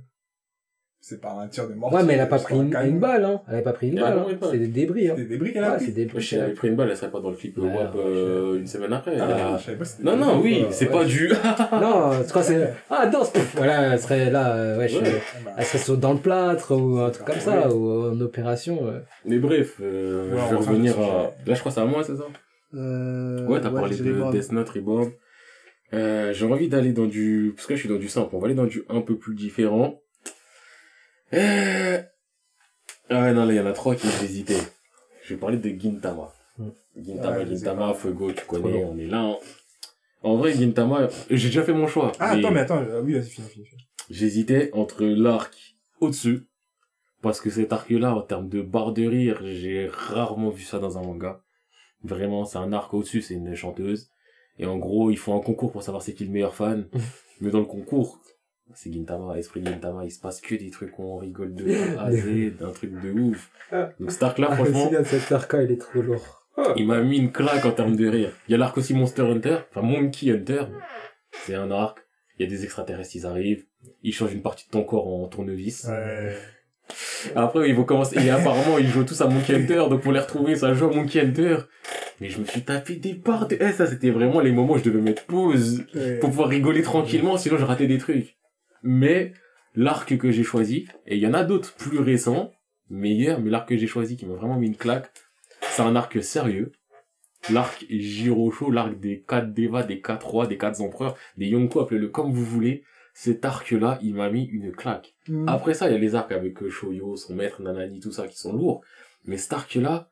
C'est 1.05 1.21
pas 1.21 1.33
un 1.33 1.49
tir 1.49 1.69
de 1.69 1.75
mort. 1.75 1.93
Ouais, 1.93 2.05
mais 2.05 2.13
elle 2.15 2.21
a 2.21 2.27
pas 2.27 2.39
pris 2.39 2.55
une, 2.55 2.73
une 2.77 3.01
balle, 3.01 3.25
hein. 3.25 3.41
Elle 3.51 3.57
a 3.59 3.63
pas 3.63 3.73
pris 3.73 3.89
une 3.89 3.99
Elle 3.99 4.05
a 4.05 4.11
balle, 4.13 4.25
hein. 4.41 4.49
C'est 4.53 4.59
des 4.59 4.69
débris, 4.69 5.09
hein. 5.09 5.15
C'est 5.17 5.25
des 5.25 5.29
débris 5.31 5.53
qu'elle 5.53 5.65
a 5.65 5.71
Ouais, 5.71 5.77
pris. 5.79 5.87
c'est 5.87 5.91
des 5.91 6.07
Moi, 6.07 6.21
si 6.21 6.37
elle 6.37 6.43
avait 6.43 6.53
pris 6.53 6.69
une 6.69 6.77
balle, 6.77 6.91
elle 6.91 6.97
serait 6.97 7.11
pas 7.11 7.19
dans 7.19 7.31
le 7.31 7.35
clip 7.37 7.59
Ouais, 7.59 7.65
WAP 7.75 7.97
euh, 7.97 8.59
une 8.61 8.69
semaine 8.69 8.93
après. 8.93 9.17
Ah, 9.19 9.55
a- 9.55 9.59
je 9.59 9.73
pas 9.73 9.85
si 9.85 9.97
c'était 9.97 10.05
Non, 10.05 10.17
non, 10.17 10.37
débris, 10.37 10.61
oui, 10.63 10.67
c'est 10.71 10.87
Ouais. 10.87 10.93
pas 10.93 11.05
du... 11.05 11.29
Non, 11.73 12.13
je 12.23 12.29
crois 12.29 12.43
que 12.43 12.47
c'est, 12.49 12.73
ah, 12.89 13.07
danse, 13.09 13.31
pouf, 13.31 13.53
voilà, 13.57 13.95
elle 13.95 13.99
serait 13.99 14.31
là, 14.31 14.55
euh, 14.55 14.79
ouais, 14.79 14.87
je- 14.87 14.99
Ouais. 15.01 15.11
Bah, 15.45 15.51
elle 15.59 15.65
serait 15.65 15.97
dans 15.97 16.13
le 16.13 16.21
plâtre, 16.21 16.73
ou 16.73 16.99
un 17.01 17.11
truc 17.11 17.27
comme 17.27 17.41
ça, 17.41 17.69
ou 17.75 18.13
en 18.13 18.21
opération, 18.21 18.87
euh. 18.87 19.01
Mais 19.25 19.39
bref, 19.39 19.79
euh, 19.83 20.31
Ouais, 20.33 20.39
je 20.47 20.51
vais 20.51 20.57
revenir 20.57 21.01
à... 21.01 21.33
Là, 21.45 21.55
je 21.55 21.59
crois 21.59 21.71
que 21.73 21.75
c'est 21.75 21.81
à 21.81 21.85
moi, 21.85 22.05
c'est 22.05 22.15
ça? 22.15 22.27
Euh, 22.75 23.45
Ouais, 23.49 23.61
t'as 23.61 23.71
parlé 23.71 23.97
de 23.97 24.31
Death 24.31 24.53
Note 24.53 24.69
Reborn. 24.69 25.11
Euh, 25.95 26.33
j'ai 26.33 26.47
envie 26.47 26.69
d'aller 26.69 26.93
dans 26.93 27.07
du... 27.07 27.53
Parce 27.57 27.67
que 27.67 27.73
là, 27.73 27.77
je 27.77 27.81
suis 27.81 27.89
dans 27.89 27.99
du 27.99 28.09
simple. 28.09 28.31
On 28.35 28.39
va 28.39 28.47
aller 28.47 28.55
dans 28.55 28.65
du 28.67 28.85
un 28.89 29.01
peu 29.03 29.19
plus 29.19 29.35
différent. 29.35 29.99
Ah 31.33 33.23
ouais, 33.23 33.33
non, 33.33 33.45
là, 33.45 33.53
il 33.53 33.57
y 33.57 33.61
en 33.61 33.67
a 33.67 33.73
trois 33.73 33.95
qui 33.95 34.09
j'hésitais. 34.21 34.59
Je 35.25 35.35
vais 35.35 35.41
parler 35.41 35.59
de 35.59 35.69
Gintama. 35.81 36.33
Hmm. 36.59 36.69
Gintama, 36.97 37.39
Ouais, 37.39 37.47
Gintama. 37.47 37.95
Fuego, 37.95 38.33
tu 38.33 38.45
connais, 38.47 38.85
on 38.85 38.97
est 38.99 39.07
là. 39.07 39.21
hein. 39.21 39.37
En 40.23 40.37
vrai, 40.37 40.53
Gintama, 40.53 41.09
j'ai 41.31 41.49
déjà 41.49 41.63
fait 41.63 41.73
mon 41.73 41.87
choix. 41.87 42.13
Ah, 42.19 42.31
attends, 42.33 42.51
mais 42.51 42.61
attends, 42.61 42.79
euh, 42.83 43.01
oui, 43.03 43.15
vas-y, 43.15 43.25
finis. 43.31 43.49
finis. 43.49 43.67
J'hésitais 44.11 44.71
entre 44.73 45.05
l'arc 45.05 45.55
au-dessus, 46.01 46.47
parce 47.23 47.41
que 47.41 47.51
cet 47.51 47.73
arc-là, 47.73 48.15
en 48.15 48.23
termes 48.23 48.49
de 48.49 48.61
barre 48.63 48.93
de 48.93 49.07
rire, 49.07 49.41
j'ai 49.45 49.89
rarement 49.93 50.51
vu 50.51 50.63
ça 50.63 50.79
dans 50.79 50.99
un 50.99 51.03
manga. 51.03 51.41
Vraiment, 52.05 52.45
c'est 52.45 52.59
un 52.59 52.73
arc 52.73 52.93
au-dessus, 52.95 53.23
c'est 53.23 53.35
une 53.35 53.55
chanteuse. 53.55 54.11
Et 54.59 54.67
en 54.67 54.77
gros, 54.77 55.11
ils 55.11 55.19
font 55.19 55.37
un 55.37 55.41
concours 55.43 55.73
pour 55.73 55.83
savoir 55.83 56.03
c'est 56.03 56.15
qui 56.15 56.25
le 56.25 56.31
meilleur 56.31 56.55
fan. 56.55 56.87
Mais 57.41 57.51
dans 57.51 57.61
le 57.61 57.65
concours, 57.65 58.21
c'est 58.75 58.93
Gintama, 58.93 59.39
Esprit 59.39 59.65
Gintama, 59.65 60.05
il 60.05 60.11
se 60.11 60.21
passe 60.21 60.41
que 60.41 60.55
des 60.55 60.71
trucs 60.71 60.99
où 60.99 61.03
on 61.05 61.19
rigole 61.19 61.55
de 61.55 61.65
A 61.99 62.05
à 62.05 62.13
Z, 62.13 62.55
un 62.61 62.71
truc 62.71 62.93
de 63.01 63.13
ouf. 63.13 63.51
Donc 64.01 64.11
cet 64.11 64.23
arc-là, 64.23 64.49
Ah, 64.51 64.57
franchement, 64.57 64.91
cet 65.05 65.33
arca, 65.33 65.63
il 65.63 65.71
est 65.73 65.81
trop 65.81 66.03
lourd. 66.03 66.43
il 66.77 66.87
m'a 66.87 67.01
mis 67.01 67.19
une 67.19 67.33
claque 67.33 67.65
en 67.65 67.73
termes 67.73 67.97
de 67.97 68.09
rire. 68.09 68.33
Il 68.49 68.53
y 68.53 68.55
a 68.55 68.59
l'arc 68.59 68.77
aussi 68.77 68.95
Monster 68.95 69.23
Hunter, 69.23 69.59
enfin 69.71 69.83
Monkey 69.83 70.31
Hunter. 70.31 70.65
C'est 71.45 71.55
un 71.55 71.71
arc. 71.71 71.99
Il 72.39 72.45
y 72.45 72.47
a 72.47 72.51
des 72.51 72.65
extraterrestres, 72.65 73.15
ils 73.15 73.27
arrivent. 73.27 73.65
Ils 74.03 74.13
changent 74.13 74.33
une 74.35 74.43
partie 74.43 74.67
de 74.67 74.71
ton 74.71 74.85
corps 74.85 75.07
en 75.07 75.27
tournevis. 75.29 75.85
Ouais. 75.89 76.37
Après, 77.35 77.69
ils 77.69 77.75
vont 77.75 77.85
commencer, 77.85 78.19
et 78.19 78.31
apparemment, 78.31 78.79
ils 78.79 78.89
jouent 78.89 79.05
tous 79.05 79.21
à 79.21 79.29
Monkey 79.29 79.55
Hunter, 79.55 79.85
donc 79.89 80.03
pour 80.03 80.13
les 80.13 80.21
retrouver, 80.21 80.57
ça 80.57 80.75
joue 80.75 80.87
à 80.87 80.95
Monkey 80.95 81.21
Hunter. 81.21 81.59
Mais 82.21 82.29
je 82.29 82.39
me 82.39 82.45
suis 82.45 82.63
tapé 82.63 82.97
des 82.97 83.15
parts 83.15 83.49
de, 83.49 83.57
eh, 83.59 83.73
ça, 83.73 83.87
c'était 83.87 84.11
vraiment 84.11 84.41
les 84.41 84.53
moments 84.53 84.75
où 84.75 84.79
je 84.79 84.85
devais 84.85 85.01
mettre 85.01 85.25
pause 85.25 85.85
pour 86.21 86.31
pouvoir 86.31 86.49
rigoler 86.49 86.83
tranquillement, 86.83 87.37
sinon 87.37 87.57
je 87.59 87.65
ratais 87.65 87.87
des 87.87 87.99
trucs. 87.99 88.37
Mais, 88.83 89.33
l'arc 89.75 90.17
que 90.17 90.31
j'ai 90.31 90.43
choisi, 90.43 90.87
et 91.07 91.17
il 91.17 91.23
y 91.23 91.27
en 91.27 91.35
a 91.35 91.45
d'autres 91.45 91.75
plus 91.75 91.99
récents, 91.99 92.53
meilleurs, 92.91 93.41
mais 93.41 93.51
l'arc 93.51 93.69
que 93.69 93.77
j'ai 93.77 93.87
choisi 93.87 94.17
qui 94.17 94.27
m'a 94.27 94.35
vraiment 94.35 94.59
mis 94.59 94.67
une 94.67 94.77
claque, 94.77 95.11
c'est 95.61 95.83
un 95.83 95.97
arc 95.97 96.23
sérieux. 96.23 96.73
L'arc 97.51 97.85
Jirosho, 97.89 98.71
l'arc 98.71 98.99
des 99.01 99.25
4 99.27 99.53
Deva, 99.53 99.83
des 99.83 100.01
4 100.01 100.27
rois, 100.27 100.47
des 100.47 100.59
4 100.59 100.81
empereurs, 100.81 101.17
des 101.37 101.47
Yonko, 101.47 101.81
appelez-le 101.81 102.09
comme 102.09 102.33
vous 102.33 102.45
voulez. 102.45 102.85
Cet 103.15 103.45
arc-là, 103.45 103.99
il 104.03 104.15
m'a 104.15 104.31
mis 104.31 104.45
une 104.45 104.73
claque. 104.73 105.15
Mm. 105.29 105.49
Après 105.49 105.75
ça, 105.75 105.89
il 105.89 105.93
y 105.93 105.97
a 105.97 105.99
les 105.99 106.15
arcs 106.15 106.33
avec 106.33 106.63
euh, 106.63 106.71
Shoyo, 106.71 107.17
son 107.17 107.35
maître, 107.35 107.61
Nanani, 107.61 108.01
tout 108.01 108.13
ça, 108.13 108.27
qui 108.27 108.39
sont 108.39 108.53
lourds. 108.53 108.83
Mais 109.25 109.37
cet 109.37 109.53
arc-là, 109.53 110.11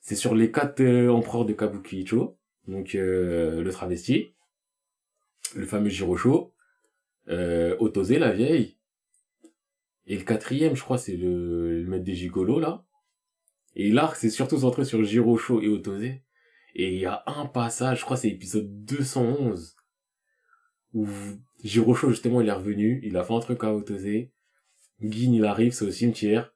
c'est 0.00 0.14
sur 0.14 0.34
les 0.34 0.52
quatre 0.52 0.80
euh, 0.80 1.08
empereurs 1.08 1.44
de 1.44 1.52
Kabukicho. 1.52 2.36
Donc, 2.68 2.94
euh, 2.94 3.62
le 3.62 3.72
travesti, 3.72 4.34
le 5.56 5.66
fameux 5.66 5.88
Jirosho, 5.88 6.52
euh, 7.28 7.76
Otose, 7.78 8.12
la 8.12 8.32
vieille. 8.32 8.78
Et 10.06 10.16
le 10.16 10.24
quatrième, 10.24 10.74
je 10.74 10.82
crois, 10.82 10.98
c'est 10.98 11.16
le, 11.16 11.82
le 11.82 11.88
maître 11.88 12.04
des 12.04 12.14
gigolos, 12.14 12.60
là. 12.60 12.84
Et 13.74 13.90
l'arc, 13.90 14.16
c'est 14.16 14.30
surtout 14.30 14.58
centré 14.58 14.84
sur 14.84 15.02
Jirosho 15.04 15.60
et 15.60 15.68
Otose. 15.68 16.04
Et 16.74 16.94
il 16.94 17.00
y 17.00 17.06
a 17.06 17.22
un 17.26 17.46
passage, 17.46 18.00
je 18.00 18.04
crois, 18.04 18.16
c'est 18.16 18.28
épisode 18.28 18.84
211, 18.84 19.76
où 20.94 21.06
Jirosho, 21.62 22.10
justement, 22.10 22.40
il 22.40 22.48
est 22.48 22.52
revenu, 22.52 23.00
il 23.04 23.16
a 23.16 23.24
fait 23.24 23.34
un 23.34 23.40
truc 23.40 23.62
à 23.64 23.74
Otose. 23.74 24.06
Gin, 25.00 25.34
il 25.34 25.44
arrive, 25.44 25.72
c'est 25.72 25.84
au 25.84 25.90
cimetière. 25.90 26.52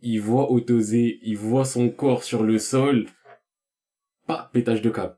Il 0.00 0.20
voit 0.20 0.50
Otose, 0.50 0.92
il 0.92 1.36
voit 1.36 1.64
son 1.64 1.90
corps 1.90 2.24
sur 2.24 2.42
le 2.42 2.58
sol. 2.58 3.06
Pas, 4.26 4.50
pétage 4.52 4.82
de 4.82 4.90
câble. 4.90 5.16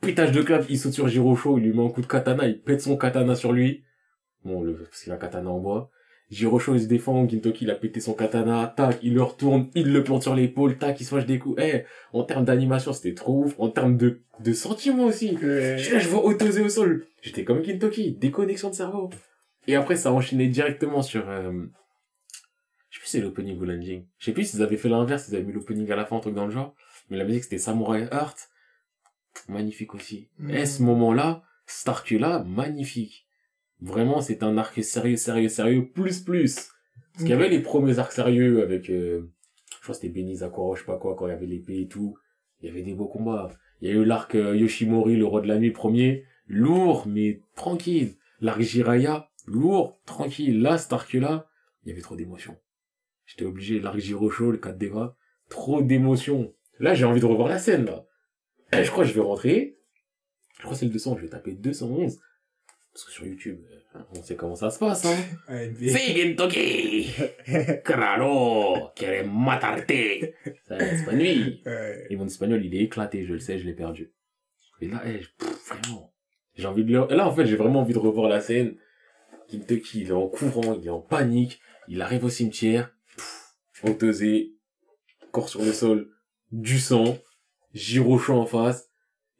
Pétage 0.00 0.32
de 0.32 0.42
câble, 0.42 0.66
il 0.68 0.78
saute 0.78 0.92
sur 0.92 1.08
Jirosho, 1.08 1.58
il 1.58 1.64
lui 1.64 1.72
met 1.72 1.84
un 1.84 1.90
coup 1.90 2.02
de 2.02 2.06
katana, 2.06 2.46
il 2.46 2.60
pète 2.60 2.82
son 2.82 2.96
katana 2.96 3.34
sur 3.34 3.52
lui. 3.52 3.83
Bon, 4.44 4.62
le, 4.62 4.74
parce 4.74 5.02
qu'il 5.02 5.12
a 5.12 5.16
un 5.16 5.18
katana 5.18 5.50
en 5.50 5.58
bois. 5.58 5.90
Jirosho, 6.30 6.74
il 6.74 6.82
se 6.82 6.86
défend, 6.86 7.28
Gintoki, 7.28 7.64
il 7.64 7.70
a 7.70 7.74
pété 7.74 8.00
son 8.00 8.14
katana, 8.14 8.72
tac, 8.74 8.98
il 9.02 9.14
le 9.14 9.22
retourne, 9.22 9.68
il 9.74 9.92
le 9.92 10.02
plante 10.02 10.22
sur 10.22 10.34
l'épaule, 10.34 10.78
tac, 10.78 10.98
il 11.00 11.04
se 11.04 11.10
fâche 11.10 11.26
des 11.26 11.38
coups. 11.38 11.60
Eh, 11.62 11.82
en 12.12 12.24
termes 12.24 12.44
d'animation, 12.44 12.92
c'était 12.92 13.14
trop 13.14 13.44
ouf. 13.44 13.54
En 13.58 13.68
termes 13.68 13.96
de, 13.96 14.22
de 14.40 14.52
sentiments 14.52 15.04
aussi. 15.04 15.36
Ouais. 15.36 15.76
Je 15.78 15.92
là, 15.92 15.98
je 15.98 16.08
vois 16.08 16.24
Otose 16.24 16.58
au 16.60 16.68
sol. 16.68 17.06
J'étais 17.22 17.44
comme 17.44 17.62
Gintoki, 17.62 18.12
déconnexion 18.12 18.70
de 18.70 18.74
cerveau. 18.74 19.10
Et 19.66 19.76
après, 19.76 19.96
ça 19.96 20.08
a 20.10 20.12
enchaîné 20.12 20.48
directement 20.48 21.02
sur, 21.02 21.28
euh, 21.28 21.52
je 22.90 22.96
sais 22.96 23.00
plus 23.00 23.06
si 23.06 23.16
c'est 23.18 23.20
l'opening 23.20 23.58
ou 23.58 23.64
l'ending. 23.64 24.06
Je 24.18 24.26
sais 24.26 24.32
plus 24.32 24.44
s'ils 24.44 24.62
avaient 24.62 24.76
fait 24.76 24.88
l'inverse, 24.88 25.28
ils 25.28 25.36
avaient 25.36 25.44
mis 25.44 25.52
l'opening 25.52 25.90
à 25.90 25.96
la 25.96 26.04
fin, 26.04 26.16
un 26.16 26.20
truc 26.20 26.34
dans 26.34 26.46
le 26.46 26.52
genre. 26.52 26.74
Mais 27.10 27.16
la 27.16 27.24
musique, 27.24 27.44
c'était 27.44 27.58
Samurai 27.58 28.08
Heart. 28.10 28.50
Magnifique 29.48 29.94
aussi. 29.94 30.28
Mhm. 30.38 30.50
Et 30.50 30.66
ce 30.66 30.82
moment-là, 30.82 31.42
cet 31.66 31.88
arc-là, 31.88 32.44
magnifique. 32.46 33.26
Vraiment, 33.80 34.20
c'est 34.20 34.42
un 34.42 34.56
arc 34.56 34.82
sérieux, 34.82 35.16
sérieux, 35.16 35.48
sérieux, 35.48 35.88
plus, 35.88 36.20
plus. 36.20 36.70
Parce 37.12 37.24
qu'il 37.24 37.28
y 37.28 37.32
avait 37.32 37.48
les 37.48 37.60
premiers 37.60 37.98
arcs 37.98 38.12
sérieux 38.12 38.62
avec, 38.62 38.90
euh, 38.90 39.30
je 39.70 39.82
crois 39.82 39.94
que 39.94 40.00
c'était 40.00 40.12
Benizakura, 40.12 40.74
je 40.74 40.80
sais 40.80 40.86
pas 40.86 40.96
quoi, 40.96 41.14
quand 41.14 41.26
il 41.26 41.30
y 41.30 41.32
avait 41.32 41.46
l'épée 41.46 41.80
et 41.80 41.86
tout. 41.86 42.16
Il 42.60 42.68
y 42.68 42.70
avait 42.70 42.82
des 42.82 42.94
beaux 42.94 43.08
combats. 43.08 43.50
Il 43.80 43.88
y 43.88 43.90
a 43.90 43.94
eu 43.94 44.04
l'arc 44.04 44.34
euh, 44.34 44.56
Yoshimori, 44.56 45.16
le 45.16 45.26
roi 45.26 45.40
de 45.40 45.48
la 45.48 45.58
nuit, 45.58 45.70
premier. 45.70 46.24
Lourd, 46.46 47.06
mais 47.06 47.40
tranquille. 47.56 48.14
L'arc 48.40 48.60
Jiraya, 48.60 49.28
lourd, 49.46 50.00
tranquille. 50.06 50.60
Là, 50.60 50.78
cet 50.78 50.92
arc-là, 50.92 51.48
il 51.84 51.90
y 51.90 51.92
avait 51.92 52.00
trop 52.00 52.16
d'émotions. 52.16 52.56
J'étais 53.26 53.44
obligé, 53.44 53.80
l'arc 53.80 53.98
Jirosho, 53.98 54.50
le 54.50 54.58
4 54.58 54.78
Deva, 54.78 55.16
trop 55.48 55.82
d'émotions. 55.82 56.52
Là, 56.78 56.94
j'ai 56.94 57.04
envie 57.04 57.20
de 57.20 57.26
revoir 57.26 57.48
la 57.48 57.58
scène, 57.58 57.84
là. 57.84 58.06
Je 58.82 58.90
crois 58.90 59.04
que 59.04 59.10
je 59.10 59.14
vais 59.14 59.20
rentrer. 59.20 59.78
Je 60.56 60.62
crois 60.62 60.72
que 60.72 60.78
c'est 60.78 60.86
le 60.86 60.92
200, 60.92 61.16
je 61.16 61.22
vais 61.22 61.28
taper 61.28 61.52
211. 61.52 62.18
Parce 62.94 63.06
que 63.06 63.12
sur 63.12 63.26
YouTube, 63.26 63.58
euh, 63.72 63.98
on 64.14 64.22
sait 64.22 64.36
comment 64.36 64.54
ça 64.54 64.70
se 64.70 64.78
passe, 64.78 65.04
hein. 65.04 65.16
Toki! 66.36 67.10
Claro! 67.84 68.90
Quiere 68.94 69.26
matarte! 69.26 69.88
C'est 69.88 71.04
pas 71.04 71.12
nuit. 71.12 71.60
Et 72.08 72.14
mon 72.14 72.26
espagnol, 72.26 72.64
il 72.64 72.72
est 72.74 72.84
éclaté, 72.84 73.26
je 73.26 73.32
le 73.32 73.40
sais, 73.40 73.58
je 73.58 73.66
l'ai 73.66 73.74
perdu. 73.74 74.12
Et 74.80 74.86
là, 74.88 75.02
eh, 75.06 75.18
pff, 75.18 75.68
vraiment. 75.68 76.14
J'ai 76.54 76.66
envie 76.66 76.84
de 76.84 76.92
le... 76.92 77.10
Et 77.10 77.16
là, 77.16 77.26
en 77.26 77.34
fait, 77.34 77.46
j'ai 77.46 77.56
vraiment 77.56 77.80
envie 77.80 77.94
de 77.94 77.98
revoir 77.98 78.28
la 78.28 78.40
scène. 78.40 78.76
Kintoki, 79.48 80.02
il 80.02 80.08
est 80.08 80.12
en 80.12 80.28
courant, 80.28 80.78
il 80.80 80.86
est 80.86 80.90
en 80.90 81.00
panique. 81.00 81.60
Il 81.88 82.00
arrive 82.00 82.24
au 82.24 82.28
cimetière. 82.28 82.94
Pff, 83.16 83.90
Otosé. 83.90 84.54
Corps 85.32 85.48
sur 85.48 85.62
le 85.62 85.72
sol. 85.72 86.10
Du 86.52 86.78
sang. 86.78 87.18
Jirocho 87.72 88.34
en 88.34 88.46
face. 88.46 88.88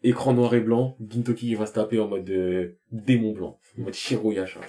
Écran 0.04 0.34
noir 0.34 0.54
et 0.54 0.60
blanc. 0.60 0.96
Gintoki, 1.00 1.48
il 1.48 1.56
va 1.56 1.66
se 1.66 1.72
taper 1.72 1.98
en 1.98 2.08
mode 2.08 2.28
euh, 2.28 2.78
démon 2.92 3.32
blanc. 3.32 3.58
En 3.78 3.82
mode 3.84 3.94
Shiroyasha. 3.94 4.60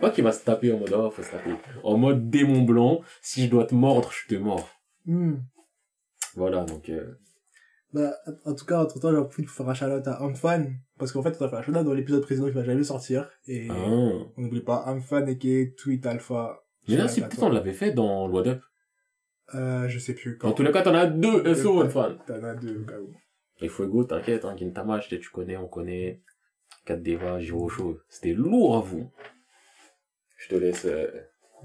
Pas 0.00 0.10
qu'il 0.10 0.22
va 0.22 0.32
se 0.32 0.44
taper 0.44 0.70
en 0.72 0.78
mode, 0.78 0.92
oh, 0.94 1.10
faut 1.10 1.22
se 1.22 1.30
taper. 1.30 1.54
En 1.82 1.96
mode 1.96 2.28
démon 2.28 2.62
blanc. 2.62 3.00
Si 3.22 3.46
je 3.46 3.50
dois 3.50 3.64
te 3.64 3.74
mordre, 3.74 4.10
je 4.12 4.34
te 4.34 4.38
mords. 4.38 4.68
Hmm. 5.06 5.36
Voilà, 6.34 6.64
donc, 6.64 6.90
euh, 6.90 7.18
Bah, 7.92 8.12
en 8.44 8.54
tout 8.54 8.66
cas, 8.66 8.82
entre 8.82 9.00
temps, 9.00 9.10
j'ai 9.10 9.16
envie 9.16 9.42
de 9.42 9.48
faire 9.48 9.68
un 9.68 9.74
shout-out 9.74 10.06
à 10.06 10.22
Amfan, 10.22 10.66
parce 10.98 11.12
qu'en 11.12 11.22
fait, 11.22 11.36
on 11.40 11.44
a 11.44 11.48
fait 11.48 11.56
un 11.56 11.62
shout-out 11.62 11.84
dans 11.84 11.94
l'épisode 11.94 12.22
précédent 12.22 12.48
qui 12.48 12.54
va 12.54 12.64
jamais 12.64 12.84
sortir, 12.84 13.30
et 13.46 13.68
ah. 13.70 13.74
on 13.74 14.30
n'oublie 14.36 14.62
pas 14.62 14.84
Amfan 14.86 15.26
et 15.26 15.38
qui 15.38 15.54
est 15.54 15.78
Tweet 15.78 16.04
Alpha. 16.06 16.62
Mais 16.88 16.96
là, 16.96 17.04
la 17.04 17.12
peut-être 17.12 17.42
on 17.42 17.50
l'avait 17.50 17.72
fait 17.72 17.92
dans 17.92 18.26
Loi 18.26 18.46
Up. 18.46 18.62
Euh, 19.54 19.88
je 19.88 19.98
sais 19.98 20.14
plus 20.14 20.38
quand. 20.38 20.48
En 20.48 20.52
tous 20.52 20.62
les 20.62 20.72
cas, 20.72 20.82
t'en 20.82 20.94
as 20.94 21.06
deux 21.06 21.54
SO, 21.54 21.88
fan. 21.88 22.18
T'en 22.26 22.42
as 22.42 22.54
deux, 22.54 22.82
au 22.82 22.84
cas 22.84 22.98
où. 22.98 23.12
Et 23.62 23.68
Fuego, 23.68 24.04
t'inquiète, 24.04 24.44
hein, 24.44 24.56
Gintama, 24.56 25.00
je 25.00 25.16
tu 25.16 25.30
connais, 25.30 25.56
on 25.56 25.68
connaît. 25.68 26.20
4 26.84 27.00
Deva, 27.02 27.38
Jirosho. 27.38 28.00
C'était 28.08 28.32
lourd 28.32 28.76
à 28.76 28.80
vous. 28.80 29.10
Je 30.36 30.48
te 30.48 30.54
laisse, 30.56 30.84
euh, 30.84 31.08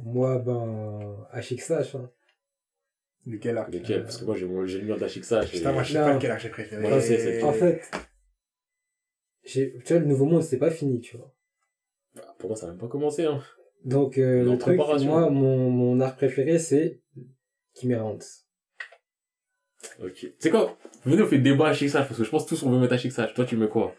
Moi, 0.03 0.37
ben, 0.37 1.27
HXH, 1.33 1.95
hein. 1.95 2.11
Lequel 3.25 3.57
arc? 3.57 3.73
Lequel, 3.73 4.03
parce 4.03 4.17
que 4.17 4.25
moi, 4.25 4.35
j'ai 4.67 4.79
le 4.79 4.85
mur 4.85 4.97
d'Achixage. 4.97 5.51
Putain, 5.51 5.73
moi, 5.73 5.83
je 5.83 5.93
sais 5.93 5.99
Non. 5.99 6.05
pas 6.05 6.13
lequel 6.13 6.31
arc 6.31 6.41
j'ai 6.41 6.49
préféré. 6.49 6.81
Moi, 6.81 6.93
En 7.43 7.53
fait, 7.53 7.81
j'ai, 9.43 9.73
tu 9.83 9.93
vois, 9.93 9.99
le 10.01 10.05
nouveau 10.07 10.25
monde, 10.25 10.43
c'est 10.43 10.59
pas 10.59 10.71
fini, 10.71 11.01
tu 11.01 11.17
vois. 11.17 11.33
Pour 12.37 12.49
moi, 12.49 12.55
ça 12.55 12.67
n'a 12.67 12.73
même 12.73 12.79
pas 12.79 12.87
commencé, 12.87 13.25
hein. 13.25 13.41
Donc, 13.83 14.17
euh, 14.17 14.43
le 14.43 14.57
truc, 14.57 14.77
moi, 14.77 15.29
mon, 15.29 15.69
mon 15.71 15.99
arc 15.99 16.17
préféré, 16.17 16.59
c'est 16.59 17.01
Chimera 17.75 18.03
Ants. 18.05 18.19
Ok. 20.03 20.27
C'est 20.39 20.49
quoi? 20.49 20.77
Venez, 21.05 21.21
on 21.21 21.27
fait 21.27 21.39
débat 21.39 21.69
Achixage, 21.69 22.07
parce 22.07 22.17
que 22.17 22.23
je 22.23 22.29
pense 22.29 22.43
que 22.45 22.49
tous 22.49 22.63
on 22.63 22.71
veut 22.71 22.79
mettre 22.79 22.93
Achixage. 22.93 23.33
Toi, 23.33 23.45
tu 23.45 23.57
mets 23.57 23.67
quoi? 23.67 23.93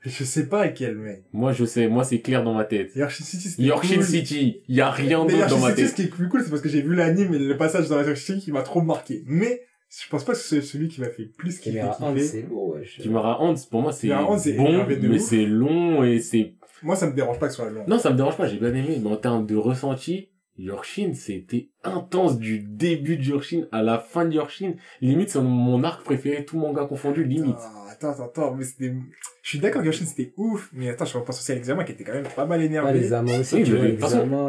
Je 0.00 0.22
sais 0.24 0.48
pas 0.48 0.66
lequel, 0.66 0.96
mec. 0.96 1.24
Moi, 1.32 1.52
je 1.52 1.64
sais, 1.64 1.88
moi, 1.88 2.04
c'est 2.04 2.20
clair 2.20 2.44
dans 2.44 2.54
ma 2.54 2.64
tête. 2.64 2.94
Yorkshire 2.94 3.26
City, 3.26 3.48
c'était 3.48 3.62
Yorkshire 3.64 3.96
cool. 3.98 4.04
City, 4.06 4.62
il 4.68 4.76
y 4.76 4.80
a 4.80 4.90
rien 4.90 5.24
Mais 5.24 5.32
d'autre 5.32 5.48
dans 5.48 5.58
Yorkshire 5.58 5.58
ma 5.58 5.70
City, 5.74 5.82
ce 5.82 5.86
tête. 5.88 5.94
qui 5.96 6.02
est 6.02 6.10
plus 6.16 6.28
cool, 6.28 6.42
c'est 6.44 6.50
parce 6.50 6.62
que 6.62 6.68
j'ai 6.68 6.82
vu 6.82 6.94
l'anime 6.94 7.34
et 7.34 7.38
le 7.40 7.56
passage 7.56 7.88
dans 7.88 7.96
la 7.96 8.04
Yorkshire 8.04 8.34
City 8.36 8.44
qui 8.46 8.52
m'a 8.52 8.62
trop 8.62 8.82
marqué. 8.82 9.22
Mais, 9.26 9.62
je 9.88 10.08
pense 10.08 10.24
pas 10.24 10.32
que 10.32 10.38
c'est 10.38 10.60
celui 10.62 10.88
qui 10.88 11.00
m'a 11.00 11.08
fait 11.10 11.24
plus 11.24 11.58
kiffer. 11.58 11.78
Caméra 11.78 11.96
Hand, 12.00 12.14
kiffer. 12.14 12.26
c'est 12.28 12.42
lourd, 12.42 12.74
wesh. 12.76 12.98
Kimara 12.98 13.40
Hans, 13.40 13.54
pour 13.68 13.82
moi, 13.82 13.90
c'est 13.92 14.12
Hans, 14.12 14.38
c'est 14.38 14.52
bon, 14.52 14.66
énervé 14.66 14.96
de 14.96 15.08
mais 15.08 15.16
ouf. 15.16 15.22
c'est 15.22 15.44
long 15.46 16.04
et 16.04 16.20
c'est... 16.20 16.54
Moi, 16.82 16.94
ça 16.94 17.08
me 17.08 17.12
dérange 17.14 17.38
pas 17.40 17.46
que 17.46 17.52
ce 17.54 17.62
soit 17.62 17.70
long. 17.70 17.84
Non, 17.88 17.98
ça 17.98 18.10
me 18.10 18.16
dérange 18.16 18.36
pas, 18.36 18.46
j'ai 18.46 18.58
bien 18.58 18.74
aimé, 18.74 19.00
mais 19.02 19.10
en 19.10 19.16
termes 19.16 19.44
de 19.46 19.56
ressenti, 19.56 20.28
Yorkshire, 20.58 21.10
c'était 21.14 21.68
intense 21.84 22.38
du 22.38 22.58
début 22.60 23.16
de 23.16 23.22
Yorkshire 23.22 23.66
à 23.72 23.82
la 23.82 23.98
fin 23.98 24.24
de 24.24 24.32
Yorkire. 24.34 24.74
Limite, 25.00 25.30
c'est 25.30 25.40
mon 25.40 25.84
arc 25.84 26.02
préféré, 26.04 26.44
tout 26.44 26.58
manga 26.58 26.84
confondu, 26.86 27.24
limite. 27.24 27.56
Ah, 27.58 27.86
attends, 27.92 28.10
attends, 28.10 28.24
attends, 28.24 28.54
mais 28.54 28.64
c'était... 28.64 28.94
Je 29.42 29.48
suis 29.50 29.58
d'accord 29.58 29.82
que 29.82 29.86
Yorkshire 29.86 30.06
c'était 30.08 30.32
ouf, 30.36 30.70
mais 30.72 30.88
attends, 30.88 31.04
je 31.04 31.16
repense 31.18 31.38
aussi 31.38 31.52
à 31.52 31.54
l'examen 31.54 31.84
qui 31.84 31.92
était 31.92 32.02
quand 32.04 32.14
même 32.14 32.26
pas 32.34 32.46
mal 32.46 32.58
Ouais, 32.60 32.66
énervé. 32.66 32.92
l'examen 32.94 33.38
aussi, 33.40 33.54
Oui, 33.56 33.62
tu 33.64 33.72
mais 33.72 33.78
vois, 33.78 33.86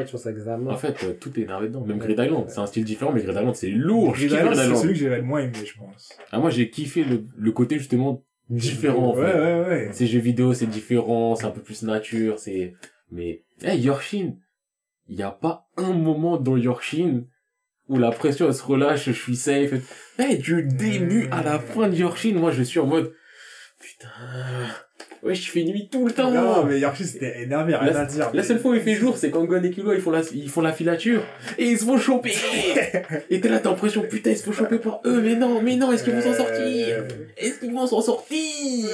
tu 0.06 0.12
penses 0.12 0.26
à 0.26 0.32
l'examen. 0.32 0.72
En 0.72 0.78
fait, 0.78 1.04
euh, 1.04 1.14
tout 1.20 1.38
est 1.40 1.44
énervé 1.44 1.68
dedans. 1.68 1.82
Même 1.86 1.98
Ouais. 2.00 2.06
Grid 2.06 2.20
Island, 2.20 2.46
c'est 2.50 2.60
un 2.60 2.66
style 2.66 2.86
différent, 2.86 3.12
mais 3.14 3.22
Grid 3.22 3.36
Island, 3.36 3.56
c'est 3.56 3.70
lourd. 3.70 4.16
Je 4.16 4.28
Grid 4.28 4.40
Island, 4.40 4.56
c'est 4.56 4.76
celui 4.82 4.94
que 4.94 5.00
j'aurais 5.00 5.18
le 5.18 5.24
moins 5.24 5.42
aimé, 5.42 5.54
je 5.66 5.78
pense. 5.78 6.14
Ah, 6.32 6.40
moi, 6.40 6.50
j'ai 6.50 6.70
kiffé 6.70 7.04
le, 7.04 7.26
le 7.38 7.52
côté, 7.52 7.78
justement, 7.78 8.24
différent, 8.50 9.12
en 9.14 9.18
Ouais, 9.18 9.32
fait. 9.32 9.38
ouais, 9.40 9.68
ouais. 9.68 9.90
Ces 9.92 10.08
jeux 10.08 10.20
vidéo, 10.20 10.54
c'est 10.54 10.66
différent, 10.68 11.36
c'est 11.36 11.46
un 11.46 11.52
peu 11.52 11.62
plus 11.62 11.84
nature, 11.84 12.40
c'est... 12.40 12.74
Mais, 13.12 13.44
hey, 13.64 13.80
Yorkshire, 13.80 14.34
il 15.10 15.16
n'y 15.16 15.24
a 15.24 15.32
pas 15.32 15.68
un 15.78 15.94
moment 15.94 16.38
dans 16.38 16.58
Yorkshire 16.58 17.22
où 17.90 17.98
la 17.98 18.12
pression, 18.12 18.48
elle 18.48 18.54
se 18.54 18.64
relâche, 18.64 19.06
je 19.06 19.12
suis 19.12 19.36
safe. 19.36 19.72
Hey, 20.20 20.38
du 20.38 20.64
début 20.64 21.30
à 21.32 21.42
la 21.42 21.60
fin 21.60 21.88
de 21.88 21.96
Yorkshire, 21.96 22.36
moi, 22.36 22.52
je 22.52 22.64
suis 22.64 22.80
en 22.80 22.86
mode... 22.86 23.14
Putain... 23.80 24.10
Ouais, 25.24 25.34
je 25.34 25.50
fais 25.50 25.64
nuit 25.64 25.90
tout 25.92 26.06
le 26.06 26.14
temps. 26.14 26.30
Non, 26.32 26.64
mais 26.66 26.80
Yorkshire 26.80 27.08
c'était 27.08 27.42
énervé, 27.42 27.76
rien 27.76 27.92
La- 27.92 28.02
à 28.02 28.06
dire. 28.06 28.30
La 28.34 28.44
seule 28.44 28.60
fois 28.60 28.72
où 28.72 28.76
il 28.76 28.82
fait 28.82 28.94
jour, 28.94 29.18
c'est 29.18 29.32
quand 29.32 29.44
Gon 29.46 29.64
et 29.64 29.72
Killua, 29.72 29.96
ils 29.96 30.02
font 30.02 30.12
la, 30.12 30.22
ils 30.34 30.50
font 30.50 30.62
la 30.62 30.72
filature. 30.74 31.24
Et 31.58 31.66
ils 31.66 31.80
se 31.80 31.86
font 31.86 31.98
choper. 31.98 32.36
et 33.30 33.42
t'es 33.42 33.50
là, 33.50 33.60
t'as 33.60 33.72
l'impression, 33.72 34.04
putain, 34.04 34.32
ils 34.32 34.38
se 34.38 34.44
font 34.44 34.52
choper 34.52 34.78
par 34.78 35.02
eux. 35.06 35.20
Mais 35.22 35.36
non, 35.36 35.62
mais 35.62 35.76
non, 35.76 35.92
est-ce 35.92 36.04
qu'ils 36.04 36.14
vont 36.14 36.22
s'en 36.22 36.34
sortir? 36.36 37.04
Est-ce 37.36 37.60
qu'ils 37.60 37.74
vont 37.74 37.88
s'en 37.88 38.02
sortir? 38.02 38.88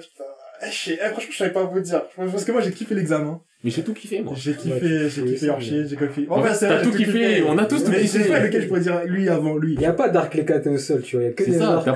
Putain. 0.00 0.24
Eh, 0.62 0.70
je 0.70 0.76
sais- 0.76 0.98
eh, 1.02 1.08
franchement, 1.08 1.30
je 1.32 1.36
savais 1.36 1.52
pas 1.52 1.64
vous 1.64 1.80
dire. 1.80 2.02
Parce 2.16 2.44
que 2.44 2.52
moi, 2.52 2.60
j'ai 2.60 2.70
kiffé 2.72 2.94
l'examen. 2.94 3.40
Mais 3.64 3.70
j'ai 3.70 3.82
tout 3.82 3.94
kiffé, 3.94 4.20
moi. 4.22 4.34
J'ai 4.36 4.54
kiffé, 4.54 4.74
Ouais, 5.04 5.08
j'ai 5.08 5.24
kiffé 5.24 5.46
Yorkshire, 5.46 5.86
j'ai 5.88 5.96
kiffé. 5.96 6.26
En 6.30 6.42
fait, 6.42 6.54
c'est 6.54 6.66
vrai, 6.66 6.82
tout 6.82 6.92
j'ai 6.92 7.04
kiffé, 7.04 7.42
on 7.42 7.58
a 7.58 7.64
tous 7.64 7.82
tout 7.84 7.90
Mais 7.90 8.00
kiffé. 8.02 8.22
sais 8.22 8.28
pas 8.28 8.38
lequel 8.40 8.62
je 8.62 8.68
pourrais 8.68 8.80
dire 8.80 9.04
lui 9.06 9.28
avant 9.28 9.56
lui. 9.56 9.74
Il 9.74 9.80
y 9.80 9.86
a 9.86 9.92
pas 9.92 10.08
d'arc 10.08 10.36
éclaté 10.36 10.68
au 10.68 10.78
sol, 10.78 11.02
tu 11.02 11.16
vois. 11.16 11.24
Il 11.24 11.28
y 11.28 11.30
a 11.30 11.32
que 11.32 11.44
C'est 11.44 11.50
des 11.52 11.58
ça, 11.58 11.72
arcs. 11.78 11.88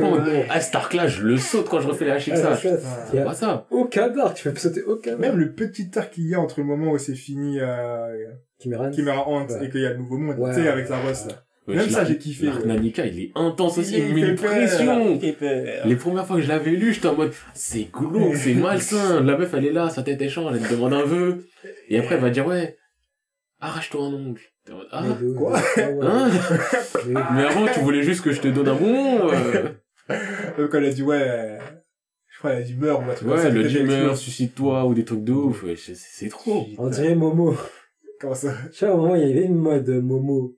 ah, 0.51 0.61
cet 0.61 0.75
arc-là, 0.75 1.07
je 1.07 1.23
le 1.23 1.37
saute 1.37 1.69
quand 1.69 1.81
je 1.81 1.87
refais 1.89 2.07
les 2.07 2.11
ah, 2.13 2.17
HXH. 2.19 2.35
ça, 2.37 2.59
Il 3.13 3.19
y 3.19 3.23
a 3.23 3.25
Pas 3.25 3.35
ça. 3.35 3.67
aucun 3.71 4.19
arc, 4.19 4.35
tu 4.37 4.43
fais 4.51 4.59
sauter 4.59 4.83
aucun 4.83 5.13
arc. 5.13 5.21
Même 5.21 5.37
le 5.37 5.53
petit 5.53 5.91
arc 5.97 6.13
qu'il 6.15 6.27
y 6.29 6.35
a 6.35 6.41
entre 6.41 6.59
le 6.61 6.67
moment 6.67 6.93
où 6.93 6.99
c'est 6.99 7.15
fini 7.15 7.59
euh, 7.61 8.25
Kimeran. 8.59 8.91
Chimera 8.93 9.27
Hunt 9.29 9.47
Ouais. 9.49 9.67
et 9.67 9.71
qu'il 9.71 9.81
y 9.83 9.87
a 9.87 9.91
le 9.91 9.99
nouveau 9.99 10.19
monde, 10.19 10.37
tu 10.49 10.61
sais, 10.61 10.69
avec 10.69 10.87
sa 10.87 10.97
boss 11.01 11.27
là. 11.29 11.35
Ouais, 11.69 11.77
Même 11.77 11.91
ça, 11.91 12.05
j'ai 12.05 12.17
kiffé. 12.19 12.49
Nanika, 12.65 13.07
il 13.07 13.21
est 13.21 13.33
intense 13.35 13.79
aussi, 13.79 13.99
Il 13.99 14.09
il 14.09 14.15
met 14.15 14.21
une 14.31 14.35
peur, 14.35 14.51
pression. 14.51 15.19
Les 15.85 15.97
premières 15.97 16.27
fois 16.27 16.37
que 16.37 16.43
je 16.43 16.49
l'avais 16.49 16.71
lu, 16.71 16.93
j'étais 16.95 17.09
en 17.09 17.15
mode, 17.15 17.33
c'est 17.55 17.89
glauque, 17.93 18.35
c'est 18.37 18.55
malsain. 18.55 19.23
La 19.23 19.37
meuf, 19.37 19.53
elle 19.55 19.67
est 19.67 19.73
là, 19.73 19.89
sa 19.91 20.03
tête 20.03 20.21
est 20.23 20.29
change, 20.31 20.57
elle 20.57 20.67
te 20.67 20.73
demande 20.75 20.95
un 20.95 21.05
vœu. 21.05 21.47
Et 21.89 21.99
après, 21.99 22.15
elle 22.17 22.23
va 22.23 22.31
dire, 22.31 22.47
ouais, 22.47 22.77
arrache-toi 23.61 24.03
un 24.05 24.15
ongle. 24.15 24.41
T'es 24.65 24.73
en 24.73 24.77
mode, 24.77 24.89
ah, 24.91 25.05
Mais 25.21 25.35
quoi 25.35 25.59
hein? 26.03 26.31
Mais- 27.07 27.45
avant, 27.45 27.67
tu 27.73 27.81
voulais 27.81 28.03
juste 28.03 28.23
que 28.25 28.33
je 28.33 28.41
te 28.41 28.49
donne 28.49 28.69
un 28.69 28.75
bon, 28.75 29.29
euh, 29.31 29.69
Euh, 30.59 30.67
Quand 30.69 30.79
elle 30.79 30.87
a 30.87 30.91
dit 30.93 31.03
ouais, 31.03 31.59
je 32.29 32.39
crois 32.39 32.53
elle 32.53 32.63
a 32.63 32.63
dit 32.63 32.75
meurs 32.75 33.01
ou 33.01 33.05
ouais, 33.29 33.51
le 33.51 33.65
dimmer, 33.69 33.95
explose. 33.95 34.19
suicide-toi, 34.19 34.85
ou 34.87 34.95
des 34.95 35.05
trucs 35.05 35.23
de 35.25 35.33
ouf, 35.33 35.63
ouais, 35.63 35.77
c'est 35.77 35.95
c'est 35.97 36.29
trop. 36.29 36.67
On 36.79 36.89
dirait 36.89 37.15
Momo. 37.15 37.55
Comment 38.19 38.35
ça? 38.35 38.55
Tu 38.73 38.85
vois, 38.85 38.95
à 38.95 38.97
un 38.97 39.01
moment, 39.01 39.15
il 39.15 39.29
y 39.29 39.31
avait 39.31 39.45
une 39.45 39.57
mode 39.57 39.89
Momo. 39.89 40.57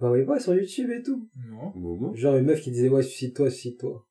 Bah, 0.00 0.10
oui, 0.10 0.24
pas 0.24 0.40
sur 0.40 0.54
YouTube 0.54 0.90
et 0.90 1.02
tout. 1.02 1.28
Non. 1.36 1.72
Momo. 1.76 2.14
Genre 2.14 2.36
une 2.36 2.46
meuf 2.46 2.62
qui 2.62 2.70
disait, 2.70 2.88
ouais, 2.88 3.02
suicide-toi, 3.02 3.50
suicide-toi. 3.50 4.06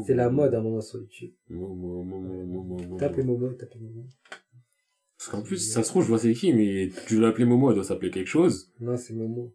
C'était 0.00 0.14
la 0.14 0.30
mode 0.30 0.54
à 0.54 0.58
un 0.58 0.62
moment 0.62 0.80
sur 0.80 1.00
YouTube. 1.00 1.34
Momo, 1.48 2.02
Momo, 2.02 2.44
Momo, 2.44 2.78
Momo. 2.78 2.96
Tapez 2.96 3.22
Momo, 3.22 3.52
tapez 3.52 3.78
Momo. 3.78 4.06
Parce 5.18 5.30
qu'en 5.30 5.42
plus, 5.42 5.58
ça 5.58 5.82
se 5.82 5.88
trouve, 5.88 6.02
je 6.02 6.08
vois 6.08 6.18
c'est 6.18 6.32
qui, 6.32 6.52
mais 6.52 6.90
tu 7.06 7.16
veux 7.16 7.22
l'appeler 7.22 7.44
Momo, 7.44 7.70
elle 7.70 7.76
doit 7.76 7.84
s'appeler 7.84 8.10
quelque 8.10 8.28
chose. 8.28 8.72
Non, 8.80 8.96
c'est 8.96 9.14
Momo. 9.14 9.54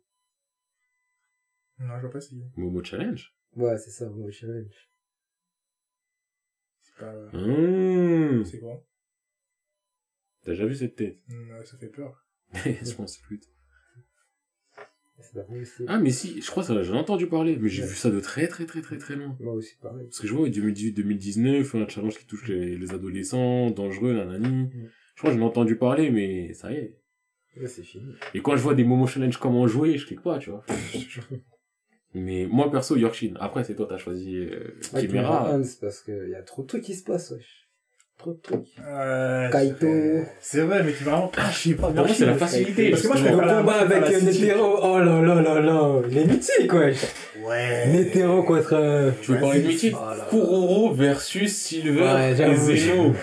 Non, 1.79 1.95
je 1.97 2.01
vois 2.01 2.11
pas 2.11 2.21
si. 2.21 2.41
Momo 2.55 2.83
Challenge. 2.83 3.35
Ouais, 3.55 3.77
c'est 3.77 3.91
ça, 3.91 4.09
Momo 4.09 4.31
Challenge. 4.31 4.89
C'est 6.81 6.95
pas. 6.95 7.13
Mmh. 7.33 8.45
C'est 8.45 8.59
quoi 8.59 8.85
T'as 10.43 10.51
déjà 10.51 10.65
vu 10.65 10.75
cette 10.75 10.95
tête? 10.95 11.17
Non, 11.27 11.65
ça 11.65 11.77
fait 11.77 11.89
peur. 11.89 12.25
je 12.53 12.93
pense 12.93 13.17
plus. 13.17 13.41
Aussi. 15.61 15.83
Ah, 15.87 15.99
mais 15.99 16.11
si, 16.11 16.41
je 16.41 16.49
crois 16.49 16.63
que 16.63 16.67
ça, 16.67 16.83
j'en 16.83 16.95
ai 16.95 16.97
entendu 16.99 17.27
parler, 17.27 17.57
mais 17.59 17.69
j'ai 17.69 17.83
Ouais. 17.83 17.87
vu 17.89 17.95
ça 17.95 18.09
de 18.09 18.19
très 18.19 18.47
très 18.47 18.65
très 18.65 18.81
très 18.81 18.97
très 18.97 19.15
loin. 19.15 19.35
Moi 19.39 19.53
aussi, 19.53 19.75
pareil. 19.81 20.05
Parce 20.05 20.19
que 20.19 20.27
je 20.27 20.33
vois, 20.33 20.47
2018-2019, 20.49 21.77
un 21.83 21.87
challenge 21.87 22.17
qui 22.17 22.25
touche 22.25 22.47
les, 22.47 22.77
les 22.77 22.93
adolescents, 22.93 23.71
dangereux, 23.71 24.13
nanani. 24.13 24.69
Je 25.15 25.21
crois 25.21 25.31
que 25.31 25.37
j'en 25.37 25.43
ai 25.43 25.47
entendu 25.47 25.75
parler, 25.75 26.09
mais 26.11 26.53
ça 26.53 26.71
y 26.71 26.75
est. 26.75 26.97
Là, 27.57 27.67
c'est 27.67 27.83
fini. 27.83 28.13
Et 28.33 28.41
quand 28.41 28.55
je 28.55 28.61
vois 28.61 28.73
des 28.75 28.83
Momo 28.85 29.05
Challenge 29.07 29.35
comment 29.37 29.67
jouer, 29.67 29.97
je 29.97 30.05
clique 30.05 30.21
pas, 30.21 30.37
tu 30.39 30.49
vois. 30.51 30.63
mais 32.13 32.47
moi, 32.49 32.71
perso, 32.71 32.95
Yorkshire. 32.95 33.35
Après, 33.39 33.63
c'est 33.63 33.75
toi, 33.75 33.85
t'as 33.89 33.97
choisi 33.97 34.37
euh, 34.37 34.79
Chimera. 34.97 35.57
Parce 35.81 36.01
qu'il 36.01 36.29
y 36.29 36.35
a 36.35 36.41
trop 36.43 36.61
de 36.63 36.67
trucs 36.67 36.83
qui 36.83 36.93
se 36.95 37.03
passent, 37.03 37.31
wesh. 37.31 37.68
Trop 38.19 38.33
de 38.33 38.39
trucs. 38.43 38.59
Ouais. 38.59 39.49
Kaito. 39.49 39.87
c'est- 40.41 40.59
vrai, 40.59 40.83
mais 40.83 40.91
qui 40.91 41.03
vraiment. 41.05 41.31
Ah, 41.37 41.49
je 41.53 41.69
sais 41.69 41.75
pas. 41.75 41.87
Pour 41.87 41.95
moi, 42.05 42.07
c'est 42.13 42.25
la 42.25 42.33
facilité. 42.35 42.89
Parce 42.89 43.01
que 43.03 43.07
moi, 43.07 43.15
je 43.15 43.23
la- 43.23 43.31
combat 43.31 43.73
avec 43.79 44.03
euh. 44.13 44.21
Netero, 44.21 44.77
oh 44.83 44.99
là 44.99 45.21
là 45.21 45.35
là 45.41 45.59
là, 45.61 46.01
les 46.09 46.25
mythiques, 46.25 46.73
wesh. 46.73 46.97
Ouais. 47.47 47.87
Netero 47.87 48.43
contre... 48.43 48.73
euh, 48.73 49.11
Tu 49.21 49.31
veux 49.31 49.39
parler 49.39 49.61
de 49.61 49.67
mythique 49.69 49.93
là 49.93 50.15
là. 50.17 50.27
Kuroro 50.29 50.93
versus 50.93 51.55
Silver 51.55 52.01
Ouais, 52.01 52.31
et 52.33 52.35
j'avoue. 52.35 52.75
Zeno. 52.75 53.13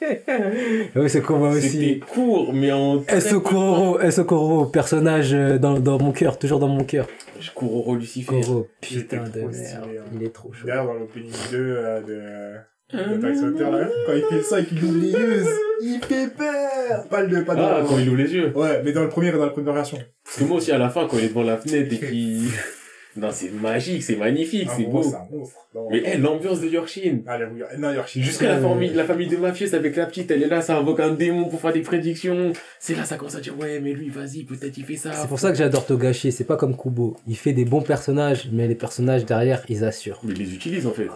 oui, 0.96 1.10
ce 1.10 1.18
combat 1.18 1.52
C'était 1.60 1.66
aussi. 1.66 2.00
court, 2.00 2.52
mais 2.54 2.72
en... 2.72 3.04
Esokoro, 3.06 4.00
Esokoro, 4.00 4.64
personnage 4.66 5.32
euh, 5.34 5.58
dans, 5.58 5.78
dans 5.78 5.98
mon 5.98 6.10
cœur, 6.12 6.38
toujours 6.38 6.58
dans 6.58 6.68
mon 6.68 6.84
cœur? 6.84 7.06
Kuroro 7.54 7.96
Lucifer. 7.96 8.40
Koro, 8.40 8.66
J'étais 8.82 9.18
putain 9.18 9.28
de 9.28 9.40
merde. 9.42 9.88
Il 10.14 10.22
est 10.24 10.32
trop 10.32 10.52
chaud. 10.52 10.66
D'ailleurs, 10.66 10.86
dans 10.86 10.94
l'opening 10.94 11.30
2 11.50 11.56
euh, 11.58 12.00
de. 12.00 12.58
d'Attack 12.92 13.36
Sauter, 13.36 13.64
là, 13.70 13.88
quand 14.06 14.12
il 14.14 14.24
fait 14.36 14.42
ça 14.42 14.60
et 14.60 14.64
qu'il 14.64 14.84
ouvre 14.84 14.98
les 14.98 15.10
yeux, 15.10 15.44
il 15.82 16.00
fait 16.02 16.28
peur! 16.36 17.08
Pas 17.08 17.22
le, 17.22 17.44
pas 17.44 17.54
dans 17.54 17.66
Ah, 17.66 17.82
quand 17.86 17.98
il 17.98 18.08
ouvre 18.08 18.18
les 18.18 18.32
yeux. 18.34 18.52
Ouais, 18.56 18.82
mais 18.84 18.92
dans 18.92 19.02
le 19.02 19.08
premier 19.08 19.28
et 19.28 19.32
dans 19.32 19.38
la 19.38 19.50
première 19.50 19.72
version. 19.74 19.98
Parce 20.24 20.38
que 20.38 20.44
moi 20.44 20.58
aussi, 20.58 20.72
à 20.72 20.78
la 20.78 20.90
fin, 20.90 21.06
quand 21.08 21.18
il 21.18 21.24
est 21.24 21.28
devant 21.28 21.42
la 21.42 21.56
fenêtre 21.56 21.92
et 21.92 21.98
qu'il... 21.98 22.48
non, 23.16 23.28
c'est 23.32 23.50
magique, 23.52 24.02
c'est 24.02 24.16
magnifique, 24.16 24.68
Ah, 24.70 24.74
c'est 24.76 24.84
pour 24.84 24.92
moi, 24.94 25.02
beau. 25.02 25.08
C'est 25.10 25.16
un 25.16 25.38
monstre. 25.38 25.56
Non. 25.74 25.88
Mais, 25.90 26.02
eh, 26.04 26.18
l'ambiance 26.18 26.60
de 26.60 26.68
Yorkshire. 26.68 27.14
Ah, 27.26 27.38
non, 27.78 27.92
Yorkshire. 27.92 28.22
Jusqu'à 28.22 28.48
la 28.48 28.56
Ouais. 28.60 28.68
famille, 28.68 28.90
la 28.94 29.04
famille 29.04 29.26
de 29.28 29.36
mafieux 29.38 29.74
avec 29.74 29.96
la 29.96 30.04
petite, 30.06 30.30
elle 30.30 30.42
est 30.42 30.46
là, 30.48 30.60
ça 30.60 30.76
invoque 30.76 31.00
un 31.00 31.12
démon 31.12 31.48
pour 31.48 31.60
faire 31.60 31.72
des 31.72 31.80
prédictions. 31.80 32.52
C'est 32.78 32.94
là, 32.94 33.04
ça 33.04 33.16
commence 33.16 33.36
à 33.36 33.40
dire, 33.40 33.58
ouais, 33.58 33.80
mais 33.80 33.92
lui, 33.94 34.10
vas-y, 34.10 34.44
peut-être 34.44 34.76
il 34.76 34.84
fait 34.84 34.96
ça. 34.96 35.12
C'est 35.12 35.28
pour 35.28 35.38
ça 35.40 35.50
que 35.50 35.56
j'adore 35.56 35.86
Togashi, 35.86 36.30
c'est 36.30 36.44
pas 36.44 36.56
comme 36.56 36.76
Kubo. 36.76 37.16
Il 37.26 37.36
fait 37.36 37.54
des 37.54 37.64
bons 37.64 37.80
personnages, 37.80 38.48
mais 38.52 38.68
les 38.68 38.74
personnages 38.74 39.24
derrière, 39.24 39.62
ils 39.70 39.82
assurent. 39.84 40.20
Mais 40.24 40.32
il 40.34 40.38
les 40.40 40.54
utilise, 40.54 40.86
en 40.86 40.92
fait. 40.92 41.08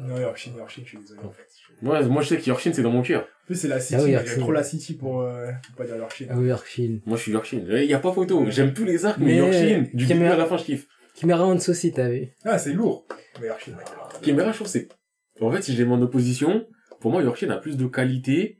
Non, 0.00 0.18
Yorkshire, 0.20 0.52
Yorkshire, 0.56 0.84
je 0.84 0.88
suis 0.90 0.98
désolé, 0.98 1.20
en 1.22 1.30
fait. 1.30 1.46
Moi, 1.82 2.02
moi, 2.02 2.22
je 2.22 2.28
sais 2.28 2.38
que 2.38 2.46
Yorkshire, 2.46 2.74
c'est 2.74 2.82
dans 2.82 2.90
mon 2.90 3.02
cœur. 3.02 3.22
En 3.22 3.46
plus, 3.46 3.54
c'est 3.54 3.68
la 3.68 3.80
City, 3.80 3.94
Ah 3.98 4.02
oui, 4.04 4.16
j'aime 4.26 4.40
trop 4.40 4.52
la 4.52 4.62
City 4.62 4.94
pour, 4.94 5.22
euh, 5.22 5.50
pour 5.66 5.76
pas 5.76 5.84
dire 5.84 5.96
Yorkshire. 5.96 6.28
Ah 6.30 6.34
oui, 6.36 6.48
Yorkshire. 6.48 7.00
Moi, 7.06 7.16
je 7.16 7.22
suis 7.22 7.32
Yorkshire. 7.32 7.80
Il 7.82 7.90
y 7.90 7.94
a 7.94 7.98
pas 7.98 8.12
photo. 8.12 8.44
J'aime 8.48 8.72
tous 8.74 8.84
les 8.84 9.04
arcs, 9.06 9.18
mais, 9.18 9.26
Mais- 9.26 9.36
Yorkshire, 9.36 9.86
du 9.94 10.06
début 10.06 10.24
à 10.24 10.36
la 10.36 10.46
fin, 10.46 10.56
je 10.56 10.64
kiffe. 10.64 10.86
Chimera 11.18 11.46
Hans 11.46 11.56
aussi, 11.56 11.92
t'as 11.92 12.08
vu 12.08 12.28
Ah, 12.44 12.58
c'est 12.58 12.72
lourd. 12.72 13.06
Mais 13.40 13.46
Yorkshire, 13.46 13.74
ouais. 13.76 13.84
Chimera, 14.22 14.50
je 14.52 14.56
trouve, 14.56 14.66
c'est... 14.68 14.88
En 15.40 15.50
fait, 15.50 15.62
si 15.62 15.72
je 15.74 15.78
les 15.78 15.84
mets 15.84 15.94
en 15.94 16.02
opposition, 16.02 16.66
pour 17.00 17.10
moi, 17.10 17.22
Yorkshire 17.22 17.50
a 17.50 17.56
plus 17.58 17.76
de 17.76 17.86
qualité. 17.86 18.58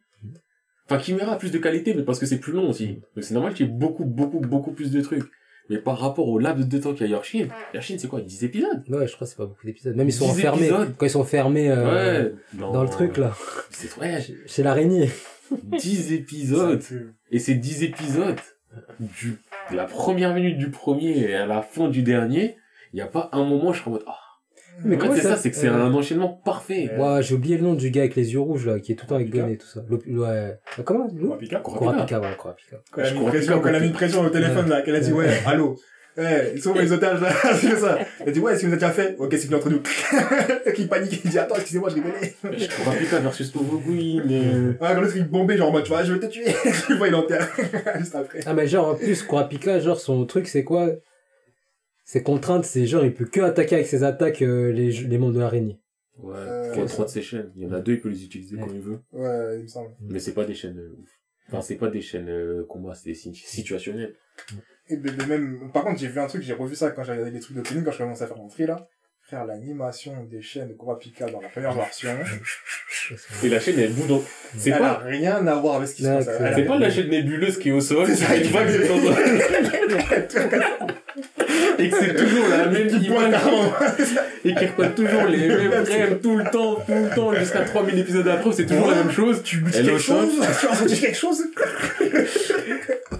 Enfin, 0.88 1.02
Chimera 1.02 1.32
a 1.32 1.36
plus 1.36 1.50
de 1.50 1.58
qualité, 1.58 1.94
mais 1.94 2.02
parce 2.04 2.18
que 2.18 2.26
c'est 2.26 2.38
plus 2.38 2.52
long 2.52 2.68
aussi. 2.70 3.00
Donc, 3.14 3.24
c'est 3.24 3.34
normal 3.34 3.54
qu'il 3.54 3.66
y 3.66 3.68
ait 3.68 3.72
beaucoup, 3.72 4.04
beaucoup, 4.04 4.40
beaucoup 4.40 4.72
plus 4.72 4.90
de 4.90 5.00
trucs. 5.00 5.24
Mais 5.68 5.78
par 5.78 5.98
rapport 5.98 6.28
au 6.28 6.38
laps 6.38 6.66
de 6.68 6.78
temps 6.78 6.92
qu'il 6.92 7.06
y 7.06 7.08
a 7.08 7.12
Yorkshire, 7.12 7.48
Yorkshire, 7.74 7.98
c'est 8.00 8.08
quoi 8.08 8.20
10 8.20 8.44
épisodes? 8.44 8.84
Ouais, 8.88 9.06
je 9.08 9.14
crois 9.14 9.26
que 9.26 9.30
c'est 9.30 9.36
pas 9.36 9.46
beaucoup 9.46 9.66
d'épisodes. 9.66 9.96
Même 9.96 10.08
ils 10.08 10.12
sont 10.12 10.26
10 10.26 10.30
enfermés. 10.32 10.66
épisodes. 10.66 10.94
Quand 10.96 11.06
ils 11.06 11.10
sont 11.10 11.24
fermés 11.24 11.70
euh, 11.70 12.24
Ouais. 12.24 12.34
dans 12.58 12.82
le 12.82 12.88
truc 12.88 13.16
là, 13.16 13.32
C'est 13.70 13.96
ouais, 13.98 14.20
chez- 14.46 14.62
l'araignée. 14.62 15.10
10 15.78 16.12
épisodes. 16.12 16.82
Et 17.30 17.38
ces 17.38 17.54
10 17.54 17.82
épisodes, 17.84 18.36
du, 19.00 19.38
de 19.70 19.76
la 19.76 19.84
première 19.84 20.34
minute 20.34 20.58
du 20.58 20.70
premier 20.70 21.18
et 21.18 21.34
à 21.34 21.46
la 21.46 21.62
fin 21.62 21.88
du 21.88 22.02
dernier, 22.02 22.56
il 22.92 22.96
n'y 22.96 23.02
a 23.02 23.06
pas 23.06 23.28
un 23.32 23.44
moment 23.44 23.70
où 23.70 23.72
je 23.72 23.80
suis 23.80 23.88
en 23.88 23.92
mode, 23.92 24.04
ah. 24.06 24.18
Mais 24.84 24.96
En 24.96 24.98
comment 24.98 25.14
c'est 25.14 25.22
ça- 25.22 25.36
c'est 25.36 25.50
que 25.50 25.56
c'est 25.56 25.68
un 25.68 25.92
enchaînement 25.94 26.28
parfait. 26.44 26.90
Ouais. 26.98 27.02
Ouais, 27.16 27.22
j'ai 27.22 27.34
oublié 27.34 27.56
le 27.56 27.62
nom 27.62 27.74
du 27.74 27.90
gars 27.90 28.02
avec 28.02 28.14
les 28.16 28.32
yeux 28.32 28.40
rouges 28.40 28.66
là, 28.66 28.78
qui 28.78 28.92
est 28.92 28.94
tout 28.94 29.04
le 29.06 29.08
temps 29.08 29.14
avec 29.16 29.30
Kurapika 29.30 29.46
Gun 29.48 29.54
et 29.54 29.58
tout 29.58 29.66
ça. 29.66 29.80
Le- 29.88 30.18
ouais. 30.20 30.58
Ah, 30.78 30.82
Comment 30.84 31.08
Kurapika. 31.08 31.60
Kurapika. 31.60 31.92
Kurapika, 31.92 32.20
ouais, 32.20 32.36
Kurapika. 32.38 32.76
Quand 32.92 33.00
elle 33.02 33.06
a 33.06 33.10
mis 33.10 33.10
Je 33.10 33.14
une 33.14 33.20
crois 33.20 33.30
pression, 33.32 33.60
quand 33.60 33.68
elle 33.68 33.74
a 33.74 33.80
mis 33.80 33.86
une 33.86 33.92
pression 33.92 34.20
au 34.22 34.28
téléphone, 34.30 34.68
là, 34.68 34.82
qu'elle 34.82 34.94
a 34.96 35.00
dit, 35.00 35.12
ouais, 35.12 35.28
allô. 35.46 35.76
Eh, 36.18 36.54
ils 36.54 36.62
sont 36.62 36.72
les 36.72 36.90
otages, 36.92 37.20
là. 37.20 37.28
c'est 37.60 37.76
ça. 37.76 37.98
Elle 38.24 38.32
dit, 38.32 38.40
ouais, 38.40 38.56
si 38.56 38.64
vous 38.64 38.72
avez 38.72 38.80
déjà 38.80 38.90
fait? 38.90 39.16
Ok, 39.18 39.28
c'est 39.32 39.44
venu 39.48 39.56
entre 39.56 39.68
nous. 39.68 39.80
qui 40.74 40.86
panique, 40.86 41.20
il 41.24 41.30
dit, 41.30 41.38
attends, 41.38 41.56
excusez-moi, 41.56 41.90
je 41.90 41.94
rigolais. 41.96 42.34
Kurapika 42.68 43.18
versus 43.18 43.54
Novo 43.54 43.78
Queen. 43.86 44.22
euh, 44.30 44.72
Ah, 44.80 44.94
quand 44.94 45.02
l'autre, 45.02 45.14
il 45.16 45.28
bombait, 45.28 45.58
genre, 45.58 45.68
en 45.68 45.72
mode, 45.72 45.82
tu 45.84 45.90
vois, 45.90 46.04
je 46.04 46.14
vais 46.14 46.20
te 46.20 46.26
tuer. 46.32 46.44
Tu 46.86 46.94
vois, 46.96 47.08
il 47.08 47.14
enterre. 47.14 47.46
Juste 47.98 48.14
après. 48.14 48.40
Ah, 48.46 48.54
mais 48.54 48.66
genre, 48.66 48.88
en 48.88 48.94
plus, 48.94 49.22
Kurapika, 49.24 49.78
genre, 49.78 50.00
son 50.00 50.24
truc, 50.24 50.48
c'est 50.48 50.64
quoi? 50.64 50.88
Ses 52.08 52.22
contraintes, 52.22 52.64
c'est 52.64 52.86
genre, 52.86 53.04
il 53.04 53.12
peut 53.12 53.24
que 53.24 53.40
attaquer 53.40 53.74
avec 53.74 53.88
ses 53.88 54.04
attaques 54.04 54.40
euh, 54.40 54.70
les, 54.72 54.90
les 54.92 55.18
membres 55.18 55.34
de 55.34 55.40
l'araignée. 55.40 55.80
Ouais, 56.22 56.34
Euh, 56.36 56.70
il 56.74 56.80
y 56.80 56.82
a 56.82 56.86
trois 56.86 57.04
de 57.04 57.10
ces 57.10 57.20
chaînes. 57.20 57.52
Il 57.56 57.64
y 57.64 57.66
en 57.66 57.72
a 57.72 57.80
deux, 57.80 57.94
il 57.94 58.00
peut 58.00 58.08
les 58.08 58.24
utiliser 58.24 58.56
quand 58.56 58.68
il 58.72 58.80
veut. 58.80 59.00
Ouais, 59.12 59.56
il 59.58 59.62
me 59.64 59.66
semble. 59.66 59.90
Mais 60.00 60.20
c'est 60.20 60.32
pas 60.32 60.44
des 60.44 60.54
chaînes 60.54 60.78
euh, 60.78 60.96
ouf. 61.02 61.08
Enfin, 61.48 61.60
c'est 61.62 61.74
pas 61.74 61.88
des 61.88 62.00
chaînes 62.00 62.28
euh, 62.28 62.64
combat, 62.68 62.94
c'est 62.94 63.08
des 63.10 63.14
signes 63.16 63.34
situationnels. 63.34 64.14
Et 64.88 64.96
ben, 64.96 65.14
même, 65.26 65.70
par 65.74 65.82
contre, 65.84 65.98
j'ai 65.98 66.06
vu 66.06 66.20
un 66.20 66.28
truc, 66.28 66.42
j'ai 66.42 66.52
revu 66.52 66.76
ça 66.76 66.90
quand 66.92 67.02
j'ai 67.02 67.10
regardé 67.12 67.32
les 67.32 67.40
trucs 67.40 67.56
d'opening, 67.56 67.82
quand 67.84 67.90
je 67.90 67.98
commençais 67.98 68.22
à 68.22 68.28
faire 68.28 68.36
mon 68.38 68.48
free, 68.48 68.66
là. 68.66 68.88
Frère, 69.22 69.44
l'animation 69.44 70.22
des 70.30 70.40
chaînes 70.40 70.68
de 70.68 70.74
Kurapika 70.74 71.26
dans 71.28 71.40
la 71.40 71.48
première 71.48 71.74
version, 71.74 72.10
Et 73.42 73.48
la 73.48 73.58
chaîne, 73.58 73.76
elle 73.80 73.92
bouge 73.92 74.06
dans... 74.06 74.22
C'est 74.56 74.70
elle 74.70 74.74
a 74.76 74.78
pas... 74.78 74.98
rien 74.98 75.44
à 75.48 75.54
voir 75.56 75.76
avec 75.76 75.88
ce 75.88 75.94
qui 75.96 76.02
se 76.04 76.08
passe. 76.08 76.28
C'est 76.54 76.64
pas 76.64 76.78
la 76.78 76.88
chaîne 76.90 77.10
nébuleuse 77.10 77.58
qui 77.58 77.70
est 77.70 77.72
au 77.72 77.80
sol, 77.80 78.06
C'est 78.14 78.42
qui 78.42 78.48
va 78.50 78.62
il- 78.62 78.70
et 81.78 81.90
que 81.90 81.96
c'est 81.98 82.14
toujours 82.14 82.48
la 82.48 82.66
même 82.66 82.88
image. 82.88 83.34
et 84.44 84.54
qui 84.54 84.66
reprend 84.66 84.88
toujours 84.90 85.24
les 85.24 85.48
mêmes 85.48 85.86
frames 85.86 86.18
tout 86.22 86.36
le 86.36 86.44
temps, 86.44 86.74
tout 86.86 86.92
le 86.92 87.14
temps, 87.14 87.34
jusqu'à 87.34 87.60
3000 87.60 87.98
épisodes 87.98 88.28
après, 88.28 88.52
c'est 88.52 88.66
toujours 88.66 88.88
la 88.88 88.96
même 88.96 89.10
chose. 89.10 89.42
Tu 89.42 89.64
est 89.68 89.72
quelque 89.72 89.98
chose 89.98 90.30
Tu 90.60 90.66
as 90.66 90.98
quelque 90.98 91.16
chose 91.16 91.42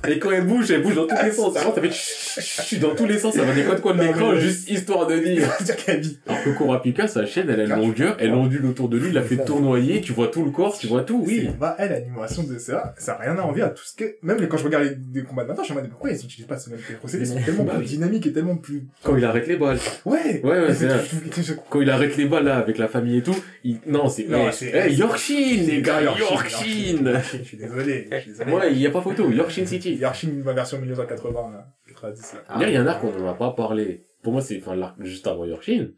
Et 0.08 0.18
quand 0.18 0.30
elle 0.30 0.46
bouge, 0.46 0.70
elle 0.70 0.82
bouge 0.82 0.94
dans 0.94 1.06
tous 1.06 1.24
les 1.24 1.30
sens. 1.30 1.56
Alors, 1.56 1.74
ça 1.74 1.80
fait 1.80 1.92
chut, 1.92 2.78
dans 2.80 2.94
tous 2.94 3.06
les 3.06 3.18
sens, 3.18 3.34
ça 3.34 3.44
va 3.44 3.52
des 3.52 3.62
coins 3.62 3.92
de 3.94 3.98
Non, 3.98 4.04
l'écran, 4.04 4.32
mais- 4.32 4.40
juste 4.40 4.70
histoire 4.70 5.06
de 5.06 5.16
dire. 5.18 5.48
Alors 6.26 6.42
que 6.44 6.50
Kurapika, 6.50 7.08
sa 7.08 7.26
chaîne, 7.26 7.48
elle 7.50 7.60
a 7.60 7.64
une 7.64 7.70
longueur, 7.82 8.16
elle 8.20 8.32
ondule 8.34 8.66
autour 8.66 8.88
de 8.88 8.98
lui, 8.98 9.08
il 9.08 9.14
la 9.14 9.22
fait 9.22 9.44
tournoyer, 9.44 10.00
tu 10.00 10.12
vois 10.12 10.28
tout 10.28 10.44
le 10.44 10.50
corps, 10.50 10.76
tu 10.78 10.86
vois 10.86 11.02
tout, 11.02 11.22
oui. 11.26 11.48
Bah, 11.58 11.76
elle, 11.78 11.90
l'animation 11.90 12.42
de 12.42 12.58
ça, 12.58 12.94
ça 12.98 13.14
a 13.14 13.18
rien 13.22 13.36
à 13.38 13.42
envier 13.42 13.62
à 13.62 13.68
tout 13.70 13.82
ce 13.84 13.94
que, 13.96 14.16
même 14.22 14.46
quand 14.48 14.56
je 14.56 14.64
regarde 14.64 14.96
les, 15.12 15.22
combats 15.24 15.42
de 15.42 15.48
maintenant, 15.48 15.64
je 15.64 15.72
me 15.72 15.76
demande 15.78 15.90
pourquoi 15.90 16.10
ils 16.10 16.14
n'utilisent 16.16 16.46
pas 16.46 16.58
ce 16.58 16.70
même 16.70 16.78
procédé, 16.98 17.24
ils 17.24 17.26
sont 17.28 17.40
tellement 17.40 17.64
Bah 17.64 17.74
plus 17.76 17.86
dynamiques 17.86 18.26
et 18.26 18.32
tellement 18.32 18.56
plus, 18.56 18.86
Quand 19.02 19.16
il 19.16 19.24
arrête 19.24 19.46
les 19.48 19.56
balles. 19.56 19.78
ouais! 20.04 20.40
Ouais, 20.42 20.60
ouais, 20.60 20.74
c'est. 20.74 20.88
Quand 21.70 21.80
il 21.80 21.90
arrête 21.90 22.16
les 22.16 22.26
balles, 22.26 22.44
là, 22.44 22.58
avec 22.58 22.78
la 22.78 22.88
famille 22.88 23.18
et 23.18 23.22
tout, 23.22 23.36
il... 23.64 23.78
non, 23.86 24.08
c'est, 24.08 24.24
Non, 24.28 24.48
eh, 24.48 24.52
c'est- 24.52 24.92
Yorkshire, 24.92 25.66
les 25.66 25.82
gars, 25.82 26.02
Yorkshire. 26.02 26.44
Je 26.48 27.44
suis 27.44 27.56
désolé, 27.56 28.08
je 28.10 28.16
suis 28.18 28.28
désolé. 28.30 28.52
Ouais, 28.52 28.72
il 28.72 28.78
y 28.80 28.86
a 28.86 28.90
pas 28.90 29.00
photo, 29.00 29.30
Yorkshire 29.30 29.66
City. 29.68 29.95
Yorkshire, 29.98 30.30
ma 30.44 30.52
version 30.52 30.78
1980, 30.78 31.50
là, 31.52 31.66
90, 31.88 32.34
là. 32.34 32.40
D'ailleurs, 32.54 32.68
il 32.68 32.74
y 32.74 32.76
a 32.76 32.82
un 32.82 32.86
arc 32.86 33.00
qu'on 33.00 33.12
n'en 33.12 33.28
a 33.30 33.34
pas 33.34 33.50
parlé. 33.52 34.06
Pour 34.22 34.32
moi, 34.32 34.42
c'est, 34.42 34.58
enfin, 34.58 34.74
l'arc 34.76 34.96
juste 35.02 35.26
avant 35.26 35.44
Yorkshire. 35.44 35.88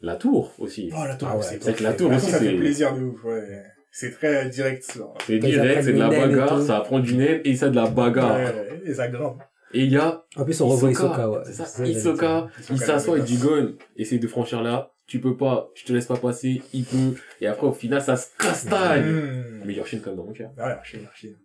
La 0.00 0.16
tour, 0.16 0.52
aussi. 0.58 0.90
Oh, 0.92 1.04
la 1.06 1.14
tour, 1.14 1.28
Ah 1.30 1.36
ouais, 1.36 1.42
c'est 1.42 1.62
c'est 1.62 1.74
que 1.74 1.82
la 1.82 1.92
tour 1.92 2.10
aussi, 2.10 2.30
ça 2.30 2.38
fait 2.38 2.46
c'est- 2.46 2.56
plaisir 2.56 2.94
de 2.96 3.02
ouf, 3.02 3.24
ouais. 3.24 3.62
C'est 3.92 4.10
très 4.10 4.48
direct, 4.48 4.82
ça. 4.82 5.00
C'est 5.26 5.38
direct, 5.38 5.82
c'est 5.84 5.92
de 5.92 5.98
la 5.98 6.06
et 6.12 6.20
bagarre, 6.28 6.62
ça 6.62 6.78
apprend 6.78 6.98
du 6.98 7.14
naine 7.14 7.40
et 7.44 7.54
ça 7.54 7.68
de 7.68 7.76
la 7.76 7.86
bagarre. 7.86 8.36
Ouais, 8.36 8.80
et 8.86 8.94
ça 8.94 9.08
grimpe. 9.08 9.42
Et 9.74 9.84
il 9.84 9.92
y 9.92 9.96
a 9.96 10.24
En 10.36 10.44
plus, 10.44 10.60
on 10.60 10.68
revoit 10.68 10.90
Isoka, 10.90 11.30
ouais. 11.30 11.40
C'est 11.44 11.52
ça, 11.52 11.64
C'est 11.66 11.88
Isoka, 11.88 12.48
il 12.70 12.78
s'assoit, 12.78 13.18
il 13.18 13.24
dit 13.24 13.36
Gon, 13.38 13.74
essaye 13.96 14.18
de 14.18 14.26
franchir 14.28 14.62
là, 14.62 14.92
tu 15.06 15.20
peux 15.20 15.36
pas, 15.36 15.70
je 15.74 15.84
te 15.84 15.92
laisse 15.92 16.06
pas 16.06 16.16
passer, 16.16 16.62
il 16.72 16.84
peut, 16.84 17.14
et 17.40 17.46
après 17.46 17.66
au 17.66 17.72
final 17.72 18.00
ça 18.02 18.16
se 18.16 18.28
castagne. 18.38 19.04
Mmh. 19.04 19.62
Mais 19.66 19.74
Yorkshire 19.74 20.02
comme 20.02 20.16
dans 20.16 20.24
mon 20.24 20.32
cœur. 20.32 20.50
Ah 20.58 20.66
ouais, 20.68 20.72
Yorkshire, 20.72 21.02
Yorkshire. 21.02 21.36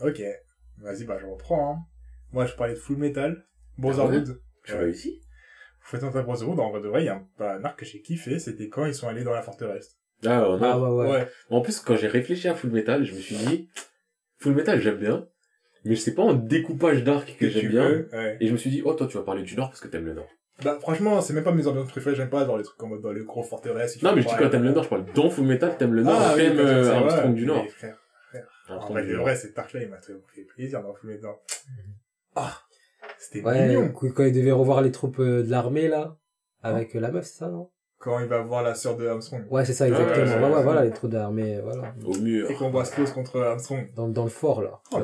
Ok. 0.00 0.22
Vas-y, 0.82 1.04
bah, 1.04 1.16
je 1.20 1.26
reprends, 1.26 1.72
hein. 1.74 1.78
Moi, 2.32 2.46
je 2.46 2.54
parlais 2.54 2.74
de 2.74 2.78
Full 2.78 2.96
Metal, 2.96 3.44
Brotherhood. 3.78 4.40
Tu 4.64 4.72
Ouais. 4.72 4.78
réussi 4.80 5.20
Full 5.80 6.00
Metal 6.02 6.24
Brotherhood, 6.24 6.58
en 6.58 6.70
vrai 6.70 6.80
de 6.80 6.88
vrai, 6.88 7.02
il 7.02 7.06
y 7.06 7.08
a 7.08 7.14
un, 7.16 7.26
bah, 7.38 7.54
un 7.58 7.64
arc 7.64 7.78
que 7.78 7.84
j'ai 7.86 8.00
kiffé, 8.02 8.38
c'était 8.38 8.68
quand 8.68 8.84
ils 8.86 8.94
sont 8.94 9.08
allés 9.08 9.22
dans 9.24 9.32
la 9.32 9.42
forteresse. 9.42 9.96
Ah 10.24 10.40
non. 10.40 10.58
Ah, 10.62 10.78
ouais, 10.78 11.08
ouais. 11.10 11.28
En 11.50 11.60
plus, 11.60 11.78
quand 11.80 11.96
j'ai 11.96 12.08
réfléchi 12.08 12.48
à 12.48 12.54
Full 12.54 12.70
Metal, 12.70 13.04
je 13.04 13.14
me 13.14 13.20
suis 13.20 13.36
dit, 13.36 13.68
Full 14.38 14.54
Metal 14.54 14.80
j'aime 14.80 14.96
bien, 14.98 15.26
mais 15.84 15.94
c'est 15.94 16.14
pas 16.14 16.22
en 16.22 16.34
découpage 16.34 17.04
d'arc 17.04 17.36
que, 17.38 17.46
tu 17.46 17.50
j'aime 17.50 17.68
bien. 17.68 17.88
veux, 17.88 18.08
ouais. 18.12 18.36
Et 18.40 18.48
je 18.48 18.52
me 18.52 18.56
suis 18.56 18.70
dit, 18.70 18.82
oh 18.84 18.94
toi 18.94 19.06
tu 19.06 19.16
vas 19.16 19.22
parler 19.22 19.42
du 19.42 19.54
Nord 19.56 19.68
parce 19.68 19.80
que 19.80 19.88
t'aimes 19.88 20.06
le 20.06 20.14
Nord. 20.14 20.28
Bah, 20.64 20.78
franchement, 20.80 21.20
c'est 21.20 21.34
même 21.34 21.44
pas 21.44 21.52
mes 21.52 21.66
ambiances 21.66 21.90
préférées, 21.90 22.16
j'aime 22.16 22.30
pas 22.30 22.44
dans 22.44 22.56
les 22.56 22.64
trucs 22.64 22.78
comme 22.78 23.00
dans 23.00 23.12
les 23.12 23.22
gros 23.24 23.42
forteresses. 23.42 24.02
Non 24.02 24.14
mais 24.14 24.22
je 24.22 24.28
dis 24.28 24.34
quand 24.38 24.48
t'aimes 24.48 24.64
le 24.64 24.72
Nord, 24.72 24.84
je 24.84 24.88
parle 24.88 25.04
dans 25.14 25.30
Full 25.30 25.46
Metal, 25.46 25.76
t'aimes 25.76 25.92
le 25.94 26.02
Nord, 26.02 26.18
Ah, 26.18 26.32
oui, 26.34 26.42
t'aimes 26.42 26.56
tu 26.56 26.60
euh, 26.62 26.92
Armstrong 26.94 27.28
ouais. 27.34 27.34
du 27.34 27.46
Nord. 27.46 27.66
En 28.68 28.78
vrai, 28.88 29.04
de 29.06 29.14
vrai, 29.16 29.36
cet 29.36 29.58
arc-là, 29.58 29.82
il 29.82 29.88
m'a 29.88 29.98
fait 30.00 30.42
plaisir 30.54 30.82
dans 30.82 30.92
Full 30.94 31.10
Metal. 31.10 31.30
Ah, 32.34 32.52
c'était 33.18 33.42
Ouais, 33.42 33.68
mignon. 33.68 33.88
quand 33.92 34.08
quand 34.12 34.24
il 34.24 34.32
devait 34.32 34.52
revoir 34.52 34.82
les 34.82 34.90
troupes 34.92 35.20
euh, 35.20 35.42
de 35.42 35.50
l'armée, 35.50 35.88
là, 35.88 36.16
avec 36.62 36.94
euh, 36.96 37.00
la 37.00 37.10
meuf, 37.10 37.24
c'est 37.26 37.38
ça, 37.38 37.48
non? 37.48 37.70
Quand 37.98 38.20
il 38.20 38.26
va 38.26 38.40
voir 38.42 38.62
la 38.62 38.74
sœur 38.74 38.96
de 38.96 39.06
Armstrong. 39.06 39.44
Ouais, 39.50 39.64
c'est 39.64 39.72
ça, 39.72 39.88
exactement. 39.88 40.14
ouais, 40.16 40.22
Ouais, 40.26 40.34
ouais, 40.36 40.48
ouais, 40.50 40.56
ouais. 40.56 40.62
voilà, 40.62 40.84
les 40.84 40.90
troupes 40.90 41.10
d'armée, 41.10 41.60
voilà. 41.62 41.94
Au 42.04 42.14
mur. 42.18 42.50
Et 42.50 42.54
qu'on 42.54 42.70
voit 42.70 42.84
Slows 42.84 43.06
contre 43.14 43.40
Armstrong. 43.40 43.90
Dans, 43.94 44.08
dans 44.08 44.24
le 44.24 44.30
fort, 44.30 44.60
là. 44.62 44.80
Oh 44.92 45.00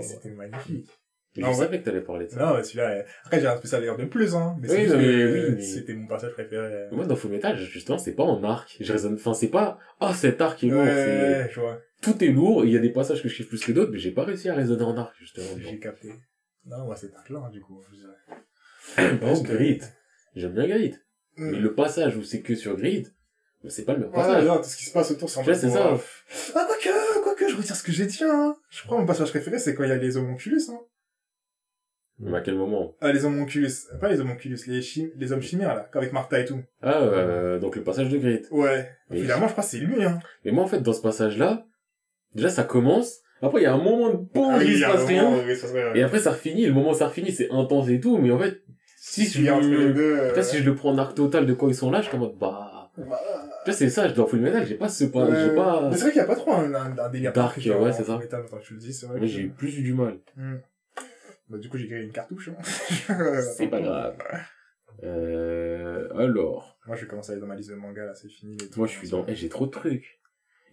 c'était 0.00 0.30
magnifique. 0.30 0.88
Mais 1.36 1.42
Non, 1.42 1.48
je 1.52 1.58
ouais. 1.58 1.64
savais 1.64 1.80
que 1.80 1.84
t'allais 1.84 2.00
parler 2.00 2.26
de 2.26 2.30
ça. 2.30 2.38
Non, 2.46 2.54
mais 2.54 2.62
celui-là, 2.62 2.90
euh, 2.90 3.02
après, 3.24 3.40
j'ai 3.40 3.46
un 3.48 3.56
spécial 3.56 3.80
d'ailleurs 3.80 3.96
de 3.98 4.04
plus, 4.04 4.36
hein. 4.36 4.56
Mais 4.60 4.70
Oui, 4.70 4.86
mais 4.88 5.24
oui, 5.24 5.54
mais- 5.56 5.60
c'était 5.62 5.92
mon 5.92 6.06
passage 6.06 6.32
préféré. 6.32 6.86
Moi, 6.92 7.04
dans 7.06 7.16
Full 7.16 7.32
Metal, 7.32 7.56
justement, 7.58 7.98
c'est 7.98 8.14
pas 8.14 8.22
en 8.22 8.42
arc. 8.44 8.76
Je 8.80 8.90
raisonne, 8.92 9.14
enfin, 9.14 9.34
c'est 9.34 9.48
pas, 9.48 9.78
ah, 10.00 10.14
cet 10.14 10.40
arc 10.40 10.62
est 10.62 10.68
lourd. 10.68 10.84
c'est- 10.86 10.92
Ouais, 11.42 11.48
je 11.52 11.60
vois. 11.60 11.80
Tout 12.04 12.22
est 12.22 12.28
lourd, 12.28 12.64
il 12.64 12.72
y 12.72 12.76
a 12.76 12.80
des 12.80 12.90
passages 12.90 13.22
que 13.22 13.28
je 13.28 13.36
kiffe 13.36 13.48
plus 13.48 13.64
que 13.64 13.72
d'autres, 13.72 13.90
mais 13.90 13.98
j'ai 13.98 14.10
pas 14.10 14.24
réussi 14.24 14.48
à 14.48 14.54
raisonner 14.54 14.82
en 14.84 14.96
arc, 14.96 15.14
justement. 15.18 15.46
J'ai 15.58 15.78
capté. 15.78 16.12
Non, 16.66 16.84
moi, 16.84 16.96
c'est 16.96 17.14
arc-là, 17.14 17.44
hein, 17.46 17.50
du 17.50 17.60
coup. 17.60 17.80
je 17.90 17.96
dirais. 17.96 19.18
Par 19.20 19.42
Grid. 19.42 19.82
J'aime 20.36 20.52
bien 20.52 20.66
Grid. 20.66 20.94
Mm. 21.36 21.50
Mais 21.50 21.58
le 21.58 21.74
passage 21.74 22.16
où 22.16 22.22
c'est 22.22 22.42
que 22.42 22.54
sur 22.54 22.76
Grid, 22.76 23.12
c'est 23.68 23.84
pas 23.84 23.94
le 23.94 24.00
même 24.00 24.08
Ouais, 24.10 24.14
passage. 24.16 24.44
non, 24.44 24.56
tout 24.58 24.64
ce 24.64 24.76
qui 24.76 24.84
se 24.84 24.92
passe 24.92 25.10
autour, 25.10 25.30
c'est 25.30 25.42
c'est 25.54 25.70
ça. 25.70 25.98
Ah, 26.54 26.66
quoique, 26.66 27.22
quoique, 27.22 27.48
je 27.50 27.56
retire 27.56 27.76
ce 27.76 27.82
que 27.82 27.92
j'ai 27.92 28.06
dit, 28.06 28.22
hein. 28.22 28.56
Je 28.70 28.82
crois 28.82 28.96
que 28.96 29.00
mon 29.00 29.06
passage 29.06 29.30
préféré, 29.30 29.58
c'est 29.58 29.74
quand 29.74 29.84
il 29.84 29.88
y 29.88 29.92
a 29.92 29.96
les 29.96 30.16
homonculus, 30.16 30.60
hein. 30.70 30.80
Mais 32.20 32.38
à 32.38 32.40
quel 32.42 32.54
moment? 32.54 32.94
Ah, 33.00 33.12
les 33.12 33.24
homonculus. 33.24 33.70
Pas 34.00 34.08
les 34.08 34.20
homonculus, 34.20 34.58
les 34.68 34.82
chim... 34.82 35.08
les 35.16 35.32
hommes 35.32 35.42
chimères, 35.42 35.74
là. 35.74 35.90
Avec 35.94 36.12
Martha 36.12 36.38
et 36.38 36.44
tout. 36.44 36.60
Ah, 36.80 37.02
euh, 37.02 37.58
donc 37.58 37.74
le 37.74 37.82
passage 37.82 38.08
de 38.08 38.18
Grid. 38.18 38.46
Ouais. 38.52 38.88
Oui. 39.10 39.22
Finalement, 39.22 39.48
je 39.48 39.52
crois 39.52 39.64
que 39.64 39.70
c'est 39.70 39.78
lui, 39.78 40.04
hein. 40.04 40.20
Mais 40.44 40.52
moi, 40.52 40.62
en 40.62 40.68
fait, 40.68 40.80
dans 40.80 40.92
ce 40.92 41.00
passage-là, 41.02 41.66
déjà, 42.34 42.48
ça 42.48 42.64
commence, 42.64 43.20
après, 43.42 43.60
il 43.60 43.64
y 43.64 43.66
a 43.66 43.74
un 43.74 43.82
moment 43.82 44.10
de 44.10 44.16
pause, 44.16 44.48
Ah 44.50 44.62
il 44.64 44.72
y 44.72 44.78
se 44.78 44.84
passe 44.84 45.04
rien, 45.04 45.30
où 45.30 45.48
il 45.48 45.56
se 45.56 45.62
passe 45.62 45.72
rien. 45.72 45.94
et 45.94 46.02
après, 46.02 46.18
ça 46.18 46.30
refinit, 46.32 46.64
et 46.64 46.66
le 46.66 46.72
moment 46.72 46.90
où 46.90 46.94
ça 46.94 47.08
refinit, 47.08 47.32
c'est 47.32 47.50
intense 47.50 47.88
et 47.88 48.00
tout, 48.00 48.18
mais 48.18 48.30
en 48.30 48.38
fait, 48.38 48.62
si 48.96 49.26
je, 49.26 49.32
tu 49.38 49.42
deux. 49.92 50.18
euh, 50.18 50.42
si 50.42 50.58
je 50.58 50.64
le 50.64 50.74
prends 50.74 50.90
en 50.90 50.98
arc 50.98 51.14
total 51.14 51.46
de 51.46 51.52
quoi 51.54 51.68
ils 51.68 51.74
sont 51.74 51.90
là, 51.90 52.00
je 52.00 52.08
suis 52.08 52.16
en 52.16 52.20
mode, 52.20 52.38
bah, 52.38 52.90
bah, 52.96 53.20
tu 53.64 53.70
vois, 53.70 53.74
c'est 53.78 53.90
ça, 53.90 54.08
je 54.08 54.14
dois 54.14 54.26
Full 54.26 54.40
Metal, 54.40 54.64
j'ai 54.66 54.76
pas 54.76 54.88
ce 54.88 55.04
pas, 55.04 55.24
ouais. 55.26 55.36
j'ai 55.48 55.54
pas, 55.54 55.88
Mais 55.90 55.96
c'est 55.96 56.02
vrai 56.04 56.12
qu'il 56.12 56.20
n'y 56.22 56.24
a 56.26 56.28
pas 56.28 56.36
trop 56.36 56.52
un, 56.52 56.72
un, 56.74 56.96
un 56.98 57.08
délire 57.10 57.32
Dark, 57.32 57.56
ouais, 57.58 57.70
en 57.72 57.92
c'est 57.92 58.04
ça. 58.04 58.18
Le 58.70 58.76
dis, 58.78 58.92
c'est 58.92 59.06
vrai. 59.06 59.16
mais 59.20 59.26
que- 59.26 59.32
j'ai 59.32 59.40
eu 59.42 59.50
plus 59.50 59.72
du 59.82 59.92
mal. 59.94 60.18
Hmm. 60.36 60.56
Bah, 61.50 61.58
du 61.58 61.68
coup, 61.68 61.76
j'ai 61.76 61.86
créé 61.86 62.02
une 62.02 62.12
cartouche. 62.12 62.48
Hein. 62.48 62.62
C'est 63.56 63.66
pas 63.68 63.80
grave. 63.80 64.16
Euh, 65.02 66.08
alors, 66.16 66.78
Moi, 66.86 66.96
je 66.96 67.02
vais 67.02 67.08
commencer 67.08 67.30
à 67.30 67.32
aller 67.32 67.40
dans 67.40 67.46
ma 67.46 67.56
liste 67.56 67.70
de 67.70 67.74
manga, 67.74 68.04
là, 68.06 68.14
c'est 68.14 68.28
fini. 68.28 68.56
les 68.56 68.66
moi, 68.76 68.86
je 68.86 68.92
suis 68.92 69.08
dans, 69.10 69.24
eh, 69.28 69.34
j'ai 69.34 69.48
trop 69.48 69.66
de 69.66 69.70
trucs. 69.70 70.20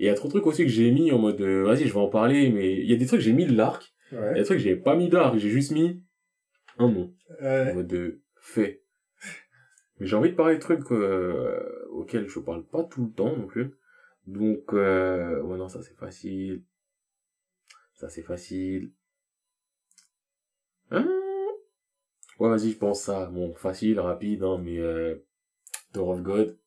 Et 0.02 0.06
il 0.06 0.08
y 0.08 0.10
a 0.10 0.16
trop 0.16 0.28
de 0.28 0.34
trucs 0.34 0.47
aussi 0.47 0.64
que 0.64 0.70
j'ai 0.72 0.89
mis 0.89 1.12
en 1.12 1.20
mode, 1.20 1.39
euh, 1.41 1.64
vas-y, 1.64 1.88
je 1.88 1.93
vais 1.93 1.99
en 1.99 2.10
parler, 2.10 2.49
mais 2.49 2.74
il 2.74 2.89
y 2.89 2.93
a 2.93 2.95
des 2.95 3.06
trucs 3.06 3.20
que 3.20 3.24
j'ai 3.24 3.34
mis 3.34 3.45
de 3.45 3.54
l'arc, 3.56 3.93
il 4.12 4.18
y 4.18 4.20
a 4.20 4.34
des 4.34 4.43
trucs 4.43 4.58
que 4.58 4.64
j'ai 4.64 4.76
pas 4.76 4.95
mis 4.95 5.10
d'arc, 5.10 5.38
j'ai 5.38 5.49
juste 5.49 5.70
mis 5.72 6.02
un 6.80 6.89
nom. 6.89 7.14
en 7.39 7.43
Ouais. 7.45 7.74
mode 7.76 7.86
de 7.88 8.20
fait. 8.39 8.84
Mais 9.99 10.08
j'ai 10.08 10.16
envie 10.16 10.32
de 10.32 10.36
parler 10.36 10.56
de 10.56 10.60
trucs 10.60 10.91
euh, 10.91 11.86
auxquels 11.91 12.28
je 12.28 12.39
parle 12.39 12.66
pas 12.66 12.84
tout 12.84 13.06
le 13.06 13.12
temps 13.12 13.38
non 13.38 13.45
plus. 13.45 13.76
Donc, 14.26 14.74
euh, 14.74 15.39
ouais, 15.43 15.58
non, 15.60 15.68
ça 15.70 15.84
c'est 15.84 15.95
facile. 15.95 16.64
Ça 17.93 18.10
c'est 18.10 18.24
facile. 18.24 18.91
Hein? 20.89 21.08
Ouais, 22.39 22.49
vas-y, 22.49 22.72
je 22.72 22.78
pense 22.78 23.04
ça. 23.04 23.28
Bon, 23.28 23.54
facile, 23.54 23.99
rapide, 23.99 24.41
hein, 24.41 24.60
mais 24.64 24.80
euh, 24.80 25.24
of 25.95 26.24
God. 26.24 26.58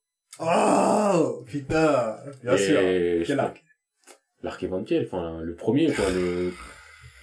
Oh 0.41 1.45
Putain 1.47 2.17
Bien 2.43 2.55
Et 2.55 2.59
sûr 2.59 2.81
Quel 3.27 3.41
arc 3.41 3.65
L'arc 4.43 4.63
éventuel, 4.63 5.07
enfin, 5.07 5.41
le 5.41 5.55
premier, 5.55 5.93
quoi, 5.93 6.05
le... 6.11 6.53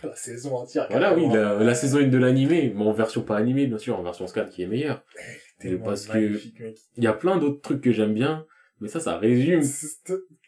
La 0.03 0.15
saison 0.15 0.55
entière. 0.55 0.87
Voilà, 0.89 1.13
oui, 1.15 1.27
la, 1.31 1.63
la 1.63 1.75
saison 1.75 1.99
1 1.99 2.07
de 2.07 2.17
l'animé, 2.17 2.73
mais 2.75 2.83
en 2.83 2.91
version 2.91 3.21
pas 3.21 3.37
animée, 3.37 3.67
bien 3.67 3.77
sûr, 3.77 3.99
en 3.99 4.01
version 4.01 4.25
scan 4.25 4.45
qui 4.45 4.63
est 4.63 4.65
meilleure. 4.65 5.03
Tellement 5.59 5.85
parce 5.85 6.07
que-. 6.07 6.39
Il 6.97 7.03
y 7.03 7.07
a 7.07 7.13
plein 7.13 7.37
d'autres 7.37 7.61
trucs 7.61 7.81
que 7.81 7.91
j'aime 7.91 8.15
bien, 8.15 8.47
mais 8.79 8.87
ça, 8.87 8.99
ça 8.99 9.19
résume 9.19 9.61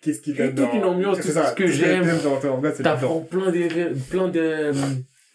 Qu'est-ce 0.02 0.22
qu'il 0.22 0.36
Toute 0.36 0.74
une 0.74 0.86
ambiance, 0.86 1.20
tout 1.20 1.28
ça, 1.28 1.52
ce 1.52 1.56
que 1.56 1.68
j'aime. 1.68 2.08
T'apprends 2.82 3.22
plein 3.22 3.52
des, 3.52 3.68
plein 4.10 4.28
de, 4.28 4.72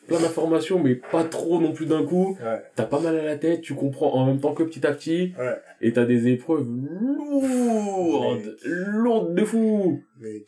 plein 0.09 0.19
d'informations, 0.19 0.83
mais 0.83 0.97
pas 0.97 1.23
trop 1.25 1.61
non 1.61 1.73
plus 1.73 1.87
d'un 1.87 2.05
coup. 2.05 2.37
Ouais, 2.43 2.63
T'as 2.75 2.85
pas 2.85 2.99
mal 2.99 3.17
à 3.17 3.25
la 3.25 3.37
tête, 3.37 3.61
tu 3.61 3.75
comprends 3.75 4.13
en 4.15 4.27
même 4.27 4.41
temps 4.41 4.55
que 4.55 4.63
petit 4.65 4.85
à 4.87 4.93
petit, 4.93 5.33
ouais. 5.39 5.55
et 5.81 5.93
t'as 5.93 6.05
des 6.07 6.27
épreuves 6.29 6.67
lourdes, 6.69 8.57
lourdes 8.65 9.35
de 9.35 9.45
fou. 9.45 10.03
Mec. 10.21 10.47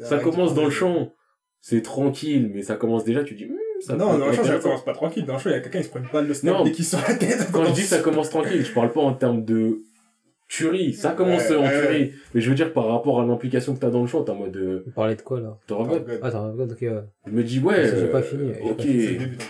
Ça 0.00 0.18
commence 0.18 0.54
dans 0.54 0.64
le 0.64 0.70
champ, 0.70 1.12
c'est 1.60 1.82
tranquille, 1.82 2.50
mais 2.54 2.62
ça 2.62 2.76
commence 2.76 3.04
déjà, 3.04 3.22
tu 3.22 3.34
dis, 3.34 3.44
Hum, 3.44 3.56
Ça 3.80 3.96
non, 3.96 4.16
dans 4.18 4.26
le 4.28 4.32
show, 4.32 4.44
ça 4.44 4.58
commence 4.58 4.84
pas 4.84 4.92
tranquille. 4.94 5.24
Dans 5.26 5.34
le 5.34 5.38
show, 5.38 5.48
il 5.50 5.52
y 5.52 5.56
a 5.56 5.60
quelqu'un, 5.60 5.78
il 5.80 5.84
se 5.84 5.88
prend 5.90 6.00
une 6.00 6.06
balle 6.12 6.28
de 6.28 6.32
snap 6.34 6.54
Non. 6.58 6.64
dès 6.64 6.72
qu'il 6.72 6.84
sort 6.84 7.00
la 7.06 7.14
tête. 7.14 7.48
Quand 7.52 7.64
je 7.64 7.72
dis 7.72 7.82
ça 7.82 7.98
commence 8.00 8.30
tranquille, 8.30 8.64
je 8.64 8.72
parle 8.72 8.92
pas 8.92 9.00
en 9.00 9.12
termes 9.14 9.44
de 9.44 9.80
tuerie. 10.50 10.92
Ça 10.92 11.12
commence 11.12 11.48
Ouais, 11.48 11.56
en 11.56 11.62
ouais, 11.62 11.80
tuerie. 11.80 12.12
Mais 12.34 12.40
je 12.40 12.50
veux 12.50 12.56
dire 12.56 12.72
par 12.72 12.86
rapport 12.86 13.20
à 13.20 13.24
l'implication 13.26 13.74
que 13.74 13.80
t'as 13.80 13.90
dans 13.90 14.02
le 14.02 14.06
show, 14.08 14.22
t'es 14.22 14.30
en 14.32 14.34
mode 14.36 14.52
de... 14.52 14.82
Vous 14.84 14.92
parlez 14.92 15.14
de 15.16 15.22
quoi, 15.22 15.40
là? 15.40 15.56
T'auras 15.66 15.86
pas- 15.98 16.12
Ah, 16.22 16.30
t'as 16.30 16.40
ok, 16.48 16.78
ouais. 16.82 16.90
Je 17.26 17.30
me 17.32 17.42
dis, 17.44 17.58
ouais... 17.60 17.84
J'ai 17.84 18.02
euh, 18.04 18.12
pas 18.12 18.20
fini, 18.22 18.52
j'ai 18.54 18.70
Ok. 18.70 18.76
pas 18.76 19.44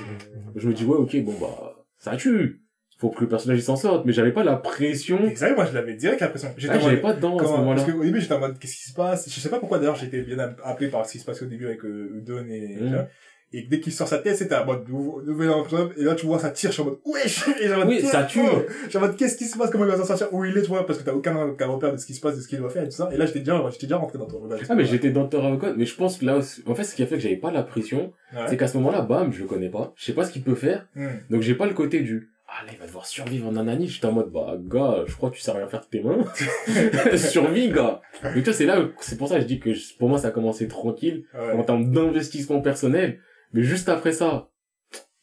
Je 0.57 0.69
me 0.69 0.73
dis, 0.75 0.85
ouais, 0.85 0.97
ok, 0.97 1.17
bon 1.25 1.35
bah... 1.41 1.75
Ça 1.99 2.17
tue. 2.17 2.63
Faut 2.99 3.09
que 3.09 3.23
le 3.23 3.29
personnage 3.29 3.59
il 3.59 3.63
s'en 3.63 3.77
sorte. 3.77 4.05
Mais 4.05 4.13
j'avais 4.13 4.33
pas 4.33 4.45
la 4.45 4.57
pression. 4.57 5.19
Sérieux, 5.35 5.55
moi, 5.55 5.65
je 5.65 5.73
l'avais 5.75 5.95
direct 5.95 6.21
l'impression. 6.21 6.49
J'étais 6.59 6.75
Ah, 6.75 6.77
en 6.77 6.81
j'avais 6.81 7.01
pas 7.01 7.15
dedans 7.15 7.39
à 7.39 7.45
ce 7.47 7.51
moment-là. 7.53 7.81
Parce 7.83 7.91
qu'au 7.93 8.05
début, 8.05 8.21
j'étais 8.21 8.35
en 8.35 8.41
mode, 8.41 8.59
qu'est-ce 8.59 8.77
qui 8.77 8.89
se 8.91 8.95
passe? 8.95 9.27
Je 9.33 9.41
sais 9.41 9.49
pas 9.49 9.59
pourquoi, 9.59 9.79
d'ailleurs, 9.79 9.97
j'étais 9.97 10.21
bien 10.21 10.39
appelé 10.63 10.91
par 10.91 11.07
ce 11.07 11.13
qui 11.13 11.19
se 11.19 11.25
passait 11.25 11.45
au 11.47 11.49
début 11.49 11.65
avec 11.67 11.83
euh, 11.87 12.19
Udon 12.19 12.45
et, 12.51 12.77
Mhm. 12.79 13.07
Et 13.53 13.63
dès 13.63 13.81
qu'il 13.81 13.93
sort 13.93 14.07
sa 14.09 14.19
tête, 14.19 14.37
c'était 14.37 14.55
en 14.55 14.65
mode, 14.65 14.89
nouvel 14.89 15.51
emploi, 15.51 15.91
et 15.97 16.03
là, 16.05 16.15
tu 16.15 16.25
vois, 16.27 16.39
ça 16.39 16.51
tire, 16.51 16.71
je 16.71 16.75
suis 16.75 16.83
en 16.83 16.87
mode, 16.87 16.99
wesh! 17.05 17.49
Et 17.61 17.67
j'ai 17.67 17.75
en 17.75 17.79
mode, 17.79 17.89
Oui, 17.89 18.01
ça 18.01 18.23
tue. 18.25 18.41
Je 18.85 18.89
suis 18.89 18.99
en 18.99 19.01
mode, 19.01 19.17
qu'est-ce 19.17 19.37
qui 19.37 19.45
se 19.47 19.59
passe? 19.59 19.71
Comment 19.71 19.85
il 19.87 19.91
va 19.91 19.97
s'en 19.97 20.05
sortir? 20.05 20.29
Où 20.33 20.45
il 20.45 20.57
est, 20.57 20.63
tu 20.63 20.69
vois? 20.69 20.87
Parce 20.87 20.99
que 20.99 21.05
t'as 21.05 21.13
aucun, 21.13 21.37
aucun 21.49 21.67
repère 21.67 21.93
de 21.93 21.97
ce 21.97 22.07
qui 22.07 22.15
se 22.15 22.21
passe, 22.21 22.37
de 22.37 22.41
ce 22.43 22.49
qu'il 22.49 22.59
doit 22.59 22.71
faire 22.71 22.85
et 22.85 22.89
tout 22.89 22.95
ça. 22.97 23.09
Et 23.13 23.17
là, 23.17 23.27
j'étais 23.27 23.41
déjà, 23.41 23.61
j'étais 23.73 23.87
déjà 23.87 23.97
rentré 23.97 24.19
dans 24.19 24.27
ton 24.27 24.39
regard. 24.39 24.59
Ah 24.69 24.75
mais 24.75 24.85
j'étais 24.85 25.11
dans 25.11 25.27
Terra 25.27 25.51
God, 25.57 25.75
mais 25.77 25.85
je 25.87 25.95
pense 25.97 26.19
que 26.19 26.25
là, 26.25 26.37
aussi- 26.37 26.63
en 26.67 26.75
fait, 26.75 26.85
ce 26.85 26.95
qui 26.95 27.03
a 27.03 27.07
fait 27.07 27.17
que 27.17 27.23
j'avais 27.23 27.37
pas 27.37 27.51
la 27.51 27.63
pression, 27.65 28.13
Ouais. 28.33 28.43
c'est 28.49 28.57
qu'à 28.57 28.69
ce 28.69 28.77
moment-là, 28.79 29.01
bam, 29.03 29.33
je 29.33 29.41
le 29.43 29.47
connais 29.49 29.69
pas, 29.69 29.93
je 29.97 30.05
sais 30.05 30.13
pas 30.13 30.25
ce 30.25 30.31
qu'il 30.33 30.43
peut 30.43 30.55
faire, 30.55 30.87
Hmm. 30.95 31.09
donc 31.31 31.43
j'ai 31.43 31.55
pas 31.55 31.67
le 31.67 31.75
côté 31.75 32.01
du 32.01 32.31
ah 32.53 32.67
là 32.67 32.73
il 32.73 32.79
va 32.81 32.87
devoir 32.87 33.07
survivre 33.07 33.47
en 33.49 33.57
Anani, 33.57 33.87
j'étais 33.87 34.07
en 34.07 34.13
mode 34.13 34.31
bah 34.33 34.57
gars, 34.61 35.05
je 35.07 35.15
crois 35.15 35.31
que 35.31 35.37
tu 35.37 35.41
sais 35.41 35.53
rien 35.53 35.69
faire 35.69 35.81
de 35.83 35.87
tes 35.87 36.03
mains, 36.03 36.25
survie 37.17 37.69
gars. 37.71 38.01
Mais 38.35 38.43
toi 38.43 38.53
c'est 38.53 38.67
là, 38.67 38.79
c'est 39.01 39.17
pour 39.17 39.29
ça 39.29 39.37
que 39.37 39.43
je 39.43 39.47
dis 39.47 39.61
que 39.61 39.71
pour 39.99 40.09
moi 40.09 40.19
ça 40.19 40.29
a 40.29 40.31
commencé 40.31 40.69
tranquille 40.69 41.25
Ouais. 41.35 41.53
en 41.53 41.63
termes 41.63 41.91
d'investissement 41.93 42.61
personnel, 42.61 43.19
mais 43.53 43.63
juste 43.63 43.89
après 43.89 44.13
ça, 44.13 44.51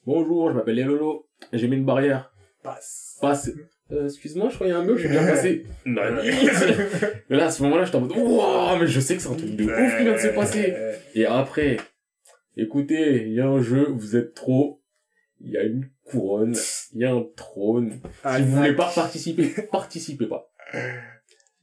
bonjour, 0.05 0.49
je 0.51 0.55
m'appelle 0.55 0.79
Lolo, 0.83 1.27
j'ai 1.53 1.67
mis 1.67 1.77
une 1.77 1.85
barrière, 1.85 2.31
Passe. 2.63 3.17
passe. 3.21 3.51
Euh, 3.91 4.05
excuse-moi, 4.05 4.49
je 4.49 4.55
crois 4.55 4.67
qu'il 4.67 4.73
y 4.75 4.77
a 4.77 4.81
un 4.81 4.85
bug, 4.85 4.97
je 4.97 5.01
suis 5.03 5.09
bien 5.09 5.25
passé. 5.25 5.65
Nani. 5.85 6.27
Là, 7.29 7.45
à 7.45 7.51
ce 7.51 7.63
moment-là, 7.63 7.85
j'étais 7.85 7.95
en 7.95 8.01
mode, 8.01 8.11
waouh, 8.17 8.79
mais 8.79 8.87
je 8.87 8.99
sais 8.99 9.15
que 9.15 9.21
c'est 9.21 9.29
un 9.29 9.35
truc 9.35 9.55
de 9.55 9.63
ouf 9.63 9.97
qui 9.97 10.03
vient 10.03 10.13
de 10.13 10.17
se 10.19 10.27
passer. 10.27 10.73
Et 11.15 11.25
après, 11.25 11.77
écoutez, 12.57 13.27
il 13.27 13.33
y 13.33 13.39
a 13.39 13.47
un 13.47 13.61
jeu, 13.61 13.87
vous 13.89 14.17
êtes 14.17 14.33
trop, 14.33 14.81
il 15.39 15.51
y 15.51 15.57
a 15.57 15.63
une 15.63 15.89
couronne, 16.03 16.55
il 16.93 17.01
y 17.01 17.05
a 17.05 17.13
un 17.13 17.25
trône. 17.37 18.01
Ah, 18.25 18.37
Si 18.37 18.43
vous 18.43 18.57
voulez 18.57 18.73
pas 18.75 18.91
participer, 18.93 19.47
participez 19.71 20.25
pas. 20.27 20.51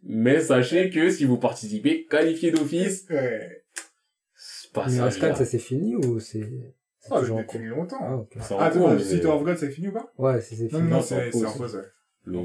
Mais 0.02 0.40
sachez 0.40 0.88
que 0.88 1.10
si 1.10 1.26
vous 1.26 1.36
participez, 1.38 2.06
qualifié 2.06 2.50
d'office, 2.52 3.06
Ouais. 3.10 3.63
C'est 4.74 4.80
pas 4.80 4.86
Mais 4.86 4.96
ça. 4.96 5.04
Ascan, 5.06 5.34
ça 5.34 5.44
c'est 5.44 5.58
fini 5.58 5.96
ou 5.96 6.18
c'est, 6.20 6.74
Ah, 7.10 7.20
en 7.20 7.22
depuis 7.38 7.58
longtemps. 7.66 7.98
Ah, 8.00 8.16
ok. 8.16 8.32
C'est 8.40 8.54
en 8.54 8.58
Ah, 8.58 8.70
cours, 8.70 8.90
mais- 8.90 8.98
City 8.98 9.26
of 9.26 9.42
God, 9.44 9.56
c'est 9.56 9.70
fini 9.70 9.88
ou 9.88 9.92
pas? 9.92 10.12
Ouais, 10.18 10.40
c'est, 10.40 10.56
Non, 10.64 10.68
fini. 10.68 10.82
non, 10.82 10.88
Non, 10.88 11.00
c'est 11.02 11.28
en 11.28 11.30
pause. 11.30 11.82
mais 12.26 12.42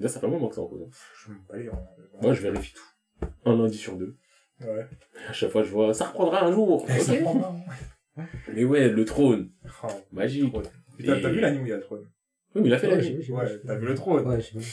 là, 0.00 0.08
ça 0.08 0.20
fait 0.20 0.26
un 0.26 0.30
moment 0.30 0.48
que 0.48 0.54
c'est 0.54 0.60
en 0.60 0.66
pause. 0.66 0.86
Je 1.24 1.32
me 1.32 1.38
balais 1.48 1.68
en... 1.70 1.86
Moi, 2.22 2.32
je 2.34 2.42
vérifie 2.42 2.74
tout. 2.74 3.26
Un 3.44 3.56
lundi 3.56 3.76
sur 3.78 3.96
deux. 3.96 4.16
Ouais. 4.60 4.86
À 5.28 5.32
chaque 5.32 5.50
fois, 5.50 5.62
je 5.62 5.70
vois, 5.70 5.94
ça 5.94 6.06
reprendra 6.06 6.44
un 6.44 6.52
jour. 6.52 6.86
Ça 7.00 7.12
hein. 7.12 8.24
Mais 8.52 8.64
ouais, 8.64 8.88
le 8.88 9.04
trône. 9.04 9.50
Oh, 9.84 9.86
Magique. 10.12 10.50
trône. 10.50 10.64
T'as, 11.04 11.16
Et- 11.16 11.22
t'as 11.22 11.30
vu 11.30 11.40
l'anime 11.40 11.62
où 11.62 11.66
il 11.66 11.70
y 11.70 11.72
a 11.72 11.76
le 11.76 11.82
trône? 11.82 12.06
Oui, 12.54 12.62
mais 12.62 12.68
il 12.68 12.74
a 12.74 12.78
fait 12.78 12.88
Ouais, 12.88 12.96
la 12.96 13.00
j'ai 13.00 13.10
vie. 13.10 13.16
vu, 13.16 13.22
j'ai 13.22 13.32
vu, 13.32 13.38
Ouais, 13.38 13.60
t'as 13.66 13.74
vu 13.76 13.86
le 13.86 13.94
trône? 13.94 14.26
Ouais, 14.26 14.40
j'ai 14.40 14.58
vu. 14.58 14.66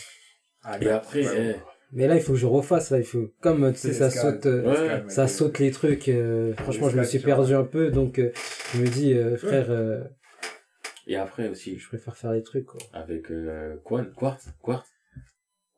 Ah, 0.63 0.77
Et 0.81 0.89
après, 0.89 1.25
ouais. 1.25 1.55
eh, 1.55 1.76
Mais 1.93 2.07
là, 2.07 2.15
il 2.15 2.21
faut 2.21 2.33
que 2.33 2.37
je 2.39 2.45
refasse, 2.45 2.89
là, 2.91 2.97
il 2.97 3.05
faut, 3.05 3.31
comme, 3.41 3.71
tu 3.71 3.79
sais, 3.79 3.93
ça 3.93 4.09
saute, 4.09 4.45
euh, 4.45 4.63
Ouais. 4.63 5.03
Ça 5.09 5.21
ouais. 5.23 5.27
saute 5.29 5.59
les 5.59 5.71
trucs, 5.71 6.09
euh, 6.09 6.53
franchement, 6.55 6.89
je 6.89 6.97
me 6.97 7.03
suis 7.03 7.19
tu 7.19 7.25
perdu 7.25 7.53
un 7.55 7.63
peu, 7.63 7.91
donc, 7.91 8.19
euh, 8.19 8.31
je 8.73 8.81
me 8.81 8.87
dis, 8.87 9.13
euh, 9.13 9.37
frère, 9.37 9.67
euh, 9.69 10.01
et 11.07 11.15
après 11.15 11.47
aussi, 11.47 11.79
je 11.79 11.87
préfère 11.87 12.17
faire 12.17 12.33
les 12.33 12.43
trucs, 12.43 12.65
quoi. 12.65 12.81
avec 12.93 13.31
euh, 13.31 13.75
Quan, 13.85 14.03
Quartz, 14.15 14.47
Quartz, 14.61 14.85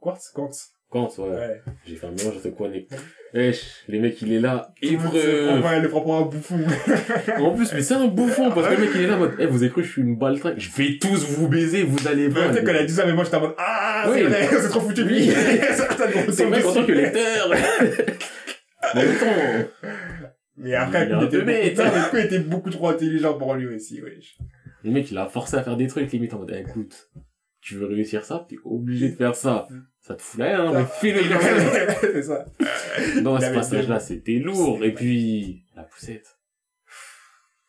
Quartz, 0.01 0.31
quartz. 0.33 0.69
Quartz, 0.91 1.19
ouais. 1.19 1.29
Ouais. 1.29 1.61
J'ai 1.85 1.95
fait 1.95 2.07
un 2.07 2.11
mélange 2.11 2.37
entre 2.37 2.49
Quan 2.49 2.71
et... 2.73 2.87
Wesh, 3.35 3.83
les 3.87 3.99
mecs, 3.99 4.19
il 4.23 4.33
est 4.33 4.39
là, 4.39 4.73
épreuve. 4.81 5.11
prend- 5.11 5.69
ouais, 5.69 5.79
le 5.81 5.87
prend 5.89 6.01
pour 6.01 6.15
un 6.15 6.21
bouffon. 6.23 6.57
En 7.37 7.51
plus, 7.53 7.71
mais 7.73 7.83
c'est 7.83 7.93
un 7.93 8.07
bouffon, 8.07 8.49
parce 8.49 8.69
que 8.69 8.73
le 8.73 8.79
mec, 8.87 8.89
il 8.95 9.01
est 9.03 9.07
là, 9.07 9.17
en 9.17 9.19
mode, 9.19 9.33
eh, 9.37 9.45
vous 9.45 9.61
avez 9.61 9.69
cru 9.71 9.81
que 9.83 9.87
je 9.87 9.91
suis 9.93 10.01
une 10.01 10.17
baltringue? 10.17 10.55
Je 10.57 10.71
vais 10.71 10.97
tous 10.99 11.29
vous 11.29 11.47
baiser, 11.47 11.83
vous 11.83 12.07
allez 12.07 12.23
Mais 12.29 12.33
voir. 12.33 12.49
peut-être 12.51 12.65
qu'elle 12.65 12.77
a 12.77 12.83
dit 12.85 12.93
ça, 12.93 13.05
mais 13.05 13.13
moi 13.13 13.23
j'étais 13.23 13.37
en 13.37 13.41
mode, 13.41 13.53
ah, 13.59 14.07
Oui. 14.11 14.23
c'est 14.49 14.69
trop 14.69 14.79
foutu 14.81 15.03
lui. 15.03 15.29
C'est 16.31 16.45
vrai 16.45 16.61
qu'en 16.61 16.73
tant 16.73 16.85
que 16.85 16.91
lecteur. 16.91 17.49
Mais 20.57 20.75
après, 20.75 21.09
Il 21.09 21.23
était, 21.23 21.41
bête. 21.41 21.77
beaucoup... 21.77 22.17
était 22.17 22.39
beaucoup 22.39 22.69
trop 22.69 22.89
intelligent 22.89 23.37
pour 23.37 23.55
lui 23.55 23.67
aussi, 23.67 24.01
wesh. 24.01 24.37
Le 24.83 24.91
mec, 24.91 25.09
il 25.09 25.17
a 25.17 25.27
forcé 25.27 25.55
à 25.55 25.63
faire 25.63 25.77
des 25.77 25.87
trucs, 25.87 26.11
limite, 26.11 26.33
en 26.33 26.39
mode, 26.39 26.51
eh, 26.53 26.59
écoute, 26.59 27.09
tu 27.61 27.75
veux 27.75 27.85
réussir 27.85 28.25
ça, 28.25 28.45
t'es 28.47 28.57
obligé 28.63 29.09
de 29.09 29.15
faire 29.15 29.35
ça. 29.35 29.67
Ça 30.01 30.15
te 30.15 30.21
fout 30.21 30.39
la 30.39 30.47
haine, 30.47 30.59
hein, 30.61 30.71
mais 30.73 30.85
fais-le 30.85 31.21
c'est 32.01 32.23
ça. 32.23 32.45
Non, 33.21 33.39
ce 33.39 33.53
passage-là, 33.53 33.99
c'était 33.99 34.39
lourd. 34.39 34.83
Et 34.83 34.93
puis, 34.93 35.63
la 35.75 35.83
poussette. 35.83 36.37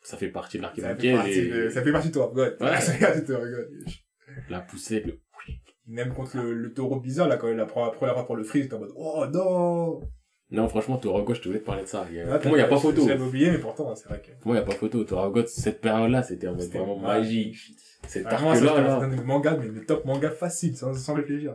Ça 0.03 0.17
fait 0.17 0.29
partie 0.29 0.59
de 0.59 0.63
l'arc 0.63 0.81
Ça 0.81 0.97
fait, 0.97 1.13
partie 1.13 1.31
et... 1.31 1.51
de... 1.51 1.69
ça 1.69 1.83
fait 1.83 1.93
partie 1.93 2.09
de 2.09 2.15
toi, 2.15 2.33
God. 2.35 2.57
Ouais. 2.61 2.81
Ça 2.81 2.93
fait 2.93 3.05
partie 3.05 3.21
de 3.21 3.27
toi, 3.27 3.39
God. 3.39 3.69
wesh. 3.85 4.05
La 4.49 4.61
poussette, 4.61 5.07
le... 5.07 5.21
Même 5.91 6.15
contre 6.15 6.37
le, 6.39 6.55
le 6.55 6.73
taureau 6.73 7.01
bizarre, 7.01 7.27
là, 7.29 7.37
quand 7.37 7.49
il 7.49 7.59
a 7.59 7.67
pris 7.67 7.81
la 7.81 7.91
première 7.91 8.15
fois 8.15 8.25
pour 8.27 8.37
le 8.37 8.45
freeze, 8.45 8.69
t'es 8.69 8.75
en 8.75 8.79
mode, 8.79 8.93
oh 8.97 9.25
non! 9.33 10.01
Non, 10.53 10.69
franchement, 10.69 10.99
Toragot, 10.99 11.35
je 11.35 11.41
te 11.43 11.49
voulais 11.49 11.61
te 11.61 11.65
parler 11.65 11.83
de 11.83 11.89
ça. 11.89 12.07
Il 12.11 12.17
y 12.17 12.21
a- 12.21 12.35
Ah, 12.35 12.39
Pour 12.39 12.49
moi, 12.49 12.59
il 12.59 12.61
n'y 12.63 12.67
a 12.67 12.69
pas 12.69 12.79
photo. 12.79 13.07
J'avais 13.07 13.23
oublié, 13.23 13.51
mais 13.53 13.59
pourtant, 13.59 13.95
c'est 13.95 14.09
vrai 14.09 14.21
que. 14.21 14.33
Pour 14.41 14.49
moi, 14.49 14.57
il 14.57 14.59
n'y 14.61 14.65
a 14.65 14.67
pas 14.67 14.75
photo. 14.75 15.05
Toragot, 15.05 15.47
cette 15.47 15.81
période-là, 15.81 16.23
c'était 16.25 16.49
en 16.49 16.53
mode 16.53 16.63
C'était- 16.63 16.79
vraiment 16.79 16.99
magique. 16.99 17.57
Cet 18.07 18.25
Vraiment, 18.25 18.55
ça, 18.55 18.65
arc-là, 18.65 18.99
c'était 19.01 19.17
là. 19.17 19.23
un 19.23 19.25
manga, 19.25 19.57
mais 19.57 19.67
le 19.69 19.85
top 19.85 20.05
manga 20.05 20.31
facile, 20.31 20.77
sans, 20.77 20.93
sans 20.95 21.15
réfléchir. 21.15 21.55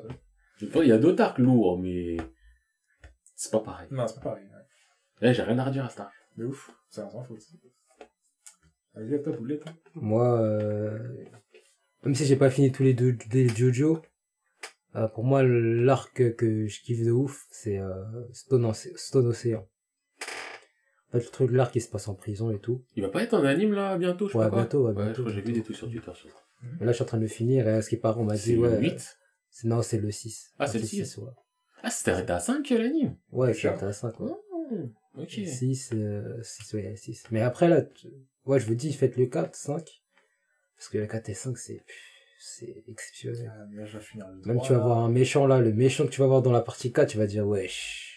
Il 0.62 0.88
y 0.88 0.92
a 0.94 0.98
d'autres 0.98 1.22
arcs 1.24 1.40
lourds, 1.40 1.78
mais... 1.80 2.16
C'est 3.36 3.52
pas 3.52 3.60
pareil. 3.60 3.88
Non, 3.92 4.08
c'est 4.08 4.16
pas 4.16 4.30
pareil. 4.30 4.46
ouais. 4.46 5.28
Là, 5.28 5.34
j'ai 5.34 5.42
rien 5.44 5.60
à 5.60 5.64
redire 5.66 5.84
à 5.84 6.02
arc. 6.02 6.14
Mais 6.38 6.46
ouf, 6.46 6.72
c'est 6.90 7.02
un 7.02 7.10
sans 7.10 7.24
faute. 7.24 7.40
Vas-y, 8.94 9.14
à 9.16 9.20
toi, 9.20 9.34
boulette. 9.34 9.64
Moi, 9.96 10.40
euh, 10.40 10.98
même 12.06 12.16
si 12.16 12.26
j'ai 12.26 12.38
pas 12.38 12.50
fini 12.50 12.72
tous 12.72 12.84
les 12.84 12.94
deux 12.94 13.18
les 13.34 13.50
Jojo, 13.50 14.02
euh, 14.96 15.08
pour 15.08 15.24
moi 15.24 15.44
l'arc 15.44 16.36
que 16.36 16.68
je 16.68 16.82
kiffe 16.82 17.04
de 17.04 17.12
ouf, 17.12 17.46
c'est 17.52 17.80
euh, 17.80 17.94
Stone, 18.34 18.72
Stone 18.74 19.28
Ocean. 19.28 19.68
En 21.10 21.12
fait, 21.20 21.26
le 21.26 21.32
truc 21.32 21.52
l'arc 21.52 21.72
qui 21.74 21.82
se 21.82 21.90
passe 21.90 22.08
en 22.08 22.16
prison 22.16 22.52
et 22.52 22.60
tout. 22.60 22.84
Il 22.96 23.04
va 23.04 23.10
pas 23.10 23.24
être 23.24 23.34
en 23.34 23.44
anime, 23.46 23.74
là, 23.74 23.98
bientôt, 23.98 24.28
je 24.28 24.34
sais 24.34 24.38
Ouais, 24.40 24.50
bientôt, 24.50 24.88
ouais, 24.88 24.94
Ouais, 24.94 25.14
je 25.14 25.22
crois 25.22 25.32
j'ai 25.34 25.42
vu 25.42 25.54
des 25.54 25.62
trucs 25.64 25.76
sur 25.78 25.90
Twitter 25.90 26.12
sur 26.14 26.30
ça. 26.30 26.38
Là, 26.82 26.88
je 26.88 26.94
suis 26.94 27.04
en 27.04 27.06
train 27.06 27.18
de 27.18 27.24
le 27.24 27.28
finir 27.28 27.68
et 27.68 27.72
à 27.74 27.82
ce 27.82 27.90
qui 27.90 27.98
paraît, 27.98 28.20
on 28.20 28.24
m'a 28.26 28.36
dit, 28.36 28.58
ouais. 28.58 28.70
le 28.72 28.80
8 28.80 29.18
c'est- 29.50 29.68
Non, 29.68 29.82
c'est 29.82 30.00
le 30.00 30.12
6. 30.12 30.52
Ah, 30.60 30.68
c'est 30.68 30.80
le 30.80 30.84
Partie 30.84 31.06
6. 31.06 31.18
ouais. 31.18 31.32
Ah, 31.84 31.90
c'était 31.92 32.12
arrêté 32.12 32.32
à 32.34 32.40
5 32.40 32.70
l'anime 32.72 33.16
Ouais, 33.32 33.50
C'est 33.50 33.54
c'est 33.54 33.60
cher. 33.62 33.74
intéressant, 33.76 34.12
quoi. 34.12 34.40
Oh, 34.52 34.90
ok. 35.18 35.30
6, 35.30 35.92
euh, 35.94 36.42
6, 36.42 36.74
ouais, 36.74 36.96
6. 36.96 37.24
Mais 37.32 37.42
après, 37.42 37.70
là, 37.70 37.84
ouais, 38.46 38.60
je 38.60 38.66
vous 38.66 38.76
dis, 38.76 38.92
faites 38.94 39.16
le 39.16 39.28
4, 39.28 39.56
5. 39.56 40.02
Parce 40.76 40.90
que 40.90 40.98
le 40.98 41.06
4 41.08 41.30
et 41.30 41.34
5, 41.36 41.58
c'est, 41.58 41.84
c'est 42.38 42.84
exceptionnel. 42.88 43.52
Ah, 43.54 43.66
mais 43.70 43.78
là, 43.78 43.86
je 43.86 43.98
vais 43.98 44.04
finir 44.04 44.28
le 44.28 44.54
Même 44.54 44.62
tu 44.62 44.74
vas 44.74 44.80
voir 44.80 45.00
un 45.00 45.10
méchant 45.10 45.48
là, 45.48 45.60
le 45.60 45.74
méchant 45.74 46.06
que 46.06 46.12
tu 46.12 46.22
vas 46.22 46.28
voir 46.28 46.42
dans 46.42 46.52
la 46.52 46.62
partie 46.62 46.92
4, 46.92 47.10
tu 47.10 47.18
vas 47.18 47.28
dire, 47.28 47.48
wesh. 47.48 48.15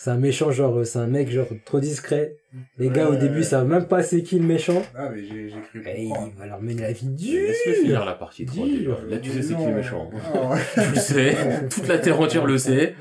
C'est 0.00 0.10
un 0.10 0.16
méchant, 0.16 0.52
genre, 0.52 0.78
euh, 0.78 0.84
c'est 0.84 1.00
un 1.00 1.08
mec, 1.08 1.28
genre, 1.28 1.48
trop 1.64 1.80
discret. 1.80 2.36
Les 2.78 2.88
gars, 2.88 3.08
au 3.08 3.12
Ouais. 3.12 3.18
début, 3.18 3.40
ils 3.40 3.44
savent 3.44 3.66
même 3.66 3.86
pas 3.86 4.02
c'est 4.04 4.22
qui 4.22 4.38
le 4.38 4.46
méchant. 4.46 4.80
Ah, 4.96 5.08
mais 5.12 5.22
j'ai, 5.24 5.48
j'ai 5.48 5.60
cru 5.60 5.82
Et 5.90 6.02
il 6.04 6.08
comprendre. 6.10 6.32
va 6.38 6.46
leur 6.46 6.62
mener 6.62 6.82
la 6.82 6.92
vie 6.92 7.08
dure. 7.08 7.42
Laisse-le 7.48 7.72
finir 7.74 8.04
la 8.04 8.12
partie 8.14 8.46
3 8.46 8.64
Dur. 8.64 8.76
déjà. 9.00 9.10
Là, 9.10 9.18
tu 9.18 9.30
sais 9.32 9.42
c'est 9.42 9.54
qui 9.56 9.64
le 9.66 9.74
méchant. 9.74 10.08
Ah, 10.32 10.50
ouais. 10.54 10.58
Tu 10.84 10.90
le 10.94 11.00
sais. 11.00 11.36
Toute 11.68 11.88
la 11.88 11.98
terre 11.98 12.20
entière 12.20 12.46
le 12.46 12.58
sait. 12.58 12.94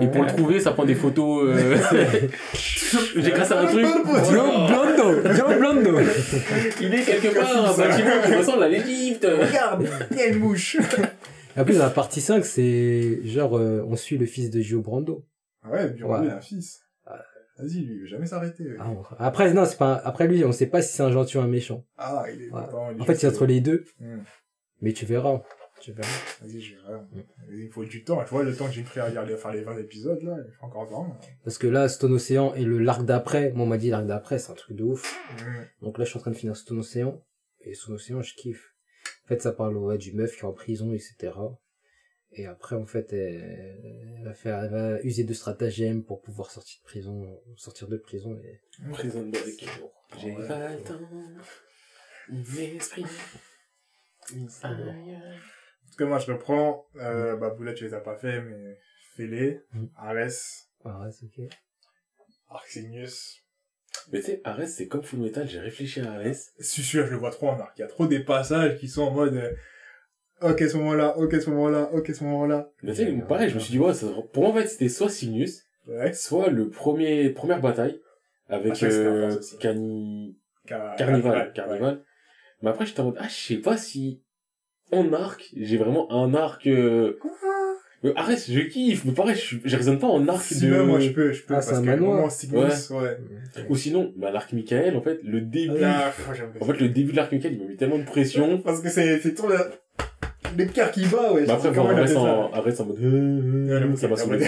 Et 0.00 0.06
pour 0.08 0.22
le 0.22 0.28
trouver, 0.28 0.60
ça 0.60 0.72
prend 0.72 0.84
des 0.84 0.94
photos. 0.94 1.42
euh, 1.56 1.76
J'ai 3.16 3.30
cassé 3.32 3.54
un 3.54 3.64
truc. 3.64 3.86
John 4.30 4.66
Blondo! 4.66 5.34
John 5.34 5.58
Blondo! 5.58 5.98
Il 6.82 6.94
est 6.94 7.02
quelque 7.02 7.34
part 7.34 7.72
un 7.72 7.76
bâtiment 7.76 8.10
qui 8.26 8.34
ressemble 8.34 8.62
à 8.64 8.68
l'Égypte. 8.68 9.26
Regarde, 9.26 9.88
il 10.10 10.34
une 10.34 10.38
mouche. 10.40 10.76
Et 11.56 11.60
en 11.60 11.64
plus, 11.64 11.78
dans 11.78 11.84
la 11.84 11.90
partie 11.90 12.20
5, 12.20 12.44
c'est 12.44 13.20
genre, 13.24 13.56
euh, 13.56 13.82
on 13.88 13.96
suit 13.96 14.18
le 14.18 14.26
fils 14.26 14.50
de 14.50 14.60
Gio 14.60 14.80
Brando. 14.82 15.24
Ah 15.62 15.70
ouais, 15.70 15.90
Bureau, 15.90 16.14
Ouais. 16.14 16.24
il 16.24 16.30
a 16.30 16.36
un 16.36 16.40
fils. 16.40 16.80
Vas-y, 17.58 17.80
lui, 17.84 17.94
il 17.96 18.00
va 18.02 18.06
jamais 18.06 18.26
s'arrêter. 18.26 18.64
Ah, 18.80 18.90
Après, 19.18 19.52
non, 19.52 19.64
c'est 19.66 19.76
pas, 19.76 19.94
après 20.04 20.26
lui, 20.26 20.42
on 20.44 20.52
sait 20.52 20.66
pas 20.66 20.80
si 20.82 20.94
c'est 20.96 21.02
un 21.02 21.12
gentil 21.12 21.36
ou 21.36 21.40
un 21.42 21.46
méchant. 21.48 21.84
Ah, 21.98 22.24
il 22.32 22.42
est 22.42 22.50
Ouais. 22.50 22.62
content. 22.62 22.90
il 22.90 22.96
est 22.98 23.00
En 23.00 23.04
fait, 23.04 23.14
c'est 23.14 23.28
entre 23.28 23.44
les 23.46 23.60
deux. 23.60 23.84
Hmm. 24.00 24.20
Mais 24.80 24.92
tu 24.92 25.04
verras. 25.04 25.42
Tu 25.80 25.92
verras. 25.92 26.08
Vas-y, 26.40 26.60
je 26.60 26.76
voir. 26.80 27.02
Il 27.50 27.68
faut 27.70 27.84
du 27.84 28.04
temps. 28.04 28.24
Je 28.24 28.30
vois 28.30 28.42
le 28.42 28.56
temps 28.56 28.66
que 28.66 28.72
j'ai 28.72 28.82
pris 28.82 29.00
à 29.00 29.04
regarder- 29.04 29.36
faire 29.36 29.52
les 29.52 29.62
20 29.62 29.76
épisodes, 29.78 30.22
là. 30.22 30.36
Il 30.46 30.52
faut 30.54 30.66
encore 30.66 30.88
temps. 30.88 31.18
Parce 31.44 31.58
que 31.58 31.66
là, 31.66 31.88
Stone 31.88 32.12
Ocean 32.14 32.54
et 32.54 32.64
le 32.64 32.78
l'arc 32.78 33.04
d'après, 33.04 33.52
moi, 33.52 33.64
on 33.66 33.68
m'a 33.68 33.78
dit 33.78 33.90
l'arc 33.90 34.06
d'après, 34.06 34.38
c'est 34.38 34.50
un 34.50 34.54
truc 34.54 34.76
de 34.76 34.84
ouf. 34.84 35.14
Hmm. 35.44 35.84
Donc 35.84 35.98
là, 35.98 36.04
je 36.04 36.10
suis 36.10 36.18
en 36.18 36.22
train 36.22 36.30
de 36.30 36.36
finir 36.36 36.56
Stone 36.56 36.78
Ocean. 36.78 37.22
Et 37.60 37.74
Stone 37.74 37.96
Ocean, 37.96 38.22
je 38.22 38.34
kiffe. 38.34 38.74
En 39.24 39.28
fait, 39.28 39.42
ça 39.42 39.52
parle 39.52 39.76
ouais, 39.76 39.98
du 39.98 40.12
meuf 40.14 40.32
qui 40.34 40.40
est 40.40 40.44
en 40.44 40.52
prison, 40.52 40.92
etc. 40.94 41.32
Et 42.34 42.46
après, 42.46 42.76
en 42.76 42.86
fait, 42.86 43.12
elle, 43.12 43.78
elle 44.18 44.24
va 44.24 44.32
faire, 44.34 44.62
elle 44.64 44.70
va 44.70 45.00
user 45.02 45.24
de 45.24 45.34
stratagèmes 45.34 46.02
pour 46.04 46.22
pouvoir 46.22 46.50
sortir 46.50 46.80
de 46.80 46.84
prison, 46.84 47.40
sortir 47.56 47.88
de 47.88 47.96
prison. 47.98 48.38
Et... 48.42 48.60
Prison 48.90 49.26
break. 49.28 49.66
J'ai 50.18 50.34
Ouais. 50.36 50.48
pas 50.48 50.68
le 50.74 50.82
temps. 50.82 50.98
L'esprit. 52.56 53.04
En 54.32 54.46
tout 54.46 55.96
cas, 55.98 56.06
moi, 56.06 56.18
je 56.18 56.32
reprends, 56.32 56.86
euh, 56.96 57.36
bah, 57.36 57.50
Boula, 57.50 57.74
tu 57.74 57.84
les 57.84 57.94
as 57.94 58.00
pas 58.00 58.16
fait, 58.16 58.40
mais 58.40 58.78
Félé, 59.14 59.60
Mm. 59.74 59.86
Ares, 59.96 60.14
ouais, 60.84 61.10
c'est 61.12 61.26
ok. 61.26 61.50
Arxenius. 62.48 63.40
Mais 64.10 64.20
tu 64.20 64.26
sais, 64.26 64.40
Ares, 64.44 64.66
c'est 64.68 64.88
comme 64.88 65.02
Full 65.02 65.20
Metal, 65.20 65.46
j'ai 65.46 65.60
réfléchi 65.60 66.00
à 66.00 66.12
Ares. 66.12 66.34
Sûr, 66.60 67.06
je 67.06 67.10
le 67.10 67.16
vois 67.18 67.30
trop 67.30 67.48
en 67.50 67.60
arc. 67.60 67.76
Il 67.78 67.82
y 67.82 67.84
a 67.84 67.88
trop 67.88 68.06
des 68.06 68.20
passages 68.24 68.78
qui 68.78 68.88
sont 68.88 69.02
en 69.02 69.10
mode, 69.10 69.34
euh, 69.34 69.52
ok, 70.44 70.60
ce 70.60 70.76
moment-là, 70.76 71.16
ok, 71.18 71.34
ce 71.40 71.50
moment-là, 71.50 71.90
ok, 71.92 72.10
ce 72.14 72.24
moment-là. 72.24 72.70
Mais 72.82 72.92
tu 72.92 73.04
sais, 73.04 73.12
pareil, 73.28 73.48
je 73.50 73.54
me 73.54 73.60
suis 73.60 73.72
dit, 73.72 73.78
ouais, 73.78 73.94
ça, 73.94 74.06
pour 74.32 74.42
moi, 74.44 74.52
en 74.52 74.54
fait, 74.56 74.66
c'était 74.68 74.88
soit 74.88 75.08
Sinus, 75.08 75.62
Ouais. 75.88 76.12
soit 76.12 76.48
le 76.48 76.68
premier, 76.70 77.30
première 77.30 77.60
bataille, 77.60 78.00
avec, 78.48 78.72
Ah, 78.82 78.86
euh. 78.86 79.36
Cani, 79.60 80.36
Car- 80.66 80.94
Carnival, 80.96 81.32
ouais, 81.38 81.52
Carnival. 81.54 82.00
Mais 82.62 82.70
après, 82.70 82.86
j'étais 82.86 83.00
en 83.00 83.06
mode, 83.06 83.16
ah, 83.18 83.26
je 83.28 83.34
sais 83.34 83.56
pas 83.56 83.76
si, 83.76 84.22
en 84.92 85.12
arc, 85.12 85.50
j'ai 85.56 85.76
vraiment 85.78 86.12
un 86.12 86.34
arc, 86.34 86.66
euh... 86.68 87.18
mais 88.04 88.12
arrête, 88.14 88.44
je 88.48 88.60
kiffe, 88.60 89.04
mais 89.04 89.12
pareil, 89.12 89.34
je, 89.34 89.56
je 89.64 89.76
raisonne 89.76 89.98
pas 89.98 90.06
en 90.06 90.28
arc 90.28 90.42
Si, 90.42 90.60
de... 90.66 90.70
même, 90.70 90.86
moi, 90.86 91.00
je 91.00 91.10
peux, 91.10 91.32
je 91.32 91.42
peux, 91.44 91.54
Ah, 91.54 91.56
parce 91.66 91.80
que 91.80 91.96
moment 91.96 92.30
Cygnus, 92.30 92.90
ouais. 92.90 93.16
Ou 93.68 93.76
sinon, 93.76 94.12
bah, 94.16 94.30
l'arc 94.30 94.52
Michael, 94.52 94.96
en 94.96 95.02
fait, 95.02 95.18
le 95.24 95.40
début, 95.40 95.78
Là, 95.78 96.12
pff, 96.14 96.28
j'aime 96.36 96.52
en 96.60 96.64
fait, 96.64 96.78
le 96.80 96.88
début 96.90 97.10
de 97.12 97.16
l'arc 97.16 97.32
Michael, 97.32 97.54
il 97.54 97.58
m'a 97.60 97.66
mis 97.66 97.76
tellement 97.76 97.98
de 97.98 98.04
pression. 98.04 98.60
Parce 98.62 98.80
que 98.80 98.88
c'est, 98.88 99.18
c'est 99.18 99.34
trop 99.34 99.48
le, 99.48 99.56
le 100.56 100.64
cœur 100.66 100.90
qui 100.92 101.06
bat, 101.06 101.32
ouais. 101.32 101.44
Bah 101.46 101.54
après, 101.54 101.68
Arès 101.78 102.10
fait 102.10 102.16
en, 102.16 102.50
ça 102.52 102.56
Arès 102.58 102.80
en 102.80 102.86
mode, 102.86 102.98
Ouais, 102.98 103.04
euh, 103.06 103.78
j'avoue 103.80 103.96
ça 103.96 104.08
m'a 104.08 104.16
saoulé. 104.16 104.46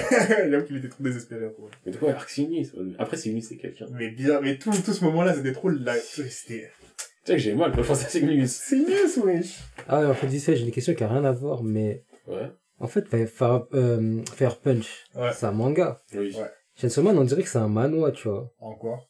J'avoue 0.51 0.64
qu'il 0.66 0.76
était 0.76 0.89
trop 0.89 1.02
désespéré, 1.05 1.47
quoi. 1.56 1.68
Mais 1.85 1.93
de 1.93 1.97
quoi, 1.97 2.10
arc 2.12 2.28
Sinus, 2.31 2.72
après, 2.98 3.16
Sinus, 3.16 3.48
c'est 3.48 3.56
quelqu'un. 3.56 3.86
Mais 3.93 4.10
bien, 4.10 4.40
mais 4.40 4.56
tout, 4.59 4.70
tout 4.85 4.93
ce 4.93 5.05
moment-là, 5.05 5.35
c'était 5.35 5.52
trop 5.52 5.68
la, 5.68 5.94
c'était, 5.97 6.70
Tu 6.94 7.05
sais 7.24 7.32
que 7.32 7.39
j'ai 7.39 7.55
mal 7.55 7.72
quand 7.72 7.82
je 7.82 7.89
pense 7.89 8.05
à 8.05 8.09
Sinus. 8.09 8.51
Cygnus, 8.52 9.16
wesh. 9.24 9.59
Ah, 9.89 10.01
ouais, 10.01 10.06
en 10.06 10.14
fait, 10.14 10.26
vite 10.26 10.43
fait, 10.43 10.56
j'ai 10.56 10.64
une 10.64 10.70
question 10.72 10.94
qui 10.94 11.05
a 11.05 11.09
rien 11.09 11.24
à 11.24 11.32
voir, 11.32 11.62
mais 11.62 12.02
Ouais. 12.26 12.51
en 12.81 12.86
fait, 12.86 13.05
Fire, 13.26 13.66
euh, 13.74 14.20
Fire 14.35 14.59
Punch, 14.59 15.05
Ouais. 15.14 15.31
c'est 15.35 15.47
un 15.47 15.52
manga. 15.52 16.02
Oui. 16.14 16.35
Ouais. 16.36 16.51
Chainsaw 16.76 17.02
Man, 17.02 17.16
on 17.18 17.24
dirait 17.24 17.43
que 17.43 17.48
c'est 17.48 17.59
un 17.59 17.68
manoir, 17.68 18.10
tu 18.12 18.28
vois. 18.28 18.51
Encore. 18.59 19.09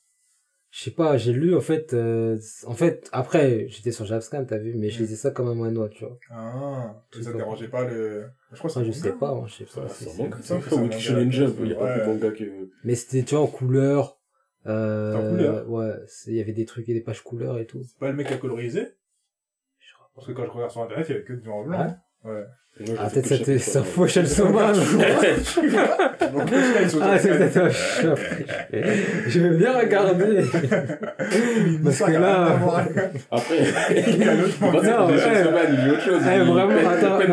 Je 0.76 0.82
sais 0.82 0.90
pas, 0.90 1.16
j'ai 1.16 1.32
lu, 1.32 1.54
en 1.54 1.60
fait, 1.60 1.94
euh, 1.94 2.36
en 2.66 2.74
fait, 2.74 3.08
après, 3.12 3.68
j'étais 3.68 3.92
sur 3.92 4.06
Javscan, 4.06 4.44
t'as 4.44 4.58
vu, 4.58 4.74
mais 4.74 4.90
je 4.90 4.98
Mm. 4.98 5.02
lisais 5.02 5.14
ça 5.14 5.30
comme 5.30 5.46
un 5.46 5.54
manoir, 5.54 5.88
tu 5.88 6.04
vois. 6.04 6.18
Ah, 6.30 7.00
Tout 7.12 7.22
ça 7.22 7.30
comme- 7.30 7.38
dérangeait 7.38 7.68
pas 7.68 7.84
le, 7.84 8.24
je 8.50 8.58
crois 8.58 8.68
que 8.68 8.74
c'est 8.74 8.80
Enfin, 8.80 8.86
je 8.90 8.92
sais 8.92 9.12
pas, 9.12 9.28
hein, 9.30 9.44
je 9.46 9.54
sais 9.54 9.64
pas. 9.66 9.88
C'est 9.88 10.16
manga, 10.18 10.36
c'est 10.42 10.60
ça. 10.60 10.98
Shonen 10.98 11.30
Jump, 11.30 11.54
il 11.60 11.68
y 11.68 11.72
a 11.74 11.76
pas 11.76 11.84
ouais. 11.84 11.92
plus 11.92 12.00
de 12.00 12.06
manga 12.06 12.30
que... 12.32 12.68
Mais 12.82 12.96
c'était, 12.96 13.22
tu 13.22 13.36
vois, 13.36 13.44
en 13.44 13.46
couleur. 13.46 14.18
Euh, 14.66 15.14
En 15.14 15.30
couleur 15.30 15.70
Ouais, 15.70 15.92
c'est- 16.08 16.30
il 16.32 16.36
y 16.36 16.40
avait 16.40 16.52
des 16.52 16.64
trucs 16.64 16.88
et 16.88 16.94
des 16.94 17.02
pages 17.02 17.22
couleurs 17.22 17.58
et 17.58 17.66
tout. 17.66 17.80
C'est 17.84 17.98
pas 18.00 18.08
le 18.08 18.14
mec 18.14 18.26
qui 18.26 18.32
a 18.34 18.38
colorisé? 18.38 18.80
Je 19.78 19.94
crois 19.94 20.06
pas. 20.06 20.12
Parce 20.16 20.26
que 20.26 20.32
quand 20.32 20.44
je 20.44 20.50
regarde 20.50 20.72
sur 20.72 20.82
internet, 20.82 21.06
il 21.08 21.12
y 21.12 21.14
avait 21.14 21.24
que 21.24 21.34
du 21.34 21.46
noir 21.46 21.62
blanc. 21.64 21.96
Ouais. 22.24 22.44
Moi, 22.80 22.96
Ah, 22.98 23.08
fait 23.08 23.20
peut-être 23.22 23.28
que 23.28 23.36
c'était 23.36 23.58
chapitre, 23.58 23.70
sa 23.70 23.80
quoi. 23.82 24.08
faux 24.08 24.48
Man. 24.48 24.74
Donc, 24.74 24.84
Ah, 27.02 27.18
c'est 27.18 27.28
peut-être 27.28 27.56
un 27.58 27.70
chat. 27.70 28.14
Je 29.28 29.38
veux 29.40 29.56
bien 29.56 29.78
regarder. 29.78 30.42
Parce 31.84 31.98
que 32.00 32.10
là- 32.10 32.58
Après, 33.30 33.58
Il 34.08 34.18
y 34.18 34.24
a 34.28 34.34
l'autre. 34.34 34.54
Non, 34.60 35.06
ouais. 35.06 35.90
Autre 35.92 36.02
chose. 36.04 36.20
Eh, 36.24 36.38
vraiment, 36.40 36.90
attends. 36.90 37.20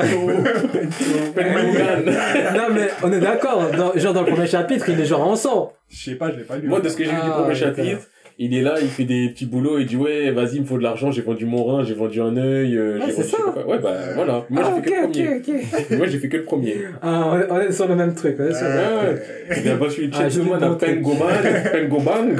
Non, 2.55 2.67
mais 2.73 2.87
on 3.03 3.11
est 3.11 3.19
d'accord. 3.19 3.67
Genre, 3.95 4.13
dans 4.13 4.21
le 4.21 4.27
premier 4.31 4.47
chapitre, 4.47 4.89
il 4.89 4.99
est 4.99 5.05
genre 5.05 5.27
en 5.27 5.35
sang. 5.35 5.73
Je 5.89 6.11
sais 6.11 6.15
pas, 6.15 6.31
je 6.31 6.37
l'ai 6.37 6.43
pas 6.43 6.57
lu. 6.57 6.67
Moi, 6.67 6.79
de 6.81 6.89
ce 6.89 6.95
que 6.97 7.03
j'ai 7.03 7.09
vu 7.09 7.15
du 7.15 7.21
Ah, 7.23 7.29
premier 7.41 7.59
d'accord. 7.59 7.75
chapitre, 7.75 8.01
il 8.43 8.55
est 8.55 8.61
là, 8.61 8.75
il 8.81 8.87
fait 8.87 9.03
des 9.03 9.29
petits 9.29 9.45
boulots, 9.45 9.77
il 9.79 9.85
dit 9.85 9.95
ouais, 9.97 10.31
vas-y, 10.31 10.55
il 10.55 10.61
me 10.61 10.65
faut 10.65 10.77
de 10.77 10.83
l'argent, 10.83 11.11
j'ai 11.11 11.21
vendu 11.21 11.45
mon 11.45 11.63
rein, 11.63 11.83
j'ai 11.83 11.93
vendu 11.93 12.19
un 12.21 12.35
œil, 12.37 12.75
euh, 12.75 12.97
Ah, 12.99 13.05
j'ai 13.05 13.11
c'est 13.11 13.21
vendu 13.21 13.33
je 13.55 13.61
ça. 13.61 13.67
Ouais, 13.67 13.79
bah 13.79 13.93
voilà. 14.15 14.45
Moi, 14.49 14.63
ah, 14.65 14.71
j'ai 14.73 14.79
ok, 14.79 14.83
fait 14.83 14.91
que 14.91 14.95
le 14.95 15.05
ok, 15.05 15.11
premier. 15.11 15.81
ok. 15.91 15.97
Moi, 15.97 16.07
j'ai 16.07 16.17
fait 16.19 16.29
que 16.29 16.37
le 16.37 16.43
premier. 16.43 16.77
Ah, 17.01 17.23
on 17.31 17.39
est, 17.39 17.45
on 17.51 17.59
est 17.61 17.71
sur 17.71 17.87
le 17.87 17.95
même 17.95 18.15
truc, 18.15 18.39
ouais, 18.39 18.53
sur- 18.53 18.65
Euh, 18.67 19.15
Il 19.63 19.69
a 19.69 19.75
battu 19.75 20.09
Ah, 20.13 20.27
j'ai 20.27 20.41
Chainsaw 20.41 20.43
Man 20.49 20.63
à 20.63 20.67
compris. 20.69 20.95
Pengoban, 21.01 21.25
Pengobang. 21.71 22.35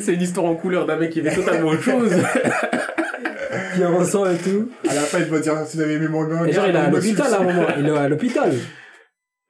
C'est 0.00 0.14
une 0.14 0.22
histoire 0.22 0.46
en 0.46 0.54
couleur 0.54 0.86
d'un 0.86 0.96
mec 0.96 1.10
qui 1.10 1.22
fait 1.22 1.34
totalement 1.34 1.68
autre 1.70 1.82
chose. 1.82 2.10
qui 3.74 3.82
est 3.82 3.86
en 3.86 4.04
sang 4.04 4.24
et 4.26 4.36
tout. 4.36 4.70
À 4.88 4.94
la 4.94 5.00
fin, 5.00 5.18
il 5.18 5.24
va 5.26 5.38
dire, 5.40 5.54
si 5.66 5.76
vous 5.76 5.82
avez 5.82 5.94
aimé 5.94 6.08
mon 6.08 6.24
gars, 6.24 6.44
Et 6.46 6.52
genre, 6.52 6.66
il 6.68 6.74
est 6.74 6.78
à 6.78 6.90
l'hôpital 6.90 7.26
je 7.28 7.32
à 7.34 7.38
suis- 7.38 7.48
un 7.48 7.52
moment. 7.52 7.66
Il 7.78 7.86
est 7.86 7.90
à 7.96 8.08
l'hôpital. 8.08 8.52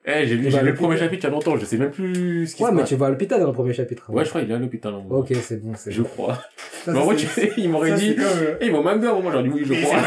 Eh, 0.06 0.26
j'ai 0.26 0.36
lu, 0.36 0.44
Il 0.47 0.51
j'ai 0.51 0.60
lu 0.60 0.66
le 0.66 0.74
premier 0.74 0.98
chapitre 0.98 1.22
il 1.24 1.24
y 1.24 1.26
a 1.28 1.31
longtemps, 1.31 1.56
je 1.56 1.64
sais 1.64 1.78
même 1.78 1.90
plus 1.90 2.47
ce 2.47 2.56
qui 2.56 2.62
Ouais, 2.62 2.68
se 2.68 2.74
mais 2.74 2.81
passe. 2.82 2.89
tu 2.90 2.97
vas 2.97 3.06
à 3.06 3.10
l'hôpital 3.10 3.40
dans 3.40 3.47
le 3.47 3.52
premier 3.55 3.72
chapitre. 3.72 4.05
Ouais, 4.10 4.22
je 4.24 4.28
crois 4.28 4.43
qu'il 4.43 4.51
est 4.51 4.55
à 4.55 4.59
l'hôpital 4.59 4.93
en 4.93 5.01
moment. 5.01 5.20
Ok, 5.20 5.32
c'est 5.40 5.62
bon, 5.62 5.72
c'est 5.76 5.93
Je 5.93 6.02
crois. 6.02 6.39
Ça, 6.85 6.93
Mais 6.93 6.98
en 6.98 7.05
vrai, 7.05 7.16
tu 7.16 7.26
sais, 7.26 7.52
il 7.56 7.70
m'aurait 7.70 7.90
ça, 7.90 7.97
dit, 7.97 8.14
comme, 8.14 8.24
euh, 8.24 8.56
Eh, 8.60 8.66
ils 8.66 8.72
vont 8.72 8.81
au 8.81 8.82
McDo 8.82 9.06
à 9.06 9.10
un 9.10 9.14
moment, 9.14 9.31
j'aurais 9.31 9.44
dit 9.44 9.51
oui, 9.55 9.62
je 9.64 9.74
crois. 9.82 9.98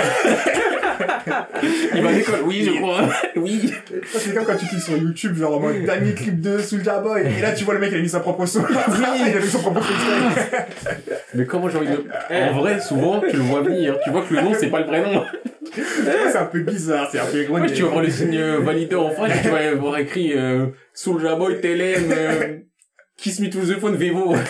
Il 1.96 2.02
va 2.02 2.10
à 2.10 2.12
l'école, 2.12 2.42
oui, 2.46 2.64
je 2.66 2.72
crois. 2.80 3.02
Oui. 3.36 3.74
Ça, 4.12 4.20
c'est 4.20 4.34
comme 4.34 4.46
quand 4.46 4.58
tu 4.58 4.66
cliques 4.66 4.82
sur 4.82 4.98
YouTube, 4.98 5.36
genre 5.38 5.58
en 5.58 5.60
mode 5.60 5.84
dernier 5.84 6.14
clip 6.14 6.42
de 6.42 6.60
Soulja 6.60 7.00
Boy. 7.00 7.24
Et 7.38 7.42
là, 7.42 7.52
tu 7.52 7.64
vois 7.64 7.74
le 7.76 7.80
mec, 7.80 7.90
il 7.92 7.98
a 7.98 8.02
mis 8.02 8.10
sa 8.10 8.20
propre 8.20 8.46
son. 8.46 8.64
il 8.70 9.36
a 9.36 9.40
mis 9.40 9.48
son 9.48 9.60
propre 9.60 9.82
freestyle. 9.82 10.66
Mais 11.36 11.46
comment 11.46 11.70
j'ai 11.70 11.78
envie 11.78 11.88
de... 11.88 12.04
En 12.50 12.54
vrai, 12.60 12.80
souvent, 12.80 13.22
tu 13.22 13.36
le 13.36 13.44
vois 13.44 13.62
venir. 13.62 13.98
Tu 14.04 14.10
vois 14.10 14.24
que 14.24 14.34
le 14.34 14.42
nom, 14.42 14.52
c'est 14.58 14.68
pas 14.68 14.80
le 14.80 14.86
vrai 14.86 15.02
nom. 15.02 15.24
C'est 15.74 16.38
un 16.38 16.46
peu 16.46 16.62
bizarre, 16.62 17.10
c'est 17.12 17.20
un 17.20 17.26
peu 17.26 17.46
Moi, 17.48 17.60
ironique. 17.60 17.74
tu 17.76 17.84
vas 17.84 17.90
voir 17.90 18.02
le 18.02 18.10
signe 18.10 18.38
euh, 18.38 18.60
valideur 18.60 19.06
en 19.06 19.12
face, 19.12 19.38
et 19.38 19.42
tu 19.42 19.50
vas 19.50 19.76
voir 19.76 19.98
écrit, 19.98 20.34
euh, 20.34 20.68
Soulja 20.94 21.36
Boy, 21.36 21.60
TLM, 21.62 22.12
euh, 22.12 22.58
Kiss 23.18 23.40
Me 23.40 23.50
to 23.50 23.60
the 23.60 23.80
Phone, 23.80 23.96
Vevo. 23.96 24.36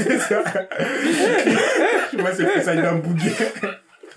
Tu 2.12 2.18
vois, 2.18 2.32
c'est 2.32 2.44
le 2.44 2.50
freestyle 2.50 2.82
d'un 2.82 2.96
bouguet. 2.96 3.32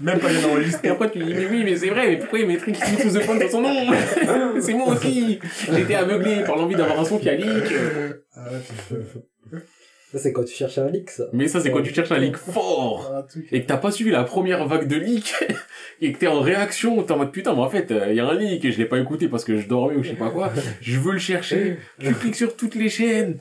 Même 0.01 0.19
pas 0.19 0.29
bien 0.29 0.41
Et 0.41 0.45
enregistré. 0.45 0.89
après, 0.89 1.11
tu 1.11 1.19
dis, 1.19 1.35
mais 1.35 1.47
oui, 1.51 1.63
mais 1.65 1.77
c'est 1.77 1.91
vrai, 1.91 2.09
mais 2.09 2.17
pourquoi 2.19 2.39
il 2.39 2.47
mettrait 2.47 2.73
Kiss 2.73 2.93
Me 2.93 3.03
to 3.03 3.19
the 3.19 3.23
Phone 3.23 3.39
dans 3.39 3.49
son 3.49 3.61
nom? 3.61 3.93
c'est 4.61 4.75
moi 4.75 4.89
aussi. 4.95 5.39
J'ai 5.73 5.81
été 5.81 5.95
aveuglé 5.95 6.43
par 6.45 6.57
l'envie 6.57 6.75
d'avoir 6.75 6.99
un 7.01 7.05
son 7.05 7.19
qui 7.19 7.29
a 7.29 7.35
leak. 7.35 7.65
Ah. 8.35 8.41
Ça, 10.13 10.19
c'est 10.19 10.33
quand 10.33 10.43
tu 10.43 10.53
cherches 10.55 10.79
un 10.79 10.91
leak, 10.91 11.09
ça. 11.11 11.25
Mais 11.33 11.47
ça, 11.47 11.61
c'est 11.61 11.71
quand 11.71 11.83
tu 11.83 11.95
cherches 11.95 12.11
un 12.11 12.19
leak 12.19 12.37
fort. 12.37 13.25
Truc. 13.29 13.47
et 13.53 13.63
que 13.63 13.67
t'as 13.69 13.77
pas 13.77 13.93
suivi 13.93 14.11
la 14.11 14.25
première 14.25 14.67
vague 14.67 14.89
de 14.89 14.97
leak 14.97 15.35
et 16.01 16.13
que 16.13 16.19
t'es 16.19 16.27
en 16.27 16.41
réaction, 16.41 17.01
t'es 17.05 17.13
en 17.13 17.19
mode 17.19 17.31
putain, 17.31 17.53
mais 17.55 17.61
en 17.61 17.69
fait, 17.71 17.93
il 18.09 18.15
y 18.15 18.21
a 18.21 18.27
un 18.27 18.35
leak 18.35 18.65
et 18.65 18.73
je 18.73 18.79
l'ai 18.79 18.87
pas 18.87 18.99
écouté 18.99 19.29
parce 19.29 19.45
que 19.45 19.57
je 19.59 19.69
dormais 19.69 19.95
ou 19.95 20.03
je 20.03 20.11
sais 20.11 20.17
pas 20.17 20.31
quoi, 20.31 20.53
je 20.81 20.99
veux 20.99 21.13
le 21.13 21.19
chercher, 21.19 21.77
tu 22.01 22.13
cliques 22.15 22.35
sur 22.35 22.57
toutes 22.57 22.75
les 22.75 22.89
chaînes, 22.89 23.41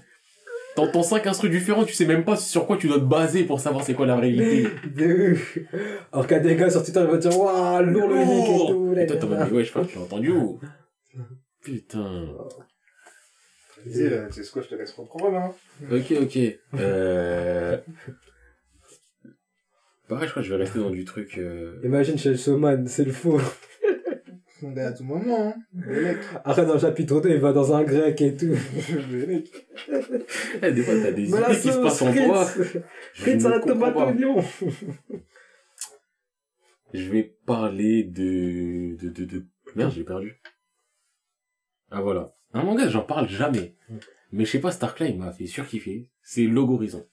t'entends 0.80 1.04
cinq 1.04 1.28
instrus 1.28 1.52
différents, 1.52 1.84
tu 1.84 1.94
sais 1.94 2.06
même 2.06 2.24
pas 2.24 2.36
sur 2.38 2.66
quoi 2.66 2.78
tu 2.78 2.88
dois 2.88 3.00
te 3.00 3.04
baser 3.04 3.44
pour 3.44 3.60
savoir 3.60 3.84
c'est 3.84 3.94
quoi 3.94 4.06
la 4.06 4.16
réalité. 4.16 4.68
De 4.96 5.34
ouf. 5.34 5.58
Alors 6.12 6.32
a 6.32 6.40
des 6.40 6.56
gars 6.56 6.70
sur 6.70 6.84
Twitter, 6.84 7.02
ils 7.02 7.08
vont 7.08 7.18
dire, 7.18 7.38
waouh, 7.38 7.84
lourd 7.84 8.08
le 8.08 8.22
et 8.22 8.26
tout. 8.26 8.96
Et 8.98 9.06
toi, 9.06 9.18
t'es 9.18 9.24
en 9.24 9.28
mode, 9.28 9.40
mais 9.40 9.52
ouais, 9.58 9.64
je 9.64 9.68
sais 9.68 9.74
pas, 9.74 9.86
tu 9.86 9.98
l'as 9.98 10.04
entendu 10.04 10.32
ou? 10.32 10.60
Putain. 11.62 12.28
Vas-y, 13.86 14.28
c'est 14.32 14.44
ce 14.44 14.52
que 14.52 14.62
je 14.62 14.68
te 14.70 14.76
laisse 14.76 14.92
reprendre, 14.92 15.36
hein. 15.38 15.54
Ok, 15.92 16.14
ok. 16.22 16.38
Euh... 16.76 17.78
Pareil, 20.08 20.26
je 20.26 20.32
crois 20.32 20.42
que 20.42 20.48
je 20.48 20.54
vais 20.54 20.64
rester 20.64 20.80
dans 20.80 20.90
du 20.90 21.06
truc, 21.06 21.38
euh... 21.38 21.80
Imagine 21.84 22.18
chez 22.18 22.32
le 22.32 22.38
showman, 22.38 22.88
c'est 22.88 23.06
le 23.06 23.12
faux. 23.12 23.40
À 24.78 24.92
tout 24.92 25.04
moment, 25.04 25.54
hein. 25.54 25.54
Après, 26.44 26.66
dans 26.66 26.74
le 26.74 26.80
chapitre 26.80 27.22
2, 27.22 27.30
il 27.30 27.40
va 27.40 27.54
dans 27.54 27.74
un 27.74 27.84
grec 27.84 28.20
et 28.22 28.36
tout. 28.36 28.48
Le 29.12 29.26
mec. 29.26 29.50
eh, 30.62 30.72
des 30.72 30.82
fois, 30.84 30.94
t'as 31.02 31.12
des 31.12 31.28
la 31.28 31.50
idées 31.52 31.60
qui 31.62 31.72
se 31.72 31.78
passent 31.78 32.02
en 32.02 32.14
toi. 32.14 32.46
Fritz. 32.46 32.74
Je 33.14 33.22
Fritz 33.22 33.44
ne 33.44 33.48
à 33.48 33.52
la 33.52 33.60
comprends 33.60 33.92
tomate 33.92 33.94
pas. 33.94 34.08
oignon. 34.08 34.44
Je 36.94 37.10
vais 37.10 37.36
parler 37.46 38.04
de, 38.04 38.96
de, 39.02 39.10
de, 39.10 39.26
de... 39.26 39.46
Merde, 39.76 39.94
j'ai 39.96 40.04
perdu. 40.04 40.42
Ah 41.92 42.02
voilà. 42.02 42.34
Un 42.54 42.64
manga, 42.64 42.88
j'en 42.90 43.04
parle 43.04 43.30
jamais. 43.30 43.76
Mais 44.32 44.46
je 44.46 44.52
sais 44.52 44.60
pas, 44.60 44.72
Stark 44.72 45.00
là, 45.00 45.08
il 45.08 45.18
m'a 45.18 45.32
fait 45.32 45.46
surkiffer. 45.46 46.10
C'est 46.22 46.44
Logorizon. 46.44 47.06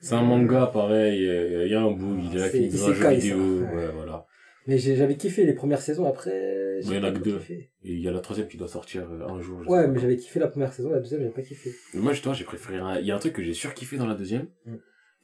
C'est 0.00 0.14
un 0.14 0.22
manga, 0.22 0.66
pareil, 0.66 1.20
il 1.22 1.70
y 1.70 1.74
a 1.74 1.80
un 1.82 1.90
bout, 1.92 2.18
il 2.18 2.30
dans 2.30 2.42
un 2.42 2.48
jeu 2.48 2.58
isekai, 2.64 3.14
vidéo, 3.16 3.60
ouais, 3.60 3.88
voilà. 3.94 4.26
Mais 4.66 4.78
j'ai- 4.78 4.94
j'avais 4.96 5.16
kiffé 5.16 5.44
les 5.44 5.54
premières 5.54 5.80
saisons, 5.80 6.06
après... 6.06 6.80
j'ai 6.80 6.90
Mais 6.90 6.96
il 6.96 7.02
y 7.02 7.04
en 7.04 7.08
a 7.08 7.12
que 7.12 7.18
deux. 7.18 7.38
kiffé. 7.38 7.70
Et 7.82 7.92
il 7.94 8.00
y 8.00 8.08
a 8.08 8.12
la 8.12 8.20
troisième 8.20 8.48
qui 8.48 8.56
doit 8.56 8.68
sortir 8.68 9.10
euh, 9.10 9.26
un 9.28 9.40
jour. 9.40 9.60
Ouais, 9.68 9.88
mais 9.88 9.98
j'avais 9.98 10.16
kiffé 10.16 10.38
la 10.38 10.48
première 10.48 10.72
saison, 10.72 10.90
la 10.90 11.00
deuxième, 11.00 11.20
j'avais 11.20 11.32
pas 11.32 11.42
kiffé. 11.42 11.72
Mais 11.94 12.00
moi, 12.00 12.12
justement, 12.12 12.34
j'ai 12.34 12.44
préféré 12.44 12.78
un... 12.78 12.98
Il 12.98 13.06
y 13.06 13.10
a 13.10 13.16
un 13.16 13.18
truc 13.18 13.32
que 13.32 13.42
j'ai 13.42 13.54
surkiffé 13.54 13.96
dans 13.96 14.06
la 14.06 14.14
deuxième. 14.14 14.48
Mm. 14.66 14.74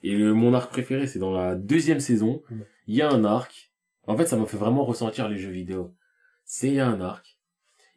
Et 0.04 0.12
le, 0.16 0.34
mon 0.34 0.54
arc 0.54 0.70
préféré, 0.70 1.06
c'est 1.06 1.18
dans 1.18 1.32
la 1.32 1.54
deuxième 1.54 2.00
saison. 2.00 2.42
Mm. 2.50 2.60
Il 2.88 2.94
y 2.96 3.02
a 3.02 3.10
un 3.10 3.24
arc. 3.24 3.72
En 4.06 4.16
fait, 4.16 4.26
ça 4.26 4.36
m'a 4.36 4.46
fait 4.46 4.56
vraiment 4.56 4.84
ressentir 4.84 5.28
les 5.28 5.36
jeux 5.36 5.50
vidéo. 5.50 5.94
C'est, 6.44 6.68
il 6.68 6.74
y 6.74 6.80
a 6.80 6.88
un 6.88 7.00
arc. 7.00 7.38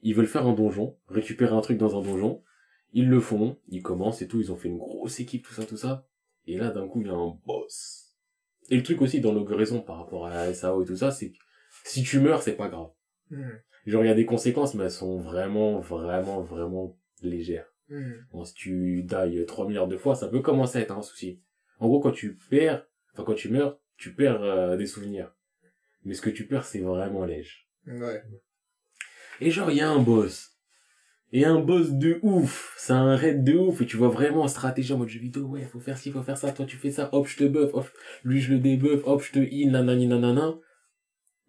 Ils 0.04 0.14
veulent 0.16 0.28
faire 0.28 0.46
un 0.46 0.54
donjon, 0.54 0.98
récupérer 1.08 1.56
un 1.56 1.62
truc 1.62 1.78
dans 1.78 1.98
un 1.98 2.04
donjon. 2.04 2.44
Ils 2.94 3.08
le 3.08 3.20
font, 3.20 3.58
ils 3.70 3.82
commencent 3.82 4.22
et 4.22 4.28
tout, 4.28 4.42
ils 4.42 4.52
ont 4.52 4.58
fait 4.58 4.68
une 4.68 4.78
grosse 4.78 5.20
équipe, 5.20 5.46
tout 5.46 5.54
ça, 5.54 5.64
tout 5.64 5.78
ça. 5.78 6.06
Et 6.48 6.58
là, 6.58 6.72
d'un 6.72 6.88
coup, 6.88 7.02
il 7.02 7.08
y 7.08 7.10
a 7.10 7.14
un 7.14 7.38
boss. 7.46 8.11
Et 8.72 8.78
le 8.78 8.84
truc 8.84 9.02
aussi 9.02 9.22
dans 9.22 9.34
l'ograison 9.34 9.82
par 9.82 9.98
rapport 9.98 10.26
à 10.26 10.52
SAO 10.54 10.82
et 10.82 10.86
tout 10.86 10.96
ça, 10.96 11.12
c'est 11.12 11.32
que 11.32 11.38
si 11.84 12.04
tu 12.04 12.20
meurs, 12.20 12.42
c'est 12.42 12.56
pas 12.56 12.70
grave. 12.70 12.90
Hmm. 13.30 13.52
Genre, 13.86 14.04
il 14.04 14.08
y 14.08 14.12
a 14.12 14.16
des 14.16 14.26
conséquences, 14.26 14.74
mais 14.74 14.86
elles 14.86 14.92
sont 14.92 15.20
vraiment, 15.20 15.80
vraiment, 15.80 16.42
vraiment 16.42 16.98
légères. 17.22 17.68
Bon, 18.32 18.46
si 18.46 18.54
tu 18.54 19.04
die 19.04 19.46
3 19.46 19.68
milliards 19.68 19.88
de 19.88 19.98
fois, 19.98 20.16
ça 20.16 20.30
peut 20.30 20.40
commencer 20.40 20.78
à 20.78 20.82
être 20.82 20.98
un 20.98 21.02
souci. 21.02 21.42
En 21.80 21.88
gros, 21.88 22.00
quand 22.00 22.12
tu 22.12 22.38
perds, 22.50 22.88
enfin 23.14 23.24
quand 23.26 23.34
tu 23.34 23.50
meurs, 23.50 23.80
tu 23.98 24.14
perds 24.14 24.42
euh, 24.42 24.78
des 24.78 24.86
souvenirs. 24.86 25.36
Mais 26.06 26.14
ce 26.14 26.22
que 26.22 26.30
tu 26.30 26.48
perds, 26.48 26.64
c'est 26.64 26.80
vraiment 26.80 27.26
léger. 27.26 27.68
Ouais. 27.86 28.24
Et 29.42 29.52
genre, 29.52 29.70
il 29.72 29.78
y 29.78 29.82
a 29.82 29.90
un 29.90 30.00
boss. 30.00 30.58
Et 31.34 31.46
un 31.46 31.60
boss 31.60 31.92
de 31.92 32.20
ouf. 32.24 32.74
C'est 32.78 32.94
un 32.94 33.16
raid 33.16 33.44
de 33.44 33.54
ouf. 33.54 33.82
Et 33.82 33.86
tu 33.86 33.96
vois 33.98 34.10
vraiment 34.10 34.42
en 34.42 34.48
stratégie 34.48 34.92
en 34.92 34.98
mode 34.98 35.08
jeu 35.08 35.20
vidéo. 35.20 35.44
Ouais, 35.44 35.62
faut 35.72 35.80
faire 35.80 35.98
ci, 35.98 36.12
faut 36.12 36.24
faire 36.24 36.38
ça. 36.38 36.52
Toi, 36.52 36.66
tu 36.66 36.78
fais 36.78 36.92
ça. 36.92 37.10
Hop, 37.14 37.26
je 37.28 37.38
te 37.38 37.44
buff. 37.46 37.72
Hop, 37.74 37.90
lui, 38.24 38.42
je 38.42 38.54
le 38.54 38.60
débuff. 38.60 39.02
Hop, 39.06 39.22
je 39.22 39.32
te 39.32 39.40
heal. 39.40 39.72
Nanani, 39.72 40.08
nanana. 40.08 40.56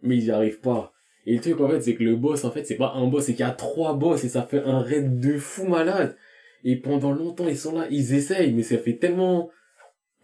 Mais 0.03 0.17
ils 0.17 0.27
y 0.27 0.31
arrivent 0.31 0.61
pas. 0.61 0.93
Et 1.27 1.35
le 1.35 1.41
truc, 1.41 1.61
en 1.61 1.69
fait, 1.69 1.81
c'est 1.81 1.95
que 1.95 2.05
le 2.05 2.17
boss, 2.17 2.45
en 2.45 2.51
fait, 2.51 2.65
c'est 2.65 2.77
pas 2.77 2.93
un 2.95 3.09
boss. 3.09 3.25
C'est 3.25 3.33
qu'il 3.33 3.45
y 3.45 3.49
a 3.49 3.53
trois 3.53 3.95
boss. 3.95 4.23
Et 4.25 4.29
ça 4.29 4.43
fait 4.43 4.63
un 4.63 4.81
raid 4.81 5.19
de 5.19 5.37
fou 5.37 5.67
malade. 5.67 6.17
Et 6.65 6.77
pendant 6.77 7.13
longtemps, 7.13 7.49
ils 7.49 7.59
sont 7.59 7.77
là. 7.77 7.87
Ils 7.91 8.15
essayent. 8.15 8.53
Mais 8.53 8.63
ça 8.63 8.79
fait 8.79 8.99
tellement... 8.99 9.51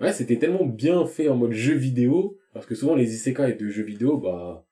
Ouais, 0.01 0.13
c'était 0.13 0.37
tellement 0.37 0.65
bien 0.65 1.05
fait 1.07 1.29
en 1.29 1.35
mode 1.35 1.53
jeu 1.53 1.75
vidéo. 1.75 2.39
Parce 2.55 2.65
que 2.65 2.77
souvent, 2.77 2.95
les 2.95 3.13
isekai 3.13 3.55
de 3.55 3.69
jeux 3.69 3.85
vidéo, 3.85 4.19
bah... 4.19 4.65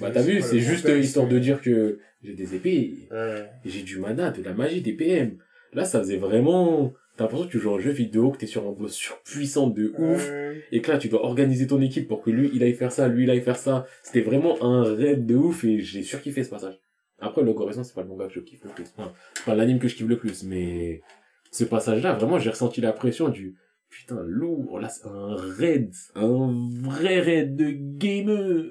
Bah 0.00 0.10
t'as 0.12 0.22
vu, 0.22 0.40
c'est 0.42 0.60
juste 0.60 0.88
histoire 0.88 1.26
de 1.26 1.38
dire 1.38 1.60
que 1.60 1.98
j'ai 2.22 2.34
des 2.34 2.54
épées, 2.54 3.08
Ouais. 3.10 3.48
j'ai 3.64 3.82
du 3.82 3.98
mana, 3.98 4.30
de 4.30 4.42
la 4.42 4.52
magie, 4.54 4.80
des 4.82 4.92
PM. 4.94 5.38
Là, 5.72 5.84
ça 5.84 6.00
faisait 6.00 6.16
vraiment... 6.16 6.92
T'as 7.16 7.24
l'impression 7.24 7.46
que 7.46 7.50
tu 7.52 7.58
joues 7.58 7.74
un 7.74 7.80
jeu 7.80 7.90
vidéo, 7.90 8.30
que 8.30 8.38
t'es 8.38 8.46
sur 8.46 8.66
un 8.68 8.72
boss 8.72 8.92
surpuissant 8.94 9.66
de 9.68 9.92
ouf, 9.98 10.30
Ouais. 10.30 10.62
et 10.70 10.80
que 10.80 10.90
là, 10.92 10.98
tu 10.98 11.08
dois 11.08 11.24
organiser 11.24 11.66
ton 11.66 11.80
équipe 11.80 12.06
pour 12.06 12.22
que 12.22 12.30
lui, 12.30 12.50
il 12.54 12.62
aille 12.62 12.74
faire 12.74 12.92
ça, 12.92 13.08
lui, 13.08 13.24
il 13.24 13.30
aille 13.30 13.40
faire 13.42 13.56
ça. 13.56 13.86
C'était 14.04 14.20
vraiment 14.20 14.62
un 14.62 14.82
raid 14.84 15.26
de 15.26 15.34
ouf, 15.34 15.64
et 15.64 15.80
j'ai 15.80 16.02
surkiffé 16.04 16.44
ce 16.44 16.50
passage. 16.50 16.78
Après, 17.18 17.42
le 17.42 17.52
Coruscant, 17.52 17.82
c'est 17.82 17.94
pas 17.94 18.02
le 18.02 18.08
manga 18.08 18.28
que 18.28 18.34
je 18.34 18.40
kiffe 18.40 18.62
le 18.62 18.70
plus. 18.70 18.84
Enfin, 18.96 19.12
c'est 19.34 19.44
pas 19.44 19.56
l'anime 19.56 19.80
que 19.80 19.88
je 19.88 19.96
kiffe 19.96 20.06
le 20.06 20.16
plus, 20.16 20.44
mais 20.44 21.02
ce 21.50 21.64
passage-là, 21.64 22.12
vraiment, 22.14 22.38
j'ai 22.38 22.50
ressenti 22.50 22.80
la 22.80 22.92
pression 22.92 23.28
du... 23.28 23.56
Putain, 23.90 24.22
lourd, 24.24 24.78
là, 24.78 24.88
c'est 24.88 25.06
un 25.08 25.34
raid, 25.34 25.90
un 26.14 26.68
vrai 26.82 27.20
raid 27.20 27.56
de 27.56 27.70
gamer. 27.70 28.70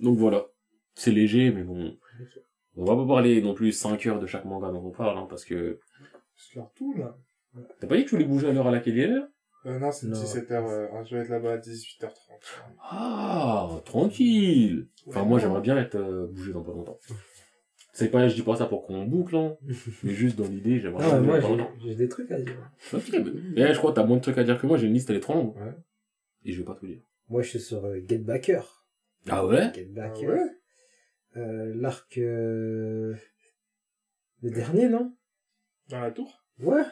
Donc 0.00 0.18
voilà, 0.18 0.46
c'est 0.94 1.10
léger, 1.12 1.50
mais 1.50 1.62
bon, 1.62 1.96
on 2.76 2.84
va 2.84 2.96
pas 2.96 3.06
parler 3.06 3.40
non 3.42 3.54
plus 3.54 3.72
5 3.72 4.06
heures 4.06 4.20
de 4.20 4.26
chaque 4.26 4.44
manga 4.44 4.70
dont 4.70 4.84
on 4.84 4.90
parle, 4.90 5.18
hein, 5.18 5.26
parce 5.28 5.44
que 5.44 5.78
Je 6.36 6.58
leur 6.58 6.72
tout, 6.74 6.94
là. 6.96 7.16
t'as 7.80 7.86
pas 7.86 7.96
dit 7.96 8.04
que 8.04 8.08
tu 8.10 8.14
voulais 8.16 8.26
bouger 8.28 8.48
à 8.48 8.52
l'heure 8.52 8.66
à 8.66 8.70
laquelle 8.70 8.96
il 8.96 9.00
est 9.00 9.06
l'heure 9.08 9.28
Euh, 9.66 9.78
non, 9.78 9.92
c'est 9.92 10.06
Non. 10.08 10.16
17h. 10.18 10.52
Euh, 10.52 11.04
je 11.04 11.16
vais 11.16 11.22
être 11.22 11.28
là-bas 11.28 11.52
à 11.54 11.58
18h30. 11.58 12.10
Ah, 12.80 13.68
tranquille. 13.84 14.88
Enfin, 15.06 15.24
moi, 15.24 15.38
j'aimerais 15.38 15.60
bien 15.60 15.76
être 15.78 15.94
euh, 15.96 16.26
bougé 16.26 16.52
dans 16.52 16.62
pas 16.62 16.72
longtemps. 16.72 16.98
C'est 17.94 18.08
pas, 18.10 18.26
je 18.26 18.34
dis 18.34 18.42
pas 18.42 18.56
ça 18.56 18.64
pour 18.66 18.86
qu'on 18.86 19.04
boucle, 19.04 19.36
hein, 19.36 19.54
mais 20.02 20.12
juste 20.14 20.36
dans 20.36 20.48
l'idée, 20.48 20.80
j'aimerais 20.80 21.04
mais 21.20 21.20
moi, 21.26 21.36
bouger 21.36 21.42
dans 21.42 21.56
pas 21.56 21.62
longtemps. 21.62 21.74
j'ai 21.84 21.94
des 21.94 22.08
trucs 22.08 22.30
à 22.32 22.40
dire. 22.40 22.56
Ok, 22.94 23.02
mais, 23.12 23.20
mais 23.54 23.74
je 23.74 23.78
crois 23.78 23.90
que 23.92 23.96
t'as 23.96 24.04
moins 24.06 24.16
de 24.16 24.22
trucs 24.22 24.38
à 24.38 24.44
dire 24.44 24.58
que 24.58 24.66
moi, 24.66 24.78
j'ai 24.78 24.86
une 24.86 24.94
liste, 24.94 25.10
elle 25.10 25.16
est 25.16 25.20
trop 25.20 25.34
longue. 25.34 25.54
Ouais. 25.56 25.74
Et 26.44 26.52
je 26.52 26.58
vais 26.58 26.64
pas 26.64 26.74
tout 26.74 26.86
dire. 26.86 27.02
Moi, 27.28 27.42
je 27.42 27.50
suis 27.50 27.60
sur 27.60 27.84
euh, 27.84 27.98
Get 28.08 28.18
Backer. 28.18 28.84
Ah 29.28 29.46
ouais? 29.46 29.70
Get 29.74 29.88
Ah 29.96 30.08
Backer. 30.08 30.26
ouais? 30.28 30.50
Euh, 31.36 31.72
L'arc... 31.76 32.18
euh, 32.18 33.14
Le 34.42 34.50
dernier, 34.50 34.88
non? 34.88 35.14
Dans 35.88 36.00
la 36.00 36.10
tour? 36.10 36.44
Ouais. 36.60 36.82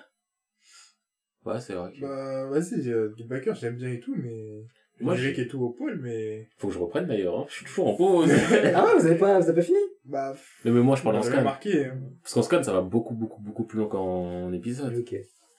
Ouais, 1.45 1.61
c'est 1.61 1.75
vrai. 1.75 1.93
que- 1.93 2.01
Bah, 2.01 2.47
vas-y, 2.47 2.81
Guildbacker, 3.17 3.55
j'aime 3.55 3.77
bien 3.77 3.91
et 3.91 4.01
tout, 4.01 4.15
mais... 4.15 4.65
Moi, 5.01 5.15
j'ai 5.15 5.39
et 5.41 5.49
tout 5.49 5.63
au 5.63 5.71
pôle, 5.71 5.99
mais... 6.03 6.47
Faut 6.59 6.69
que 6.69 6.75
je 6.75 6.79
reprenne 6.79 7.07
d'ailleurs, 7.07 7.39
hein. 7.39 7.47
Je 7.49 7.55
suis 7.55 7.65
toujours 7.65 7.89
en 7.89 7.95
pause. 7.95 8.31
Ah 8.75 8.85
ouais, 8.85 9.01
vous 9.01 9.07
avez 9.07 9.17
pas, 9.17 9.39
vous 9.41 9.47
avez 9.49 9.55
pas 9.61 9.63
fini? 9.67 9.79
Bah, 10.05 10.35
mais 10.65 10.71
moi, 10.73 10.95
je 10.97 11.03
parle 11.03 11.17
en 11.17 11.23
scan. 11.23 11.43
marqué. 11.43 11.87
hein. 11.87 11.99
Parce 12.23 12.35
qu'en 12.35 12.43
scan, 12.43 12.63
ça 12.63 12.73
va 12.75 12.83
beaucoup, 12.83 13.15
beaucoup, 13.15 13.41
beaucoup 13.41 13.65
plus 13.65 13.79
long 13.79 13.89
qu'en 13.89 14.53
épisode. 14.53 14.95
Ok. 14.97 15.15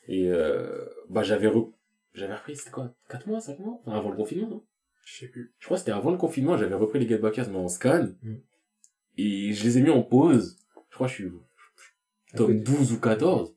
Et 0.08 0.28
euh, 0.32 0.86
bah 1.10 1.24
j'avais 1.24 1.48
re... 1.48 1.72
j'avais 2.14 2.36
repris, 2.36 2.56
c'était 2.56 2.70
quoi 2.72 2.94
4 3.10 3.28
mois, 3.28 3.40
5 3.40 3.58
mois? 3.60 3.80
Enfin, 3.86 3.98
avant 3.98 4.10
le 4.12 4.16
confinement, 4.16 4.50
non? 4.50 4.64
Je 5.06 5.20
sais 5.22 5.28
plus. 5.28 5.54
Je 5.58 5.66
crois 5.66 5.78
que 5.78 5.80
c'était 5.80 5.92
avant 5.92 6.12
le 6.12 6.18
confinement, 6.18 6.56
j'avais 6.58 6.76
repris 6.76 7.00
les 7.00 7.08
Get 7.08 7.18
Backers, 7.20 7.50
mais 7.50 7.58
en 7.58 7.68
scan. 7.68 8.10
Mm. 8.22 8.36
Et 9.24 9.54
je 9.54 9.64
les 9.64 9.78
ai 9.78 9.82
mis 9.82 9.90
en 9.90 10.02
pause. 10.02 10.58
Je 10.90 10.96
crois 10.96 11.08
que 11.08 11.14
je 11.14 11.24
suis 11.24 11.32
cause- 12.36 12.56
12 12.64 12.94
ou 12.94 13.00
14. 13.00 13.54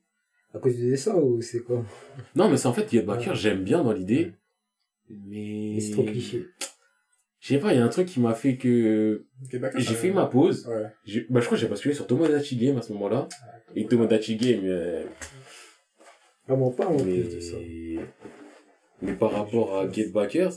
À 0.53 0.59
cause 0.59 0.75
du 0.75 0.89
dessin 0.89 1.15
ou 1.15 1.41
c'est 1.41 1.59
quoi 1.61 1.83
Non, 2.35 2.49
mais 2.49 2.57
c'est 2.57 2.67
en 2.67 2.73
fait, 2.73 2.89
Get 2.89 3.01
Backers, 3.01 3.33
Ouais. 3.33 3.35
j'aime 3.39 3.63
bien 3.63 3.83
dans 3.83 3.91
l'idée. 3.93 4.25
Ouais. 5.09 5.15
Mais... 5.25 5.71
Mais 5.75 5.79
c'est 5.81 5.91
trop 5.91 6.03
cliché. 6.03 6.45
Je 7.39 7.47
sais 7.53 7.59
pas, 7.59 7.73
il 7.73 7.77
y 7.77 7.79
a 7.79 7.85
un 7.85 7.89
truc 7.89 8.07
qui 8.07 8.19
m'a 8.19 8.33
fait 8.33 8.57
que... 8.57 9.25
J'ai 9.77 9.93
fait 9.93 10.11
ma 10.11 10.25
pause. 10.25 10.65
Ouais. 10.67 10.85
J'ai- 11.03 11.27
Bah 11.29 11.41
je 11.41 11.45
crois 11.45 11.57
que 11.57 11.61
j'ai 11.61 11.67
basculé 11.67 11.93
sur 11.93 12.07
Tomodachi 12.07 12.55
Game 12.57 12.77
à 12.77 12.81
ce 12.81 12.91
moment-là. 12.93 13.27
Et 13.75 13.85
Tomodachi 13.85 14.35
Game... 14.37 14.61
euh, 14.65 15.03
Vraiment 16.47 16.71
pas 16.71 16.87
en 16.87 16.93
mais... 17.03 17.21
plus 17.21 17.35
de 17.35 17.39
ça. 17.39 17.57
mais 19.01 19.13
par 19.13 19.31
rapport 19.31 19.77
à 19.77 19.91
Get 19.91 20.09
Backers, 20.09 20.53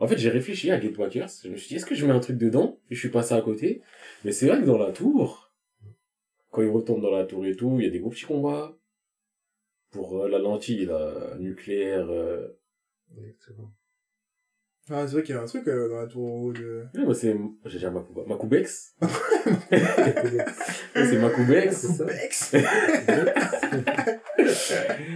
en 0.00 0.08
fait, 0.08 0.18
j'ai 0.18 0.30
réfléchi 0.30 0.70
à 0.70 0.80
Get 0.80 0.90
Backers. 0.90 1.28
Je 1.44 1.48
me 1.48 1.56
suis 1.56 1.68
dit, 1.68 1.74
est-ce 1.76 1.86
que 1.86 1.94
je 1.94 2.04
mets 2.06 2.12
un 2.12 2.20
truc 2.20 2.36
dedans? 2.36 2.78
Et 2.90 2.94
je 2.94 3.00
suis 3.00 3.10
passé 3.10 3.34
à 3.34 3.40
côté. 3.40 3.82
Mais 4.24 4.32
c'est 4.32 4.46
vrai 4.46 4.60
que 4.60 4.66
dans 4.66 4.78
la 4.78 4.92
tour, 4.92 5.52
quand 6.50 6.62
il 6.62 6.68
retombe 6.68 7.02
dans 7.02 7.10
la 7.10 7.24
tour 7.24 7.46
et 7.46 7.54
tout, 7.54 7.76
il 7.78 7.84
y 7.84 7.88
a 7.88 7.90
des 7.90 8.00
gros 8.00 8.10
petits 8.10 8.26
combats. 8.26 8.76
Pour 9.90 10.22
euh, 10.22 10.28
la 10.28 10.38
lentille, 10.38 10.86
la 10.86 11.36
nucléaire, 11.38 12.10
euh... 12.10 12.48
Exactement. 13.16 13.72
Ah, 14.90 15.06
c'est 15.06 15.14
vrai 15.14 15.22
qu'il 15.22 15.34
y 15.34 15.38
a 15.38 15.40
un 15.42 15.46
truc 15.46 15.66
euh, 15.66 15.88
dans 15.88 15.96
la 16.02 16.06
tour 16.06 16.26
en 16.26 16.36
haut 16.42 16.52
de... 16.52 16.84
ouais, 16.94 17.04
moi, 17.04 17.14
c'est, 17.14 17.34
j'ai 17.64 17.72
déjà 17.78 17.90
Makuba. 17.90 18.22
Makubex. 18.26 18.94
C'est 20.94 21.18
Makubex. 21.18 21.74
C'est 21.76 21.86
ça. 21.88 22.04
Bex 22.04 22.52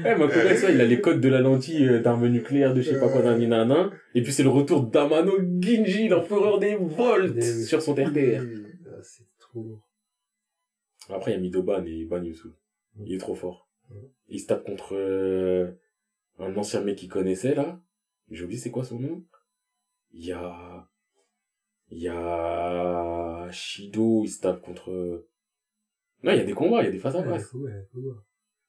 Ouais, 0.04 0.16
Makubex, 0.16 0.62
ouais, 0.62 0.74
il 0.74 0.80
a 0.80 0.84
les 0.86 1.00
codes 1.00 1.20
de 1.20 1.28
la 1.28 1.40
lentille 1.40 1.86
euh, 1.86 2.00
d'armes 2.00 2.28
nucléaires, 2.28 2.72
de 2.74 2.80
je 2.80 2.90
sais 2.92 2.98
pas 3.00 3.08
quoi, 3.08 3.22
d'un 3.22 3.36
nana. 3.38 3.90
Et 4.14 4.22
puis 4.22 4.32
c'est 4.32 4.42
le 4.42 4.48
retour 4.48 4.84
d'Amano 4.84 5.32
Ginji, 5.60 6.08
l'empereur 6.08 6.58
des 6.58 6.76
volts, 6.76 7.34
Des- 7.34 7.62
sur 7.64 7.82
son 7.82 7.94
terre-terre. 7.94 8.42
Ah, 8.86 9.00
C'est 9.02 9.24
trop 9.38 9.62
lourd. 9.62 9.86
Après, 11.10 11.32
il 11.32 11.34
y 11.34 11.36
a 11.36 11.40
Midoban 11.40 11.84
et 11.84 12.04
Ban 12.04 12.22
Yusu. 12.22 12.48
Il 13.04 13.14
est 13.14 13.18
trop 13.18 13.34
fort. 13.34 13.68
Il 14.28 14.40
se 14.40 14.46
tape 14.46 14.64
contre 14.64 14.94
euh, 14.94 15.70
un 16.38 16.54
ancien 16.56 16.80
mec 16.82 16.96
qu'il 16.96 17.08
connaissait, 17.08 17.54
là. 17.54 17.80
J'ai 18.30 18.44
oublié 18.44 18.60
c'est 18.60 18.70
quoi 18.70 18.84
son 18.84 18.98
nom? 19.00 19.24
Il 20.12 20.26
y 20.26 20.32
a... 20.32 20.88
Il 21.90 21.98
y 21.98 22.08
a... 22.08 23.48
Shido, 23.50 24.24
il 24.24 24.28
se 24.28 24.40
tape 24.40 24.60
contre... 24.60 25.26
Non, 26.22 26.32
il 26.32 26.38
y 26.38 26.40
a 26.40 26.44
des 26.44 26.52
combats, 26.52 26.82
il 26.82 26.86
y 26.86 26.88
a 26.88 26.90
des 26.90 26.98
face 26.98 27.14
à 27.14 27.20
Ouais, 27.20 27.38
ouais, 27.54 27.72
ouais. 27.94 28.12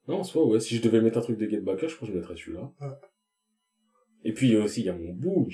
Non, 0.08 0.20
en 0.20 0.24
soi, 0.24 0.46
ouais, 0.48 0.60
si 0.60 0.76
je 0.76 0.82
devais 0.82 1.02
mettre 1.02 1.18
un 1.18 1.22
truc 1.22 1.38
de 1.38 1.48
Get 1.48 1.62
Backer, 1.62 1.90
je 1.90 1.96
pense 1.98 2.08
que 2.08 2.14
je 2.14 2.20
mettrais 2.20 2.36
celui-là. 2.36 2.72
Et 4.24 4.34
puis, 4.34 4.48
il 4.48 4.54
y 4.54 4.58
a 4.58 4.64
aussi, 4.64 4.82
il 4.82 4.86
y 4.86 4.90
a 4.90 4.96
mon 4.96 5.14
boug. 5.14 5.54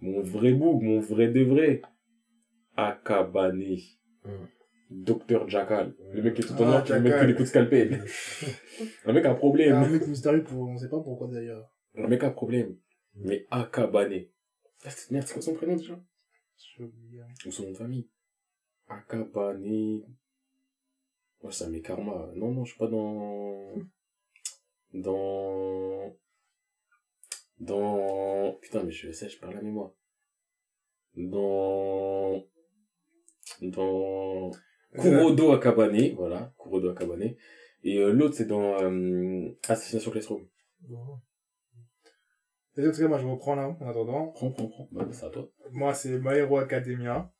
Mon 0.00 0.22
vrai 0.22 0.52
boug, 0.52 0.82
mon 0.82 1.00
vrai 1.00 1.28
de 1.28 1.42
vrai. 1.42 1.82
Akabane. 2.76 3.76
Docteur 4.90 5.48
Jackal. 5.48 5.94
Le 6.12 6.22
mec 6.22 6.34
qui 6.34 6.42
est 6.42 6.44
tout 6.44 6.52
en 6.54 6.66
Ah, 6.66 6.70
noir, 6.70 6.84
qui 6.84 6.92
lui 6.92 7.00
met 7.00 7.10
que 7.10 7.26
des 7.26 7.32
coups 7.32 7.44
de 7.44 7.48
scalpel. 7.48 8.04
un 9.06 9.12
mec 9.12 9.24
a 9.24 9.32
un 9.32 9.34
problème. 9.34 9.74
un 9.74 9.88
mec 9.88 10.06
mystérieux 10.06 10.44
pour, 10.44 10.68
on 10.68 10.76
sait 10.76 10.88
pas 10.88 11.00
pourquoi 11.00 11.28
d'ailleurs. 11.28 11.68
Un 11.96 12.06
mec 12.06 12.22
a 12.22 12.28
un 12.28 12.30
problème. 12.30 12.76
Mais 13.16 13.46
Akabane. 13.50 14.26
Ah, 14.86 14.90
Merde, 15.10 15.26
c'est 15.26 15.32
quoi 15.32 15.42
son 15.42 15.54
prénom 15.54 15.74
déjà? 15.74 16.00
J'ai 16.56 16.84
oublié. 16.84 17.20
Ou 17.44 17.50
son 17.50 17.64
nom 17.64 17.70
de 17.72 17.76
famille? 17.76 18.08
Akabane. 18.86 20.02
Moi, 21.42 21.52
ça 21.52 21.68
met 21.68 21.80
karma. 21.80 22.30
Non, 22.36 22.52
non, 22.52 22.64
je 22.64 22.70
suis 22.70 22.78
pas 22.78 22.86
dans... 22.86 23.74
Dans... 24.94 26.16
Dans... 27.58 28.52
Putain, 28.62 28.84
mais 28.84 28.92
je 28.92 29.10
sais, 29.10 29.28
je 29.28 29.40
perds 29.40 29.52
la 29.52 29.62
mémoire. 29.62 29.90
Dans... 31.16 32.44
Dans... 33.62 34.52
Kurodo 34.94 35.50
Akabane, 35.50 36.14
voilà. 36.14 36.54
Kurodo 36.58 36.90
Akabane. 36.90 37.34
Et 37.82 37.98
euh, 37.98 38.12
l'autre, 38.12 38.36
c'est 38.36 38.46
dans 38.46 38.80
euh, 38.80 39.48
Assassination 39.68 40.12
Classroom. 40.12 40.46
Et 42.78 42.86
en 42.86 42.90
tout 42.92 42.98
cas, 43.00 43.08
moi, 43.08 43.18
je 43.18 43.26
reprends 43.26 43.54
là, 43.54 43.74
en 43.80 43.88
attendant. 43.88 44.28
Prends, 44.34 44.50
prends, 44.50 44.66
prends. 44.68 44.88
Bah, 44.92 45.06
c'est 45.10 45.24
à 45.26 45.30
toi. 45.30 45.48
Moi, 45.72 45.94
c'est 45.94 46.18
My 46.18 46.34
Hero 46.38 46.58
Academia. 46.58 47.30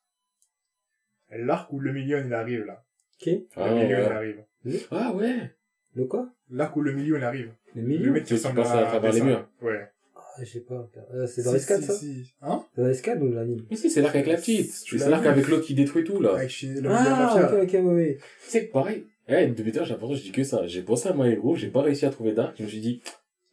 L'arc 1.31 1.73
où 1.73 1.81
le 1.81 1.93
million, 1.93 2.23
il 2.25 2.33
arrive, 2.33 2.65
là. 2.65 2.85
Ok. 3.21 3.27
Le 3.27 3.47
Ah, 3.57 3.75
million, 3.75 3.87
il 3.89 3.95
ouais. 3.95 4.03
arrive. 4.05 4.45
Ah 4.91 5.13
ouais 5.15 5.55
Le 5.95 6.05
quoi? 6.07 6.29
L'arc 6.51 6.75
où 6.77 6.81
le 6.83 6.93
million, 6.93 7.17
il 7.17 7.25
arrive. 7.25 7.53
Le 7.75 7.83
Le 7.83 7.89
milieu 7.89 8.13
mec 8.13 8.25
qui 8.25 8.35
ressemble 8.35 8.57
passe 8.57 8.71
à 8.73 8.85
travers 8.87 9.13
les 9.13 9.21
murs. 9.21 9.49
Ouais. 9.63 9.89
Ah, 10.15 10.21
je 10.41 10.45
sais 10.45 10.61
pas. 10.61 10.89
Euh, 11.15 11.27
c'est 11.27 11.43
dans 11.43 11.51
Si, 11.51 11.57
l'escalade, 11.57 11.83
si, 11.83 11.87
ça? 11.89 11.95
si. 11.95 12.35
Hein? 12.43 12.65
C'est 12.75 12.81
dans 12.83 12.87
l'escalade 12.89 13.23
ou 13.23 13.33
l'anime? 13.33 13.67
Mais 13.71 13.77
si, 13.77 13.91
c'est 13.91 14.01
l'arc 14.03 14.15
avec 14.15 14.27
la 14.29 14.37
petite. 14.37 14.71
C'est 14.71 15.09
l'arc 15.09 15.25
avec 15.27 15.49
l'autre 15.49 15.65
qui 15.65 15.75
détruit 15.75 16.05
tout, 16.05 16.21
là. 16.21 16.35
Avec 16.37 16.51
chez 16.51 16.69
le 16.69 16.89
Ah, 16.91 17.51
ok, 17.53 17.63
ok, 17.65 17.71
oui, 17.83 17.95
oui. 17.95 18.17
C'est 18.41 18.63
pareil. 18.71 19.05
Eh, 19.29 19.47
depuis 19.49 19.73
tout 19.73 19.79
à 19.79 19.81
l'heure, 19.81 19.87
j'ai 19.87 19.93
l'impression 19.95 20.15
que 20.15 20.21
je 20.21 20.25
dis 20.25 20.33
que 20.33 20.45
ça. 20.45 20.67
J'ai 20.67 20.83
pensé 20.83 21.09
à 21.09 21.15
My 21.15 21.33
Hero, 21.33 21.57
j'ai 21.57 21.69
pas 21.69 21.83
réussi 21.83 22.07
à 22.07 22.11
trouver 22.11 22.33
d'arc. 22.33 22.55
Je 22.59 22.63
me 22.63 22.69
suis 22.69 22.81
dit, 22.81 23.03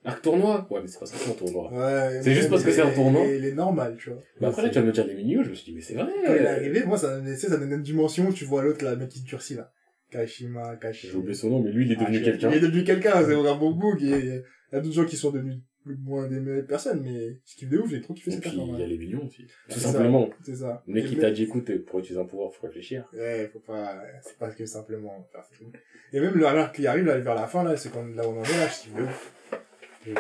arc 0.06 0.22
tournoi? 0.22 0.68
Ouais, 0.70 0.82
mais 0.82 0.88
c'est 0.88 1.00
parce 1.00 1.12
que 1.12 1.18
c'est 1.18 1.32
un 1.32 1.34
tournoi. 1.34 1.72
Ouais. 1.72 2.22
C'est 2.22 2.34
juste 2.34 2.46
mais 2.46 2.50
parce 2.52 2.64
que 2.64 2.72
c'est 2.72 2.82
un 2.82 2.92
tournoi. 2.92 3.26
Il 3.26 3.46
est 3.46 3.54
normal, 3.54 3.96
tu 3.98 4.10
vois. 4.10 4.20
Mais 4.42 4.48
après, 4.48 4.64
là, 4.64 4.70
tu 4.70 4.80
vas 4.80 4.86
me 4.86 4.92
dire 4.92 5.06
les 5.06 5.16
mini 5.16 5.38
je 5.44 5.50
me 5.50 5.56
suis 5.56 5.66
dit, 5.66 5.74
mais 5.74 5.82
c'est 5.82 5.96
vrai. 5.96 6.12
Quand 6.26 6.34
il 6.34 6.42
est 6.42 6.48
arrivé, 6.48 6.84
moi, 6.86 6.98
ça, 6.98 7.20
ça 7.36 7.58
donne 7.58 7.72
une 7.72 7.82
dimension, 7.82 8.32
tu 8.32 8.46
vois 8.46 8.64
l'autre, 8.64 8.84
là, 8.84 8.92
le 8.92 8.98
mec 8.98 9.10
qui 9.10 9.22
durcit, 9.22 9.56
là. 9.56 9.72
Kashima, 10.12 10.76
Kashima. 10.76 11.12
J'ai 11.12 11.18
oublié 11.18 11.34
son 11.34 11.50
nom, 11.50 11.62
mais 11.62 11.72
lui, 11.72 11.86
il 11.86 11.92
est 11.92 11.96
devenu 11.96 12.20
Ah, 12.22 12.24
quelqu'un. 12.24 12.52
Il 12.52 12.58
est 12.58 12.62
devenu 12.62 12.84
quelqu'un, 12.84 13.14
c'est 13.26 13.34
vraiment 13.34 13.72
beau 13.72 13.96
il 14.00 14.10
y 14.10 14.76
a 14.76 14.80
d'autres 14.80 14.94
gens 14.96 15.06
qui 15.06 15.18
sont 15.18 15.32
devenus 15.32 15.58
moins 15.86 16.28
des 16.28 16.40
meilleures 16.40 16.66
personnes, 16.66 17.02
mais 17.04 17.40
je 17.46 17.56
kiffe 17.56 17.70
de 17.70 17.78
ouf, 17.78 17.90
j'ai 17.90 18.02
trop 18.02 18.14
kiffé 18.14 18.32
Et 18.32 18.34
cette 18.34 18.42
puis, 18.42 18.52
il 18.56 18.80
y 18.80 18.84
a 18.84 18.88
les 18.88 18.98
millions 18.98 19.26
aussi. 19.26 19.46
Tout 19.70 19.80
ça. 19.80 19.90
simplement. 19.92 20.30
C'est 20.44 20.56
ça. 20.56 20.84
Le 20.88 20.94
mec 20.94 21.06
Et 21.06 21.08
qui 21.10 21.18
t'a 21.18 21.32
dit, 21.32 21.44
écoute, 21.44 21.70
pour 21.86 22.00
utiliser 22.00 22.22
un 22.22 22.26
pouvoir, 22.26 22.54
faut 22.54 22.68
réfléchir. 22.68 23.08
Ouais, 23.14 23.50
faut 23.52 23.60
pas, 23.60 24.02
c'est 24.22 24.38
pas 24.38 24.50
que 24.50 24.66
simplement 24.66 25.28
faire 25.32 25.44
ça. 25.44 25.66
Et 26.14 26.20
même 26.20 26.36
le 26.36 26.42
l'arc 26.42 26.76
qui 26.76 26.88
arrive 26.88 27.06
là, 27.06 27.18
vers 27.20 27.36
la 27.36 27.48
fin 27.48 27.64
là, 27.64 27.76
c'est 27.76 27.92
quand 27.92 28.06
là 28.16 28.28
où 28.28 28.32
on 28.32 28.40
en 28.40 28.44
est 28.44 28.58
là, 28.58 28.68
je 28.68 28.96
de 28.96 29.04
ouf. 29.04 29.34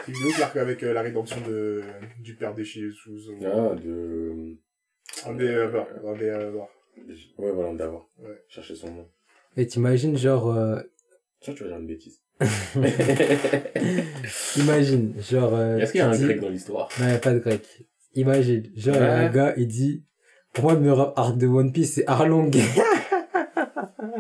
Kiffe 0.05 0.22
de 0.23 0.27
ouf 0.27 0.39
l'arc 0.39 0.55
avec 0.57 0.81
euh, 0.84 0.93
la 0.93 1.01
rédemption 1.01 1.38
de, 1.47 1.81
du 2.19 2.35
père 2.35 2.53
déchiré 2.53 2.89
sous, 2.91 3.18
sous, 3.19 3.34
Ah, 3.43 3.76
de... 3.76 4.55
un 5.26 5.34
des, 5.35 5.49
un 5.49 6.14
des. 6.15 6.31
Ouais, 7.38 7.51
voilà, 7.51 7.73
d'avoir. 7.73 8.07
Ouais. 8.19 8.41
Chercher 8.47 8.76
son 8.76 8.91
nom. 8.93 9.07
Et 9.57 9.68
t'imagines, 9.68 10.18
genre, 10.18 10.55
euh, 10.55 10.80
Tiens, 11.41 11.53
tu 11.53 11.64
vas 11.64 11.69
dire 11.69 11.80
une 11.80 11.88
bêtise. 11.88 12.22
imagine, 14.57 15.14
genre, 15.22 15.53
euh, 15.55 15.77
Est-ce 15.80 15.91
qu'il 15.91 15.99
y 15.99 16.01
a 16.01 16.10
un 16.10 16.11
dis- 16.15 16.23
grec 16.23 16.39
dans 16.39 16.49
l'histoire? 16.49 16.89
Non, 16.99 17.07
y 17.07 17.11
a 17.11 17.18
pas 17.19 17.34
de 17.34 17.39
grec. 17.39 17.61
Imagine, 18.15 18.72
genre, 18.76 18.95
y 18.95 18.99
a 18.99 19.18
un 19.18 19.27
Ouais. 19.27 19.34
gars, 19.34 19.53
il 19.57 19.68
dit, 19.68 20.03
pour 20.53 20.65
moi, 20.65 20.73
le 20.73 20.80
meilleur 20.80 21.18
arc 21.19 21.38
de 21.38 21.47
One 21.47 21.72
Piece, 21.72 21.93
c'est 21.95 22.07
Arlong. 22.07 22.51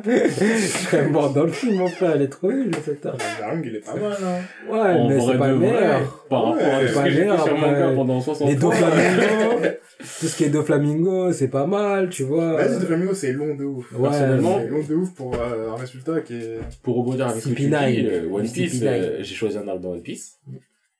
Je 0.05 0.67
serais 0.67 1.07
mort 1.09 1.31
dans 1.33 1.43
le 1.43 1.51
film, 1.51 1.77
mon 1.77 1.87
frère, 1.87 2.11
elle 2.15 2.23
est 2.23 2.27
trop 2.27 2.51
nulle, 2.51 2.71
cette. 2.83 3.05
Le 3.05 3.39
Darung, 3.39 3.61
il 3.65 3.75
est 3.75 3.79
pas 3.79 3.95
mal, 3.95 4.11
hein. 4.21 4.41
Ouais, 4.69 4.79
En 4.79 5.07
mais 5.09 5.17
vrai 5.17 5.31
c'est 5.33 5.37
pas 5.39 5.47
de 5.47 5.53
le 5.53 5.57
vrai, 5.59 5.71
meilleur. 5.71 6.25
Par 6.29 6.43
rapport 6.45 6.61
à 6.65 6.79
Ouais, 6.79 6.87
tout 6.87 6.93
pas 6.93 6.99
ce 6.99 7.03
que 7.05 7.09
j'ai 7.09 7.15
fait 7.15 7.21
meilleur, 7.21 7.43
sur 7.43 7.53
après. 7.55 7.71
manga 7.71 7.95
pendant 7.95 8.21
60 8.21 8.49
Les. 8.49 8.55
Doflamingo, 8.55 9.23
tout 9.99 10.25
ce 10.27 10.35
qui 10.37 10.43
est 10.43 10.49
Doflamingo, 10.49 11.31
c'est 11.31 11.47
pas 11.47 11.65
mal, 11.67 12.09
tu 12.09 12.23
vois. 12.23 12.53
Vas-y, 12.57 12.79
de 12.79 12.85
Flamingo, 12.85 13.13
c'est 13.13 13.31
long 13.33 13.55
de 13.55 13.63
ouf. 13.63 13.91
Ouais, 13.93 14.09
personnellement, 14.09 14.59
C'est 14.59 14.67
long 14.67 14.83
de 14.83 14.95
ouf 14.95 15.13
pour 15.15 15.35
euh, 15.35 15.69
un 15.71 15.75
résultat 15.75 16.21
qui 16.21 16.33
est... 16.35 16.59
Pour 16.81 16.97
rebondir 16.97 17.27
avec 17.27 17.41
ce 17.41 17.49
que 17.49 17.53
tu 17.55 17.69
CP9. 17.69 17.91
dis, 17.91 18.07
euh, 18.07 18.29
One 18.29 18.49
Piece, 18.51 18.81
CP9. 18.81 18.87
euh, 18.87 19.17
j'ai 19.21 19.35
choisi 19.35 19.57
un 19.57 19.67
arc 19.67 19.79
dans 19.79 19.91
One 19.91 20.01
Piece. 20.01 20.39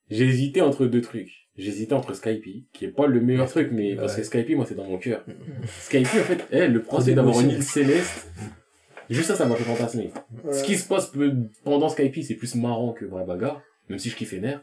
J'ai 0.10 0.26
hésité 0.26 0.62
entre 0.62 0.86
deux 0.86 1.02
trucs. 1.02 1.30
J'ai 1.58 1.70
hésité 1.70 1.94
entre 1.94 2.14
Skype, 2.16 2.44
qui 2.74 2.86
est 2.86 2.88
pas 2.88 3.06
le 3.06 3.22
meilleur 3.22 3.48
truc, 3.48 3.70
mais 3.72 3.96
parce 3.96 4.16
que. 4.16 4.24
Skype, 4.24 4.56
moi, 4.56 4.66
c'est 4.68 4.76
dans 4.76 4.86
mon 4.86 4.98
cœur. 4.98 5.24
Skype, 5.82 6.08
en 6.08 6.24
fait, 6.24 6.46
eh, 6.52 6.68
le 6.68 6.82
principe 6.82 7.16
d'avoir 7.16 7.40
une 7.42 7.52
île 7.52 7.64
céleste, 7.64 8.28
juste 9.10 9.28
ça, 9.28 9.36
ça 9.36 9.46
m'a 9.46 9.56
fait 9.56 9.64
fantasmer. 9.64 10.12
Ouais. 10.44 10.54
Ce 10.54 10.64
qui 10.64 10.78
se 10.78 10.88
passe 10.88 11.12
pendant 11.64 11.90
Skype, 11.90 12.16
c'est 12.24 12.36
plus 12.36 12.56
marrant 12.56 12.94
que 12.94 13.06
vraie 13.06 13.26
bagarre, 13.26 13.62
même 13.90 14.00
si 14.00 14.10
je 14.10 14.16
kiffe 14.16 14.34
Ener. 14.34 14.58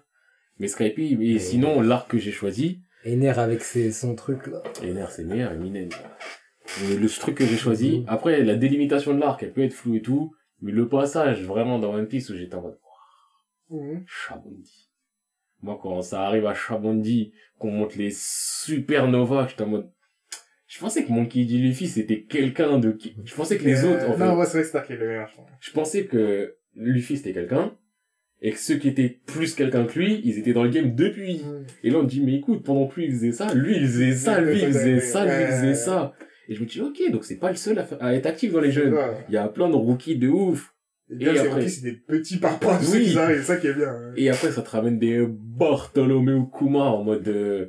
Mais 0.59 0.69
Skype, 0.69 0.99
et 0.99 1.39
sinon, 1.39 1.81
l'arc 1.81 2.11
que 2.11 2.19
j'ai 2.19 2.33
choisi, 2.33 2.81
Ener 3.07 3.31
avec 3.39 3.63
ses, 3.63 3.93
son 3.93 4.15
truc, 4.15 4.47
là. 4.47 4.63
Ener, 4.83 5.07
c'est 5.11 5.25
meilleur, 5.25 5.53
Eminem. 5.53 5.89
Et 6.85 6.97
le 6.97 7.09
truc 7.09 7.37
que 7.37 7.47
j'ai 7.47 7.57
choisi, 7.57 8.05
après, 8.07 8.43
la 8.43 8.55
délimitation 8.57 9.15
de 9.15 9.21
l'arc, 9.21 9.43
elle 9.43 9.53
peut 9.53 9.63
être 9.63 9.73
floue 9.73 9.97
et 9.97 10.03
tout, 10.03 10.35
mais 10.61 10.71
le 10.73 10.89
passage, 10.89 11.43
vraiment, 11.45 11.79
dans 11.79 11.95
One 11.95 12.07
Piece, 12.07 12.29
où 12.31 12.37
j'étais 12.37 12.55
en 12.55 12.63
mode, 12.63 12.79
Mhm. 13.71 14.05
Chabondi. 14.07 14.91
Moi, 15.63 15.79
quand 15.81 16.03
ça 16.03 16.23
arrive 16.27 16.47
à 16.47 16.55
Chabondi, 16.55 17.33
qu'on 17.59 17.71
monte 17.71 17.95
les 17.97 18.11
supernovas, 18.13 19.47
j'étais 19.49 19.63
en 19.63 19.69
mode, 19.69 19.91
je 20.73 20.79
pensais 20.79 21.05
que 21.05 21.11
Monkey 21.11 21.45
D. 21.45 21.55
Luffy, 21.59 21.89
c'était 21.89 22.23
quelqu'un 22.23 22.79
de 22.79 22.93
qui, 22.93 23.17
je 23.25 23.35
pensais 23.35 23.59
que 23.59 23.65
les 23.65 23.85
Euh, 23.85 23.93
autres, 23.93 24.09
en 24.09 24.13
fait, 24.13 24.25
Non, 24.25 24.37
ouais, 24.37 24.45
c'est 24.47 24.53
vrai 24.53 24.63
que 24.63 24.69
Stark 24.69 24.91
est 24.91 24.97
le 24.97 25.07
meilleur, 25.09 25.29
je 25.29 25.37
pense. 25.37 25.49
je 25.61 25.71
pensais 25.73 26.05
que 26.05 26.55
Luffy, 26.77 27.17
c'était 27.17 27.33
quelqu'un, 27.33 27.75
et 28.41 28.53
que 28.53 28.59
ceux 28.59 28.77
qui 28.77 28.89
étaient 28.89 29.19
plus 29.27 29.55
quelqu'un 29.55 29.85
que 29.85 29.99
lui, 29.99 30.21
ils 30.25 30.39
étaient 30.39 30.53
dans 30.53 30.63
le 30.63 30.71
game 30.71 30.95
depuis. 30.95 31.43
Et 31.83 31.91
là, 31.91 31.99
on 31.99 32.03
me 32.05 32.09
dit, 32.09 32.21
mais 32.25 32.37
écoute, 32.37 32.63
pendant 32.63 32.87
que 32.87 33.01
lui, 33.01 33.07
il 33.07 33.13
faisait 33.13 33.33
ça, 33.33 33.53
lui, 33.53 33.77
il 33.77 33.83
faisait 33.87 34.13
ça, 34.15 34.41
lui, 34.41 34.53
il 34.61 34.67
faisait 34.67 35.01
ça, 35.01 35.25
lui, 35.27 35.43
il 35.43 35.49
faisait 35.49 35.75
ça. 35.75 36.15
Et 36.49 36.55
je 36.55 36.61
me 36.63 36.67
dis, 36.67 36.81
ok, 36.81 37.11
donc 37.13 37.25
c'est 37.25 37.37
pas 37.39 37.51
le 37.51 37.57
seul 37.57 37.79
à, 37.81 37.87
à 38.01 38.15
être 38.15 38.27
actif 38.27 38.53
dans 38.53 38.61
les 38.61 38.71
jeunes. 38.71 38.97
Il 39.29 39.35
y 39.35 39.39
a 39.39 39.49
plein 39.49 39.69
de 39.69 39.75
rookies 39.75 40.17
de 40.17 40.29
ouf. 40.29 40.75
Et 41.11 41.25
Et 41.25 41.29
après- 41.41 41.67
c'est 41.69 41.83
des 41.83 41.93
petits 41.97 42.39
parpaings, 42.39 42.79
Oui. 42.93 43.07
ceux 43.07 43.13
qui 43.13 43.19
arrivent, 43.19 43.39
c'est 43.39 43.43
ça 43.43 43.57
qui 43.57 43.67
est 43.67 43.75
bien. 43.75 43.89
hein. 43.89 44.13
Et 44.17 44.31
après, 44.31 44.53
ça 44.53 44.63
te 44.63 44.71
ramène 44.71 44.99
des 45.01 45.27
Bartholomew 45.29 46.47
Kuma 46.47 46.85
en 46.85 47.03
mode, 47.05 47.27
euh, 47.29 47.67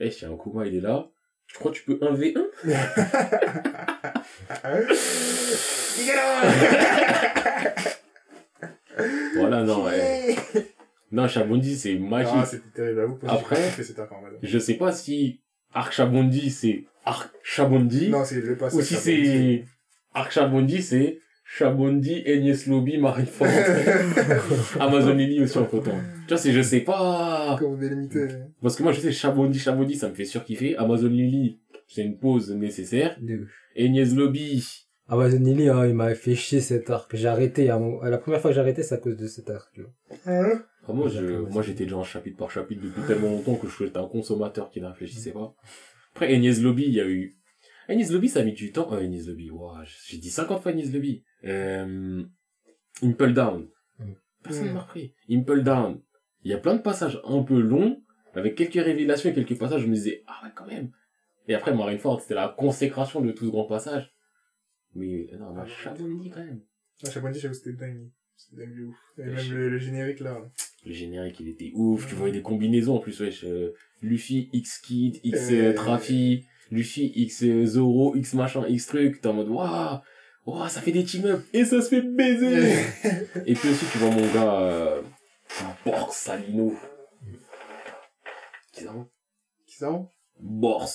eh, 0.00 0.10
si 0.10 0.24
un 0.24 0.36
Kuma, 0.36 0.66
il 0.66 0.76
est 0.76 0.80
là. 0.80 1.08
Je 1.56 1.60
crois 1.60 1.72
que 1.72 1.76
tu 1.78 1.84
peux 1.84 1.94
1v1. 1.94 2.34
Voilà, 9.36 9.62
non, 9.62 9.84
ouais. 9.84 10.36
Non, 11.12 11.28
Chabondi, 11.28 11.76
c'est 11.76 11.94
magique. 11.94 12.32
Ah, 12.36 12.44
c'était 12.44 12.68
terrible, 12.74 13.00
à 13.00 13.06
vous. 13.06 13.18
Après-. 13.26 13.70
Je 14.42 14.58
sais 14.58 14.74
pas 14.74 14.92
si 14.92 15.40
Arc 15.72 15.92
Chabondi, 15.94 16.50
c'est 16.50 16.84
Arc 17.06 17.30
Chabondi. 17.42 18.10
Non, 18.10 18.24
c'est 18.24 18.40
le 18.40 18.56
passage. 18.56 18.78
ou 18.78 18.82
si 18.82 18.94
ça, 18.94 19.00
c'est 19.00 19.64
Arc 20.14 20.32
Chabondi, 20.32 20.82
c'est 20.82 21.20
Chabondi, 21.44 22.22
Agnès 22.26 22.66
Lobby, 22.66 22.98
Marie-Fort. 22.98 23.46
Amazon 24.80 25.14
Lily 25.14 25.42
aussi 25.42 25.58
en 25.58 25.64
coton. 25.64 25.94
Tu 26.26 26.34
vois, 26.34 26.38
c'est, 26.38 26.52
je 26.52 26.62
sais 26.62 26.80
pas. 26.80 27.56
Comment 27.58 27.76
délimiter. 27.76 28.26
Parce 28.62 28.76
que 28.76 28.82
moi, 28.82 28.92
je 28.92 29.00
sais, 29.00 29.12
Chabondi, 29.12 29.58
Chabondi, 29.58 29.94
ça 29.94 30.08
me 30.08 30.14
fait 30.14 30.24
surkiffer. 30.24 30.76
Amazon 30.76 31.08
Lily, 31.08 31.60
c'est 31.88 32.02
une 32.04 32.18
pause 32.18 32.50
nécessaire. 32.52 33.16
De 33.20 33.42
ouf. 33.42 33.50
Agnès 33.78 34.14
Lobby, 34.14 34.64
Amazon 35.08 35.38
Lily, 35.38 35.68
hein, 35.68 35.86
il 35.86 35.94
m'avait 35.94 36.14
fait 36.16 36.34
chier 36.34 36.60
cet 36.60 36.90
arc. 36.90 37.14
J'ai 37.14 37.28
arrêté, 37.28 37.70
à 37.70 37.78
mon- 37.78 38.00
la 38.02 38.18
première 38.18 38.40
fois 38.40 38.50
que 38.50 38.54
j'ai 38.56 38.60
arrêté, 38.60 38.82
c'est 38.82 38.94
à 38.94 38.98
cause 38.98 39.16
de 39.16 39.26
cet 39.26 39.50
arc, 39.50 39.76
là. 39.76 39.84
Hein? 40.26 40.62
Ah, 40.88 40.92
moi, 40.92 41.08
je, 41.08 41.20
D'accord, 41.24 41.50
moi, 41.52 41.62
j'étais 41.62 41.84
déjà 41.84 41.96
en 41.96 42.02
chapitre 42.04 42.36
par 42.36 42.50
chapitre 42.50 42.82
depuis 42.82 43.02
tellement 43.06 43.30
longtemps 43.30 43.54
que 43.56 43.68
je 43.68 43.74
suis 43.74 43.90
un 43.94 44.06
consommateur 44.08 44.70
qui 44.70 44.80
ne 44.80 44.86
réfléchissait 44.86 45.32
pas. 45.32 45.54
Après, 46.14 46.32
Agnès 46.34 46.60
Lobby, 46.60 46.84
il 46.86 46.94
y 46.94 47.00
a 47.00 47.06
eu, 47.08 47.36
Agnès 47.88 48.10
Lobby, 48.10 48.28
ça 48.28 48.40
a 48.40 48.44
mis 48.44 48.52
du 48.52 48.72
temps. 48.72 48.88
Oh, 48.90 48.94
Agnès 48.94 49.26
Lobby, 49.28 49.50
ouah, 49.50 49.82
j'ai 50.08 50.18
dit 50.18 50.30
50 50.30 50.60
fois 50.62 50.72
Agnès 50.72 50.92
Lobby. 50.92 51.22
Euh, 51.44 52.22
Impel 53.02 53.34
Down. 53.34 53.68
Mm. 54.00 54.04
Personne 54.42 54.70
Mm. 54.70 54.74
m'a 54.74 54.80
repris. 54.80 55.14
Impel 55.30 55.62
Down. 55.62 56.00
Il 56.46 56.50
y 56.50 56.54
a 56.54 56.58
plein 56.58 56.76
de 56.76 56.80
passages 56.80 57.20
un 57.24 57.42
peu 57.42 57.58
longs, 57.60 58.00
avec 58.34 58.54
quelques 58.54 58.74
révélations 58.74 59.30
et 59.30 59.34
quelques 59.34 59.58
passages, 59.58 59.80
je 59.82 59.88
me 59.88 59.94
disais, 59.94 60.22
ah 60.28 60.42
ouais, 60.44 60.50
quand 60.54 60.64
même. 60.66 60.92
Et 61.48 61.54
après, 61.54 61.74
Marineford, 61.74 62.20
c'était 62.20 62.34
la 62.34 62.54
consécration 62.56 63.20
de 63.20 63.32
tout 63.32 63.46
ce 63.46 63.50
grand 63.50 63.64
passage. 63.64 64.14
Mais, 64.94 65.26
non, 65.36 65.52
ma 65.54 65.66
Chabondi, 65.66 66.30
quand 66.30 66.44
même. 66.44 66.60
Ah, 67.04 67.10
Chabondi, 67.10 67.40
j'avoue, 67.40 67.54
c'était 67.54 67.72
dingue. 67.72 68.08
C'était 68.36 68.62
dingue 68.64 68.76
de 68.78 68.84
ouf. 68.84 68.96
Et 69.18 69.22
Et 69.22 69.24
même 69.24 69.38
je- 69.38 69.54
le, 69.56 69.68
le 69.70 69.78
générique, 69.78 70.20
là. 70.20 70.38
Le 70.84 70.92
générique, 70.92 71.40
il 71.40 71.48
était 71.48 71.72
ouf. 71.74 72.06
Tu 72.06 72.14
voyais 72.14 72.32
des 72.32 72.42
combinaisons 72.42 72.94
en 72.94 73.00
plus, 73.00 73.20
wesh. 73.20 73.42
euh, 73.42 73.72
Luffy, 74.00 74.48
X 74.52 74.78
Kid, 74.78 75.18
X 75.24 75.50
Euh. 75.50 75.74
euh, 75.76 76.36
Luffy, 76.70 77.12
X 77.16 77.42
euh, 77.42 77.66
Zoro, 77.66 78.14
X 78.14 78.34
machin, 78.34 78.64
X 78.68 78.86
truc. 78.86 79.20
T'es 79.20 79.26
en 79.26 79.32
mode, 79.34 79.48
waouh, 79.48 79.98
waouh, 80.46 80.68
ça 80.68 80.80
fait 80.80 80.92
des 80.92 81.02
team-up. 81.02 81.40
Et 81.52 81.64
ça 81.64 81.82
se 81.82 81.88
fait 81.88 82.02
baiser. 82.02 82.72
Et 83.46 83.54
puis 83.54 83.68
aussi, 83.68 83.84
tu 83.90 83.98
vois 83.98 84.10
mon 84.10 84.32
gars, 84.32 84.60
euh, 84.60 85.02
Borsalino. 85.84 86.72
Qui 88.72 88.84
ça 88.84 88.94
Qui 89.66 89.76
ça 89.76 90.08
Bors. 90.38 90.88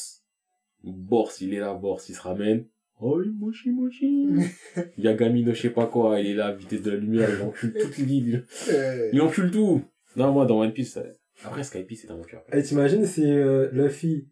Bors, 0.83 1.31
il 1.41 1.53
est 1.53 1.59
là, 1.59 1.73
Bors, 1.73 2.01
il 2.07 2.15
se 2.15 2.21
ramène. 2.21 2.67
Oh, 2.99 3.19
mochi 3.39 3.71
mochi. 3.71 4.27
Yagami 4.97 5.43
je 5.45 5.53
sais 5.53 5.69
pas 5.71 5.87
quoi, 5.87 6.19
il 6.19 6.27
est 6.27 6.33
là, 6.35 6.51
vitesse 6.51 6.83
de 6.83 6.91
la 6.91 6.97
lumière, 6.97 7.29
il 7.35 7.41
encule 7.41 7.73
toute 7.73 7.97
l'île. 7.97 8.45
Euh, 8.69 9.09
Il 9.11 9.21
encule 9.21 9.49
tout. 9.49 9.81
Non, 10.15 10.31
moi, 10.31 10.45
dans 10.45 10.59
One 10.59 10.71
Piece, 10.73 10.93
ça- 10.93 11.03
après 11.43 11.63
Skype, 11.63 11.91
c'est 11.95 12.07
dans 12.07 12.17
mon 12.17 12.23
cœur. 12.23 12.43
Et 12.53 12.61
t'imagines 12.61 13.05
si 13.05 13.23
euh, 13.25 13.69
Luffy, 13.71 14.27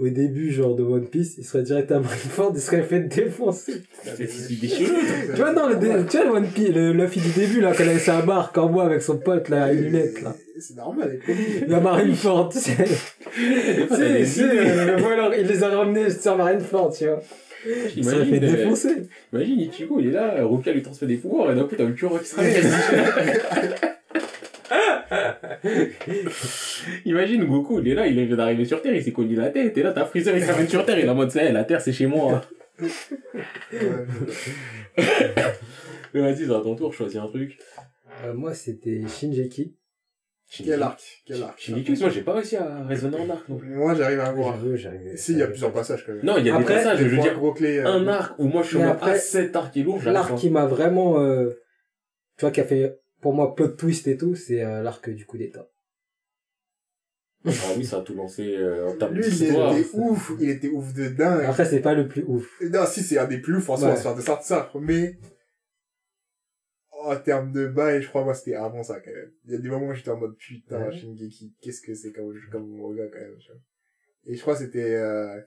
au 0.00 0.08
début, 0.08 0.50
genre, 0.50 0.74
de 0.74 0.82
One 0.82 1.06
Piece, 1.06 1.34
il 1.38 1.44
serait 1.44 1.62
direct 1.62 1.92
à 1.92 2.00
Marineford, 2.00 2.52
il 2.54 2.60
serait 2.60 2.82
fait 2.82 3.00
défoncer. 3.00 3.74
Tu 4.16 5.36
vois, 5.36 5.52
non, 5.52 5.68
le, 5.68 5.76
dé- 5.76 5.88
tu 6.08 6.16
vois, 6.16 6.26
le 6.26 6.32
One 6.32 6.46
Piece, 6.48 6.70
le 6.70 6.92
Luffy 6.92 7.20
du 7.20 7.30
début, 7.30 7.60
là, 7.60 7.72
quand 7.76 7.84
il 7.84 7.90
avait 7.90 7.98
sa 7.98 8.22
barque 8.22 8.56
en 8.58 8.68
bois 8.70 8.84
avec 8.86 9.02
son 9.02 9.18
pote, 9.18 9.48
là, 9.50 9.64
à 9.64 9.72
une 9.72 9.82
lunette, 9.82 10.22
là. 10.22 10.34
C'est 10.58 10.76
normal, 10.76 11.18
elle 11.28 11.34
est 11.34 11.36
Il 11.66 11.70
y 11.70 11.74
a 11.74 11.80
Marineford, 11.80 12.48
tu 12.50 12.58
sais. 12.58 12.76
Tu 13.34 14.24
sais, 14.24 14.24
tu 14.24 14.58
euh, 14.58 14.96
voilà, 14.98 15.36
il 15.36 15.46
les 15.46 15.62
a 15.62 15.68
ramenés 15.68 16.10
sur 16.10 16.36
Marineford, 16.36 16.92
tu 16.96 17.04
vois. 17.06 17.20
Il 17.96 18.04
serait 18.04 18.24
fait 18.24 18.36
Imagine, 18.36 18.44
euh, 18.44 18.56
défoncer. 18.56 18.96
imagine 19.32 19.60
Ichigo, 19.60 20.00
il 20.00 20.08
est 20.08 20.12
là, 20.12 20.34
Rukia 20.44 20.72
lui 20.72 20.82
transmet 20.82 21.06
des 21.08 21.16
pouvoirs, 21.16 21.52
et 21.52 21.54
d'un 21.54 21.64
coup, 21.64 21.76
t'as 21.76 21.84
le 21.84 21.92
cœur 21.92 22.18
qui 22.20 22.26
se. 22.28 22.36
Imagine 27.04 27.44
Goku, 27.44 27.80
il 27.80 27.88
est 27.88 27.94
là, 27.94 28.06
il 28.06 28.24
vient 28.26 28.36
d'arriver 28.36 28.64
sur 28.64 28.80
Terre, 28.80 28.94
il 28.94 29.02
s'est 29.02 29.12
cogné 29.12 29.34
la 29.36 29.50
tête, 29.50 29.76
et 29.76 29.82
là, 29.82 29.92
t'as 29.92 30.04
Freezer, 30.04 30.36
il 30.36 30.42
se 30.44 30.50
ramène 30.50 30.68
sur 30.68 30.84
Terre, 30.84 30.98
il 30.98 31.06
est 31.06 31.08
en 31.08 31.14
mode, 31.14 31.30
ça, 31.30 31.42
la 31.50 31.64
Terre, 31.64 31.80
c'est 31.80 31.92
chez 31.92 32.06
moi. 32.06 32.42
Mais 36.14 36.20
vas-y, 36.20 36.46
c'est 36.46 36.54
à 36.54 36.60
ton 36.60 36.74
tour, 36.74 36.92
choisis 36.92 37.18
un 37.18 37.26
truc. 37.28 37.58
Euh, 38.24 38.34
moi, 38.34 38.54
c'était 38.54 39.00
Shinjeki. 39.06 39.76
Quel 40.64 40.82
arc 40.82 41.00
Quel 41.26 41.42
arc 41.44 41.60
Shinji, 41.60 42.00
moi, 42.00 42.10
j'ai 42.10 42.22
pas 42.22 42.32
réussi 42.34 42.56
à 42.56 42.84
raisonner 42.84 43.18
en 43.18 43.30
arc, 43.30 43.48
non 43.48 43.56
plus. 43.56 43.68
Moi, 43.68 43.94
j'arrive 43.94 44.18
à 44.18 44.32
voir. 44.32 44.58
Si, 45.14 45.32
il 45.32 45.38
y 45.38 45.42
a 45.42 45.46
plusieurs 45.46 45.72
passages 45.72 46.04
quand 46.04 46.12
même. 46.12 46.24
Non, 46.24 46.38
il 46.38 46.46
y 46.46 46.50
a 46.50 46.56
Après, 46.56 46.74
des 46.74 46.80
passages, 46.80 46.98
je 46.98 47.04
veux 47.04 47.18
dire, 47.22 47.34
gros 47.34 47.52
clés. 47.52 47.78
euh, 47.78 47.86
un 47.86 48.08
arc 48.08 48.36
où 48.38 48.46
moi, 48.48 48.62
je 48.62 48.68
suis 48.68 48.76
en 48.78 48.80
mode, 48.80 48.90
après, 48.90 49.12
ah, 49.12 49.18
cet 49.18 49.54
arc 49.54 49.76
est 49.76 49.82
lourd, 49.82 50.00
L'arc 50.04 50.34
qui 50.36 50.50
m'a 50.50 50.66
vraiment, 50.66 51.20
euh, 51.20 51.50
tu 52.36 52.40
vois, 52.44 52.50
qui 52.50 52.60
a 52.60 52.64
fait, 52.64 52.98
pour 53.20 53.34
moi, 53.34 53.54
plot 53.54 53.68
twist 53.68 54.06
et 54.08 54.16
tout, 54.16 54.34
c'est 54.34 54.62
euh, 54.62 54.82
l'arc 54.82 55.08
du 55.10 55.26
coup 55.26 55.38
d'état. 55.38 55.68
Ah 57.46 57.50
oui, 57.76 57.84
ça 57.86 57.98
a 57.98 58.00
tout 58.02 58.14
lancé 58.14 58.54
euh, 58.54 58.88
en 58.88 58.96
termes 58.96 59.14
Lui, 59.14 59.24
il 59.26 59.42
était 59.44 59.88
ouf. 59.94 60.32
Il 60.40 60.50
était 60.50 60.68
ouf 60.68 60.92
de 60.92 61.08
dingue. 61.08 61.44
Après, 61.46 61.64
c'est 61.64 61.80
pas 61.80 61.94
le 61.94 62.06
plus 62.06 62.22
ouf. 62.24 62.60
Non, 62.60 62.84
si, 62.86 63.02
c'est 63.02 63.18
un 63.18 63.26
des 63.26 63.38
plus 63.40 63.56
ouf, 63.56 63.70
en 63.70 63.76
soi, 63.78 63.88
Ouais. 63.88 63.94
de 63.94 63.98
ça, 64.00 64.14
de 64.14 64.42
ça. 64.42 64.70
Mais, 64.78 65.18
en 66.90 67.16
termes 67.16 67.50
de 67.52 67.66
bail, 67.66 68.02
je 68.02 68.08
crois, 68.08 68.24
moi, 68.24 68.34
c'était 68.34 68.54
avant 68.56 68.82
ça, 68.82 69.00
quand 69.00 69.10
même. 69.10 69.32
Il 69.46 69.52
y 69.52 69.54
a 69.54 69.58
des 69.58 69.70
moments 69.70 69.86
où 69.86 69.94
j'étais 69.94 70.10
en 70.10 70.18
mode, 70.18 70.36
putain, 70.36 70.86
Ouais. 70.86 70.92
Shingeki, 70.98 71.54
qu'est-ce 71.62 71.80
que 71.80 71.94
c'est 71.94 72.12
comme, 72.12 72.34
comme 72.52 72.68
manga, 72.68 73.06
quand 73.10 73.20
même, 73.20 73.38
tu 73.38 73.50
vois. 73.52 73.60
Et 74.26 74.34
je 74.34 74.40
crois 74.42 74.52
que 74.52 74.60
c'était, 74.60 74.94
euh, 74.96 75.40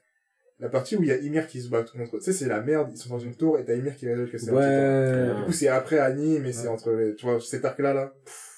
la 0.59 0.69
partie 0.69 0.95
où 0.95 1.03
il 1.03 1.09
y 1.09 1.11
a 1.11 1.17
Ymir 1.17 1.47
qui 1.47 1.61
se 1.61 1.69
bat 1.69 1.83
contre, 1.83 2.17
tu 2.19 2.23
sais, 2.23 2.33
c'est 2.33 2.47
la 2.47 2.61
merde, 2.61 2.89
ils 2.93 2.97
sont 2.97 3.09
dans 3.09 3.19
une 3.19 3.35
tour, 3.35 3.57
et 3.59 3.65
t'as 3.65 3.75
Ymir 3.75 3.95
qui 3.95 4.07
révèle 4.07 4.29
que 4.29 4.37
c'est 4.37 4.49
un 4.49 4.53
titan. 4.53 5.33
Ouais. 5.33 5.39
Du 5.39 5.45
coup, 5.45 5.51
c'est 5.51 5.67
après 5.67 5.97
Annie, 5.99 6.39
mais 6.39 6.51
c'est 6.53 6.63
Ouais. 6.63 6.73
entre 6.73 6.91
les, 6.91 7.15
tu 7.15 7.25
vois, 7.25 7.39
cet 7.41 7.65
arc-là, 7.65 7.93
là, 7.93 8.13
pff, 8.23 8.49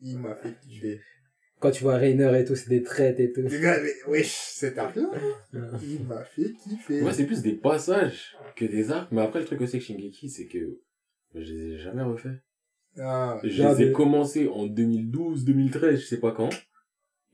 il 0.00 0.18
m'a 0.18 0.34
fait 0.34 0.54
kiffer. 0.60 1.00
Quand 1.60 1.70
tu 1.72 1.82
vois 1.82 1.96
Rainer 1.96 2.38
et 2.40 2.44
tout, 2.44 2.54
c'est 2.54 2.68
des 2.68 2.82
traites 2.84 3.18
et 3.18 3.32
tout. 3.32 3.40
Les 3.42 3.60
gars, 3.60 3.78
mais, 3.82 3.90
wesh, 4.12 4.32
cet 4.52 4.78
arc-là, 4.78 5.10
il 5.82 6.04
m'a 6.06 6.22
fait 6.24 6.52
kiffer. 6.62 7.00
Moi, 7.00 7.12
c'est 7.12 7.24
plus 7.26 7.42
des 7.42 7.54
passages 7.54 8.36
que 8.54 8.64
des 8.64 8.90
arcs, 8.92 9.10
mais 9.10 9.22
après, 9.22 9.40
le 9.40 9.44
truc 9.46 9.60
aussi 9.60 9.76
avec 9.76 9.86
Shingeki, 9.86 10.30
c'est 10.30 10.46
que 10.46 10.78
je 11.34 11.52
les 11.54 11.72
ai 11.74 11.78
jamais 11.78 12.02
refaits. 12.02 12.32
Ah, 13.00 13.38
Je 13.44 13.62
les 13.62 13.82
ai 13.82 13.86
mais- 13.86 13.92
commencés 13.92 14.48
en 14.48 14.66
2012, 14.66 15.44
2013, 15.44 16.00
je 16.00 16.06
sais 16.06 16.20
pas 16.20 16.32
quand. 16.32 16.50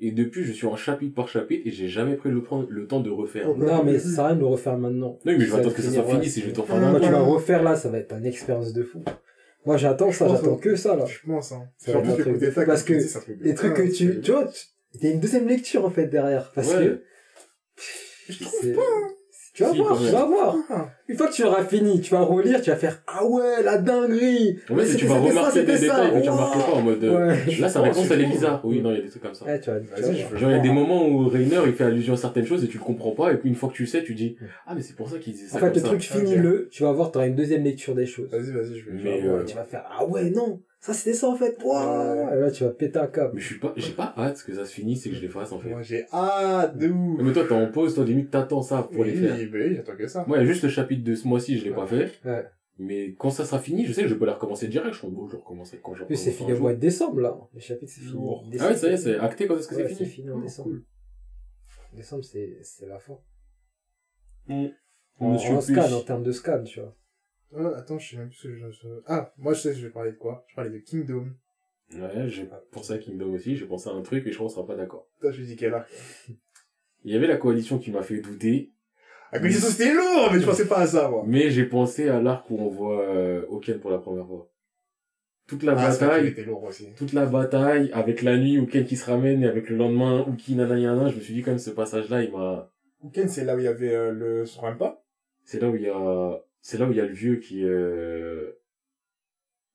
Et 0.07 0.11
depuis, 0.13 0.45
je 0.45 0.53
suis 0.53 0.67
en 0.67 0.77
chapitre 0.77 1.15
par 1.15 1.29
chapitre 1.29 1.67
et 1.67 1.71
j'ai 1.71 1.89
jamais 1.89 2.17
pris 2.17 2.31
le, 2.31 2.43
prendre- 2.43 2.67
le 2.69 2.87
temps 2.87 3.01
de 3.01 3.09
refaire. 3.11 3.49
Non, 3.57 3.83
mais 3.85 3.99
ça 3.99 4.09
sert 4.11 4.25
à 4.25 4.27
rien 4.29 4.37
de 4.37 4.41
le 4.41 4.47
refaire 4.47 4.77
maintenant. 4.77 5.19
Non, 5.25 5.33
mais 5.33 5.41
je 5.41 5.51
vais 5.51 5.59
attendre 5.61 5.75
que 5.75 5.81
ça 5.83 5.91
soit 5.93 6.05
fini 6.05 6.27
si 6.29 6.41
je 6.43 6.47
vais 6.47 6.53
t'en 6.53 6.63
faire 6.65 6.77
un. 6.77 7.01
tu 7.01 7.09
vas 7.11 7.21
refaire 7.21 7.63
là, 7.63 7.75
ça 7.77 7.89
va 7.89 7.99
être 7.99 8.15
une 8.15 8.27
expérience 8.27 8.73
de 8.73 8.83
fou. 8.83 9.03
Moi, 9.67 9.79
j'attends 9.79 10.13
ça, 10.13 10.29
Je 10.29 10.35
j'attends 10.35 10.57
que 10.57 10.77
ça, 10.77 10.95
là. 10.95 11.07
je 11.07 11.19
pense, 11.27 11.53
hein. 11.53 11.63
Être 11.87 11.97
un 11.97 12.03
truc 12.17 12.39
de 12.39 12.51
fou, 12.51 12.61
parce 12.67 12.83
que 12.83 12.93
Les 13.41 13.55
trucs 13.55 13.75
que 13.75 13.83
tu, 13.83 13.95
c'est- 14.15 14.21
tu 14.21 14.31
vois, 14.33 14.45
tu- 14.47 14.67
il 14.95 15.05
y 15.05 15.07
a 15.07 15.15
une 15.15 15.21
deuxième 15.21 15.49
lecture, 15.49 15.85
en 15.87 15.91
fait, 15.91 16.07
derrière. 16.09 16.53
Parce 16.53 16.69
que, 16.75 17.03
c'est- 18.29 18.77
Tu 19.55 19.63
vas 19.63 19.71
Si, 19.71 19.79
voir, 19.79 19.97
tu 19.97 20.07
vas 20.11 20.25
voir. 20.25 20.57
Ah. 20.69 20.89
Une 21.07 21.17
fois 21.17 21.29
que 21.29 21.33
tu 21.33 21.45
auras 21.45 21.63
fini, 21.63 22.01
tu 22.01 22.11
vas 22.11 22.23
relire, 22.23 22.61
tu 22.61 22.71
vas 22.71 22.77
faire, 22.77 23.01
ah 23.07 23.25
ouais, 23.25 23.63
la 23.63 23.79
dinguerie. 23.79 24.59
En 24.69 24.77
fait, 24.77 24.97
tu 24.97 25.07
vas 25.07 25.15
remarquer 25.21 25.61
ça, 25.61 25.65
des 25.65 25.77
c'était 25.77 25.87
ça. 25.87 26.01
détails 26.07 26.19
que 26.21 26.25
tu 26.25 26.29
Ouah. 26.29 26.35
remarquais 26.35 26.59
pas 26.73 26.77
en 26.77 26.83
mode. 26.83 27.05
euh, 27.05 27.29
Ouais. 27.29 27.57
Là, 27.61 27.69
sa 27.69 27.81
réponse, 27.83 28.11
elle 28.11 28.21
est 28.23 28.27
bizarre. 28.27 28.61
Oui, 28.65 28.83
non, 28.83 28.91
il 28.91 28.97
y 28.97 28.99
a 28.99 29.03
des 29.03 29.09
trucs 29.11 29.23
comme 29.23 29.35
ça. 29.35 29.45
Ouais, 29.45 29.61
tu 29.61 29.71
vas, 29.71 29.79
tu 29.79 29.87
Vas-y, 29.87 30.01
vas 30.03 30.13
je 30.13 30.19
voir. 30.23 30.31
veux 30.33 30.39
Genre, 30.39 30.51
il 30.51 30.57
y 30.57 30.59
a 30.59 30.63
des 30.63 30.73
moments 30.73 31.07
où 31.07 31.29
Rainer, 31.29 31.61
il 31.67 31.73
fait 31.73 31.85
allusion 31.85 32.15
à 32.15 32.17
certaines 32.17 32.47
choses 32.47 32.65
et 32.65 32.67
tu 32.69 32.79
le 32.79 32.85
comprends 32.85 33.13
pas, 33.13 33.33
et 33.33 33.37
puis 33.37 33.49
une 33.49 33.55
fois 33.55 33.69
que 33.69 33.75
tu 33.75 33.87
sais, 33.87 34.03
tu 34.03 34.15
dis, 34.15 34.37
ah, 34.67 34.75
mais 34.75 34.83
c'est 34.83 34.97
pour 34.97 35.09
ça 35.09 35.19
qu'il 35.19 35.33
disait 35.35 35.47
ça. 35.47 35.59
En 35.59 35.61
fait, 35.61 35.67
comme 35.67 35.75
le 35.75 35.81
ça. 35.81 35.87
truc, 35.87 36.03
finis-le, 36.03 36.69
tu 36.73 36.83
vas 36.83 36.91
voir, 36.93 37.13
tu 37.13 37.19
auras 37.19 37.29
une 37.29 37.37
deuxième 37.37 37.63
lecture 37.63 37.95
des 37.95 38.07
choses. 38.07 38.29
Vas-y, 38.33 38.51
vas-y, 38.51 38.77
je 38.81 38.91
vais. 38.91 39.03
Mais, 39.05 39.23
euh, 39.25 39.45
Tu 39.45 39.55
vas 39.55 39.63
faire, 39.65 39.85
ah 39.97 40.05
ouais, 40.05 40.31
non, 40.31 40.61
ça 40.85 40.93
c'était 40.93 41.15
ça 41.15 41.29
en 41.31 41.35
fait. 41.35 41.57
Ouah. 41.65 42.15
Ouais. 42.31 42.37
Et 42.37 42.41
là, 42.41 42.51
tu 42.51 42.63
vas 42.65 42.71
péter 42.71 42.99
un 42.99 43.07
câble. 43.07 43.33
Mais 43.35 43.41
je 43.41 43.47
suis 43.47 43.59
pas, 43.59 43.73
j'ai 43.75 43.93
pas 43.93 44.13
hâte 44.19 44.43
que 44.45 44.55
ça 44.55 44.67
se 44.67 44.73
finisse 44.75 45.07
et 45.07 45.11
que 45.11 45.17
je 45.17 45.23
les 45.23 45.29
fasse, 45.29 45.51
en 45.53 45.59
fait. 45.59 45.71
Moi, 45.71 45.81
j'ai 45.81 46.05
hâte 46.13 46.77
de 46.77 46.89
ouf. 46.91 47.23
Mais 47.23 47.33
toi, 47.33 47.45
t'es 47.49 47.55
en 47.55 47.71
pause, 47.73 47.95
toi, 47.95 48.05
limite, 48.05 48.31
t'attends 48.31 48.61
ça 48.61 48.83
pour 48.83 49.01
Oui, 49.01 49.13
les 49.13 49.17
faire. 49.17 49.35
oui, 49.35 49.49
oui, 49.53 49.79
attends 49.79 49.97
que 49.97 50.07
ça. 50.07 50.25
Moi, 50.29 50.37
il 50.37 50.41
y 50.41 50.45
a 50.45 50.47
juste 50.47 50.63
le 50.63 50.69
chapitre 50.69 51.03
de 51.03 51.15
ce 51.15 51.27
mois-ci, 51.27 51.59
je 51.59 51.65
l'ai 51.65 51.73
pas 51.75 51.87
fait. 51.87 52.11
Ouais. 52.25 52.45
Mais 52.79 53.15
quand 53.15 53.31
ça 53.31 53.45
sera 53.47 53.59
fini, 53.61 53.87
je 53.87 53.93
sais 53.95 54.03
que 54.03 54.09
je 54.09 54.15
peux 54.15 54.27
les 54.27 54.33
recommencer 54.33 54.69
direct. 54.69 54.93
Je 54.93 54.99
suis 54.99 55.07
en 55.07 55.11
bon, 55.11 55.27
je 55.29 55.37
recommencerai 55.37 55.81
quand 55.83 55.95
je 55.95 56.05
c'est 56.15 56.33
fini 56.33 56.53
au 56.53 56.59
mois 56.61 56.75
de 56.75 56.81
décembre, 56.81 57.21
là. 57.21 57.35
Le 57.55 57.61
chapitre, 57.61 57.91
c'est 57.91 58.01
fini. 58.03 58.13
Lourd. 58.13 58.45
Ah 58.61 58.67
ouais, 58.69 58.77
ça 58.77 58.89
y 58.89 58.93
est, 58.93 58.97
c'est 58.99 59.17
acté 59.19 59.47
quand 59.47 59.57
est-ce 59.57 59.69
que 59.69 59.77
Ouais, 59.77 59.85
c'est 59.89 59.95
c'est 59.95 60.05
fini 60.05 60.11
fini 60.27 60.31
en 60.31 60.39
Oh, 60.39 60.43
décembre. 60.43 60.69
cool. 60.69 60.85
Décembre, 61.95 62.25
c'est, 62.25 62.59
c'est 62.63 62.87
la 62.87 62.99
fin. 62.99 63.17
Mm. 64.49 64.67
En, 65.21 65.33
Monsieur 65.35 65.55
en 65.55 65.63
Plus. 65.63 65.73
scan, 65.73 65.93
en 65.93 66.01
termes 66.03 66.25
de 66.25 66.33
scan, 66.33 66.63
tu 66.65 66.81
vois. 66.81 66.95
Euh, 67.53 67.75
attends, 67.77 67.99
je 67.99 68.11
sais 68.11 68.17
même 68.17 68.29
plus 68.29 68.37
ce 68.37 68.49
que 68.49 68.57
je... 68.57 68.89
Ah, 69.07 69.33
moi, 69.37 69.53
je 69.55 69.61
sais, 69.61 69.75
je 69.75 69.87
vais 69.87 69.93
parler 69.93 70.13
de 70.13 70.17
quoi? 70.17 70.45
Je 70.49 70.55
parlais 70.55 70.71
de 70.71 70.79
Kingdom. 70.79 71.27
Ouais, 71.95 72.29
j'ai 72.29 72.49
pensé 72.73 72.95
à 72.95 72.99
Kingdom 72.99 73.33
aussi, 73.35 73.57
j'ai 73.57 73.67
pensé 73.67 73.89
à 73.91 73.93
un 73.93 74.03
truc 74.03 74.27
et 74.27 74.31
je 74.31 74.37
crois 74.37 74.49
qu'on 74.49 74.55
sera 74.55 74.67
pas 74.67 74.75
d'accord. 74.75 75.07
Toi, 75.21 75.31
je 75.31 75.43
dis 75.43 75.55
quel 75.55 75.75
arc? 75.75 75.89
Il 77.05 77.13
y 77.13 77.17
avait 77.17 77.27
la 77.27 77.37
coalition 77.37 77.79
qui 77.79 77.91
m'a 77.93 78.03
fait 78.03 78.19
douter, 78.21 78.73
Ah, 79.31 79.39
que 79.39 79.51
ça, 79.51 79.69
c'était 79.71 79.93
lourd, 79.93 80.31
mais 80.33 80.41
je 80.41 80.47
pensais 80.47 80.67
pas 80.67 80.79
à 80.79 80.87
ça, 80.87 81.09
moi. 81.11 81.23
mais 81.27 81.51
j'ai 81.51 81.67
pensé 81.67 82.09
à 82.09 82.21
l'arc 82.21 82.49
où 82.51 82.59
on 82.59 82.69
voit 82.69 83.03
euh, 83.03 83.45
Oken 83.51 83.79
pour 83.79 83.91
la 83.91 83.99
première 83.99 84.27
fois. 84.27 84.51
Toute 85.47 85.63
la 85.63 85.73
Ah, 85.79 85.91
bataille, 85.91 86.29
était 86.29 86.45
lourd 86.45 86.65
aussi. 86.65 86.89
toute 86.97 87.13
la 87.13 87.27
bataille, 87.27 87.91
avec 87.93 88.23
la 88.23 88.39
nuit, 88.39 88.59
Oken 88.59 88.87
qui 88.87 88.97
se 88.97 89.05
ramène, 89.09 89.43
et 89.43 89.47
avec 89.47 89.69
le 89.69 89.77
lendemain, 89.77 90.27
Uki 90.27 90.57
nanana, 90.57 91.11
je 91.11 91.17
me 91.17 91.21
suis 91.21 91.35
dit 91.35 91.43
quand 91.43 91.51
même 91.51 91.59
ce 91.59 91.71
passage-là, 91.71 92.23
il 92.25 92.33
m'a... 92.33 92.73
Ken, 93.13 93.29
c'est 93.29 93.45
là 93.45 93.55
où 93.55 93.59
il 93.59 93.65
y 93.65 93.69
avait 93.69 93.95
euh, 93.95 94.11
le 94.11 94.47
Sorampa. 94.47 95.05
C'est 95.45 95.61
là 95.61 95.69
où 95.69 95.77
il 95.77 95.83
y 95.83 95.89
a... 95.91 96.41
C'est 96.65 96.79
là 96.79 96.87
où 96.87 96.93
il 96.93 96.97
y 96.97 97.01
a 97.01 97.05
le 97.05 97.13
vieux 97.13 97.37
qui... 97.37 97.63
Euh... 97.63 98.53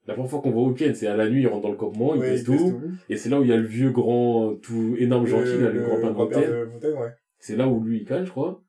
La 0.08 0.16
première 0.16 0.32
fois 0.32 0.42
qu'on 0.42 0.50
voit 0.50 0.64
Oken, 0.64 0.96
c'est 0.96 1.06
à 1.06 1.16
la 1.16 1.30
nuit, 1.30 1.44
il 1.44 1.48
rentre 1.48 1.62
dans 1.62 1.70
le 1.70 1.78
campement, 1.78 2.16
il 2.16 2.22
Ouais, 2.22 2.38
il 2.40 2.44
tout, 2.44 2.82
et 3.10 3.16
c'est 3.16 3.30
là 3.30 3.40
où 3.40 3.44
il 3.44 3.50
y 3.50 3.54
a 3.54 3.58
le 3.58 3.68
vieux 3.68 3.92
grand, 3.92 4.56
tout 4.56 4.96
énorme 4.98 5.28
gentil, 5.28 5.60
là, 5.60 5.70
le, 5.70 5.82
grand 5.82 6.00
père 6.26 6.42
de 6.50 6.66
montagne. 6.66 6.94
ouais. 6.94 7.12
C'est 7.38 7.56
là 7.56 7.68
où 7.68 7.84
lui 7.84 8.00
il 8.00 8.06
calme, 8.06 8.26
je 8.26 8.32
crois. 8.32 8.64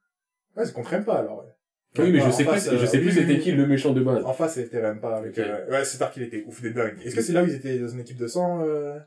Ouais, 0.55 0.66
c'est 0.66 0.74
contre 0.74 1.02
pas 1.02 1.14
alors, 1.14 1.38
ouais. 1.38 2.05
Oui, 2.05 2.12
mais 2.12 2.20
je 2.20 2.30
sais 2.30 2.44
face, 2.44 2.68
plus, 2.68 2.76
je 2.76 2.82
euh, 2.82 2.86
sais 2.86 2.98
plus 2.98 3.06
oui, 3.06 3.12
c'était 3.14 3.32
oui, 3.32 3.40
qui 3.40 3.52
le 3.52 3.66
méchant 3.66 3.94
de 3.94 4.02
base. 4.02 4.22
En 4.22 4.34
face, 4.34 4.55
c'était 4.55 4.86
Rempa 4.86 5.16
avec, 5.16 5.32
Ok. 5.32 5.38
euh, 5.38 5.70
ouais, 5.70 5.84
cet 5.86 6.02
arc, 6.02 6.14
il 6.18 6.24
était 6.24 6.44
ouf 6.47 6.60
des 6.60 6.72
dingues. 6.72 6.98
Est-ce 7.02 7.16
que 7.16 7.22
c'est 7.22 7.32
là 7.32 7.42
où 7.42 7.47
ils 7.47 7.55
étaient 7.55 7.78
dans 7.78 7.88
une 7.88 8.01
équipe 8.01 8.18
de 8.18 8.26
100, 8.26 8.62
euh... 8.66 8.98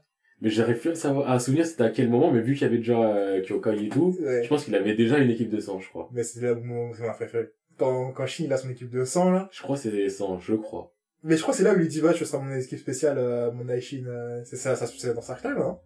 Mais 0.42 0.50
j'arrive 0.50 0.80
plus 0.80 0.90
à 0.90 0.96
savoir, 0.96 1.30
à 1.30 1.40
souvenir 1.40 1.68
c'était 1.68 1.84
à 1.84 1.92
quel 1.92 2.10
moment, 2.10 2.32
mais 2.32 2.42
vu 2.42 2.54
qu'il 2.54 2.64
y 2.64 2.66
avait 2.66 2.80
déjà 2.80 3.00
euh, 3.16 3.44
Kyokai 3.44 3.86
et 3.86 3.90
tout, 3.90 4.18
ouais. 4.20 4.42
je 4.44 4.50
pense 4.50 4.66
qu'il 4.66 4.74
avait 4.76 4.96
déjà 4.96 5.20
une 5.20 5.30
équipe 5.30 5.50
de 5.52 5.60
100, 5.60 5.80
je 5.82 5.90
crois. 5.90 6.10
Mais 6.12 6.24
c'est 6.24 6.42
là 6.42 6.54
où 6.54 6.62
mon- 6.62 6.92
c'est 6.94 7.04
ma 7.04 7.14
préférée. 7.14 7.52
Quand, 7.78 8.12
quand 8.12 8.26
Shin, 8.26 8.44
il 8.46 8.54
a 8.54 8.58
son 8.58 8.70
équipe 8.70 8.90
de 8.90 9.04
100, 9.04 9.32
là. 9.32 9.50
Je 9.52 9.62
crois 9.62 9.76
que 9.76 9.82
c'est 9.82 10.10
100, 10.10 10.40
je 10.40 10.56
crois. 10.56 10.94
Mais 11.24 11.38
je 11.38 11.42
crois 11.42 11.54
que 11.54 11.58
c'est 11.58 11.64
là 11.64 11.74
où 11.74 11.80
il 11.80 11.88
dit, 11.88 12.02
va, 12.02 12.14
je 12.14 12.26
serai 12.26 12.44
mon 12.44 12.54
équipe 12.54 12.80
spéciale, 12.80 13.18
euh, 13.18 13.52
mon 13.52 13.68
Aishin, 13.70 14.06
euh, 14.06 14.44
c'est 14.46 14.58
ça, 14.58 14.76
ça, 14.76 14.88
c'est 14.88 15.14
dans 15.14 15.56
non? 15.58 15.80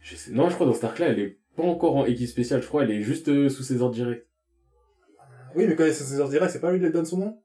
Je 0.00 0.16
sais... 0.16 0.30
Non, 0.32 0.48
je 0.48 0.54
crois 0.54 0.66
dans 0.66 0.72
Stark 0.72 0.98
elle 1.00 1.18
est 1.18 1.38
pas 1.54 1.62
encore 1.62 1.96
en 1.96 2.06
équipe 2.06 2.28
spéciale, 2.28 2.62
je 2.62 2.66
crois, 2.66 2.84
elle 2.84 2.90
est 2.90 3.02
juste 3.02 3.28
euh, 3.28 3.48
sous 3.50 3.62
ses 3.62 3.82
ordres 3.82 3.94
directs. 3.94 4.26
Oui, 5.54 5.66
mais 5.66 5.76
quand 5.76 5.84
il 5.84 5.90
est 5.90 5.94
sur 5.94 6.06
ses 6.06 6.18
heures 6.18 6.30
directs, 6.30 6.50
c'est 6.50 6.60
pas 6.60 6.72
lui 6.72 6.78
qui 6.78 6.86
lui 6.86 6.92
donne 6.92 7.04
son 7.04 7.18
nom? 7.18 7.42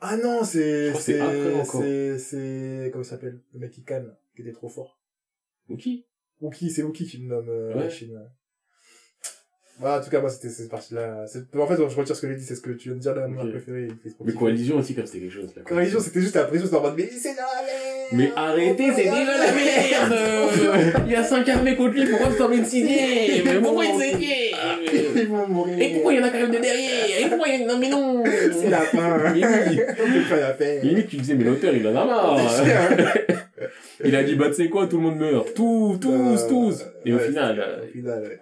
Ah 0.00 0.16
non, 0.16 0.44
c'est, 0.44 0.92
que 0.94 1.00
c'est 1.00 1.64
c'est, 1.64 2.18
c'est, 2.18 2.90
comment 2.92 3.02
il 3.02 3.06
s'appelle? 3.06 3.40
Le 3.52 3.58
mec 3.58 3.72
qui 3.72 3.82
canne, 3.82 4.14
qui 4.36 4.42
était 4.42 4.52
trop 4.52 4.68
fort. 4.68 5.00
Qui 5.78 6.06
Wookie, 6.40 6.70
c'est 6.70 6.82
Wookie 6.82 7.06
qui 7.06 7.22
me 7.22 7.28
nomme, 7.28 7.48
euh, 7.48 7.74
Ouais. 7.74 7.86
Aishin, 7.86 8.08
Voilà, 9.80 9.98
en 9.98 10.04
tout 10.04 10.10
cas, 10.10 10.20
moi, 10.20 10.30
c'était 10.30 10.50
cette 10.50 10.68
partie-là. 10.68 11.24
En 11.24 11.66
fait, 11.66 11.76
je 11.76 11.96
retire 11.96 12.14
ce 12.14 12.20
que 12.22 12.28
j'ai 12.28 12.36
dit, 12.36 12.44
c'est 12.44 12.54
ce 12.54 12.60
que 12.60 12.70
tu 12.70 12.88
viens 12.90 12.96
de 12.96 13.00
dire, 13.00 13.14
là, 13.14 13.26
mon 13.26 13.48
préféré. 13.50 13.88
il 14.04 14.12
Mais. 14.24 14.32
Coalition 14.32 14.76
aussi, 14.76 14.94
comme 14.94 15.06
c'était 15.06 15.20
quelque 15.20 15.34
chose. 15.34 15.52
Là, 15.56 15.62
Coalition, 15.62 15.98
c'était 16.00 16.20
juste 16.20 16.36
la 16.36 16.44
pression, 16.44 16.66
c'était 16.66 16.76
en 16.78 16.82
mode, 16.82 16.94
mais 16.96 17.08
c'est 17.10 17.34
dans 17.34 17.42
la 17.42 17.62
merde! 17.66 18.08
Mais 18.12 18.30
arrêtez, 18.36 18.92
c'est 18.94 19.02
déjà 19.02 19.38
la 19.38 19.52
merde 19.52 21.02
Il 21.06 21.12
y 21.12 21.16
a 21.16 21.24
5 21.24 21.48
armées 21.48 21.74
contre 21.74 21.94
lui, 21.94 22.06
pourquoi 22.06 22.28
tu 22.28 22.36
t'en 22.36 22.52
une 22.52 22.64
sixième 22.64 23.44
Mais 23.44 23.60
pourquoi 23.60 23.84
une 23.86 23.98
cinquième 23.98 24.58
Ils 25.16 25.26
vont 25.28 25.48
mourir. 25.48 25.78
Et 25.80 25.92
pourquoi 25.94 26.12
il 26.12 26.20
y 26.20 26.22
en 26.22 26.24
a 26.24 26.30
quand 26.30 26.38
même 26.40 26.50
de 26.52 26.58
derrière? 26.58 27.20
Et 27.20 27.28
pourquoi 27.28 27.48
il 27.48 27.60
y 27.60 27.64
en 27.64 27.68
a... 27.68 27.72
Non 27.72 27.78
mais 27.78 27.88
non 27.88 28.22
C'est 28.24 28.70
la 28.70 28.80
fin. 28.80 29.18
Faire. 30.58 30.84
Limite, 30.84 31.08
tu 31.08 31.16
disais, 31.16 31.34
mais 31.34 31.44
l'auteur, 31.44 31.74
il 31.74 31.86
en 31.88 31.90
a 31.96 32.04
marre 32.04 32.40
Il 34.04 34.14
a 34.14 34.22
dit, 34.22 34.34
bah, 34.34 34.46
tu 34.48 34.54
sais 34.54 34.68
quoi, 34.68 34.86
tout 34.86 34.96
le 34.98 35.02
monde 35.02 35.16
meurt. 35.18 35.54
Tous, 35.54 35.98
tous, 36.00 36.10
Euh, 36.12 36.48
tous. 36.48 36.84
Et 37.06 37.12
au 37.12 37.18
final, 37.18 37.58
euh, 37.58 37.84
Au 37.84 37.90
final, 37.92 38.22
ouais. 38.22 38.38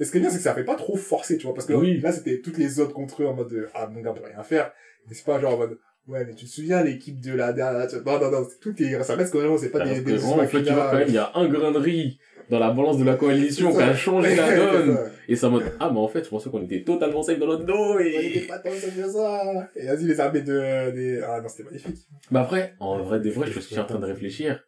Et 0.00 0.04
ce 0.04 0.10
qui 0.10 0.18
est 0.18 0.20
bien, 0.20 0.30
c'est 0.30 0.38
que 0.38 0.42
ça 0.42 0.54
fait 0.54 0.64
pas 0.64 0.74
trop 0.76 0.96
forcé, 0.96 1.36
tu 1.38 1.46
vois, 1.46 1.54
parce 1.54 1.66
que 1.66 1.72
Oui. 1.74 2.00
là, 2.00 2.12
c'était 2.12 2.40
toutes 2.40 2.58
les 2.58 2.80
autres 2.80 2.92
contre 2.94 3.22
eux 3.22 3.26
en 3.26 3.34
mode, 3.34 3.52
euh, 3.52 3.68
ah, 3.74 3.86
mon 3.86 4.00
gars, 4.00 4.10
on 4.10 4.14
peut 4.14 4.24
rien 4.24 4.42
faire. 4.42 4.72
Et 5.10 5.14
c'est 5.14 5.24
pas 5.26 5.38
genre 5.40 5.54
en 5.54 5.58
mode, 5.58 5.78
ouais, 6.08 6.24
mais 6.24 6.34
tu 6.34 6.44
te 6.46 6.50
souviens, 6.50 6.82
l'équipe 6.82 7.20
de 7.20 7.32
la 7.34 7.52
dernière, 7.52 7.86
tu- 7.88 7.96
non, 7.96 8.18
non, 8.20 8.30
non, 8.30 8.46
tout 8.60 8.74
est, 8.82 9.02
ça 9.02 9.14
reste 9.16 9.32
cohérent, 9.32 9.56
c'est 9.58 9.70
pas 9.70 9.84
des, 9.86 10.00
des 10.00 10.16
vraiment, 10.16 10.42
en 10.42 10.46
fait, 10.46 10.62
tu 10.62 10.72
vois, 10.72 10.88
quand 10.90 10.98
même, 10.98 11.08
il 11.08 11.14
y 11.14 11.18
a 11.18 11.30
un 11.34 11.48
grain 11.48 11.72
de 11.72 11.78
riz 11.78 12.18
dans 12.50 12.58
la 12.58 12.70
balance 12.70 12.98
de 12.98 13.04
la 13.04 13.14
coalition 13.14 13.72
qui 13.72 13.80
a 13.80 13.94
changé 13.94 14.34
la 14.36 14.54
donne. 14.72 14.98
Et 15.28 15.36
ça 15.36 15.48
mode, 15.48 15.64
ah, 15.80 15.90
mais 15.92 15.98
en 16.00 16.08
fait, 16.08 16.24
je 16.24 16.28
pensais 16.28 16.50
qu'on 16.50 16.62
était 16.62 16.82
totalement 16.82 17.22
safe 17.22 17.38
dans 17.38 17.46
notre 17.46 17.64
dos 17.64 17.74
On 17.94 17.98
était 18.00 18.38
et... 18.38 18.46
pas 18.46 18.58
tant 18.58 18.70
que 18.70 18.76
ça. 19.10 19.70
Et 19.76 19.86
vas-y, 19.86 20.04
les 20.04 20.20
armées 20.20 20.42
de, 20.42 20.90
des, 20.90 21.20
ah, 21.22 21.40
non, 21.40 21.48
c'était 21.48 21.62
magnifique. 21.64 21.96
Mais 22.30 22.40
après, 22.40 22.74
en 22.80 23.00
vrai, 23.02 23.20
des 23.20 23.30
vrais, 23.30 23.50
je 23.50 23.60
suis 23.60 23.78
en 23.78 23.84
train 23.84 23.98
de 24.00 24.06
réfléchir. 24.06 24.62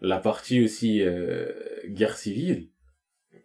La 0.00 0.18
partie 0.18 0.62
aussi, 0.64 1.02
euh, 1.02 1.52
guerre 1.88 2.16
civile. 2.16 2.68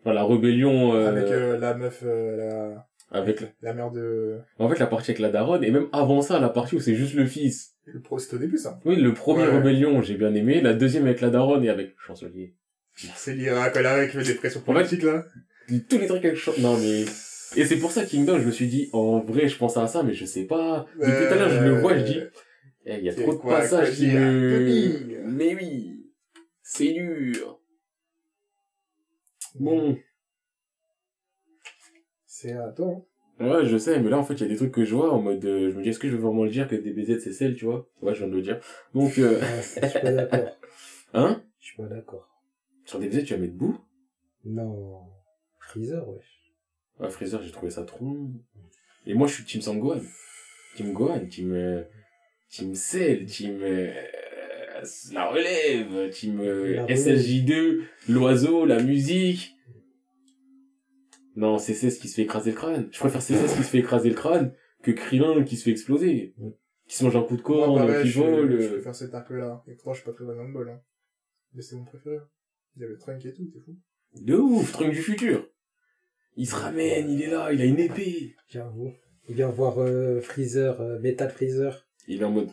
Enfin, 0.06 0.14
la 0.14 0.26
rébellion, 0.26 0.94
euh, 0.96 1.08
Avec, 1.08 1.32
euh, 1.32 1.58
la 1.58 1.74
meuf, 1.76 2.02
euh, 2.06 2.36
la, 2.38 2.88
avec, 3.18 3.42
la 3.62 3.74
mère 3.74 3.90
de, 3.92 4.40
en 4.60 4.68
fait, 4.70 4.80
la 4.80 4.88
partie 4.88 5.12
avec 5.12 5.20
la 5.20 5.30
daronne, 5.30 5.64
et 5.64 5.72
même 5.72 5.88
avant 5.94 6.22
ça, 6.22 6.40
la 6.40 6.50
partie 6.50 6.76
où 6.76 6.80
c'est 6.82 6.96
juste 6.96 7.14
le 7.14 7.26
fils. 7.26 7.76
le 7.86 8.02
pro, 8.02 8.20
c'était 8.20 8.36
au 8.36 8.40
début, 8.40 8.58
ça. 8.58 8.80
Oui, 8.86 8.98
le 8.98 9.14
premier 9.14 9.44
Ouais. 9.44 9.52
rébellion, 9.52 10.02
j'ai 10.02 10.16
bien 10.16 10.34
aimé. 10.34 10.60
La 10.62 10.74
deuxième 10.74 11.06
avec 11.06 11.22
la 11.22 11.30
daronne 11.30 11.64
et 11.64 11.70
avec 11.70 11.96
chancelier. 12.06 12.54
C'est 13.16 13.34
lié 13.34 13.50
à 13.50 13.70
Colin 13.70 14.06
qui 14.08 14.18
fait 14.18 14.24
des 14.24 14.36
pressions 14.36 14.60
En 14.62 14.66
fait, 14.66 14.74
politiques, 14.74 15.04
là. 15.04 15.26
Tous 15.90 15.98
les 15.98 16.08
trucs 16.08 16.24
avec 16.26 16.32
le 16.34 16.36
chan- 16.36 16.52
Non, 16.60 16.78
mais... 16.78 17.06
Et 17.56 17.66
c'est 17.66 17.78
pour 17.78 17.92
ça, 17.92 18.04
Kingdom, 18.04 18.40
je 18.40 18.46
me 18.48 18.52
suis 18.52 18.68
dit, 18.68 18.90
en 18.94 19.20
vrai, 19.20 19.48
je 19.48 19.58
pense 19.58 19.78
à 19.78 19.88
ça, 19.88 20.04
mais 20.04 20.14
je 20.14 20.26
sais 20.26 20.44
pas. 20.46 20.86
Depuis 21.00 21.12
tout 21.28 21.34
à 21.34 21.36
l'heure, 21.36 21.50
je 21.50 21.60
le 21.64 21.80
vois, 21.80 21.98
je 21.98 22.04
dis, 22.04 22.20
eh, 22.86 22.98
il 22.98 23.04
y 23.06 23.10
a 23.10 23.14
trop 23.14 23.32
de 23.34 23.38
quoi, 23.38 23.60
passages 23.60 23.92
qui 23.96 24.08
me... 24.08 25.24
Mais 25.28 25.56
oui, 25.56 26.04
c'est 26.62 26.92
dur. 26.92 27.60
Bon, 29.56 29.98
C'est 32.26 32.54
à 32.54 32.70
toi, 32.70 33.06
hein. 33.40 33.50
ouais, 33.50 33.66
je 33.66 33.78
sais, 33.78 34.00
mais 34.00 34.10
là, 34.10 34.18
en 34.18 34.24
fait, 34.24 34.34
il 34.36 34.42
y 34.42 34.46
a 34.46 34.48
des 34.48 34.56
trucs 34.56 34.72
que 34.74 34.84
je 34.84 34.96
vois 34.96 35.14
en 35.14 35.22
mode, 35.22 35.44
euh, 35.46 35.70
je 35.72 35.78
me 35.78 35.84
dis, 35.84 35.90
est-ce 35.90 36.00
que 36.00 36.10
je 36.10 36.16
veux 36.16 36.22
vraiment 36.24 36.44
le 36.44 36.50
dire 36.50 36.68
que 36.68 36.76
DBZ, 36.76 37.20
c'est 37.24 37.34
celle, 37.34 37.56
tu 37.56 37.66
vois? 37.66 37.88
Ouais, 38.02 38.14
je 38.14 38.20
viens 38.20 38.28
de 38.28 38.36
le 38.36 38.42
dire. 38.42 38.60
Donc, 38.96 39.18
euh, 39.20 39.40
Ah, 39.42 39.62
je 39.62 39.88
suis 39.88 40.00
pas 40.00 40.12
d'accord. 40.12 40.58
hein? 41.14 41.44
Je 41.60 41.66
suis 41.66 41.78
pas 41.78 41.88
d'accord. 41.88 42.30
Sur 42.86 43.00
DBZ, 43.00 43.24
tu 43.26 43.34
vas 43.34 43.40
mettre 43.40 43.54
bout 43.54 43.80
Non. 44.44 45.02
Freezer, 45.60 46.08
wesh. 46.10 46.54
Ouais, 47.00 47.10
Freezer, 47.10 47.42
j'ai 47.44 47.52
trouvé 47.52 47.72
ça 47.72 47.84
trop. 47.84 48.18
Et 49.06 49.14
moi, 49.14 49.28
je 49.28 49.36
suis 49.36 49.44
Team 49.46 49.62
Sangohan. 49.62 50.02
Team 50.76 50.94
Gohan, 50.94 51.26
Team... 51.28 51.54
euh, 51.54 51.84
Team 52.50 52.74
Cell, 52.76 53.26
Team... 53.26 53.60
la 55.12 55.30
relève, 55.30 56.10
team 56.12 56.40
euh, 56.40 56.76
La 56.76 56.84
relève. 56.84 56.98
SSJ2, 56.98 57.82
l'oiseau, 58.10 58.66
la 58.66 58.82
musique. 58.82 59.56
Non, 61.36 61.58
c'est 61.58 61.74
CSS 61.74 61.98
qui 61.98 62.08
se 62.08 62.16
fait 62.16 62.24
écraser 62.24 62.52
le 62.52 62.56
crâne. 62.56 62.90
Je 62.92 63.00
préfère 63.00 63.22
CSS 63.22 63.56
qui 63.56 63.64
se 63.64 63.70
fait 63.70 63.80
écraser 63.80 64.10
le 64.10 64.16
crâne 64.16 64.54
que 64.84 64.92
Krillin 64.92 65.44
qui 65.44 65.58
se 65.58 65.64
fait 65.64 65.72
exploser. 65.72 66.36
Qui 66.88 66.98
se 66.98 67.04
mange 67.04 67.16
un 67.16 67.24
coup 67.24 67.38
de 67.38 67.42
corps, 67.42 67.80
qui 68.02 68.10
je, 68.10 68.20
vole. 68.20 68.62
je 68.62 68.68
préfère 68.68 68.96
cet 68.96 69.14
arc-là. 69.16 69.64
Et 69.68 69.74
pourtant, 69.74 69.94
je 69.94 70.02
suis 70.02 70.06
pas 70.06 70.14
très 70.14 70.26
Dragon 70.26 70.50
Ball, 70.50 70.70
hein. 70.70 70.82
Mais 71.54 71.62
c'est 71.62 71.76
mon 71.76 71.86
préféré. 71.86 72.18
Il 72.76 72.82
y 72.82 72.86
avait 72.86 72.98
Trunk 72.98 73.26
et 73.26 73.34
tout, 73.34 73.48
c'est 73.54 73.60
fou. 73.60 73.78
De 74.20 74.36
ouf, 74.36 74.72
Trunk 74.72 74.92
du 74.92 75.02
futur. 75.02 75.48
Il 76.36 76.48
se 76.48 76.56
ramène, 76.56 77.10
il 77.12 77.22
est 77.22 77.30
là, 77.30 77.54
il 77.54 77.62
a 77.62 77.66
une 77.66 77.80
épée. 77.80 78.36
J'avoue. 78.50 78.92
Il 79.30 79.36
vient 79.36 79.50
voir 79.50 79.80
euh, 79.80 80.20
Freezer, 80.20 80.82
euh, 80.82 81.00
Metal 81.00 81.30
Freezer. 81.30 81.88
Il 82.08 82.22
est 82.22 82.26
en 82.26 82.32
mode, 82.32 82.50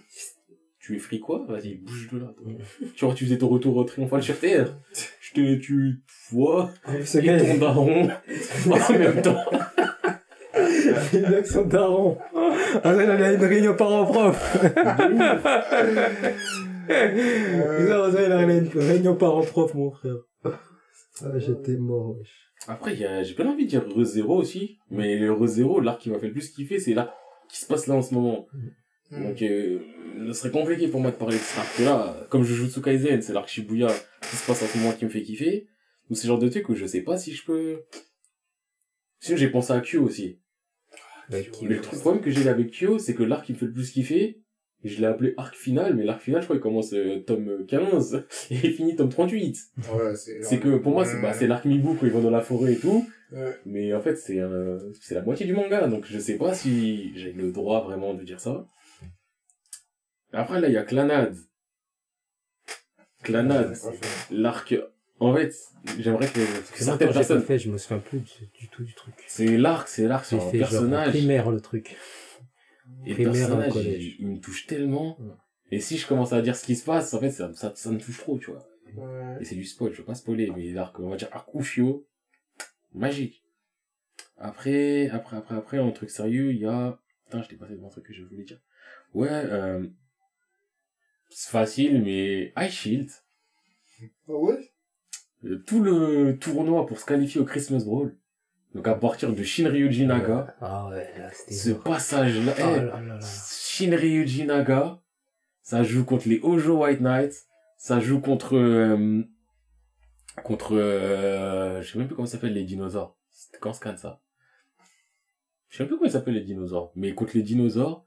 tu 0.80 0.96
es 0.96 0.98
free 0.98 1.20
quoi? 1.20 1.44
Vas-y, 1.48 1.74
bouge 1.76 2.08
de 2.12 2.18
là. 2.18 2.32
toi. 2.36 2.46
tu 2.96 3.04
vois, 3.04 3.14
tu 3.14 3.24
faisais 3.24 3.38
ton 3.38 3.48
retour 3.48 3.84
triomphal 3.86 4.22
sur 4.22 4.38
Terre. 4.38 4.76
Je 5.20 5.32
te 5.34 5.54
tu 5.56 6.02
vois, 6.32 6.70
et 6.88 7.38
ton 7.38 7.58
daron 7.58 8.08
en 8.70 8.92
même 8.98 9.22
temps. 9.22 9.44
il 11.12 11.24
a 11.26 11.44
son 11.44 11.64
daron. 11.66 12.18
Ah 12.82 12.92
là, 12.92 13.04
il 13.04 13.22
a 13.22 13.32
une 13.34 13.44
réunion 13.44 13.74
parent-prof. 13.76 14.58
Bizarre, 16.88 18.10
il 18.10 18.32
a 18.32 18.42
une 18.42 18.68
réunion 18.74 19.14
parent-prof, 19.16 19.74
mon 19.74 19.90
frère. 19.90 20.16
Ah, 20.44 21.38
j'étais 21.38 21.76
mort, 21.76 22.16
wesh. 22.18 22.46
Après, 22.66 22.94
il 22.94 23.00
y 23.00 23.04
a- 23.04 23.22
j'ai 23.22 23.34
pas 23.34 23.44
envie 23.44 23.64
de 23.64 23.70
dire 23.70 23.84
ReZero 23.94 24.36
aussi, 24.36 24.78
mais 24.90 25.16
le 25.18 25.32
ReZero, 25.32 25.80
l'arc 25.80 26.00
qui 26.00 26.10
m'a 26.10 26.18
fait 26.18 26.26
le 26.28 26.32
plus 26.32 26.50
kiffer, 26.50 26.78
c'est 26.78 26.94
l'arc 26.94 27.10
qui 27.50 27.58
se 27.60 27.66
passe 27.66 27.86
là 27.86 27.94
en 27.94 28.02
ce 28.02 28.14
moment. 28.14 28.46
Mm. 29.10 29.22
Donc, 29.24 29.42
euh, 29.42 29.78
ce 30.28 30.32
serait 30.32 30.50
compliqué 30.50 30.88
pour 30.88 31.00
moi 31.00 31.10
de 31.10 31.16
parler 31.16 31.36
de 31.36 31.40
cet 31.42 31.58
arc-là. 31.58 32.26
Comme 32.28 32.44
Jujutsu 32.44 32.80
Kaisen, 32.80 33.22
c'est 33.22 33.32
l'arc 33.32 33.48
Shibuya 33.48 33.88
qui 34.28 34.36
se 34.36 34.46
passe 34.46 34.62
en 34.62 34.66
ce 34.66 34.78
moment 34.78 34.92
qui 34.92 35.04
me 35.04 35.10
fait 35.10 35.22
kiffer. 35.22 35.66
Ou 36.10 36.14
c'est 36.14 36.24
le 36.24 36.28
genre 36.28 36.38
de 36.38 36.48
truc 36.48 36.68
où 36.68 36.74
je 36.74 36.86
sais 36.86 37.02
pas 37.02 37.16
si 37.18 37.32
je 37.34 37.44
peux... 37.44 37.82
Sinon, 39.20 39.36
j'ai 39.36 39.48
pensé 39.50 39.72
à 39.72 39.80
Kyo 39.80 40.02
aussi. 40.02 40.38
Avec 41.28 41.50
Mais 41.62 41.68
le 41.76 41.80
truc, 41.80 41.92
le 41.94 41.98
problème 42.00 42.22
que 42.22 42.30
j'ai 42.30 42.48
avec 42.48 42.70
Kyo, 42.72 42.98
c'est 42.98 43.14
que 43.14 43.22
l'arc 43.22 43.44
qui 43.46 43.52
me 43.52 43.58
fait 43.58 43.66
le 43.66 43.72
plus 43.72 43.90
kiffer, 43.92 44.40
je 44.82 44.98
l'ai 45.00 45.06
appelé 45.06 45.34
arc 45.36 45.54
final, 45.54 45.94
mais 45.94 46.04
l'arc 46.04 46.20
final, 46.22 46.40
je 46.40 46.46
crois, 46.46 46.56
il 46.56 46.62
commence 46.62 46.92
euh, 46.94 47.20
tome 47.20 47.66
15 47.66 48.24
et 48.50 48.54
il 48.64 48.72
finit 48.72 48.96
tome 48.96 49.10
38. 49.10 49.56
Ouais, 49.92 50.14
c'est... 50.16 50.58
Que 50.58 50.76
pour 50.78 50.92
moi, 50.92 51.04
c'est 51.04 51.20
bah, 51.20 51.32
c'est 51.32 51.46
l'arc 51.46 51.64
Mibu 51.66 51.90
quand 51.98 52.06
ils 52.06 52.12
vont 52.12 52.22
dans 52.22 52.30
la 52.30 52.40
forêt 52.40 52.72
et 52.72 52.78
tout. 52.78 53.06
Ouais. 53.30 53.54
Mais 53.66 53.92
en 53.94 54.00
fait, 54.00 54.16
c'est 54.16 54.40
un- 54.40 54.78
c'est 55.00 55.14
la 55.14 55.22
moitié 55.22 55.46
du 55.46 55.52
manga, 55.52 55.86
donc 55.86 56.06
je 56.08 56.18
sais 56.18 56.36
pas 56.36 56.52
si 56.54 57.12
j'ai 57.16 57.32
le 57.32 57.52
droit 57.52 57.84
vraiment 57.84 58.14
de 58.14 58.24
dire 58.24 58.40
ça. 58.40 58.66
Après, 60.32 60.60
là, 60.60 60.68
il 60.68 60.74
y 60.74 60.76
a 60.76 60.82
Clanad. 60.82 61.36
Clanad, 63.22 63.76
l'arc... 64.30 64.74
En 65.22 65.34
fait, 65.34 65.54
j'aimerais 65.98 66.28
que, 66.28 66.40
que 66.72 66.82
certaines 66.82 67.12
personnes... 67.12 67.42
fait, 67.42 67.58
je 67.58 67.70
me 67.70 67.76
souviens 67.76 67.98
plus 67.98 68.20
du, 68.20 68.46
du 68.58 68.68
tout 68.68 68.82
du 68.82 68.94
truc. 68.94 69.14
C'est 69.26 69.58
l'arc, 69.58 69.86
c'est 69.86 70.06
l'arc 70.06 70.24
sur 70.24 70.42
un 70.42 70.50
personnage. 70.50 71.10
primaire, 71.10 71.50
le 71.50 71.60
truc. 71.60 71.96
Et 73.04 73.14
le 73.14 73.24
personnage, 73.24 73.76
il, 74.18 74.26
me 74.26 74.40
touche 74.40 74.66
tellement. 74.66 75.18
Et 75.70 75.80
si 75.80 75.98
je 75.98 76.06
commence 76.06 76.32
à 76.32 76.40
dire 76.40 76.56
ce 76.56 76.64
qui 76.64 76.74
se 76.74 76.84
passe, 76.84 77.12
en 77.12 77.20
fait, 77.20 77.30
ça, 77.30 77.52
ça, 77.54 77.72
ça 77.74 77.90
me 77.90 77.98
touche 77.98 78.18
trop, 78.18 78.38
tu 78.38 78.50
vois. 78.50 78.66
Ouais. 78.96 79.36
Et 79.40 79.44
c'est 79.44 79.54
du 79.54 79.64
spoil, 79.64 79.92
je 79.92 79.98
veux 79.98 80.04
pas 80.04 80.14
spoiler, 80.14 80.50
mais 80.56 80.72
l'arc, 80.72 80.98
on 80.98 81.10
va 81.10 81.16
dire 81.16 81.28
arc 81.32 81.48
Ufio, 81.54 82.08
magique. 82.94 83.44
Après, 84.38 85.10
après, 85.10 85.36
après, 85.36 85.54
après, 85.54 85.78
en 85.78 85.92
truc 85.92 86.10
sérieux, 86.10 86.52
il 86.52 86.60
y 86.60 86.66
a... 86.66 86.98
Putain, 87.26 87.42
je 87.42 87.48
t'ai 87.48 87.56
passé 87.56 87.74
devant 87.74 87.88
un 87.88 87.90
truc 87.90 88.06
que 88.06 88.14
je 88.14 88.24
voulais 88.24 88.42
dire. 88.42 88.58
Ouais, 89.12 89.28
euh... 89.30 89.86
C'est 91.30 91.50
facile, 91.50 92.02
mais 92.02 92.52
High 92.56 92.70
Shield, 92.70 93.10
Ah 94.28 94.32
ouais? 94.32 94.72
euh, 95.44 95.62
tout 95.66 95.82
le 95.82 96.36
tournoi 96.38 96.86
pour 96.86 96.98
se 96.98 97.06
qualifier 97.06 97.40
au 97.40 97.44
Christmas 97.44 97.84
Brawl, 97.84 98.16
donc 98.74 98.86
à 98.88 98.94
partir 98.94 99.32
de 99.32 99.42
Shinryuji 99.42 100.06
Naga, 100.06 100.54
Ah 100.60 100.88
ouais, 100.88 101.08
là, 101.18 101.30
c'était... 101.32 101.54
ce 101.54 101.70
passage-là, 101.70 102.52
Oh 102.58 102.62
eh, 102.62 102.76
là 102.76 103.00
là 103.00 103.00
là. 103.00 103.20
Shinryuji 103.20 104.44
Naga, 104.44 105.00
ça 105.62 105.82
joue 105.82 106.04
contre 106.04 106.28
les 106.28 106.40
Ojo 106.42 106.78
White 106.82 107.00
Knights, 107.00 107.46
ça 107.78 108.00
joue 108.00 108.20
contre 108.20 108.56
euh, 108.56 109.22
contre 110.44 110.76
euh, 110.76 111.80
je 111.82 111.92
sais 111.92 111.98
même 111.98 112.06
plus 112.08 112.16
comment 112.16 112.26
ça 112.26 112.32
s'appelle 112.32 112.52
les 112.54 112.64
dinosaures. 112.64 113.16
C'était 113.30 113.58
quand 113.58 113.72
scan 113.72 113.96
ça? 113.96 114.20
Je 115.68 115.76
sais 115.76 115.82
même 115.84 115.88
plus 115.88 115.96
comment 115.96 116.08
ils 116.08 116.12
s'appellent 116.12 116.34
les 116.34 116.40
dinosaures, 116.44 116.92
mais 116.96 117.14
contre 117.14 117.36
les 117.36 117.42
dinosaures 117.42 118.04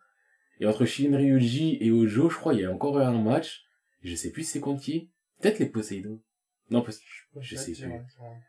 et 0.59 0.65
entre 0.65 0.85
Shinryuji 0.85 1.77
et 1.81 1.91
Ojo, 1.91 2.29
je 2.29 2.35
crois 2.35 2.53
il 2.53 2.61
y 2.61 2.65
a 2.65 2.71
encore 2.71 2.99
un 2.99 3.21
match, 3.21 3.63
je 4.01 4.15
sais 4.15 4.31
plus 4.31 4.43
c'est 4.43 4.59
contre 4.59 4.81
qui, 4.81 5.09
peut-être 5.41 5.59
les 5.59 5.67
Poseidon. 5.67 6.19
Non, 6.69 6.81
parce 6.81 6.99
je 7.39 7.55
sais 7.55 7.73
plus. 7.73 7.91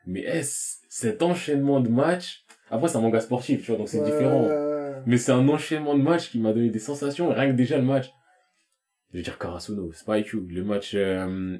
Mais 0.05 0.21
est-ce 0.21 0.77
cet 0.89 1.21
enchaînement 1.21 1.81
de 1.81 1.89
matchs? 1.89 2.45
Après 2.69 2.87
c'est 2.87 2.97
un 2.97 3.01
manga 3.01 3.19
sportif, 3.19 3.61
tu 3.61 3.67
vois, 3.67 3.77
donc 3.77 3.89
c'est 3.89 4.03
différent. 4.03 4.47
Mais 5.05 5.17
c'est 5.17 5.31
un 5.31 5.47
enchaînement 5.49 5.95
de 5.97 6.01
matchs 6.01 6.31
qui 6.31 6.39
m'a 6.39 6.53
donné 6.53 6.69
des 6.69 6.79
sensations, 6.79 7.29
rien 7.29 7.51
que 7.51 7.55
déjà 7.55 7.77
le 7.77 7.83
match. 7.83 8.11
Je 9.11 9.17
veux 9.17 9.23
dire 9.23 9.37
Karasuno, 9.37 9.91
IQ. 10.09 10.41
Le 10.49 10.63
match, 10.63 10.93
euh, 10.93 11.57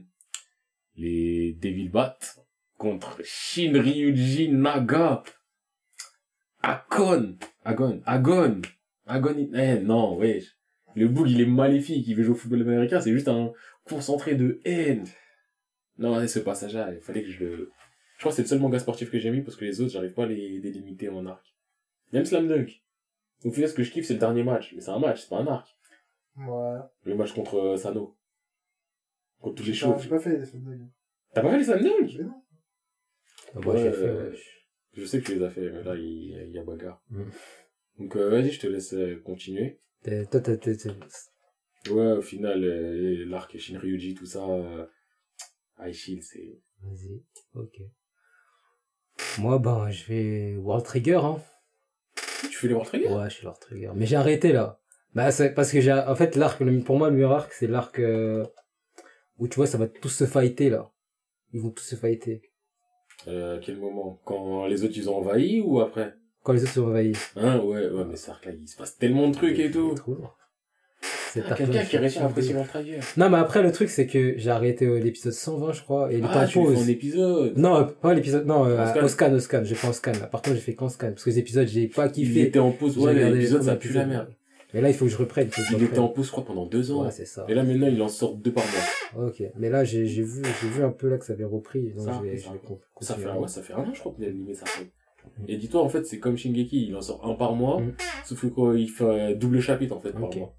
les 0.95 1.53
Devil 1.53 1.89
Bat 1.89 2.17
contre 2.77 3.21
Shinryuji 3.23 4.49
Naga. 4.49 5.23
Akon. 6.61 7.37
Agon. 7.63 8.01
Agon. 8.05 8.61
Agon. 9.05 9.49
Eh, 9.53 9.79
non, 9.79 10.17
wesh. 10.17 10.57
Le 10.95 11.07
boug, 11.07 11.29
il 11.29 11.41
est 11.41 11.45
maléfique, 11.45 12.07
il 12.07 12.15
veut 12.15 12.23
jouer 12.23 12.35
au 12.35 12.37
football 12.37 12.61
américain, 12.61 13.01
c'est 13.01 13.11
juste 13.11 13.27
un 13.27 13.51
concentré 13.83 14.35
de 14.35 14.61
haine. 14.63 15.05
Non, 15.97 16.15
ouais, 16.15 16.27
ce 16.27 16.39
passage-là, 16.39 16.93
il 16.93 17.01
fallait 17.01 17.23
que 17.23 17.29
je 17.29 17.43
le... 17.43 17.71
Je 18.15 18.19
crois 18.21 18.31
que 18.31 18.37
c'est 18.37 18.43
le 18.43 18.47
seul 18.47 18.59
manga 18.59 18.79
sportif 18.79 19.11
que 19.11 19.19
j'ai 19.19 19.29
mis 19.29 19.41
parce 19.41 19.57
que 19.57 19.65
les 19.65 19.81
autres, 19.81 19.91
j'arrive 19.91 20.13
pas 20.13 20.23
à 20.23 20.27
les 20.27 20.59
délimiter 20.59 21.09
en 21.09 21.25
arc. 21.25 21.53
Même 22.13 22.23
Slam 22.23 22.47
Dunk. 22.47 22.81
Au 23.43 23.51
final, 23.51 23.69
ce 23.69 23.75
que 23.75 23.83
je 23.83 23.91
kiffe, 23.91 24.05
c'est 24.05 24.13
le 24.13 24.19
dernier 24.19 24.43
match. 24.43 24.71
Mais 24.73 24.81
c'est 24.81 24.91
un 24.91 24.99
match, 24.99 25.21
c'est 25.21 25.29
pas 25.29 25.39
un 25.39 25.47
arc. 25.47 25.67
Ouais. 26.37 26.79
Le 27.03 27.15
match 27.15 27.33
contre 27.33 27.55
euh, 27.57 27.77
Sano. 27.77 28.15
Contre 29.39 29.55
tous 29.55 29.67
les 29.67 29.73
chauves. 29.73 30.01
J'ai 30.01 30.09
pas 30.09 30.19
fait 30.19 30.37
les 30.37 30.45
Slam 30.45 30.63
Dunk. 30.63 30.89
T'as 31.33 31.41
pas 31.41 31.51
fait 31.51 31.57
les 31.57 31.63
Slam 31.65 31.81
Dunk? 31.81 32.15
Mais 32.17 32.23
non. 32.23 32.41
Ah 33.53 33.59
bah, 33.59 33.73
Ouais, 33.73 33.91
fait, 33.91 34.05
euh, 34.05 34.29
ouais. 34.31 34.37
Je 34.93 35.05
sais 35.05 35.19
que 35.19 35.25
tu 35.25 35.35
les 35.35 35.43
as 35.43 35.49
fait, 35.49 35.69
mais 35.69 35.83
là, 35.83 35.95
il, 35.95 36.47
il 36.47 36.51
y 36.53 36.57
a 36.57 36.63
bagarre. 36.63 37.03
Mm. 37.09 37.23
Donc, 37.99 38.15
euh, 38.15 38.29
vas-y, 38.29 38.51
je 38.51 38.59
te 38.59 38.67
laisse 38.67 38.93
euh, 38.93 39.21
continuer. 39.23 39.79
T'es- 40.03 40.25
Toi, 40.25 40.41
t'as, 40.41 40.57
t'es- 40.57 40.75
t'es- 40.75 40.89
Ouais, 41.91 42.11
au 42.13 42.21
final, 42.21 42.63
euh, 42.63 43.25
l'arc 43.27 43.55
Shinryuji, 43.57 44.15
tout 44.15 44.25
ça, 44.25 44.43
euh, 44.43 44.85
High 45.79 45.93
Shield, 45.93 46.23
c'est... 46.23 46.59
Vas-y, 46.81 47.21
ok. 47.53 47.81
Moi, 49.39 49.59
ben, 49.59 49.89
je 49.91 50.05
vais 50.05 50.55
World 50.57 50.83
Trigger, 50.85 51.19
hein. 51.23 51.41
Tu 52.41 52.57
fais 52.57 52.67
les 52.67 52.73
World 52.73 52.89
Trigger? 52.89 53.07
Ouais, 53.09 53.29
je 53.29 53.35
suis 53.35 53.45
World 53.45 53.61
Trigger. 53.61 53.91
Mais 53.95 54.05
j'ai 54.05 54.15
arrêté, 54.15 54.51
là. 54.51 54.79
Bah, 55.13 55.31
c'est 55.31 55.53
parce 55.53 55.71
que 55.71 55.79
j'ai, 55.79 55.93
en 55.93 56.15
fait, 56.15 56.35
l'arc, 56.35 56.59
le- 56.61 56.81
pour 56.81 56.97
moi, 56.97 57.09
le 57.09 57.15
meilleur 57.15 57.31
arc, 57.33 57.53
c'est 57.53 57.67
l'arc, 57.67 57.99
euh, 57.99 58.45
où 59.37 59.47
tu 59.47 59.55
vois, 59.55 59.67
ça 59.67 59.77
va 59.77 59.87
tous 59.87 60.09
se 60.09 60.25
fighter, 60.25 60.69
là. 60.69 60.91
Ils 61.53 61.61
vont 61.61 61.71
tous 61.71 61.83
se 61.83 61.95
fighter. 61.95 62.41
Euh, 63.27 63.57
à 63.57 63.59
quel 63.59 63.77
moment? 63.77 64.19
Quand 64.25 64.65
les 64.67 64.83
autres, 64.83 64.97
ils 64.97 65.09
ont 65.09 65.17
envahi 65.17 65.61
ou 65.61 65.79
après? 65.79 66.15
Quand 66.45 66.53
les 66.53 66.63
autres 66.63 66.71
sont 66.73 66.83
envahis. 66.87 67.11
Hein, 67.35 67.57
ouais, 67.59 67.89
ouais, 67.89 68.05
mais 68.07 68.15
cet 68.15 68.29
arc-là, 68.29 68.51
il 68.57 68.67
se 68.67 68.77
passe 68.77 68.97
tellement 68.97 69.27
de 69.27 69.33
trucs 69.33 69.59
et 69.59 69.69
tout. 69.71 69.95
Cet 71.33 71.43
Ah, 71.49 71.55
Quelqu'un 71.55 71.83
qui 71.83 71.97
a 71.97 71.99
réussi 71.99 72.15
suis 72.15 72.23
à 72.23 72.27
apprécier 72.27 72.53
World 72.53 72.69
Trigger. 72.71 72.99
Non, 73.17 73.29
mais 73.29 73.37
après, 73.37 73.61
le 73.61 73.71
truc, 73.71 73.89
c'est 73.89 74.07
que 74.07 74.35
j'ai 74.37 74.49
arrêté 74.49 74.85
euh, 74.85 74.99
l'épisode 74.99 75.33
120, 75.33 75.73
je 75.73 75.81
crois, 75.83 76.09
et 76.13 76.17
il 76.17 76.19
était 76.19 76.27
Ah, 76.31 76.45
le 76.45 76.51
pause. 76.53 76.77
en 76.77 76.87
épisode 76.87 77.57
Non, 77.57 77.75
euh, 77.75 77.83
pas 77.83 78.13
l'épisode, 78.13 78.45
non, 78.45 78.65
euh, 78.65 79.03
au 79.03 79.07
scan, 79.09 79.33
au 79.33 79.39
scan, 79.39 79.61
j'ai 79.65 79.75
fait 79.75 79.87
en 79.87 79.91
scan, 79.93 80.13
là. 80.13 80.27
Par 80.27 80.41
contre, 80.41 80.55
j'ai 80.55 80.61
fait 80.61 80.75
qu'en 80.75 80.87
scan, 80.87 81.09
parce 81.09 81.23
que 81.25 81.29
les 81.31 81.39
épisodes, 81.39 81.67
j'ai 81.67 81.87
pas 81.87 82.05
Il 82.05 82.11
kiffé. 82.13 82.41
était 82.43 82.59
en 82.59 82.71
pause, 82.71 82.97
ouais, 82.97 83.13
l'épisode, 83.31 83.63
ça 83.63 83.75
pue 83.75 83.91
la 83.93 84.05
merde. 84.05 84.29
Mais 84.73 84.81
là, 84.81 84.89
il 84.89 84.93
faut 84.95 85.05
que 85.05 85.11
je 85.11 85.17
reprenne. 85.17 85.49
faut 85.49 85.61
que 85.61 85.67
je 85.69 85.75
Il 85.75 85.83
était 85.83 85.99
en 85.99 86.07
pause, 86.09 86.27
je 86.27 86.31
crois, 86.31 86.45
pendant 86.45 86.65
deux 86.65 86.91
ans. 86.91 87.03
Ouais, 87.05 87.11
c'est 87.11 87.25
ça. 87.25 87.45
Et 87.49 87.53
là, 87.53 87.63
maintenant, 87.63 87.87
il 87.87 88.01
en 88.01 88.07
sort 88.09 88.35
deux 88.35 88.51
par 88.51 88.63
mois. 89.15 89.27
Ok. 89.27 89.41
Mais 89.57 89.69
là, 89.69 89.83
j'ai, 89.83 90.05
j'ai 90.05 90.21
vu, 90.23 90.41
j'ai 90.61 90.67
vu 90.69 90.83
un 90.83 90.89
peu 90.91 91.09
là 91.09 91.17
que 91.17 91.25
ça 91.25 91.33
avait 91.33 91.43
repris, 91.45 91.91
donc 91.95 92.05
Ça, 92.05 92.19
je 92.23 92.29
vais, 92.29 92.37
ça. 92.37 92.47
je 92.47 92.53
vais 92.53 92.59
con- 92.59 92.79
Ça 93.01 93.15
fait, 93.15 93.23
continuer. 93.23 93.41
ouais, 93.41 93.47
ça 93.47 93.61
fait 93.61 93.73
un 93.73 93.77
an, 93.79 93.93
je 93.93 93.99
crois, 93.99 94.13
qu'il 94.13 94.25
a 94.25 94.27
animé 94.27 94.53
ça. 94.53 94.65
fait. 94.65 94.87
Et 95.47 95.57
dis-toi, 95.57 95.81
en 95.81 95.89
fait, 95.89 96.05
c'est 96.05 96.19
comme 96.19 96.37
Shingeki, 96.37 96.87
il 96.87 96.95
en 96.95 97.01
sort 97.01 97.25
un 97.25 97.33
par 97.35 97.53
mois, 97.55 97.81
Mm. 97.81 97.93
sauf 98.25 98.41
que 98.41 98.47
quoi, 98.47 98.77
il 98.77 98.89
fait 98.89 99.35
double 99.35 99.59
chapitre, 99.61 99.95
en 99.95 99.99
fait, 99.99 100.11
par 100.11 100.21
mois. 100.35 100.55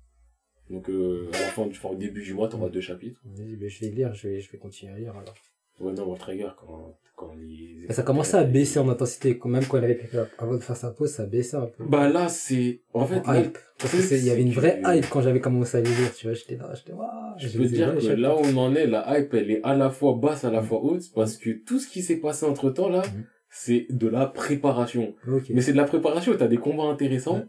Donc, 0.71 0.89
euh, 0.91 1.29
à 1.33 1.41
la 1.41 1.47
fin, 1.49 1.65
du- 1.67 1.77
enfin, 1.79 1.91
au 1.91 1.95
début 1.95 2.23
du 2.23 2.35
mois, 2.35 2.49
t'auras 2.49 2.69
deux 2.69 2.81
chapitres. 2.81 3.21
Vas-y, 3.25 3.55
ben, 3.57 3.69
je 3.69 3.81
vais 3.81 3.91
lire, 3.93 4.15
je 4.15 4.29
vais, 4.29 4.41
je 4.41 4.51
vais 4.51 4.59
continuer 4.59 4.93
à 4.93 4.99
lire, 4.99 5.13
alors. 5.13 5.35
Ouais, 5.79 5.93
non, 5.93 6.05
World 6.05 6.21
Trigger, 6.21 6.49
quand, 6.59 6.99
quand 7.15 7.35
les... 7.35 7.85
Mais 7.87 7.95
ça 7.95 8.03
commençait 8.03 8.39
à 8.39 8.45
baisser 8.45 8.79
en 8.79 8.89
intensité, 8.89 9.37
quand 9.39 9.51
même 9.51 9.65
quand 9.67 9.77
il 9.79 9.85
avait 9.85 9.95
pris, 9.95 10.09
avant 10.39 10.55
de 10.55 10.61
faire 10.61 10.75
sa 10.77 10.91
pause, 10.91 11.11
ça 11.13 11.27
baissait 11.27 11.57
un 11.59 11.67
peu. 11.67 11.85
Bah 11.85 12.09
là, 12.09 12.29
c'est... 12.29 12.81
En 12.95 13.07
fait, 13.07 13.21
En 13.29 13.33
là, 13.33 13.41
hype. 13.43 13.59
Parce 13.79 13.93
que 13.93 14.15
il 14.15 14.25
y 14.25 14.31
avait 14.31 14.41
une 14.43 14.53
vraie 14.53 14.81
hype 14.87 15.07
quand 15.11 15.21
j'avais 15.21 15.41
commencé 15.41 15.77
à 15.77 15.83
les 15.83 15.91
lire, 15.91 16.13
tu 16.15 16.27
vois, 16.27 16.35
j'étais 16.35 16.57
là, 16.57 16.73
j'étais, 16.75 16.93
waouh. 16.95 17.09
je 17.39 17.59
peux 17.59 17.67
dire 17.67 17.95
que 17.99 18.07
là 18.07 18.35
où 18.35 18.41
on 18.41 18.57
en 18.57 18.75
est, 18.75 18.87
la 18.87 19.19
hype, 19.21 19.35
elle 19.35 19.51
est 19.51 19.61
à 19.65 19.77
la 19.77 19.91
fois 19.91 20.15
basse, 20.15 20.45
à 20.45 20.51
la 20.51 20.63
Mm. 20.63 20.65
fois 20.65 20.83
haute, 20.83 21.13
parce 21.15 21.37
que 21.37 21.51
tout 21.51 21.79
ce 21.79 21.87
qui 21.89 22.03
s'est 22.03 22.17
passé 22.17 22.47
entre 22.47 22.71
temps, 22.71 22.89
là, 22.89 23.03
Mm. 23.03 23.25
C'est 23.59 23.87
de 23.91 24.07
la 24.09 24.27
préparation. 24.27 25.15
Ok. 25.27 25.45
Mais 25.51 25.61
c'est 25.63 25.73
de 25.73 25.77
la 25.79 25.85
préparation, 25.85 26.35
t'as 26.37 26.47
des 26.47 26.59
combats 26.59 26.85
intéressants, 26.85 27.37
Ouais. 27.39 27.45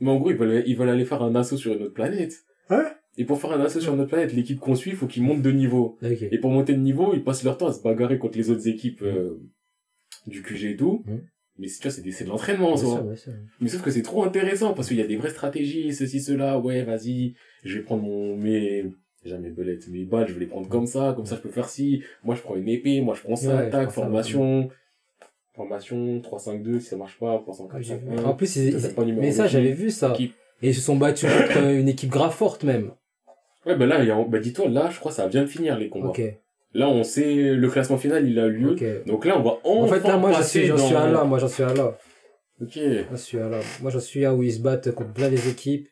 mais 0.00 0.10
en 0.10 0.16
gros, 0.18 0.30
ils 0.30 0.36
veulent, 0.36 0.62
ils 0.66 0.76
veulent 0.76 0.90
aller 0.90 1.04
faire 1.06 1.22
un 1.22 1.34
assaut 1.34 1.56
sur 1.56 1.72
une 1.72 1.82
autre 1.82 1.94
planète. 1.94 2.34
Ouais. 2.70 2.84
Et 3.16 3.24
pour 3.24 3.40
faire 3.40 3.52
un 3.52 3.60
assaut 3.60 3.80
sur 3.80 3.96
notre 3.96 4.10
planète, 4.10 4.34
l'équipe 4.34 4.60
qu'on 4.60 4.74
suit, 4.74 4.90
faut 4.92 5.06
qu'ils 5.06 5.22
montent 5.22 5.40
de 5.42 5.50
niveau. 5.50 5.98
Ok. 6.02 6.22
Et 6.30 6.38
pour 6.38 6.50
monter 6.50 6.74
de 6.74 6.78
niveau, 6.80 7.14
ils 7.14 7.24
passent 7.24 7.42
leur 7.44 7.56
temps 7.56 7.68
à 7.68 7.72
se 7.72 7.82
bagarrer 7.82 8.18
contre 8.18 8.36
les 8.36 8.50
autres 8.50 8.68
équipes 8.68 9.00
euh, 9.02 9.40
du 10.26 10.42
QG 10.42 10.64
et 10.72 10.76
tout. 10.76 11.02
Mais 11.58 11.68
c'est- 11.68 11.80
tu 11.80 11.88
vois, 11.88 11.90
c'est 11.96 12.10
c'est 12.10 12.24
de 12.24 12.28
l'entraînement, 12.28 12.72
en 12.72 12.76
soi. 12.76 12.96
sûr, 12.96 13.02
bien 13.04 13.16
sûr. 13.16 13.32
Mais 13.60 13.68
sauf 13.68 13.80
que 13.80 13.90
c'est 13.90 14.02
trop 14.02 14.24
intéressant 14.24 14.74
parce 14.74 14.88
qu'il 14.88 14.98
y 14.98 15.00
a 15.00 15.06
des 15.06 15.16
vraies 15.16 15.30
stratégies, 15.30 15.94
ceci, 15.94 16.20
cela. 16.20 16.58
Ouais, 16.58 16.82
vas-y, 16.82 17.34
je 17.64 17.78
vais 17.78 17.82
prendre 17.82 18.02
mon, 18.02 18.36
mes, 18.36 18.84
mes 19.24 19.50
belettes, 19.50 19.88
mes 19.88 20.04
balles, 20.04 20.28
je 20.28 20.34
vais 20.34 20.40
les 20.40 20.46
prendre 20.46 20.68
comme 20.68 20.86
ça, 20.86 21.14
comme 21.16 21.24
ça 21.24 21.36
je 21.36 21.40
peux 21.40 21.48
faire 21.48 21.70
ci. 21.70 22.02
Moi 22.24 22.34
je 22.34 22.42
prends 22.42 22.56
une 22.56 22.68
épée, 22.68 23.00
moi 23.00 23.14
je 23.14 23.22
prends 23.22 23.36
ça, 23.36 23.56
Ouais, 23.56 23.70
tac, 23.70 23.86
ça, 23.86 23.90
formation. 24.02 24.68
Formation, 25.56 26.20
3-5-2, 26.20 26.80
si 26.80 26.86
ça 26.88 26.96
marche 26.96 27.18
pas, 27.18 27.34
Ouais, 27.46 27.54
j'ai 27.80 27.94
3-4-5-1. 27.96 28.16
vu. 28.20 28.24
En 28.24 28.34
plus, 28.34 28.56
ils- 28.56 28.80
Ça, 28.80 28.88
ils- 29.06 29.14
mais 29.14 29.32
ça, 29.32 29.46
j'avais 29.46 29.72
vu 29.72 29.90
ça. 29.90 30.14
Et 30.62 30.68
ils 30.68 30.74
se 30.74 30.80
sont 30.80 30.96
battus 30.96 31.28
contre 31.30 31.64
une 31.66 31.88
équipe 31.88 32.10
grave 32.10 32.32
forte 32.34 32.62
même. 32.64 32.90
Ouais, 33.64 33.74
bah 33.76 33.86
là, 33.86 34.02
il 34.02 34.08
y 34.08 34.10
a, 34.10 34.24
bah 34.28 34.38
dis-toi, 34.38 34.68
là, 34.68 34.88
je 34.92 34.98
crois 35.00 35.10
que 35.10 35.16
ça 35.16 35.26
vient 35.28 35.42
de 35.42 35.46
finir 35.48 35.78
les 35.78 35.88
combats. 35.88 36.08
Ok. 36.08 36.22
Là, 36.74 36.88
on 36.88 37.02
sait, 37.04 37.54
le 37.54 37.68
classement 37.70 37.96
final, 37.96 38.28
il 38.28 38.38
a 38.38 38.46
lieu. 38.48 38.72
Ok. 38.72 38.84
Donc 39.06 39.24
là, 39.24 39.38
on 39.38 39.42
va 39.42 39.58
enfin 39.64 39.82
En 39.84 39.88
fait, 39.88 40.06
là, 40.06 40.16
moi, 40.18 40.30
j'en 40.32 40.42
suis, 40.42 40.68
dans... 40.68 40.76
suis 40.76 40.94
à 40.94 41.06
là. 41.10 41.24
Moi, 41.24 41.38
j'en 41.38 41.48
suis 41.48 41.62
à 41.62 41.72
là. 41.72 41.96
Ok. 42.60 42.78
J'en 43.10 43.16
suis 43.16 43.38
à 43.38 43.48
là. 43.48 43.60
Moi, 43.82 43.90
j'en 43.90 44.00
suis 44.00 44.24
à 44.26 44.34
où 44.34 44.42
ils 44.42 44.52
se 44.52 44.60
battent 44.60 44.92
contre 44.92 45.12
plein 45.14 45.28
les 45.30 45.48
équipes. 45.48 45.88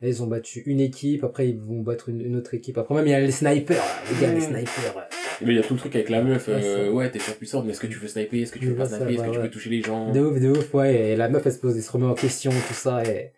Là, 0.00 0.08
ils 0.08 0.22
ont 0.22 0.26
battu 0.26 0.60
une 0.66 0.80
équipe. 0.80 1.24
Après, 1.24 1.48
ils 1.48 1.58
vont 1.58 1.80
battre 1.80 2.08
une, 2.08 2.20
une 2.20 2.36
autre 2.36 2.54
équipe. 2.54 2.78
Après, 2.78 2.94
même, 2.94 3.06
il 3.06 3.10
y 3.10 3.14
a 3.14 3.20
les 3.20 3.30
snipers. 3.32 3.76
là. 3.76 3.82
Les 4.20 4.26
gars, 4.26 4.32
les 4.32 4.40
snipers. 4.40 4.96
ouais. 4.96 5.02
Mais 5.42 5.52
il 5.52 5.56
y 5.56 5.58
a 5.58 5.62
tout 5.62 5.74
le 5.74 5.78
truc 5.80 5.94
avec 5.94 6.08
la 6.08 6.22
meuf, 6.22 6.48
Ouais, 6.48 6.54
euh, 6.64 6.90
ouais, 6.90 7.10
t'es 7.10 7.18
surpuissante, 7.18 7.64
mais 7.66 7.72
est-ce 7.72 7.80
que 7.80 7.86
tu 7.86 7.98
veux 7.98 8.08
sniper, 8.08 8.42
est-ce 8.42 8.52
que 8.52 8.58
tu 8.58 8.66
veux 8.66 8.74
pas 8.76 8.86
sniper, 8.86 9.10
est-ce 9.10 9.22
que 9.22 9.30
tu 9.32 9.40
peux 9.40 9.50
toucher 9.50 9.70
les 9.70 9.82
gens? 9.82 10.12
De 10.12 10.20
ouf, 10.20 10.40
de 10.40 10.48
ouf, 10.50 10.74
ouais. 10.74 11.10
Et 11.12 11.16
la 11.16 11.28
meuf, 11.28 11.44
elle 11.46 11.52
se 11.52 11.58
pose, 11.58 11.76
elle 11.76 11.82
se 11.82 11.90
remet 11.92 12.06
en 12.06 12.14
question, 12.14 12.50
tout 12.50 12.74
ça. 12.74 13.02
Et 13.04 13.32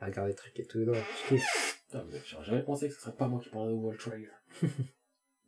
elle 0.00 0.08
regarde 0.08 0.28
les 0.28 0.34
trucs 0.34 0.58
et 0.60 0.64
tout. 0.64 0.78
Non, 0.78 0.92
je 0.94 1.28
kiffe. 1.28 1.82
Putain, 1.86 2.04
mais 2.12 2.18
j'aurais 2.24 2.44
jamais 2.44 2.62
pensé 2.62 2.88
que 2.88 2.94
ce 2.94 3.00
serait 3.00 3.16
pas 3.16 3.26
moi 3.26 3.40
qui 3.42 3.48
parlerais 3.48 3.72
au 3.72 3.78
Wall 3.78 3.96
Trailer. 3.96 4.30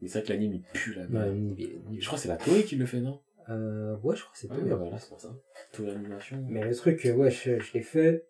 mais 0.01 0.09
c'est 0.09 0.19
vrai 0.19 0.23
que 0.27 0.33
l'anime, 0.33 0.55
il 0.55 0.63
pue 0.73 0.95
la 0.95 1.07
merde. 1.07 1.35
nul. 1.35 1.57
Je 2.01 2.07
crois 2.07 2.17
que 2.19 2.23
c'est 2.23 2.29
la 2.29 2.37
Toei 2.37 2.65
qui 2.65 2.77
le 2.77 2.87
fait, 2.87 3.01
non? 3.01 3.21
Euh, 3.49 3.97
ouais, 4.03 4.17
je 4.17 4.23
crois 4.23 4.33
que 4.33 4.39
c'est 4.39 4.49
tout. 4.49 4.55
ouais, 4.55 4.75
voilà, 4.75 4.99
c'est 4.99 5.09
pour 5.09 5.21
ça. 5.21 5.33
Toei 5.73 5.91
Animation. 5.91 6.45
Mais 6.49 6.65
le 6.65 6.75
truc, 6.75 7.05
euh, 7.07 7.13
ouais, 7.15 7.31
je, 7.31 7.59
je 7.61 7.73
l'ai 7.75 7.83
fait. 7.83 8.27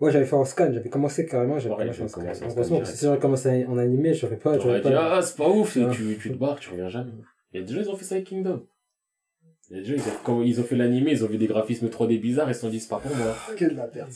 Ouais, 0.00 0.10
j'avais 0.10 0.24
fait 0.24 0.34
en 0.36 0.44
scan, 0.44 0.70
j'avais 0.72 0.88
commencé 0.88 1.26
carrément, 1.26 1.58
j'avais 1.58 1.74
commencé 1.74 1.90
en 1.90 1.92
j'avais 1.92 2.08
scan. 2.08 2.20
commencé 2.22 2.44
en 2.44 2.48
scan 2.50 2.54
Heureusement, 2.56 2.78
parce 2.78 2.90
que 2.92 2.96
si 2.96 3.04
j'aurais 3.04 3.18
commencé 3.18 3.66
en 3.66 3.76
animé, 3.78 4.14
j'aurais 4.14 4.36
pas, 4.36 4.54
J'aurais 4.58 4.78
j'aurais 4.78 4.80
dit, 4.80 4.90
pas. 4.96 5.16
ah, 5.16 5.22
c'est 5.22 5.36
pas 5.36 5.48
ouf, 5.48 5.76
Ouais. 5.76 5.90
tu, 5.92 6.16
tu 6.18 6.30
te 6.32 6.36
barres, 6.38 6.58
tu 6.58 6.70
reviens 6.70 6.88
jamais. 6.88 7.12
Il 7.52 7.60
y 7.60 7.62
a 7.62 7.66
déjà, 7.66 7.80
ils 7.82 7.90
ont 7.90 7.96
fait 7.96 8.04
ça 8.04 8.14
avec 8.14 8.26
Kingdom. 8.26 8.66
Il 9.70 9.76
y 9.76 9.78
a 9.80 9.82
déjà, 9.82 9.94
ils 9.96 10.00
ont, 10.00 10.12
quand 10.24 10.42
ils 10.42 10.58
ont 10.60 10.64
fait 10.64 10.74
l'animé, 10.76 11.10
ils 11.12 11.22
ont 11.24 11.28
vu 11.28 11.36
des 11.38 11.46
graphismes 11.46 11.88
3D 11.88 12.18
bizarres, 12.20 12.48
ils 12.48 12.54
se 12.54 12.62
sont 12.62 12.70
dit, 12.70 12.80
c'est 12.80 12.88
pas 12.88 12.98
pour 12.98 13.14
moi. 13.14 13.34
Que 13.56 13.66
de 13.66 13.76
la 13.76 13.86
perte. 13.86 14.10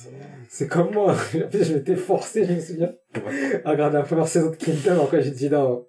C'est 0.48 0.69
comme 0.69 0.90
moi, 0.93 1.12
en 1.12 1.15
fait, 1.15 1.62
je 1.65 1.74
m'étais 1.74 1.97
forcé, 1.97 2.44
je 2.44 2.52
me 2.55 2.61
souviens, 2.61 2.93
à 3.65 3.70
regarder 3.73 3.98
la 3.98 4.02
première 4.05 4.27
saison 4.27 4.51
de 4.51 4.56
Kingdom, 4.56 5.02
après 5.05 5.23
j'ai 5.23 5.31
dit 5.32 5.51
non. 5.51 5.86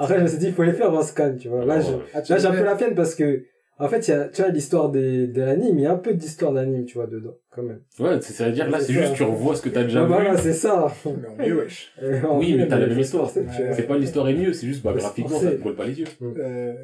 Après, 0.00 0.16
je 0.18 0.22
me 0.22 0.26
suis 0.28 0.38
dit, 0.38 0.46
il 0.46 0.52
faut 0.54 0.62
les 0.62 0.72
faire 0.72 0.92
en 0.92 1.02
scan, 1.02 1.34
tu 1.38 1.48
vois. 1.48 1.64
Là, 1.64 1.80
je, 1.80 1.88
Ah, 2.14 2.20
là, 2.28 2.38
j'ai 2.38 2.46
un 2.46 2.50
peu 2.52 2.56
fait 2.58 2.64
la 2.64 2.76
peine 2.76 2.94
parce 2.94 3.14
que, 3.16 3.44
en 3.78 3.88
fait, 3.88 4.08
il 4.08 4.10
y 4.10 4.14
a, 4.14 4.28
tu 4.28 4.42
vois, 4.42 4.50
l'histoire 4.50 4.90
des, 4.90 5.26
de 5.28 5.40
l'anime, 5.42 5.78
il 5.78 5.82
y 5.82 5.86
a 5.86 5.92
un 5.92 5.96
peu 5.98 6.12
d'histoire 6.14 6.52
d'anime, 6.52 6.84
tu 6.84 6.94
vois, 6.94 7.06
dedans, 7.06 7.36
quand 7.50 7.62
même. 7.62 7.80
Ouais, 8.00 8.20
c'est- 8.20 8.32
ça 8.32 8.46
veut 8.46 8.52
dire, 8.52 8.68
là, 8.68 8.80
C'est 8.80 8.92
juste, 8.92 9.14
tu 9.14 9.22
revois 9.22 9.54
ce 9.54 9.62
que 9.62 9.68
t'as 9.68 9.84
déjà 9.84 10.02
vu. 10.02 10.08
voilà, 10.08 10.36
c'est 10.36 10.52
ça. 10.52 10.92
Mais 11.04 11.28
on 11.28 11.40
est 11.40 11.52
wesh. 11.52 11.92
Oui, 12.32 12.54
mais 12.56 12.66
t'as 12.68 12.78
la 12.78 12.86
même 12.86 12.98
histoire. 12.98 13.30
C'est 13.30 13.86
pas 13.86 13.96
l'histoire 13.98 14.28
est 14.28 14.34
mieux, 14.34 14.52
c'est 14.52 14.66
juste, 14.66 14.82
bah, 14.82 14.92
graphiquement, 14.94 15.38
ça 15.38 15.50
te 15.52 15.56
brûle 15.60 15.74
pas 15.76 15.86
les 15.86 16.00
yeux. 16.00 16.06
Euh, 16.22 16.74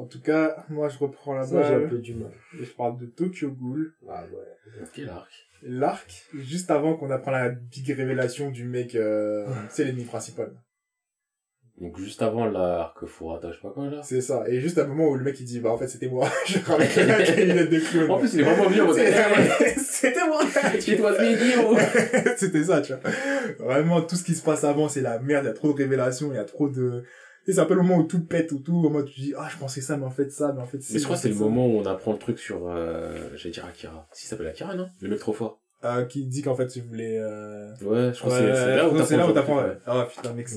En 0.00 0.06
tout 0.06 0.20
cas, 0.20 0.64
moi 0.68 0.88
je 0.88 0.96
reprends 0.98 1.34
la 1.34 1.42
Ça, 1.44 1.60
j'ai 1.62 1.74
un 1.74 1.78
balle 1.80 1.88
peu 1.88 1.98
du 1.98 2.14
mal. 2.14 2.30
et 2.60 2.64
je 2.64 2.70
parle 2.72 2.98
de 3.00 3.06
Tokyo 3.06 3.50
Ghoul. 3.50 3.94
Ah 4.08 4.22
ouais. 4.32 4.82
Quel 4.94 5.08
arc. 5.08 5.28
L'arc, 5.64 6.24
juste 6.34 6.70
avant 6.70 6.94
qu'on 6.96 7.10
apprend 7.10 7.32
la 7.32 7.48
big 7.48 7.90
révélation 7.90 8.52
du 8.52 8.62
mec, 8.64 8.94
euh, 8.94 9.44
c'est 9.70 9.82
l'ennemi 9.82 10.04
principal. 10.04 10.52
Donc, 11.80 11.96
juste 11.98 12.22
avant 12.22 12.46
l'arc 12.46 13.06
Furata, 13.06 13.50
je 13.50 13.56
sais 13.56 13.62
pas 13.62 13.70
quoi, 13.70 13.88
là. 13.88 14.00
C'est 14.02 14.20
ça. 14.20 14.42
Et 14.48 14.60
juste 14.60 14.78
à 14.78 14.82
un 14.82 14.86
moment 14.88 15.08
où 15.10 15.14
le 15.14 15.22
mec 15.22 15.38
il 15.38 15.44
dit, 15.44 15.60
bah 15.60 15.70
en 15.70 15.78
fait 15.78 15.86
c'était 15.86 16.08
moi, 16.08 16.28
je 16.46 16.58
ramène 16.66 16.88
avec 17.10 17.36
les 17.36 17.46
lunettes 17.46 17.70
de 17.70 17.78
clown. 17.78 18.10
En 18.10 18.18
plus, 18.18 18.34
il 18.34 18.40
est 18.40 18.42
vraiment 18.42 18.92
C'est- 18.92 19.78
C'était 19.78 20.26
moi. 20.26 20.40
C'était 22.36 22.64
ça, 22.64 22.80
tu 22.80 22.92
vois. 22.94 23.10
Vraiment, 23.60 24.02
tout 24.02 24.16
ce 24.16 24.24
qui 24.24 24.34
se 24.34 24.42
passe 24.42 24.64
avant, 24.64 24.88
c'est 24.88 25.00
la 25.02 25.18
merde, 25.20 25.44
il 25.44 25.48
y 25.48 25.50
a 25.50 25.54
trop 25.54 25.72
de 25.72 25.76
révélations, 25.78 26.32
il 26.32 26.36
y 26.36 26.38
a 26.38 26.44
trop 26.44 26.68
de... 26.68 27.04
Et 27.46 27.52
c'est 27.52 27.60
un 27.60 27.64
peu 27.64 27.74
le 27.74 27.82
moment 27.82 27.98
où 27.98 28.02
tout 28.02 28.24
pète, 28.26 28.52
où 28.52 28.58
tout, 28.58 28.74
au 28.76 28.82
moment 28.82 28.98
où 28.98 29.04
tu 29.04 29.20
dis, 29.20 29.34
ah, 29.38 29.48
je 29.50 29.56
pensais 29.56 29.80
ça, 29.80 29.96
mais 29.96 30.04
en 30.04 30.10
fait 30.10 30.30
ça, 30.30 30.52
mais 30.54 30.60
en 30.60 30.66
fait 30.66 30.78
Mais 30.92 30.98
je 30.98 31.04
crois 31.04 31.16
que 31.16 31.22
c'est 31.22 31.28
le 31.30 31.34
moment 31.36 31.66
où 31.66 31.78
on 31.78 31.86
apprend 31.86 32.12
le 32.12 32.18
truc 32.18 32.38
sur, 32.38 32.68
euh, 32.68 33.16
j'allais 33.36 33.52
dire 33.52 33.64
Akira. 33.64 34.06
Si, 34.12 34.24
ça 34.26 34.30
s'appelle 34.30 34.48
Akira, 34.48 34.74
non? 34.74 34.86
Le 35.00 35.08
mec 35.08 35.18
trop 35.20 35.32
fort. 35.32 35.60
Euh, 35.84 36.04
qui 36.04 36.26
dit 36.26 36.42
qu'en 36.42 36.56
fait, 36.56 36.66
tu 36.66 36.80
voulais, 36.80 37.18
euh... 37.18 37.70
Ouais, 37.82 38.12
je 38.12 38.18
crois 38.18 38.36
que 38.38 39.04
c'est 39.04 39.16
là 39.16 39.28
où 39.28 39.32
t'apprends. 39.32 39.62
Ah, 39.86 40.08
putain, 40.14 40.32
mec. 40.34 40.48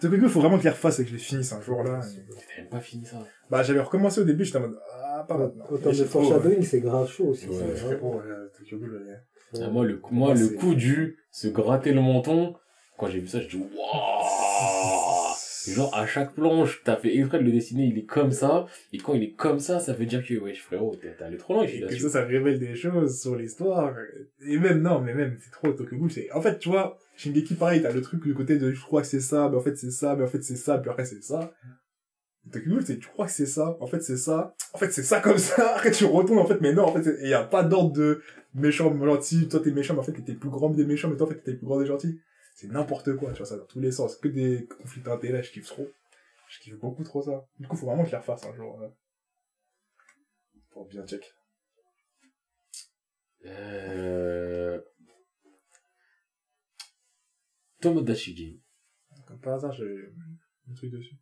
Tokyo 0.00 0.18
Ghoul, 0.18 0.28
faut 0.28 0.40
vraiment 0.40 0.56
que 0.56 0.62
je 0.62 0.68
les 0.68 0.74
refasse 0.74 0.98
et 0.98 1.04
que 1.04 1.08
je 1.10 1.14
les 1.14 1.20
finisse 1.20 1.52
un 1.52 1.60
jour, 1.62 1.82
là. 1.82 2.00
T'as 2.00 2.60
même 2.62 2.70
pas 2.70 2.80
fini 2.80 3.06
ça. 3.06 3.18
Bah, 3.50 3.62
j'avais 3.62 3.80
recommencé 3.80 4.20
au 4.20 4.24
début, 4.24 4.44
j'étais 4.44 4.58
en 4.58 4.62
mode, 4.62 4.78
ah, 4.92 5.24
pas 5.26 5.38
maintenant. 5.38 5.64
En 5.64 5.76
termes 5.76 5.82
de 5.82 5.92
j'ai 5.92 6.04
foreshadowing, 6.04 6.62
c'est 6.62 6.80
grave 6.80 7.08
chaud 7.08 7.28
aussi. 7.28 7.46
Ouais, 7.46 7.54
ça, 7.76 7.88
ouais. 7.88 7.94
euh, 8.02 8.48
Tokyo 8.58 8.78
Ghoul, 8.78 9.02
ouais. 9.06 9.62
Ah, 9.62 9.70
moi, 9.70 9.84
le, 9.84 9.96
coup- 9.96 10.14
moi, 10.14 10.34
le 10.34 10.48
coup 10.48 10.74
du, 10.74 11.16
se 11.30 11.48
gratter 11.48 11.92
le 11.92 12.00
menton, 12.02 12.54
quand 12.98 13.06
j'ai 13.08 13.20
vu 13.20 13.28
ça, 13.28 13.40
je 13.40 13.48
dis, 13.48 13.56
waouh! 13.56 15.34
Genre, 15.68 15.92
à 15.96 16.06
chaque 16.06 16.34
planche, 16.34 16.82
t'as 16.84 16.96
fait 16.96 17.16
exprès 17.16 17.38
de 17.40 17.44
le 17.44 17.50
dessiner, 17.50 17.86
il 17.86 17.98
est 17.98 18.04
comme 18.04 18.30
ça, 18.30 18.66
et 18.92 18.98
quand 18.98 19.14
il 19.14 19.22
est 19.24 19.32
comme 19.32 19.58
ça, 19.58 19.80
ça 19.80 19.94
veut 19.94 20.06
dire 20.06 20.24
que, 20.24 20.34
wesh, 20.34 20.62
frérot, 20.62 20.94
t'es 20.96 21.16
allé 21.24 21.36
trop 21.38 21.54
loin, 21.54 21.64
Et 21.64 21.80
que 21.80 21.98
ça, 21.98 22.08
ça 22.08 22.24
révèle 22.24 22.58
des 22.60 22.76
choses 22.76 23.20
sur 23.20 23.34
l'histoire. 23.34 23.92
Et 24.46 24.58
même, 24.58 24.80
non, 24.82 25.00
mais 25.00 25.12
même, 25.14 25.36
c'est 25.42 25.50
trop 25.50 25.72
Tokyo 25.72 25.96
Ghoul. 25.96 26.12
C'est, 26.12 26.30
en 26.32 26.40
fait, 26.40 26.58
tu 26.58 26.68
vois, 26.68 26.98
Shingeki, 27.16 27.54
pareil, 27.54 27.82
t'as 27.82 27.92
le 27.92 28.02
truc 28.02 28.22
du 28.22 28.34
côté 28.34 28.58
de, 28.58 28.72
je 28.72 28.82
crois 28.82 29.00
que 29.02 29.08
c'est 29.08 29.20
ça, 29.20 29.48
mais 29.48 29.56
en 29.56 29.60
fait, 29.60 29.76
c'est 29.76 29.90
ça, 29.90 30.16
mais 30.16 30.24
en 30.24 30.28
fait, 30.28 30.42
c'est 30.42 30.56
ça, 30.56 30.78
puis 30.78 30.90
après, 30.90 31.04
c'est 31.06 31.22
ça. 31.22 31.52
Tokyo 32.52 32.70
Ghoul, 32.70 32.86
c'est, 32.86 32.98
tu 32.98 33.08
crois 33.08 33.26
que 33.26 33.32
c'est 33.32 33.46
ça, 33.46 33.76
en 33.80 33.86
fait, 33.86 34.00
c'est 34.00 34.16
ça, 34.16 34.54
en 34.72 34.78
fait, 34.78 34.92
c'est 34.92 35.02
ça 35.02 35.20
comme 35.20 35.38
ça, 35.38 35.70
après, 35.76 35.90
tu 35.90 36.04
retournes, 36.04 36.38
en 36.38 36.46
fait, 36.46 36.60
mais 36.60 36.72
non, 36.72 36.84
en 36.84 36.92
fait, 36.92 37.16
il 37.22 37.28
y 37.28 37.34
a 37.34 37.42
pas 37.42 37.64
d'ordre 37.64 37.92
de 37.92 38.22
méchant, 38.54 38.96
gentil, 39.04 39.48
toi, 39.48 39.60
t'es 39.60 39.70
méchant, 39.72 39.94
mais 39.94 40.00
en 40.00 40.04
fait, 40.04 40.16
le 40.16 40.36
plus 40.36 40.50
grand 40.50 40.70
des 40.70 40.84
méchants, 40.84 41.08
mais 41.08 41.16
toi, 41.16 41.26
en 41.26 41.30
fait, 41.30 41.42
le 41.46 41.56
plus 41.56 41.66
grand 41.66 41.80
des 41.80 41.86
gentils. 41.86 42.20
C'est 42.54 42.68
n'importe 42.68 43.14
quoi, 43.16 43.32
tu 43.32 43.38
vois, 43.38 43.46
ça, 43.46 43.56
dans 43.58 43.66
tous 43.66 43.80
les 43.80 43.92
sens. 43.92 44.16
Que 44.16 44.28
des 44.28 44.66
conflits 44.66 45.02
d'intérêts, 45.02 45.42
je 45.42 45.52
kiffe 45.52 45.66
trop. 45.66 45.88
Je 46.48 46.60
kiffe 46.60 46.78
beaucoup 46.78 47.04
trop 47.04 47.20
ça. 47.20 47.46
Du 47.58 47.66
coup, 47.68 47.76
faut 47.76 47.84
vraiment 47.84 48.02
que 48.02 48.08
je 48.08 48.12
les 48.14 48.18
refasse 48.18 48.46
un 48.46 48.54
jour. 48.54 48.80
euh, 48.80 48.88
Pour 50.70 50.86
bien 50.86 51.04
check. 51.06 51.34
Euh... 53.44 54.80
Tomodachi 57.80 58.34
Game. 58.34 58.60
Comme 59.26 59.40
par 59.40 59.54
hasard, 59.54 59.72
j'ai 59.72 59.84
un 60.70 60.74
truc 60.74 60.90
dessus. 60.90 61.14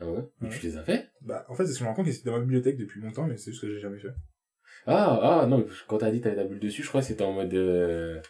Ah 0.00 0.06
ouais? 0.10 0.24
Mais 0.40 0.48
tu 0.50 0.66
les 0.66 0.76
as 0.76 0.82
fait? 0.82 1.10
Bah, 1.22 1.46
en 1.48 1.54
fait, 1.54 1.64
c'est 1.66 1.72
ce 1.72 1.78
que 1.78 1.78
je 1.80 1.84
me 1.84 1.88
rends 1.88 1.94
compte 1.94 2.06
que 2.06 2.12
c'était 2.12 2.28
dans 2.30 2.36
ma 2.36 2.42
bibliothèque 2.42 2.76
depuis 2.76 3.00
longtemps, 3.00 3.26
mais 3.26 3.36
c'est 3.36 3.50
juste 3.50 3.62
que 3.62 3.70
j'ai 3.72 3.80
jamais 3.80 3.98
fait. 3.98 4.12
Ah, 4.86 5.40
ah, 5.42 5.46
non, 5.46 5.58
mais 5.58 5.64
quand 5.88 5.98
t'as 5.98 6.10
dit 6.10 6.20
t'avais 6.20 6.36
ta 6.36 6.44
bulle 6.44 6.60
dessus, 6.60 6.82
je 6.82 6.88
crois 6.88 7.00
que 7.00 7.06
c'était 7.06 7.24
en 7.24 7.32
mode, 7.32 7.52
euh... 7.54 8.20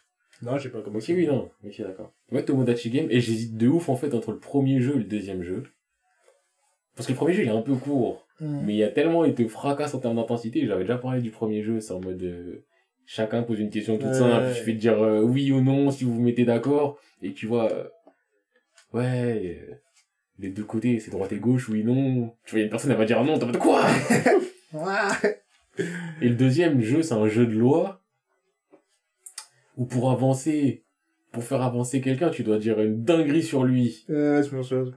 Non, 0.42 0.58
j'ai 0.58 0.68
pas 0.68 0.78
Ok, 0.78 0.84
commencé. 0.84 1.14
oui, 1.14 1.26
non. 1.26 1.50
Ok, 1.64 1.80
d'accord. 1.80 2.12
Ouais, 2.30 2.44
Tomodachi 2.44 2.90
Game. 2.90 3.08
Et 3.10 3.20
j'hésite 3.20 3.56
de 3.56 3.68
ouf, 3.68 3.88
en 3.88 3.96
fait, 3.96 4.14
entre 4.14 4.32
le 4.32 4.38
premier 4.38 4.80
jeu 4.80 4.94
et 4.94 4.98
le 4.98 5.04
deuxième 5.04 5.42
jeu. 5.42 5.64
Parce 6.94 7.06
que 7.06 7.12
le 7.12 7.16
premier 7.16 7.32
jeu, 7.32 7.42
il 7.42 7.48
est 7.48 7.52
un 7.52 7.62
peu 7.62 7.74
court. 7.74 8.26
Hmm. 8.40 8.60
Mais 8.64 8.74
il 8.74 8.78
y 8.78 8.84
a 8.84 8.90
tellement, 8.90 9.24
il 9.24 9.34
te 9.34 9.46
fracasse 9.48 9.94
en 9.94 9.98
termes 9.98 10.16
d'intensité. 10.16 10.66
J'avais 10.66 10.82
déjà 10.82 10.98
parlé 10.98 11.20
du 11.22 11.30
premier 11.30 11.62
jeu, 11.62 11.80
c'est 11.80 11.92
en 11.92 12.00
mode, 12.00 12.22
euh, 12.22 12.64
chacun 13.06 13.42
pose 13.42 13.60
une 13.60 13.70
question 13.70 13.96
toute 13.96 14.12
simple. 14.12 14.48
Je 14.48 14.62
fais 14.62 14.72
te 14.72 14.78
dire 14.78 15.02
euh, 15.02 15.22
oui 15.22 15.52
ou 15.52 15.62
non 15.62 15.90
si 15.90 16.04
vous 16.04 16.14
vous 16.14 16.22
mettez 16.22 16.44
d'accord. 16.44 16.98
Et 17.22 17.32
tu 17.32 17.46
vois, 17.46 17.72
euh, 17.72 17.84
ouais, 18.92 19.62
euh, 19.62 19.74
les 20.38 20.50
deux 20.50 20.64
côtés, 20.64 21.00
c'est 21.00 21.10
droite 21.10 21.32
et 21.32 21.38
gauche, 21.38 21.68
oui, 21.68 21.82
non. 21.84 22.34
Tu 22.44 22.50
vois, 22.50 22.58
il 22.58 22.60
y 22.60 22.62
a 22.62 22.64
une 22.64 22.70
personne, 22.70 22.90
elle 22.90 22.98
va 22.98 23.06
dire 23.06 23.24
non, 23.24 23.38
t'as 23.38 23.46
de 23.46 23.56
quoi? 23.56 23.86
Et 26.22 26.28
le 26.28 26.34
deuxième 26.34 26.80
jeu, 26.80 27.02
c'est 27.02 27.14
un 27.14 27.28
jeu 27.28 27.46
de 27.46 27.52
loi 27.52 28.02
où 29.76 29.84
pour 29.84 30.10
avancer, 30.10 30.84
pour 31.32 31.44
faire 31.44 31.62
avancer 31.62 32.00
quelqu'un, 32.00 32.30
tu 32.30 32.42
dois 32.42 32.58
dire 32.58 32.80
une 32.80 33.02
dinguerie 33.02 33.42
sur 33.42 33.64
lui. 33.64 34.06
Euh, 34.08 34.42
je 34.42 34.56
me 34.56 34.62
souviens. 34.62 34.92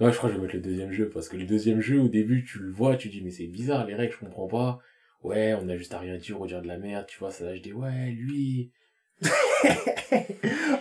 Ouais, 0.00 0.12
je 0.12 0.16
crois 0.16 0.28
que 0.28 0.34
je 0.34 0.40
vais 0.40 0.46
mettre 0.46 0.56
le 0.56 0.62
deuxième 0.62 0.92
jeu 0.92 1.08
parce 1.08 1.28
que 1.28 1.36
le 1.36 1.46
deuxième 1.46 1.80
jeu, 1.80 2.00
au 2.00 2.08
début, 2.08 2.44
tu 2.44 2.58
le 2.58 2.70
vois, 2.70 2.96
tu 2.96 3.08
dis 3.08 3.22
mais 3.22 3.30
c'est 3.30 3.46
bizarre 3.46 3.86
les 3.86 3.94
règles, 3.94 4.12
je 4.12 4.18
comprends 4.18 4.48
pas. 4.48 4.80
Ouais, 5.24 5.54
on 5.54 5.68
a 5.68 5.76
juste 5.76 5.92
à 5.94 5.98
rien 5.98 6.16
dire 6.18 6.40
ou 6.40 6.46
dire 6.46 6.62
de 6.62 6.68
la 6.68 6.78
merde, 6.78 7.06
tu 7.08 7.18
vois, 7.18 7.30
ça 7.32 7.44
là 7.44 7.56
je 7.56 7.62
dis 7.62 7.72
ouais, 7.72 8.10
lui, 8.10 8.70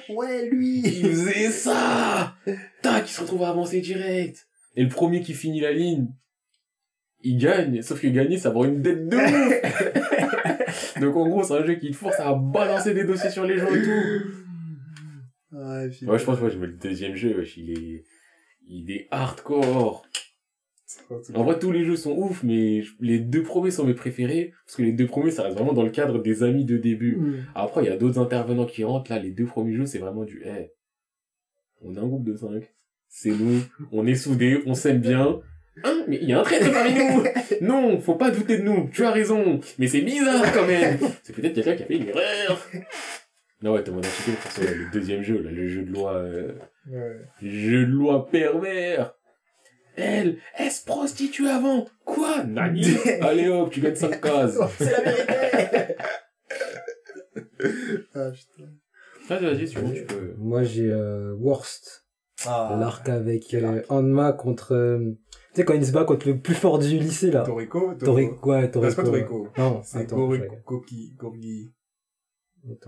Ouais, 0.10 0.49
lui. 0.49 0.82
il 0.86 1.10
faisait 1.10 1.49
ça. 1.49 2.36
Tac, 2.82 3.10
il 3.10 3.14
se 3.14 3.22
retrouve 3.22 3.44
à 3.44 3.49
avancer 3.49 3.80
direct. 3.82 4.45
Et 4.76 4.84
le 4.84 4.90
premier 4.90 5.22
qui 5.22 5.34
finit 5.34 5.61
la 5.61 5.72
ligne, 5.72 6.07
il 7.22 7.38
gagne, 7.38 7.82
sauf 7.82 8.02
que 8.02 8.07
gagner, 8.07 8.38
c'est 8.38 8.49
avoir 8.49 8.65
une 8.65 8.82
dette 8.82 9.07
de 9.07 9.15
ouf. 9.18 10.99
Donc 10.99 11.15
en 11.15 11.28
gros, 11.30 11.44
c'est 11.44 11.53
un 11.53 11.65
jeu 11.65 11.76
qui 11.76 11.91
te 11.91 11.95
force 11.95 12.20
à 12.20 12.34
balancer 12.34 12.94
des 12.94 13.06
dossiers 13.06 13.30
sur 13.30 13.45
les 13.45 13.57
gens 13.57 13.74
et 13.74 13.82
tout. 13.82 14.22
Ouais, 15.53 15.90
je 15.91 16.26
pense 16.26 16.40
que 16.40 16.44
ouais, 16.44 16.52
je 16.52 16.57
mets 16.57 16.68
le 16.68 16.74
deuxième 16.74 17.15
jeu, 17.15 17.38
wesh, 17.38 17.57
il 17.57 17.72
est... 17.72 18.03
Il 18.65 18.91
est 18.91 19.07
hardcore 19.11 20.06
En 21.34 21.44
vrai, 21.44 21.60
tous 21.60 21.72
les 21.72 21.84
jeux 21.84 21.95
sont 21.95 22.11
ouf, 22.11 22.44
mais 22.44 22.84
les 22.99 23.20
deux 23.20 23.44
premiers 23.44 23.72
sont 23.72 23.86
mes 23.86 23.94
préférés, 23.94 24.53
parce 24.65 24.76
que 24.78 24.84
les 24.84 24.91
deux 24.91 25.07
premiers, 25.07 25.32
ça 25.32 25.44
reste 25.44 25.56
vraiment 25.57 25.74
dans 25.74 25.84
le 25.84 25.90
cadre 25.90 26.22
des 26.22 26.44
amis 26.44 26.65
de 26.65 26.78
début. 26.78 27.18
Mm. 27.18 27.34
Après, 27.56 27.84
il 27.84 27.88
y 27.88 27.91
a 27.91 27.98
d'autres 27.98 28.20
intervenants 28.20 28.65
qui 28.65 28.84
rentrent, 28.84 29.11
là, 29.11 29.20
les 29.20 29.32
deux 29.32 29.45
premiers 29.45 29.74
jeux, 29.76 29.86
c'est 29.86 29.99
vraiment 29.99 30.24
du, 30.24 30.44
eh, 30.45 30.72
on 31.82 31.95
est 31.95 31.99
un 31.99 32.07
groupe 32.07 32.26
de 32.26 32.36
cinq. 32.36 32.74
C'est 33.07 33.32
nous, 33.32 33.61
on 33.91 34.07
est 34.07 34.15
soudés, 34.15 34.64
on 34.65 34.74
s'aime 34.74 34.99
bien. 34.99 35.40
Hein, 35.84 36.03
mais 36.07 36.20
il 36.22 36.30
y 36.30 36.34
a 36.34 36.40
un 36.40 36.44
traître 36.44 36.72
parmi 36.72 36.94
nous! 36.94 37.24
Non, 37.61 37.99
faut 37.99 38.15
pas 38.15 38.30
douter 38.32 38.57
de 38.57 38.64
nous, 38.64 38.90
tu 38.91 39.03
as 39.06 39.11
raison, 39.11 39.60
mais 39.80 39.88
c'est 39.88 40.02
bizarre 40.02 40.52
quand 40.53 40.68
même! 40.68 40.98
C'est 41.24 41.34
peut-être 41.36 41.53
quelqu'un 41.56 41.76
qui 41.76 41.84
a 41.84 41.86
fait 41.86 41.98
une 41.98 42.07
erreur! 42.10 42.68
Non, 43.61 43.74
ouais, 43.74 43.84
Chicken, 43.84 44.36
c'est 44.49 44.76
le 44.76 44.91
deuxième 44.91 45.24
jeu, 45.24 45.41
là, 45.41 45.49
le 45.49 45.68
jeu 45.68 45.84
de 45.84 45.91
loi, 45.91 46.15
euh, 46.15 46.52
Ouais. 46.88 47.15
jeu 47.41 47.86
de 47.86 47.91
loi 47.91 48.28
pervers! 48.30 49.14
Elle, 49.95 50.40
elle 50.56 50.72
se 50.72 50.84
prostitue 50.86 51.48
avant! 51.48 51.86
Quoi? 52.06 52.44
Nani? 52.44 52.86
Allez 53.22 53.48
hop, 53.49 53.72
tu 53.72 53.82
gagnes 53.82 53.95
5 53.95 54.22
cases! 54.22 54.57
C'est 54.78 54.91
la 54.91 55.02
vérité 55.02 55.95
Ah, 58.15 58.30
putain. 58.32 58.70
Vas-y, 59.30 59.45
vas-y, 59.45 59.68
si 59.68 59.74
tu 59.76 59.80
veux, 59.80 59.94
tu 59.94 60.06
peux. 60.06 60.34
Moi, 60.38 60.64
j'ai 60.64 60.91
euh, 60.91 61.34
Worst. 61.36 62.06
Ah. 62.45 62.76
L'arc 62.80 63.07
avec 63.07 63.53
euh, 63.53 63.78
arc? 63.78 63.86
Hanma 63.90 64.34
contre... 64.34 64.74
euh, 64.74 65.14
tu 65.53 65.61
sais, 65.61 65.65
quand 65.65 65.76
il 65.76 65.86
se 65.86 65.91
bat 65.91 66.03
contre 66.03 66.28
le 66.28 66.40
plus 66.40 66.56
fort 66.56 66.80
du 66.80 66.88
lycée, 66.98 67.32
là. 67.32 67.44
Toriko 67.44 67.94
Toriko, 67.94 68.49
ouais, 68.49 68.70
Toriko. 68.72 68.82
Non, 68.82 68.90
c'est 68.90 68.95
pas 68.95 69.03
Toriko. 69.03 69.49
Non, 69.57 69.82
C'est. 69.84 70.10
Gorikoki, 70.10 71.14
Gorgi. 71.15 71.74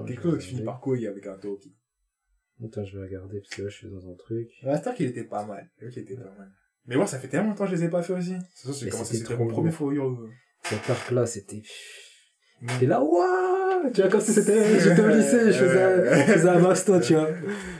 Quelque 0.08 0.24
chose 0.24 0.40
qui 0.40 0.48
finit 0.48 0.64
par 0.64 0.80
Koi 0.80 0.98
avec 1.08 1.28
un 1.28 1.38
Toki. 1.38 1.76
Attends, 2.64 2.86
je 2.86 2.98
vais 2.98 3.06
regarder, 3.06 3.40
parce 3.40 3.50
que 3.50 3.62
là, 3.64 3.70
je 3.70 3.76
suis 3.76 3.90
dans 3.90 4.10
un 4.10 4.16
truc. 4.16 4.50
Ouais, 4.64 4.76
c'est 4.76 4.84
vrai 4.84 4.96
qu'il 4.96 5.06
était 5.08 5.26
pas 5.26 5.46
mal. 5.46 5.70
Vrai 5.80 5.92
qu'il 5.92 6.04
était 6.04 6.16
pas 6.16 6.34
mal. 6.38 6.52
Mais 6.88 6.96
moi, 6.96 7.08
ça 7.08 7.18
fait 7.20 7.28
tellement 7.28 7.50
longtemps 7.50 7.66
que 7.66 7.72
je 7.72 7.76
les 7.76 7.84
ai 7.86 7.90
pas 7.90 8.04
fait 8.04 8.14
aussi. 8.14 8.36
C'est 8.54 8.72
ça, 8.72 8.86
Mais 8.86 8.92
commencé, 8.92 9.18
c'était 9.18 9.36
mon 9.36 9.48
premier 9.48 9.70
lourd. 9.70 9.78
faux 9.78 9.92
hero. 9.92 10.18
Cet 10.64 10.90
arc-là, 10.90 11.26
c'était... 11.26 11.62
Mm. 12.62 12.68
T'es 12.80 12.86
là, 12.86 13.02
waouh 13.02 13.92
Tu 13.94 14.02
vois, 14.02 14.10
comme 14.10 14.22
si 14.22 14.34
c'était... 14.34 14.80
J'étais 14.80 15.02
au 15.02 15.08
lycée, 15.08 15.52
je 15.52 15.58
faisais, 15.66 16.28
je 16.28 16.34
faisais 16.34 16.50
un 16.50 16.62
baston, 16.62 17.00
tu 17.00 17.14
vois. 17.14 17.30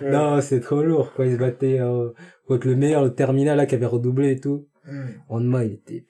Ouais. 0.02 0.12
Non, 0.12 0.42
c'est 0.42 0.60
trop 0.60 0.82
lourd, 0.84 1.14
quoi. 1.14 1.26
Il 1.26 1.34
se 1.34 1.38
battait 1.38 1.80
euh, 1.80 2.10
contre 2.48 2.68
le 2.68 2.76
meilleur, 2.76 3.04
le 3.04 3.14
terminal, 3.14 3.58
là, 3.58 3.66
qui 3.66 3.76
avait 3.76 3.86
redoublé 3.86 4.32
et 4.32 4.40
tout. 4.40 4.68
Mm. 4.86 5.06
Hanma, 5.30 5.64
il 5.66 5.74
était... 5.74 6.06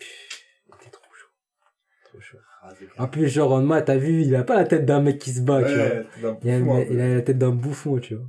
Il 0.68 0.76
était 0.82 0.90
trop 0.92 1.04
chaud. 1.14 1.28
Trop 2.10 2.20
chaud. 2.22 2.38
Ah, 2.64 2.70
c'est. 2.78 2.88
En 3.02 3.08
plus, 3.08 3.28
genre, 3.28 3.54
Hanma, 3.54 3.82
t'as 3.82 3.98
vu, 3.98 4.22
il 4.24 4.36
a 4.36 4.44
pas 4.44 4.56
la 4.56 4.64
tête 4.66 4.86
d'un 4.86 5.02
mec 5.02 5.20
qui 5.20 5.32
se 5.32 5.42
bat, 5.42 5.64
tu 5.64 5.76
vois. 5.76 6.32
Ouais, 6.32 6.40
Il 6.44 6.50
a, 6.50 6.82
il 6.90 7.00
a 7.02 7.16
la 7.16 7.22
tête 7.22 7.38
d'un 7.38 7.52
bouffon, 7.52 8.00
tu 8.00 8.16
vois. 8.16 8.26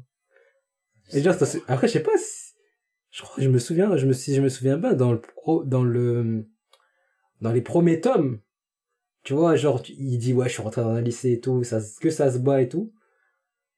Et 1.12 1.22
genre, 1.22 1.34
après, 1.68 1.86
je 1.86 1.92
sais 1.94 2.00
pas 2.00 2.16
si... 2.18 2.45
Je 3.16 3.22
crois 3.22 3.36
que 3.36 3.42
je 3.42 3.48
me 3.48 3.58
souviens, 3.58 3.96
je 3.96 4.06
me, 4.06 4.12
si 4.12 4.34
je 4.34 4.42
me 4.42 4.50
souviens 4.50 4.76
bien, 4.76 4.92
dans 4.92 5.10
le 5.10 5.22
pro, 5.22 5.64
dans 5.64 5.82
le, 5.82 6.44
dans 7.40 7.50
les 7.50 7.62
premiers 7.62 8.02
tomes, 8.02 8.40
tu 9.22 9.32
vois, 9.32 9.56
genre, 9.56 9.82
il 9.88 10.18
dit, 10.18 10.34
ouais, 10.34 10.48
je 10.48 10.52
suis 10.52 10.62
rentré 10.62 10.82
dans 10.82 10.90
un 10.90 11.00
lycée 11.00 11.32
et 11.32 11.40
tout, 11.40 11.64
ça, 11.64 11.78
que 11.98 12.10
ça 12.10 12.30
se 12.30 12.36
bat 12.36 12.60
et 12.60 12.68
tout. 12.68 12.92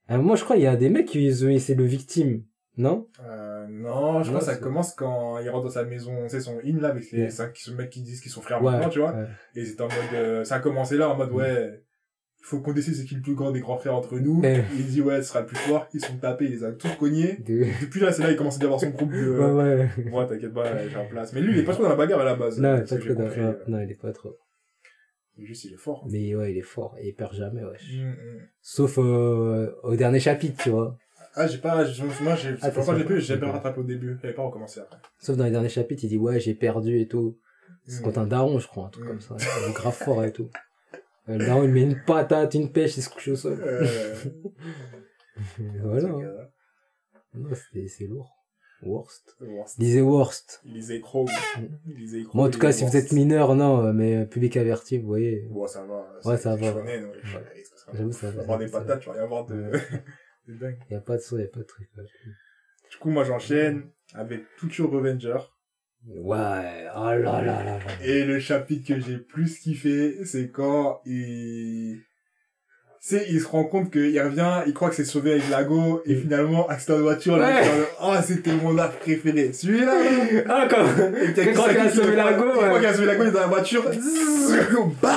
À 0.09 0.15
un 0.15 0.17
moment, 0.17 0.35
je 0.35 0.43
crois, 0.43 0.57
il 0.57 0.63
y 0.63 0.67
a 0.67 0.75
des 0.75 0.89
mecs 0.89 1.07
qui 1.07 1.25
essayé 1.25 1.73
le 1.73 1.85
victime, 1.85 2.43
non? 2.75 3.07
Euh, 3.23 3.65
non, 3.69 4.23
je 4.23 4.29
Non, 4.29 4.35
crois 4.35 4.39
que 4.39 4.45
ça 4.45 4.55
c'est- 4.55 4.59
commence 4.59 4.93
quand 4.93 5.39
il 5.39 5.49
rentre 5.49 5.63
dans 5.63 5.69
sa 5.71 5.85
maison, 5.85 6.23
tu 6.23 6.31
sais, 6.31 6.41
son 6.41 6.59
in 6.65 6.81
là, 6.81 6.89
avec 6.89 7.09
les 7.13 7.23
Ouais. 7.23 7.29
cinq 7.29 7.57
mecs 7.77 7.91
qui 7.91 8.01
disent 8.01 8.19
qu'ils 8.19 8.31
sont 8.31 8.41
frères 8.41 8.61
Ouais, 8.61 8.73
maintenant, 8.73 8.89
tu 8.89 8.99
vois. 8.99 9.13
ouais. 9.13 9.27
Et 9.55 9.63
c'était 9.63 9.83
en 9.83 9.87
mode, 9.87 10.15
euh, 10.15 10.43
ça 10.43 10.55
a 10.55 10.59
commencé 10.59 10.97
là, 10.97 11.07
en 11.09 11.15
mode, 11.15 11.31
ouais, 11.31 11.81
il 11.81 11.81
faut 12.41 12.59
qu'on 12.61 12.73
décide 12.73 12.95
c'est 12.95 13.05
qui 13.05 13.15
le 13.15 13.21
plus 13.21 13.35
grand 13.35 13.51
des 13.51 13.59
grands 13.59 13.77
frères 13.77 13.95
entre 13.95 14.17
nous. 14.19 14.39
Ouais. 14.41 14.63
Il 14.75 14.85
dit, 14.87 15.01
ouais, 15.01 15.21
ce 15.21 15.29
sera 15.29 15.41
le 15.41 15.45
plus 15.47 15.57
fort. 15.57 15.87
Ils 15.93 16.01
sont 16.03 16.17
tapés, 16.17 16.45
il 16.45 16.51
les 16.51 16.63
a 16.63 16.71
tous 16.71 16.89
cognés. 16.99 17.37
De- 17.45 17.65
Depuis 17.81 17.99
là, 17.99 18.11
c'est 18.11 18.23
là, 18.23 18.31
il 18.31 18.37
commence 18.37 18.59
à 18.59 18.63
avoir 18.63 18.79
son 18.79 18.89
groupe 18.89 19.11
de, 19.11 19.29
Ouais, 19.29 19.51
ouais. 19.51 19.89
moi, 20.09 20.25
t'inquiète 20.25 20.53
pas, 20.53 20.87
j'ai 20.87 20.95
en 20.95 21.05
place. 21.07 21.33
Mais 21.33 21.41
lui, 21.41 21.53
il 21.53 21.59
est 21.59 21.63
pas 21.63 21.73
trop 21.73 21.83
dans 21.83 21.89
la 21.89 21.95
bagarre 21.95 22.21
à 22.21 22.25
la 22.25 22.35
base. 22.35 22.59
Non, 22.59 22.77
pas 22.79 22.83
trop 22.85 22.97
dans- 22.97 23.15
compris, 23.15 23.41
non, 23.41 23.47
euh. 23.47 23.63
non, 23.67 23.79
il 23.81 23.91
est 23.91 24.01
pas 24.01 24.11
trop. 24.13 24.35
Juste, 25.37 25.65
il 25.65 25.73
est 25.73 25.77
fort. 25.77 26.05
Mais 26.11 26.35
ouais, 26.35 26.51
il 26.51 26.57
est 26.57 26.61
fort, 26.61 26.95
et 26.99 27.07
il 27.09 27.13
perd 27.15 27.33
jamais, 27.33 27.63
ouais. 27.63 27.77
Mm, 27.93 28.09
mm. 28.09 28.15
Sauf 28.61 28.97
euh, 28.97 29.71
au 29.83 29.95
dernier 29.95 30.19
chapitre, 30.19 30.61
tu 30.63 30.69
vois. 30.69 30.97
Ah, 31.35 31.47
j'ai 31.47 31.59
pas, 31.59 31.75
moi, 31.75 31.85
j'ai, 31.85 32.55
Ah, 32.61 32.71
j'ai 32.97 33.03
pu, 33.05 33.21
j'ai 33.21 33.37
pas- 33.37 33.51
rattrapé 33.51 33.79
au 33.79 33.83
début. 33.83 34.17
J'avais 34.21 34.33
pas 34.33 34.41
recommencé 34.41 34.79
après. 34.81 34.97
Sauf 35.19 35.37
dans 35.37 35.45
les 35.45 35.51
derniers 35.51 35.69
chapitres, 35.69 36.03
il 36.03 36.09
dit 36.09 36.17
ouais, 36.17 36.39
j'ai 36.41 36.55
perdu 36.55 36.99
et 36.99 37.07
tout. 37.07 37.37
C'est 37.85 38.01
Mm. 38.01 38.03
contre 38.03 38.19
un 38.19 38.25
daron, 38.27 38.59
je 38.59 38.67
crois, 38.67 38.87
un 38.87 38.89
truc 38.89 39.05
Mm. 39.05 39.07
comme 39.07 39.21
ça. 39.21 39.35
Il 39.39 39.69
est 39.69 39.73
grave 39.73 39.93
fort 39.93 40.23
et 40.25 40.31
tout. 40.33 40.49
Euh, 41.29 41.37
Le 41.37 41.45
daron, 41.45 41.63
il 41.63 41.69
met 41.71 41.83
une 41.83 42.01
patate, 42.03 42.53
une 42.55 42.71
pêche, 42.71 42.97
il 42.97 43.03
se 43.03 43.09
couche 43.09 43.27
au 43.29 43.35
sol. 43.35 43.61
Euh, 43.61 44.15
voilà. 45.83 46.09
hein. 46.09 46.47
Non, 47.33 47.49
c'est 47.71 47.87
c'est 47.87 48.07
lourd. 48.07 48.35
Worst. 48.81 49.35
Bon, 49.41 49.65
c'est- 49.65 49.81
Lisez 49.81 50.01
Worst. 50.01 50.61
Crow. 51.03 51.25
Il 51.85 51.95
lisait 51.95 52.23
Crow. 52.23 52.37
Moi, 52.37 52.47
en 52.47 52.49
tout 52.49 52.59
cas, 52.59 52.71
si 52.71 52.85
vous 52.85 52.91
Worst. 52.91 53.05
êtes 53.07 53.11
mineur, 53.11 53.53
non, 53.55 53.85
euh, 53.85 53.91
mais 53.93 54.17
euh, 54.17 54.25
public 54.25 54.55
averti, 54.55 54.97
vous 54.97 55.07
voyez. 55.07 55.45
Bon, 55.51 55.67
ça 55.67 55.83
va. 55.85 56.09
Ouais, 56.23 56.37
ça 56.37 56.55
va. 56.55 56.73
ouais, 56.81 57.03
ça 57.23 57.41
J'avoue, 57.93 58.11
ça 58.13 58.29
Tu 58.31 58.37
vas 58.37 58.37
va. 58.37 58.41
avoir 58.43 58.57
des 58.59 58.65
va. 58.67 58.79
patates, 58.79 59.01
tu 59.01 59.09
vas 59.09 59.15
rien 59.15 59.25
voir 59.25 59.45
de, 59.45 59.71
de 60.47 60.53
dingue. 60.55 60.79
Y 60.89 60.95
a 60.95 61.01
pas 61.01 61.17
de 61.17 61.21
son, 61.21 61.37
y 61.37 61.43
a 61.43 61.47
pas 61.47 61.59
de 61.59 61.65
truc. 61.65 61.89
ouais. 61.97 62.03
Du 62.89 62.97
coup, 62.97 63.09
moi, 63.09 63.23
j'enchaîne 63.25 63.91
avec 64.13 64.43
Tucho 64.57 64.87
Revenger. 64.87 65.37
Ouais, 66.05 66.87
oh 66.95 67.11
là 67.11 67.41
là 67.41 67.63
là 67.63 67.63
là. 67.63 68.03
Et 68.03 68.25
le 68.25 68.39
chapitre 68.39 68.87
que 68.87 68.99
j'ai 68.99 69.17
plus 69.17 69.59
kiffé, 69.59 70.25
c'est 70.25 70.49
quand 70.49 71.01
il... 71.05 72.01
C'est, 73.01 73.27
il 73.29 73.39
se 73.39 73.47
rend 73.47 73.63
compte 73.63 73.91
qu'il 73.91 74.21
revient, 74.21 74.61
il 74.67 74.73
croit 74.73 74.89
que 74.89 74.95
c'est 74.95 75.05
sauvé 75.05 75.31
avec 75.31 75.49
Lago, 75.49 76.01
et 76.05 76.15
finalement, 76.15 76.67
accident 76.67 76.97
de 76.97 77.03
voiture, 77.03 77.35
Ouais. 77.35 77.39
genre, 77.63 77.73
oh, 78.03 78.13
c'était 78.25 78.51
mon 78.51 78.77
arc 78.77 78.99
préféré. 78.99 79.51
Celui-là, 79.53 79.85
là. 79.85 80.43
Ah, 80.49 80.67
quand, 80.69 80.75
a 80.81 81.45
quand 81.55 81.63
il 81.71 81.77
a 81.77 81.85
Kisaki 81.85 81.95
sauvé 81.95 82.15
Lago, 82.17 82.43
Il 82.47 82.51
croit 82.51 82.67
ouais. 82.73 82.79
qu'il 82.79 82.85
a 82.87 82.93
sauvé 82.93 83.05
Lago, 83.05 83.23
il 83.23 83.27
est 83.29 83.31
dans 83.31 83.39
la 83.39 83.47
voiture. 83.47 83.83
Bah! 85.01 85.09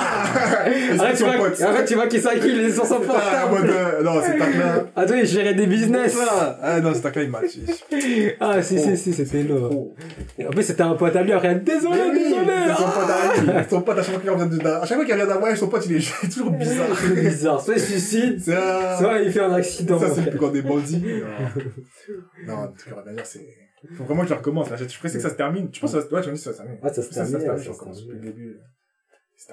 Arrête, 0.99 1.17
c'est 1.17 1.17
tu 1.17 1.23
vois, 1.23 1.67
arrête, 1.69 1.85
tu 1.87 1.95
vois 1.95 2.07
qu'il 2.07 2.21
s'acquille, 2.21 2.51
il 2.53 2.59
est 2.65 2.71
sur 2.71 2.85
son 2.85 2.99
portable. 2.99 3.69
euh, 3.69 4.03
non, 4.03 4.21
c'est 4.23 4.37
pas 4.37 4.45
là. 4.49 4.85
Attends, 4.95 5.15
il 5.15 5.25
gérait 5.25 5.53
des 5.55 5.65
business. 5.65 6.15
Ah 6.61 6.79
non, 6.79 6.91
c'est 6.93 7.01
là 7.15 7.23
il 7.23 7.29
m'a 7.29 7.39
tué. 7.41 8.35
Ah, 8.39 8.61
si, 8.61 8.79
si, 8.79 8.95
si, 8.95 9.13
c'était 9.13 9.43
lourd. 9.43 9.91
En 10.39 10.49
plus, 10.51 10.63
c'était 10.63 10.83
un 10.83 10.93
pote 10.93 11.15
à 11.15 11.23
lui, 11.23 11.33
rien. 11.33 11.55
Désolé, 11.55 11.97
désolé. 12.13 12.45
Son 12.77 12.83
pote 12.83 13.09
Ah. 13.09 13.29
arrive, 13.29 13.65
son 13.69 13.81
pote 13.81 13.97
à 13.97 14.03
chaque 14.03 14.13
fois 14.13 14.21
qu'il 14.21 14.29
revient 14.29 14.57
de, 14.57 14.67
à 14.67 14.85
chaque 14.85 14.97
fois 14.97 15.05
qu'il 15.05 15.13
revient 15.15 15.27
d'un 15.27 15.39
voyage, 15.39 15.57
son 15.57 15.67
pote 15.67 15.85
il 15.89 15.97
est 15.97 16.29
toujours 16.33 16.51
bizarre. 16.51 17.61
Soit 17.77 17.95
il 17.95 18.01
se 18.01 18.09
suicide, 18.09 18.39
Ça, 18.39 18.97
soit 18.99 19.19
il 19.21 19.31
fait 19.31 19.41
un 19.41 19.53
accident. 19.53 19.99
ça 19.99 20.13
c'est 20.13 20.21
le 20.21 20.29
plus 20.29 20.39
grand 20.39 20.51
des 20.51 20.61
bandits. 20.61 21.03
Non, 22.45 22.47
non 22.47 22.53
en 22.63 22.67
tout 22.69 22.89
cas, 22.89 23.01
d'ailleurs, 23.03 23.25
c'est, 23.25 23.47
faut 23.95 24.03
vraiment 24.05 24.23
que 24.23 24.29
je 24.29 24.33
recommence, 24.33 24.69
là. 24.69 24.77
Je 24.77 24.85
suis 24.85 24.99
pressé 24.99 25.17
que 25.17 25.23
ça 25.23 25.29
se 25.29 25.35
termine. 25.35 25.69
Tu 25.69 25.81
penses 25.81 25.93
que 25.93 26.01
ça 26.01 26.07
se, 26.07 26.13
ouais, 26.13 26.21
que 26.21 26.35
ça 26.35 26.51
se 26.53 26.57
termine. 26.57 26.77
Ah, 26.81 26.93
ça 26.93 27.01
se 27.01 27.13
Ça, 27.13 27.13
ça 27.13 27.25
se 27.25 27.31
termine, 27.31 27.45
termine, 27.45 27.59
ouais, 27.59 27.65
je 27.65 27.69
recommence 27.71 28.05
depuis 28.05 28.19
termine. 28.19 28.25
le 28.25 28.31
début. 28.33 28.59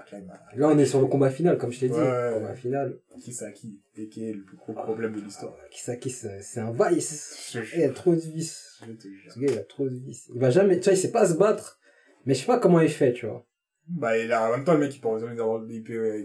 Climb. 0.07 0.31
Là, 0.55 0.69
on 0.69 0.79
est 0.79 0.87
sur 0.87 1.01
le 1.01 1.07
combat 1.07 1.31
final, 1.31 1.59
comme 1.59 1.73
je 1.73 1.81
t'ai 1.81 1.89
dit. 1.89 1.95
Ouais. 1.95 2.33
Combat 2.35 2.55
final. 2.55 2.99
Kisaki, 3.21 3.83
qui? 4.11 4.29
Est 4.29 4.35
le 4.35 4.45
plus 4.45 4.57
gros 4.57 4.73
problème 4.73 5.15
de 5.15 5.21
l'histoire? 5.21 5.57
Kisaki, 5.71 6.11
c'est 6.11 6.41
c'est 6.43 6.61
un 6.61 6.71
vice. 6.91 7.57
Il 7.75 7.83
a 7.83 7.89
trop 7.91 8.15
de 8.15 8.21
vices. 8.21 8.81
Ce 9.29 9.41
gars, 9.41 9.49
il 9.51 9.59
a 9.59 9.65
trop 9.65 9.89
de 9.89 9.97
vices. 9.97 10.31
Il 10.33 10.41
va 10.41 10.51
jamais, 10.51 10.79
tu 10.79 10.85
vois, 10.85 10.93
il 10.93 10.97
sait 10.97 11.11
pas 11.11 11.27
se 11.27 11.35
battre. 11.35 11.81
Mais 12.25 12.35
je 12.35 12.41
sais 12.41 12.47
pas 12.47 12.59
comment 12.59 12.81
il 12.81 12.91
fait, 12.91 13.13
tu 13.13 13.27
vois. 13.27 13.45
Bah, 13.89 14.17
il 14.17 14.33
a, 14.33 14.49
en 14.49 14.53
même 14.53 14.65
temps, 14.65 14.75
le 14.75 14.81
mec, 14.81 14.95
il 14.95 15.01
peut 15.01 15.09
résoudre 15.09 15.33
ouais, 15.33 15.75
il 15.75 15.83
peut, 15.83 16.25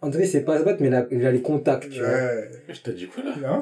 André, 0.00 0.26
sait 0.26 0.42
pas 0.42 0.58
se 0.58 0.64
battre, 0.64 0.78
mais 0.80 0.86
il 0.88 0.94
a, 0.94 1.06
il 1.10 1.26
a 1.26 1.32
les 1.32 1.42
contacts, 1.42 1.90
tu 1.90 1.98
vois. 2.00 2.08
ouais. 2.08 2.50
Je 2.68 2.80
t'ai 2.80 2.92
dit 2.92 3.08
quoi 3.08 3.24
là 3.24 3.34
Non? 3.42 3.60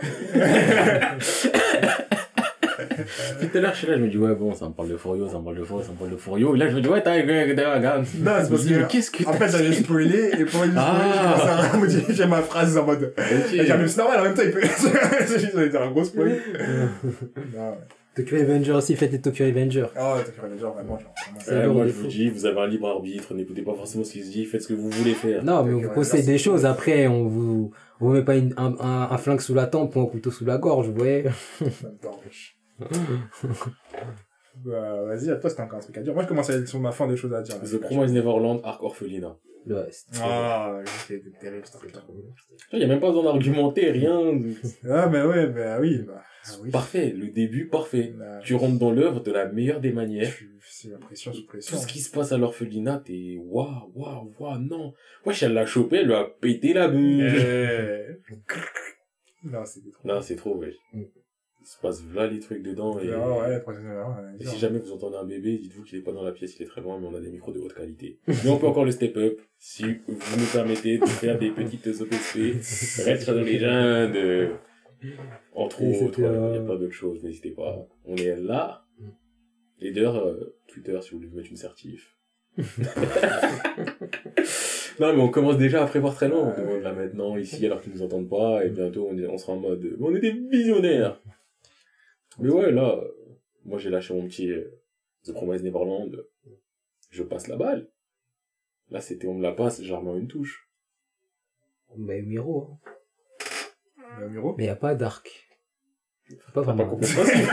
Depuis 3.40 3.48
tout 3.50 3.58
à 3.58 3.60
l'heure, 3.62 3.72
je 3.72 3.78
suis 3.78 3.86
là, 3.86 3.94
je 3.96 4.02
me 4.02 4.08
dis, 4.08 4.18
ouais, 4.18 4.34
bon, 4.34 4.52
ça 4.54 4.66
me 4.68 4.72
parle 4.72 4.90
de 4.90 4.96
Forio, 4.98 5.28
ça 5.28 5.38
me 5.38 5.44
parle 5.44 5.56
de 5.56 5.64
Forio, 5.64 5.82
ça 5.84 5.92
me 5.92 5.96
parle 5.96 6.10
de 6.10 6.16
Forio. 6.16 6.54
Et 6.54 6.58
là, 6.58 6.68
je 6.68 6.76
me 6.76 6.80
dis, 6.82 6.88
ouais, 6.88 7.02
t'as, 7.02 7.14
regarde. 7.14 8.04
Non, 8.18 8.32
c'est 8.42 8.50
parce 8.50 8.64
que, 8.66 8.86
qu'est-ce 8.86 9.10
que 9.10 9.24
en 9.26 9.32
fait, 9.32 9.48
j'avais 9.48 9.72
spoilé, 9.72 10.30
et 10.38 10.44
pour 10.44 10.62
lui 10.64 10.70
spoiler, 10.72 10.74
Ah. 10.76 11.62
j'ai 11.88 12.00
commencé 12.02 12.22
à 12.22 12.26
ma 12.26 12.42
phrase 12.42 12.76
en 12.76 12.84
mode, 12.84 13.14
même 13.16 13.88
c'est 13.88 13.96
normal, 13.96 14.20
en 14.20 14.24
même 14.24 14.34
temps, 14.34 14.42
il 14.44 14.50
peut, 14.50 14.60
j'allais 15.52 15.68
dire 15.70 15.82
un 15.82 15.90
gros 15.90 16.04
spoil. 16.04 16.36
Non, 17.56 17.70
ouais. 17.70 17.76
Tokyo 18.16 18.38
Revenger 18.38 18.72
aussi, 18.72 18.96
faites 18.96 19.12
les 19.12 19.20
Tokyo 19.20 19.44
Revenger. 19.44 19.86
Oh, 20.00 20.14
fait 20.16 20.48
les 20.48 20.58
gens, 20.58 20.72
vraiment, 20.72 20.98
genre, 20.98 21.12
Ouais, 21.48 21.66
moi, 21.68 21.86
je 21.86 21.92
vous 21.92 22.06
dis, 22.06 22.30
vous 22.30 22.46
avez 22.46 22.60
un 22.60 22.66
libre 22.66 22.88
arbitre, 22.88 23.34
n'écoutez 23.34 23.62
pas 23.62 23.74
forcément 23.74 24.04
ce 24.04 24.12
qui 24.12 24.24
se 24.24 24.30
dit, 24.32 24.44
faites 24.46 24.62
ce 24.62 24.68
que 24.68 24.74
vous 24.74 24.88
voulez 24.90 25.14
faire. 25.14 25.44
Non, 25.44 25.62
mais 25.62 25.72
on 25.72 25.76
Tokyo 25.76 25.88
vous 25.88 25.94
conseille 25.94 26.20
Revenger, 26.20 26.32
des 26.32 26.38
choses. 26.38 26.64
Après, 26.66 27.06
on 27.06 27.28
vous, 27.28 27.70
on 28.00 28.06
vous 28.06 28.12
met 28.12 28.24
pas 28.24 28.36
une, 28.36 28.54
un, 28.56 28.74
un, 28.80 29.08
un 29.10 29.18
flingue 29.18 29.40
sous 29.40 29.54
la 29.54 29.66
tempe 29.66 29.94
ou 29.96 30.00
un 30.00 30.06
couteau 30.06 30.30
sous 30.30 30.44
la 30.46 30.58
gorge, 30.58 30.88
vous 30.88 30.94
voyez. 30.94 31.24
Bah, 34.64 35.02
vas-y, 35.04 35.30
à 35.30 35.36
toi, 35.36 35.50
c'était 35.50 35.62
encore 35.62 35.78
un 35.78 35.82
truc 35.82 35.98
à 35.98 36.00
dire. 36.00 36.14
Moi, 36.14 36.22
je 36.22 36.28
commence 36.28 36.48
à 36.48 36.54
aller 36.54 36.66
sur 36.66 36.80
ma 36.80 36.90
fin 36.92 37.06
des 37.06 37.16
choses 37.16 37.34
à 37.34 37.42
dire. 37.42 37.56
The 37.60 37.76
Promised 37.78 38.14
Neverland, 38.14 38.60
Arc 38.64 38.82
Orphelina. 38.82 39.36
Ouais, 39.66 39.86
c'est 39.90 40.20
Ah, 40.22 40.80
c'était 41.06 41.22
terrible. 41.40 41.64
Il 42.72 42.78
y 42.78 42.84
a 42.84 42.86
même 42.86 43.00
pas 43.00 43.08
besoin 43.08 43.24
d'argumenter, 43.24 43.90
rien. 43.90 44.20
Ah, 44.88 45.08
mais 45.08 45.22
ouais, 45.22 45.46
bah 45.48 45.78
oui, 45.80 45.98
bah, 46.06 46.22
ah 46.46 46.52
oui. 46.62 46.70
Parfait, 46.70 47.10
le 47.10 47.28
début, 47.28 47.66
parfait. 47.68 48.14
Bah, 48.16 48.38
Tu 48.44 48.54
rentres 48.54 48.78
dans 48.78 48.92
l'œuvre 48.92 49.20
de 49.20 49.32
la 49.32 49.46
meilleure 49.50 49.80
des 49.80 49.92
manières. 49.92 50.32
C'est 50.68 50.90
la 50.90 50.98
pression 50.98 51.32
sous 51.32 51.40
Tout 51.42 51.46
pression. 51.48 51.76
ce 51.78 51.86
qui 51.86 52.00
se 52.00 52.10
passe 52.10 52.32
à 52.32 52.38
l'orphelinat, 52.38 53.02
t'es 53.04 53.36
waouh, 53.40 53.90
waouh, 53.94 54.32
waouh, 54.38 54.58
non. 54.58 54.94
Wesh, 55.24 55.42
elle 55.42 55.54
l'a 55.54 55.66
chopé, 55.66 55.96
elle 55.96 56.06
lui 56.06 56.14
a 56.14 56.24
pété 56.40 56.72
la 56.72 56.88
bouche. 56.88 57.00
Eh. 57.00 58.06
Non, 59.44 59.64
c'était 59.64 59.90
trop. 59.90 60.08
Non, 60.08 60.20
c'est 60.20 60.36
trop, 60.36 60.56
wesh. 60.56 60.74
Il 61.66 61.68
se 61.68 61.80
passe 61.80 62.00
là 62.14 62.28
les 62.28 62.38
trucs 62.38 62.62
dedans. 62.62 62.96
Et, 63.00 63.10
Ah 63.12 63.38
ouais, 63.40 64.36
et 64.38 64.44
si 64.46 64.56
jamais 64.58 64.78
vous 64.78 64.92
entendez 64.92 65.16
un 65.16 65.24
bébé, 65.24 65.58
dites-vous 65.58 65.82
qu'il 65.82 65.98
est 65.98 66.02
pas 66.02 66.12
dans 66.12 66.22
la 66.22 66.30
pièce, 66.30 66.56
il 66.58 66.62
est 66.62 66.66
très 66.66 66.80
loin, 66.80 67.00
mais 67.00 67.08
on 67.08 67.14
a 67.16 67.20
des 67.20 67.28
micros 67.30 67.50
de 67.50 67.58
haute 67.58 67.74
qualité. 67.74 68.20
Mais 68.28 68.48
on 68.50 68.56
peut 68.58 68.68
encore 68.68 68.84
le 68.84 68.92
step 68.92 69.16
up, 69.16 69.36
si 69.58 69.82
vous 70.06 70.38
nous 70.38 70.46
permettez 70.52 70.98
de 70.98 71.06
faire 71.06 71.36
des 71.40 71.50
petites 71.50 71.88
OPC. 71.88 72.54
Reste 73.04 73.28
dans 73.30 73.42
les 73.42 73.58
jeunes, 73.58 74.50
entre 75.54 75.82
autres, 75.82 76.20
il 76.20 76.24
n'y 76.52 76.58
a 76.58 76.60
pas 76.60 76.76
d'autre 76.76 76.92
chose, 76.92 77.24
n'hésitez 77.24 77.50
pas. 77.50 77.84
On 78.04 78.14
est 78.14 78.36
là. 78.36 78.84
Et 79.80 79.90
d'ailleurs, 79.90 80.16
euh, 80.24 80.56
Twitter, 80.68 80.96
si 81.02 81.10
vous 81.10 81.18
voulez 81.18 81.30
mettre 81.34 81.50
une 81.50 81.56
certif. 81.56 82.16
non, 85.00 85.14
mais 85.14 85.20
on 85.20 85.28
commence 85.28 85.58
déjà 85.58 85.82
à 85.82 85.86
prévoir 85.86 86.14
très 86.14 86.28
loin. 86.28 86.54
On 86.56 86.60
demande 86.60 86.82
là 86.82 86.92
maintenant, 86.92 87.36
ici, 87.36 87.66
alors 87.66 87.80
qu'ils 87.80 87.92
nous 87.92 88.02
entendent 88.02 88.30
pas, 88.30 88.64
et 88.64 88.70
bientôt 88.70 89.08
on, 89.10 89.18
est- 89.18 89.26
on 89.26 89.36
sera 89.36 89.52
en 89.54 89.56
mode, 89.60 89.96
on 90.00 90.14
est 90.14 90.20
des 90.20 90.32
visionnaires. 90.32 91.20
Mais 92.38 92.50
ouais, 92.50 92.70
là, 92.70 92.96
euh, 92.96 93.08
moi 93.64 93.78
j'ai 93.78 93.90
lâché 93.90 94.14
mon 94.14 94.26
petit 94.26 94.50
euh, 94.50 94.80
The 95.24 95.32
Promise 95.32 95.62
Neverland. 95.62 96.16
Je 97.10 97.22
passe 97.22 97.48
la 97.48 97.56
balle. 97.56 97.88
Là, 98.90 99.00
c'était 99.00 99.26
on 99.26 99.34
me 99.34 99.42
la 99.42 99.52
passe, 99.52 99.82
je 99.82 99.92
remets 99.92 100.18
une 100.18 100.28
touche. 100.28 100.68
Mais 101.96 102.22
Miro, 102.22 102.78
hein. 104.20 104.28
Miro. 104.28 104.54
Mais 104.58 104.66
y 104.66 104.68
a 104.68 104.76
pas 104.76 104.94
d'arc. 104.94 105.46
Pas 106.28 106.34
T'as 106.44 106.52
pas 106.52 106.62
vraiment. 106.62 106.86
compris 106.88 107.08
le 107.08 107.14
principe. 107.14 107.50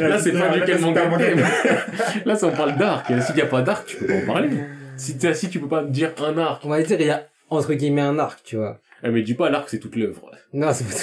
Là, 0.00 0.18
c'est 0.18 0.32
pas 0.32 0.58
du 0.58 0.64
quel 0.66 0.80
manque 0.80 0.96
de 0.96 1.18
thème. 1.18 2.24
Là, 2.24 2.34
si 2.36 2.44
on 2.44 2.50
parle 2.50 2.76
d'arc, 2.76 3.06
s'il 3.22 3.34
n'y 3.36 3.42
a 3.42 3.46
pas 3.46 3.62
d'arc, 3.62 3.86
tu 3.86 3.96
peux 3.96 4.06
pas 4.06 4.14
en 4.14 4.26
parler. 4.26 4.50
Si, 4.96 5.16
si 5.34 5.50
tu 5.50 5.60
peux 5.60 5.68
pas 5.68 5.84
dire 5.84 6.12
un 6.18 6.36
arc, 6.36 6.64
On 6.64 6.68
va 6.68 6.82
dire, 6.82 7.00
il 7.00 7.06
y 7.06 7.10
a, 7.10 7.28
entre 7.48 7.74
guillemets, 7.74 8.00
un 8.02 8.18
arc, 8.18 8.42
tu 8.42 8.56
vois. 8.56 8.80
Eh, 9.02 9.10
mais 9.10 9.22
dis 9.22 9.34
pas 9.34 9.50
l'arc, 9.50 9.68
c'est 9.68 9.78
toute 9.78 9.96
l'œuvre. 9.96 10.30
Non, 10.52 10.72
c'est 10.72 10.84
pas 10.84 10.94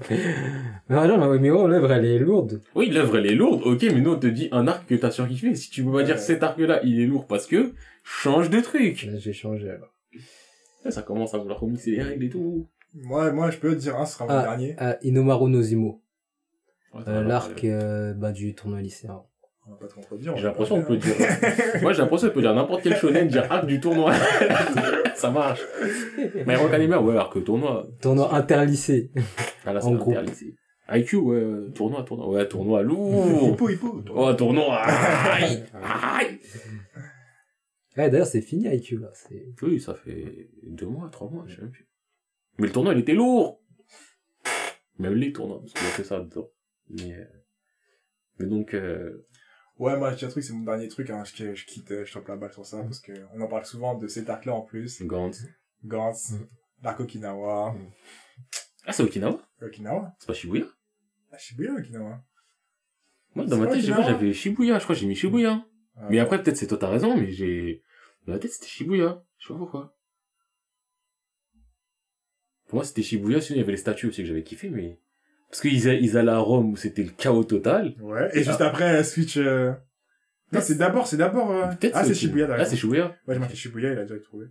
très 0.00 0.16
Mais 0.88 0.96
alors, 0.96 1.18
la 1.18 1.38
Miro, 1.38 1.66
l'œuvre, 1.66 1.92
elle 1.92 2.04
est 2.04 2.18
lourde. 2.18 2.60
Oui, 2.74 2.90
l'œuvre, 2.90 3.18
elle 3.18 3.26
est 3.26 3.34
lourde, 3.34 3.62
ok, 3.64 3.82
mais 3.82 4.00
nous, 4.00 4.12
on 4.12 4.18
te 4.18 4.26
dit 4.26 4.48
un 4.52 4.66
arc 4.66 4.86
que 4.86 4.94
t'as 4.94 5.10
surkiffé. 5.10 5.54
Si 5.54 5.70
tu 5.70 5.84
peux 5.84 5.92
pas 5.92 6.02
dire 6.02 6.14
Ouais. 6.16 6.20
cet 6.20 6.42
arc-là, 6.42 6.80
il 6.84 7.00
est 7.00 7.06
lourd 7.06 7.26
parce 7.26 7.46
que, 7.46 7.72
change 8.04 8.50
de 8.50 8.60
truc. 8.60 9.04
Là, 9.04 9.18
j'ai 9.18 9.32
changé, 9.32 9.68
alors. 9.70 9.92
Là, 10.84 10.90
ça 10.90 11.02
commence 11.02 11.34
à 11.34 11.38
vouloir 11.38 11.60
remixer 11.60 11.92
les 11.92 12.02
règles 12.02 12.24
et 12.24 12.28
tout. 12.30 12.68
Moi, 12.94 13.32
moi, 13.32 13.50
je 13.50 13.58
peux 13.58 13.70
te 13.74 13.80
dire 13.80 13.96
un, 13.96 14.04
ce 14.04 14.14
sera 14.14 14.26
mon 14.26 14.30
Ah. 14.32 14.42
dernier. 14.42 14.74
Ah, 14.78 14.96
Inomaru 15.02 15.48
Nozimo. 15.50 16.02
Ouais, 16.94 17.02
Euh, 17.08 17.22
l'arc, 17.22 17.64
euh, 17.64 18.12
bah, 18.14 18.32
du 18.32 18.54
tournoi 18.54 18.80
lycéen. 18.82 19.22
On 19.66 19.70
va 19.70 19.76
pas 19.76 19.86
te 19.86 19.94
contredire. 19.94 20.34
on 20.34 20.36
J'ai 20.36 20.42
l'impression 20.44 20.80
qu'on 20.80 20.88
peut 20.88 20.96
dire. 20.96 21.14
Moi, 21.82 21.92
j'ai 21.92 22.02
l'impression 22.02 22.28
qu'on 22.28 22.34
peut 22.34 22.40
dire 22.40 22.54
n'importe 22.54 22.82
quel 22.82 22.96
shonen, 22.96 23.28
dire 23.28 23.50
arc 23.50 23.66
du 23.66 23.78
tournoi. 23.78 24.12
ça 25.14 25.30
marche. 25.30 25.60
Mais 26.46 26.56
Rock 26.56 26.72
Anime, 26.74 26.94
ouais, 26.94 27.16
arc 27.16 27.44
tournoi. 27.44 27.86
Tournoi 28.00 28.34
interlycée. 28.34 29.10
Ah 29.64 29.72
là, 29.72 29.80
c'est 29.80 29.92
interlycée. 29.92 30.56
IQ, 30.90 31.16
ouais, 31.16 31.36
euh, 31.36 31.70
tournoi, 31.74 32.02
tournoi. 32.02 32.28
Ouais, 32.28 32.48
tournoi 32.48 32.82
lourd. 32.82 33.52
Hippo, 33.52 33.68
hippo. 33.68 34.02
Oh, 34.14 34.34
tournoi. 34.34 34.76
Aïe. 34.82 35.62
Aïe. 35.74 36.38
Ouais, 37.96 38.10
d'ailleurs, 38.10 38.26
c'est 38.26 38.40
fini, 38.40 38.66
IQ, 38.66 38.98
là. 38.98 39.10
C'est... 39.14 39.54
Oui, 39.62 39.80
ça 39.80 39.94
fait 39.94 40.50
deux 40.66 40.86
mois, 40.86 41.08
trois 41.10 41.30
mois, 41.30 41.44
je 41.46 41.56
sais 41.56 41.62
même 41.62 41.70
plus. 41.70 41.86
Mais 42.58 42.66
le 42.66 42.72
tournoi, 42.72 42.94
il 42.94 43.00
était 43.00 43.14
lourd. 43.14 43.62
Même 44.98 45.14
les 45.14 45.32
tournois, 45.32 45.60
parce 45.60 45.72
qu'il 45.72 45.86
y 45.86 45.90
a 45.90 45.96
que 45.96 46.02
ça 46.02 46.20
dedans. 46.20 46.50
Mais, 46.90 47.14
euh, 47.14 47.24
mais 48.38 48.46
donc, 48.46 48.74
euh, 48.74 49.26
Ouais, 49.78 49.96
moi, 49.96 50.14
j'ai 50.14 50.26
un 50.26 50.28
truc, 50.28 50.44
c'est 50.44 50.52
mon 50.52 50.64
dernier 50.64 50.88
truc, 50.88 51.10
hein. 51.10 51.24
Je, 51.24 51.54
je 51.54 51.66
quitte, 51.66 51.90
euh, 51.90 52.04
je 52.04 52.12
tape 52.12 52.28
la 52.28 52.36
balle 52.36 52.52
sur 52.52 52.64
ça, 52.64 52.82
parce 52.82 53.00
que 53.00 53.12
on 53.34 53.40
en 53.40 53.48
parle 53.48 53.64
souvent 53.64 53.94
de 53.96 54.06
cet 54.06 54.28
arc-là 54.30 54.54
en 54.54 54.62
plus. 54.62 55.02
Gantz. 55.02 55.44
Gantz, 55.84 56.34
l'arc 56.82 57.00
Okinawa. 57.00 57.74
Ah, 58.86 58.92
c'est 58.92 59.02
Okinawa? 59.02 59.40
Okinawa? 59.60 60.14
C'est 60.18 60.26
pas 60.26 60.34
Shibuya? 60.34 60.66
Ah, 61.32 61.38
Shibuya, 61.38 61.72
Okinawa. 61.72 62.22
Moi, 63.34 63.46
dans 63.46 63.56
ma 63.56 63.66
tête, 63.66 63.80
j'avais 63.80 64.32
Shibuya. 64.32 64.78
Je 64.78 64.84
crois 64.84 64.94
que 64.94 65.00
j'ai 65.00 65.06
mis 65.06 65.16
Shibuya. 65.16 65.64
Ah, 65.96 66.06
Mais 66.10 66.18
après, 66.18 66.42
peut-être 66.42 66.56
c'est 66.56 66.66
toi, 66.66 66.78
t'as 66.78 66.88
raison, 66.88 67.16
mais 67.16 67.30
j'ai... 67.30 67.82
Dans 68.26 68.34
la 68.34 68.38
tête, 68.38 68.52
c'était 68.52 68.66
Shibuya. 68.68 69.24
Je 69.38 69.46
sais 69.46 69.52
pas 69.54 69.58
pourquoi. 69.58 69.96
Pour 72.68 72.76
moi, 72.76 72.84
c'était 72.84 73.02
Shibuya, 73.02 73.40
sinon 73.40 73.56
il 73.56 73.60
y 73.60 73.62
avait 73.62 73.72
les 73.72 73.78
statues 73.78 74.06
aussi 74.06 74.22
que 74.22 74.28
j'avais 74.28 74.44
kiffé, 74.44 74.70
mais... 74.70 75.00
Parce 75.52 75.60
qu'ils 75.60 75.84
ils 75.86 76.16
allaient 76.16 76.30
à 76.32 76.38
Rome 76.38 76.72
où 76.72 76.76
c'était 76.76 77.02
le 77.04 77.10
chaos 77.10 77.44
total. 77.44 77.94
Ouais, 78.00 78.28
et 78.32 78.42
juste 78.42 78.60
après, 78.62 79.04
switch, 79.04 79.36
euh... 79.36 79.72
Non, 80.50 80.60
c'est 80.62 80.76
d'abord, 80.76 81.06
c'est 81.06 81.18
d'abord, 81.18 81.50
euh... 81.52 81.66
Ah, 81.92 82.04
c'est. 82.04 82.14
Shibuya, 82.14 82.46
Ah, 82.46 82.48
d'accord. 82.48 82.66
c'est 82.66 82.76
Shibuya. 82.76 83.14
Ouais, 83.28 83.34
j'ai 83.34 83.38
marqué 83.38 83.54
Shibuya, 83.54 83.92
il 83.92 83.98
a 83.98 84.02
déjà 84.04 84.18
trouvé. 84.20 84.46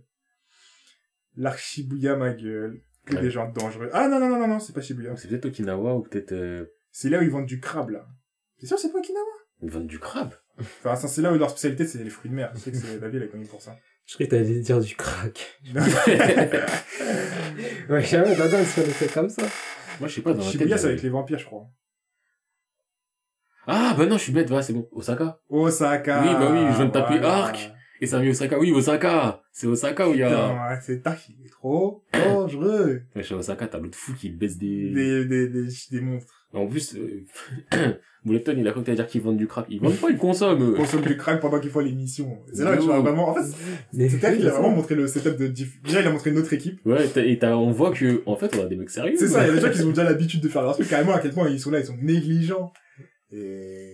L'arc 1.36 1.58
Shibuya, 1.58 2.16
ma 2.16 2.32
gueule. 2.32 2.80
Que 3.04 3.16
Ouais. 3.16 3.20
des 3.22 3.30
gens 3.30 3.48
dangereux. 3.50 3.90
Ah, 3.92 4.06
non, 4.08 4.20
non, 4.20 4.28
non, 4.28 4.38
non, 4.38 4.46
non, 4.46 4.60
c'est 4.60 4.72
pas 4.72 4.80
Shibuya. 4.80 5.16
C'est 5.16 5.26
peut-être 5.28 5.46
Okinawa 5.46 5.96
ou 5.96 6.02
peut-être... 6.02 6.30
Euh... 6.32 6.66
C'est 6.92 7.10
là 7.10 7.18
où 7.18 7.22
ils 7.22 7.30
vendent 7.30 7.46
du 7.46 7.58
crabe, 7.58 7.90
là. 7.90 8.06
C'est 8.58 8.66
sûr, 8.66 8.78
c'est 8.78 8.92
pas 8.92 8.98
Okinawa? 9.00 9.24
Ils 9.60 9.70
vendent 9.70 9.88
du 9.88 9.98
crabe? 9.98 10.34
Enfin, 10.84 10.94
c'est 10.94 11.20
là 11.22 11.32
où 11.32 11.36
leur 11.38 11.50
spécialité, 11.50 11.84
c'est 11.84 12.02
les 12.04 12.10
fruits 12.10 12.30
de 12.30 12.36
mer. 12.36 12.52
Je 12.54 12.60
sais 12.60 12.70
que 12.70 12.76
c'est, 12.76 13.00
la 13.00 13.08
ville 13.08 13.22
est 13.24 13.28
connue 13.28 13.46
pour 13.46 13.60
ça. 13.60 13.76
Je 14.06 14.14
croyais 14.14 14.28
que 14.28 14.36
t'allais 14.36 14.60
dire 14.60 14.78
du 14.80 14.94
crack. 14.94 15.60
Ouais, 17.88 18.02
jamais, 18.02 18.34
t'as 18.36 18.64
sur 18.64 18.82
le 18.84 18.90
fait 18.92 19.12
comme 19.12 19.28
ça. 19.28 19.42
Moi, 20.02 20.08
je 20.08 20.14
sais 20.16 20.22
pas, 20.22 20.32
dans 20.32 20.38
la 20.38 20.44
tête... 20.44 20.52
Shibuya, 20.52 20.78
c'est 20.78 20.86
avec 20.88 21.02
les 21.02 21.10
vampires, 21.10 21.38
je 21.38 21.44
crois. 21.44 21.68
Ah, 23.68 23.94
bah 23.96 24.04
non, 24.06 24.18
je 24.18 24.24
suis 24.24 24.32
bête, 24.32 24.48
voilà, 24.48 24.64
c'est 24.64 24.72
bon. 24.72 24.88
Osaka. 24.90 25.38
Osaka. 25.48 26.22
Oui, 26.22 26.34
bah 26.34 26.48
oui, 26.50 26.58
je 26.72 26.76
viens 26.76 26.86
de 26.86 26.90
taper 26.90 27.18
voilà. 27.18 27.44
arc. 27.44 27.72
Et 28.02 28.20
mis 28.20 28.30
Osaka. 28.30 28.58
Oui, 28.58 28.72
Osaka. 28.72 29.40
C'est 29.52 29.66
Osaka 29.66 30.08
où 30.08 30.12
il 30.12 30.18
y 30.18 30.22
a... 30.22 30.28
Putain, 30.28 30.52
ouais, 30.70 30.78
c'est 30.82 31.06
arc, 31.06 31.20
il 31.28 31.46
est 31.46 31.50
trop 31.50 32.02
dangereux. 32.12 33.02
Mais 33.14 33.22
chez 33.22 33.34
Osaka, 33.34 33.66
t'as 33.68 33.78
l'autre 33.78 33.96
fou 33.96 34.12
qui 34.14 34.30
baisse 34.30 34.58
des... 34.58 34.90
Des, 34.90 35.24
des, 35.24 35.48
des, 35.48 35.68
des 35.90 36.00
monstres. 36.00 36.46
En 36.52 36.66
plus, 36.66 36.96
euh... 36.96 37.24
Il 38.24 38.36
a 38.36 38.70
cru 38.70 38.82
que 38.82 38.86
t'allais 38.86 38.94
dire 38.94 39.08
qu'ils 39.08 39.20
vendent 39.20 39.36
du 39.36 39.48
crack. 39.48 39.66
Ils 39.68 39.80
vendent 39.80 39.96
pas, 39.96 40.08
ils 40.08 40.16
consomment. 40.16 40.62
eux. 40.62 40.74
Consomme 40.74 41.00
du 41.00 41.16
crack 41.16 41.40
pendant 41.40 41.58
qu'ils 41.58 41.70
font 41.70 41.80
l'émission. 41.80 42.38
C'est 42.52 42.62
là 42.62 42.76
que 42.76 42.80
tu 42.80 42.86
vois 42.86 43.00
vraiment, 43.00 43.28
en 43.28 43.34
fait, 43.34 43.42
c'est 43.92 44.08
qu'il 44.36 44.46
a 44.46 44.50
vraiment 44.52 44.70
montré 44.70 44.94
le 44.94 45.08
setup 45.08 45.36
de 45.36 45.48
diff... 45.48 45.82
Déjà, 45.82 46.02
il 46.02 46.06
a 46.06 46.12
montré 46.12 46.30
notre 46.30 46.52
équipe. 46.52 46.78
Ouais, 46.86 47.08
t'as- 47.08 47.24
et 47.24 47.36
t'as- 47.40 47.56
on 47.56 47.72
voit 47.72 47.90
que, 47.90 48.22
en 48.26 48.36
fait, 48.36 48.54
on 48.56 48.62
a 48.62 48.66
des 48.66 48.76
mecs 48.76 48.90
sérieux. 48.90 49.14
C'est 49.18 49.26
ça, 49.26 49.42
il 49.44 49.48
y 49.48 49.50
a 49.50 49.54
des 49.54 49.60
gens 49.66 49.70
qui 49.72 49.82
ont 49.82 49.88
déjà 49.88 50.04
l'habitude 50.04 50.40
de 50.40 50.48
faire 50.48 50.62
leur 50.62 50.74
truc, 50.74 50.88
carrément, 50.88 51.14
à 51.14 51.18
quel 51.18 51.32
point 51.32 51.48
ils 51.48 51.58
sont 51.58 51.72
là, 51.72 51.80
ils 51.80 51.86
sont 51.86 51.96
négligents. 52.00 52.72
Et. 53.32 53.91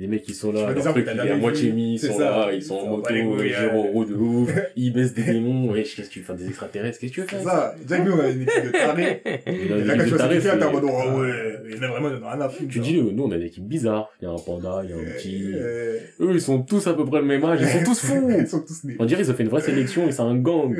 Les 0.00 0.06
mecs, 0.06 0.28
ils 0.28 0.34
sont 0.34 0.52
là, 0.52 0.72
leur 0.72 0.92
truc, 0.92 1.08
il 1.12 1.18
est 1.18 1.30
à 1.32 1.36
moitié 1.36 1.72
mis, 1.72 1.94
ils 1.94 1.98
sont 1.98 2.20
là, 2.20 2.52
ils 2.52 2.62
sont 2.62 2.76
Ils 2.76 2.86
en 2.88 2.96
moto, 2.98 3.12
ouais. 3.12 3.66
roue 3.92 4.04
de 4.04 4.14
ouf, 4.14 4.50
ils 4.76 4.92
baissent 4.92 5.12
des 5.12 5.24
démons, 5.24 5.72
ouais, 5.72 5.82
qu'est-ce 5.82 6.08
que 6.08 6.12
tu 6.14 6.22
fais 6.22 6.34
des 6.36 6.46
extraterrestres, 6.46 7.00
qu'est-ce 7.00 7.10
que 7.10 7.14
tu 7.16 7.20
veux 7.22 7.26
C'est 7.28 7.36
faire 7.42 7.44
ça. 7.44 7.74
Déjà 7.80 7.98
que 7.98 8.08
nous, 8.08 8.12
on 8.12 8.20
a 8.20 8.28
une 8.28 8.42
équipe 8.42 8.64
de 8.64 8.70
tarés. 8.70 9.22
Et 9.46 9.68
là, 9.68 9.96
quand 9.96 10.04
tu 10.04 10.40
t'es 10.40 10.64
en 10.64 10.72
mode, 10.72 10.84
oh 10.84 11.20
ouais, 11.20 11.58
il 11.68 11.76
y 11.76 11.78
en 11.80 11.82
a 11.82 11.88
vraiment, 11.88 12.28
à 12.28 12.48
foutre. 12.48 12.70
Tu 12.70 12.78
dis, 12.78 12.96
euh, 12.98 13.10
nous, 13.12 13.24
on 13.24 13.32
a 13.32 13.36
une 13.36 13.42
équipe 13.42 13.66
bizarre. 13.66 14.08
Il 14.20 14.26
y 14.26 14.28
a 14.28 14.30
un 14.30 14.38
panda, 14.38 14.82
il 14.84 14.90
y 14.90 14.92
a 14.92 14.96
un 14.96 15.04
petit. 15.16 15.52
Euh, 15.52 15.98
Eux, 16.20 16.30
ils 16.32 16.40
sont 16.40 16.62
tous 16.62 16.86
à 16.86 16.94
peu 16.94 17.04
près 17.04 17.18
le 17.18 17.26
même 17.26 17.44
âge, 17.44 17.58
ils 17.60 17.66
sont 17.68 17.84
tous 17.84 17.98
fous. 18.06 18.30
Ils 18.30 18.46
sont 18.46 18.60
tous 18.60 18.84
nés. 18.84 18.94
On 19.00 19.04
dirait 19.04 19.22
qu'ils 19.22 19.32
ont 19.32 19.34
fait 19.34 19.42
une 19.42 19.48
vraie 19.48 19.62
sélection 19.62 20.06
et 20.06 20.12
c'est 20.12 20.22
un 20.22 20.36
gang. 20.36 20.76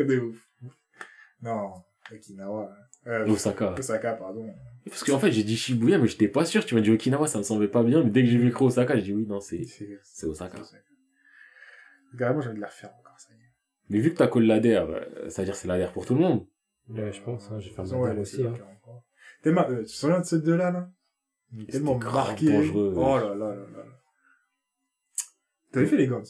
Non, 1.43 1.73
Okinawa. 2.12 2.70
Euh, 3.09 3.27
Osaka. 3.27 3.74
Osaka, 3.78 4.12
pardon. 4.12 4.47
Parce 4.89 5.05
qu'en 5.05 5.19
fait, 5.19 5.31
j'ai 5.32 5.44
dit 5.44 5.56
Shibuya, 5.56 5.98
mais 5.98 6.09
j'étais 6.09 6.28
pas 6.28 6.44
sûr. 6.44 6.65
Tu 6.65 6.74
m'as 6.74 6.81
dit 6.81 6.90
Okinawa, 6.90 7.27
ça 7.27 7.39
me 7.39 7.43
semblait 7.43 7.69
pas 7.69 7.82
bien. 7.82 8.02
Mais 8.02 8.10
dès 8.10 8.23
que 8.23 8.28
j'ai 8.31 8.39
vu 8.39 8.48
écrit 8.48 8.65
Osaka, 8.65 8.97
j'ai 8.97 9.02
dit 9.02 9.12
oui, 9.12 9.27
non, 9.27 9.40
c'est, 9.40 9.65
C'est 9.65 9.98
c'est 10.02 10.27
Osaka. 10.27 10.59
Carrément, 12.19 12.40
j'ai 12.40 12.48
envie 12.48 12.56
de 12.56 12.62
la 12.62 12.69
refaire 12.69 12.90
encore, 12.98 13.19
ça 13.19 13.32
y 13.32 13.36
est. 13.36 13.51
Mais 13.90 13.98
vu 14.01 14.12
que 14.12 14.16
t'as 14.19 14.28
call 14.28 14.44
l'ADR, 14.44 14.89
euh, 14.89 15.28
ça 15.31 15.43
veut 15.43 15.47
dire 15.47 15.55
que 15.55 15.60
c'est 15.60 15.69
l'ADR 15.69 15.93
pour 15.93 16.06
tout 16.06 16.15
le 16.15 16.20
monde. 16.20 16.47
Ouais, 16.89 17.12
je 17.12 17.20
pense, 17.20 17.51
hein, 17.51 17.60
j'ai 17.60 17.70
fait 17.70 17.81
un 17.82 17.93
ouais, 17.93 18.16
aussi, 18.19 18.43
hein. 18.43 18.55
T'es 19.43 19.52
ma- 19.52 19.69
euh, 19.69 19.81
tu 19.81 19.85
te 19.85 19.90
souviens 19.90 20.20
de 20.20 20.24
ces 20.24 20.40
deux-là, 20.40 20.70
là? 20.70 20.90
Tellement 21.70 21.97
grave 21.97 22.28
marqué. 22.28 22.47
dangereux. 22.52 22.93
Oh 22.97 23.16
là 23.19 23.35
là 23.35 23.55
là 23.55 23.66
là. 23.77 23.85
T'avais 25.73 25.86
fait 25.86 25.97
les 25.97 26.06
Guns? 26.06 26.23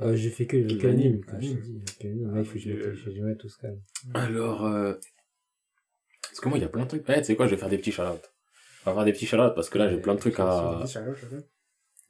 Euh, 0.00 0.14
j'ai 0.16 0.30
fait 0.30 0.46
que 0.46 0.56
le 0.56 0.76
L'anime. 0.78 1.22
je 1.32 1.36
dit. 1.38 1.54
le 1.54 2.38
il 2.40 2.44
faut 2.44 2.52
que 2.54 2.58
je 2.58 2.70
mette, 2.70 2.94
je 2.94 3.10
vais 3.10 3.20
mettre 3.20 3.40
tout 3.40 3.48
ce 3.48 3.58
calme. 3.58 3.80
Alors, 4.14 4.66
euh... 4.66 4.94
parce 6.36 6.44
que 6.44 6.48
moi, 6.50 6.58
il 6.58 6.60
y 6.60 6.64
a 6.64 6.68
plein 6.68 6.82
de 6.82 6.88
trucs. 6.88 7.04
Eh, 7.08 7.14
tu 7.14 7.24
sais 7.24 7.34
quoi, 7.34 7.46
je 7.46 7.52
vais 7.52 7.56
faire 7.56 7.70
des 7.70 7.78
petits 7.78 7.92
shout 7.92 8.02
On 8.02 8.90
va 8.90 8.94
faire 8.94 9.04
des 9.06 9.12
petits 9.12 9.24
shout 9.24 9.38
parce 9.54 9.70
que 9.70 9.78
là, 9.78 9.88
j'ai 9.88 9.96
plein 9.96 10.14
de 10.14 10.20
trucs 10.20 10.38
à... 10.38 10.84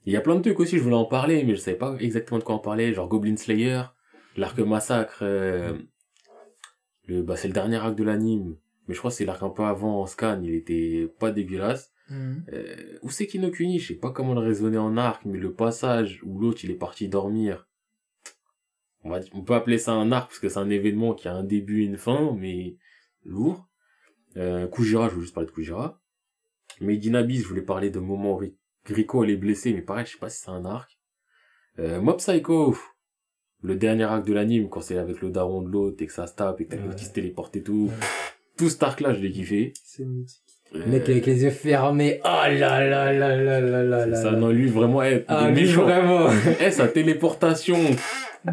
Il 0.04 0.12
y 0.12 0.16
a 0.16 0.20
plein 0.20 0.34
de 0.34 0.40
trucs 0.40 0.58
aussi, 0.58 0.78
je 0.78 0.82
voulais 0.82 0.96
en 0.96 1.04
parler, 1.04 1.44
mais 1.44 1.54
je 1.54 1.60
savais 1.60 1.76
pas 1.76 1.94
exactement 2.00 2.40
de 2.40 2.44
quoi 2.44 2.56
en 2.56 2.58
parler, 2.58 2.92
genre 2.92 3.08
Goblin 3.08 3.36
Slayer, 3.36 3.82
l'arc 4.36 4.58
massacre, 4.58 5.18
euh, 5.22 5.78
le, 7.04 7.22
bah, 7.22 7.36
c'est 7.36 7.46
le 7.46 7.54
dernier 7.54 7.76
arc 7.76 7.94
de 7.94 8.02
l'anime, 8.02 8.56
mais 8.88 8.94
je 8.94 8.98
crois 8.98 9.12
que 9.12 9.16
c'est 9.16 9.24
l'arc 9.24 9.42
un 9.44 9.50
peu 9.50 9.62
avant 9.62 10.00
en 10.00 10.06
scan, 10.06 10.40
il 10.42 10.54
était 10.54 11.08
pas 11.20 11.30
dégueulasse. 11.30 11.92
Mhm. 12.08 12.44
Euh, 12.52 12.98
où 13.02 13.10
c'est 13.10 13.26
Kinokuni, 13.26 13.78
je 13.78 13.88
sais 13.88 13.98
pas 13.98 14.10
comment 14.10 14.34
le 14.34 14.40
raisonner 14.40 14.78
en 14.78 14.96
arc, 14.96 15.24
mais 15.24 15.38
le 15.38 15.52
passage 15.52 16.20
où 16.24 16.40
l'autre 16.40 16.64
il 16.64 16.70
est 16.72 16.74
parti 16.74 17.08
dormir, 17.08 17.68
on 19.02 19.10
va, 19.10 19.20
on 19.32 19.42
peut 19.42 19.54
appeler 19.54 19.78
ça 19.78 19.92
un 19.92 20.10
arc 20.12 20.30
parce 20.30 20.40
que 20.40 20.48
c'est 20.48 20.58
un 20.58 20.70
événement 20.70 21.14
qui 21.14 21.26
a 21.26 21.34
un 21.34 21.44
début 21.44 21.82
et 21.82 21.86
une 21.86 21.96
fin, 21.96 22.32
mais 22.36 22.76
lourd. 23.24 23.68
Euh, 24.36 24.66
Kujira, 24.68 25.08
je 25.08 25.14
veux 25.14 25.20
juste 25.22 25.34
parler 25.34 25.48
de 25.48 25.52
Kujira. 25.52 26.00
Made 26.80 27.06
in 27.06 27.14
Abyss, 27.14 27.42
je 27.42 27.48
voulais 27.48 27.62
parler 27.62 27.90
de 27.90 27.98
moment 27.98 28.38
Rico 28.84 29.24
elle 29.24 29.30
est 29.30 29.36
blessée, 29.36 29.72
mais 29.72 29.82
pareil, 29.82 30.06
je 30.06 30.12
sais 30.12 30.18
pas 30.18 30.28
si 30.28 30.42
c'est 30.42 30.50
un 30.50 30.64
arc. 30.64 30.98
Euh, 31.78 32.00
Mob 32.00 32.18
Psycho, 32.18 32.76
le 33.62 33.76
dernier 33.76 34.04
arc 34.04 34.26
de 34.26 34.32
l'anime, 34.32 34.68
quand 34.68 34.80
c'est 34.80 34.98
avec 34.98 35.20
le 35.20 35.30
daron 35.30 35.62
de 35.62 35.70
l'autre 35.70 36.02
et 36.02 36.06
que 36.06 36.12
ça 36.12 36.26
se 36.26 36.34
tape 36.34 36.60
et 36.60 36.66
que 36.66 36.70
t'as 36.74 36.82
l'autre 36.82 36.96
qui 36.96 37.04
se 37.04 37.12
téléporte 37.12 37.56
et 37.56 37.62
tout. 37.62 37.88
Ouais. 37.90 38.06
Tout 38.56 38.68
cet 38.68 38.82
arc 38.82 39.00
là, 39.00 39.12
je 39.12 39.20
l'ai 39.20 39.32
kiffé. 39.32 39.72
C'est 39.84 40.04
mythique. 40.04 40.42
Le 40.72 40.84
mec 40.86 41.08
avec 41.08 41.26
les 41.26 41.44
yeux 41.44 41.50
fermés. 41.50 42.20
Oh 42.24 42.26
là 42.28 42.54
là 42.84 43.12
là 43.12 43.12
là 43.12 43.60
là 43.60 43.82
là 43.82 44.06
là. 44.06 44.16
Ça, 44.22 44.32
non, 44.32 44.48
lui, 44.50 44.68
vraiment, 44.68 45.02
eh, 45.02 45.24
Ah, 45.28 45.48
lui, 45.50 45.62
méchant. 45.62 45.82
vraiment. 45.84 46.28
Eh, 46.60 46.70
sa 46.70 46.88
téléportation, 46.88 47.78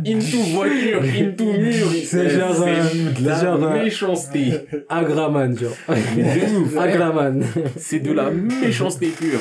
into 0.06 0.38
voiture, 0.54 1.04
into 1.04 1.46
mur. 1.54 1.88
C'est 2.06 2.30
genre, 2.30 2.56
c'est 2.56 3.22
de 3.22 3.26
la 3.28 3.42
genre, 3.42 3.60
méchanceté. 3.74 4.54
Agraman, 4.90 5.58
genre. 5.58 5.72
Mais 6.16 6.24
de 6.40 6.58
ouf. 6.58 6.78
Agraman. 6.86 7.44
C'est 7.78 8.00
de 8.00 8.12
la 8.12 8.32
méchanceté 8.32 9.08
pure. 9.10 9.40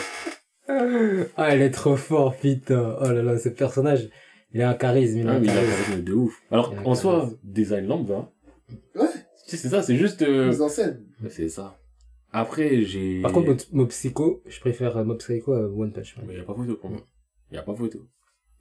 Ah, 1.36 1.54
il 1.54 1.62
est 1.62 1.70
trop 1.70 1.96
fort, 1.96 2.36
putain. 2.36 2.96
Oh 3.00 3.10
là 3.10 3.22
là, 3.22 3.38
ce 3.38 3.48
personnage, 3.48 4.08
il 4.52 4.62
a 4.62 4.70
un 4.70 4.74
charisme, 4.74 5.18
il 5.18 5.28
a 5.28 5.32
Ah, 5.32 5.34
un 5.34 5.40
mais 5.40 5.46
il 5.46 5.50
a 5.50 5.52
un 5.52 5.56
charisme. 5.56 5.82
charisme 5.84 6.04
de 6.04 6.12
ouf. 6.12 6.42
Alors, 6.50 6.74
en 6.84 6.94
soi, 6.94 7.20
charisme. 7.20 7.38
design 7.42 7.86
lambda. 7.86 8.30
Ouais. 8.94 9.06
Tu 9.48 9.50
sais, 9.50 9.56
c'est 9.56 9.68
ça, 9.68 9.82
c'est 9.82 9.96
juste, 9.96 10.22
euh, 10.22 10.48
Mise 10.48 10.62
en 10.62 10.68
scène. 10.68 11.04
c'est 11.28 11.48
ça. 11.48 11.78
Après, 12.32 12.82
j'ai... 12.82 13.20
Par 13.20 13.32
contre, 13.32 13.48
Mob, 13.48 13.58
Mob 13.72 13.88
Psycho, 13.88 14.42
je 14.48 14.58
préfère 14.60 14.96
euh, 14.96 15.04
Mob 15.04 15.18
Psycho 15.18 15.52
à 15.52 15.68
One 15.68 15.92
Punch 15.92 16.16
Man. 16.16 16.26
Mais 16.28 16.36
y 16.36 16.40
a 16.40 16.44
pas 16.44 16.54
photo 16.54 16.76
pour 16.76 16.90
moi. 16.90 17.00
Y 17.50 17.58
a 17.58 17.62
pas 17.62 17.74
photo. 17.74 17.98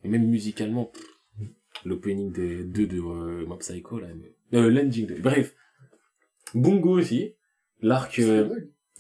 Et 0.04 0.10
même 0.10 0.28
musicalement, 0.28 0.86
pff, 0.86 1.04
l'opening 1.86 2.32
des 2.32 2.64
deux 2.64 2.88
de 2.88 3.00
euh, 3.00 3.46
Mob 3.46 3.60
Psycho, 3.60 4.00
là, 4.00 4.08
mais... 4.14 4.60
euh, 4.60 4.70
l'ending 4.70 5.08
de... 5.08 5.16
Bref. 5.16 5.56
Bungo 6.54 7.00
aussi. 7.00 7.36
L'arc, 7.82 8.20
euh, 8.20 8.48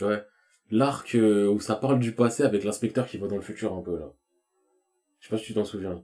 ouais. 0.01 0.23
L'arc 0.71 1.13
euh, 1.15 1.47
où 1.47 1.59
ça 1.59 1.75
parle 1.75 1.99
du 1.99 2.13
passé 2.13 2.43
avec 2.43 2.63
l'inspecteur 2.63 3.05
qui 3.07 3.17
va 3.17 3.27
dans 3.27 3.35
le 3.35 3.41
futur 3.41 3.73
un 3.73 3.81
peu, 3.81 3.99
là. 3.99 4.11
Je 5.19 5.27
sais 5.27 5.31
pas 5.31 5.37
si 5.37 5.45
tu 5.45 5.53
t'en 5.53 5.65
souviens. 5.65 6.03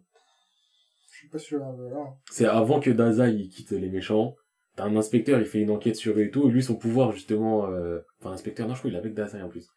Je 1.11 1.17
suis 1.17 1.29
pas 1.29 1.39
sûr, 1.39 1.63
hein, 1.63 1.75
là. 1.89 2.13
C'est 2.29 2.45
avant 2.45 2.79
que 2.79 2.91
Dazai 2.91 3.33
il 3.33 3.49
quitte 3.49 3.71
les 3.71 3.89
méchants. 3.89 4.35
T'as 4.75 4.85
un 4.85 4.95
inspecteur, 4.95 5.39
il 5.39 5.47
fait 5.47 5.59
une 5.59 5.71
enquête 5.71 5.95
sur 5.95 6.15
eux 6.15 6.21
et 6.21 6.29
tout. 6.29 6.47
Et 6.47 6.51
lui, 6.51 6.61
son 6.61 6.75
pouvoir, 6.75 7.11
justement, 7.11 7.67
euh... 7.67 7.99
enfin, 8.19 8.31
inspecteur, 8.31 8.67
non, 8.67 8.75
je 8.75 8.79
crois 8.79 8.91
qu'il 8.91 8.95
est 8.95 9.01
avec 9.01 9.15
Dazai 9.15 9.41
en 9.41 9.49
plus. 9.49 9.67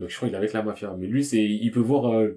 Donc, 0.00 0.08
je 0.08 0.16
crois 0.16 0.28
qu'il 0.28 0.34
est 0.34 0.38
avec 0.38 0.52
la 0.52 0.64
mafia. 0.64 0.96
Mais 0.98 1.06
lui, 1.06 1.24
c'est, 1.24 1.44
il 1.44 1.70
peut 1.70 1.78
voir, 1.78 2.28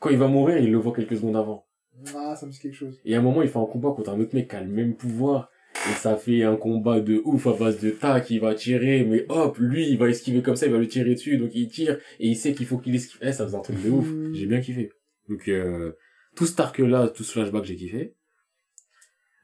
quand 0.00 0.08
il 0.08 0.16
va 0.16 0.28
mourir, 0.28 0.56
il 0.56 0.70
le 0.70 0.78
voit 0.78 0.94
quelques 0.94 1.16
secondes 1.16 1.36
avant. 1.36 1.67
Ah, 2.16 2.36
ça 2.36 2.46
me 2.46 2.50
dit 2.52 2.58
quelque 2.58 2.74
chose. 2.76 3.00
Et 3.04 3.14
à 3.14 3.18
un 3.18 3.22
moment, 3.22 3.42
il 3.42 3.48
fait 3.48 3.58
un 3.58 3.64
combat 3.66 3.90
contre 3.90 4.10
un 4.10 4.20
autre 4.20 4.34
mec 4.34 4.48
qui 4.48 4.56
a 4.56 4.60
le 4.62 4.68
même 4.70 4.94
pouvoir. 4.94 5.50
Et 5.90 5.94
ça 5.94 6.16
fait 6.16 6.42
un 6.42 6.56
combat 6.56 7.00
de 7.00 7.20
ouf 7.24 7.46
à 7.46 7.52
base 7.52 7.80
de 7.80 7.90
tac, 7.90 8.30
il 8.30 8.40
va 8.40 8.54
tirer, 8.54 9.04
mais 9.04 9.26
hop, 9.28 9.58
lui, 9.58 9.88
il 9.88 9.96
va 9.98 10.08
esquiver 10.08 10.42
comme 10.42 10.56
ça, 10.56 10.66
il 10.66 10.72
va 10.72 10.78
le 10.78 10.88
tirer 10.88 11.14
dessus, 11.14 11.38
donc 11.38 11.50
il 11.54 11.68
tire, 11.68 11.98
et 12.18 12.26
il 12.28 12.36
sait 12.36 12.52
qu'il 12.52 12.66
faut 12.66 12.78
qu'il 12.78 12.94
esquive. 12.94 13.18
Eh, 13.22 13.32
ça 13.32 13.44
faisait 13.44 13.56
un 13.56 13.60
truc 13.60 13.80
de 13.82 13.90
ouf. 13.90 14.06
J'ai 14.32 14.46
bien 14.46 14.60
kiffé. 14.60 14.90
Donc, 15.28 15.46
euh, 15.48 15.92
tout 16.34 16.46
cet 16.46 16.58
arc-là, 16.58 17.08
tout 17.08 17.22
ce 17.22 17.32
flashback, 17.32 17.64
j'ai 17.64 17.76
kiffé. 17.76 18.14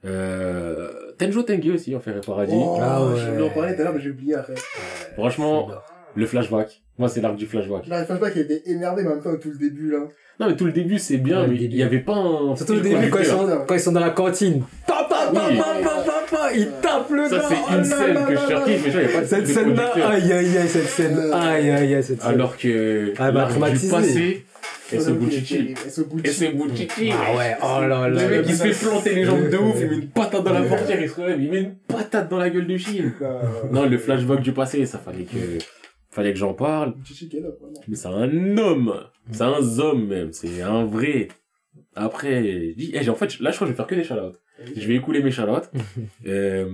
Euh, 0.04 1.12
Tenjo 1.18 1.42
Tenge 1.42 1.68
aussi, 1.68 1.94
Enfer 1.94 2.16
et 2.16 2.20
Paradis. 2.20 2.52
Oh, 2.56 2.78
Ah 2.80 3.06
ouais. 3.06 3.18
Je 3.18 3.30
voulais 3.30 3.42
en 3.42 3.50
parler 3.50 3.74
tout 3.74 3.80
à 3.80 3.84
l'heure, 3.84 3.94
mais 3.94 4.00
j'ai 4.00 4.10
oublié 4.10 4.34
après. 4.34 4.54
Franchement, 5.14 5.70
le 6.14 6.26
flashback. 6.26 6.82
Moi, 6.98 7.08
c'est 7.08 7.20
l'arc 7.20 7.36
du 7.36 7.46
flashback. 7.46 7.82
J'arrive 7.88 8.18
pas 8.20 8.30
qu'il 8.30 8.42
était 8.42 8.62
énervé, 8.66 9.02
mais 9.02 9.08
en 9.10 9.14
même 9.14 9.22
temps, 9.22 9.34
tout 9.40 9.50
le 9.50 9.58
début, 9.58 9.90
là. 9.90 9.98
Non, 10.40 10.48
mais 10.48 10.56
tout 10.56 10.64
le 10.66 10.72
début, 10.72 10.98
c'est 10.98 11.18
bien, 11.18 11.42
Ouais, 11.42 11.48
mais 11.48 11.56
il 11.56 11.74
y 11.76 11.82
avait 11.82 11.98
pas 12.00 12.14
un... 12.16 12.56
Surtout 12.56 12.74
le 12.74 12.80
début, 12.80 13.08
quand 13.08 13.18
ils, 13.20 13.24
sont, 13.26 13.48
quand 13.66 13.74
ils 13.74 13.80
sont 13.80 13.92
dans 13.92 14.00
la 14.00 14.10
cantine. 14.10 14.62
Pa, 14.86 15.06
pa, 15.08 15.30
pa, 15.32 15.42
Oui. 15.50 15.56
pa, 15.58 15.64
pa, 15.82 16.02
pa, 16.04 16.36
pa, 16.36 16.52
il 16.54 16.68
tape 16.82 17.10
le 17.10 17.28
Ça, 17.28 17.36
gars. 17.38 17.44
c'est 17.48 17.54
Oh 17.56 17.70
une 17.72 17.76
là 17.78 17.84
scène 17.84 18.14
là 18.14 18.22
que 18.22 18.32
je 18.34 18.46
surkiffe, 18.46 18.84
mais 18.86 18.92
il 18.92 18.98
a 19.06 19.08
pas 19.12 19.20
de 19.20 19.26
Cette 19.26 19.46
scène-là, 19.46 19.92
aïe, 20.08 20.32
aïe, 20.32 20.58
aïe, 20.58 20.68
cette 20.68 20.88
scène. 20.88 21.18
Euh, 21.18 21.32
Aïe, 21.32 21.70
aïe, 21.70 21.94
aïe, 21.94 22.02
cette 22.02 22.20
scène. 22.20 22.30
Alors 22.32 22.56
que 22.56 23.12
Ah, 23.18 23.30
bah, 23.32 23.48
l'arc 23.58 23.72
du 23.80 23.88
passé, 23.88 24.44
et 24.92 24.98
ce 25.00 25.10
Il 25.10 25.16
Bouchichi. 25.16 25.74
Et 26.24 26.28
ce 26.30 26.46
Bouchichi. 26.52 27.10
Ah 27.12 27.36
ouais, 27.36 27.56
oh 27.62 27.80
là 27.80 27.88
là. 27.88 28.08
Le 28.08 28.28
mec, 28.28 28.44
il 28.48 28.54
se 28.54 28.62
fait 28.64 28.86
planter 28.88 29.14
les 29.14 29.24
jambes 29.24 29.48
de 29.48 29.56
ouf, 29.56 29.76
il 29.80 29.88
met 29.88 29.94
une 29.96 30.08
patate 30.08 30.42
dans 30.44 30.52
la 30.52 30.62
portière, 30.62 31.00
il 31.00 31.08
se 31.08 31.20
relève, 31.20 31.40
il 31.40 31.50
met 31.50 31.60
une 31.60 31.74
patate 31.88 32.28
dans 32.28 32.38
la 32.38 32.50
gueule 32.50 32.66
de 32.66 32.76
Chine. 32.76 33.12
Non, 33.72 33.86
le 33.88 33.98
flashback 33.98 34.40
du 34.40 34.52
passé, 34.52 34.84
ça 34.86 34.98
fallait 34.98 35.24
que, 35.24 35.36
fallait 36.14 36.32
que 36.32 36.38
j'en 36.38 36.54
parle. 36.54 36.94
Mais 37.88 37.96
c'est 37.96 38.08
un 38.08 38.56
homme. 38.56 38.94
C'est 39.30 39.42
un 39.42 39.78
homme 39.78 40.06
même. 40.06 40.32
C'est 40.32 40.62
un 40.62 40.84
vrai. 40.84 41.28
Après, 41.94 42.70
je 42.70 42.74
dis, 42.74 42.92
eh, 42.94 43.08
en 43.08 43.14
fait, 43.14 43.38
là, 43.40 43.50
je 43.50 43.56
crois 43.56 43.66
que 43.66 43.72
je 43.72 43.72
vais 43.72 43.76
faire 43.76 43.86
que 43.86 43.94
des 43.94 44.04
shout 44.04 44.38
Je 44.76 44.86
vais 44.86 44.94
écouler 44.94 45.22
mes 45.22 45.30
shout 45.30 45.42
euh, 46.26 46.72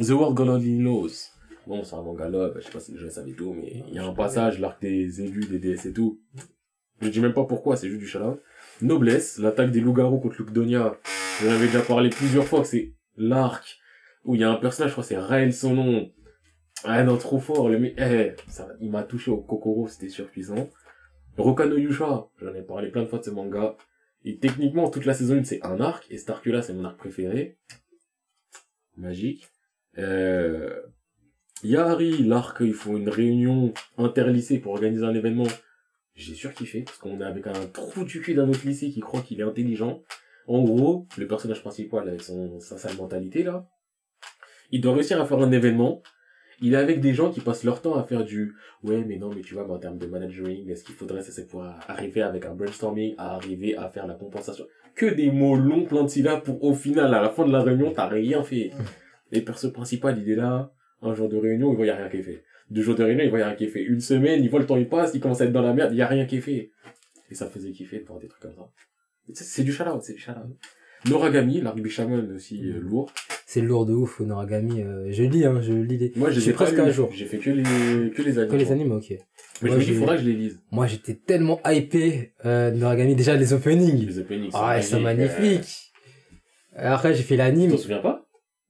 The 0.00 0.10
World 0.10 0.36
God 0.36 0.48
Only 0.48 0.78
Knows. 0.78 1.08
Bon, 1.66 1.82
c'est 1.82 1.94
un 1.94 2.02
manga 2.02 2.28
là, 2.28 2.50
je 2.56 2.60
sais 2.60 2.70
pas 2.70 2.80
si 2.80 2.92
les 2.92 2.98
gens 2.98 3.08
savaient 3.08 3.32
tout, 3.32 3.54
mais 3.54 3.84
il 3.88 3.94
y 3.94 3.98
a 3.98 4.04
un 4.04 4.12
passage, 4.12 4.60
l'arc 4.60 4.82
des 4.82 5.22
élus, 5.22 5.46
des 5.46 5.58
déesses 5.58 5.86
et 5.86 5.92
tout. 5.94 6.20
Je 7.00 7.08
dis 7.08 7.20
même 7.20 7.32
pas 7.32 7.44
pourquoi, 7.44 7.76
c'est 7.76 7.88
juste 7.88 8.00
du 8.00 8.06
shout 8.06 8.18
Noblesse, 8.82 9.38
l'attaque 9.38 9.70
des 9.70 9.80
loups-garous 9.80 10.18
contre 10.18 10.36
Lukdonia. 10.38 10.98
J'en 11.42 11.50
avais 11.50 11.66
déjà 11.66 11.80
parlé 11.80 12.10
plusieurs 12.10 12.44
fois 12.44 12.60
que 12.60 12.66
c'est 12.66 12.92
l'arc 13.16 13.78
où 14.24 14.34
il 14.34 14.40
y 14.40 14.44
a 14.44 14.50
un 14.50 14.56
personnage, 14.56 14.90
je 14.90 14.94
crois 14.94 15.04
que 15.04 15.08
c'est 15.08 15.18
Raël 15.18 15.52
son 15.54 15.74
nom. 15.74 16.10
Ah 16.84 17.02
non, 17.02 17.16
trop 17.16 17.40
fort, 17.40 17.70
le 17.70 17.78
mec, 17.78 17.94
eh, 17.98 18.34
ça, 18.48 18.68
il 18.80 18.90
m'a 18.90 19.02
touché 19.02 19.30
au 19.30 19.38
Kokoro, 19.38 19.88
c'était 19.88 20.10
surpuissant. 20.10 20.68
Rokano 21.38 21.76
Yusha, 21.76 22.28
j'en 22.40 22.54
ai 22.54 22.62
parlé 22.62 22.90
plein 22.90 23.02
de 23.02 23.08
fois 23.08 23.18
de 23.18 23.24
ce 23.24 23.30
manga. 23.30 23.76
Et 24.24 24.38
techniquement, 24.38 24.90
toute 24.90 25.06
la 25.06 25.14
saison 25.14 25.36
1, 25.36 25.44
c'est 25.44 25.64
un 25.64 25.80
arc, 25.80 26.06
et 26.10 26.18
cet 26.18 26.30
arc-là, 26.30 26.62
c'est 26.62 26.74
mon 26.74 26.84
arc 26.84 26.98
préféré. 26.98 27.56
Magique. 28.96 29.48
Euh, 29.98 30.80
Yari, 31.62 32.22
l'arc, 32.22 32.58
ils 32.60 32.74
font 32.74 32.96
une 32.96 33.08
réunion 33.08 33.72
interlycée 33.96 34.58
pour 34.58 34.72
organiser 34.72 35.04
un 35.04 35.14
événement. 35.14 35.46
J'ai 36.14 36.34
surkiffé, 36.34 36.82
parce 36.82 36.98
qu'on 36.98 37.20
est 37.20 37.24
avec 37.24 37.46
un 37.46 37.66
trou 37.66 38.04
du 38.04 38.20
cul 38.20 38.34
d'un 38.34 38.48
autre 38.48 38.66
lycée 38.66 38.90
qui 38.90 39.00
croit 39.00 39.22
qu'il 39.22 39.40
est 39.40 39.44
intelligent. 39.44 40.02
En 40.46 40.62
gros, 40.62 41.06
le 41.16 41.26
personnage 41.26 41.60
principal, 41.60 42.08
avec 42.08 42.20
son, 42.20 42.60
sa 42.60 42.76
sale 42.76 42.96
mentalité, 42.96 43.42
là, 43.42 43.66
il 44.70 44.80
doit 44.80 44.94
réussir 44.94 45.20
à 45.20 45.26
faire 45.26 45.38
un 45.38 45.52
événement. 45.52 46.02
Il 46.60 46.74
est 46.74 46.76
avec 46.76 47.00
des 47.00 47.14
gens 47.14 47.30
qui 47.30 47.40
passent 47.40 47.64
leur 47.64 47.82
temps 47.82 47.94
à 47.94 48.04
faire 48.04 48.24
du 48.24 48.54
ouais 48.82 49.04
mais 49.06 49.16
non 49.16 49.30
mais 49.34 49.40
tu 49.40 49.54
vois 49.54 49.66
mais 49.66 49.74
en 49.74 49.78
termes 49.78 49.98
de 49.98 50.06
managing 50.06 50.74
ce 50.74 50.84
qu'il 50.84 50.94
faudrait 50.94 51.22
c'est 51.22 51.48
pour 51.48 51.62
arriver 51.62 52.22
avec 52.22 52.44
un 52.46 52.54
brainstorming 52.54 53.14
à 53.18 53.34
arriver 53.34 53.76
à 53.76 53.88
faire 53.88 54.06
la 54.06 54.14
compensation? 54.14 54.66
Que 54.94 55.06
des 55.06 55.30
mots 55.30 55.56
longs 55.56 55.84
plein 55.84 56.04
de 56.04 56.08
syllabes 56.08 56.42
pour 56.42 56.62
au 56.62 56.74
final 56.74 57.12
à 57.12 57.22
la 57.22 57.30
fin 57.30 57.44
de 57.46 57.52
la 57.52 57.62
réunion 57.62 57.92
t'as 57.92 58.06
rien 58.06 58.42
fait. 58.44 58.70
Et 59.32 59.40
perso 59.40 59.70
principal 59.70 60.18
il 60.18 60.30
est 60.30 60.36
là 60.36 60.72
un 61.02 61.14
jour 61.14 61.28
de 61.28 61.36
réunion 61.36 61.72
il 61.72 61.76
voit 61.76 61.86
y 61.86 61.90
a 61.90 61.96
rien 61.96 62.08
qui 62.08 62.18
est 62.18 62.22
fait. 62.22 62.44
Deux 62.70 62.82
jours 62.82 62.94
de 62.94 63.04
réunion 63.04 63.24
il 63.24 63.30
voit 63.30 63.40
y 63.40 63.42
a 63.42 63.48
rien 63.48 63.56
qui 63.56 63.64
est 63.64 63.68
fait. 63.68 63.82
Une 63.82 64.00
semaine 64.00 64.42
il 64.42 64.50
voit 64.50 64.60
le 64.60 64.66
temps 64.66 64.76
il 64.76 64.88
passe 64.88 65.12
il 65.14 65.20
commence 65.20 65.40
à 65.40 65.44
être 65.44 65.52
dans 65.52 65.62
la 65.62 65.72
merde 65.72 65.92
il 65.92 65.98
y 65.98 66.02
a 66.02 66.06
rien 66.06 66.26
qui 66.26 66.36
est 66.36 66.40
fait. 66.40 66.70
Et 67.30 67.34
ça 67.34 67.48
faisait 67.48 67.72
kiffer 67.72 68.00
de 68.00 68.06
voir 68.06 68.20
des 68.20 68.28
trucs 68.28 68.42
comme 68.42 68.54
ça. 68.54 68.70
C'est 69.32 69.64
du 69.64 69.72
shout 69.72 69.84
c'est 70.02 70.12
du 70.12 70.20
shout 70.20 70.32
Noragami 71.06 71.60
l'arc 71.60 71.78
Bishamon 71.80 72.34
aussi 72.34 72.70
euh, 72.70 72.80
lourd 72.80 73.12
C'est 73.46 73.60
lourd 73.60 73.84
de 73.86 73.92
ouf, 73.92 74.20
Noragami. 74.20 74.80
euh, 74.82 75.06
je 75.10 75.22
lis, 75.22 75.44
hein, 75.44 75.60
je 75.60 75.72
lis 75.72 75.98
les... 75.98 76.12
moi 76.16 76.30
Je 76.30 76.36
j'ai 76.36 76.40
suis 76.40 76.52
presque 76.52 76.78
à 76.78 76.90
jour. 76.90 77.10
j'ai 77.12 77.26
fait 77.26 77.38
que 77.38 77.50
les 77.50 77.62
que 78.10 78.22
les 78.22 78.38
animes 78.38 78.50
Que 78.50 78.56
les 78.56 78.72
animes, 78.72 78.92
ok. 78.92 79.06
mais 79.10 79.16
Moi, 79.18 79.70
je 79.70 79.74
me 79.74 79.78
dis 79.80 79.84
j'ai- 79.86 79.94
faudra 79.94 80.16
que 80.16 80.22
je 80.22 80.26
les 80.28 80.34
lise 80.34 80.60
Moi, 80.72 80.86
j'étais 80.86 81.14
tellement 81.14 81.60
hypé, 81.66 82.32
euh, 82.46 82.70
de 82.70 82.76
Noragami. 82.78 83.14
Déjà, 83.14 83.36
les 83.36 83.52
openings. 83.52 84.06
les 84.06 84.18
openings 84.18 84.50
Ah, 84.54 84.78
ils 84.78 84.82
sont 84.82 85.00
magiques. 85.00 85.30
magnifiques. 85.38 85.92
Après, 86.76 87.14
j'ai 87.14 87.22
fait 87.22 87.34
Tu 87.34 87.38
l'anime. 87.38 87.70
t'en 87.70 87.76
souviens 87.78 87.98
pas? 87.98 88.26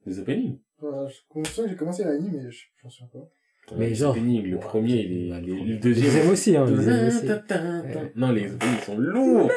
Les 0.07 0.19
openings? 0.19 0.59
Voilà, 0.81 1.09
je 1.09 1.39
me 1.39 1.45
souviens 1.45 1.65
que 1.65 1.71
j'ai 1.71 1.77
commencé 1.77 2.05
l'anime, 2.05 2.33
mais 2.35 2.51
je 2.51 2.65
j'en 2.83 2.91
souviens 2.91 3.09
pas. 3.13 3.29
Mais 3.79 3.89
Les 3.89 3.95
genre- 3.95 4.11
openings, 4.15 4.43
le 4.45 4.57
Ouais, 4.57 4.61
premier, 4.61 4.97
il 5.01 5.33
est, 5.33 5.41
le 5.41 5.79
deuxième. 5.79 6.29
Aussi, 6.29 6.55
hein, 6.55 6.67
deuxième 6.67 7.07
aussi. 7.07 7.27
Ta- 7.27 7.37
ta- 7.39 7.59
ta- 7.59 7.83
ta- 7.83 8.01
Non, 8.15 8.31
les 8.31 8.53
openings 8.53 8.81
sont 8.85 8.99
lourds. 8.99 9.51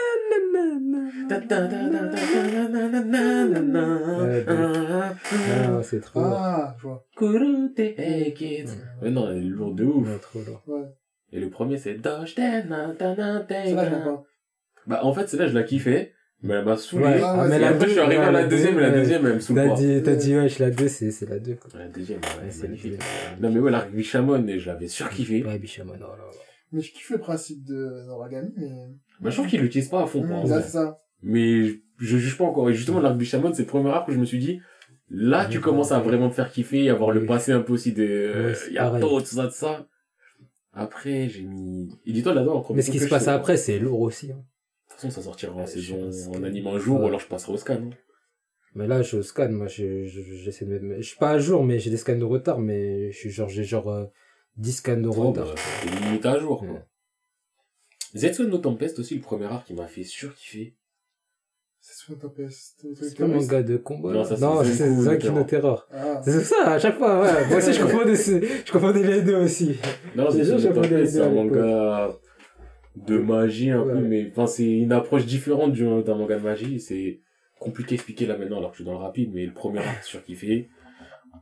Ah, 4.47 5.13
Ah, 5.37 5.81
c'est 5.83 5.99
trop 6.01 6.21
lourd. 6.21 6.33
Ah, 6.39 6.75
je 6.77 6.83
vois. 6.83 7.05
Kurute 7.15 7.79
Hekit. 7.79 8.65
Mais 9.01 9.11
non, 9.11 9.29
elle 9.29 9.37
est 9.37 9.41
lourde 9.41 9.77
de 9.77 9.85
ouf. 9.85 10.07
Ouais, 10.07 10.17
trop 10.19 10.39
lourd. 10.45 10.61
Ouais. 10.67 10.85
Et 11.31 11.39
le 11.39 11.49
premier, 11.49 11.77
c'est 11.77 11.95
Dosh 11.95 12.35
Tena 12.35 12.93
Tana 12.97 13.45
C'est 13.49 13.73
là, 13.73 13.85
je 13.85 13.89
Tena. 13.89 14.03
vois 14.03 14.13
pas. 14.17 14.23
Bah, 14.87 14.99
en 15.03 15.13
fait, 15.13 15.27
celle-là, 15.27 15.47
je 15.47 15.53
la 15.53 15.63
kiffais, 15.63 16.13
mais 16.43 16.53
elle 16.55 16.65
m'a 16.65 16.77
saoulé. 16.77 17.03
Ouais, 17.05 17.19
Ah, 17.21 17.35
ah, 17.41 17.47
mais 17.49 17.59
la 17.59 17.69
après, 17.69 17.87
je 17.87 17.91
suis 17.91 17.99
arrivé 17.99 18.19
ouais, 18.21 18.27
à 18.27 18.31
la 18.31 18.47
deuxième, 18.47 18.77
et 18.77 18.81
la 18.81 18.91
deuxième, 18.91 19.25
elle 19.25 19.33
me 19.35 19.39
saoule 19.39 19.57
T'as 19.57 19.67
pas. 19.69 19.75
dit, 19.75 20.01
t'as 20.03 20.11
Ouais. 20.11 20.17
dit, 20.17 20.35
wesh, 20.37 20.59
la 20.59 20.69
2, 20.71 20.87
c'est, 20.87 21.11
c'est 21.11 21.29
la 21.29 21.39
2, 21.39 21.55
quoi. 21.55 21.69
La 21.77 21.87
deuxième, 21.89 22.19
ouais, 22.19 22.43
Ouais, 22.45 22.49
c'est 22.51 22.63
magnifique. 22.67 22.93
Non, 23.41 23.49
mais 23.51 23.59
ouais, 23.59 23.71
l'arc 23.71 23.91
Bishamon, 23.91 24.47
et 24.47 24.59
je 24.59 24.67
l'avais 24.67 24.87
surkiffé. 24.87 25.43
Ouais, 25.43 25.59
Bishamon, 25.59 25.93
oh 25.97 25.99
là 26.01 26.07
là. 26.07 26.23
Mais 26.71 26.81
je 26.81 26.91
kiffe 26.93 27.09
le 27.11 27.17
principe 27.17 27.63
de 27.65 28.05
Noragami, 28.07 28.51
mais... 28.57 28.69
Bah, 29.21 29.29
je 29.29 29.35
trouve 29.35 29.47
qu'il 29.47 29.61
l'utilise 29.61 29.89
pas 29.89 30.03
à 30.03 30.05
fond, 30.05 30.21
Mmh, 30.23 30.29
là, 30.29 30.41
vrai. 30.45 30.61
c'est 30.61 30.69
ça. 30.69 30.99
Mais 31.23 31.63
je, 31.63 31.75
je 31.99 32.17
juge 32.17 32.37
pas 32.37 32.43
encore. 32.45 32.69
Et 32.69 32.73
justement, 32.73 32.99
l'arc 32.99 33.17
Bishamon, 33.17 33.53
c'est 33.53 33.63
le 33.63 33.67
premier 33.67 33.89
arc 33.89 34.07
où 34.07 34.11
je 34.11 34.17
me 34.19 34.25
suis 34.25 34.39
dit, 34.39 34.59
là, 35.09 35.45
tu 35.45 35.57
Ouais, 35.57 35.63
commences 35.63 35.91
à 35.91 35.99
vraiment 35.99 36.29
te 36.29 36.35
faire 36.35 36.51
kiffer, 36.51 36.89
avoir 36.89 37.11
le 37.11 37.25
passé 37.25 37.51
un 37.51 37.61
peu 37.61 37.73
aussi 37.73 37.93
de, 37.93 38.53
il 38.67 38.73
y 38.73 38.77
a 38.77 38.85
pareil. 38.85 39.01
tout 39.03 39.19
ça, 39.25 39.45
tout 39.47 39.51
ça. 39.53 39.87
Après, 40.73 41.27
j'ai 41.29 41.41
mis, 41.43 41.89
et 42.05 42.11
dis-toi 42.11 42.33
là-dedans, 42.35 42.63
en 42.67 42.73
Mais 42.73 42.81
ce 42.81 42.91
qui 42.91 42.99
se 42.99 43.07
passe 43.07 43.27
après, 43.27 43.57
c'est 43.57 43.79
lourd 43.79 44.01
aussi, 44.01 44.31
hein. 44.31 44.35
De 44.89 44.93
toute 44.93 45.01
façon, 45.01 45.09
ça 45.11 45.21
sortira 45.21 45.53
en 45.53 45.65
saison, 45.67 46.09
en 46.33 46.43
anime 46.43 46.67
un 46.67 46.79
jour, 46.79 47.01
ou 47.01 47.07
alors 47.07 47.19
je 47.19 47.27
passerai 47.27 47.53
au 47.53 47.57
scan. 47.57 47.73
hein. 47.75 47.89
Mais 48.75 48.85
là, 48.87 49.01
je 49.01 49.21
scanne, 49.21 49.53
moi, 49.53 49.67
je- 49.67 50.05
je- 50.05 50.21
j'essaie 50.21 50.65
de 50.65 50.77
me... 50.79 50.97
Je 51.01 51.07
suis 51.07 51.17
pas 51.17 51.31
à 51.31 51.39
jour, 51.39 51.63
mais 51.63 51.79
j'ai 51.79 51.89
des 51.89 51.97
scans 51.97 52.17
de 52.17 52.23
retard, 52.23 52.59
mais 52.59 53.11
je 53.11 53.17
suis 53.17 53.29
genre, 53.31 53.49
j'ai 53.49 53.63
genre 53.63 53.89
euh, 53.89 54.05
10 54.57 54.73
scans 54.73 54.97
de 54.97 55.07
Oh, 55.07 55.11
retard. 55.13 55.53
bah, 55.55 55.99
limite 56.05 56.25
à 56.25 56.37
jour, 56.39 56.59
quoi. 56.59 56.69
Ouais. 56.69 56.85
Zetsu 58.15 58.45
no 58.47 58.57
Tempest 58.57 58.99
aussi, 58.99 59.15
le 59.15 59.21
premier 59.21 59.45
arc 59.45 59.65
qui 59.67 59.73
m'a 59.73 59.87
fait 59.87 60.03
surkiffer. 60.03 60.75
C'est 61.89 62.93
C'est 62.95 63.17
pas 63.17 63.23
un 63.25 63.27
manga 63.27 63.63
de 63.63 63.77
combat. 63.77 64.11
Non, 64.13 64.23
c'est 64.25 64.39
non, 64.41 64.63
c'est 64.63 64.89
no 64.89 65.43
Terror. 65.43 65.87
Ah. 65.93 66.21
C'est 66.23 66.41
ça, 66.41 66.71
à 66.73 66.79
chaque 66.79 66.97
fois, 66.97 67.21
ouais. 67.21 67.47
Moi 67.47 67.57
aussi, 67.57 67.73
je 67.73 67.81
confondais, 67.83 68.15
je 68.15 68.71
confondais 68.71 69.03
les 69.03 69.21
deux 69.21 69.35
aussi. 69.37 69.75
Non, 70.15 70.29
C'est 70.29 70.43
sûr, 70.43 70.59
c'est 70.59 71.21
un 71.21 71.29
manga 71.31 72.17
de 72.95 73.17
magie 73.19 73.69
un 73.71 73.83
peu, 73.83 73.99
mais 74.01 74.27
enfin 74.31 74.47
c'est 74.47 74.67
une 74.69 74.91
approche 74.91 75.25
différente 75.25 75.71
du- 75.71 75.83
d'un 76.03 76.15
manga 76.15 76.37
de 76.37 76.43
magie. 76.43 76.79
C'est 76.79 77.21
compliqué 77.59 77.93
à 77.93 77.95
expliquer 77.95 78.25
là 78.25 78.37
maintenant 78.37 78.57
alors 78.57 78.71
que 78.71 78.77
je 78.77 78.81
suis 78.83 78.85
dans 78.85 78.97
le 78.97 79.03
rapide, 79.03 79.31
mais 79.33 79.45
le 79.45 79.53
premier 79.53 79.79
arc 79.79 80.03
surkiffé. 80.03 80.69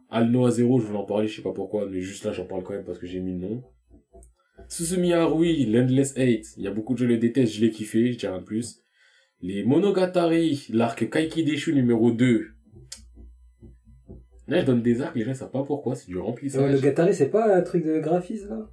Alno 0.09 0.45
à 0.45 0.51
zéro, 0.51 0.80
je 0.80 0.85
voulais 0.85 0.99
en 0.99 1.05
parler, 1.05 1.27
je 1.27 1.38
sais 1.38 1.41
pas 1.41 1.53
pourquoi, 1.53 1.88
mais 1.89 2.01
juste 2.01 2.26
là 2.26 2.31
j'en 2.34 2.45
parle 2.45 2.63
quand 2.63 2.73
même 2.73 2.84
parce 2.84 2.99
que 2.99 3.07
j'ai 3.07 3.19
mis 3.19 3.31
le 3.34 3.39
nom. 3.39 3.63
Susumi 4.67 5.13
Harui, 5.13 5.65
Landless 5.65 6.11
Hate, 6.17 6.45
il 6.57 6.63
y 6.63 6.67
a 6.67 6.72
beaucoup 6.72 6.93
de 6.93 6.99
gens 6.99 7.05
le 7.05 7.17
détestent, 7.17 7.53
je 7.53 7.61
l'ai 7.61 7.69
kiffé, 7.72 8.11
je 8.11 8.17
dirais 8.17 8.31
rien 8.34 8.41
de 8.41 8.45
plus. 8.45 8.81
Les 9.47 9.63
Monogatari, 9.63 10.65
l'arc 10.72 11.07
Kaiki 11.07 11.43
Deshu 11.43 11.72
numéro 11.76 12.09
2. 12.11 12.47
Là 14.47 14.61
je 14.61 14.65
donne 14.65 14.81
des 14.81 15.01
arcs, 15.01 15.15
les 15.15 15.23
gens 15.23 15.35
savent 15.35 15.51
pas 15.51 15.63
pourquoi, 15.63 15.95
c'est 15.95 16.07
du 16.07 16.15
Ouais, 16.15 16.22
le 16.22 16.26
remplissage. 16.26 16.81
Gatari, 16.81 17.13
c'est 17.13 17.30
pas 17.30 17.55
un 17.55 17.61
truc 17.61 17.85
de 17.85 17.99
graphiste, 17.99 18.49
là? 18.49 18.67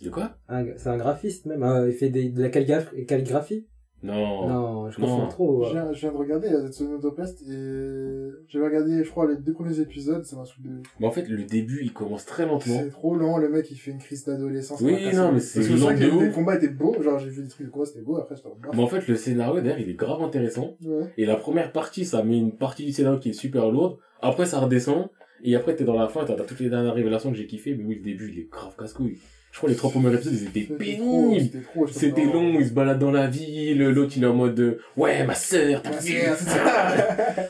De 0.00 0.10
quoi? 0.10 0.38
C'est 0.76 0.86
un 0.88 0.96
graphiste, 0.96 1.46
même. 1.46 1.64
Ah, 1.64 1.84
il 1.88 1.92
fait 1.92 2.08
des, 2.08 2.28
de 2.30 2.40
la 2.40 2.50
calligraph- 2.50 3.04
calligraphie? 3.06 3.66
Non. 4.02 4.48
Non, 4.48 4.90
je 4.90 4.98
Non. 5.00 5.06
confonds 5.06 5.28
trop. 5.28 5.64
Je 5.64 5.72
viens, 5.72 5.92
je 5.92 6.00
viens 6.00 6.12
de 6.12 6.16
regarder 6.16 6.48
Zetsuno 6.48 6.98
Tempest 6.98 7.42
et 7.42 8.30
j'avais 8.48 8.64
regardé, 8.64 9.04
je 9.04 9.10
crois, 9.10 9.28
les 9.28 9.36
deux 9.36 9.52
premiers 9.52 9.78
épisodes, 9.78 10.24
ça 10.24 10.36
m'a 10.36 10.44
saoulé. 10.46 10.70
Mais 10.98 11.06
en 11.06 11.10
fait, 11.10 11.28
le 11.28 11.44
début, 11.44 11.80
il 11.82 11.92
commence 11.92 12.24
très 12.24 12.46
lentement. 12.46 12.80
C'est 12.82 12.88
trop 12.90 13.14
lent, 13.14 13.36
le 13.36 13.48
mec 13.50 13.70
il 13.70 13.76
fait 13.76 13.90
une 13.90 13.98
crise 13.98 14.24
d'adolescence. 14.24 14.80
Oui, 14.80 14.96
non, 15.14 15.32
mais 15.32 15.40
c'est 15.40 15.62
je 15.62 15.74
lent 15.74 15.94
que 15.94 16.04
de 16.04 16.28
ouf. 16.28 16.34
combats 16.34 16.56
étaient 16.56 16.68
beaux, 16.68 16.96
genre 17.02 17.18
j'ai 17.18 17.28
vu 17.28 17.42
des 17.42 17.48
trucs 17.48 17.66
de 17.66 17.70
combat, 17.72 17.84
c'était 17.84 18.00
beau, 18.00 18.16
après 18.16 18.36
bas. 18.36 18.70
Mais 18.72 18.82
en 18.82 18.86
fait, 18.86 19.06
le 19.06 19.16
scénario, 19.16 19.60
derrière, 19.60 19.78
il 19.78 19.90
est 19.90 19.94
grave 19.94 20.22
intéressant. 20.22 20.76
Ouais. 20.82 21.04
Et 21.18 21.26
la 21.26 21.36
première 21.36 21.70
partie, 21.72 22.04
ça 22.06 22.22
met 22.22 22.38
une 22.38 22.52
partie 22.52 22.86
du 22.86 22.92
scénario 22.92 23.18
qui 23.18 23.30
est 23.30 23.34
super 23.34 23.70
lourde. 23.70 23.98
Après, 24.22 24.46
ça 24.46 24.60
redescend. 24.60 25.08
Et 25.42 25.56
après, 25.56 25.74
t'es 25.74 25.84
dans 25.84 25.94
la 25.98 26.08
fin, 26.08 26.24
t'as 26.24 26.34
t'as 26.34 26.44
toutes 26.44 26.60
les 26.60 26.68
dernières 26.68 26.94
révélations 26.94 27.30
que 27.30 27.36
j'ai 27.36 27.46
kiffé. 27.46 27.74
Mais 27.74 27.84
oui, 27.84 27.96
le 27.96 28.02
début, 28.02 28.30
il 28.32 28.38
est 28.40 28.50
grave 28.50 28.74
casse-couille. 28.78 29.18
Je 29.52 29.56
crois 29.58 29.66
que 29.68 29.72
les 29.72 29.76
trois 29.78 29.90
premiers 29.90 30.14
épisodes, 30.14 30.32
ils 30.32 30.44
étaient 30.46 30.72
pénibles. 30.74 31.62
C'était 31.90 32.24
long, 32.24 32.60
il 32.60 32.66
se 32.68 32.72
balade 32.72 33.00
dans 33.00 33.10
la 33.10 33.26
ville, 33.26 33.82
l'autre 33.88 34.12
il 34.16 34.22
est 34.22 34.26
en 34.26 34.34
mode 34.34 34.58
euh, 34.60 34.78
ouais 34.96 35.24
ma 35.24 35.34
sœur, 35.34 35.82
ta 35.82 35.90
Ouais, 35.90 36.00
sœur, 36.00 36.36
c'est 36.36 36.50
ça. 36.50 36.96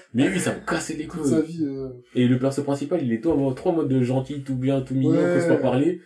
Mais 0.15 0.29
oui, 0.29 0.41
ça 0.41 0.55
me 0.55 0.61
cassait 0.67 0.95
les 0.95 1.05
sa 1.05 1.09
couilles. 1.11 1.43
vie, 1.47 1.65
euh, 1.67 1.89
Et 2.15 2.27
le 2.27 2.39
perso 2.39 2.63
principal, 2.63 3.03
il 3.03 3.13
est 3.13 3.21
tout 3.21 3.31
en 3.31 3.37
mode, 3.37 3.55
trop 3.55 3.71
en 3.71 3.75
mode 3.75 3.89
de 3.89 4.03
gentil, 4.03 4.43
tout 4.43 4.57
bien, 4.57 4.81
tout 4.81 4.95
mignon, 4.95 5.13
Ouais. 5.13 5.35
qu'on 5.35 5.41
se 5.43 5.49
pas 5.49 5.57
parler. 5.57 6.01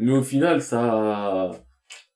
Mais 0.00 0.10
au 0.12 0.22
final, 0.22 0.60
ça, 0.60 1.52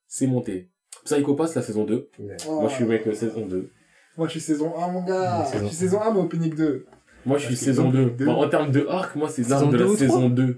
c'est 0.09 0.27
monté. 0.27 0.70
Psycho 1.05 1.35
Pass, 1.35 1.55
la 1.55 1.62
saison 1.62 1.85
2. 1.85 2.09
oh. 2.49 2.61
Moi, 2.61 2.69
je 2.69 2.74
suis 2.74 2.85
mec 2.85 3.07
euh, 3.07 3.12
saison 3.15 3.47
2. 3.47 3.70
Moi, 4.16 4.27
je 4.27 4.32
suis 4.32 4.40
saison 4.40 4.77
1, 4.77 4.89
mon 4.93 5.05
gars. 5.05 5.40
Ouais, 5.53 5.59
Je 5.61 5.66
suis 5.66 5.77
saison 5.77 6.01
1, 6.03 6.12
mais 6.12 6.20
Opening 6.20 6.55
2. 6.55 6.86
Moi, 7.24 7.39
je 7.39 7.47
suis 7.47 7.57
saison 7.57 7.85
donc 7.85 7.93
2. 7.93 8.11
deux. 8.11 8.27
Enfin, 8.28 8.47
en 8.47 8.49
termes 8.49 8.70
de 8.73 8.85
arc, 8.89 9.15
moi, 9.16 9.28
c'est 9.28 9.49
l'arc 9.49 9.61
Saison 9.61 9.70
de 9.73 9.78
deux 9.78 9.90
la 9.93 9.97
saison 9.97 10.28
2. 10.28 10.57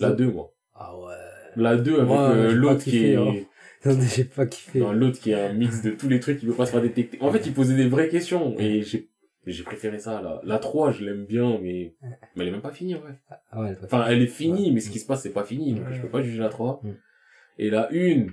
La 0.00 0.08
Saison- 0.08 0.16
2, 0.18 0.32
moi. 0.32 0.52
Ah 0.74 0.96
ouais. 0.98 1.12
La 1.56 1.76
2 1.76 2.00
avec 2.00 2.10
euh, 2.12 2.52
l'autre 2.52 2.84
qui 2.84 2.90
kiffé, 2.90 3.12
est... 3.12 3.16
hein. 3.16 3.34
Non, 3.84 3.98
j'ai 4.00 4.24
pas 4.24 4.46
kiffé. 4.46 4.80
Non, 4.80 4.92
l'autre 4.92 5.20
qui 5.20 5.30
est 5.30 5.34
un 5.40 5.52
mix 5.52 5.80
de 5.82 5.90
tous 5.90 6.08
les 6.08 6.18
trucs, 6.20 6.42
il 6.42 6.48
veut 6.48 6.54
pas 6.54 6.66
se 6.66 6.72
faire 6.72 6.82
détecter. 6.82 7.18
En 7.20 7.30
fait, 7.30 7.46
il 7.46 7.52
posait 7.52 7.76
des 7.76 7.86
vraies 7.88 8.08
questions. 8.08 8.54
Et 8.58 8.82
j'ai, 8.82 9.08
j'ai 9.46 9.62
préféré 9.62 9.98
ça, 10.00 10.20
là. 10.22 10.40
La 10.44 10.58
3, 10.58 10.90
je 10.90 11.04
l'aime 11.04 11.24
bien, 11.24 11.58
mais, 11.62 11.94
mais 12.34 12.42
elle 12.42 12.48
est 12.48 12.50
même 12.52 12.62
pas 12.62 12.72
finie, 12.72 12.94
ouais. 12.96 13.00
Ah 13.52 13.60
ouais, 13.60 13.68
elle 13.68 13.72
est 13.74 13.76
pas 13.76 13.86
Enfin, 13.86 14.06
elle 14.08 14.22
est 14.22 14.26
finie, 14.26 14.66
Ouais. 14.68 14.72
mais 14.72 14.80
ce 14.80 14.90
qui 14.90 14.98
se 14.98 15.06
passe, 15.06 15.22
c'est 15.22 15.32
pas 15.32 15.44
fini. 15.44 15.74
Donc, 15.74 15.86
Ouais. 15.88 15.94
je 15.94 16.02
peux 16.02 16.08
pas 16.08 16.22
juger 16.22 16.38
la 16.38 16.48
3. 16.48 16.80
Mm. 16.82 16.90
Et 17.58 17.70
la 17.70 17.88
1, 17.92 18.26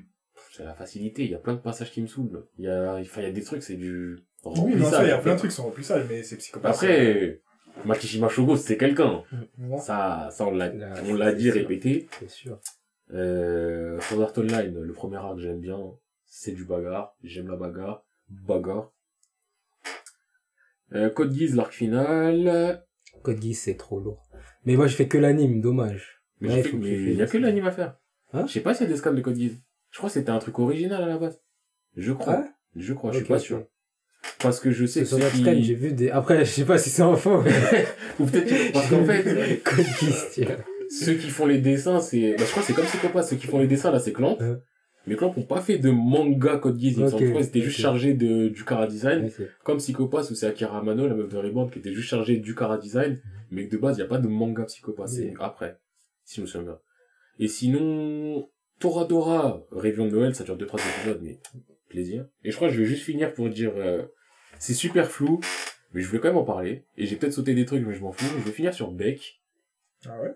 c'est 0.52 0.64
la 0.66 0.74
facilité. 0.74 1.24
Il 1.24 1.30
y 1.32 1.36
a 1.36 1.40
plein 1.40 1.54
de 1.54 1.60
passages 1.60 1.92
qui 1.92 2.02
me 2.02 2.08
saoulent. 2.08 2.48
Il 2.58 2.66
y 2.66 2.70
a, 2.70 2.96
enfin, 2.96 3.22
il 3.22 3.26
y 3.26 3.30
a 3.30 3.32
des 3.32 3.44
trucs, 3.44 3.62
c'est 3.64 3.76
du 3.76 4.18
Oui, 4.46 4.54
non, 4.56 4.62
remplissage, 4.64 4.92
ça, 4.92 5.04
il 5.04 5.10
y 5.10 5.12
a 5.12 5.18
en 5.20 5.22
plein 5.22 5.34
de 5.34 5.38
trucs 5.40 5.52
qui 5.52 5.56
sont 5.58 5.64
remplissage, 5.64 6.06
mais 6.10 6.24
c'est 6.24 6.38
psychopathe. 6.38 6.74
Après, 6.74 7.42
Makishima 7.86 8.28
Shogo, 8.30 8.56
c'est 8.56 8.78
quelqu'un. 8.78 9.24
Ouais. 9.60 9.78
Ça, 9.78 10.30
ça, 10.32 10.48
on 10.48 10.52
l'a, 10.52 10.72
on 11.08 11.14
l'a 11.14 11.32
dit, 11.34 11.52
répété. 11.52 12.08
C'est 12.20 12.30
sûr. 12.30 12.60
Euh, 13.12 14.00
Sword 14.02 14.22
Art 14.24 14.34
Online, 14.38 14.80
le 14.80 14.94
premier 14.94 15.18
arc, 15.18 15.38
j'aime 15.40 15.60
bien. 15.60 15.80
C'est 16.26 16.52
du 16.54 16.66
bagarre. 16.66 17.16
J'aime 17.24 17.48
la 17.48 17.56
bagarre. 17.58 18.06
Bagarre. 18.30 18.92
Euh, 20.94 21.10
Code 21.10 21.34
Geass, 21.34 21.54
l'arc 21.56 21.74
final. 21.74 22.84
Code 23.24 23.42
Geass, 23.42 23.60
c'est 23.62 23.76
trop 23.78 24.00
lourd. 24.00 24.24
Mais 24.66 24.76
moi, 24.76 24.88
je 24.88 24.96
fais 24.96 25.08
que 25.08 25.18
l'anime, 25.18 25.62
dommage. 25.62 26.22
Mais 26.40 26.50
Ouais, 26.50 26.60
il 26.60 26.64
fait- 26.64 26.70
faut 26.70 26.78
que 26.78 26.84
mais 26.84 26.90
tu 26.90 27.12
il 27.12 27.18
y 27.18 27.22
a 27.22 27.28
que 27.28 27.38
l'anime 27.38 27.66
à 27.66 27.72
faire. 27.72 27.98
Hein 28.34 28.46
je 28.48 28.54
sais 28.54 28.62
pas 28.62 28.74
s'il 28.74 28.88
y 28.88 28.90
a 28.90 28.92
des 28.94 28.98
scans 28.98 29.14
de 29.14 29.22
Code 29.22 29.36
Geass. 29.38 29.54
Je 29.92 29.98
crois 29.98 30.10
que 30.10 30.14
c'était 30.16 30.32
un 30.32 30.40
truc 30.40 30.58
original 30.60 31.04
à 31.04 31.08
la 31.08 31.18
base. 31.18 31.40
Je 31.96 32.12
crois. 32.14 32.40
Ouais 32.40 32.46
Je 32.76 32.94
crois, 32.94 33.12
je 33.12 33.18
suis 33.18 33.28
pas 33.28 33.40
sûr. 33.40 33.66
Parce 34.40 34.60
que 34.60 34.72
je 34.72 34.86
sais 34.86 35.02
que 35.02 35.06
sur 35.06 35.20
qui... 35.32 35.64
j'ai 35.64 35.76
vu 35.76 35.92
des... 35.94 36.10
Après, 36.10 36.40
je 36.46 36.50
sais 36.50 36.66
pas 36.66 36.78
si 36.78 36.90
c'est 36.90 37.02
en 37.04 37.16
faux. 37.16 37.40
Ou 38.20 38.26
peut-être, 38.26 38.72
parce 38.74 38.90
qu'en 38.90 39.04
fait, 39.06 39.62
Code 39.64 39.86
Geass, 40.00 40.30
tiens. 40.32 40.58
Ceux 41.00 41.16
qui 41.16 41.30
font 41.30 41.46
les 41.46 41.60
dessins, 41.60 42.00
c'est, 42.00 42.32
bah, 42.38 42.44
je 42.46 42.52
crois 42.52 42.62
que 42.62 42.68
c'est 42.68 42.74
comme 42.74 42.86
Psychopath, 42.86 43.26
ceux 43.26 43.36
qui 43.36 43.48
font 43.48 43.60
les 43.60 43.68
dessins, 43.68 43.92
là, 43.92 44.00
c'est 44.00 44.14
Clamp. 44.14 44.38
Ouais. 44.40 44.56
Mais 45.06 45.16
Clamp 45.16 45.34
ont 45.36 45.44
pas 45.44 45.60
fait 45.62 45.78
de 45.80 45.90
manga 45.90 46.58
Code 46.58 46.80
Geass, 46.80 46.94
il 46.94 47.00
me 47.00 47.06
Ok, 47.06 47.12
semble. 47.12 47.24
Je 47.26 47.30
crois 47.32 47.42
qu'ils 47.42 47.50
étaient 47.50 47.62
juste 47.62 47.80
chargés 47.80 48.14
de, 48.14 48.48
du 48.48 48.64
cara 48.64 48.88
design. 48.88 49.30
Comme 49.64 49.78
Psychopath, 49.80 50.30
où 50.32 50.36
c'est 50.36 50.46
Akira 50.48 50.78
Amano, 50.80 51.08
la 51.08 51.14
meuf 51.16 51.30
de 51.30 51.38
Reborn, 51.38 51.70
qui 51.70 51.80
était 51.80 51.92
juste 51.94 52.08
chargée 52.10 52.38
du 52.38 52.56
cara 52.56 52.78
design. 52.78 53.20
Mais 53.52 53.68
que 53.68 53.76
de 53.76 53.82
base, 53.82 53.98
il 53.98 54.02
y 54.02 54.04
a 54.04 54.08
pas 54.08 54.18
de 54.20 54.28
manga 54.28 54.64
Psychopath, 54.64 55.10
c'est 55.10 55.30
Oui. 55.30 55.34
après. 55.40 55.78
Si 56.24 56.38
je 56.38 56.42
me 56.42 56.46
souviens 56.46 56.64
bien. 56.68 56.80
Et 57.40 57.48
sinon, 57.50 58.48
Toradora, 58.80 59.66
Réveillon 59.72 60.06
de 60.08 60.12
Noël, 60.12 60.36
ça 60.36 60.44
dure 60.44 60.58
2-3 60.58 60.80
épisodes, 60.98 61.20
mais 61.22 61.40
plaisir. 61.90 62.26
Et 62.44 62.52
je 62.52 62.56
crois 62.56 62.70
que 62.70 62.74
je 62.76 62.80
vais 62.80 62.86
juste 62.86 63.04
finir 63.04 63.34
pour 63.34 63.50
dire, 63.50 63.74
euh, 63.76 64.04
c'est 64.60 64.74
super 64.74 65.10
flou, 65.12 65.42
mais 65.94 66.02
je 66.02 66.08
voulais 66.08 66.20
quand 66.22 66.30
même 66.30 66.38
en 66.38 66.44
parler. 66.46 66.86
Et 66.98 67.06
j'ai 67.08 67.16
peut-être 67.18 67.34
sauté 67.34 67.54
des 67.54 67.66
trucs, 67.66 67.86
mais 67.86 67.94
je 67.94 68.02
m'en 68.02 68.12
fous. 68.14 68.26
Je 68.40 68.44
vais 68.46 68.52
finir 68.52 68.74
sur 68.74 68.92
Beck. 68.92 69.42
Ah 70.06 70.20
ouais? 70.22 70.34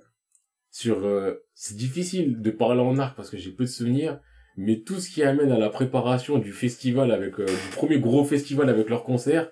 Sur, 0.80 1.08
euh, 1.08 1.34
c'est 1.56 1.76
difficile 1.76 2.40
de 2.40 2.52
parler 2.52 2.82
en 2.82 3.00
arc 3.00 3.16
parce 3.18 3.32
que 3.32 3.38
j'ai 3.38 3.52
peu 3.52 3.64
de 3.64 3.70
souvenirs, 3.70 4.20
mais 4.58 4.82
tout 4.82 5.00
ce 5.00 5.10
qui 5.10 5.24
amène 5.24 5.52
à 5.52 5.58
la 5.58 5.72
préparation 5.72 6.38
du 6.38 6.52
festival 6.52 7.12
avec, 7.12 7.40
euh, 7.40 7.48
du 7.48 7.70
premier 7.76 8.00
gros 8.00 8.24
festival 8.24 8.70
avec 8.70 8.88
leur 8.88 9.04
concert, 9.04 9.50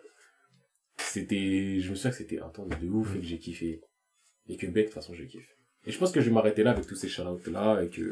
c'était, 0.99 1.79
je 1.79 1.89
me 1.89 1.95
souviens 1.95 2.11
que 2.11 2.17
c'était 2.17 2.39
intense 2.39 2.69
de 2.79 2.87
ouf 2.87 3.15
et 3.15 3.21
que 3.21 3.25
j'ai 3.25 3.39
kiffé. 3.39 3.81
Et 4.49 4.55
que 4.55 4.67
Beck, 4.67 4.75
de 4.75 4.81
toute 4.83 4.93
façon, 4.93 5.15
je 5.15 5.23
kiffe. 5.23 5.49
Et 5.87 5.91
je 5.91 5.97
pense 5.97 6.11
que 6.11 6.21
je 6.21 6.27
vais 6.27 6.31
m'arrêter 6.31 6.61
là 6.61 6.69
avec 6.69 6.85
tous 6.85 6.93
ces 6.95 7.07
shout 7.09 7.23
là 7.51 7.81
et 7.81 7.89
que, 7.89 8.11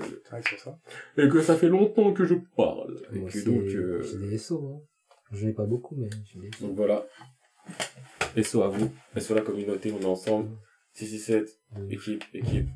ça. 0.58 0.80
et 1.18 1.30
que 1.30 1.42
ça 1.44 1.56
fait 1.56 1.70
longtemps 1.70 2.14
que 2.14 2.26
je 2.26 2.34
parle. 2.58 3.00
Et 3.14 3.20
Moi, 3.20 3.30
que 3.30 3.38
c'est- 3.38 3.46
donc, 3.46 3.62
euh, 3.62 4.02
j'ai 4.02 4.18
des 4.28 4.38
SO, 4.40 4.66
hein. 4.66 4.82
J'en 5.32 5.48
ai 5.50 5.54
pas 5.54 5.68
beaucoup, 5.68 5.96
mais 5.96 6.10
j'ai 6.26 6.40
des 6.40 6.50
SO. 6.52 6.66
donc 6.66 6.76
voilà. 6.78 7.06
SO 8.42 8.64
à 8.64 8.70
vous. 8.70 8.92
SO 9.20 9.36
la 9.36 9.42
communauté, 9.42 9.92
on 9.92 10.00
est 10.00 10.06
ensemble. 10.06 10.50
667, 10.94 11.60
équipe, 11.92 12.24
équipe. 12.34 12.70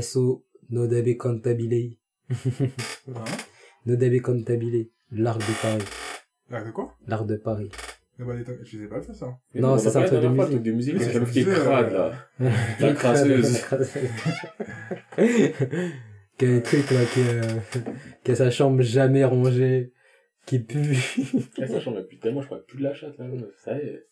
SO, 0.00 0.44
no 0.70 0.86
debe 0.86 1.16
cantabile. 1.16 1.98
Hein? 3.08 3.24
No 3.86 3.96
debe 3.96 4.20
cantabile. 4.20 4.88
L'art 5.12 5.38
de 5.38 5.62
Paris. 5.62 5.84
Ah, 6.50 6.64
de 6.64 6.70
quoi? 6.72 6.96
L'art 7.06 7.24
de 7.24 7.36
Paris. 7.36 7.70
Ah 8.18 8.24
bah, 8.24 8.32
Je 8.64 8.78
sais 8.78 8.86
pas 8.88 9.02
ça. 9.02 9.38
Et 9.54 9.60
Non, 9.60 9.72
on 9.74 9.78
ça, 9.78 9.90
c'est 9.90 9.98
un 9.98 10.02
truc 10.04 10.22
la 10.22 10.28
de 10.28 10.34
musique. 10.34 10.62
de 10.62 10.72
musique, 10.72 10.94
Oui, 10.94 11.00
c'est 11.00 11.12
c'est 11.12 11.18
la 11.20 11.20
ce 11.20 11.20
meuf 11.20 11.32
qui 11.32 11.44
crade, 11.44 11.92
euh, 11.92 12.10
là. 12.40 12.50
La 12.80 12.92
crasseuse. 12.94 13.64
qui 16.38 16.44
a 16.44 16.48
des 16.48 16.62
trucs 16.62 16.90
là, 16.90 17.04
qui 17.12 17.20
a, 17.20 17.78
qui 18.24 18.30
a 18.32 18.34
sa 18.34 18.50
chambre 18.50 18.82
jamais 18.82 19.24
rangée, 19.24 19.92
qui 20.46 20.58
pue. 20.60 20.96
Eh, 21.58 21.66
ça, 21.66 21.78
j'en 21.80 21.96
ai 21.98 22.02
plus 22.04 22.18
tellement, 22.18 22.40
je 22.40 22.46
crois 22.46 22.64
plus 22.66 22.78
de 22.78 22.84
la 22.84 22.94
chatte, 22.94 23.18
là, 23.18 23.26
meuf. 23.26 23.44
Ça 23.58 23.76
y 23.76 23.80
est. 23.86 24.06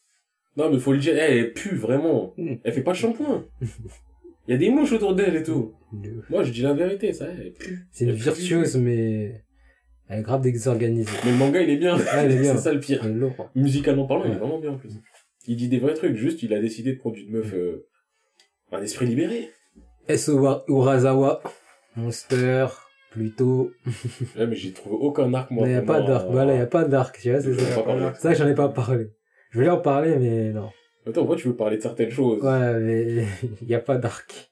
Non, 0.57 0.71
mais 0.71 0.79
faut 0.79 0.93
le 0.93 0.99
dire, 0.99 1.15
eh, 1.17 1.39
elle 1.39 1.53
pue, 1.53 1.75
vraiment. 1.77 2.35
Mm. 2.37 2.55
Elle 2.63 2.73
fait 2.73 2.83
pas 2.83 2.93
de 2.93 2.97
shampoing. 2.99 3.45
Il 4.47 4.51
y 4.51 4.55
a 4.55 4.59
des 4.59 4.71
mouches 4.71 4.93
autour 4.93 5.15
d'elle 5.15 5.37
et 5.37 5.43
tout. 5.43 5.75
Moi, 6.29 6.43
je 6.43 6.53
dis 6.53 6.63
la 6.63 6.75
vérité, 6.75 7.13
ça 7.13 7.27
elle 7.29 7.53
pue. 7.53 7.87
C'est 7.93 8.05
une 8.05 8.11
Elle 8.11 8.17
virtuose, 8.17 8.77
mais 8.77 9.43
elle 10.09 10.21
est 10.21 10.23
grave 10.23 10.43
désorganisée. 10.43 11.11
Mais 11.25 11.31
le 11.33 11.37
manga, 11.39 11.61
il 11.63 11.71
est 11.71 11.77
bien. 11.77 11.97
Ah, 12.13 12.25
c'est 12.29 12.57
ça 12.59 12.73
le 12.73 12.81
pire. 12.81 13.03
Musicalement 13.55 14.07
parlant, 14.07 14.25
il 14.25 14.31
est 14.31 14.35
Ouais. 14.35 14.39
vraiment 14.41 14.59
bien, 14.59 14.73
en 14.73 14.77
plus. 14.79 14.91
Il 15.47 15.57
dit 15.57 15.69
des 15.69 15.79
vrais 15.79 15.95
trucs, 15.95 16.17
juste, 16.17 16.43
il 16.43 16.53
a 16.55 16.61
décidé 16.61 16.93
de 16.95 16.99
prendre 16.99 17.17
une 17.17 17.31
meuf, 17.31 17.53
euh, 17.55 17.87
un 18.73 18.83
esprit 18.83 19.07
libéré. 19.07 19.51
SO 20.17 20.63
Urasawa, 20.69 21.43
Monster, 21.97 22.67
plutôt. 23.11 23.71
Là, 24.37 24.47
mais 24.47 24.57
j'ai 24.57 24.73
trouvé 24.73 24.97
aucun 24.99 25.33
arc, 25.35 25.51
moi. 25.51 25.67
mais 25.67 25.73
y 25.73 25.77
a 25.77 25.83
pas 25.83 26.01
d'arc. 26.03 26.27
Voilà, 26.31 26.55
y 26.57 26.61
a 26.61 26.67
pas 26.67 26.85
d'arc, 26.85 27.19
tu 27.21 27.31
vois, 27.31 27.41
c'est 27.41 27.55
ça. 27.55 27.65
C'est 28.15 28.23
vrai 28.29 28.33
que 28.33 28.39
j'en 28.39 28.49
ai 28.49 28.55
pas 28.55 28.69
parlé. 28.69 29.07
Je 29.51 29.59
voulais 29.59 29.71
en 29.71 29.81
parler, 29.81 30.17
mais 30.19 30.53
non. 30.53 30.71
Attends, 31.07 31.21
pourquoi 31.21 31.37
tu 31.37 31.49
veux 31.49 31.57
parler 31.57 31.77
de 31.77 31.83
certaines 31.83 32.11
choses? 32.11 32.43
Ouais, 32.43 32.81
mais 32.81 33.27
y 33.67 33.75
a 33.75 33.81
pas 33.81 33.99
d'arc. 33.99 34.51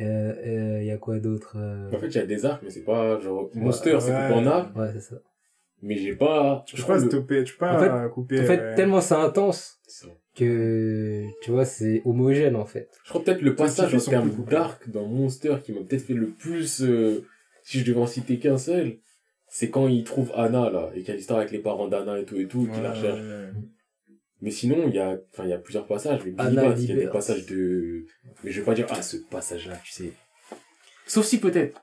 Euh, 0.00 0.32
euh, 0.78 0.82
y 0.82 0.90
a 0.90 0.96
quoi 0.98 1.20
d'autre 1.20 1.54
euh, 1.56 1.88
En 1.94 1.98
fait, 1.98 2.08
il 2.08 2.14
y 2.16 2.18
a 2.18 2.26
des 2.26 2.44
arcs, 2.44 2.60
mais 2.64 2.70
c'est 2.70 2.82
pas, 2.82 3.20
genre, 3.20 3.48
Monster, 3.54 3.94
ouais. 3.94 4.00
c'est 4.00 4.10
coupé 4.12 4.32
en 4.34 4.46
arc, 4.46 4.76
Ouais, 4.76 4.88
c'est 4.92 5.00
ça. 5.00 5.16
mais 5.82 5.96
j'ai 5.96 6.16
pas, 6.16 6.64
Tu 6.66 6.74
peux 6.76 6.82
pas 6.82 6.98
le- 6.98 7.08
stopper, 7.08 7.44
tu 7.44 7.52
peux 7.52 7.60
pas 7.60 7.76
En 7.76 7.78
fait- 8.04 8.10
couper. 8.10 8.40
En 8.40 8.44
fait, 8.44 8.74
tellement 8.74 9.00
c'est 9.00 9.14
intense 9.14 9.78
que, 10.34 11.22
tu 11.42 11.52
vois, 11.52 11.64
c'est 11.64 12.02
homogène, 12.04 12.56
en 12.56 12.64
fait. 12.64 12.88
Je 13.04 13.10
crois 13.10 13.22
peut-être 13.22 13.40
le 13.42 13.54
passage 13.54 13.94
en 13.94 13.98
termes 14.00 14.44
d'arc 14.50 14.90
dans 14.90 15.06
Monster 15.06 15.58
qui 15.62 15.72
m'a 15.72 15.80
peut-être 15.82 16.02
fait 16.02 16.14
le 16.14 16.26
plus, 16.30 16.82
euh, 16.82 17.24
si 17.62 17.78
je 17.78 17.84
devais 17.84 18.00
en 18.00 18.06
citer 18.08 18.40
qu'un 18.40 18.58
seul, 18.58 18.96
c'est 19.46 19.70
quand 19.70 19.86
il 19.86 20.02
trouve 20.02 20.32
Anna, 20.34 20.70
là, 20.70 20.90
et 20.96 21.00
qu'il 21.02 21.08
y 21.08 21.12
a 21.12 21.14
l'histoire 21.14 21.38
avec 21.38 21.52
les 21.52 21.60
parents 21.60 21.86
d'Anna 21.86 22.18
et 22.18 22.24
tout 22.24 22.36
et 22.36 22.48
tout, 22.48 22.66
qu'il 22.66 22.82
la 22.82 22.90
recherche. 22.90 23.20
Mais 24.44 24.50
sinon, 24.50 24.88
il 24.88 24.94
y 24.94 24.98
a, 24.98 25.18
enfin, 25.32 25.44
il 25.44 25.50
y 25.50 25.54
a 25.54 25.58
plusieurs 25.58 25.86
passages. 25.86 26.20
Mais 26.22 26.34
il 26.38 26.54
y 26.54 26.92
a 26.92 26.94
des 26.94 27.06
passages 27.06 27.46
de, 27.46 28.04
mais 28.42 28.50
je 28.50 28.60
vais 28.60 28.66
pas 28.66 28.74
dire, 28.74 28.86
ah, 28.90 29.00
ce 29.00 29.16
passage-là, 29.16 29.76
tu 29.82 29.90
sais. 29.90 30.12
Sauf 31.06 31.24
si 31.24 31.40
peut-être. 31.40 31.82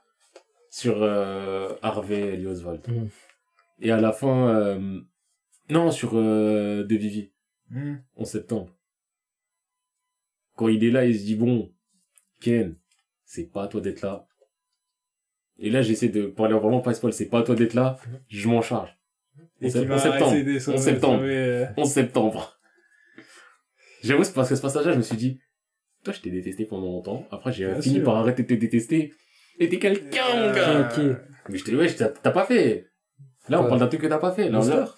Sur, 0.69 1.01
euh, 1.01 1.73
Harvey 1.81 2.39
et 2.39 2.45
Oswald. 2.45 2.87
Mm. 2.87 3.07
Et 3.81 3.89
à 3.89 3.99
la 3.99 4.11
fin, 4.11 4.47
euh, 4.49 4.99
non, 5.69 5.89
sur, 5.89 6.11
euh, 6.13 6.83
De 6.83 6.95
Vivi. 6.95 7.31
Hmm. 7.71 7.95
en 8.17 8.25
septembre. 8.25 8.69
Quand 10.57 10.67
il 10.67 10.83
est 10.83 10.91
là, 10.91 11.05
il 11.05 11.17
se 11.17 11.23
dit 11.23 11.35
bon, 11.35 11.73
Ken, 12.41 12.75
c'est 13.23 13.49
pas 13.49 13.63
à 13.63 13.67
toi 13.69 13.79
d'être 13.79 14.01
là. 14.01 14.27
Et 15.57 15.69
là, 15.69 15.81
j'essaie 15.81 16.09
de 16.09 16.25
parler 16.25 16.53
vraiment 16.53 16.81
pas 16.81 16.93
spoil, 16.93 17.13
c'est 17.13 17.29
pas 17.29 17.39
à 17.39 17.43
toi 17.43 17.55
d'être 17.55 17.73
là, 17.73 17.97
je 18.27 18.49
m'en 18.49 18.61
charge. 18.61 19.00
Et 19.61 19.67
En 19.67 19.79
qui 19.79 19.85
va 19.85 19.97
septembre. 19.99 20.33
essayer 20.33 20.43
de 20.43 20.59
septembre. 20.77 21.21
euh, 21.23 21.65
11 21.77 21.89
septembre. 21.89 22.59
J'avoue, 24.03 24.23
c'est 24.23 24.33
parce 24.33 24.49
que 24.49 24.55
ce 24.55 24.61
passage-là, 24.61 24.93
je 24.93 24.97
me 24.97 25.03
suis 25.03 25.17
dit, 25.17 25.39
toi, 26.03 26.13
je 26.13 26.21
t'ai 26.21 26.31
détesté 26.31 26.65
pendant 26.65 26.87
longtemps. 26.87 27.27
Après, 27.31 27.51
j'ai 27.51 27.73
fini 27.81 27.95
sûr. 27.97 28.03
par 28.03 28.15
arrêter 28.17 28.43
de 28.43 28.47
te 28.47 28.53
détester. 28.55 29.13
Et 29.59 29.69
t'es 29.69 29.77
quelqu'un, 29.77 30.23
mon 30.35 30.51
gars. 30.53 30.89
Ok, 30.89 30.97
ok. 30.99 31.17
Mais 31.49 31.57
je 31.57 31.63
te 31.63 31.71
ouais, 31.75 31.87
je 31.87 31.97
t'as 31.97 32.09
t'as 32.09 32.31
pas 32.31 32.45
fait. 32.45 32.87
Là, 33.49 33.61
on 33.61 33.67
parle 33.67 33.79
d'un 33.79 33.87
truc 33.87 34.01
que 34.01 34.07
t'as 34.07 34.17
pas 34.17 34.31
fait. 34.31 34.45
Là, 34.49 34.57
Monster 34.57 34.75
là- 34.75 34.95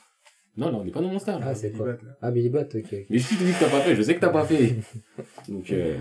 Non, 0.55 0.71
là, 0.71 0.77
on 0.77 0.85
n'est 0.85 0.91
pas 0.91 1.01
dans 1.01 1.09
Monster. 1.09 1.31
là. 1.31 1.39
Ah, 1.43 1.55
c'est 1.55 1.71
quoi 1.71 1.93
Bat. 1.93 1.97
Ah, 2.21 2.31
Billy 2.31 2.49
Bat, 2.49 2.67
ok. 2.73 2.95
Mais 3.09 3.19
si 3.19 3.35
tu 3.35 3.43
dis 3.43 3.51
que 3.51 3.59
t'as 3.59 3.69
pas 3.69 3.81
fait, 3.81 3.95
je 3.95 4.01
sais 4.03 4.15
que 4.15 4.19
t'as 4.21 4.29
pas 4.29 4.45
fait. 4.45 4.75
Donc, 5.49 5.69
euh, 5.71 5.97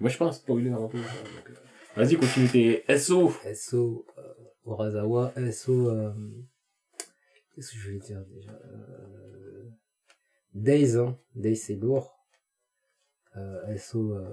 moi, 0.00 0.10
je 0.10 0.16
pense 0.16 0.36
spoiler 0.36 0.70
un 0.70 0.86
peu. 0.86 0.98
donc, 0.98 1.06
euh, 1.50 1.52
Vas-y, 1.96 2.16
continue 2.16 2.46
tes 2.48 2.84
SO. 2.98 3.32
SO, 3.54 4.06
euh, 4.18 5.50
SO, 5.50 5.88
euh, 5.88 6.12
qu'est-ce 7.58 7.72
que 7.72 7.78
je 7.78 7.84
voulais 7.86 7.98
dire 7.98 8.20
déjà 8.32 8.52
euh, 8.52 9.64
Days, 10.54 10.96
hein. 10.96 11.18
Days, 11.34 11.56
c'est 11.56 11.74
lourd. 11.74 12.16
Euh, 13.36 13.76
SO, 13.76 14.12
euh, 14.12 14.24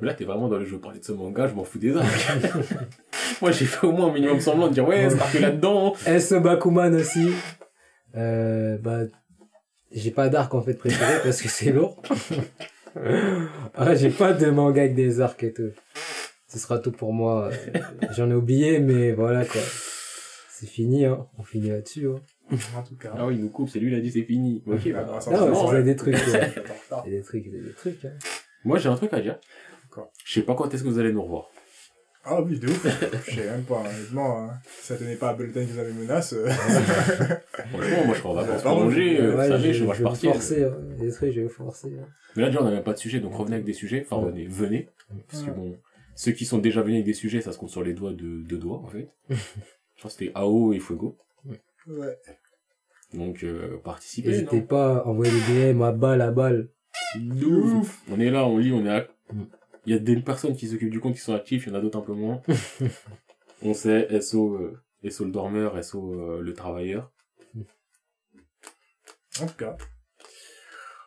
Mais 0.00 0.06
là, 0.06 0.14
t'es 0.14 0.24
vraiment 0.24 0.48
dans 0.48 0.58
le 0.58 0.64
jeu. 0.64 0.78
Parler 0.78 1.00
de 1.00 1.04
ce 1.04 1.10
manga, 1.10 1.48
je 1.48 1.54
m'en 1.54 1.64
fous 1.64 1.80
des 1.80 1.96
arcs. 1.96 2.28
moi, 3.42 3.50
j'ai 3.50 3.64
fait 3.64 3.84
au 3.84 3.90
moins 3.90 4.10
un 4.10 4.12
minimum 4.12 4.40
semblant 4.40 4.68
de 4.68 4.74
dire, 4.74 4.86
ouais, 4.86 5.10
c'est 5.10 5.16
marqué 5.16 5.40
là-dedans. 5.40 5.94
SO 5.96 6.40
Bakuman 6.40 6.94
aussi. 6.94 7.30
Euh, 8.16 8.78
bah, 8.78 9.00
j'ai 9.90 10.12
pas 10.12 10.28
d'arc 10.28 10.54
en 10.54 10.62
fait 10.62 10.74
préféré 10.74 11.20
parce 11.24 11.42
que 11.42 11.48
c'est 11.48 11.72
lourd. 11.72 12.00
ah, 13.74 13.94
j'ai 13.96 14.10
pas 14.10 14.32
de 14.32 14.50
manga 14.50 14.82
avec 14.82 14.94
des 14.94 15.20
arcs 15.20 15.42
et 15.42 15.52
tout. 15.52 15.72
Ce 16.46 16.60
sera 16.60 16.78
tout 16.78 16.92
pour 16.92 17.12
moi. 17.12 17.50
J'en 18.16 18.30
ai 18.30 18.34
oublié, 18.34 18.78
mais 18.78 19.12
voilà 19.12 19.44
quoi. 19.44 19.62
C'est 20.48 20.66
fini, 20.66 21.04
hein. 21.04 21.26
On 21.38 21.42
finit 21.42 21.70
là-dessus, 21.70 22.08
hein. 22.08 22.20
En 22.76 22.82
tout 22.82 22.96
cas. 22.96 23.12
Ah 23.16 23.26
oui, 23.26 23.34
il 23.36 23.40
nous 23.42 23.50
coupe, 23.50 23.68
c'est 23.68 23.78
lui, 23.78 23.92
il 23.92 23.94
a 23.94 24.00
dit 24.00 24.10
c'est 24.10 24.22
fini. 24.22 24.62
Ok, 24.66 24.90
bah, 24.92 25.06
Ah, 25.26 25.30
Non, 25.30 25.68
ouais. 25.68 25.82
des 25.82 25.96
trucs, 25.96 26.14
ouais. 26.14 26.52
Il 27.06 27.12
y 27.12 27.16
a 27.16 27.18
des 27.18 27.22
trucs, 27.24 27.44
il 27.46 27.52
y 27.54 27.58
a 27.58 27.62
des 27.62 27.72
trucs, 27.74 28.04
hein. 28.04 28.12
Moi, 28.64 28.78
j'ai 28.78 28.88
un 28.88 28.96
truc 28.96 29.12
à 29.12 29.20
dire. 29.20 29.38
D'accord. 29.84 30.10
Je 30.24 30.32
sais 30.34 30.42
pas 30.42 30.54
quand 30.54 30.72
est-ce 30.72 30.82
que 30.82 30.88
vous 30.88 30.98
allez 30.98 31.12
nous 31.12 31.22
revoir. 31.22 31.50
Ah 32.24 32.42
oui, 32.42 32.58
de 32.58 32.66
ouf. 32.68 32.86
Je 33.26 33.34
sais 33.36 33.44
même 33.46 33.62
pas, 33.62 33.80
honnêtement. 33.80 34.42
hein. 34.44 34.50
Si 34.80 34.86
ça 34.88 34.96
tenait 34.96 35.16
pas 35.16 35.30
à 35.30 35.34
Bulletin 35.34 35.64
qui 35.64 35.72
vous 35.72 35.78
avez 35.78 35.92
menace. 35.92 36.32
euh, 36.34 36.48
Franchement, 36.50 38.04
moi, 38.06 38.14
je 38.14 38.18
serai 38.18 38.28
en 38.28 38.34
vacances 38.34 38.62
prolongées. 38.62 39.20
Ouais, 39.20 39.30
vous 39.30 39.36
savez, 39.36 39.72
je, 39.72 39.84
vais 39.84 40.02
partir. 40.02 40.32
forcer, 40.32 40.64
hein. 40.64 40.76
Il 40.96 40.98
y 40.98 41.02
a 41.02 41.04
des 41.06 41.12
trucs, 41.12 41.32
je 41.32 41.40
vais 41.42 41.48
forcer. 41.48 41.88
hein. 42.00 42.06
Mais 42.36 42.42
là, 42.42 42.48
déjà, 42.48 42.60
on 42.60 42.64
n'a 42.64 42.70
même 42.70 42.82
pas 42.82 42.92
de 42.92 42.98
sujet, 42.98 43.20
donc 43.20 43.34
revenez 43.34 43.54
avec 43.56 43.66
des 43.66 43.72
sujets. 43.72 44.06
Enfin, 44.10 44.22
Ouais. 44.22 44.30
venez, 44.32 44.46
venez. 44.46 44.88
Parce 45.30 45.42
que 45.44 45.50
bon, 45.50 45.76
ceux 46.16 46.32
qui 46.32 46.44
sont 46.44 46.58
déjà 46.58 46.82
venus 46.82 46.96
avec 46.96 47.06
des 47.06 47.14
sujets, 47.14 47.40
ça 47.40 47.52
se 47.52 47.58
compte 47.58 47.70
sur 47.70 47.82
les 47.82 47.94
doigts 47.94 48.12
de 48.12 48.42
deux 48.42 48.58
doigts, 48.58 48.78
en 48.84 48.88
fait. 48.88 49.08
je 49.30 49.36
crois 49.98 50.10
que 50.10 50.16
c'était 50.16 50.32
AO 50.34 50.72
et 50.72 50.80
Fuego. 50.80 51.16
Ouais. 51.88 52.16
Donc, 53.14 53.42
euh, 53.42 53.78
participez. 53.82 54.28
N'hésitez 54.30 54.60
pas 54.60 54.98
à 54.98 55.06
envoyer 55.06 55.32
des 55.32 55.72
DM 55.72 55.82
à 55.82 55.92
balle 55.92 56.20
à 56.20 56.30
balle. 56.30 56.68
Ouf. 57.16 58.02
On 58.10 58.20
est 58.20 58.30
là, 58.30 58.46
on 58.46 58.58
lit, 58.58 58.72
on 58.72 58.84
est 58.84 58.90
à... 58.90 59.06
Mm. 59.32 59.42
Il 59.86 59.92
y 59.92 59.96
a 59.96 59.98
des 59.98 60.16
personnes 60.20 60.54
qui 60.54 60.68
s'occupent 60.68 60.90
du 60.90 61.00
compte 61.00 61.14
qui 61.14 61.20
sont 61.20 61.34
actifs, 61.34 61.66
il 61.66 61.70
y 61.70 61.72
en 61.72 61.78
a 61.78 61.80
d'autres 61.80 61.98
un 61.98 62.02
peu 62.02 62.12
moins. 62.12 62.42
on 63.62 63.72
sait, 63.72 64.20
SO, 64.20 64.54
euh, 64.56 65.10
SO 65.10 65.24
le 65.24 65.30
dormeur, 65.30 65.82
SO 65.82 66.12
euh, 66.12 66.42
le 66.42 66.52
travailleur. 66.52 67.10
En 69.40 69.46
tout 69.46 69.54
cas. 69.56 69.76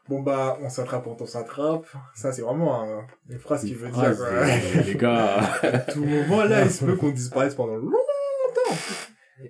Bon 0.09 0.21
bah, 0.21 0.57
on 0.61 0.69
s'attrape 0.69 1.03
quand 1.03 1.21
on 1.21 1.25
s'attrape. 1.27 1.85
Ça, 2.15 2.31
c'est 2.31 2.41
vraiment 2.41 2.81
un- 2.81 3.05
une 3.29 3.37
phrase 3.39 3.63
qui 3.63 3.73
veut 3.75 3.89
dire 3.89 4.15
quoi. 4.17 4.25
euh, 4.27 4.81
les 4.85 4.95
gars, 4.95 5.37
À 5.61 5.77
tout 5.91 6.03
moment, 6.03 6.43
là, 6.45 6.63
il 6.63 6.71
se 6.71 6.83
peut 6.83 6.95
qu'on 6.95 7.11
disparaisse 7.11 7.53
pendant 7.55 7.75
longtemps. 7.75 8.75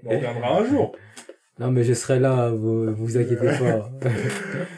On 0.06 0.10
reviendra 0.10 0.58
un 0.60 0.66
jour. 0.66 0.96
Non, 1.60 1.70
mais 1.70 1.84
je 1.84 1.94
serai 1.94 2.20
là, 2.20 2.50
vous, 2.50 2.92
vous 2.96 3.18
inquiétez 3.18 3.46
pas. 3.46 3.58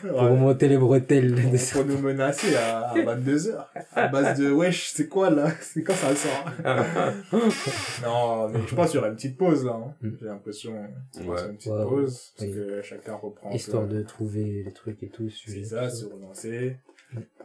Pour 0.01 0.11
Ouais. 0.21 0.29
remonter 0.29 0.67
les 0.67 0.77
bretelles. 0.77 1.33
Pour, 1.33 1.83
pour 1.83 1.85
nous 1.85 1.97
menacer 1.99 2.55
à, 2.55 2.89
à 2.89 2.95
22h. 2.97 3.65
À 3.93 4.07
base 4.09 4.37
de 4.39 4.51
wesh, 4.51 4.89
c'est 4.93 5.07
quoi 5.07 5.29
là? 5.29 5.49
C'est 5.61 5.81
quand 5.83 5.93
ça 5.93 6.13
sort? 6.15 6.45
Non, 8.03 8.49
mais 8.49 8.59
je 8.67 8.75
pense 8.75 8.87
qu'il 8.91 8.95
y 8.97 8.99
aura 8.99 9.09
une 9.09 9.15
petite 9.15 9.37
pause 9.37 9.63
là. 9.65 9.73
hein. 9.73 9.93
Mm. 10.01 10.09
J'ai 10.19 10.25
l'impression. 10.25 10.71
Ouais. 10.73 11.45
une 11.49 11.55
petite 11.55 11.71
Ouais, 11.71 11.83
pause. 11.83 12.33
Parce 12.37 12.51
que 12.51 12.81
chacun 12.81 13.13
reprend. 13.15 13.49
peu- 13.49 13.55
Histoire 13.55 13.87
de 13.87 14.01
trouver 14.01 14.63
les 14.65 14.71
trucs 14.73 15.01
et 15.03 15.07
tout. 15.09 15.29
C'est 15.29 15.63
ça, 15.63 15.89
se 15.89 16.05
relancer. 16.05 16.75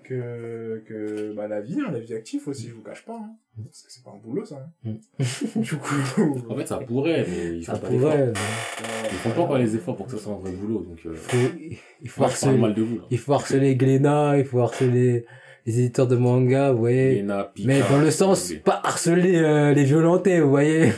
Que, 0.04 0.82
que, 0.86 1.34
bah, 1.34 1.48
la 1.48 1.60
vie, 1.60 1.78
hein, 1.78 1.90
la 1.92 2.00
vie 2.00 2.14
active 2.14 2.48
aussi, 2.48 2.68
je 2.68 2.74
vous 2.74 2.82
cache 2.82 3.04
pas, 3.04 3.16
hein. 3.16 3.36
Mm. 3.58 3.64
Parce 3.64 3.82
que 3.82 3.92
c'est 3.92 4.02
pas 4.02 4.10
un 4.10 4.16
boulot, 4.16 4.44
ça, 4.44 4.66
hein. 4.84 4.92
Mm. 5.18 5.60
Du 5.60 5.76
coup. 5.76 6.42
en 6.48 6.56
fait, 6.56 6.66
ça 6.66 6.78
pourrait, 6.78 7.26
mais 7.28 7.58
ils 7.58 7.64
font 7.64 7.74
Ça 7.74 7.78
pas 7.78 7.90
d'efforts. 7.90 8.10
pourrait, 8.12 8.26
mais 8.26 8.32
euh, 8.32 9.08
Ils 9.12 9.18
font 9.18 9.46
pas 9.46 9.58
les 9.58 9.76
efforts 9.76 9.96
pour 9.96 10.06
que 10.06 10.12
ce 10.12 10.18
soit 10.18 10.32
un 10.32 10.38
vrai 10.38 10.52
boulot, 10.52 10.82
donc 10.82 10.98
euh, 11.04 11.14
faut, 11.14 11.36
il 11.36 11.76
faut 11.76 11.80
je 12.02 12.14
parle 12.14 12.30
harceler, 12.30 12.58
mal 12.58 12.74
de 12.74 12.82
vous, 12.82 12.96
là. 12.96 13.02
il 13.10 13.18
faut 13.18 13.32
harceler 13.34 13.76
Glénat, 13.76 14.38
il 14.38 14.44
faut 14.46 14.60
harceler 14.60 15.26
les 15.68 15.80
éditeurs 15.80 16.06
de 16.06 16.16
manga, 16.16 16.72
vous 16.72 16.78
voyez. 16.78 17.20
Lena, 17.20 17.44
Pika, 17.54 17.68
Mais 17.68 17.80
dans 17.80 18.00
le 18.00 18.10
sens, 18.10 18.52
pas 18.64 18.80
harceler 18.82 19.36
euh, 19.36 19.72
les 19.74 19.84
violenter, 19.84 20.40
vous 20.40 20.48
voyez. 20.50 20.90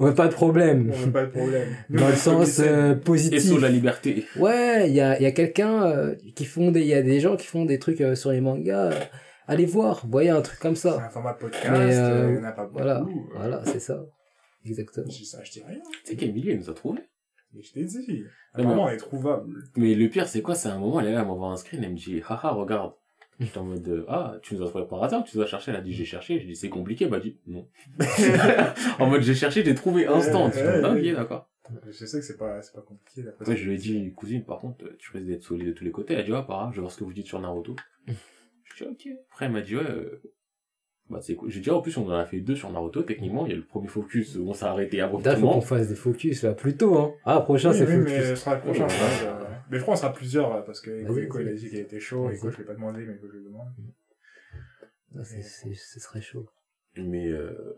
On 0.00 0.06
veut 0.06 0.14
pas 0.14 0.28
de 0.28 0.32
problème. 0.32 0.90
On 0.94 1.06
n'a 1.06 1.12
pas 1.12 1.26
de 1.26 1.30
problème. 1.30 1.68
Nous, 1.90 1.98
Dans 2.00 2.06
on 2.06 2.08
le 2.08 2.14
sens 2.16 2.60
euh, 2.60 2.94
Et 2.94 2.96
positif. 2.96 3.42
sur 3.44 3.60
la 3.60 3.68
liberté. 3.68 4.24
Ouais, 4.38 4.88
il 4.88 4.94
y 4.94 5.00
a, 5.00 5.18
il 5.18 5.22
y 5.22 5.26
a 5.26 5.32
quelqu'un 5.32 5.84
euh, 5.84 6.14
qui 6.34 6.44
font 6.46 6.70
des, 6.70 6.80
il 6.80 6.86
y 6.86 6.94
a 6.94 7.02
des 7.02 7.20
gens 7.20 7.36
qui 7.36 7.46
font 7.46 7.64
des 7.66 7.78
trucs 7.78 8.00
euh, 8.00 8.14
sur 8.14 8.30
les 8.32 8.40
mangas. 8.40 8.90
euh, 8.92 9.00
allez 9.46 9.66
voir, 9.66 10.00
vous 10.04 10.10
voyez 10.10 10.30
un 10.30 10.40
truc 10.40 10.58
comme 10.60 10.76
C'est 10.76 10.88
ça. 10.88 11.04
un 11.04 11.10
format 11.10 11.34
podcast, 11.34 11.66
Mais, 11.70 11.94
euh, 11.96 12.36
euh, 12.36 12.40
en 12.40 12.44
a 12.44 12.52
pas 12.52 12.62
beaucoup. 12.64 12.78
Voilà, 12.78 13.00
euh, 13.00 13.04
voilà, 13.36 13.62
c'est 13.66 13.80
ça. 13.80 14.02
Exactement. 14.64 15.06
Je 15.10 15.18
dis 15.18 15.26
ça, 15.26 15.38
je 15.44 15.50
dis 15.52 15.62
rien. 15.62 15.80
C'est 16.04 16.16
qu'Emilie, 16.16 16.52
elle 16.52 16.58
nous 16.60 16.70
a 16.70 16.74
trouvé. 16.74 17.00
Mais 17.52 17.62
je 17.62 17.72
t'ai 17.72 17.84
dit. 17.84 17.98
mais- 18.08 18.22
Apparemment, 18.54 18.88
elle 18.88 18.94
est 18.94 18.98
trouvable. 18.98 19.52
Mais 19.76 19.94
le 19.94 20.08
pire, 20.08 20.26
c'est 20.26 20.40
quoi 20.40 20.54
C'est 20.54 20.68
un 20.70 20.78
moment, 20.78 21.00
elle 21.00 21.08
est 21.08 21.12
là, 21.12 21.20
elle 21.20 21.26
m'envoie 21.26 21.48
un 21.48 21.56
screen, 21.56 21.84
elle 21.84 21.90
me 21.92 21.96
dit, 21.96 22.22
haha, 22.26 22.50
regarde. 22.52 22.92
J'étais 23.40 23.58
en 23.58 23.64
mode, 23.64 23.88
euh, 23.88 24.04
ah, 24.08 24.36
tu 24.42 24.54
nous 24.54 24.62
as 24.62 24.68
trouvé 24.68 24.84
par 24.86 25.02
hasard, 25.02 25.24
tu 25.24 25.36
nous 25.36 25.42
as 25.42 25.46
cherché, 25.46 25.70
elle 25.72 25.76
a 25.76 25.80
dit, 25.80 25.92
j'ai 25.92 26.04
cherché, 26.04 26.38
j'ai 26.38 26.46
dit, 26.46 26.54
c'est 26.56 26.68
compliqué, 26.68 27.04
elle 27.06 27.10
m'a 27.10 27.18
dit, 27.20 27.36
non. 27.46 27.66
en 29.00 29.06
mode, 29.06 29.22
j'ai 29.22 29.34
cherché, 29.34 29.64
j'ai 29.64 29.74
trouvé 29.74 30.06
instant. 30.06 30.48
Ouais, 30.50 30.62
ouais, 30.62 30.82
ouais. 30.82 31.10
ok, 31.10 31.16
d'accord. 31.16 31.48
Je 31.86 32.04
sais 32.06 32.18
que 32.20 32.24
c'est 32.24 32.36
pas, 32.36 32.60
c'est 32.62 32.74
pas 32.74 32.82
compliqué. 32.82 33.22
d'après 33.22 33.48
Ouais, 33.48 33.56
je 33.56 33.64
lui 33.68 33.74
ai 33.74 33.78
dit, 33.78 34.12
cousine, 34.14 34.44
par 34.44 34.58
contre, 34.60 34.84
tu 34.98 35.10
risques 35.12 35.26
d'être 35.26 35.42
solide 35.42 35.68
de 35.68 35.72
tous 35.72 35.84
les 35.84 35.90
côtés. 35.90 36.14
Elle 36.14 36.20
a 36.20 36.22
dit, 36.22 36.32
ah, 36.34 36.42
pas 36.42 36.68
je 36.70 36.76
vais 36.76 36.80
voir 36.82 36.92
ce 36.92 36.98
que 36.98 37.04
vous 37.04 37.12
dites 37.12 37.26
sur 37.26 37.40
Naruto. 37.40 37.74
je 38.06 38.84
dis, 38.84 38.90
ok. 38.90 39.08
Après, 39.30 39.46
elle 39.46 39.52
m'a 39.52 39.62
dit, 39.62 39.74
ouais, 39.76 39.82
euh, 39.82 40.20
bah, 41.10 41.20
c'est 41.22 41.34
cool. 41.34 41.50
J'ai 41.50 41.60
dit, 41.60 41.70
ah, 41.70 41.76
en 41.76 41.80
plus, 41.80 41.96
on 41.96 42.06
en 42.06 42.10
a 42.12 42.26
fait 42.26 42.40
deux 42.40 42.54
sur 42.54 42.70
Naruto, 42.70 43.02
techniquement. 43.02 43.46
Il 43.46 43.50
y 43.50 43.52
a 43.54 43.56
le 43.56 43.64
premier 43.64 43.88
focus 43.88 44.36
où 44.36 44.48
on 44.48 44.52
s'est 44.54 44.66
arrêté 44.66 44.98
Là, 44.98 45.08
faut 45.08 45.16
qu'on 45.18 45.24
abruptement. 45.24 45.60
fasse 45.62 45.88
des 45.88 45.94
focus, 45.94 46.42
là, 46.42 46.52
plus 46.52 46.76
tôt, 46.76 46.96
hein. 46.98 47.14
Ah, 47.24 47.40
prochain, 47.40 47.70
Oui, 47.70 47.78
c'est 47.78 47.86
oui, 47.86 47.98
focus. 47.98 48.12
mais 48.12 48.22
ce 48.24 48.34
sera 48.36 48.54
le 48.56 48.60
prochain, 48.60 48.86
Mais 49.70 49.78
je 49.78 49.82
crois 49.82 49.94
qu'on 49.94 50.00
sera 50.00 50.12
plusieurs, 50.12 50.50
là, 50.54 50.62
parce 50.62 50.80
que 50.80 50.90
Ego, 50.90 51.38
il 51.40 51.48
a 51.48 51.52
dit 51.52 51.68
qu'il 51.68 51.78
était 51.78 52.00
chaud. 52.00 52.30
Ego, 52.30 52.50
je 52.50 52.58
l'ai 52.58 52.64
pas 52.64 52.74
demandé, 52.74 53.04
mais 53.06 53.14
Ego, 53.14 53.26
je 53.32 53.38
le 53.38 53.44
demande. 53.44 53.68
Ah, 55.16 55.24
c'est- 55.24 55.42
c'est- 55.42 55.74
ce 55.74 56.00
serait 56.00 56.20
chaud. 56.20 56.46
Mais, 56.96 57.28
euh, 57.28 57.76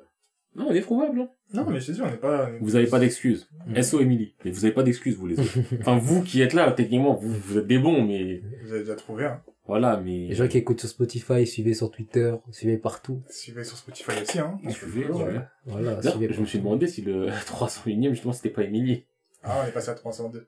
non, 0.55 0.69
on 0.69 0.75
est 0.75 0.81
trouvable, 0.81 1.21
hein. 1.21 1.29
Non, 1.53 1.69
mais 1.69 1.81
je 1.81 1.87
te 1.87 1.93
dis, 1.93 2.03
on 2.03 2.11
n'est 2.11 2.17
pas... 2.17 2.51
Vous 2.61 2.77
avez 2.77 2.87
pas 2.87 2.99
d'excuses. 2.99 3.49
Mm. 3.67 3.83
SO 3.83 4.01
Emily. 4.01 4.35
Mais 4.45 4.51
vous 4.51 4.65
avez 4.65 4.73
pas 4.75 4.83
d'excuses, 4.83 5.17
vous 5.17 5.27
les 5.27 5.39
autres. 5.39 5.59
enfin, 5.81 5.99
vous 5.99 6.23
qui 6.23 6.41
êtes 6.43 6.55
là, 6.55 6.71
techniquement, 6.73 7.15
vous, 7.15 7.29
vous 7.33 7.59
êtes 7.59 7.67
des 7.67 7.79
bons, 7.79 8.03
mais 8.07 8.43
Vous 8.63 8.71
avez 8.73 8.81
déjà 8.81 8.97
trouvé 8.97 9.27
un. 9.27 9.43
voilà, 9.67 9.99
mais. 10.01 10.29
Les 10.29 10.35
gens 10.35 10.49
qui 10.49 10.57
écoutent 10.59 10.81
sur 10.81 10.89
Spotify, 10.89 11.47
suivez 11.47 11.75
sur 11.75 11.91
Twitter, 11.91 12.35
suivez 12.51 12.79
partout. 12.79 13.23
Suivez 13.31 13.65
sur 13.65 13.77
Spotify 13.77 14.13
aussi, 14.23 14.39
hein. 14.39 14.59
Suivez, 14.71 15.07
Ouais. 15.11 15.41
Voilà, 15.67 16.01
suivez 16.03 16.33
je 16.33 16.41
me 16.41 16.47
suis 16.47 16.59
demandé 16.59 16.87
si 16.87 17.03
le 17.03 17.27
301ème, 17.47 18.11
justement, 18.11 18.33
c'était 18.33 18.51
pas 18.51 18.63
Emily. 18.65 19.05
Ah, 19.43 19.63
on 19.63 19.69
est 19.69 19.73
passé 19.73 19.91
à 19.91 19.95
302. 19.95 20.47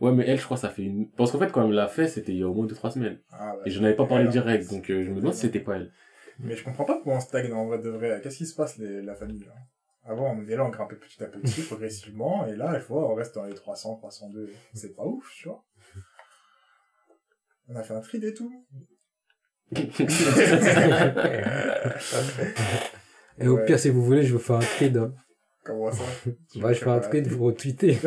Ouais, 0.00 0.12
mais 0.12 0.24
elle, 0.26 0.38
je 0.38 0.44
crois, 0.44 0.56
ça 0.58 0.68
fait 0.68 0.82
une... 0.82 1.08
Parce 1.12 1.32
qu'en 1.32 1.38
fait, 1.38 1.50
quand 1.50 1.62
elle 1.62 1.68
me 1.70 1.74
l'a 1.74 1.88
fait, 1.88 2.06
c'était 2.08 2.32
il 2.32 2.38
y 2.38 2.42
a 2.42 2.48
au 2.48 2.52
moins 2.54 2.66
2-3 2.66 2.90
semaines. 2.92 3.18
Ah, 3.30 3.54
ouais. 3.56 3.62
Et 3.66 3.70
je 3.70 3.80
n'avais 3.80 3.94
pas 3.96 4.06
parlé 4.06 4.28
direct, 4.28 4.70
donc 4.70 4.90
euh, 4.90 5.02
je 5.02 5.10
me 5.10 5.16
demande 5.20 5.32
si 5.34 5.40
c'était 5.40 5.60
pas 5.60 5.76
elle. 5.76 5.90
Mais 6.38 6.54
je 6.54 6.62
comprends 6.64 6.84
pas 6.84 6.94
pourquoi 6.96 7.14
on 7.14 7.20
stagne 7.20 7.50
en 7.52 7.64
vrai 7.66 7.78
de 7.78 7.88
vrai. 7.88 8.20
Qu'est-ce 8.22 8.36
qui 8.36 8.46
se 8.46 8.54
passe, 8.54 8.76
les, 8.76 9.00
la 9.02 9.14
famille, 9.14 9.40
là? 9.44 9.54
Avant, 10.04 10.30
on 10.36 10.46
est 10.46 10.54
là, 10.54 10.64
on 10.66 10.68
grimpe 10.68 10.94
petit 10.94 11.22
à 11.24 11.26
petit, 11.28 11.62
progressivement, 11.66 12.46
et 12.46 12.54
là, 12.56 12.72
il 12.74 12.80
faut, 12.82 12.98
on 12.98 13.14
reste 13.14 13.34
dans 13.34 13.44
les 13.44 13.54
300, 13.54 13.96
302. 13.96 14.50
C'est 14.74 14.94
pas 14.94 15.04
ouf, 15.04 15.32
tu 15.34 15.48
vois. 15.48 15.64
On 17.68 17.74
a 17.76 17.82
fait 17.82 17.94
un 17.94 18.00
tri 18.00 18.18
des 18.20 18.34
tout. 18.34 18.52
Et 23.38 23.48
au 23.48 23.56
Ouais. 23.56 23.64
pire, 23.64 23.78
si 23.78 23.90
vous 23.90 24.02
voulez, 24.02 24.22
je 24.22 24.32
vous 24.32 24.38
fais 24.38 24.52
un 24.54 24.58
trade. 24.60 24.96
hein. 24.96 25.14
Comment 25.66 25.90
ça 25.90 26.02
Bah, 26.56 26.72
je 26.72 26.78
fais 26.78 26.90
un 26.90 26.98
tweet, 27.00 27.26
vous 27.26 27.44
retweetez. 27.46 27.98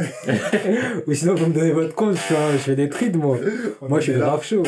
Ou 1.07 1.13
sinon, 1.13 1.35
vous 1.35 1.47
me 1.47 1.53
donnez 1.53 1.71
votre 1.71 1.93
compte, 1.93 2.13
je 2.13 2.17
fais, 2.19 2.35
un- 2.35 2.53
je 2.53 2.57
fais 2.57 2.75
des 2.75 2.89
tweets, 2.89 3.15
moi. 3.15 3.37
On 3.81 3.89
Moi, 3.89 3.99
je 3.99 4.03
suis 4.05 4.13
en 4.13 4.15
est 4.15 4.19
là. 4.19 4.25
grave 4.27 4.43
chaud. 4.45 4.63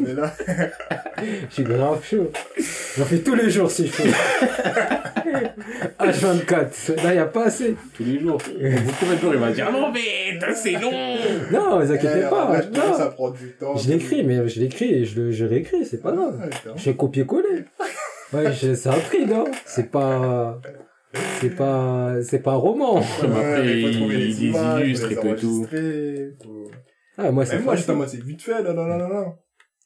On 0.00 0.04
en 0.04 0.08
est 0.08 0.14
là. 0.14 0.34
Je 1.48 1.54
suis 1.54 1.62
grave 1.62 2.04
chaud. 2.04 2.30
J'en 2.98 3.04
fais 3.06 3.18
tous 3.20 3.34
les 3.34 3.48
jours 3.48 3.70
si 3.70 3.86
je 3.86 3.92
peux. 4.02 4.08
H24. 5.98 7.02
Là, 7.02 7.14
y 7.14 7.18
a 7.18 7.24
pas 7.26 7.44
assez. 7.46 7.76
Tous 7.94 8.04
les 8.04 8.20
jours. 8.20 8.34
Au 8.34 8.38
bout 8.38 8.64
de 8.66 8.92
combien 9.00 9.14
de 9.14 9.20
jours, 9.20 9.32
il 9.34 9.40
va 9.40 9.50
dire, 9.52 9.66
ah 9.68 9.72
non, 9.72 9.90
mais 9.90 10.38
c'est 10.54 10.72
long. 10.72 10.90
Non, 11.50 11.80
vous 11.80 11.92
inquiétez 11.92 12.22
Eh, 12.26 12.30
pas. 12.30 12.42
après, 12.44 12.62
je 12.62 12.68
te 12.68 12.72
dis, 12.74 12.80
Non. 12.80 12.98
ça 12.98 13.06
prend 13.06 13.30
du 13.30 13.52
temps. 13.58 13.76
Je 13.76 13.88
l'écris, 13.88 14.22
mais 14.24 14.46
je 14.48 14.60
l'écris 14.60 14.92
et 14.92 15.04
je 15.04 15.20
le, 15.20 15.30
je 15.32 15.44
réécris, 15.46 15.86
c'est 15.86 16.02
pas 16.02 16.12
grave. 16.12 16.38
Ouais, 16.40 16.72
fais 16.76 16.94
copier-coller. 16.94 17.64
Ouais, 18.32 18.52
c'est 18.52 18.86
un 18.88 18.92
prix, 18.92 19.24
non? 19.26 19.44
C'est 19.64 19.90
pas, 19.90 20.60
c'est 21.40 21.54
pas, 21.54 22.22
c'est 22.22 22.42
pas 22.42 22.52
un 22.52 22.56
roman. 22.56 22.98
Après, 22.98 23.26
Ouais, 23.60 23.78
il 23.80 23.86
faut 23.86 23.92
trouver 23.98 24.14
il 24.14 24.20
les 24.26 24.44
images, 24.46 24.84
illustre 24.86 25.06
faut 25.14 25.26
et 25.26 25.30
les 25.32 25.36
tout 25.36 25.66
faut- 26.42 26.70
Ah, 27.16 27.30
moi, 27.30 27.44
c'est 27.46 27.58
moi, 27.60 27.76
c'est 27.76 28.22
vite 28.22 28.42
fait, 28.42 28.62
là, 28.62 28.72
là, 28.72 28.86
là, 28.88 28.96
là, 28.98 29.08
là. 29.08 29.34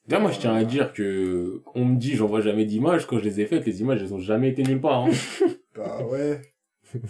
D'ailleurs, 0.07 0.23
moi, 0.23 0.31
je 0.33 0.39
tiens 0.39 0.55
à 0.55 0.65
dire 0.65 0.93
que, 0.95 1.61
on 1.75 1.85
me 1.85 1.97
dit, 1.97 2.15
j'envoie 2.17 2.41
jamais 2.41 2.65
d'images. 2.65 3.07
Quand 3.07 3.19
je 3.19 3.25
les 3.25 3.41
ai 3.43 3.47
faites, 3.47 3.67
les 3.67 3.83
images, 3.83 4.01
elles 4.03 4.15
ont 4.15 4.19
jamais 4.19 4.49
été 4.49 4.63
nulle 4.63 4.81
part, 4.81 5.05
hein. 5.05 5.11
Bah 5.77 5.99
ouais. 6.11 6.41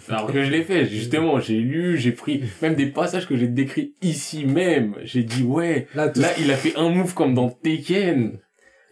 Alors 0.09 0.29
que 0.31 0.43
je 0.43 0.51
l'ai 0.51 0.63
fait, 0.63 0.85
justement, 0.85 1.39
j'ai 1.39 1.57
lu, 1.61 1.97
j'ai 1.97 2.11
pris 2.11 2.43
même 2.61 2.75
des 2.75 2.87
passages 2.87 3.25
que 3.25 3.37
j'ai 3.37 3.47
décrits 3.47 3.95
ici 4.01 4.45
même. 4.45 4.95
J'ai 5.03 5.23
dit, 5.23 5.43
ouais, 5.43 5.87
Là, 5.95 6.11
là, 6.17 6.27
il 6.37 6.51
a 6.51 6.55
fait 6.57 6.75
un 6.75 6.89
move 6.89 7.13
comme 7.13 7.33
dans 7.33 7.49
Tekken. 7.49 8.39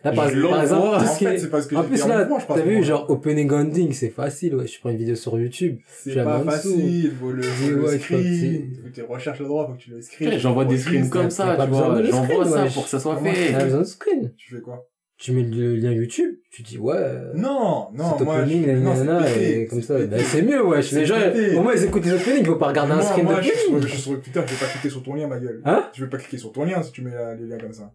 Là, 0.10 0.16
par, 0.16 0.30
je 0.30 0.42
par 0.48 0.62
exemple, 0.62 0.88
En 0.96 1.00
fait, 1.00 1.26
est- 1.26 1.38
c'est 1.38 1.50
parce 1.50 1.68
que 1.68 1.76
en 1.76 1.84
plus, 1.84 2.08
là, 2.08 2.28
je 2.28 2.46
t'as 2.54 2.62
vu, 2.62 2.76
moi. 2.76 2.82
genre, 2.84 3.10
opening 3.10 3.52
ending, 3.52 3.92
c'est 3.94 4.10
facile, 4.10 4.56
ouais. 4.56 4.68
Je 4.68 4.80
prends 4.80 4.90
une 4.90 4.98
vidéo 4.98 5.16
sur 5.16 5.40
YouTube. 5.40 5.78
C'est 5.88 6.12
je 6.12 6.20
pas 6.20 6.40
facile, 6.42 7.12
faut 7.20 7.32
le, 7.32 7.42
ouais, 7.84 8.00
screen, 8.00 8.76
faut 8.82 8.88
que 8.90 8.94
tu 8.94 9.02
recherches 9.04 9.40
le 9.40 9.46
droit, 9.46 9.68
faut 9.68 9.74
que 9.74 9.80
tu 9.82 9.90
le 9.92 10.02
screen. 10.02 10.38
J'envoie 10.40 10.66
des 10.66 10.78
screens 10.78 11.10
comme 11.10 11.30
ça, 11.30 11.58
tu 11.60 11.70
vois. 11.70 12.02
de 12.02 12.06
J'envoie 12.06 12.46
screen, 12.46 12.68
ça 12.68 12.74
pour 12.74 12.84
que 12.84 12.90
ça 12.90 13.00
soit 13.00 13.18
fait. 13.18 13.52
T'as 13.54 13.64
besoin 13.66 13.80
de 13.82 13.86
screen. 13.86 14.34
Tu 14.38 14.56
fais 14.56 14.62
quoi? 14.62 14.88
Tu 15.20 15.32
mets 15.32 15.42
le 15.42 15.76
lien 15.78 15.92
YouTube, 15.94 16.36
tu 16.52 16.62
dis, 16.62 16.78
ouais. 16.78 16.94
euh, 16.96 17.32
Non, 17.34 17.88
non, 17.92 18.16
c'est 18.20 18.24
moi, 18.24 18.38
opening, 18.38 18.66
je... 18.68 18.72
non, 18.74 18.94
nanana, 18.94 19.26
c'est 19.28 19.34
pété, 19.34 19.62
et 19.62 19.66
comme 19.66 19.82
ça. 19.82 19.98
Bah, 20.06 20.18
c'est 20.24 20.44
mieux, 20.44 20.64
wesh. 20.64 20.92
C'est 20.92 21.00
Les 21.00 21.06
gens, 21.08 21.16
au 21.58 21.62
moins, 21.64 21.74
ils 21.76 21.84
écoutent 21.86 22.06
les 22.06 22.14
openings, 22.14 22.38
ils 22.42 22.46
vont 22.48 22.58
pas 22.60 22.68
regarder 22.68 22.92
un 22.92 22.96
moi, 22.98 23.04
screen 23.04 23.26
moi, 23.26 23.42
je 23.42 23.48
suis, 23.50 23.58
sur, 23.58 23.72
d'opening. 23.72 23.88
je 23.88 23.94
suis 23.94 24.02
sur 24.04 24.22
Twitter, 24.22 24.42
je 24.46 24.54
vais 24.54 24.60
pas 24.66 24.72
cliquer 24.72 24.90
sur 24.92 25.02
ton 25.02 25.16
lien, 25.16 25.26
ma 25.26 25.40
gueule. 25.40 25.60
Hein 25.66 25.90
Je 25.96 26.04
vais 26.04 26.10
pas 26.12 26.18
cliquer 26.20 26.38
sur 26.38 26.52
ton 26.52 26.66
lien 26.66 26.84
si 26.84 26.92
tu 26.92 27.02
mets 27.02 27.10
la- 27.16 27.34
le 27.34 27.48
lien 27.48 27.58
comme 27.58 27.74
ça. 27.74 27.92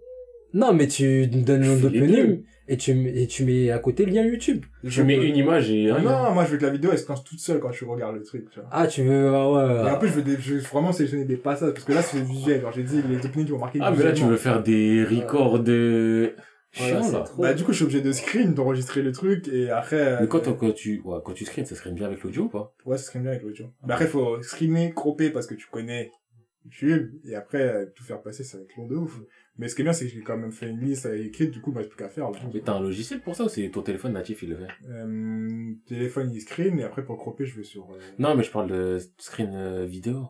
Non, 0.55 0.73
mais 0.75 0.87
tu 0.87 1.27
donnes 1.27 1.63
le 1.63 1.67
nom 1.67 1.77
d'opening, 1.77 2.45
et 2.69 2.77
tu, 2.77 2.95
mets- 2.95 3.23
et 3.23 3.27
tu 3.27 3.45
mets 3.45 3.71
à 3.71 3.79
côté 3.79 4.05
le 4.05 4.13
lien 4.13 4.23
YouTube. 4.25 4.65
Tu 4.89 5.03
mets 5.03 5.17
une 5.27 5.37
image 5.37 5.71
et 5.71 5.91
un 5.91 5.99
lien. 5.99 6.03
Non, 6.03 6.33
moi, 6.35 6.45
je 6.45 6.51
veux 6.53 6.59
que 6.59 6.65
la 6.65 6.71
vidéo, 6.71 6.91
elle 6.93 6.99
se 6.99 7.09
lance 7.09 7.25
toute 7.25 7.39
seule 7.41 7.59
quand 7.61 7.71
tu 7.71 7.85
regardes 7.85 8.17
le 8.17 8.23
truc, 8.23 8.51
tu 8.51 8.61
vois. 8.61 8.69
Ah, 8.73 8.87
tu 8.87 9.03
veux, 9.03 9.29
ah 9.29 9.51
ouais. 9.51 9.89
Et 9.89 9.91
en 9.91 9.99
plus, 9.99 10.09
je 10.09 10.15
veux, 10.15 10.23
des- 10.23 10.37
je 10.39 10.55
veux 10.55 10.61
vraiment 10.61 10.93
sélectionner 10.93 11.25
des 11.25 11.37
passages, 11.37 11.73
parce 11.73 11.85
que 11.85 11.93
là, 11.93 12.03
c'est 12.03 12.21
visuel. 12.21 12.61
Genre, 12.61 12.73
j'ai 12.73 12.83
dit, 12.85 13.01
les 13.03 13.17
openings 13.25 13.47
qui 13.47 13.53
vont 13.53 13.59
marquer 13.59 13.79
Ah, 13.83 13.91
mais 13.91 14.03
là, 14.05 14.13
tu 14.13 14.25
veux 14.25 14.37
faire 14.37 14.63
des 14.63 15.05
records 15.05 15.61
de... 15.61 16.35
Voilà, 16.75 17.03
Chiant, 17.03 17.13
là. 17.13 17.25
trop. 17.25 17.43
Bah, 17.43 17.53
du 17.53 17.65
coup, 17.65 17.73
je 17.73 17.77
suis 17.77 17.85
obligé 17.85 18.01
de 18.01 18.13
screen, 18.13 18.55
d'enregistrer 18.55 19.03
le 19.03 19.13
truc, 19.13 19.47
et 19.49 19.69
après... 19.69 20.19
Mais 20.23 20.27
quand, 20.27 20.49
euh, 20.49 20.53
quand 20.55 20.73
tu, 20.73 21.03
ouais, 21.05 21.19
quand 21.23 21.35
tu 21.35 21.45
screens, 21.45 21.67
ça 21.67 21.75
screen 21.75 21.95
bien 21.95 22.07
avec 22.07 22.23
l'audio 22.23 22.45
ou 22.45 22.49
pas? 22.49 22.75
Ouais, 22.87 22.97
ça 22.97 23.05
screen 23.05 23.23
bien 23.25 23.33
avec 23.33 23.43
l'audio. 23.43 23.67
Mais 23.87 23.93
après, 23.93 24.07
faut 24.07 24.41
screener, 24.43 24.93
cropper, 24.95 25.29
parce 25.31 25.47
que 25.47 25.55
tu 25.55 25.67
connais 25.71 26.11
YouTube, 26.65 27.11
et 27.27 27.35
après, 27.35 27.61
euh, 27.61 27.87
tout 27.95 28.05
faire 28.05 28.23
passer, 28.23 28.43
ça 28.43 28.57
va 28.57 28.63
être 28.65 28.75
long 28.79 28.87
de 28.87 28.95
ouf. 28.97 29.21
Mais 29.59 29.69
ce 29.69 29.75
qui 29.75 29.83
est 29.83 29.85
bien, 29.85 29.93
c'est 29.93 30.07
que 30.07 30.11
j'ai 30.13 30.23
quand 30.23 30.37
même 30.37 30.53
fait 30.53 30.69
une 30.69 30.81
liste 30.81 31.07
euh, 31.07 31.25
écrite, 31.25 31.51
du 31.51 31.61
coup, 31.61 31.73
moi, 31.73 31.83
j'ai 31.83 31.89
plus 31.89 31.97
qu'à 31.99 32.09
faire, 32.09 32.31
là. 32.31 32.39
Mais 32.55 32.61
t'as 32.61 32.73
un 32.75 32.81
logiciel 32.81 33.21
pour 33.21 33.37
ça 33.37 33.45
ou 33.45 33.49
c'est 33.49 33.69
ton 33.71 33.83
téléphone 33.83 34.13
natif, 34.15 34.43
il 34.43 34.51
le 34.51 34.57
fait? 34.57 34.69
Euh, 34.91 35.73
téléphone, 35.87 36.31
il 36.33 36.41
screen, 36.41 36.79
et 36.81 36.85
après, 36.85 37.05
pour 37.05 37.19
cropper, 37.19 37.45
je 37.45 37.57
vais 37.59 37.63
sur... 37.65 37.91
euh, 37.93 37.99
Non, 38.19 38.35
mais 38.35 38.43
je 38.45 38.51
parle 38.51 38.71
de 38.71 38.99
screen 39.19 39.53
euh, 39.55 39.85
vidéo. 39.85 40.27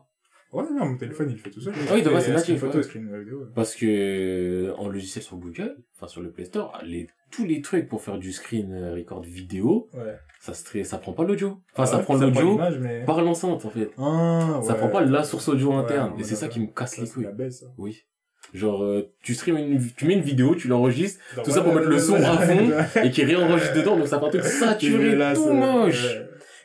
Ouais, 0.51 0.63
non, 0.71 0.85
mon 0.85 0.97
téléphone, 0.97 1.29
il 1.29 1.33
le 1.33 1.39
fait 1.39 1.49
tout 1.49 1.61
seul. 1.61 1.73
Ah 1.89 1.93
oui, 1.95 2.03
de 2.03 2.09
base, 2.09 2.23
Et, 2.23 2.25
c'est 2.25 2.31
euh, 2.31 2.35
natif, 2.35 2.43
Screen 2.57 2.59
photo, 2.59 2.77
ouais. 2.77 2.83
screen 2.83 3.09
euh, 3.13 3.19
vidéo. 3.19 3.39
ouais. 3.39 3.47
Parce 3.55 3.75
que 3.75 4.71
en 4.77 4.87
logiciel 4.89 5.23
sur 5.23 5.37
Google, 5.37 5.77
enfin 5.95 6.07
sur 6.07 6.21
le 6.21 6.31
Play 6.31 6.45
Store, 6.45 6.79
les, 6.85 7.07
tous 7.31 7.45
les 7.45 7.61
trucs 7.61 7.87
pour 7.87 8.01
faire 8.03 8.19
du 8.19 8.31
screen 8.31 8.71
euh, 8.71 8.93
record 8.93 9.23
vidéo, 9.23 9.89
Ouais. 9.93 10.15
ça 10.41 10.53
se 10.53 10.83
ça 10.83 10.97
prend 10.99 11.13
pas 11.13 11.23
l'audio. 11.23 11.59
Enfin, 11.73 11.87
ça 11.87 11.97
Ouais, 11.97 12.03
prend 12.03 12.15
l'audio 12.17 12.59
mais... 12.81 13.03
par 13.05 13.23
l'enceinte 13.23 13.65
en 13.65 13.69
fait. 13.69 13.89
Ah, 13.97 14.59
Ça 14.63 14.75
prend 14.75 14.89
pas 14.89 15.03
la 15.03 15.23
source 15.23 15.47
audio 15.47 15.73
interne. 15.73 16.13
et 16.19 16.23
c'est 16.23 16.35
ça 16.35 16.49
qui 16.49 16.59
me 16.59 16.67
casse 16.67 16.97
Ça, 16.97 17.01
les 17.01 17.09
couilles. 17.09 17.23
la 17.23 17.31
baisse, 17.31 17.61
ça. 17.61 17.65
Oui. 17.79 18.03
Genre, 18.53 18.83
euh, 18.83 19.09
tu 19.23 19.33
stream 19.33 19.57
une, 19.57 19.79
tu 19.97 20.05
mets 20.05 20.13
une 20.13 20.21
vidéo, 20.21 20.53
tu 20.55 20.67
l'enregistres, 20.67 21.19
Genre, 21.35 21.43
Tout 21.43 21.51
ça 21.51 21.61
pour 21.61 21.73
ouais, 21.73 21.79
mettre 21.79 21.89
le 21.89 21.95
ouais, 21.95 22.01
son 22.01 22.15
à 22.15 22.37
fond. 22.37 22.71
et 23.03 23.09
qui 23.09 23.23
réenregistre 23.23 23.73
dedans, 23.75 23.97
donc 23.97 24.07
ça 24.07 24.19
fait 24.19 24.25
un 24.25 24.29
truc 24.29 24.43
saturé, 24.43 25.17
tout 25.33 25.51
moche. 25.53 26.03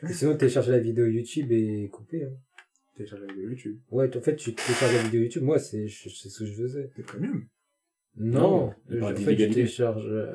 Ouais. 0.03 0.09
Et 0.11 0.13
sinon, 0.13 0.35
télécharger 0.37 0.71
la 0.71 0.79
vidéo 0.79 1.05
YouTube 1.07 1.51
et 1.51 1.89
couper. 1.91 2.23
Hein. 2.25 2.29
Télécharger 2.95 3.25
la 3.27 3.33
vidéo 3.33 3.49
YouTube. 3.49 3.77
Ouais, 3.91 4.15
en 4.15 4.21
fait, 4.21 4.35
tu 4.35 4.53
télécharges 4.53 4.93
la 4.93 5.01
vidéo 5.03 5.21
YouTube. 5.21 5.43
Moi, 5.43 5.57
c'est 5.59 5.87
c'est 5.89 6.29
ce 6.29 6.39
que 6.39 6.45
je 6.45 6.53
faisais. 6.53 6.89
T'es 6.95 7.01
premium. 7.01 7.43
Non, 8.17 8.39
Non, 8.41 8.65
en 8.67 8.69
fait, 8.69 8.99
je 9.09 9.13
d'illégalité. 9.15 9.55
télécharge. 9.61 10.05
euh, 10.07 10.31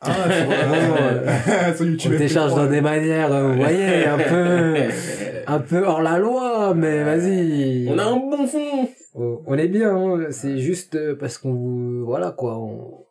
Ah, 0.00 0.12
sur, 0.30 0.50
euh, 0.50 1.74
sur 1.76 1.86
YouTube. 1.86 2.12
on 2.14 2.16
télécharge 2.18 2.52
MP3. 2.52 2.56
dans 2.56 2.66
des 2.70 2.80
manières, 2.82 3.32
euh, 3.32 3.48
vous 3.52 3.58
voyez, 3.58 4.04
un 4.06 4.18
peu, 4.18 4.74
un 5.46 5.58
peu 5.60 5.82
hors 5.86 6.02
la 6.02 6.18
loi, 6.18 6.74
mais 6.74 7.02
vas-y. 7.04 7.88
On 7.88 7.98
a 7.98 8.04
un 8.04 8.16
bon 8.16 8.46
fond. 8.46 8.88
Oh, 9.14 9.42
on 9.46 9.56
est 9.56 9.68
bien. 9.68 9.94
hein. 9.96 10.26
C'est 10.30 10.58
juste 10.58 10.96
euh, 10.96 11.14
parce 11.16 11.38
qu'on, 11.38 11.52
vous- 11.54 12.04
voilà 12.04 12.32
quoi. 12.32 12.58
On... 12.58 13.04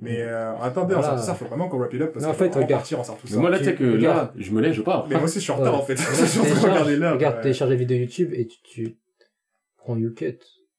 Mais 0.00 0.20
euh, 0.22 0.56
attendez, 0.58 0.94
en 0.94 1.00
Voilà. 1.00 1.16
sortant 1.16 1.22
ça, 1.22 1.34
faut 1.34 1.44
vraiment 1.46 1.68
qu'on 1.68 1.78
wrap 1.78 1.92
it 1.92 2.00
up 2.00 2.12
parce 2.12 2.24
Non, 2.24 2.30
en 2.30 2.32
qu'on 2.32 2.38
fait, 2.38 2.48
regarde. 2.54 2.68
partir 2.70 3.00
en 3.00 3.04
sortant 3.04 3.20
tout 3.20 3.26
Mais 3.28 3.34
ça. 3.34 3.40
moi 3.40 3.50
là, 3.50 3.58
tu 3.58 3.64
sais 3.64 3.74
que 3.74 3.84
là, 3.84 3.92
Regarde. 3.94 4.30
je 4.36 4.52
me 4.52 4.60
lève, 4.60 4.72
je 4.72 4.82
pars. 4.82 5.06
Mais 5.08 5.16
moi 5.16 5.24
aussi, 5.24 5.38
je 5.40 5.40
suis 5.44 5.52
en 5.52 5.56
retard 5.56 5.74
en 5.74 5.82
fait. 5.82 5.96
je 5.96 6.02
suis 6.24 6.38
en 6.40 6.42
train 6.42 6.42
de 6.42 6.48
Télécharge, 6.54 6.70
regarder 6.72 6.96
l'heure. 6.96 7.14
regarde, 7.14 7.36
ouais. 7.36 7.42
télécharge 7.42 7.70
la 7.70 7.76
vidéo 7.76 7.98
YouTube 7.98 8.30
et 8.32 8.46
tu, 8.46 8.62
tu 8.62 8.98
prends 9.76 9.96
YouCut. 9.96 10.38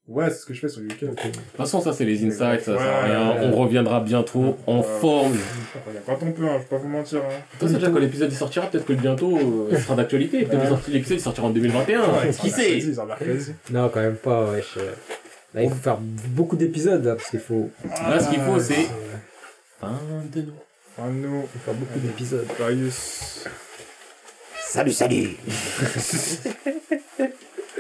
Ouais, 0.10 0.28
c'est 0.32 0.38
ce 0.38 0.46
que 0.48 0.56
je 0.56 0.62
fais 0.62 0.70
sur 0.70 0.82
YouTube. 0.82 1.10
Ok. 1.12 1.24
De 1.24 1.30
toute 1.32 1.42
façon, 1.56 1.82
ça 1.82 1.94
c'est 1.94 2.04
les 2.04 2.26
insights, 2.26 2.62
ça 2.66 2.66
sert 2.66 2.80
à 2.82 3.02
Ouais, 3.04 3.12
rien. 3.12 3.30
ouais. 3.30 3.38
On 3.44 3.52
reviendra 3.56 4.00
bientôt 4.00 4.58
en 4.66 4.82
forme. 4.82 5.38
Quand 6.08 6.18
on 6.24 6.32
peut, 6.32 6.46
hein, 6.46 6.54
je 6.56 6.60
vais 6.60 6.64
pas 6.66 6.78
vous 6.78 6.88
mentir. 6.88 7.20
Hein. 7.20 7.34
Toi, 7.60 7.68
c'est 7.70 7.76
déjà 7.76 7.92
quand 7.92 8.00
l'épisode 8.00 8.32
il 8.32 8.36
sortira, 8.36 8.66
peut-être 8.66 8.86
que 8.88 8.94
bientôt 8.94 9.38
euh, 9.38 9.70
ce 9.76 9.82
sera 9.84 9.96
d'actualité. 9.96 10.46
Peut-être 10.46 10.64
que 10.64 10.68
sorti- 10.70 10.92
l'épisode 10.92 11.20
il 11.20 11.22
sortira 11.22 11.48
en 11.48 11.52
2021. 11.52 12.00
Ouais, 12.02 12.32
Qui 12.42 12.50
sait. 12.50 12.80
Non, 13.72 13.90
quand 13.90 14.00
même 14.02 14.16
pas, 14.16 14.50
wesh. 14.52 14.78
Là, 15.54 15.62
il 15.64 15.70
faut 15.70 15.76
faire 15.76 15.98
beaucoup 16.30 16.56
d'épisodes, 16.56 17.06
là, 17.06 17.16
parce 17.16 17.30
qu'il 17.30 17.40
faut, 17.40 17.70
Là, 18.10 18.20
ce 18.20 18.30
qu'il 18.32 18.42
faut, 18.42 18.60
c'est. 18.60 18.88
Fin 19.80 19.92
de 20.34 20.42
nous. 20.42 20.54
Enfin, 20.98 21.10
nous, 21.12 21.42
faut 21.44 21.60
faire 21.66 21.74
beaucoup 21.76 22.00
d'épisodes. 22.00 22.48
Salut, 24.62 24.92
salut 24.92 25.38